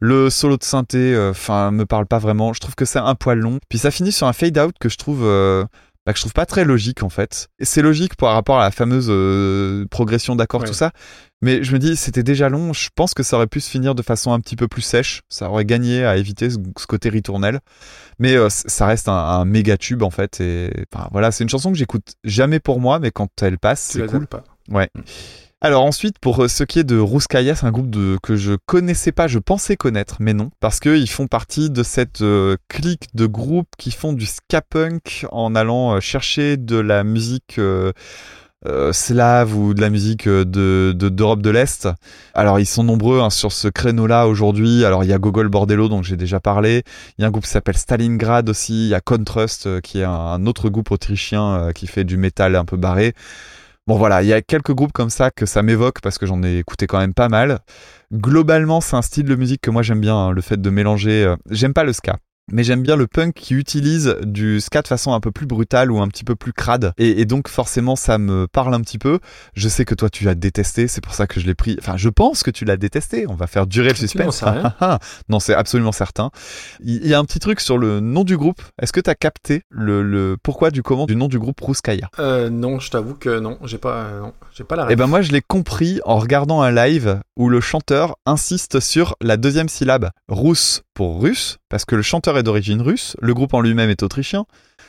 Le 0.00 0.30
solo 0.30 0.56
de 0.56 0.64
synthé, 0.64 1.14
euh, 1.14 1.30
enfin, 1.30 1.70
me 1.70 1.86
parle 1.86 2.06
pas 2.06 2.18
vraiment. 2.18 2.52
Je 2.52 2.58
trouve 2.60 2.74
que 2.74 2.84
c'est 2.84 2.98
un 2.98 3.14
poil 3.14 3.38
long. 3.38 3.58
Puis 3.68 3.78
ça 3.78 3.92
finit 3.92 4.10
sur 4.10 4.26
un 4.26 4.32
fade 4.32 4.58
out 4.58 4.74
que 4.80 4.88
je 4.88 4.96
trouve, 4.96 5.20
euh, 5.22 5.64
bah, 6.04 6.12
que 6.12 6.18
je 6.18 6.22
trouve 6.24 6.32
pas 6.32 6.44
très 6.46 6.64
logique 6.64 7.04
en 7.04 7.08
fait. 7.08 7.46
Et 7.60 7.64
c'est 7.64 7.82
logique 7.82 8.16
par 8.16 8.34
rapport 8.34 8.58
à 8.58 8.64
la 8.64 8.72
fameuse 8.72 9.06
euh, 9.10 9.86
progression 9.92 10.34
d'accords, 10.34 10.62
Ouais. 10.62 10.66
tout 10.66 10.74
ça. 10.74 10.90
Mais 11.40 11.62
je 11.62 11.72
me 11.72 11.78
dis, 11.78 11.94
c'était 11.94 12.24
déjà 12.24 12.48
long. 12.48 12.72
Je 12.72 12.88
pense 12.96 13.14
que 13.14 13.22
ça 13.22 13.36
aurait 13.36 13.46
pu 13.46 13.60
se 13.60 13.70
finir 13.70 13.94
de 13.94 14.02
façon 14.02 14.32
un 14.32 14.40
petit 14.40 14.56
peu 14.56 14.66
plus 14.66 14.82
sèche. 14.82 15.22
Ça 15.28 15.48
aurait 15.48 15.64
gagné 15.64 16.04
à 16.04 16.16
éviter 16.16 16.50
ce, 16.50 16.56
ce 16.76 16.86
côté 16.88 17.08
ritournel. 17.10 17.60
Mais 18.18 18.34
euh, 18.34 18.48
ça 18.50 18.86
reste 18.86 19.08
un, 19.08 19.12
un 19.12 19.44
méga 19.44 19.76
tube 19.76 20.02
en 20.02 20.10
fait. 20.10 20.40
Et 20.40 20.68
enfin, 20.92 21.08
voilà, 21.12 21.30
c'est 21.30 21.44
une 21.44 21.50
chanson 21.50 21.70
que 21.70 21.78
j'écoute 21.78 22.14
jamais 22.24 22.58
pour 22.58 22.80
moi, 22.80 22.98
mais 22.98 23.12
quand 23.12 23.28
elle 23.40 23.58
passe, 23.58 23.80
c'est 23.92 24.06
cool. 24.06 24.26
pas. 24.26 24.42
Ouais. 24.72 24.88
Alors 25.64 25.84
ensuite, 25.84 26.18
pour 26.18 26.42
euh, 26.42 26.48
ce 26.48 26.64
qui 26.64 26.80
est 26.80 26.84
de 26.84 26.98
Ruskaya, 26.98 27.54
c'est 27.54 27.66
un 27.66 27.70
groupe 27.70 27.88
de, 27.88 28.18
que 28.20 28.34
je 28.34 28.54
connaissais 28.66 29.12
pas, 29.12 29.28
je 29.28 29.38
pensais 29.38 29.76
connaître, 29.76 30.16
mais 30.18 30.34
non, 30.34 30.50
parce 30.58 30.80
qu'ils 30.80 31.08
font 31.08 31.28
partie 31.28 31.70
de 31.70 31.84
cette 31.84 32.20
euh, 32.22 32.56
clique 32.66 33.14
de 33.14 33.26
groupes 33.26 33.68
qui 33.78 33.92
font 33.92 34.12
du 34.12 34.26
ska 34.26 34.60
punk 34.60 35.24
en 35.30 35.54
allant 35.54 35.94
euh, 35.94 36.00
chercher 36.00 36.56
de 36.56 36.76
la 36.76 37.04
musique 37.04 37.60
slave 38.92 39.56
ou 39.56 39.74
de 39.74 39.80
la 39.80 39.90
musique 39.90 40.28
de 40.28 40.92
de- 40.96 41.08
d'Europe 41.08 41.42
de, 41.42 41.50
l'Est. 41.50 41.88
Alors 42.34 42.60
ils 42.60 42.66
sont 42.66 42.84
nombreux 42.84 43.20
hein, 43.20 43.30
sur 43.30 43.52
ce 43.52 43.68
créneau-là 43.68 44.26
aujourd'hui. 44.26 44.84
Alors 44.84 45.04
il 45.04 45.10
y 45.10 45.12
a 45.12 45.18
Gogol 45.18 45.48
Bordello 45.48 45.88
dont 45.88 46.02
j'ai 46.02 46.16
déjà 46.16 46.38
parlé. 46.40 46.82
Il 47.18 47.22
y 47.22 47.24
a 47.24 47.28
un 47.28 47.30
groupe 47.30 47.44
qui 47.44 47.50
s'appelle 47.50 47.76
Stalingrad 47.76 48.48
aussi. 48.48 48.86
Il 48.86 48.88
y 48.88 48.94
a 48.94 49.00
Contrast 49.00 49.80
qui 49.80 50.00
est 50.00 50.04
un, 50.04 50.10
un 50.12 50.46
autre 50.46 50.68
groupe 50.70 50.92
autrichien 50.92 51.70
qui 51.74 51.88
fait 51.88 52.04
du 52.04 52.16
métal 52.16 52.54
un 52.54 52.64
peu 52.64 52.76
barré. 52.76 53.14
Bon 53.88 53.96
voilà, 53.98 54.22
il 54.22 54.28
y 54.28 54.32
a 54.32 54.40
quelques 54.42 54.72
groupes 54.72 54.92
comme 54.92 55.10
ça 55.10 55.30
que 55.32 55.44
ça 55.44 55.62
m'évoque 55.62 56.00
parce 56.00 56.16
que 56.18 56.24
j'en 56.26 56.42
ai 56.44 56.58
écouté 56.58 56.86
quand 56.86 56.98
même 56.98 57.14
pas 57.14 57.28
mal. 57.28 57.58
Globalement, 58.12 58.80
c'est 58.80 58.94
un 58.96 59.02
style 59.02 59.24
de 59.26 59.34
musique 59.34 59.60
que 59.60 59.70
moi 59.70 59.82
j'aime 59.82 60.00
bien, 60.00 60.16
hein, 60.16 60.30
le 60.30 60.40
fait 60.40 60.60
de 60.60 60.70
mélanger. 60.70 61.24
euh, 61.24 61.36
J'aime 61.50 61.74
pas 61.74 61.82
le 61.84 61.92
ska. 61.92 62.18
Mais 62.50 62.64
j'aime 62.64 62.82
bien 62.82 62.96
le 62.96 63.06
punk 63.06 63.34
qui 63.34 63.54
utilise 63.54 64.16
du 64.22 64.60
ska 64.60 64.82
de 64.82 64.88
façon 64.88 65.12
un 65.12 65.20
peu 65.20 65.30
plus 65.30 65.46
brutale 65.46 65.92
ou 65.92 66.00
un 66.00 66.08
petit 66.08 66.24
peu 66.24 66.34
plus 66.34 66.52
crade. 66.52 66.92
Et, 66.98 67.20
et 67.20 67.24
donc 67.24 67.48
forcément 67.48 67.94
ça 67.94 68.18
me 68.18 68.46
parle 68.48 68.74
un 68.74 68.80
petit 68.80 68.98
peu. 68.98 69.20
Je 69.54 69.68
sais 69.68 69.84
que 69.84 69.94
toi 69.94 70.10
tu 70.10 70.28
as 70.28 70.34
détesté, 70.34 70.88
c'est 70.88 71.00
pour 71.00 71.14
ça 71.14 71.26
que 71.26 71.38
je 71.38 71.46
l'ai 71.46 71.54
pris. 71.54 71.76
Enfin 71.78 71.96
je 71.96 72.08
pense 72.08 72.42
que 72.42 72.50
tu 72.50 72.64
l'as 72.64 72.76
détesté. 72.76 73.26
On 73.28 73.34
va 73.34 73.46
faire 73.46 73.66
durer 73.66 73.90
le 73.90 73.94
suspense. 73.94 74.40
sais 74.40 74.46
rien. 74.50 74.98
non 75.28 75.38
c'est 75.40 75.54
absolument 75.54 75.92
certain. 75.92 76.30
Il 76.82 77.06
y 77.06 77.14
a 77.14 77.18
un 77.18 77.24
petit 77.24 77.38
truc 77.38 77.60
sur 77.60 77.78
le 77.78 78.00
nom 78.00 78.24
du 78.24 78.36
groupe. 78.36 78.60
Est-ce 78.80 78.92
que 78.92 79.00
tu 79.00 79.10
as 79.10 79.14
capté 79.14 79.62
le, 79.70 80.02
le 80.02 80.36
pourquoi 80.42 80.70
du 80.70 80.82
comment 80.82 81.06
du 81.06 81.16
nom 81.16 81.28
du 81.28 81.38
groupe 81.38 81.60
Ruskaya? 81.60 82.08
Euh, 82.18 82.50
non, 82.50 82.80
je 82.80 82.90
t'avoue 82.90 83.14
que 83.14 83.38
non, 83.38 83.58
j'ai 83.64 83.78
pas, 83.78 83.96
euh, 84.04 84.20
non, 84.20 84.32
j'ai 84.52 84.64
pas 84.64 84.76
la 84.76 84.86
Eh 84.90 84.96
ben 84.96 85.06
moi 85.06 85.22
je 85.22 85.30
l'ai 85.32 85.42
compris 85.42 86.00
en 86.04 86.18
regardant 86.18 86.60
un 86.62 86.72
live 86.72 87.20
où 87.36 87.48
le 87.48 87.60
chanteur 87.60 88.16
insiste 88.26 88.80
sur 88.80 89.14
la 89.20 89.36
deuxième 89.36 89.68
syllabe. 89.68 90.10
Rousse 90.28 90.82
pour 90.94 91.22
russe, 91.22 91.56
parce 91.70 91.86
que 91.86 91.94
le 91.96 92.02
chanteur 92.02 92.36
est 92.36 92.41
d'origine 92.42 92.80
russe, 92.82 93.16
le 93.20 93.34
groupe 93.34 93.54
en 93.54 93.60
lui-même 93.60 93.90
est 93.90 94.02
autrichien. 94.02 94.44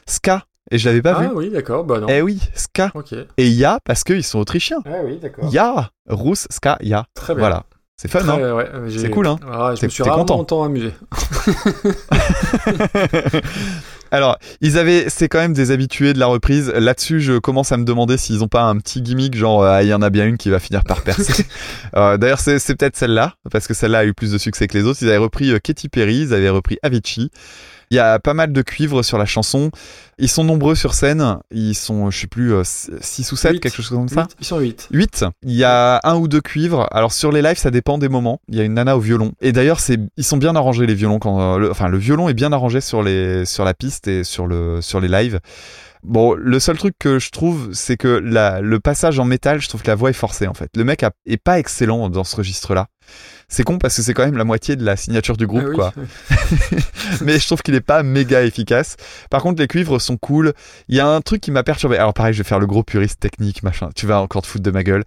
Ska, 0.08 0.44
et 0.72 0.78
je 0.78 0.88
l'avais 0.88 1.02
pas 1.02 1.16
Ah 1.18 1.22
vu. 1.24 1.30
oui, 1.36 1.50
d'accord, 1.50 1.84
bah 1.86 2.00
non. 2.00 2.08
Eh 2.10 2.22
oui, 2.22 2.40
Ska. 2.56 2.92
Et 3.38 3.50
Ya, 3.50 3.80
parce 3.86 4.04
qu'ils 4.04 4.24
sont 4.24 4.40
autrichiens. 4.40 4.80
Ah 4.86 4.90
oui, 5.06 5.18
d'accord. 5.22 5.50
Ya, 5.54 5.92
Rousse, 6.10 6.48
Ska, 6.50 6.78
Ya. 6.82 7.06
Très 7.14 7.34
bien. 7.34 7.40
Voilà. 7.42 7.64
C'est 7.96 8.08
fun, 8.10 8.20
Très, 8.20 8.32
hein 8.32 8.56
ouais, 8.56 8.68
euh, 8.74 8.90
j'ai- 8.90 9.00
C'est 9.00 9.10
cool, 9.12 9.28
hein 9.28 9.38
Ah, 9.50 9.74
je 9.80 9.86
me 9.86 9.90
suis 9.92 10.04
rarement 10.04 10.26
content 10.26 10.64
amusé. 10.64 10.92
Alors, 14.14 14.38
ils 14.62 14.78
avaient, 14.78 15.10
c'est 15.10 15.28
quand 15.28 15.40
même 15.40 15.54
des 15.54 15.72
habitués 15.72 16.14
de 16.14 16.20
la 16.20 16.28
reprise. 16.28 16.70
Là-dessus, 16.70 17.20
je 17.20 17.40
commence 17.40 17.72
à 17.72 17.78
me 17.78 17.84
demander 17.84 18.16
s'ils 18.18 18.44
ont 18.44 18.48
pas 18.48 18.62
un 18.62 18.78
petit 18.78 19.02
gimmick, 19.02 19.36
genre, 19.36 19.64
euh, 19.64 19.82
il 19.82 19.88
y 19.88 19.94
en 19.94 20.04
a 20.04 20.12
bien 20.12 20.28
une 20.28 20.38
qui 20.38 20.52
va 20.52 20.60
finir 20.60 20.84
par 20.84 21.02
percer. 21.02 21.44
Euh, 21.96 22.18
D'ailleurs, 22.18 22.40
c'est 22.40 22.58
c'est 22.58 22.76
peut-être 22.76 22.96
celle-là, 22.96 23.36
parce 23.52 23.68
que 23.68 23.74
celle-là 23.74 24.00
a 24.00 24.06
eu 24.06 24.14
plus 24.14 24.32
de 24.32 24.38
succès 24.38 24.68
que 24.68 24.78
les 24.78 24.86
autres. 24.86 25.00
Ils 25.02 25.10
avaient 25.10 25.18
repris 25.18 25.52
euh, 25.52 25.60
Katy 25.60 25.90
Perry, 25.90 26.22
ils 26.22 26.34
avaient 26.34 26.50
repris 26.50 26.78
Avicii. 26.82 27.30
Il 27.94 27.98
y 27.98 28.00
a 28.00 28.18
pas 28.18 28.34
mal 28.34 28.52
de 28.52 28.62
cuivre 28.64 29.04
sur 29.04 29.20
la 29.20 29.28
chanson. 29.28 29.70
Ils 30.18 30.28
sont 30.28 30.44
nombreux 30.44 30.74
sur 30.74 30.96
scène. 30.96 31.38
Ils 31.52 31.76
sont, 31.76 32.10
je 32.10 32.22
sais 32.22 32.26
plus, 32.28 32.52
6 32.64 33.32
ou 33.32 33.36
7, 33.36 33.52
Huit. 33.52 33.60
quelque 33.60 33.76
chose 33.76 33.90
comme 33.90 34.10
ça. 34.10 34.28
Ils 34.40 34.46
sont 34.48 34.58
8. 34.58 34.88
8. 34.92 35.26
Il 35.44 35.52
y 35.54 35.64
a 35.64 36.00
un 36.04 36.16
ou 36.16 36.28
deux 36.28 36.42
cuivres. 36.42 36.88
Alors 36.92 37.14
sur 37.14 37.32
les 37.32 37.44
lives, 37.44 37.60
ça 37.60 37.70
dépend 37.70 38.00
des 38.00 38.10
moments. 38.10 38.42
Il 38.50 38.56
y 38.56 38.62
a 38.62 38.64
une 38.64 38.74
nana 38.74 38.98
au 38.98 39.00
violon. 39.00 39.34
Et 39.42 39.52
d'ailleurs, 39.52 39.80
c'est 39.80 40.00
ils 40.18 40.24
sont 40.24 40.38
bien 40.38 40.56
arrangés 40.56 40.88
les 40.88 40.96
violons 40.96 41.20
quand 41.20 41.40
euh, 41.40 41.60
le, 41.60 41.70
enfin 41.70 41.88
le 41.88 42.00
violon 42.00 42.30
est 42.30 42.34
bien 42.34 42.52
arrangé 42.52 42.82
sur 42.82 43.04
les 43.04 43.46
sur 43.46 43.64
la 43.64 43.76
piste 43.76 44.08
et 44.08 44.24
sur 44.24 44.48
le 44.48 44.82
sur 44.82 45.00
les 45.00 45.08
lives. 45.08 45.40
Bon, 46.02 46.34
le 46.34 46.60
seul 46.60 46.78
truc 46.78 46.96
que 47.00 47.20
je 47.20 47.30
trouve, 47.30 47.70
c'est 47.74 47.96
que 47.96 48.08
la, 48.08 48.60
le 48.60 48.80
passage 48.82 49.20
en 49.20 49.26
métal, 49.26 49.62
je 49.62 49.70
trouve 49.70 49.84
que 49.84 49.88
la 49.88 49.96
voix 49.96 50.10
est 50.10 50.14
forcée 50.14 50.48
en 50.48 50.54
fait. 50.56 50.70
Le 50.76 50.84
mec 50.84 51.02
a- 51.04 51.12
est 51.28 51.38
pas 51.38 51.60
excellent 51.60 52.10
dans 52.10 52.24
ce 52.26 52.36
registre-là. 52.36 52.88
C'est 53.50 53.64
con 53.64 53.78
parce 53.78 53.96
que 53.98 54.02
c'est 54.02 54.16
quand 54.16 54.26
même 54.26 54.38
la 54.38 54.46
moitié 54.46 54.76
de 54.76 54.84
la 54.84 54.96
signature 54.96 55.38
du 55.38 55.46
groupe, 55.46 55.64
Ah 55.66 55.70
oui. 55.70 55.76
quoi. 55.76 55.94
mais 57.22 57.38
je 57.40 57.46
trouve 57.46 57.62
qu'il 57.62 57.76
est 57.76 57.82
pas 57.82 58.02
méga 58.02 58.42
efficace. 58.42 58.96
Par 59.30 59.42
contre, 59.44 59.62
les 59.62 59.68
cuivres 59.68 60.00
sont 60.02 60.18
cool. 60.18 60.54
Il 60.88 60.96
y 60.96 61.00
a 61.00 61.08
un 61.08 61.22
truc 61.22 61.42
qui 61.42 61.52
m'a 61.52 61.62
perturbé. 61.62 61.98
Alors 61.98 62.14
pareil, 62.16 62.34
je 62.34 62.40
vais 62.42 62.48
faire 62.48 62.58
le 62.60 62.66
gros 62.66 62.82
puriste 62.84 63.20
technique, 63.20 63.62
machin. 63.62 63.90
Tu 63.96 64.08
vas 64.08 64.22
encore 64.22 64.42
te 64.42 64.48
foutre 64.48 64.64
de 64.64 64.72
ma 64.72 64.84
gueule. 64.84 65.04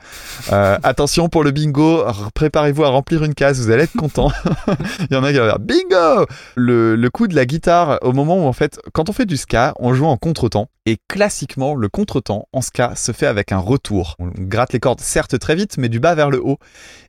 Euh, 0.52 0.78
attention 0.84 1.28
pour 1.28 1.42
le 1.42 1.50
bingo. 1.50 2.05
Préparez-vous 2.34 2.84
à 2.84 2.89
remplir 2.89 3.25
une 3.25 3.34
case. 3.34 3.58
Vous 3.60 3.70
allez 3.70 3.84
être 3.84 3.97
content. 3.97 4.31
Il 5.10 5.15
y 5.15 5.16
en 5.16 5.25
a 5.25 5.33
qui 5.33 5.39
vont 5.39 5.47
dire 5.47 5.58
bingo. 5.58 6.26
Le, 6.55 6.94
le 6.94 7.10
coup 7.10 7.26
de 7.26 7.34
la 7.34 7.47
guitare 7.47 7.99
au 8.02 8.12
moment 8.12 8.44
où 8.44 8.47
en 8.47 8.52
fait, 8.52 8.78
quand 8.92 9.08
on 9.08 9.12
fait 9.12 9.26
du 9.26 9.36
ska, 9.36 9.75
on 9.81 9.92
joue 9.92 10.07
en 10.07 10.16
contretemps. 10.16 10.68
Et 10.89 10.99
classiquement, 11.08 11.75
le 11.75 11.89
contretemps 11.89 12.47
en 12.52 12.60
ska 12.60 12.94
se 12.94 13.10
fait 13.10 13.26
avec 13.26 13.50
un 13.50 13.58
retour. 13.58 14.15
On 14.20 14.26
gratte 14.28 14.73
les 14.73 14.78
cordes 14.78 15.00
certes 15.00 15.36
très 15.41 15.57
vite, 15.57 15.78
mais 15.78 15.89
du 15.89 15.99
bas 15.99 16.15
vers 16.15 16.31
le 16.31 16.41
haut. 16.41 16.58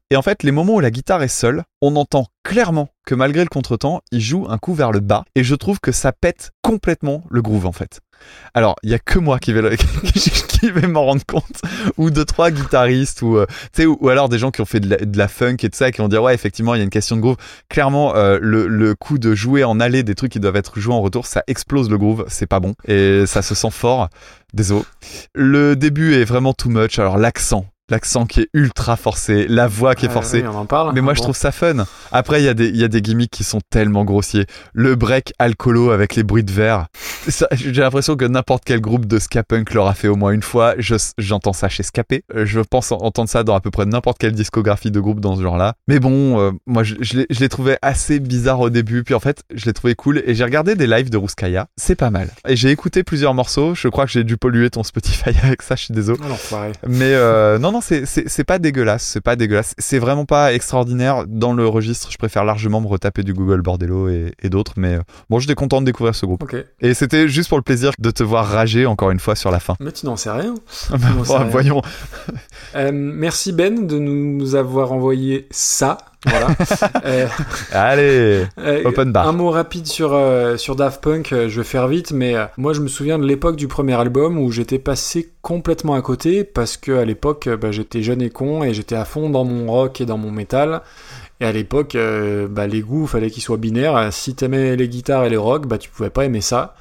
Et 0.09 0.15
en 0.15 0.21
fait, 0.21 0.43
les 0.43 0.51
moments 0.53 0.75
où 0.75 0.79
la 0.79 0.89
guitare 0.89 1.21
est 1.21 1.27
seule, 1.27 1.63
on 1.81 1.97
entend 1.97 2.27
clairement 2.45 2.87
que 3.05 3.13
malgré 3.13 3.43
le 3.43 3.49
contretemps, 3.49 3.99
il 4.13 4.21
joue 4.21 4.47
un 4.49 4.57
coup 4.57 4.73
vers 4.73 4.93
le 4.93 5.01
bas. 5.01 5.25
Et 5.35 5.43
je 5.43 5.53
trouve 5.53 5.81
que 5.81 5.91
ça 5.91 6.13
pète 6.13 6.51
complètement 6.61 7.25
le 7.29 7.41
groove 7.41 7.65
en 7.65 7.73
fait. 7.73 7.99
Alors, 8.53 8.77
il 8.83 8.89
y 8.89 8.93
a 8.93 8.99
que 8.99 9.19
moi 9.19 9.37
qui 9.37 9.51
vais, 9.51 9.61
le- 9.61 9.75
qui 9.75 10.71
m'en 10.87 11.03
rendre 11.05 11.25
compte, 11.25 11.61
ou 11.97 12.09
deux 12.09 12.23
trois 12.23 12.51
guitaristes, 12.51 13.21
ou 13.21 13.37
euh, 13.37 13.45
ou, 13.79 13.97
ou 13.99 14.09
alors 14.09 14.29
des 14.29 14.39
gens 14.39 14.49
qui 14.49 14.61
ont 14.61 14.65
fait 14.65 14.79
de 14.79 15.17
la, 15.17 15.27
funk 15.27 15.57
et 15.63 15.69
tout 15.69 15.77
ça, 15.77 15.91
qui 15.91 15.99
vont 15.99 16.07
dire 16.07 16.23
ouais, 16.23 16.33
effectivement, 16.33 16.73
il 16.73 16.77
y 16.77 16.81
a 16.81 16.83
une 16.85 16.89
question 16.89 17.17
de 17.17 17.21
groove. 17.21 17.37
Clairement, 17.69 18.15
euh, 18.15 18.39
le, 18.41 18.67
le 18.67 18.95
coup 18.95 19.17
de 19.17 19.35
jouer 19.35 19.65
en 19.65 19.79
allée 19.81 20.03
des 20.03 20.15
trucs 20.15 20.31
qui 20.31 20.39
doivent 20.39 20.55
être 20.55 20.79
joués 20.79 20.95
en 20.95 21.01
retour, 21.01 21.25
ça 21.25 21.43
explose 21.47 21.89
le 21.89 21.97
groove, 21.97 22.25
c'est 22.29 22.47
pas 22.47 22.61
bon, 22.61 22.75
et 22.87 23.25
ça 23.27 23.41
se 23.41 23.55
sent 23.55 23.71
fort. 23.71 24.07
Désolé. 24.53 24.83
Le 25.35 25.75
début 25.75 26.15
est 26.15 26.23
vraiment 26.23 26.53
too 26.53 26.69
much. 26.69 26.97
Alors 26.97 27.17
l'accent, 27.17 27.65
l'accent 27.89 28.25
qui 28.25 28.41
est 28.41 28.49
ultra 28.53 28.95
forcé, 28.97 29.45
la 29.47 29.67
voix 29.67 29.95
qui 29.95 30.05
est 30.05 30.09
Ah 30.09 30.13
forcée. 30.13 30.41
oui, 30.41 30.47
on 30.53 30.57
en 30.57 30.65
parle. 30.65 30.93
Mais 30.93 31.01
moi, 31.01 31.11
Ah 31.11 31.15
je 31.15 31.19
bon. 31.19 31.23
trouve 31.25 31.37
ça 31.37 31.51
fun. 31.51 31.85
Après, 32.11 32.41
il 32.41 32.45
y, 32.45 32.49
a 32.49 32.53
des- 32.53 32.69
y 32.69 32.83
a 32.83 32.87
des 32.87 33.01
gimmicks 33.01 33.31
qui 33.31 33.43
sont 33.43 33.59
tellement 33.69 34.03
grossiers. 34.05 34.45
Le 34.73 34.95
break 34.95 35.33
alcoolo 35.39 35.91
avec 35.91 36.15
les 36.15 36.23
bruits 36.23 36.43
de 36.43 36.51
verre. 36.51 36.87
J'ai 37.53 37.81
l'impression 37.81 38.15
que 38.15 38.25
n'importe 38.25 38.63
quel 38.65 38.81
groupe 38.81 39.05
de 39.05 39.19
ska 39.19 39.43
punk 39.43 39.73
l'aura 39.73 39.93
fait 39.93 40.07
au 40.07 40.15
moins 40.15 40.31
une 40.31 40.43
fois. 40.43 40.73
Je- 40.77 40.95
J'entends 41.17 41.53
ça 41.53 41.69
chez 41.69 41.83
Scapé. 41.83 42.23
Je 42.33 42.59
pense 42.59 42.91
en- 42.91 42.97
entendre 42.97 43.29
ça 43.29 43.43
dans 43.43 43.55
à 43.55 43.61
peu 43.61 43.71
près 43.71 43.85
n'importe 43.85 44.17
quelle 44.17 44.33
discographie 44.33 44.91
de 44.91 44.99
groupe 44.99 45.19
dans 45.19 45.35
ce 45.35 45.41
genre-là. 45.41 45.73
Mais 45.87 45.99
bon, 45.99 46.39
euh, 46.39 46.51
moi, 46.65 46.83
je, 46.83 46.95
je 47.01 47.17
l'ai- 47.39 47.47
trouvé 47.49 47.77
assez 47.81 48.19
bizarre 48.19 48.59
au 48.59 48.69
début. 48.69 49.03
Puis 49.03 49.13
en 49.13 49.19
fait, 49.21 49.41
je 49.53 49.65
l'ai 49.65 49.73
trouvé 49.73 49.95
cool. 49.95 50.21
Et 50.25 50.35
j'ai 50.35 50.43
regardé 50.43 50.75
des 50.75 50.85
lives 50.87 51.09
de 51.09 51.17
Ruskaya. 51.17 51.67
C'est 51.77 51.95
pas 51.95 52.09
mal. 52.09 52.29
Et 52.47 52.55
j'ai 52.57 52.69
écouté 52.71 53.03
plusieurs 53.03 53.33
morceaux. 53.33 53.73
Je 53.73 53.87
crois 53.87 54.05
que 54.05 54.11
j'ai 54.11 54.23
dû 54.25 54.35
polluer 54.37 54.69
ton 54.69 54.83
Spotify 54.83 55.29
avec 55.43 55.61
ça. 55.61 55.75
Je 55.75 55.83
suis 55.85 55.93
désolé. 55.93 56.19
Ah, 56.23 56.27
l'enfoiré. 56.29 56.71
Mais 56.87 57.13
euh, 57.13 57.57
non, 57.57 57.71
non, 57.71 57.76
c'est- 57.81 58.43
pas 58.43 58.59
dégueulasse, 58.59 59.03
c'est 59.03 59.21
pas 59.21 59.35
dégueulasse. 59.35 59.73
C'est 59.77 59.99
vraiment 59.99 60.25
pas 60.25 60.53
extraordinaire 60.53 61.25
dans 61.27 61.53
le 61.53 61.67
registre. 61.67 62.09
Je 62.11 62.17
préfère 62.17 62.45
largement 62.45 62.79
me 62.81 62.87
retaper 62.87 63.23
du 63.23 63.33
Google 63.33 63.61
Bordello 63.61 64.09
et, 64.09 64.33
et 64.41 64.49
d'autres. 64.49 64.73
Mais 64.77 64.95
euh, 64.95 65.01
bon, 65.29 65.39
j'étais 65.39 65.55
content 65.55 65.81
de 65.81 65.85
découvrir 65.85 66.15
ce 66.15 66.25
groupe. 66.25 66.43
Et 66.81 66.93
c'était 66.93 67.27
juste 67.27 67.49
pour 67.49 67.57
le 67.57 67.63
plaisir 67.63 67.91
de 67.99 68.11
te 68.11 68.23
voir 68.23 68.45
rager 68.47 68.85
encore 68.85 69.11
une 69.11 69.19
fois 69.19 69.35
sur 69.35 69.51
la 69.51 69.59
fin. 69.59 69.75
Mais 69.79 69.91
tu 69.91 70.05
n'en 70.05 70.15
sais. 70.15 70.29
Bah, 70.29 70.97
bon, 71.15 71.23
rien. 71.23 71.43
voyons. 71.45 71.81
Euh, 72.75 72.91
merci 72.93 73.51
Ben 73.53 73.85
de 73.87 73.97
nous 73.99 74.55
avoir 74.55 74.91
envoyé 74.91 75.47
ça. 75.51 75.97
Voilà. 76.25 76.47
Euh, 77.05 77.27
Allez, 77.71 78.45
euh, 78.59 78.83
open 78.85 79.11
bar. 79.11 79.27
Un 79.27 79.31
mot 79.31 79.49
rapide 79.49 79.87
sur, 79.87 80.13
euh, 80.13 80.57
sur 80.57 80.75
Daft 80.75 81.01
Punk, 81.01 81.29
je 81.31 81.57
vais 81.57 81.63
faire 81.63 81.87
vite, 81.87 82.11
mais 82.11 82.35
moi 82.57 82.73
je 82.73 82.81
me 82.81 82.87
souviens 82.87 83.17
de 83.17 83.25
l'époque 83.25 83.55
du 83.55 83.67
premier 83.67 83.93
album 83.93 84.37
où 84.37 84.51
j'étais 84.51 84.79
passé 84.79 85.31
complètement 85.41 85.93
à 85.93 86.01
côté 86.01 86.43
parce 86.43 86.75
que 86.75 86.91
à 86.91 87.05
l'époque 87.05 87.47
bah, 87.49 87.71
j'étais 87.71 88.03
jeune 88.03 88.21
et 88.21 88.29
con 88.29 88.63
et 88.63 88.73
j'étais 88.73 88.95
à 88.95 89.05
fond 89.05 89.29
dans 89.29 89.45
mon 89.45 89.71
rock 89.71 90.01
et 90.01 90.05
dans 90.05 90.17
mon 90.17 90.31
métal. 90.31 90.81
Et 91.39 91.45
à 91.45 91.51
l'époque, 91.51 91.95
euh, 91.95 92.47
bah, 92.47 92.65
les 92.65 92.81
goûts, 92.81 93.05
fallait 93.05 93.29
qu'ils 93.29 93.43
soient 93.43 93.57
binaires. 93.57 94.11
Si 94.11 94.33
t'aimais 94.35 94.75
les 94.75 94.89
guitares 94.89 95.25
et 95.25 95.29
les 95.29 95.37
rock, 95.37 95.67
bah 95.67 95.77
tu 95.77 95.89
pouvais 95.89 96.09
pas 96.09 96.25
aimer 96.25 96.41
ça. 96.41 96.75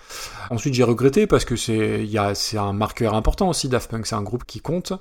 Ensuite, 0.48 0.74
j'ai 0.74 0.84
regretté 0.84 1.26
parce 1.26 1.44
que 1.44 1.56
c'est 1.56 2.08
c'est 2.34 2.56
un 2.58 2.72
marqueur 2.72 3.14
important 3.14 3.48
aussi. 3.50 3.68
Daft 3.68 3.90
Punk, 3.90 4.06
c'est 4.06 4.14
un 4.14 4.22
groupe 4.22 4.44
qui 4.46 4.60
compte. 4.60 4.92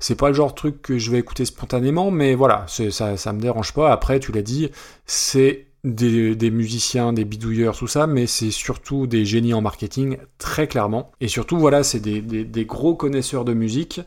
C'est 0.00 0.14
pas 0.14 0.28
le 0.28 0.34
genre 0.34 0.50
de 0.50 0.54
truc 0.54 0.80
que 0.80 0.98
je 0.98 1.10
vais 1.10 1.18
écouter 1.18 1.44
spontanément, 1.44 2.10
mais 2.10 2.34
voilà, 2.34 2.64
ça 2.68 3.16
ça 3.16 3.32
me 3.32 3.40
dérange 3.40 3.72
pas. 3.74 3.92
Après, 3.92 4.20
tu 4.20 4.32
l'as 4.32 4.42
dit, 4.42 4.70
c'est 5.04 5.66
des, 5.84 6.50
musiciens, 6.50 7.12
des 7.12 7.24
bidouilleurs, 7.26 7.76
tout 7.76 7.86
ça, 7.86 8.06
mais 8.06 8.26
c'est 8.26 8.50
surtout 8.50 9.06
des 9.06 9.26
génies 9.26 9.52
en 9.52 9.60
marketing, 9.60 10.16
très 10.38 10.66
clairement. 10.66 11.12
Et 11.20 11.28
surtout, 11.28 11.58
voilà, 11.58 11.82
c'est 11.82 12.00
des 12.00 12.64
gros 12.64 12.94
connaisseurs 12.94 13.44
de 13.44 13.52
musique. 13.52 14.00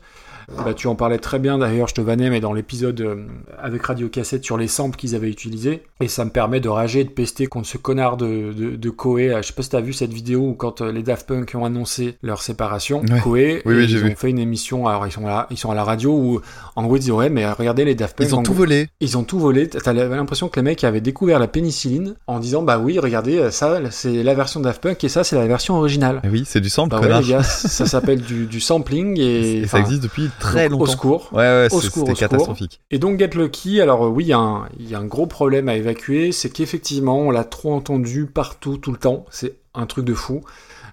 Bah, 0.56 0.72
tu 0.74 0.86
en 0.86 0.94
parlais 0.94 1.18
très 1.18 1.38
bien 1.38 1.58
d'ailleurs, 1.58 1.88
je 1.88 1.94
te 1.94 2.00
vannais, 2.00 2.30
mais 2.30 2.40
dans 2.40 2.52
l'épisode 2.54 3.00
euh, 3.00 3.16
avec 3.62 3.82
Radio 3.84 4.08
Cassette 4.08 4.44
sur 4.44 4.56
les 4.56 4.66
samples 4.68 4.96
qu'ils 4.96 5.14
avaient 5.14 5.28
utilisés. 5.28 5.82
Et 6.00 6.08
ça 6.08 6.24
me 6.24 6.30
permet 6.30 6.60
de 6.60 6.68
rager 6.68 7.00
et 7.00 7.04
de 7.04 7.10
pester 7.10 7.46
contre 7.46 7.68
ce 7.68 7.76
connard 7.76 8.16
de, 8.16 8.52
de, 8.52 8.76
de 8.76 8.90
Koei. 8.90 9.28
Euh, 9.30 9.42
Je 9.42 9.48
sais 9.48 9.52
pas 9.52 9.62
si 9.62 9.68
t'as 9.70 9.80
vu 9.80 9.92
cette 9.92 10.12
vidéo 10.12 10.40
où 10.40 10.54
quand 10.54 10.80
euh, 10.80 10.90
les 10.90 11.02
Daft 11.02 11.26
Punk 11.28 11.52
ont 11.54 11.64
annoncé 11.64 12.16
leur 12.22 12.40
séparation, 12.42 13.02
Ouais. 13.02 13.20
Koei, 13.20 13.62
Oui, 13.66 13.74
oui, 13.76 13.84
ils 13.88 13.96
ont 14.02 14.06
vu. 14.06 14.14
fait 14.16 14.30
une 14.30 14.38
émission, 14.38 14.86
alors 14.88 15.06
ils 15.06 15.12
sont 15.12 15.26
là, 15.26 15.46
ils 15.50 15.58
sont 15.58 15.70
à 15.70 15.74
la 15.74 15.84
radio 15.84 16.12
où 16.12 16.40
en 16.76 16.82
gros 16.84 16.96
ils 16.96 17.00
disent 17.00 17.10
ouais 17.10 17.28
mais 17.28 17.50
regardez 17.50 17.84
les 17.84 17.94
Daft 17.94 18.16
Punk. 18.16 18.28
Ils 18.28 18.34
ont 18.34 18.42
tout 18.42 18.52
gros, 18.52 18.60
volé. 18.62 18.88
Ils 19.00 19.18
ont 19.18 19.24
tout 19.24 19.38
volé. 19.38 19.68
T'as 19.68 19.92
l'impression 19.92 20.48
que 20.48 20.58
les 20.58 20.64
mecs 20.64 20.82
avaient 20.82 21.00
découvert 21.02 21.38
la 21.38 21.48
pénicilline 21.48 22.14
en 22.26 22.38
disant 22.40 22.62
bah 22.62 22.78
oui 22.78 22.98
regardez 22.98 23.50
ça 23.50 23.80
c'est 23.90 24.22
la 24.22 24.34
version 24.34 24.60
Daft 24.60 24.82
Punk 24.82 25.04
et 25.04 25.08
ça 25.08 25.24
c'est 25.24 25.36
la 25.36 25.46
version 25.46 25.76
originale. 25.76 26.20
Eh 26.24 26.28
oui, 26.28 26.44
c'est 26.46 26.60
du 26.60 26.70
sample, 26.70 26.96
Bah 26.96 27.00
ouais 27.02 27.20
les 27.22 27.28
gars, 27.28 27.42
ça 27.42 27.86
s'appelle 27.86 28.22
du, 28.22 28.46
du 28.46 28.60
sampling 28.60 29.18
et, 29.20 29.58
Et 29.58 29.66
ça 29.66 29.78
existe 29.78 30.02
depuis 30.02 30.28
très 30.40 30.68
donc, 30.68 30.80
longtemps. 30.80 30.84
Au 30.92 30.94
secours. 30.94 31.28
Ouais, 31.32 31.38
ouais, 31.38 31.66
Au 31.70 31.80
secours, 31.80 31.80
c'était 31.80 32.00
au 32.00 32.14
secours. 32.14 32.18
catastrophique. 32.18 32.80
Et 32.90 32.98
donc 32.98 33.18
Get 33.18 33.30
Lucky, 33.34 33.80
alors 33.80 34.04
euh, 34.04 34.08
oui, 34.08 34.24
il 34.24 34.28
y, 34.28 34.32
a 34.32 34.38
un- 34.38 34.68
il 34.78 34.88
y 34.88 34.94
a 34.94 34.98
un 34.98 35.04
gros 35.06 35.26
problème 35.26 35.68
à 35.68 35.76
évacuer, 35.76 36.32
c'est 36.32 36.50
qu'effectivement, 36.50 37.18
on 37.20 37.30
l'a 37.30 37.44
trop 37.44 37.72
entendu 37.74 38.26
partout, 38.26 38.76
tout 38.78 38.92
le 38.92 38.98
temps. 38.98 39.24
C'est 39.30 39.54
un 39.74 39.86
truc 39.86 40.04
de 40.04 40.14
fou. 40.14 40.42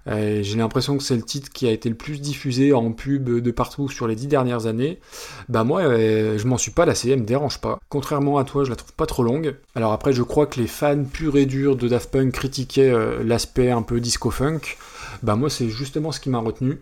Euh, 0.07 0.43
J'ai 0.43 0.57
l'impression 0.57 0.97
que 0.97 1.03
c'est 1.03 1.15
le 1.15 1.23
titre 1.23 1.49
qui 1.51 1.67
a 1.67 1.71
été 1.71 1.89
le 1.89 1.95
plus 1.95 2.21
diffusé 2.21 2.73
en 2.73 2.91
pub 2.91 3.27
de 3.41 3.51
partout 3.51 3.89
sur 3.89 4.07
les 4.07 4.13
dix 4.15 4.27
dernières 4.27 4.67
années. 4.67 4.99
Bah 5.49 5.63
moi, 5.63 5.81
euh, 5.81 6.37
je 6.37 6.45
m'en 6.45 6.59
suis 6.59 6.69
pas 6.69 6.85
lassé, 6.85 7.09
elle 7.09 7.21
me 7.21 7.25
dérange 7.25 7.59
pas. 7.59 7.79
Contrairement 7.89 8.37
à 8.37 8.43
toi, 8.43 8.63
je 8.65 8.69
la 8.69 8.75
trouve 8.75 8.93
pas 8.93 9.07
trop 9.07 9.23
longue. 9.23 9.55
Alors 9.73 9.93
après, 9.93 10.13
je 10.13 10.21
crois 10.21 10.45
que 10.45 10.59
les 10.61 10.67
fans 10.67 11.03
purs 11.11 11.37
et 11.37 11.47
durs 11.47 11.75
de 11.75 11.87
Daft 11.87 12.11
Punk 12.11 12.33
critiquaient 12.33 12.91
euh, 12.91 13.23
l'aspect 13.23 13.71
un 13.71 13.81
peu 13.81 13.99
disco-funk. 13.99 14.59
Bah 15.23 15.35
moi, 15.35 15.49
c'est 15.49 15.69
justement 15.69 16.11
ce 16.11 16.19
qui 16.19 16.29
m'a 16.29 16.37
retenu. 16.37 16.77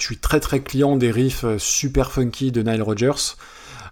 Je 0.00 0.06
suis 0.06 0.18
très 0.18 0.40
très 0.40 0.60
client 0.60 0.96
des 0.96 1.12
riffs 1.12 1.44
euh, 1.44 1.58
super 1.58 2.10
funky 2.10 2.50
de 2.50 2.62
Nile 2.62 2.82
Rodgers. 2.82 3.36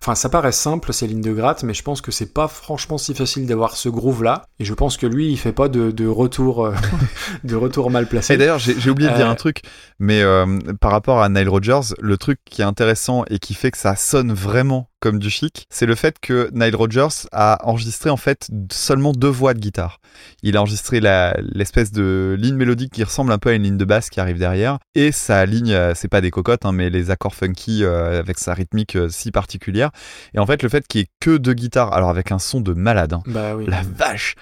Enfin, 0.03 0.17
ça 0.17 0.29
paraît 0.29 0.51
simple, 0.51 0.93
ces 0.93 1.07
lignes 1.07 1.23
de 1.23 1.33
gratte, 1.33 1.63
mais 1.63 1.75
je 1.75 1.85
pense 1.85 2.01
que 2.01 2.11
c'est 2.11 2.35
pas 2.35 2.49
franchement 2.49 2.99
si 2.99 3.15
facile 3.15 3.47
d'avoir 3.47 3.77
ce 3.77 3.89
groove-là. 3.89 4.47
Et 4.59 4.65
je 4.65 4.75
pense 4.75 4.97
que 4.97 5.07
lui, 5.07 5.31
il 5.31 5.37
fait 5.39 5.53
pas 5.53 5.69
de, 5.69 5.93
de 5.93 6.09
retour, 6.09 6.67
euh, 6.67 6.75
de 7.45 7.55
retour 7.55 7.89
mal 7.89 8.09
placé. 8.09 8.35
Et 8.35 8.37
d'ailleurs, 8.37 8.59
j'ai 8.59 8.81
j'ai 8.81 8.91
oublié 8.91 9.09
de 9.11 9.15
dire 9.15 9.29
Euh, 9.29 9.31
un 9.31 9.37
truc, 9.37 9.63
mais 10.01 10.21
euh, 10.23 10.59
par 10.81 10.91
rapport 10.91 11.23
à 11.23 11.29
Nile 11.29 11.49
Rodgers, 11.49 11.95
le 12.01 12.17
truc 12.17 12.41
qui 12.45 12.63
est 12.63 12.65
intéressant 12.65 13.25
et 13.31 13.39
qui 13.39 13.55
fait 13.55 13.71
que 13.71 13.79
ça 13.79 13.95
sonne 13.95 14.33
vraiment 14.33 14.89
comme 15.03 15.19
du 15.19 15.31
chic, 15.31 15.67
c'est 15.69 15.85
le 15.85 15.97
fait 15.97 16.21
que 16.21 16.49
Nile 16.55 16.77
Rodgers 16.77 17.09
a 17.33 17.59
enregistré 17.69 18.09
en 18.09 18.17
fait 18.17 18.49
seulement 18.71 19.11
deux 19.11 19.27
voix 19.29 19.53
de 19.53 19.59
guitare. 19.59 19.99
Il 20.45 20.57
a 20.57 20.61
enregistré 20.61 21.01
l'espèce 21.01 21.91
de 21.91 22.37
ligne 22.39 22.55
mélodique 22.55 22.93
qui 22.93 23.03
ressemble 23.03 23.33
un 23.33 23.39
peu 23.39 23.51
à 23.51 23.55
une 23.55 23.65
ligne 23.65 23.77
de 23.77 23.85
basse 23.85 24.11
qui 24.11 24.21
arrive 24.21 24.39
derrière, 24.39 24.79
et 24.95 25.11
sa 25.11 25.45
ligne, 25.45 25.73
euh, 25.73 25.93
c'est 25.97 26.07
pas 26.07 26.21
des 26.21 26.31
cocottes, 26.31 26.65
hein, 26.65 26.71
mais 26.71 26.89
les 26.89 27.11
accords 27.11 27.35
funky 27.35 27.83
euh, 27.83 28.21
avec 28.21 28.39
sa 28.39 28.55
rythmique 28.55 28.95
euh, 28.95 29.09
si 29.09 29.33
particulière. 29.33 29.91
Et 30.35 30.39
en 30.39 30.47
fait, 30.47 30.63
le 30.63 30.69
fait 30.69 30.87
qu'il 30.87 31.01
y 31.01 31.05
ait 31.05 31.09
que 31.19 31.37
deux 31.37 31.55
guitares, 31.55 31.93
alors 31.93 32.09
avec 32.11 32.31
un 32.31 32.39
son 32.39 32.61
de 32.61 32.73
malade, 32.73 33.13
hein, 33.15 33.23
Bah 33.27 33.57
oui. 33.57 33.67
la 33.67 33.83
vache 33.83 34.37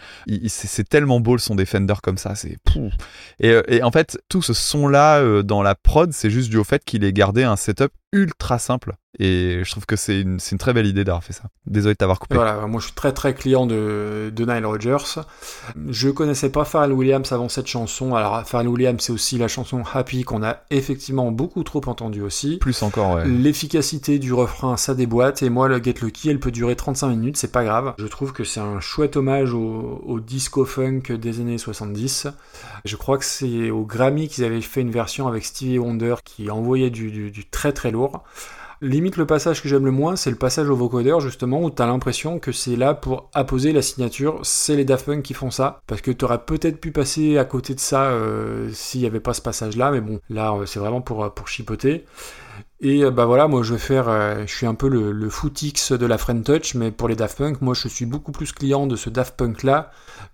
C'est 0.49 0.87
tellement 0.87 1.21
beau 1.21 1.33
le 1.33 1.39
son 1.41 1.55
des 1.55 1.65
Fender 1.65 1.95
comme 2.03 2.19
ça, 2.19 2.35
c'est 2.35 2.59
pouf. 2.65 2.93
et, 3.39 3.57
et 3.69 3.83
en 3.83 3.91
fait, 3.91 4.19
tout 4.29 4.43
ce 4.43 4.53
son-là 4.53 5.21
euh, 5.21 5.43
dans 5.43 5.63
la 5.63 5.75
prod, 5.75 6.13
c'est 6.13 6.29
juste 6.31 6.51
dû 6.51 6.59
au 6.59 6.65
fait 6.65 6.85
qu'il 6.85 7.03
ait 7.05 7.15
gardé 7.15 7.45
un 7.45 7.57
setup 7.57 7.93
ultra 8.13 8.59
simple. 8.59 8.95
Et 9.19 9.63
je 9.65 9.71
trouve 9.73 9.87
que 9.87 9.97
c'est 9.97 10.21
une, 10.21 10.39
très 10.59 10.73
belle 10.73 10.87
idée 10.87 11.03
d'avoir 11.05 11.25
fait 11.25 11.33
ça. 11.33 11.45
Désolé 11.67 11.95
de 11.95 11.99
t'avoir 11.99 12.21
coupé. 12.21 12.37
Voilà, 12.37 12.67
moi 12.69 12.81
je 12.81 12.87
suis 12.87 12.95
très 12.95 13.13
très 13.13 13.35
client 13.35 13.67
de, 13.67 14.33
de 14.35 14.45
Nile 14.45 14.65
Rodgers. 14.65 15.21
Je 15.89 16.09
connaissais 16.11 16.51
pas 16.51 16.65
Pharrell 16.65 16.93
Williams 16.93 17.31
avant 17.33 17.49
cette 17.49 17.67
chanson. 17.67 18.15
Alors 18.15 18.47
Pharrell 18.47 18.69
Williams, 18.69 19.03
c'est 19.03 19.13
aussi 19.13 19.37
la 19.37 19.49
chanson 19.49 19.83
Happy 19.93 20.23
qu'on 20.23 20.45
a 20.45 20.59
effectivement 20.71 21.33
beaucoup 21.33 21.65
trop 21.65 21.81
entendue 21.87 22.23
aussi. 22.23 22.59
Plus 22.59 22.83
encore, 22.83 23.15
ouais. 23.17 23.27
L'efficacité 23.27 24.21
du 24.21 24.33
refrain, 24.33 24.77
ça 24.77 24.95
déboîte. 24.95 25.43
Et 25.43 25.51
moi, 25.51 25.67
le 25.69 25.83
Get 25.83 25.95
Lucky, 26.03 26.31
elle 26.31 26.41
peut 26.41 26.53
durer 26.53 26.77
35 26.77 27.09
minutes, 27.09 27.37
c'est 27.37 27.53
pas 27.53 27.65
grave. 27.65 27.95
Je 27.99 28.07
trouve 28.07 28.33
que 28.33 28.45
c'est 28.45 28.61
un 28.61 28.79
chouette 28.81 29.17
hommage 29.17 29.53
au, 29.53 30.03
au 30.07 30.21
disco 30.21 30.65
funk 30.65 31.03
des 31.21 31.41
années 31.41 31.59
70. 31.59 32.29
Je 32.85 32.97
crois 32.97 33.19
que 33.19 33.25
c'est 33.25 33.71
au 33.71 33.85
Grammy 33.85 34.29
qu'ils 34.29 34.45
avaient 34.45 34.61
fait 34.61 34.81
une 34.83 34.93
version 34.93 35.27
avec 35.27 35.45
Stevie 35.45 35.79
Wonder 35.79 36.15
qui 36.25 36.49
envoyait 36.51 36.91
du, 36.91 37.11
du- 37.11 37.31
du 37.33 37.45
très 37.45 37.73
très 37.73 37.91
lourd. 37.91 38.23
Limite, 38.83 39.19
le 39.19 39.27
passage 39.27 39.63
que 39.63 39.69
j'aime 39.69 39.85
le 39.85 39.91
moins, 39.91 40.17
c'est 40.17 40.31
le 40.31 40.37
passage 40.37 40.71
au 40.71 40.75
vocodeur, 40.75 41.21
justement, 41.21 41.63
où 41.63 41.69
t'as 41.69 41.87
l'impression 41.87 42.39
que 42.39 42.51
c'est 42.51 42.77
là 42.77 42.95
pour 42.95 43.29
apposer 43.35 43.73
la 43.73 43.83
signature. 43.83 44.41
C'est 44.43 44.75
les 44.75 44.87
Daft 44.87 45.05
Punk 45.05 45.23
qui 45.23 45.35
font 45.35 45.51
ça. 45.51 45.83
Parce 45.87 46.01
que 46.01 46.11
t'aurais 46.11 46.43
peut-être 46.43 46.81
pu 46.81 46.91
passer 46.91 47.37
à 47.37 47.45
côté 47.45 47.75
de 47.75 47.81
ça 47.81 48.05
euh, 48.05 48.71
s'il 48.73 49.03
n'y 49.03 49.07
avait 49.07 49.21
pas 49.21 49.35
ce 49.35 49.43
passage-là. 49.43 49.91
Mais 49.91 50.01
bon, 50.01 50.19
là, 50.31 50.55
euh, 50.55 50.65
c'est 50.65 50.81
vraiment 50.81 51.03
pour, 51.03 51.31
pour 51.35 51.49
chipoter. 51.49 52.07
Et 52.83 53.05
euh, 53.05 53.11
bah 53.11 53.27
voilà, 53.27 53.47
moi 53.47 53.63
je 53.63 53.75
vais 53.75 53.79
faire, 53.79 54.09
euh, 54.09 54.45
je 54.47 54.55
suis 54.55 54.65
un 54.67 54.75
peu 54.75 54.89
le, 54.89 55.13
le 55.13 55.29
footix 55.29 55.93
de 55.93 56.07
la 56.07 56.17
Friend 56.17 56.43
Touch, 56.43 56.75
mais 56.75 56.91
pour 56.91 57.09
les 57.09 57.15
Daft 57.17 57.37
Punk, 57.37 57.61
moi 57.61 57.75
je 57.75 57.89
suis 57.89 58.07
beaucoup 58.07 58.33
plus 58.33 58.53
client 58.53 58.87
de 58.87 58.97
ce 58.97 59.11
Daft 59.11 59.37
Punk 59.37 59.63
là 59.65 59.91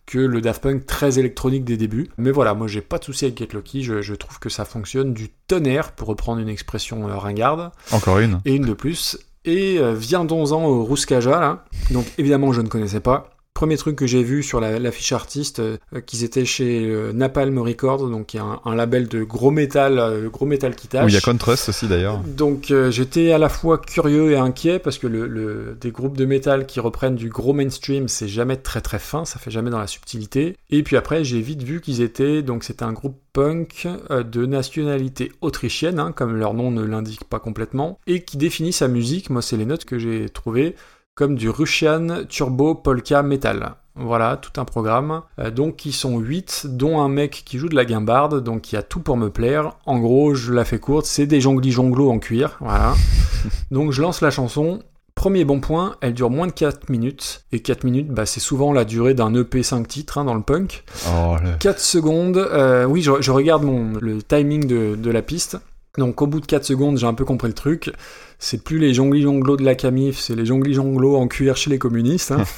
que 0.07 0.19
le 0.19 0.41
Daft 0.41 0.63
Punk 0.63 0.87
très 0.87 1.19
électronique 1.19 1.65
des 1.65 1.77
débuts. 1.77 2.09
Mais 2.19 2.31
voilà, 2.31 2.55
moi 2.55 2.69
j'ai 2.69 2.83
pas 2.83 2.99
de 2.99 3.05
souci 3.05 3.25
avec 3.25 3.39
Get 3.39 3.49
Lucky, 3.53 3.83
je, 3.83 4.01
je 4.01 4.15
trouve 4.15 4.39
que 4.39 4.49
ça 4.49 4.65
fonctionne 4.65 5.13
du 5.13 5.31
tonnerre, 5.49 5.91
pour 5.93 6.07
reprendre 6.07 6.41
une 6.41 6.49
expression 6.49 7.09
euh, 7.09 7.17
ringarde, 7.17 7.73
Encore 7.91 8.21
une. 8.21 8.41
et 8.45 8.55
une 8.55 8.65
de 8.67 8.75
plus. 8.75 9.19
Et 9.45 9.79
euh, 9.79 9.95
viendons-en 9.95 10.65
au 10.65 10.85
Ruskaja 10.85 11.41
là. 11.41 11.65
Donc 11.91 12.07
évidemment 12.19 12.53
je 12.53 12.61
ne 12.61 12.69
connaissais 12.69 13.01
pas. 13.01 13.31
Premier 13.57 13.79
truc 13.79 13.97
que 13.97 14.07
j'ai 14.07 14.23
vu 14.23 14.43
sur 14.43 14.61
la, 14.61 14.79
la 14.79 14.93
fiche 14.93 15.13
artiste, 15.13 15.61
euh, 15.61 15.79
qu'ils 16.05 16.25
étaient 16.25 16.45
chez 16.45 16.85
euh, 16.85 17.13
Napalm 17.15 17.59
Records, 17.59 18.09
donc 18.11 18.27
qui 18.27 18.37
est 18.37 18.41
un, 18.41 18.61
un 18.67 18.75
label 18.75 19.09
de 19.09 19.25
gros 19.25 19.51
métal, 19.51 19.99
euh, 19.99 20.29
gros 20.29 20.45
métal 20.45 20.77
qui 20.77 20.89
tâche. 20.89 21.07
Où 21.07 21.09
il 21.09 21.15
y 21.15 21.17
a 21.17 21.23
Contrast 21.23 21.71
aussi 21.71 21.89
d'ailleurs. 21.89 22.19
Donc 22.19 22.71
euh, 22.71 22.91
j'étais 22.91 23.33
à 23.33 23.39
la 23.39 23.49
fois 23.49 23.79
curieux 23.79 24.33
et 24.33 24.37
inquiet 24.37 24.79
parce 24.79 24.99
que 24.99 25.07
le, 25.07 25.27
le- 25.27 25.77
des 25.81 25.91
groupes 25.91 26.19
de 26.19 26.27
métal 26.27 26.67
qui 26.67 26.81
reprennent 26.81 27.17
du 27.17 27.31
gros 27.31 27.55
mainstream, 27.55 28.09
c'est 28.09 28.29
jamais 28.29 28.59
très 28.59 28.83
très 28.83 28.99
fin, 28.99 29.25
ça 29.25 29.39
fait 29.39 29.51
jamais 29.51 29.71
dans 29.71 29.79
la 29.81 29.87
subtilité. 29.87 30.55
Et 30.69 30.83
puis 30.83 30.97
après 30.99 31.25
j'ai 31.25 31.41
vite 31.41 31.63
vu 31.63 31.81
qu'ils 31.81 32.03
étaient, 32.03 32.43
donc 32.43 32.63
c'était 32.63 32.85
un 32.85 32.93
groupe 32.93 33.17
punk 33.33 33.89
euh, 34.11 34.23
de 34.23 34.45
nationalité 34.45 35.33
autrichienne, 35.41 35.99
hein, 35.99 36.13
comme 36.13 36.37
leur 36.37 36.53
nom 36.53 36.71
ne 36.71 36.83
l'indique 36.83 37.25
pas 37.25 37.39
complètement, 37.39 37.99
et 38.07 38.23
qui 38.23 38.37
définit 38.37 38.73
sa 38.75 38.87
musique, 38.87 39.31
moi 39.31 39.41
c'est 39.41 39.57
les 39.57 39.65
notes 39.67 39.87
que 39.87 39.99
j'ai 39.99 40.29
trouvées, 40.29 40.75
comme 41.17 41.35
du 41.35 41.49
Russian 41.49 42.25
Turbo 42.29 42.75
Polka 42.75 43.23
Metal. 43.23 43.75
Voilà, 43.97 44.37
tout 44.37 44.61
un 44.61 44.67
programme. 44.67 45.23
Euh, 45.39 45.51
donc, 45.51 45.87
ils 45.87 45.95
sont 45.95 46.19
8, 46.19 46.67
dont 46.69 47.01
un 47.01 47.09
mec 47.09 47.43
qui 47.47 47.59
joue 47.59 47.71
de 47.71 47.75
la 47.75 47.87
guimbarde, 47.87 48.45
donc 48.45 48.71
il 48.71 48.75
y 48.75 48.79
a 48.79 48.83
tout 48.83 49.01
pour 49.01 49.17
me 49.17 49.31
plaire. 49.31 49.73
En 49.87 49.99
gros, 49.99 50.35
je 50.35 50.53
la 50.53 50.67
fais 50.67 50.79
courte, 50.79 51.07
c'est 51.07 51.27
des 51.27 51.41
jonglis 51.41 51.73
jonglos 51.73 52.11
en 52.11 52.19
cuir, 52.19 52.59
voilà. 52.61 52.95
donc, 53.71 53.93
je 53.93 54.03
lance 54.03 54.21
la 54.21 54.31
chanson. 54.31 54.83
Premier 55.15 55.47
bon 55.47 55.61
point, 55.61 55.97
elle 56.03 56.13
dure 56.13 56.29
moins 56.29 56.47
de 56.47 56.53
4 56.53 56.91
minutes. 56.91 57.47
Et 57.51 57.61
4 57.61 57.85
minutes, 57.85 58.09
bah, 58.09 58.27
c'est 58.27 58.39
souvent 58.39 58.75
la 58.75 58.85
durée 58.85 59.15
d'un 59.15 59.35
EP 59.35 59.63
5 59.63 59.89
titres 59.89 60.19
hein, 60.19 60.25
dans 60.27 60.35
le 60.35 60.43
punk. 60.43 60.85
Oh, 61.09 61.37
le... 61.43 61.57
4 61.59 61.81
secondes, 61.81 62.37
euh, 62.37 62.85
oui, 62.85 63.01
je, 63.01 63.23
je 63.23 63.31
regarde 63.31 63.63
mon, 63.63 63.95
le 63.99 64.23
timing 64.23 64.67
de, 64.67 64.95
de 64.95 65.11
la 65.11 65.23
piste. 65.23 65.57
Donc 65.97 66.21
au 66.21 66.27
bout 66.27 66.41
de 66.41 66.47
4 66.47 66.65
secondes, 66.65 66.99
j'ai 66.99 67.07
un 67.07 67.15
peu 67.15 67.25
compris 67.25 67.49
le 67.49 67.55
truc. 67.55 67.91
C'est 68.39 68.63
plus 68.63 68.79
les 68.79 68.93
jonglis 68.95 69.23
jonglos 69.23 69.57
de 69.57 69.65
la 69.65 69.75
Camif, 69.75 70.19
c'est 70.19 70.35
les 70.35 70.45
jonglis 70.47 70.75
jonglos 70.75 71.17
en 71.17 71.27
cuir 71.27 71.57
chez 71.57 71.71
les 71.71 71.79
communistes. 71.79 72.33
hein. 72.33 72.45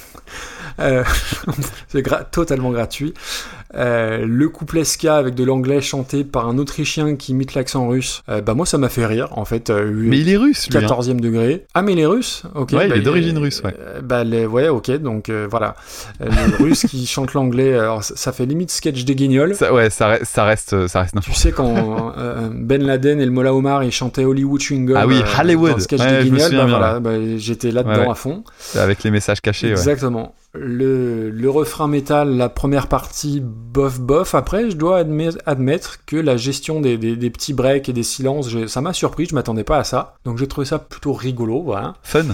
Euh, 0.79 1.03
c'est 1.89 2.01
gra- 2.05 2.23
totalement 2.29 2.71
gratuit. 2.71 3.13
Euh, 3.75 4.25
le 4.25 4.49
couplet 4.49 4.83
ska 4.83 5.17
avec 5.17 5.35
de 5.35 5.43
l'anglais 5.43 5.79
chanté 5.79 6.23
par 6.23 6.47
un 6.47 6.57
Autrichien 6.57 7.15
qui 7.15 7.33
imite 7.33 7.53
l'accent 7.53 7.87
russe, 7.87 8.23
euh, 8.27 8.41
bah 8.41 8.55
moi 8.55 8.65
ça 8.65 8.79
m'a 8.79 8.89
fait 8.89 9.05
rire 9.05 9.27
en 9.37 9.45
fait. 9.45 9.69
euh, 9.69 9.91
Mais 9.93 10.17
il 10.19 10.27
est 10.29 10.37
russe, 10.37 10.67
lui. 10.69 10.77
hein. 10.77 10.81
14e 10.87 11.19
degré. 11.19 11.65
Ah, 11.75 11.83
mais 11.83 11.93
il 11.93 11.99
est 11.99 12.05
russe? 12.07 12.43
Ok. 12.55 12.71
Ouais, 12.73 12.85
il 12.85 12.89
bah, 12.89 12.95
est 12.97 13.01
d'origine 13.01 13.37
russe, 13.37 13.61
ouais. 13.63 13.75
bah, 14.01 14.23
les- 14.23 14.47
ouais, 14.47 14.69
ok, 14.69 14.89
donc 14.97 15.29
voilà. 15.29 15.75
Le 16.19 16.55
russe 16.63 16.85
qui 16.89 17.05
chante 17.05 17.33
l'anglais, 17.33 17.75
alors 17.77 18.03
ça, 18.03 18.15
ça 18.15 18.31
fait 18.31 18.45
limite 18.47 18.71
sketch 18.71 19.05
des 19.05 19.13
guignols. 19.15 19.53
Ça, 19.55 19.71
ouais, 19.73 19.89
ça 19.91 20.07
reste, 20.07 20.25
ça 20.25 20.43
reste, 20.45 20.87
ça 20.87 21.01
reste 21.01 21.15
Tu 21.21 21.33
sais 21.33 21.51
quand 21.51 22.13
Ben 22.51 22.83
Laden 22.83 23.21
et 23.21 23.25
le 23.25 23.31
Mola 23.31 23.53
Omar 23.53 23.83
ils 23.83 23.91
chantaient 23.91 24.25
Hollywood 24.25 24.59
Chewing 24.61 24.85
Gum 24.87 24.97
Ah 24.97 25.05
oui, 25.05 25.21
Hollywood. 25.39 25.69
dans 25.71 25.75
le 25.77 25.81
sketch 25.83 25.99
Ouais, 26.01 26.23
des 26.23 26.29
guignols, 26.29 26.51
bah, 26.55 26.65
voilà, 26.65 26.99
bah, 26.99 27.11
j'étais 27.37 27.71
là-dedans 27.71 28.01
Ouais, 28.05 28.09
à 28.09 28.15
fond. 28.15 28.43
Avec 28.75 29.03
les 29.03 29.11
messages 29.11 29.41
cachés. 29.41 29.69
Exactement. 29.69 30.33
Le, 30.55 31.29
le 31.29 31.49
refrain 31.49 31.87
métal, 31.87 32.35
la 32.35 32.49
première 32.49 32.87
partie, 32.87 33.43
bof 33.59 33.99
bof. 33.99 34.35
Après, 34.35 34.69
je 34.69 34.75
dois 34.75 35.03
admet- 35.03 35.37
admettre 35.45 36.05
que 36.05 36.15
la 36.15 36.37
gestion 36.37 36.81
des, 36.81 36.97
petits 37.29 37.53
breaks 37.53 37.89
et 37.89 37.93
des 37.93 38.03
silences, 38.03 38.49
ça 38.67 38.81
m'a 38.81 38.93
surpris, 38.93 39.25
je 39.25 39.35
m'attendais 39.35 39.63
pas 39.63 39.77
à 39.77 39.83
ça. 39.83 40.15
Donc 40.25 40.37
j'ai 40.37 40.47
trouvé 40.47 40.65
ça 40.65 40.79
plutôt 40.79 41.13
rigolo, 41.13 41.61
voilà. 41.61 41.95
Fun. 42.03 42.25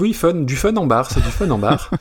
Oui, 0.00 0.12
fun, 0.12 0.32
du 0.34 0.56
fun 0.56 0.74
en 0.76 0.86
bar, 0.86 1.10
c'est 1.10 1.20
du 1.20 1.30
fun 1.30 1.50
en 1.50 1.58
bar. 1.58 1.90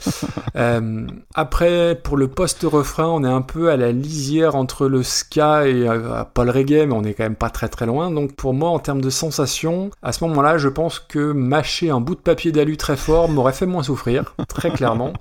Euh, 0.58 1.08
après, 1.34 1.96
pour 2.04 2.18
le 2.18 2.28
post-refrain, 2.28 3.06
on 3.08 3.24
est 3.24 3.28
un 3.28 3.42
peu 3.42 3.70
à 3.72 3.78
la 3.78 3.94
lisière 3.94 4.56
entre 4.56 4.88
le 4.88 5.02
ska 5.02 5.66
et 5.66 5.88
euh, 5.88 6.26
pas 6.26 6.44
le 6.44 6.52
reggae, 6.52 6.86
mais 6.86 6.94
on 6.94 7.04
est 7.06 7.14
quand 7.14 7.24
même 7.24 7.38
pas 7.38 7.50
très 7.50 7.70
très 7.70 7.86
loin. 7.86 8.12
Donc 8.12 8.36
pour 8.36 8.54
moi, 8.54 8.70
en 8.70 8.78
termes 8.80 9.00
de 9.00 9.10
sensation, 9.10 9.92
à 10.04 10.12
ce 10.12 10.26
moment-là, 10.26 10.58
je 10.58 10.68
pense 10.68 11.00
que 11.00 11.32
mâcher 11.32 11.90
un 11.90 12.02
bout 12.02 12.16
de 12.16 12.20
papier 12.20 12.52
d'alu 12.52 12.76
très 12.76 12.98
fort 12.98 13.30
m'aurait 13.30 13.54
fait 13.54 13.66
moins 13.66 13.82
souffrir, 13.84 14.36
très 14.50 14.72
clairement. 14.72 15.14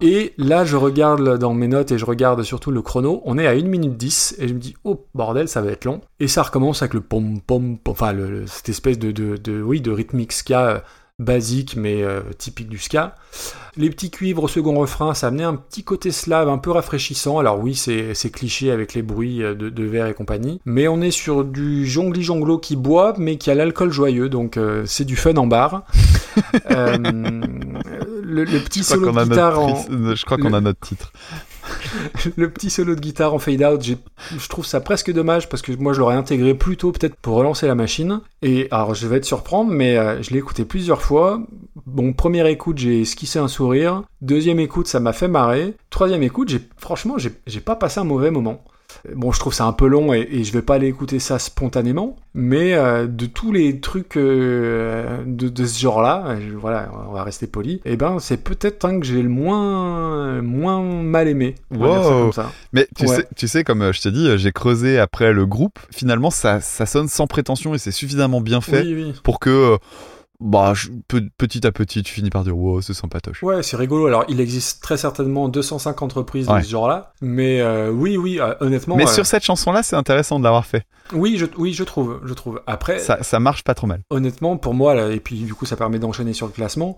Et 0.00 0.32
là, 0.38 0.64
je 0.64 0.76
regarde 0.76 1.38
dans 1.38 1.54
mes 1.54 1.66
notes 1.68 1.90
et 1.90 1.98
je 1.98 2.04
regarde 2.04 2.42
surtout 2.44 2.70
le 2.70 2.82
chrono. 2.82 3.20
On 3.24 3.36
est 3.38 3.46
à 3.48 3.50
1 3.50 3.62
minute 3.64 3.96
10 3.96 4.36
et 4.38 4.46
je 4.46 4.54
me 4.54 4.60
dis, 4.60 4.76
oh 4.84 5.04
bordel, 5.14 5.48
ça 5.48 5.60
va 5.60 5.72
être 5.72 5.84
long. 5.84 6.00
Et 6.20 6.28
ça 6.28 6.44
recommence 6.44 6.82
avec 6.82 6.94
le 6.94 7.00
pom 7.00 7.40
pom, 7.40 7.78
pom 7.78 7.92
enfin 7.92 8.12
le- 8.12 8.46
cette 8.46 8.68
espèce 8.68 8.98
de, 8.98 9.10
de, 9.10 9.36
de- 9.36 9.60
oui, 9.60 9.80
de 9.80 9.90
rythmique 9.90 10.32
ska 10.32 10.66
euh, 10.68 10.78
basique 11.22 11.76
mais 11.76 12.02
euh, 12.02 12.20
typique 12.38 12.68
du 12.68 12.78
ska. 12.78 13.14
Les 13.78 13.88
petits 13.88 14.10
cuivres 14.10 14.42
au 14.42 14.48
second 14.48 14.74
refrain, 14.78 15.14
ça 15.14 15.28
amenait 15.28 15.44
un 15.44 15.54
petit 15.54 15.82
côté 15.82 16.10
slave 16.10 16.50
un 16.50 16.58
peu 16.58 16.70
rafraîchissant. 16.70 17.38
Alors 17.38 17.58
oui, 17.58 17.74
c'est 17.74 18.30
cliché 18.30 18.70
avec 18.70 18.92
les 18.92 19.00
bruits 19.00 19.42
euh, 19.42 19.54
de, 19.54 19.70
de 19.70 19.84
verre 19.84 20.06
et 20.08 20.14
compagnie. 20.14 20.60
Mais 20.66 20.88
on 20.88 21.00
est 21.00 21.10
sur 21.10 21.42
du 21.44 21.86
jongli 21.86 22.22
jonglo 22.22 22.58
qui 22.58 22.76
boit, 22.76 23.14
mais 23.16 23.38
qui 23.38 23.50
a 23.50 23.54
l'alcool 23.54 23.90
joyeux. 23.90 24.28
Donc 24.28 24.58
euh, 24.58 24.82
c'est 24.86 25.04
du 25.06 25.16
fun 25.16 25.34
en 25.36 25.46
bar. 25.46 25.84
Euh, 26.70 26.96
le, 28.22 28.44
le 28.44 28.58
petit 28.60 28.82
solo 28.82 29.12
de 29.12 29.22
guitare 29.24 29.60
notre, 29.60 29.62
en, 29.62 29.74
pri- 29.74 30.16
je 30.16 30.24
crois 30.24 30.38
qu'on 30.38 30.48
le- 30.48 30.54
a 30.54 30.60
notre 30.62 30.80
titre. 30.80 31.12
le 32.36 32.50
petit 32.50 32.70
solo 32.70 32.94
de 32.94 33.00
guitare 33.00 33.34
en 33.34 33.38
fade 33.38 33.62
out, 33.62 33.82
je 33.82 34.48
trouve 34.48 34.66
ça 34.66 34.80
presque 34.80 35.12
dommage 35.12 35.48
parce 35.48 35.62
que 35.62 35.72
moi 35.72 35.92
je 35.92 36.00
l'aurais 36.00 36.16
intégré 36.16 36.54
plus 36.54 36.76
tôt 36.76 36.92
peut-être 36.92 37.16
pour 37.16 37.36
relancer 37.36 37.66
la 37.66 37.74
machine. 37.74 38.20
Et 38.42 38.68
alors 38.70 38.94
je 38.94 39.06
vais 39.06 39.20
te 39.20 39.26
surprendre, 39.26 39.70
mais 39.70 39.96
euh, 39.96 40.22
je 40.22 40.30
l'ai 40.30 40.38
écouté 40.38 40.64
plusieurs 40.64 41.02
fois. 41.02 41.42
Bon, 41.86 42.12
première 42.12 42.46
écoute, 42.46 42.78
j'ai 42.78 43.02
esquissé 43.02 43.38
un 43.38 43.48
sourire. 43.48 44.02
Deuxième 44.20 44.60
écoute, 44.60 44.88
ça 44.88 45.00
m'a 45.00 45.12
fait 45.12 45.28
marrer. 45.28 45.74
Troisième 45.90 46.22
écoute, 46.22 46.52
franchement, 46.76 47.16
j'ai 47.18 47.60
pas 47.60 47.76
passé 47.76 48.00
un 48.00 48.04
mauvais 48.04 48.30
moment. 48.30 48.64
Bon, 49.16 49.32
je 49.32 49.40
trouve 49.40 49.52
ça 49.52 49.64
un 49.64 49.72
peu 49.72 49.86
long 49.88 50.12
et, 50.14 50.28
et 50.30 50.44
je 50.44 50.52
vais 50.52 50.62
pas 50.62 50.74
aller 50.76 50.86
écouter 50.86 51.18
ça 51.18 51.38
spontanément, 51.40 52.16
mais 52.34 52.74
euh, 52.74 53.06
de 53.08 53.26
tous 53.26 53.50
les 53.50 53.80
trucs 53.80 54.16
euh, 54.16 55.22
de, 55.26 55.48
de 55.48 55.64
ce 55.66 55.80
genre-là, 55.80 56.24
euh, 56.28 56.50
voilà, 56.56 56.88
on 57.08 57.12
va 57.12 57.24
rester 57.24 57.46
poli. 57.48 57.80
Et 57.84 57.96
ben, 57.96 58.18
c'est 58.20 58.36
peut-être 58.36 58.84
un 58.84 59.00
que 59.00 59.06
j'ai 59.06 59.20
le 59.22 59.28
moins 59.28 60.40
moins 60.42 60.80
mal 60.82 61.26
aimé. 61.28 61.56
On 61.72 61.78
va 61.78 61.88
dire 61.90 62.02
ça 62.04 62.10
Wow. 62.10 62.20
comme 62.22 62.32
ça. 62.32 62.52
Mais 62.72 62.86
tu, 62.96 63.06
Ouais. 63.06 63.16
sais, 63.16 63.28
tu 63.36 63.48
sais, 63.48 63.64
comme 63.64 63.92
je 63.92 64.00
t'ai 64.00 64.12
dit, 64.12 64.38
j'ai 64.38 64.52
creusé 64.52 64.98
après 64.98 65.32
le 65.32 65.46
groupe. 65.46 65.78
Finalement, 65.90 66.30
ça, 66.30 66.60
ça 66.60 66.86
sonne 66.86 67.08
sans 67.08 67.26
prétention 67.26 67.74
et 67.74 67.78
c'est 67.78 67.90
suffisamment 67.92 68.40
bien 68.40 68.60
fait 68.60 68.82
Oui, 68.82 68.94
oui. 68.94 69.12
pour 69.24 69.40
que, 69.40 69.78
bah, 70.42 70.72
je- 70.74 70.88
petit 71.38 71.66
à 71.66 71.72
petit, 71.72 72.02
tu 72.02 72.12
finis 72.12 72.30
par 72.30 72.44
dire, 72.44 72.56
wow, 72.56 72.80
c'est 72.80 72.94
sympatoche. 72.94 73.42
Ouais, 73.42 73.62
c'est 73.62 73.76
rigolo. 73.76 74.06
Alors, 74.06 74.24
il 74.28 74.40
existe 74.40 74.82
très 74.82 74.96
certainement 74.96 75.48
205 75.48 75.98
reprises 76.12 76.48
Ouais. 76.48 76.60
de 76.60 76.64
ce 76.64 76.70
genre-là, 76.70 77.12
mais 77.20 77.60
euh, 77.60 77.90
oui, 77.90 78.16
oui, 78.16 78.38
euh, 78.40 78.54
honnêtement. 78.60 78.96
Mais 78.96 79.04
euh, 79.04 79.12
sur 79.12 79.26
cette 79.26 79.44
chanson-là, 79.44 79.82
c'est 79.82 79.96
intéressant 79.96 80.38
de 80.38 80.44
l'avoir 80.44 80.66
fait. 80.66 80.84
Oui, 81.12 81.36
je, 81.36 81.44
oui, 81.58 81.72
je 81.74 81.84
trouve, 81.84 82.20
je 82.24 82.32
trouve. 82.32 82.60
Après, 82.66 82.98
Ça, 82.98 83.22
ça 83.22 83.38
marche 83.38 83.64
pas 83.64 83.74
trop 83.74 83.86
mal. 83.86 84.00
honnêtement, 84.08 84.56
pour 84.56 84.72
moi, 84.72 84.94
là, 84.94 85.10
et 85.10 85.20
puis 85.20 85.40
du 85.40 85.52
coup, 85.54 85.66
ça 85.66 85.76
permet 85.76 85.98
d'enchaîner 85.98 86.32
sur 86.32 86.46
le 86.46 86.52
classement. 86.52 86.96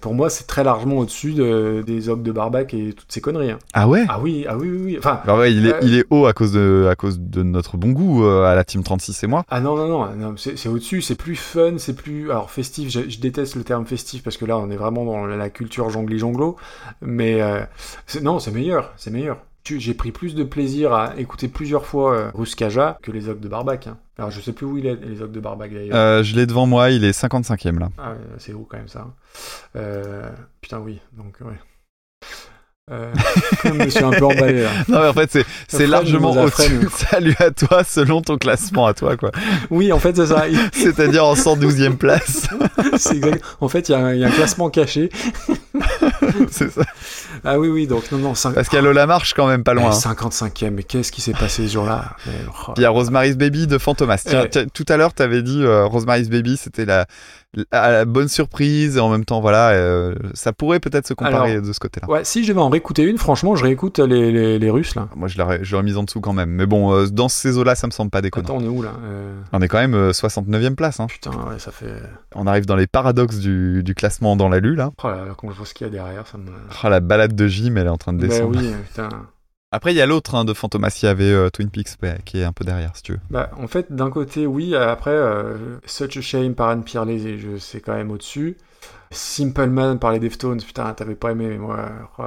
Pour 0.00 0.14
moi, 0.14 0.30
c'est 0.30 0.46
très 0.46 0.62
largement 0.62 0.98
au-dessus 0.98 1.32
de- 1.32 1.82
des 1.84 2.08
ogres 2.08 2.22
de 2.22 2.30
Barbac 2.32 2.74
et 2.74 2.92
toutes 2.92 3.10
ces 3.10 3.20
conneries. 3.20 3.50
hein. 3.50 3.58
Ah 3.72 3.88
ouais? 3.88 4.04
Ah 4.08 4.20
oui, 4.20 4.44
ah 4.48 4.56
oui, 4.56 4.68
oui, 4.70 4.78
oui. 4.84 4.96
Enfin, 4.98 5.20
Bah 5.26 5.36
ouais, 5.36 5.52
il 5.52 5.66
est, 5.66 5.74
il 5.82 5.94
est 5.98 6.04
haut 6.10 6.26
à 6.26 6.32
cause 6.32 6.52
de, 6.52 6.88
à 6.90 6.94
cause 6.94 7.18
de 7.18 7.42
notre 7.42 7.76
bon 7.76 7.90
goût 7.90 8.24
à 8.26 8.54
la 8.54 8.62
Team 8.62 8.82
36 8.84 9.24
et 9.24 9.26
moi. 9.26 9.44
Ah 9.48 9.60
non, 9.60 9.74
non, 9.74 9.88
non, 9.88 10.14
non 10.14 10.34
c'est 10.36 10.56
c'est 10.56 10.68
au-dessus, 10.68 11.02
c'est 11.02 11.14
plus 11.16 11.34
fun, 11.36 11.74
c'est 11.78 11.94
plus... 11.96 12.30
Alors 12.30 12.50
festif, 12.50 12.85
je, 12.90 13.08
je 13.08 13.18
déteste 13.20 13.54
le 13.56 13.64
terme 13.64 13.86
festif 13.86 14.22
parce 14.22 14.36
que 14.36 14.44
là 14.44 14.58
on 14.58 14.70
est 14.70 14.76
vraiment 14.76 15.04
dans 15.04 15.26
la 15.26 15.50
culture 15.50 15.88
jongli-jonglo, 15.90 16.56
mais 17.00 17.40
euh, 17.42 17.62
non, 18.22 18.38
c'est 18.38 18.50
meilleur, 18.52 18.92
c'est 18.96 19.10
meilleur. 19.10 19.38
J'ai 19.64 19.94
pris 19.94 20.12
plus 20.12 20.36
de 20.36 20.44
plaisir 20.44 20.92
à 20.92 21.16
écouter 21.18 21.48
plusieurs 21.48 21.86
fois 21.86 22.14
euh, 22.16 22.30
Ruskaja 22.34 22.98
que 23.02 23.10
les 23.10 23.28
Ogres 23.28 23.40
de 23.40 23.48
Barbac. 23.48 23.88
hein. 23.88 23.98
Alors 24.16 24.30
je 24.30 24.40
sais 24.40 24.52
plus 24.52 24.64
où 24.64 24.78
il 24.78 24.86
est, 24.86 24.94
les 24.94 25.20
Ogres 25.22 25.32
de 25.32 25.40
Barbac 25.40 25.72
d'ailleurs. 25.72 25.96
Euh, 25.96 26.22
je 26.22 26.36
l'ai 26.36 26.46
devant 26.46 26.66
moi, 26.66 26.90
il 26.90 27.04
est 27.04 27.10
55e 27.18 27.78
là. 27.80 27.88
Ah 27.98 28.14
c'est 28.38 28.52
haut 28.52 28.66
quand 28.70 28.76
même 28.76 28.86
ça. 28.88 29.08
Euh, 29.74 30.30
putain 30.60 30.78
oui, 30.78 31.00
donc 31.16 31.38
ouais. 31.40 31.58
Euh, 32.92 33.12
je 33.64 33.70
me 33.72 33.88
suis 33.90 34.04
un 34.04 34.10
peu 34.12 34.24
emballé 34.26 34.62
là. 34.62 34.70
Non, 34.88 35.00
mais 35.00 35.08
en 35.08 35.12
fait, 35.12 35.44
c'est, 35.66 35.86
largement 35.88 36.30
au-dessus. 36.30 36.86
Salut 37.10 37.34
à 37.40 37.50
toi 37.50 37.82
selon 37.82 38.22
ton 38.22 38.38
classement 38.38 38.86
à 38.86 38.94
toi, 38.94 39.16
quoi. 39.16 39.32
Oui, 39.70 39.90
en 39.92 39.98
fait 39.98 40.14
c'est 40.14 40.26
ça. 40.26 40.44
C'est-à-dire 40.72 41.24
en 41.24 41.34
112e 41.34 41.96
place. 41.96 42.46
exact. 43.12 43.42
En 43.60 43.68
fait, 43.68 43.88
il 43.88 43.92
y, 43.92 43.94
a 43.96 43.98
un- 43.98 44.14
il 44.14 44.20
y 44.20 44.24
a 44.24 44.28
un 44.28 44.30
classement 44.30 44.70
caché. 44.70 45.10
c'est 46.48 46.70
ça. 46.70 46.82
Ah 47.42 47.58
oui, 47.58 47.66
oui, 47.66 47.88
donc 47.88 48.12
non, 48.12 48.18
non, 48.18 48.34
cinq- 48.36 48.54
Parce 48.54 48.68
qu'il 48.68 48.76
y 48.76 48.78
a 48.78 48.82
Lola 48.84 49.06
Marche 49.06 49.34
quand 49.34 49.48
même 49.48 49.64
pas 49.64 49.74
loin. 49.74 49.90
Eh, 49.90 50.06
hein. 50.08 50.14
55e, 50.14 50.70
mais 50.70 50.84
qu'est-ce 50.84 51.10
qui 51.10 51.20
s'est 51.22 51.32
passé 51.32 51.66
ce 51.66 51.72
jour-là? 51.72 52.12
Mais, 52.26 52.32
oh. 52.68 52.72
Il 52.76 52.82
y 52.82 52.86
a 52.86 52.90
Rosemary's 52.90 53.36
Baby 53.36 53.66
de 53.66 53.78
Fantomas. 53.78 54.22
Tiens, 54.24 54.44
Eh. 54.54 54.66
tout 54.72 54.86
à 54.88 54.96
l'heure, 54.96 55.12
tu 55.12 55.24
avais 55.24 55.42
dit 55.42 55.60
euh, 55.64 55.86
Rosemary's 55.86 56.28
Baby, 56.30 56.56
c'était 56.56 56.84
la, 56.84 57.06
la, 57.72 57.90
la 57.90 58.04
bonne 58.04 58.28
surprise. 58.28 58.96
Et 58.96 59.00
en 59.00 59.08
même 59.10 59.24
temps, 59.24 59.40
voilà, 59.40 59.70
euh, 59.70 60.14
ça 60.34 60.52
pourrait 60.52 60.80
peut-être 60.80 61.06
se 61.06 61.14
comparer 61.14 61.52
Alors, 61.52 61.62
de 61.66 61.72
ce 61.72 61.78
côté-là. 61.78 62.08
Ouais, 62.08 62.24
si 62.24 62.42
je 62.44 62.48
devais 62.48 62.60
en 62.60 62.68
réécouter 62.68 63.02
une, 63.04 63.18
franchement, 63.18 63.56
je 63.56 63.64
réécoute 63.64 63.98
les, 63.98 64.30
les, 64.32 64.58
les 64.58 64.70
Russes, 64.70 64.94
là. 64.94 65.08
Moi, 65.16 65.28
je 65.28 65.38
l'aurais, 65.38 65.60
je 65.62 65.76
mise 65.76 65.96
en 65.96 66.02
dessous 66.04 66.20
quand 66.20 66.32
même. 66.32 66.50
Mais 66.50 66.66
bon, 66.66 66.92
euh, 66.92 67.06
dans 67.06 67.28
ces 67.28 67.58
eaux-là, 67.58 67.74
ça 67.74 67.86
me 67.86 67.92
semble 67.92 68.10
pas 68.10 68.22
déconnant. 68.22 68.44
Attends, 68.48 68.56
on 68.58 68.64
est 68.64 68.68
où, 68.68 68.82
là 68.82 68.92
Euh, 69.04 69.34
On 69.52 69.60
est 69.62 69.68
quand 69.68 69.78
même 69.78 69.94
euh, 69.94 70.12
69e 70.12 70.74
place. 70.74 71.00
Hein. 71.00 71.06
Putain, 71.08 71.30
ouais, 71.30 71.58
ça 71.58 71.70
fait... 71.72 71.92
On 72.34 72.46
arrive 72.46 72.66
dans 72.66 72.76
les 72.76 72.86
paradoxes 72.86 73.38
du, 73.38 73.82
du 73.82 73.94
classement 73.94 74.36
dans 74.36 74.48
la 74.48 74.60
lue, 74.60 74.74
là. 74.74 74.90
Oh 75.02 75.08
là 75.08 75.24
là, 75.26 75.34
quand 75.36 75.50
je 75.50 75.56
vois 75.56 75.66
ce 75.66 75.74
qu'il 75.74 75.86
y 75.86 75.90
a 75.90 75.92
derrière, 75.92 76.26
ça 76.26 76.38
me... 76.38 76.50
Oh, 76.84 76.88
la 76.88 77.00
balade 77.00 77.34
de 77.34 77.46
Jim, 77.46 77.74
elle 77.76 77.86
est 77.86 77.90
en 77.90 77.96
train 77.96 78.12
de 78.12 78.20
Bah 78.20 78.28
descendre. 78.28 78.58
oui, 78.58 78.72
putain. 78.88 79.08
Après, 79.76 79.92
il 79.92 79.96
y 79.98 80.00
a 80.00 80.06
l'autre 80.06 80.34
hein, 80.34 80.46
de 80.46 80.54
Fantomas, 80.54 80.98
il 81.02 81.04
y 81.04 81.08
avait 81.10 81.30
euh, 81.30 81.50
Twin 81.50 81.68
Peaks 81.68 82.00
ouais, 82.02 82.16
qui 82.24 82.38
est 82.38 82.44
un 82.44 82.52
peu 82.54 82.64
derrière, 82.64 82.96
si 82.96 83.02
tu 83.02 83.12
veux. 83.12 83.20
Bah, 83.28 83.50
en 83.58 83.66
fait, 83.66 83.92
d'un 83.92 84.08
côté, 84.08 84.46
oui, 84.46 84.74
après, 84.74 85.10
euh, 85.10 85.76
Such 85.84 86.16
a 86.16 86.22
Shame 86.22 86.54
par 86.54 86.70
Anne 86.70 86.82
Pierre 86.82 87.06
je 87.06 87.58
c'est 87.58 87.82
quand 87.82 87.92
même 87.92 88.10
au-dessus. 88.10 88.56
Simple 89.10 89.66
Man 89.66 89.98
par 89.98 90.12
les 90.12 90.18
Deftones, 90.18 90.62
putain, 90.62 90.90
t'avais 90.94 91.14
pas 91.14 91.32
aimé, 91.32 91.48
mais 91.48 91.58
moi... 91.58 91.90
oh. 92.16 92.24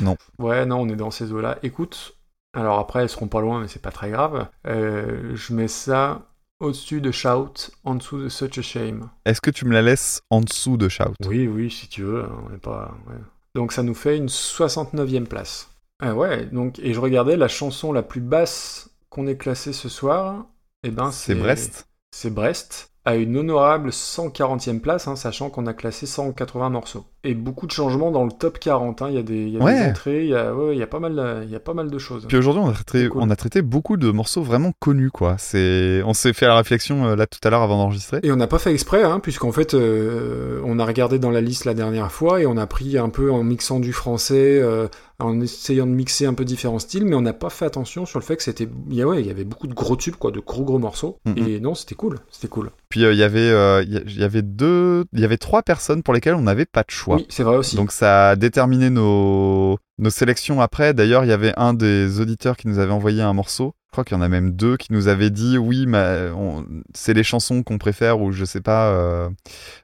Non. 0.00 0.16
Ouais, 0.40 0.66
non, 0.66 0.80
on 0.80 0.88
est 0.88 0.96
dans 0.96 1.12
ces 1.12 1.30
eaux-là. 1.30 1.56
Écoute, 1.62 2.16
alors 2.52 2.80
après, 2.80 3.02
elles 3.02 3.10
seront 3.10 3.28
pas 3.28 3.40
loin, 3.40 3.60
mais 3.60 3.68
c'est 3.68 3.80
pas 3.80 3.92
très 3.92 4.10
grave. 4.10 4.48
Euh, 4.66 5.36
je 5.36 5.54
mets 5.54 5.68
ça 5.68 6.22
au-dessus 6.58 7.00
de 7.00 7.12
Shout, 7.12 7.70
en 7.84 7.94
dessous 7.94 8.18
de 8.18 8.28
Such 8.28 8.58
a 8.58 8.62
Shame. 8.62 9.08
Est-ce 9.24 9.40
que 9.40 9.52
tu 9.52 9.66
me 9.66 9.72
la 9.72 9.82
laisses 9.82 10.20
en 10.30 10.40
dessous 10.40 10.76
de 10.76 10.88
Shout? 10.88 11.14
Oui, 11.28 11.46
oui, 11.46 11.70
si 11.70 11.86
tu 11.86 12.02
veux, 12.02 12.24
hein, 12.24 12.42
on 12.44 12.50
n'est 12.50 12.58
pas... 12.58 12.92
ouais. 13.06 13.20
Donc 13.54 13.70
ça 13.70 13.84
nous 13.84 13.94
fait 13.94 14.16
une 14.16 14.26
69e 14.26 15.26
place. 15.26 15.70
Ah 16.00 16.14
ouais, 16.14 16.46
donc, 16.46 16.78
et 16.80 16.92
je 16.92 17.00
regardais 17.00 17.36
la 17.36 17.48
chanson 17.48 17.92
la 17.92 18.02
plus 18.02 18.20
basse 18.20 18.90
qu'on 19.08 19.26
ait 19.26 19.36
classée 19.36 19.72
ce 19.72 19.88
soir, 19.88 20.46
et 20.82 20.90
ben 20.90 21.10
C'est 21.10 21.34
Brest 21.34 21.86
c'est 22.12 22.32
Brest, 22.32 22.92
à 23.04 23.16
une 23.16 23.36
honorable 23.36 23.90
140e 23.90 24.80
place, 24.80 25.06
hein, 25.06 25.16
sachant 25.16 25.50
qu'on 25.50 25.66
a 25.66 25.74
classé 25.74 26.06
180 26.06 26.70
morceaux. 26.70 27.04
Et 27.24 27.34
beaucoup 27.34 27.66
de 27.66 27.72
changements 27.72 28.10
dans 28.10 28.24
le 28.24 28.32
top 28.32 28.58
40. 28.58 29.02
hein. 29.02 29.08
Il 29.10 29.16
y 29.16 29.18
a 29.18 29.22
des, 29.22 29.36
il 29.42 29.50
y 29.50 29.58
a 29.58 29.62
Ouais. 29.62 29.74
des 29.84 29.90
entrées, 29.90 30.24
il 30.24 30.30
y 30.30 30.34
a, 30.34 30.54
ouais, 30.54 30.74
il 30.74 30.78
y 30.78 30.82
a 30.82 30.86
pas 30.86 30.98
mal, 30.98 31.42
il 31.44 31.50
y 31.50 31.54
a 31.54 31.60
pas 31.60 31.74
mal 31.74 31.90
de 31.90 31.98
choses. 31.98 32.24
Puis 32.26 32.38
aujourd'hui, 32.38 32.62
on, 32.64 32.72
cool. 33.10 33.20
on 33.22 33.28
a 33.28 33.36
traité 33.36 33.60
beaucoup 33.60 33.98
de 33.98 34.10
morceaux 34.10 34.42
vraiment 34.42 34.72
connus, 34.78 35.10
quoi. 35.10 35.36
C'est, 35.38 36.02
on 36.06 36.14
s'est 36.14 36.32
fait 36.32 36.46
la 36.46 36.56
réflexion 36.56 37.04
euh, 37.06 37.16
là 37.16 37.26
tout 37.26 37.40
à 37.44 37.50
l'heure 37.50 37.62
avant 37.62 37.76
d'enregistrer. 37.76 38.20
Et 38.22 38.32
on 38.32 38.36
n'a 38.36 38.46
pas 38.46 38.58
fait 38.58 38.72
exprès, 38.72 39.02
hein, 39.02 39.20
puisqu'en 39.20 39.52
fait, 39.52 39.74
euh, 39.74 40.62
on 40.64 40.78
a 40.78 40.84
regardé 40.86 41.18
dans 41.18 41.30
la 41.30 41.42
liste 41.42 41.66
la 41.66 41.74
dernière 41.74 42.10
fois 42.12 42.40
et 42.40 42.46
on 42.46 42.56
a 42.56 42.66
pris 42.66 42.96
un 42.96 43.10
peu 43.10 43.30
en 43.30 43.42
mixant 43.42 43.78
du 43.78 43.92
français, 43.92 44.58
euh, 44.62 44.88
en 45.18 45.40
essayant 45.40 45.86
de 45.86 45.92
mixer 45.92 46.26
un 46.26 46.34
peu 46.34 46.44
différents 46.44 46.78
styles, 46.78 47.04
mais 47.06 47.14
on 47.14 47.22
n'a 47.22 47.32
pas 47.32 47.48
fait 47.50 47.64
attention 47.64 48.04
sur 48.06 48.18
le 48.18 48.24
fait 48.24 48.36
que 48.36 48.42
c'était, 48.42 48.68
il 48.90 48.94
y, 48.96 49.02
a- 49.02 49.06
ouais, 49.06 49.20
il 49.20 49.26
y 49.26 49.30
avait 49.30 49.44
beaucoup 49.44 49.66
de 49.66 49.74
gros 49.74 49.96
tubes, 49.96 50.16
quoi, 50.16 50.30
de 50.30 50.40
gros 50.40 50.62
gros 50.64 50.78
morceaux. 50.78 51.18
Mhm. 51.24 51.38
Et 51.48 51.60
non, 51.60 51.74
c'était 51.74 51.94
cool, 51.94 52.18
c'était 52.30 52.48
cool. 52.48 52.70
Puis 52.90 53.04
euh, 53.04 53.12
il 53.12 53.18
y 53.18 53.22
avait, 53.22 53.50
euh, 53.50 53.82
il 53.82 53.92
y 53.92 53.96
a- 53.96 54.02
il 54.06 54.18
y 54.20 54.24
avait 54.24 54.42
deux, 54.42 55.04
il 55.12 55.20
y 55.20 55.24
avait 55.24 55.38
trois 55.38 55.62
personnes 55.62 56.02
pour 56.02 56.12
lesquelles 56.14 56.34
on 56.34 56.42
n'avait 56.42 56.66
pas 56.66 56.82
de 56.82 56.90
choix. 56.90 57.16
Oui, 57.16 57.26
c'est 57.30 57.42
vrai 57.44 57.56
aussi. 57.56 57.76
Donc 57.76 57.92
ça 57.92 58.30
a 58.30 58.36
déterminé 58.36 58.90
nos, 58.90 59.78
nos 59.98 60.10
sélections 60.10 60.60
après. 60.60 60.94
D'ailleurs, 60.94 61.24
il 61.24 61.28
y 61.28 61.32
avait 61.32 61.52
un 61.56 61.74
des 61.74 62.20
auditeurs 62.20 62.56
qui 62.56 62.68
nous 62.68 62.78
avait 62.78 62.92
envoyé 62.92 63.22
un 63.22 63.32
morceau. 63.32 63.74
Je 63.88 63.92
crois 63.92 64.04
qu'il 64.04 64.16
y 64.16 64.20
en 64.20 64.22
a 64.22 64.28
même 64.28 64.50
deux 64.50 64.76
qui 64.76 64.92
nous 64.92 65.08
avaient 65.08 65.30
dit 65.30 65.56
oui, 65.56 65.86
mais 65.86 66.28
on- 66.36 66.66
c'est 66.94 67.14
les 67.14 67.22
chansons 67.22 67.62
qu'on 67.62 67.78
préfère 67.78 68.20
ou 68.20 68.30
je 68.30 68.44
sais 68.44 68.60
pas. 68.60 68.88
euh. 68.90 69.30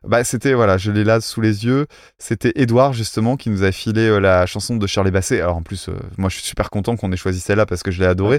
Bah 0.07 0.23
c'était 0.23 0.53
voilà, 0.53 0.77
je 0.77 0.91
l'ai 0.91 1.03
là 1.05 1.23
sous 1.23 1.41
les 1.41 1.65
yeux. 1.65 1.87
C'était 2.19 2.53
Edouard 2.57 2.93
justement 2.93 3.37
qui 3.39 3.49
nous 3.49 3.65
a 3.65 3.73
filé 3.73 4.03
euh, 4.09 4.19
la 4.19 4.45
chanson 4.45 4.77
de 4.77 4.87
Shirley 4.87 5.11
Bassey. 5.11 5.41
Alors 5.41 5.57
en 5.57 5.63
plus, 5.63 5.89
euh, 5.89 5.93
moi 6.19 6.29
je 6.29 6.35
suis 6.37 6.45
super 6.45 6.69
content 6.69 6.95
qu'on 6.97 7.11
ait 7.11 7.17
choisi 7.17 7.41
celle-là 7.41 7.65
parce 7.65 7.83
que 7.83 7.91
je 7.91 8.01
l'ai 8.01 8.07
adorée. 8.07 8.37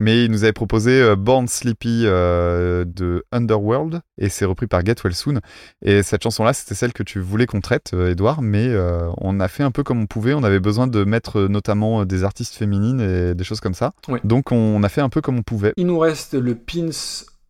Mais 0.00 0.24
il 0.24 0.30
nous 0.30 0.42
avait 0.42 0.52
proposé 0.52 1.00
euh, 1.00 1.16
Born 1.16 1.46
Sleepy 1.46 2.02
euh, 2.04 2.84
de 2.84 3.24
Underworld 3.30 4.00
et 4.18 4.28
c'est 4.28 4.44
repris 4.44 4.66
par 4.66 4.84
Get 4.84 4.96
Well 5.04 5.14
Soon. 5.14 5.40
Et 5.82 6.02
cette 6.02 6.22
chanson-là, 6.22 6.52
c'était 6.52 6.74
celle 6.74 6.92
que 6.92 7.02
tu 7.02 7.20
voulais 7.20 7.46
qu'on 7.46 7.60
traite, 7.60 7.92
Edouard, 7.92 8.42
mais 8.42 8.66
euh, 8.68 9.08
on 9.18 9.38
a 9.40 9.48
fait 9.48 9.62
un 9.62 9.70
peu 9.70 9.82
comme 9.82 10.00
on 10.00 10.06
pouvait. 10.06 10.34
On 10.34 10.42
avait 10.42 10.60
besoin 10.60 10.86
de 10.86 11.04
mettre 11.04 11.42
notamment 11.42 12.04
des 12.04 12.24
artistes 12.24 12.54
féminines 12.54 13.00
et 13.00 13.34
des 13.34 13.44
choses 13.44 13.60
comme 13.60 13.74
ça. 13.74 13.92
Ouais. 14.08 14.20
Donc 14.24 14.52
on 14.52 14.82
a 14.82 14.88
fait 14.88 15.00
un 15.00 15.08
peu 15.08 15.20
comme 15.20 15.38
on 15.38 15.42
pouvait. 15.42 15.72
Il 15.76 15.86
nous 15.86 15.98
reste 15.98 16.34
le 16.34 16.54
pins 16.54 16.90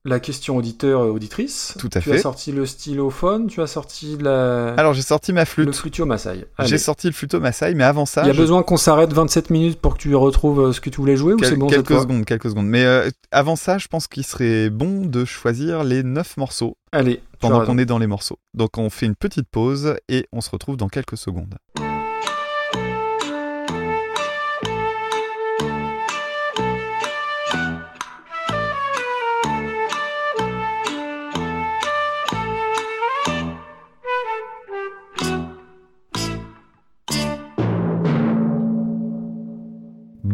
la 0.07 0.21
question 0.21 0.57
auditeur 0.59 1.01
euh, 1.03 1.11
auditrice. 1.11 1.75
Tout 1.79 1.89
à 1.95 2.01
tu 2.01 2.11
fait. 2.11 2.17
as 2.17 2.23
sorti 2.23 2.53
le 2.53 2.67
stylophone, 2.67 3.47
tu 3.47 3.63
as 3.63 3.67
sorti 3.67 4.17
la 4.21 4.75
Alors 4.75 4.93
j'ai 4.93 5.03
sorti 5.03 5.33
ma 5.33 5.41
le 5.41 5.47
flûte. 5.47 5.75
flutio 5.75 6.05
Masai. 6.07 6.47
Allez. 6.59 6.69
J'ai 6.69 6.79
sorti 6.79 7.09
le 7.09 7.37
au 7.37 7.41
Maasai, 7.41 7.75
mais 7.75 7.85
avant 7.85 8.05
ça, 8.05 8.23
Il 8.23 8.27
y 8.27 8.31
a 8.31 8.33
je- 8.35 8.39
besoin 8.41 8.63
qu'on 8.63 8.77
s'arrête 8.77 9.13
27 9.13 9.49
minutes 9.51 9.81
pour 9.81 9.95
que 9.95 9.99
tu 9.99 10.15
retrouves 10.15 10.61
euh, 10.61 10.73
ce 10.73 10.81
que 10.81 10.91
tu 10.91 10.99
voulais 10.99 11.17
jouer 11.17 11.35
ou 11.35 11.39
c'est 11.43 11.57
bon 11.57 11.69
cette 11.69 11.79
quelques 11.79 11.93
fois 11.93 12.03
secondes, 12.03 12.25
quelques 12.27 12.51
secondes. 12.51 12.67
Mais 12.67 12.85
euh, 12.85 13.09
avant 13.31 13.57
ça, 13.57 13.79
je 13.79 13.89
pense 13.89 14.07
qu'il 14.07 14.25
serait 14.25 14.69
bon 14.71 15.07
de 15.07 15.25
choisir 15.25 15.85
les 15.85 16.03
9 16.03 16.37
morceaux 16.37 16.77
Allez, 16.93 17.17
tu 17.17 17.23
pendant 17.41 17.65
qu'on 17.65 17.79
est 17.79 17.87
dans 17.87 17.99
les 17.99 18.07
morceaux. 18.07 18.39
Donc 18.53 18.77
on 18.79 18.91
fait 18.91 19.07
une 19.07 19.17
petite 19.17 19.49
pause 19.51 19.97
et 20.11 20.27
on 20.33 20.41
se 20.43 20.51
retrouve 20.51 20.77
dans 20.77 20.89
quelques 20.89 21.17
secondes. 21.17 21.55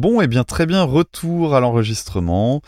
Bon, 0.00 0.22
et 0.22 0.28
bien 0.28 0.44
très 0.44 0.64
bien, 0.64 0.82
retour 0.82 1.54
à 1.54 1.60
l'enregistrement. 1.60 2.62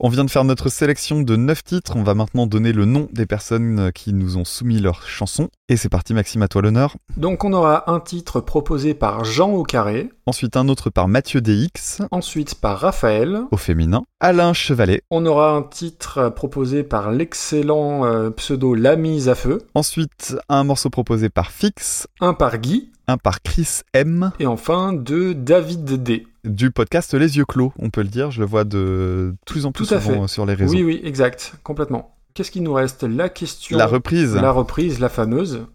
On 0.00 0.08
vient 0.08 0.24
de 0.24 0.30
faire 0.30 0.42
notre 0.42 0.68
sélection 0.68 1.20
de 1.20 1.36
9 1.36 1.62
titres, 1.62 1.92
on 1.94 2.02
va 2.02 2.14
maintenant 2.14 2.48
donner 2.48 2.72
le 2.72 2.86
nom 2.86 3.06
des 3.12 3.24
personnes 3.24 3.92
qui 3.94 4.12
nous 4.12 4.36
ont 4.36 4.44
soumis 4.44 4.80
leurs 4.80 5.06
chansons. 5.06 5.48
Et 5.68 5.76
c'est 5.76 5.88
parti 5.88 6.12
Maxime, 6.12 6.42
à 6.42 6.48
toi 6.48 6.62
l'honneur. 6.62 6.96
Donc 7.16 7.44
on 7.44 7.52
aura 7.52 7.88
un 7.88 8.00
titre 8.00 8.40
proposé 8.40 8.94
par 8.94 9.24
Jean 9.24 9.52
au 9.52 9.62
carré, 9.62 10.10
Ensuite 10.26 10.56
un 10.56 10.68
autre 10.68 10.90
par 10.90 11.06
Mathieu 11.06 11.40
DX, 11.40 12.02
ensuite 12.10 12.56
par 12.56 12.80
Raphaël, 12.80 13.42
au 13.52 13.56
féminin. 13.56 14.02
Alain 14.18 14.52
Chevalet. 14.52 15.02
on 15.12 15.24
aura 15.24 15.52
un 15.52 15.62
titre 15.62 16.30
proposé 16.30 16.82
par 16.82 17.12
l'excellent 17.12 18.04
euh, 18.04 18.30
pseudo 18.30 18.74
La 18.74 18.96
Mise 18.96 19.28
à 19.28 19.36
Feu, 19.36 19.62
Ensuite 19.76 20.36
un 20.48 20.64
morceau 20.64 20.90
proposé 20.90 21.28
par 21.28 21.52
Fix, 21.52 22.08
un 22.20 22.34
par 22.34 22.58
Guy, 22.58 22.90
un 23.08 23.18
par 23.18 23.42
Chris 23.42 23.80
M, 23.92 24.32
et 24.40 24.46
enfin 24.46 24.92
de 24.92 25.32
David 25.32 26.02
D. 26.02 26.26
du 26.44 26.70
podcast 26.70 27.14
Les 27.14 27.36
Yeux 27.36 27.44
Clos, 27.44 27.72
on 27.78 27.90
peut 27.90 28.02
le 28.02 28.08
dire. 28.08 28.30
Je 28.30 28.40
le 28.40 28.46
vois 28.46 28.64
de 28.64 29.34
plus 29.46 29.66
en 29.66 29.72
plus 29.72 29.86
Tout 29.86 29.94
à 29.94 30.00
souvent 30.00 30.14
fait. 30.14 30.20
euh, 30.22 30.26
sur 30.26 30.46
les 30.46 30.54
réseaux. 30.54 30.74
Oui, 30.74 30.82
oui, 30.82 31.00
exact, 31.04 31.54
complètement. 31.62 32.14
Qu'est-ce 32.34 32.50
qu'il 32.50 32.62
nous 32.64 32.72
reste? 32.74 33.04
La 33.04 33.28
question. 33.28 33.78
La 33.78 33.86
reprise. 33.86 34.34
La 34.34 34.50
reprise, 34.50 34.98
la 35.00 35.08
fameuse. 35.08 35.66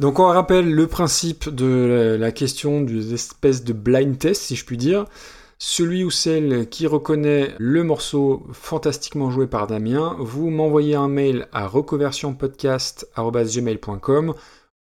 Donc 0.00 0.20
on 0.20 0.26
rappelle 0.26 0.72
le 0.72 0.86
principe 0.86 1.48
de 1.48 2.16
la 2.18 2.30
question 2.32 2.80
d'une 2.82 3.12
espèce 3.12 3.64
de 3.64 3.72
blind 3.72 4.16
test, 4.16 4.42
si 4.42 4.54
je 4.56 4.64
puis 4.64 4.76
dire. 4.76 5.04
Celui 5.60 6.04
ou 6.04 6.10
celle 6.12 6.68
qui 6.68 6.86
reconnaît 6.86 7.52
le 7.58 7.82
morceau 7.82 8.46
fantastiquement 8.52 9.28
joué 9.32 9.48
par 9.48 9.66
Damien, 9.66 10.14
vous 10.20 10.50
m'envoyez 10.50 10.94
un 10.94 11.08
mail 11.08 11.48
à 11.52 11.66
recoversionpodcast.gmail.com 11.66 14.34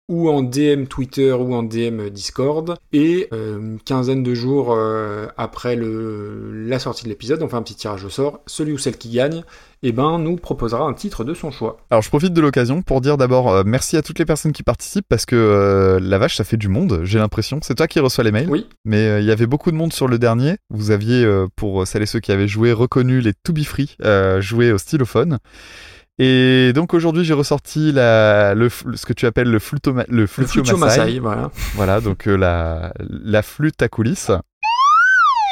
ou 0.07 0.29
en 0.29 0.41
DM 0.41 0.85
Twitter 0.85 1.31
ou 1.33 1.53
en 1.53 1.63
DM 1.63 2.09
Discord. 2.09 2.75
Et 2.93 3.27
euh, 3.33 3.59
une 3.59 3.79
quinzaine 3.79 4.23
de 4.23 4.33
jours 4.33 4.71
euh, 4.71 5.27
après 5.37 5.75
le, 5.75 6.65
la 6.67 6.79
sortie 6.79 7.03
de 7.03 7.09
l'épisode, 7.09 7.41
on 7.43 7.49
fait 7.49 7.55
un 7.55 7.61
petit 7.61 7.75
tirage 7.75 8.03
au 8.03 8.09
sort. 8.09 8.39
Celui 8.45 8.73
ou 8.73 8.77
celle 8.77 8.97
qui 8.97 9.09
gagne, 9.09 9.43
eh 9.83 9.91
ben, 9.91 10.17
nous 10.17 10.37
proposera 10.37 10.85
un 10.85 10.93
titre 10.93 11.23
de 11.23 11.33
son 11.33 11.51
choix. 11.51 11.77
Alors 11.89 12.01
je 12.01 12.09
profite 12.09 12.33
de 12.33 12.41
l'occasion 12.41 12.81
pour 12.81 13.01
dire 13.01 13.17
d'abord 13.17 13.49
euh, 13.49 13.63
merci 13.65 13.97
à 13.97 14.01
toutes 14.01 14.19
les 14.19 14.25
personnes 14.25 14.53
qui 14.53 14.63
participent 14.63 15.07
parce 15.07 15.25
que 15.25 15.99
la 16.01 16.17
vache 16.17 16.37
ça 16.37 16.43
fait 16.43 16.57
du 16.57 16.69
monde, 16.69 17.01
j'ai 17.03 17.19
l'impression. 17.19 17.59
C'est 17.61 17.75
toi 17.75 17.87
qui 17.87 17.99
reçois 17.99 18.23
les 18.23 18.31
mails. 18.31 18.49
Oui. 18.49 18.65
Mais 18.85 19.21
il 19.21 19.25
y 19.25 19.31
avait 19.31 19.45
beaucoup 19.45 19.71
de 19.71 19.75
monde 19.75 19.93
sur 19.93 20.07
le 20.07 20.17
dernier. 20.17 20.55
Vous 20.69 20.91
aviez, 20.91 21.27
pour 21.55 21.85
celles 21.85 22.03
et 22.03 22.07
ceux 22.07 22.19
qui 22.19 22.31
avaient 22.31 22.47
joué, 22.47 22.71
reconnu 22.71 23.19
les 23.19 23.33
To 23.33 23.53
Be 23.53 23.63
Free, 23.63 23.97
joués 24.39 24.71
au 24.71 24.77
stylophone. 24.77 25.39
Et 26.19 26.71
donc 26.73 26.93
aujourd'hui 26.95 27.23
j'ai 27.23 27.33
ressorti 27.33 27.91
la, 27.91 28.55
le, 28.55 28.69
ce 28.69 29.05
que 29.05 29.13
tu 29.13 29.27
appelles 29.27 29.49
le 29.51 29.59
flutoma, 29.59 30.03
le 30.07 30.21
Le 30.21 30.27
flutio 30.27 30.63
Flutio 30.63 30.77
Maasai. 30.77 30.99
Maasai, 30.99 31.19
voilà. 31.19 31.51
Voilà, 31.75 32.01
donc 32.01 32.27
euh, 32.27 32.35
la, 32.37 32.91
la 32.99 33.41
flûte 33.43 33.81
à 33.83 33.87
coulisses. 33.87 34.31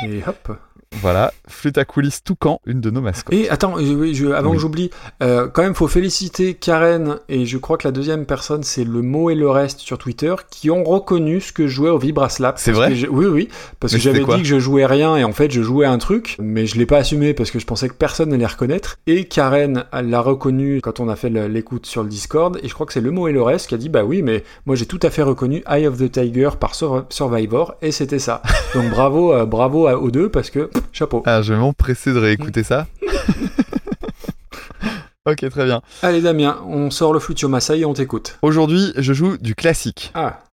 Et 0.08 0.24
hop. 0.26 0.58
Voilà, 1.02 1.34
flûte 1.48 1.78
à 1.78 1.84
coulisses 1.86 2.24
Toucan, 2.24 2.62
une 2.66 2.80
de 2.80 2.90
nos 2.90 3.02
mascottes. 3.02 3.34
Et 3.36 3.50
attends, 3.50 3.76
je- 3.78 4.32
avant 4.32 4.52
Oui. 4.52 4.56
que 4.56 4.62
j'oublie, 4.62 4.90
euh, 5.22 5.48
quand 5.48 5.62
même, 5.62 5.76
faut 5.76 5.88
féliciter 5.90 6.54
Karen 6.54 7.18
et 7.28 7.46
je 7.46 7.58
crois 7.58 7.78
que 7.78 7.86
la 7.88 7.92
deuxième 7.92 8.26
personne, 8.26 8.64
c'est 8.64 8.86
le 8.86 9.02
mot 9.02 9.30
et 9.30 9.36
le 9.36 9.50
reste 9.50 9.80
sur 9.82 9.98
Twitter, 9.98 10.34
qui 10.50 10.72
ont 10.72 10.84
reconnu 10.84 11.42
ce 11.42 11.52
que 11.52 11.68
je 11.68 11.76
jouais 11.76 11.90
au 11.90 11.98
Vibraslap. 11.98 12.58
C'est 12.58 12.72
vrai 12.72 12.94
Oui, 13.10 13.26
oui, 13.26 13.50
parce 13.80 13.92
Mais 13.94 14.00
que 14.00 14.04
j'avais 14.04 14.24
dit 14.24 14.42
que 14.42 14.48
je 14.48 14.58
jouais 14.58 14.86
rien 14.86 15.18
et 15.18 15.24
en 15.26 15.34
fait 15.34 15.52
je 15.52 15.62
jouais 15.62 15.86
un 15.86 15.98
truc, 15.98 16.38
mais 16.40 16.66
je 16.66 16.78
l'ai 16.78 16.86
pas 16.86 16.98
assumé 16.98 17.34
parce 17.34 17.52
que 17.52 17.60
je 17.60 17.66
pensais 17.66 17.90
que 17.90 17.94
personne 17.94 18.30
n'allait 18.30 18.46
reconnaître. 18.46 18.98
Et 19.06 19.26
Karen 19.26 19.84
elle 19.92 20.10
l'a 20.10 20.22
reconnu 20.22 20.80
quand 20.82 21.00
on 21.02 21.10
a 21.10 21.16
fait 21.18 21.30
l'écoute 21.30 21.86
sur 21.86 22.04
le 22.04 22.10
Discord 22.10 22.58
et 22.64 22.68
je 22.70 22.74
crois 22.74 22.86
que 22.86 22.94
c'est 22.94 23.02
le 23.02 23.12
mot 23.12 23.28
et 23.28 23.32
le 23.34 23.42
reste 23.42 23.68
qui 23.68 23.76
a 23.76 23.78
dit 23.78 23.90
bah 23.90 24.04
oui, 24.06 24.22
mais 24.22 24.44
moi 24.66 24.76
j'ai 24.78 24.86
tout 24.86 25.00
à 25.04 25.10
fait 25.10 25.24
reconnu 25.24 25.62
Eye 25.70 25.88
of 25.88 25.98
the 25.98 26.10
Tiger 26.10 26.52
par 26.60 26.74
Sur- 26.74 27.06
Survivor 27.10 27.76
et 27.82 27.92
c'était 27.92 28.20
ça. 28.20 28.42
Donc 28.74 28.90
bravo, 28.90 29.34
euh, 29.34 29.46
bravo 29.46 29.88
à- 29.88 29.98
aux 30.00 30.10
deux 30.12 30.30
parce 30.30 30.50
que 30.50 30.60
pff, 30.66 30.84
chapeau. 30.92 31.24
Ah, 31.26 31.42
je 31.42 31.54
vais 31.54 31.60
m'empresser 31.60 32.14
de 32.14 32.20
réécouter 32.20 32.64
ça. 32.64 32.88
ok, 35.26 35.50
très 35.50 35.66
bien. 35.66 35.82
Allez 36.02 36.22
Damien, 36.22 36.62
on 36.68 36.90
sort 36.92 37.14
le 37.14 37.20
flutio 37.20 37.50
Maasai 37.50 37.80
et 37.80 37.86
on 37.86 37.94
t'écoute. 37.94 38.38
Aujourd'hui, 38.42 38.94
je 38.96 39.14
joue 39.14 39.38
du 39.38 39.56
classique. 39.56 40.12
Ah. 40.16 40.45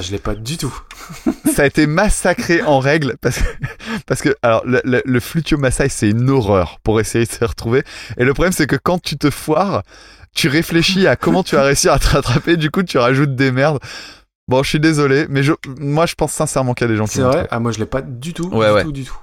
Je 0.00 0.12
l'ai 0.12 0.18
pas 0.18 0.34
du 0.34 0.56
tout. 0.56 0.74
ça 1.54 1.62
a 1.62 1.66
été 1.66 1.86
massacré 1.86 2.62
en 2.62 2.78
règle 2.78 3.16
parce 3.20 3.38
que, 3.38 3.48
parce 4.06 4.20
que 4.22 4.34
alors 4.42 4.62
le, 4.66 4.80
le, 4.84 5.02
le 5.04 5.20
flutio 5.20 5.58
Maasai 5.58 5.88
c'est 5.88 6.10
une 6.10 6.28
horreur 6.30 6.78
pour 6.82 7.00
essayer 7.00 7.24
de 7.24 7.30
se 7.30 7.44
retrouver 7.44 7.82
et 8.16 8.24
le 8.24 8.34
problème 8.34 8.52
c'est 8.52 8.66
que 8.66 8.76
quand 8.76 9.00
tu 9.00 9.16
te 9.16 9.30
foires 9.30 9.82
tu 10.34 10.48
réfléchis 10.48 11.06
à 11.06 11.16
comment 11.16 11.42
tu 11.42 11.56
vas 11.56 11.62
réussir 11.62 11.92
à 11.92 11.98
te 11.98 12.08
rattraper 12.08 12.56
du 12.56 12.70
coup 12.70 12.82
tu 12.82 12.98
rajoutes 12.98 13.34
des 13.34 13.50
merdes 13.52 13.78
bon 14.48 14.62
je 14.62 14.68
suis 14.68 14.80
désolé 14.80 15.26
mais 15.28 15.42
je, 15.42 15.52
moi 15.78 16.06
je 16.06 16.14
pense 16.14 16.32
sincèrement 16.32 16.74
qu'il 16.74 16.86
y 16.86 16.90
a 16.90 16.92
des 16.92 16.98
gens 16.98 17.06
qui 17.06 17.14
C'est 17.14 17.22
vrai? 17.22 17.48
Ah, 17.50 17.58
moi 17.60 17.72
je 17.72 17.78
l'ai 17.78 17.86
pas 17.86 18.02
du 18.02 18.34
tout. 18.34 18.48
Ouais, 18.48 18.68
du 18.68 18.74
ouais. 18.74 18.82
tout, 18.84 18.92
du 18.92 19.04
tout. 19.04 19.18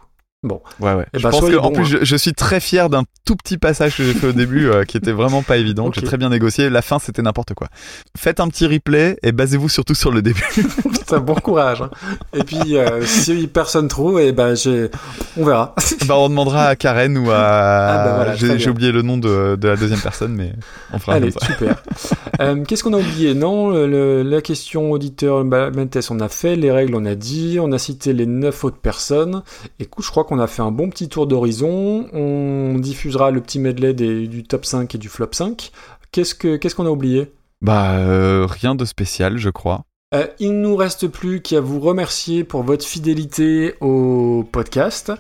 Bon. 0.45 0.61
ouais 0.80 0.93
ouais 0.93 1.06
Eh 1.14 1.19
je 1.19 1.24
ben, 1.24 1.32
pense 1.32 1.41
que 1.49 1.57
en 1.57 1.72
plus 1.72 1.83
hein. 1.83 1.98
je, 2.01 2.06
je 2.06 2.15
suis 2.15 2.33
très 2.33 2.59
fier 2.59 2.90
d'un 2.90 3.03
tout 3.25 3.35
petit 3.35 3.57
passage 3.57 3.98
que 3.98 4.03
j'ai 4.03 4.14
fait 4.14 4.27
au 4.27 4.32
début 4.32 4.67
euh, 4.69 4.83
qui 4.83 4.95
était 4.98 5.11
vraiment 5.11 5.41
pas 5.41 5.57
évident 5.57 5.90
que 5.90 5.99
j'ai 5.99 6.06
très 6.06 6.17
bien 6.17 6.30
négocié 6.30 6.69
la 6.69 6.82
fin 6.83 6.99
c'était 6.99 7.24
n'importe 7.24 7.53
quoi 7.56 7.67
faites 8.15 8.40
un 8.40 8.48
petit 8.48 8.67
replay 8.67 9.17
et 9.24 9.32
basez-vous 9.32 9.69
surtout 9.69 9.95
sur 9.95 10.11
le 10.11 10.22
début 10.22 10.43
Putain, 10.83 11.19
bon 11.19 11.35
courage. 11.35 11.82
hein. 11.82 11.90
Et 12.33 12.43
puis, 12.43 12.77
euh, 12.77 13.03
si 13.06 13.45
personne 13.48 13.88
trouve, 13.88 14.19
et 14.19 14.32
ben, 14.32 14.56
j'ai... 14.56 14.90
on 15.38 15.45
verra. 15.45 15.75
bah 16.07 16.15
on 16.17 16.30
demandera 16.30 16.65
à 16.67 16.75
Karen 16.75 17.15
ou 17.17 17.30
à 17.30 17.35
Ah, 17.38 18.06
bah, 18.06 18.14
voilà, 18.15 18.35
j'ai 18.57 18.69
oublié 18.69 18.91
le 18.91 19.01
nom 19.03 19.17
de, 19.17 19.56
de 19.56 19.67
la 19.67 19.75
deuxième 19.75 19.99
personne 19.99 20.33
mais 20.33 20.53
on 20.93 20.99
fera 20.99 21.14
Allez, 21.17 21.32
ça. 21.32 21.45
super. 21.45 21.75
Euh, 22.41 22.65
Qu'est-ce 22.65 22.83
qu'on 22.83 22.91
a 22.91 22.98
oublié? 22.98 23.33
Non, 23.33 23.69
le- 23.69 24.22
la 24.22 24.41
question 24.41 24.91
auditeur 24.91 25.45
bah, 25.45 25.72
Mentes, 25.72 25.98
on 26.09 26.19
a 26.19 26.27
fait, 26.27 26.57
les 26.57 26.69
règles, 26.69 26.93
on 26.95 27.06
a 27.06 27.15
dit, 27.15 27.59
on 27.61 27.72
a 27.72 27.77
cité 27.77 28.11
les 28.11 28.25
neuf 28.25 28.65
autres 28.65 28.75
personnes. 28.75 29.41
Écoute, 29.80 30.03
je 30.03 30.09
crois 30.11 30.25
qu'on 30.25 30.34
a 30.39 30.47
fait 30.47 30.61
un 30.61 30.72
bon 30.72 30.89
petit 30.89 31.09
tour 31.09 31.27
d'horizon. 31.27 32.07
On 32.14 32.77
diffusera 32.80 33.31
le 33.31 33.41
petit 33.41 33.59
medley 33.59 33.93
du 33.93 34.43
top 34.43 34.65
5 34.65 34.93
et 34.95 34.97
du 34.97 35.09
flop 35.09 35.30
5. 35.31 35.72
Qu'est-ce 36.11 36.35
que- 36.35 36.55
qu'est-ce 36.57 36.75
qu'on 36.75 36.85
a 36.85 36.89
oublié? 36.91 37.31
Bah, 37.61 37.93
euh, 37.97 38.45
rien 38.49 38.75
de 38.75 38.85
spécial, 38.85 39.38
je 39.38 39.49
crois. 39.49 39.83
Euh, 40.14 40.27
il 40.40 40.61
nous 40.61 40.75
reste 40.75 41.08
plus 41.08 41.42
qu'à 41.42 41.61
vous 41.61 41.80
remercier 41.80 42.43
pour 42.43 42.61
votre 42.64 42.85
fidélité 42.85 43.74
au 43.82 44.45
podcast. 44.51 45.11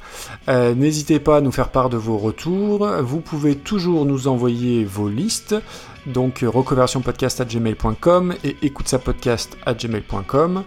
Euh, 0.47 0.75
N'hésitez 0.75 1.19
pas 1.19 1.37
à 1.37 1.41
nous 1.41 1.51
faire 1.51 1.69
part 1.69 1.89
de 1.89 1.97
vos 1.97 2.17
retours. 2.17 2.87
Vous 3.01 3.19
pouvez 3.19 3.55
toujours 3.55 4.05
nous 4.05 4.27
envoyer 4.27 4.83
vos 4.85 5.09
listes. 5.09 5.55
Donc 6.05 6.43
euh, 6.43 6.49
reconversionpodcast@gmail.com 6.49 8.35
et 8.43 8.55
écoute 8.61 8.87
sa 8.87 8.99
podcast 8.99 9.57
gmail.com 9.67 10.63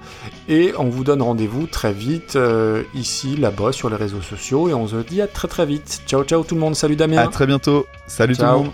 et 0.48 0.72
on 0.78 0.88
vous 0.88 1.04
donne 1.04 1.22
rendez-vous 1.22 1.68
très 1.68 1.92
vite 1.92 2.34
euh, 2.34 2.82
ici 2.94 3.36
là-bas 3.36 3.70
sur 3.70 3.88
les 3.88 3.94
réseaux 3.96 4.20
sociaux 4.20 4.68
et 4.68 4.74
on 4.74 4.88
se 4.88 4.96
dit 4.96 5.22
à 5.22 5.28
très 5.28 5.46
très 5.46 5.64
vite. 5.64 6.02
Ciao 6.08 6.24
ciao 6.24 6.42
tout 6.42 6.56
le 6.56 6.60
monde. 6.60 6.74
Salut 6.74 6.96
Damien. 6.96 7.18
À 7.18 7.28
très 7.28 7.46
bientôt. 7.46 7.86
Salut 8.08 8.36
tout 8.36 8.42
le 8.42 8.48
monde. 8.48 8.70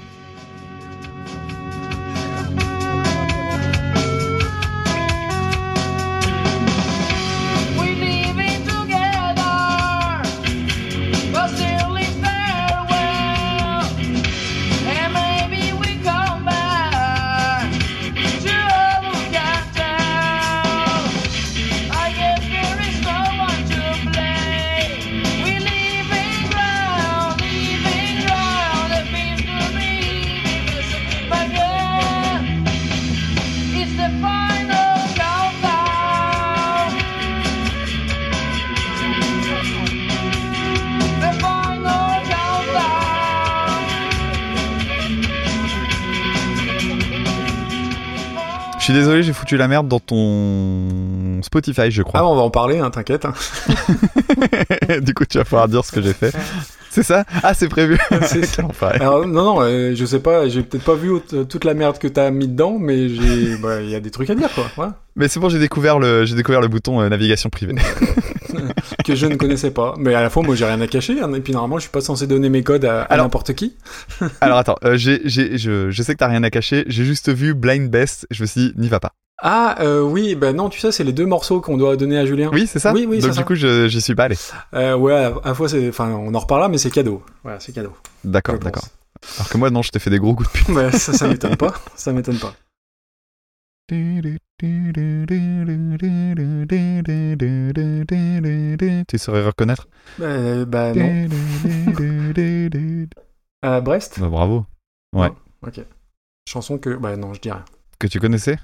Suis 48.94 49.04
désolé, 49.04 49.22
j'ai 49.22 49.32
foutu 49.32 49.56
la 49.56 49.68
merde 49.68 49.88
dans 49.88 50.00
ton 50.00 51.42
Spotify, 51.42 51.90
je 51.90 52.02
Ah, 52.02 52.04
crois. 52.04 52.30
on 52.30 52.36
va 52.36 52.42
en 52.42 52.50
parler, 52.50 52.78
hein, 52.78 52.90
t'inquiète. 52.90 53.24
hein. 53.24 53.34
du 55.00 55.14
coup, 55.14 55.24
tu 55.24 55.38
vas 55.38 55.44
pouvoir 55.44 55.68
dire 55.68 55.84
ce 55.84 55.92
que 55.92 56.00
j'ai 56.02 56.12
fait. 56.12 56.32
C'est 56.90 57.02
ça? 57.02 57.24
Ah, 57.42 57.54
c'est 57.54 57.68
prévu. 57.68 57.98
Alors, 59.00 59.26
non, 59.26 59.44
non, 59.44 59.60
euh, 59.62 59.94
je 59.96 60.04
sais 60.04 60.20
pas, 60.20 60.48
j'ai 60.48 60.62
peut-être 60.62 60.84
pas 60.84 60.94
vu 60.94 61.10
au- 61.10 61.18
toute 61.44 61.64
la 61.64 61.74
merde 61.74 61.98
que 61.98 62.06
t'as 62.06 62.30
mis 62.30 62.46
dedans, 62.46 62.76
mais 62.78 63.08
bah, 63.60 63.80
il 63.82 63.90
y 63.90 63.96
a 63.96 64.00
des 64.00 64.10
trucs 64.12 64.30
à 64.30 64.34
dire, 64.36 64.48
quoi. 64.76 64.94
Mais 65.16 65.26
c'est 65.28 65.40
bon, 65.40 65.48
j'ai 65.48 65.58
découvert 65.58 65.98
le, 65.98 66.24
j'ai 66.24 66.36
découvert 66.36 66.60
le 66.60 66.68
bouton 66.68 67.00
euh, 67.00 67.08
navigation 67.08 67.50
privée. 67.50 67.74
que 69.04 69.14
je 69.14 69.26
ne 69.26 69.36
connaissais 69.36 69.70
pas. 69.70 69.94
Mais 69.98 70.14
à 70.14 70.20
la 70.22 70.30
fois, 70.30 70.42
moi, 70.42 70.54
j'ai 70.54 70.64
rien 70.64 70.80
à 70.80 70.86
cacher. 70.86 71.20
hein, 71.20 71.32
et 71.34 71.40
puis, 71.40 71.52
normalement, 71.52 71.76
je 71.78 71.82
suis 71.82 71.90
pas 71.90 72.00
censé 72.00 72.26
donner 72.26 72.48
mes 72.48 72.62
codes 72.62 72.84
à, 72.84 73.16
n'importe 73.16 73.54
qui. 73.54 73.76
Alors 74.40 74.58
attends, 74.58 74.76
euh, 74.84 74.96
j'ai, 74.96 75.20
je, 75.28 75.90
je 75.90 76.02
sais 76.02 76.12
que 76.14 76.18
t'as 76.18 76.28
rien 76.28 76.42
à 76.42 76.50
cacher. 76.50 76.84
J'ai 76.86 77.04
juste 77.04 77.32
vu 77.32 77.54
Blind 77.54 77.90
Best. 77.90 78.26
Je 78.30 78.42
me 78.42 78.46
suis 78.46 78.60
dit, 78.60 78.72
n'y 78.76 78.88
va 78.88 79.00
pas. 79.00 79.12
Ah, 79.42 79.76
euh, 79.80 80.00
oui, 80.00 80.36
bah 80.36 80.52
non, 80.52 80.68
tu 80.68 80.78
sais, 80.80 80.92
c'est 80.92 81.04
les 81.04 81.12
deux 81.12 81.26
morceaux 81.26 81.60
qu'on 81.60 81.76
doit 81.76 81.96
donner 81.96 82.16
à 82.18 82.24
Julien. 82.24 82.50
Oui, 82.52 82.66
c'est 82.66 82.78
ça. 82.78 82.92
Oui, 82.92 83.04
oui, 83.08 83.18
Donc 83.18 83.30
du 83.32 83.36
ça. 83.36 83.42
coup, 83.42 83.54
je, 83.56 83.88
j'y 83.88 84.00
suis 84.00 84.14
pas 84.14 84.24
allé. 84.24 84.36
Euh, 84.74 84.94
ouais, 84.96 85.12
à 85.12 85.32
la 85.44 85.54
fois, 85.54 85.68
c'est, 85.68 85.88
enfin, 85.88 86.08
on 86.10 86.32
en 86.34 86.38
reparlera, 86.38 86.68
mais 86.68 86.78
c'est 86.78 86.90
cadeau. 86.90 87.22
Voilà, 87.42 87.58
c'est 87.60 87.72
cadeau. 87.72 87.92
D'accord, 88.22 88.58
d'accord. 88.58 88.84
Alors 89.36 89.48
que 89.48 89.58
moi, 89.58 89.70
non, 89.70 89.82
je 89.82 89.90
t'ai 89.90 89.98
fait 89.98 90.10
des 90.10 90.18
gros 90.18 90.34
coups 90.34 90.50
de 90.52 90.58
pute. 90.58 90.96
Ça, 90.98 91.12
ça 91.12 91.26
m'étonne 91.28 91.56
pas. 91.56 91.74
Ça 91.96 92.12
m'étonne 92.12 92.38
pas. 92.38 92.54
Tu 93.86 94.38
saurais 99.18 99.44
reconnaître 99.44 99.86
Euh, 100.20 100.64
bah 100.64 100.94
non. 100.94 101.28
À 103.62 103.80
Brest 103.82 104.20
Bah, 104.20 104.28
bravo. 104.28 104.64
Ouais. 105.14 105.30
Ok. 105.66 105.80
Chanson 106.48 106.78
que, 106.78 106.90
bah 106.96 107.14
non, 107.16 107.34
je 107.34 107.40
dis 107.40 107.50
rien. 107.50 107.64
Que 107.98 108.06
tu 108.06 108.20
connaissais 108.20 108.58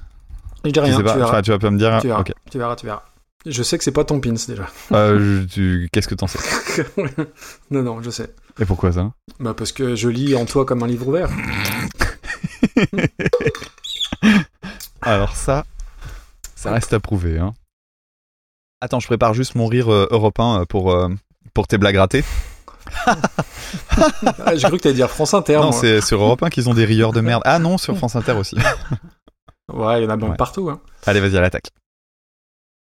Je 0.64 0.70
dis 0.70 0.80
rien. 0.80 0.96
sais 0.96 1.02
pas. 1.02 1.12
tu 1.12 1.18
verras. 1.18 1.42
Tu 1.42 1.50
vas 1.50 1.58
pas 1.58 1.70
me 1.70 1.76
dire. 1.78 1.98
Tu 2.00 2.06
verras. 2.08 2.24
Tu 2.50 2.58
verras, 2.58 2.76
tu 2.76 2.86
verras. 2.86 3.02
Je 3.46 3.62
sais 3.62 3.76
que 3.78 3.84
c'est 3.84 3.92
pas 3.92 4.04
ton 4.04 4.20
pins 4.20 4.34
déjà. 4.48 4.66
Euh, 4.92 5.44
tu- 5.46 5.88
Qu'est-ce 5.92 6.08
que 6.08 6.14
t'en 6.14 6.26
sais 6.26 6.38
non, 7.70 7.82
non, 7.82 8.02
je 8.02 8.08
sais. 8.10 8.34
Et 8.58 8.64
pourquoi 8.66 8.92
ça? 8.92 9.12
Bah 9.38 9.52
parce 9.54 9.72
que 9.72 9.94
je 9.96 10.08
lis 10.08 10.34
en 10.34 10.44
toi 10.46 10.64
comme 10.66 10.82
un 10.82 10.86
livre 10.86 11.08
ouvert. 11.08 11.28
Alors 15.02 15.34
ça, 15.36 15.64
ça 16.54 16.72
reste 16.72 16.92
à 16.92 17.00
prouver. 17.00 17.38
Hein. 17.38 17.54
Attends, 18.80 19.00
je 19.00 19.06
prépare 19.06 19.34
juste 19.34 19.54
mon 19.54 19.66
rire 19.66 19.92
euh, 19.92 20.06
européen 20.10 20.60
euh, 20.60 20.64
pour, 20.64 20.92
euh, 20.92 21.08
pour 21.54 21.66
tes 21.66 21.78
blagues 21.78 21.96
ratées. 21.96 22.24
Ah, 24.44 24.56
J'ai 24.56 24.66
cru 24.68 24.78
que 24.78 24.82
t'allais 24.82 24.94
dire 24.94 25.10
France 25.10 25.34
Inter. 25.34 25.56
non, 25.56 25.62
moi. 25.64 25.72
c'est 25.72 26.00
sur 26.00 26.20
Europe 26.22 26.42
1 26.42 26.48
qu'ils 26.50 26.68
ont 26.68 26.74
des 26.74 26.84
rieurs 26.84 27.12
de 27.12 27.20
merde. 27.20 27.42
Ah 27.44 27.58
non, 27.58 27.78
sur 27.78 27.96
France 27.98 28.16
Inter 28.16 28.32
aussi. 28.32 28.56
Ouais, 29.72 30.00
il 30.00 30.04
y 30.04 30.06
en 30.06 30.10
a 30.10 30.16
même 30.16 30.30
Ouais. 30.30 30.36
partout. 30.36 30.68
Hein. 30.70 30.80
Allez, 31.06 31.20
vas-y, 31.20 31.36
à 31.36 31.40
l'attaque. 31.40 31.68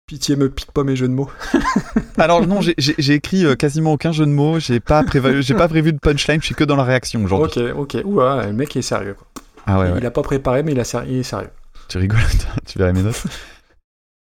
Pitié 0.08 0.36
me 0.36 0.50
pique 0.50 0.72
pas 0.72 0.84
mes 0.84 0.96
jeux 0.96 1.08
de 1.08 1.14
mots. 1.14 1.30
Alors 2.18 2.46
non, 2.48 2.62
j'ai- 2.62 2.74
j'ai 2.78 2.96
j'ai 2.98 3.14
écrit 3.14 3.46
euh, 3.46 3.56
quasiment 3.56 3.94
aucun 3.94 4.12
jeu 4.12 4.26
de 4.26 4.32
mots. 4.32 4.60
J'ai 4.60 4.80
pas, 4.80 5.04
prévu, 5.04 5.44
j'ai 5.44 5.54
pas 5.54 5.68
prévu 5.68 5.94
de 5.94 6.00
punchline. 6.00 6.42
Je 6.42 6.48
suis 6.48 6.56
que 6.56 6.64
dans 6.64 6.76
la 6.76 6.84
réaction 6.84 7.24
aujourd'hui. 7.24 7.62
Ok, 7.76 7.96
ok. 7.96 8.02
Ouah, 8.06 8.46
le 8.48 8.54
mec 8.54 8.76
est 8.76 8.82
sérieux. 8.82 9.14
Quoi. 9.16 9.28
Ah 9.68 9.80
ouais, 9.80 9.92
ouais. 9.92 10.00
Il 10.00 10.06
a 10.06 10.12
pas 10.12 10.24
préparé, 10.24 10.64
mais 10.64 10.72
il, 10.72 10.80
a 10.80 10.84
ser- 10.84 11.04
il 11.08 11.18
est 11.18 11.24
sérieux. 11.24 11.52
Tu 11.92 11.98
rigoles, 11.98 12.20
tu 12.66 12.78
verrais 12.80 12.94
mes 12.94 13.04
notes. 13.04 13.22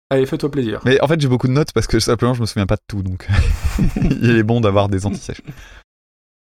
Allez, 0.10 0.26
fais-toi 0.26 0.52
plaisir. 0.52 0.82
Mais 0.84 1.00
en 1.02 1.08
fait, 1.08 1.20
j'ai 1.22 1.30
beaucoup 1.30 1.48
de 1.48 1.54
notes 1.54 1.72
parce 1.72 1.88
que 1.88 1.98
simplement, 2.02 2.34
je 2.34 2.42
me 2.42 2.46
souviens 2.46 2.66
pas 2.66 2.76
de 2.76 2.82
tout. 2.90 3.02
Donc, 3.04 3.26
il 3.96 4.36
est 4.36 4.44
bon 4.44 4.60
d'avoir 4.60 4.90
des 4.90 5.06
antisèches. 5.06 5.42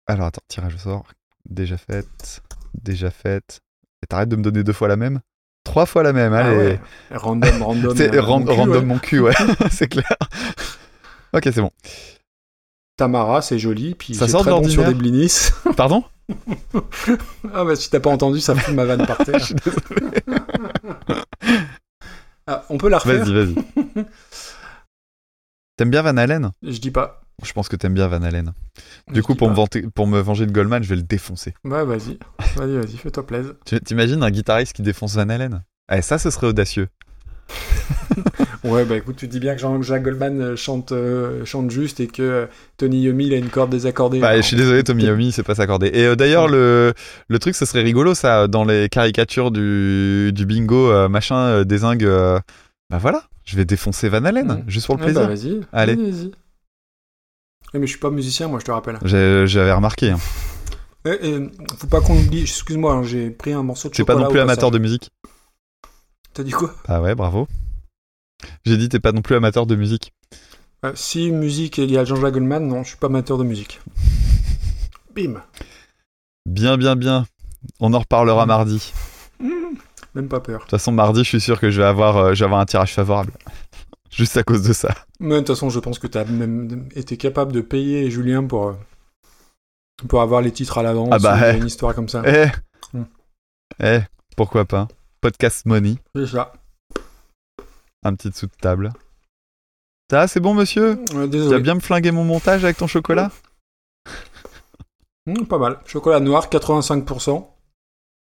Alors, 0.07 0.25
attends, 0.29 0.41
tirage 0.49 0.75
au 0.77 0.79
sort. 0.79 1.05
Déjà 1.47 1.77
faite. 1.77 2.41
Déjà 2.73 3.11
faite. 3.11 3.61
Et 4.03 4.07
t'arrêtes 4.07 4.31
de 4.31 4.37
me 4.37 4.43
donner 4.43 4.65
deux 4.65 4.73
fois 4.73 4.89
la 4.89 4.97
même? 4.97 5.21
Trois 5.63 5.85
fois 5.85 6.03
la 6.03 6.15
même, 6.15 6.33
Ah 6.33 6.39
allez. 6.39 6.57
ouais. 6.57 6.81
Random, 7.11 7.63
random. 7.63 7.95
C'est 7.99 8.15
euh, 8.17 8.23
ran- 8.23 8.43
random 8.47 8.87
mon 8.87 8.99
cul, 8.99 9.21
ouais, 9.21 9.35
c'est 9.71 9.89
clair. 9.89 10.17
Ok, 11.35 11.43
c'est 11.45 11.61
bon. 11.61 11.71
Tamara, 12.97 13.43
c'est 13.43 13.59
joli. 13.59 13.95
Puis 13.95 14.15
Ça 14.15 14.27
sort 14.27 14.41
très 14.41 14.53
bon 14.53 14.67
sur 14.67 14.85
des 14.87 14.95
blinis. 14.95 15.51
Pardon? 15.77 16.03
Ah 17.53 17.65
bah 17.65 17.75
si 17.75 17.91
t'as 17.91 17.99
pas 17.99 18.11
entendu, 18.11 18.41
ça 18.41 18.55
fout 18.55 18.73
ma 18.73 18.85
vanne 18.85 19.05
par 19.05 19.19
terre. 19.19 19.49
Ah, 22.53 22.65
on 22.69 22.79
peut 22.79 22.89
la 22.89 22.99
refaire 22.99 23.25
Vas-y, 23.25 23.33
vas-y. 23.33 23.55
T'aimes 25.77 25.91
bien 25.91 26.03
Van 26.03 26.17
Halen? 26.17 26.51
Je 26.63 26.79
dis 26.79 26.91
pas. 26.91 27.23
Je 27.43 27.53
pense 27.53 27.69
que 27.69 27.77
t'aimes 27.77 27.95
bien 27.95 28.09
Van 28.09 28.23
Halen. 28.23 28.53
Du 29.09 29.21
Je 29.21 29.21
coup, 29.23 29.35
pour 29.35 29.49
me, 29.49 29.55
vanter- 29.55 29.87
pour 29.95 30.07
me 30.09 30.19
venger 30.21 30.47
de 30.47 30.53
Goldman, 30.53 30.83
je 30.83 30.89
vais 30.89 30.97
le 30.97 31.03
défoncer. 31.05 31.55
Ouais, 31.65 31.85
vas-y. 31.85 32.19
Vas-y, 32.57 32.77
vas-y, 32.77 32.97
fais-toi 32.97 33.27
plaisir. 33.27 33.55
T'imagines 33.85 34.23
un 34.23 34.31
guitariste 34.31 34.75
qui 34.75 34.83
défonce 34.83 35.15
Van 35.15 35.29
Halen? 35.29 35.63
Eh, 35.93 36.03
ça, 36.03 36.19
ce 36.19 36.29
serait 36.31 36.49
audacieux. 36.49 36.89
Ouais, 38.65 38.85
bah 38.85 38.97
écoute, 38.97 39.17
tu 39.17 39.27
dis 39.29 39.41
bien 39.41 39.55
que 39.55 39.61
Jean-Jacques 39.61 40.03
Goldman 40.03 40.41
euh, 40.41 40.57
chante, 40.57 40.93
euh, 40.93 41.45
chante 41.47 41.71
juste 41.71 42.01
et 42.01 42.07
que 42.09 42.23
euh, 42.23 42.47
Tony 42.77 43.03
Yomi, 43.03 43.27
il 43.29 43.33
a 43.35 43.37
une 43.39 43.49
corde 43.49 43.71
désaccordée. 43.71 44.19
Bah, 44.21 44.37
je 44.37 44.43
suis 44.43 44.57
désolé, 44.57 44.85
Tommy 44.85 45.05
Yomi, 45.05 45.29
il 45.29 45.33
sait 45.33 45.43
pas 45.43 45.55
s'accorder. 45.55 45.87
Et 45.95 46.05
euh, 46.05 46.17
d'ailleurs, 46.17 46.47
le, 46.49 46.93
le 47.29 47.39
truc, 47.39 47.55
ce 47.55 47.65
serait 47.65 47.83
rigolo, 47.83 48.15
ça, 48.15 48.49
dans 48.49 48.65
les 48.65 48.89
caricatures 48.91 49.51
du, 49.51 50.31
du 50.35 50.45
bingo, 50.45 51.09
machin, 51.09 51.63
désingue. 51.65 52.05
bah 52.05 52.99
voilà, 52.99 53.25
je 53.45 53.57
vais 53.57 53.65
défoncer 53.65 54.09
Van 54.09 54.25
Halen, 54.25 54.65
juste 54.67 54.87
pour 54.87 54.97
le 54.99 55.05
Ouais, 55.07 55.13
bah, 55.13 55.27
plaisir. 55.29 55.55
vas-y. 55.55 55.61
Allez. 55.73 55.95
Vas-y, 55.97 56.31
mais 57.75 57.87
je 57.87 57.91
suis 57.93 58.01
pas 58.01 58.11
musicien, 58.11 58.49
moi, 58.49 58.59
je 58.61 58.65
te 58.67 58.71
rappelle. 58.73 58.99
J'ai- 59.05 59.47
J'avais 59.47 59.73
remarqué. 59.73 60.11
Hein. 60.11 60.19
Eh, 61.07 61.39
faut 61.79 61.87
pas 61.87 62.01
qu'on 62.03 62.17
oublie, 62.19 62.43
excuse-moi, 62.43 62.93
hein, 62.93 63.03
j'ai 63.05 63.31
pris 63.31 63.53
un 63.55 63.63
morceau 63.63 63.89
de 63.89 63.95
T'es 63.95 64.05
pas 64.05 64.13
chocolat. 64.13 64.27
non 64.27 64.31
plus 64.33 64.41
amateur 64.41 64.71
de 64.71 64.79
musique 64.79 65.11
T'as 66.35 66.43
dit 66.43 66.51
quoi 66.53 66.75
Ah 66.89 67.01
ouais, 67.03 67.15
bravo. 67.15 67.49
J'ai 68.65 68.77
dit, 68.77 68.89
t'es 68.89 69.01
pas 69.01 69.13
non 69.13 69.23
plus 69.23 69.35
amateur 69.37 69.67
de 69.67 69.75
musique. 69.77 70.13
Euh, 70.85 70.93
Si 70.95 71.31
musique 71.31 71.79
il 71.79 71.91
y 71.91 71.99
a 71.99 72.05
Jean-Jacques 72.05 72.35
Goldman, 72.35 72.67
non, 72.67 72.83
je 72.83 72.89
suis 72.91 72.97
pas 72.97 73.09
amateur 73.09 73.37
de 73.39 73.45
musique. 73.45 73.81
Bim 75.15 75.43
Bien, 76.47 76.77
bien, 76.79 76.97
bien. 76.97 77.27
On 77.81 77.93
en 77.93 77.99
reparlera 77.99 78.47
mardi. 78.47 78.93
De 79.41 79.47
Même 80.15 80.29
pas 80.29 80.41
peur. 80.41 80.61
toute 80.63 80.71
façon, 80.71 80.93
mardi, 80.93 81.21
je 81.25 81.29
suis 81.29 81.41
sûr 81.41 81.61
que 81.61 81.71
je 81.71 81.81
vais 81.83 81.87
avoir, 81.87 82.17
euh, 82.17 82.35
je 82.35 82.41
vais 82.41 82.47
avoir 82.47 82.61
un 82.61 82.67
tirage 82.67 82.95
favorable. 82.95 83.33
Juste 84.11 84.37
à 84.37 84.43
cause 84.43 84.63
de 84.63 84.73
ça. 84.73 84.95
Mais 85.21 85.35
de 85.35 85.39
toute 85.41 85.49
façon, 85.49 85.69
je 85.71 85.79
pense 85.79 85.99
que 85.99 86.07
t'as 86.07 86.25
même 86.25 86.89
été 86.97 87.17
capable 87.17 87.53
de 87.53 87.61
payer 87.61 88.11
Julien 88.11 88.45
pour, 88.45 88.69
euh, 88.69 88.75
pour 90.09 90.21
avoir 90.23 90.41
les 90.41 90.51
titres 90.51 90.79
à 90.79 90.83
l'avance. 90.83 91.11
Ah 91.13 91.19
bah, 91.19 91.53
eh. 91.55 91.59
une 91.59 91.67
histoire 91.67 91.95
comme 91.95 92.09
ça. 92.09 92.23
Eh 92.27 92.47
Hmm. 92.93 93.05
Eh, 93.81 94.01
pourquoi 94.37 94.65
pas 94.65 94.89
Podcast 95.21 95.67
Money, 95.67 95.97
C'est 96.15 96.27
ça. 96.27 96.53
un 98.03 98.15
petit 98.15 98.31
dessous 98.31 98.47
de 98.47 98.53
table. 98.61 98.91
Ça, 100.11 100.27
c'est 100.27 100.41
bon, 100.41 100.55
monsieur 100.55 100.99
Euh, 101.15 101.25
Tu 101.25 101.29
désolé. 101.31 101.61
bien 101.61 101.75
me 101.75 101.81
flinguer 101.81 102.11
mon 102.11 102.25
montage 102.25 102.65
avec 102.65 102.77
ton 102.79 102.87
chocolat 102.87 103.31
Hmm, 105.27 105.45
pas 105.45 105.59
mal. 105.59 105.79
Chocolat 105.85 106.19
noir, 106.21 106.49
85%. 106.49 107.47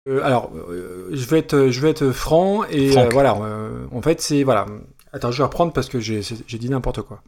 Euh, 0.09 0.23
alors, 0.23 0.51
euh, 0.55 1.09
je 1.11 1.25
vais 1.27 1.39
être, 1.39 1.67
je 1.69 1.79
vais 1.79 1.91
être 1.91 2.11
franc 2.11 2.63
et 2.65 2.97
euh, 2.97 3.09
voilà. 3.09 3.35
en 3.35 4.01
fait, 4.01 4.19
c'est 4.21 4.43
voilà. 4.43 4.65
Attends, 5.13 5.31
je 5.31 5.37
vais 5.37 5.43
reprendre 5.43 5.71
parce 5.73 5.89
que 5.89 5.99
j'ai 5.99 6.21
dit 6.21 6.69
n'importe 6.69 7.01
quoi. 7.03 7.21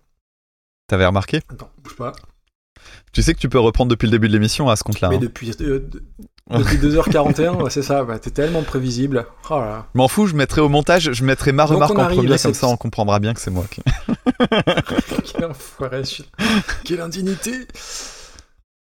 T'avais 0.87 1.05
remarqué? 1.05 1.41
Attends, 1.49 1.69
bouge 1.83 1.95
pas. 1.95 2.13
Tu 3.11 3.23
sais 3.23 3.33
que 3.33 3.39
tu 3.39 3.49
peux 3.49 3.59
reprendre 3.59 3.89
depuis 3.89 4.05
le 4.05 4.11
début 4.11 4.27
de 4.27 4.33
l'émission 4.33 4.69
à 4.69 4.75
ce 4.75 4.83
compte-là. 4.83 5.09
Mais 5.09 5.15
hein. 5.15 5.19
depuis, 5.19 5.51
euh, 5.61 5.79
de- 5.79 6.03
depuis 6.57 6.77
2h41, 6.77 7.61
ouais, 7.61 7.69
c'est 7.69 7.81
ça. 7.81 8.03
bah, 8.03 8.19
T'es 8.19 8.29
tellement 8.31 8.61
prévisible. 8.63 9.25
Oh. 9.49 9.61
M'en 9.95 10.07
fous, 10.07 10.27
je 10.27 10.35
mettrai 10.35 10.61
au 10.61 10.69
montage, 10.69 11.11
je 11.13 11.23
mettrai 11.23 11.51
ma 11.51 11.65
remarque 11.65 11.91
en 11.97 12.05
premier, 12.05 12.27
comme 12.27 12.37
cette- 12.37 12.55
ça 12.55 12.67
on 12.67 12.77
comprendra 12.77 13.19
bien 13.19 13.33
que 13.33 13.39
c'est 13.41 13.51
moi. 13.51 13.65
qui- 13.69 13.81
Quel 15.33 15.45
enfoiré, 15.45 16.03
je- 16.03 16.23
Quelle 16.85 17.01
indignité 17.01 17.51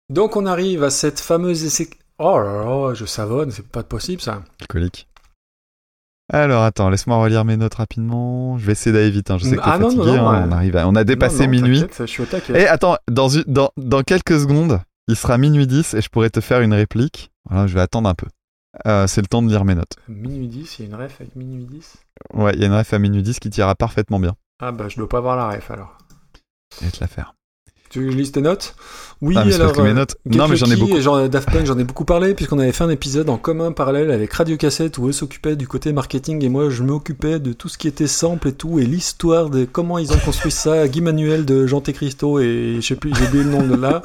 Donc 0.08 0.36
on 0.36 0.47
arrive 0.47 0.82
à 0.84 0.90
cette 0.90 1.20
fameuse 1.20 1.64
essai... 1.64 1.89
Oh 2.18 2.39
là 2.39 2.64
là, 2.64 2.94
je 2.94 3.06
savonne, 3.06 3.50
c'est 3.50 3.66
pas 3.66 3.82
possible 3.82 4.20
ça. 4.20 4.42
Alcoolique. 4.60 5.06
Alors 6.33 6.62
attends, 6.62 6.91
laisse-moi 6.91 7.17
relire 7.20 7.44
mes 7.44 7.57
notes 7.57 7.75
rapidement. 7.75 8.57
Je 8.59 8.65
vais 8.67 8.73
essayer 8.73 8.92
d'aller 8.92 9.10
vite. 9.10 9.31
hein. 9.31 9.39
Je 9.39 9.44
sais 9.44 9.50
que 9.57 9.57
t'es 9.57 9.62
Ah 9.65 9.78
non, 9.78 9.91
non, 9.91 9.97
fatigué. 9.97 10.17
hein. 10.18 10.31
ouais. 10.33 10.47
On 10.49 10.52
arrive, 10.52 10.76
à- 10.76 10.89
on 10.89 10.94
a 10.94 11.02
dépassé 11.05 11.44
Non, 11.47 11.50
minuit. 11.50 11.84
Je 11.99 12.05
suis 12.07 12.23
au 12.23 12.26
taquet. 12.26 12.60
Et 12.62 12.67
attends, 12.68 12.97
dans, 13.10 13.28
une- 13.28 13.44
dans, 13.49 13.70
dans 13.76 14.02
quelques 14.02 14.39
secondes, 14.39 14.81
il 15.09 15.17
sera 15.17 15.39
minuit 15.39 15.67
10 15.67 15.94
et 15.94 16.00
je 16.00 16.09
pourrais 16.09 16.31
te 16.31 16.41
faire 16.41 16.60
une 16.60 16.73
réplique. 16.73 17.33
Voilà, 17.49 17.67
je 17.67 17.75
vais 17.75 17.81
attendre 17.81 18.09
un 18.09 18.15
peu. 18.15 18.26
Euh, 18.86 19.09
c'est 19.09 19.20
le 19.20 19.26
temps 19.26 19.42
de 19.42 19.49
lire 19.49 19.65
mes 19.65 19.75
notes. 19.75 19.97
Minuit 20.09 20.47
10, 20.47 20.78
il 20.78 20.83
y 20.83 20.84
a 20.84 20.89
une 20.97 21.02
ref 21.02 21.20
avec 21.20 21.34
minuit 21.34 21.65
10 21.65 21.97
Ouais, 22.34 22.52
il 22.55 22.60
y 22.60 22.65
a 22.65 22.67
une 22.68 22.75
ref 22.75 22.92
à 22.94 22.99
minuit 23.00 23.23
10 23.23 23.41
qui 23.41 23.50
t'ira 23.50 23.75
parfaitement 23.75 24.20
bien. 24.20 24.36
Ah 24.62 24.70
bah 24.70 24.84
je 24.89 24.97
dois 24.97 25.09
pas 25.09 25.18
avoir 25.18 25.34
la 25.36 25.49
ref 25.49 25.70
alors. 25.73 25.99
Je 26.78 26.84
vais 26.84 26.91
te 26.92 27.00
la 27.00 27.09
faire. 27.09 27.34
Tu 27.91 28.09
lis 28.10 28.31
tes 28.31 28.41
notes 28.41 28.77
Oui, 29.20 29.35
Ah, 29.36 29.44
mais 29.44 29.52
alors. 29.57 29.67
parce 29.67 29.78
que 29.78 29.83
mes 29.83 29.91
euh, 29.91 29.94
notes- 29.94 30.15
Non, 30.25 30.47
mais 30.47 30.55
j'en 30.57 30.70
ai 30.70 30.77
beaucoup. 30.77 30.97
et 30.97 31.02
genre, 31.02 31.28
Daft 31.28 31.51
Punk, 31.51 31.67
j'en 31.67 31.77
ai 31.77 31.83
beaucoup 31.83 32.05
parlé, 32.05 32.35
puisqu'on 32.35 32.60
avait 32.60 32.70
fait 32.70 32.85
un 32.85 32.89
épisode 32.89 33.28
en 33.28 33.36
commun 33.36 33.73
parallèle 33.73 34.12
avec 34.12 34.33
Radio 34.33 34.57
Cassette 34.57 34.97
où 34.99 35.09
eux 35.09 35.12
s'occupaient 35.12 35.57
du 35.57 35.67
côté 35.67 35.93
marketing 35.93 36.44
et 36.44 36.49
moi 36.49 36.70
je 36.70 36.85
m'occupais 36.85 37.41
de 37.41 37.52
tout 37.52 37.69
ce 37.69 37.77
qui 37.78 37.89
était 37.89 38.07
sample 38.07 38.47
et 38.49 38.52
tout, 38.52 38.78
et 38.78 38.86
l'histoire 38.86 39.51
de 39.51 39.65
comment 39.65 39.99
ils 39.99 40.12
ont 40.12 40.19
construit 40.19 40.52
ça, 40.52 40.86
Guy 40.89 41.01
Manuel 41.01 41.44
de 41.44 41.67
Jean 41.67 41.81
Cristo 41.81 42.39
et 42.39 42.77
je 42.81 42.86
sais 42.86 42.94
plus, 42.94 43.12
j'ai 43.15 43.27
oublié 43.27 43.43
le 43.43 43.51
nom 43.51 43.67
de 43.67 43.75
là. 43.75 44.02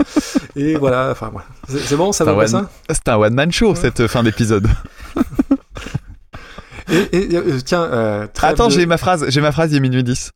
Et 0.56 0.76
voilà, 0.78 1.10
enfin 1.12 1.30
voilà. 1.32 1.46
C'est 1.68 1.96
bon, 1.96 2.12
ça 2.12 2.26
C'est 2.26 2.32
va 2.32 2.36
un 2.36 2.40
pas 2.40 2.48
ça? 2.48 2.70
C'est 2.90 3.08
un 3.10 3.18
one-man 3.18 3.52
show 3.52 3.76
cette 3.76 4.08
fin 4.08 4.24
d'épisode. 4.24 4.68
Et, 6.92 7.34
et, 7.34 7.36
euh, 7.36 7.60
tiens, 7.66 7.84
euh, 7.84 8.28
Attends, 8.42 8.68
de- 8.68 8.72
j'ai 8.74 8.86
ma 8.86 8.98
phrase, 8.98 9.26
j'ai 9.30 9.42
ma 9.42 9.52
phrase, 9.52 9.72
il 9.72 9.78
est 9.78 9.80
minuit 9.80 10.04
10. 10.04 10.32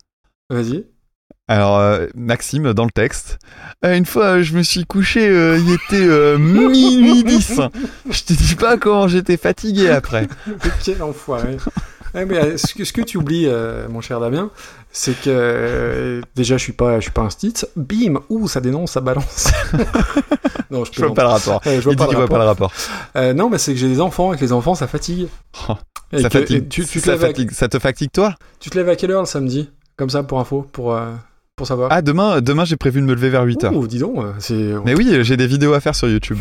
Vas-y. 0.50 0.86
Alors, 1.50 1.80
euh, 1.80 2.06
Maxime, 2.16 2.74
dans 2.74 2.86
le 2.86 2.92
texte, 2.92 3.40
Euh, 3.84 3.95
une 3.98 4.06
fois, 4.06 4.42
je 4.42 4.53
me 4.56 4.61
suis 4.61 4.86
couché, 4.86 5.28
euh, 5.28 5.58
il 5.58 5.72
était 5.74 6.38
minuit 6.38 7.24
10. 7.24 7.60
Je 8.10 8.24
te 8.24 8.34
dis 8.34 8.56
pas 8.56 8.78
comment 8.78 9.08
j'étais 9.08 9.36
fatigué 9.38 9.90
après. 9.90 10.28
Quel 10.86 11.02
enfoiré. 11.02 11.58
Ouais, 12.14 12.26
mais 12.26 12.58
ce 12.58 12.74
que, 12.74 12.84
ce 12.86 12.94
que 12.94 13.02
tu 13.02 13.18
oublies, 13.18 13.48
mon 13.90 14.00
cher 14.02 14.19
Damien, 14.19 14.52
c'est 14.92 15.19
que 15.19 16.22
déjà 16.36 16.58
je 16.58 16.64
suis 16.64 16.74
pas, 16.74 16.98
je 16.98 17.03
suis 17.03 17.11
pas 17.11 17.22
un 17.22 17.30
stit. 17.30 17.53
Bim, 17.76 18.19
ouh, 18.30 18.48
ça 18.48 18.61
dénonce, 18.61 18.92
ça 18.92 19.02
balance. 19.02 19.50
non, 20.72 20.86
je, 20.86 20.92
Je 20.94 21.06
vois 21.06 21.14
pas 21.16 21.24
le 21.24 21.30
rapport. 21.30 21.61
Je 21.66 21.80
vois 21.82 21.94
Il 21.94 21.98
pas 21.98 22.06
dit 22.08 22.11
le 22.14 22.18
voit 22.18 22.28
pas 22.28 22.45
rapport. 22.45 22.72
le 23.16 23.19
rapport. 23.22 23.34
Non, 23.36 23.50
mais 23.50 23.58
c'est 23.58 23.74
que 23.74 23.80
j'ai 23.80 23.88
des 23.90 24.02
enfants 24.02 24.34
et 24.34 24.38
que 24.38 24.42
les 24.42 24.53
enfants 24.53 24.76
ça 24.76 24.86
fatigue. 24.88 25.28
Oh, 25.69 25.74
ça, 26.11 26.30
que- 26.30 26.40
fatigue. 26.40 26.58
et 26.66 26.68
tu, 26.68 26.86
tu 26.86 27.00
te 27.00 27.06
ça, 27.06 27.11
lèves 27.11 27.24
à, 27.24 27.28
fatigue. 27.28 27.52
ça 27.52 27.68
te 27.69 27.80
fatigue 27.80 28.11
toi? 28.11 28.36
Tu 28.60 28.69
te 28.69 28.78
lèves 28.78 28.90
à 28.90 28.95
quelle 28.95 29.11
heure 29.11 29.22
le 29.22 29.26
samedi? 29.28 29.69
Comme 29.98 30.10
ça 30.10 30.24
pour 30.24 30.40
info, 30.40 30.68
pour 30.72 30.94
pour 31.59 31.67
savoir. 31.67 31.89
Ah, 31.91 32.01
demain, 32.01 32.39
demain 32.41 32.63
j'ai 32.65 32.77
prévu 32.77 33.01
de 33.01 33.05
me 33.05 33.13
lever 33.13 33.29
vers 33.29 33.45
8h. 33.45 33.73
Ouh, 33.75 33.85
dis 33.85 33.99
donc, 33.99 34.17
euh, 34.17 34.31
c'est. 34.39 34.73
Mais 34.85 34.95
oui, 34.95 35.23
j'ai 35.23 35.35
des 35.38 35.45
vidéos 35.45 35.73
à 35.73 35.79
faire 35.81 35.93
sur 35.93 36.07
YouTube. 36.07 36.39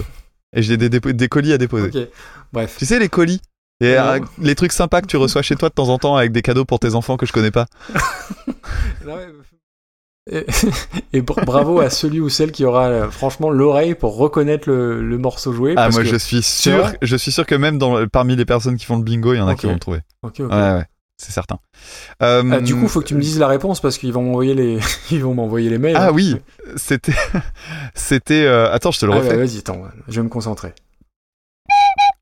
Et 0.54 0.62
j'ai 0.62 0.76
des, 0.78 1.28
colis 1.28 1.52
à 1.52 1.58
déposer. 1.58 2.08
Bref. 2.52 2.76
Tu 2.78 2.86
sais, 2.86 2.98
les 2.98 3.08
colis 3.08 3.40
et 3.80 3.98
euh, 3.98 4.20
les 4.40 4.54
trucs 4.54 4.72
sympas 4.72 5.02
que 5.02 5.06
tu 5.06 5.16
reçois 5.16 5.42
chez 5.42 5.56
toi 5.56 5.68
de 5.68 5.74
temps 5.74 5.88
en 5.88 5.98
temps 5.98 6.16
avec 6.16 6.32
des 6.32 6.40
cadeaux 6.42 6.64
pour 6.64 6.78
tes 6.78 6.94
enfants 6.94 7.16
que 7.16 7.26
je 7.26 7.32
connais 7.32 7.50
pas. 7.50 7.66
Et, 10.30 10.44
et 11.14 11.22
bra- 11.22 11.42
bravo 11.42 11.80
à 11.80 11.88
celui 11.88 12.20
ou 12.20 12.28
celle 12.28 12.52
qui 12.52 12.66
aura 12.66 12.88
euh, 12.88 13.10
franchement 13.10 13.48
l'oreille 13.48 13.94
pour 13.94 14.18
reconnaître 14.18 14.68
le, 14.68 15.02
le 15.02 15.16
morceau 15.16 15.52
joué. 15.54 15.72
Ah, 15.78 15.88
moi 15.88 16.02
que- 16.02 16.08
je 16.08 16.16
suis 16.16 16.42
sûr, 16.42 16.92
je 17.00 17.16
suis 17.16 17.32
sûr 17.32 17.46
que 17.46 17.54
même 17.54 17.78
dans, 17.78 18.06
parmi 18.06 18.36
les 18.36 18.44
personnes 18.44 18.76
qui 18.76 18.84
font 18.84 18.98
le 18.98 19.04
bingo, 19.04 19.32
il 19.32 19.38
y 19.38 19.40
en 19.40 19.48
a 19.48 19.54
qui 19.54 19.64
vont 19.64 19.72
le 19.72 19.78
trouver. 19.78 20.00
Ok, 20.22 20.40
ok. 20.40 20.50
Ouais, 20.52 20.72
ouais, 20.72 20.84
c'est 21.18 21.32
certain. 21.32 21.58
Euh, 22.22 22.42
Ah, 22.52 22.60
du 22.60 22.74
coup, 22.74 22.88
faut 22.88 23.00
que 23.00 23.06
tu 23.06 23.14
me 23.14 23.20
dises 23.20 23.38
la 23.38 23.48
réponse 23.48 23.80
parce 23.80 23.98
qu'ils 23.98 24.12
vont 24.12 24.22
m'envoyer 24.22 24.54
les, 24.54 24.78
ils 25.10 25.22
vont 25.22 25.34
m'envoyer 25.34 25.68
les 25.68 25.78
mails. 25.78 25.96
Ah 25.96 26.06
hein. 26.08 26.10
oui, 26.14 26.36
c'était, 26.76 27.12
c'était. 27.94 28.44
euh, 28.46 28.72
Attends, 28.72 28.90
je 28.92 29.00
te 29.00 29.06
le 29.06 29.12
Ah, 29.12 29.16
refais. 29.16 29.30
ouais, 29.30 29.36
vas-y, 29.36 29.58
attends, 29.58 29.82
je 30.08 30.16
vais 30.20 30.24
me 30.24 30.28
concentrer. 30.30 30.72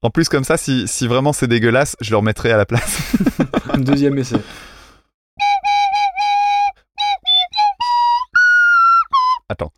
En 0.03 0.11
plus, 0.11 0.29
comme 0.29 0.45
ça, 0.45 0.57
si, 0.57 0.87
si 0.89 1.07
vraiment 1.07 1.33
c'est 1.33 1.47
dégueulasse, 1.49 1.97
je 2.01 2.11
le 2.11 2.17
remettrai 2.17 2.53
à 2.53 2.57
la 2.57 2.67
place. 2.67 3.13
Un 3.71 3.79
deuxième 3.81 4.17
essai. 4.19 4.37
Attends. 9.49 9.73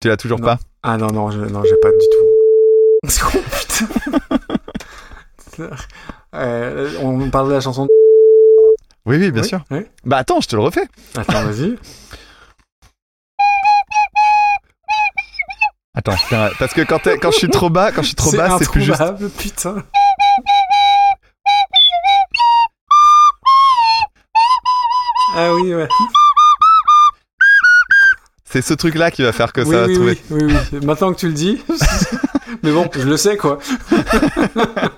Tu 0.00 0.08
l'as 0.08 0.16
toujours 0.16 0.38
Non. 0.40 0.46
pas 0.46 0.58
Ah 0.82 0.96
non, 0.96 1.08
non, 1.08 1.30
je, 1.30 1.40
non, 1.40 1.62
j'ai 1.62 1.76
pas 1.76 1.90
du 1.90 1.98
tout. 1.98 2.26
Oh 3.34 3.38
putain. 5.50 5.70
Euh, 6.34 6.92
on 7.02 7.28
parle 7.28 7.48
de 7.48 7.54
la 7.54 7.60
chanson. 7.60 7.84
de- 7.86 7.90
Oui, 9.04 9.16
oui, 9.18 9.30
bien 9.32 9.42
Oui, 9.42 9.48
sûr. 9.48 9.64
oui. 9.72 9.80
Bah 10.04 10.18
attends, 10.18 10.40
je 10.40 10.46
te 10.48 10.54
le 10.56 10.62
refais. 10.62 10.86
Attends, 11.16 11.42
vas-y. 11.44 11.76
Attends, 15.94 16.14
parce 16.58 16.72
que 16.72 16.82
quand, 16.82 17.00
quand 17.20 17.30
je 17.32 17.36
suis 17.36 17.48
trop 17.50 17.68
bas, 17.68 17.90
quand 17.92 18.00
je 18.02 18.06
suis 18.08 18.16
trop 18.16 18.30
bas, 18.32 18.56
c'est 18.58 18.70
plus 18.70 18.82
juste. 18.82 19.02
putain. 19.38 19.82
Ah 25.36 25.54
oui, 25.54 25.74
ouais. 25.74 25.88
C'est 28.52 28.62
ce 28.62 28.74
truc-là 28.74 29.12
qui 29.12 29.22
va 29.22 29.30
faire 29.30 29.52
que 29.52 29.60
oui, 29.60 29.70
ça 29.70 29.80
va 29.82 29.86
oui, 29.86 29.94
trouver. 29.94 30.18
oui, 30.30 30.40
oui, 30.44 30.54
oui. 30.72 30.78
Maintenant 30.84 31.12
que 31.12 31.18
tu 31.18 31.28
le 31.28 31.32
dis. 31.32 31.62
Mais 32.64 32.72
bon, 32.72 32.90
je 32.92 33.06
le 33.06 33.16
sais, 33.16 33.36
quoi. 33.36 33.60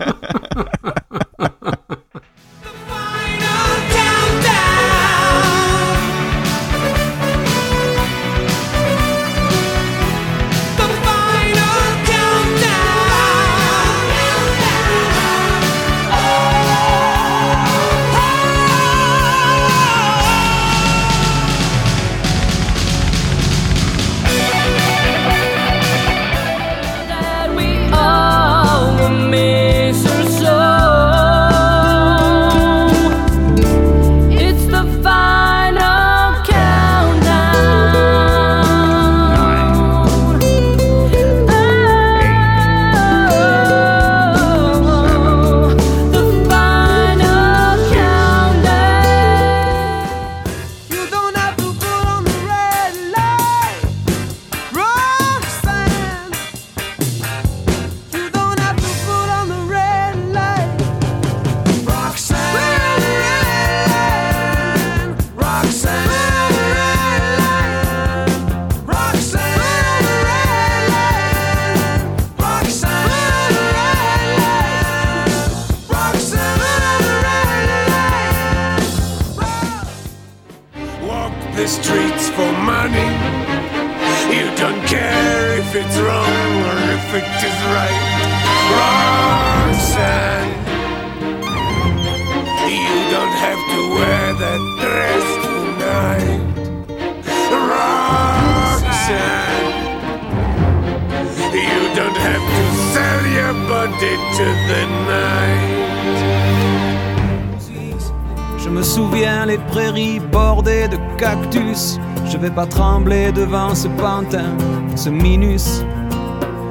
pas 112.54 112.66
trembler 112.66 113.32
devant 113.32 113.74
ce 113.74 113.88
pantin, 113.88 114.56
ce 114.94 115.08
minus. 115.08 115.82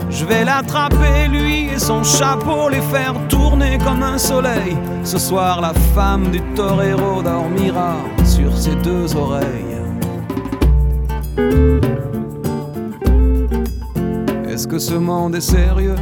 Je 0.10 0.26
vais 0.26 0.43
l'attraper, 0.43 1.27
lui 1.30 1.69
et 1.74 1.80
son 1.80 2.03
chapeau, 2.03 2.69
les 2.69 2.82
faire 2.82 3.16
tourner 3.30 3.77
comme 3.84 4.03
un 4.03 4.18
soleil. 4.18 4.77
Ce 5.03 5.18
soir, 5.18 5.61
la 5.61 5.74
femme 5.95 6.30
du 6.30 6.42
torero 6.56 7.24
dormira 7.24 7.95
sur 8.26 8.56
ses 8.56 8.76
deux 8.76 9.16
oreilles. 9.16 9.80
Est-ce 14.50 14.68
que 14.68 14.80
ce 14.80 14.93
monde 14.93 15.35
est 15.35 15.42
sérieux? 15.42 15.95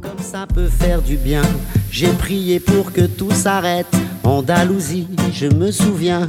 Comme 0.00 0.22
ça 0.22 0.46
peut 0.46 0.68
faire 0.68 1.02
du 1.02 1.16
bien. 1.16 1.42
J'ai 1.90 2.12
prié 2.12 2.60
pour 2.60 2.92
que 2.92 3.02
tout 3.02 3.32
s'arrête. 3.32 3.94
Andalousie, 4.24 5.08
je 5.32 5.46
me 5.46 5.70
souviens. 5.70 6.28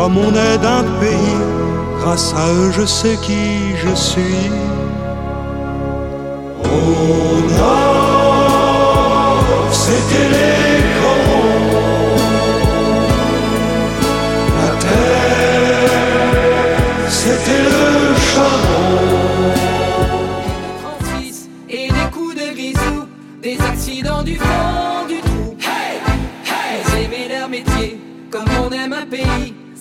comme 0.00 0.16
on 0.16 0.30
est 0.30 0.58
d'un 0.58 0.84
pays, 0.98 1.40
grâce 2.00 2.32
à 2.34 2.46
eux 2.54 2.72
je 2.72 2.86
sais 2.86 3.16
qui 3.20 3.76
je 3.84 3.94
suis. 3.94 4.50
On 6.64 7.36
a, 7.62 7.80
c'était 9.70 10.28
les 10.36 10.69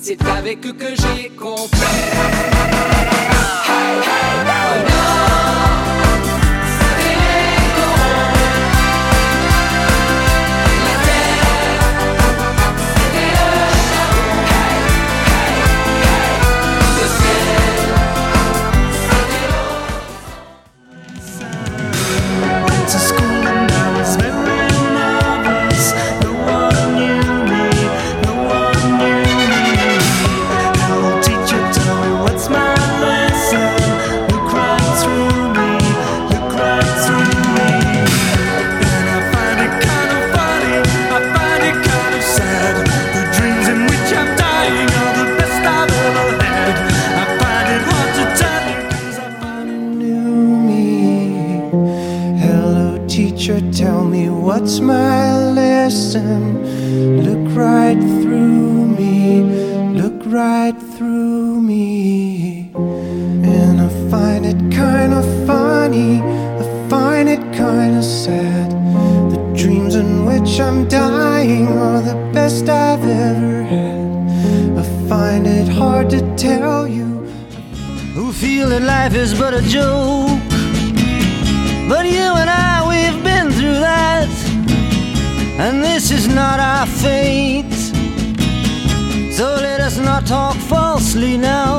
C'est 0.10 0.26
avec 0.26 0.66
eux 0.66 0.74
que 0.74 0.88
j'ai 0.88 1.30
compris. 1.30 1.79
listen. 56.10 57.22
Look 57.24 57.56
right 57.56 58.00
through 58.22 58.88
me, 58.98 59.44
look 60.02 60.22
right 60.26 60.76
through 60.98 61.62
me. 61.62 62.72
And 62.74 63.80
I 63.80 63.90
find 64.10 64.44
it 64.46 64.60
kinda 64.72 65.22
funny, 65.46 66.22
I 66.62 66.90
find 66.90 67.30
it 67.30 67.44
kinda 67.54 68.02
sad. 68.02 68.70
The 69.34 69.40
dreams 69.54 69.96
in 69.96 70.26
which 70.26 70.60
I'm 70.60 70.88
dying 70.88 71.68
are 71.68 72.02
the 72.02 72.18
best 72.34 72.68
I've 72.70 73.06
ever 73.06 73.64
had. 73.64 74.08
I 74.82 74.84
find 75.08 75.46
it 75.46 75.68
hard 75.68 76.10
to 76.10 76.22
tell 76.36 76.88
you. 76.88 77.10
Who 78.16 78.32
feel 78.32 78.70
that 78.70 78.82
life 78.82 79.16
is 79.16 79.34
but 79.36 79.54
a 79.54 79.62
joke? 79.62 80.09
Mostly 91.10 91.38
now. 91.40 91.79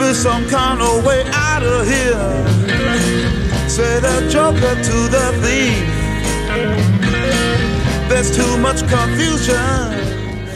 be 0.00 0.14
some 0.14 0.48
kind 0.48 0.80
of 0.80 1.04
way 1.04 1.22
out 1.32 1.62
of 1.62 1.86
here. 1.86 2.30
Say 3.68 4.00
the 4.00 4.28
joker 4.30 4.74
to 4.88 4.96
the 5.14 5.26
thief. 5.42 5.86
There's 8.08 8.34
too 8.34 8.56
much 8.58 8.80
confusion. 8.88 9.84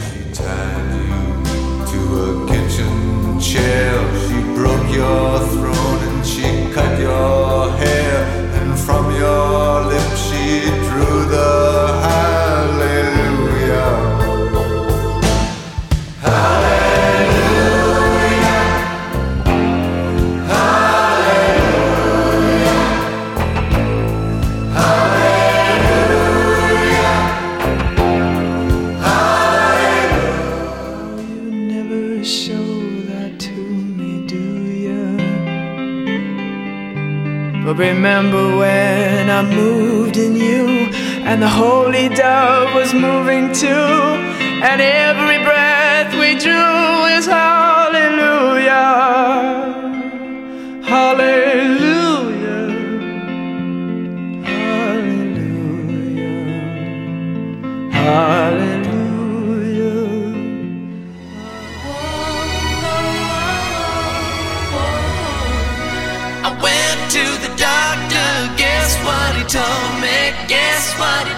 She 0.01 0.21
tied 0.33 0.89
you 1.05 1.91
to 1.91 1.99
a 2.23 2.47
kitchen 2.49 3.39
chair. 3.39 3.93
She 4.27 4.41
broke 4.55 4.89
your. 4.93 5.54
and 41.35 41.43
the 41.43 41.49
holy 41.49 42.07
dove 42.07 42.73
was 42.73 42.93
moving 42.93 43.51
too, 43.51 43.67
and 43.67 44.79
every 44.79 45.37
breath. 45.43 45.54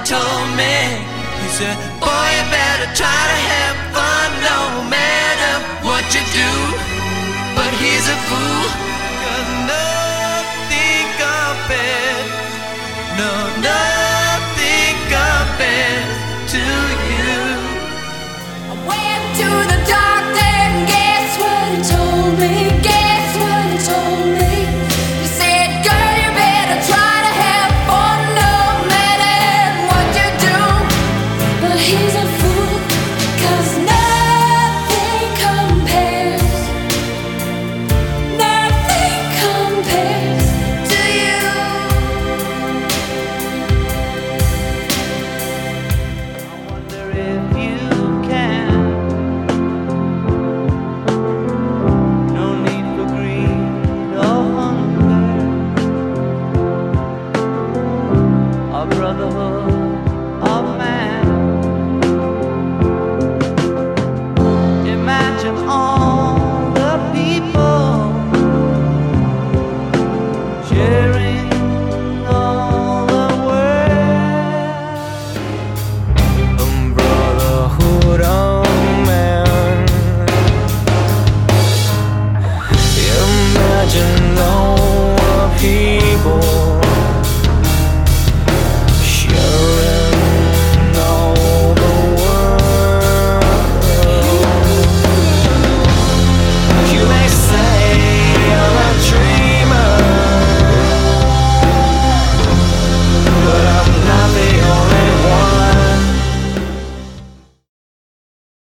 told 0.08 0.56
me, 0.56 1.04
he 1.44 1.50
said, 1.50 1.87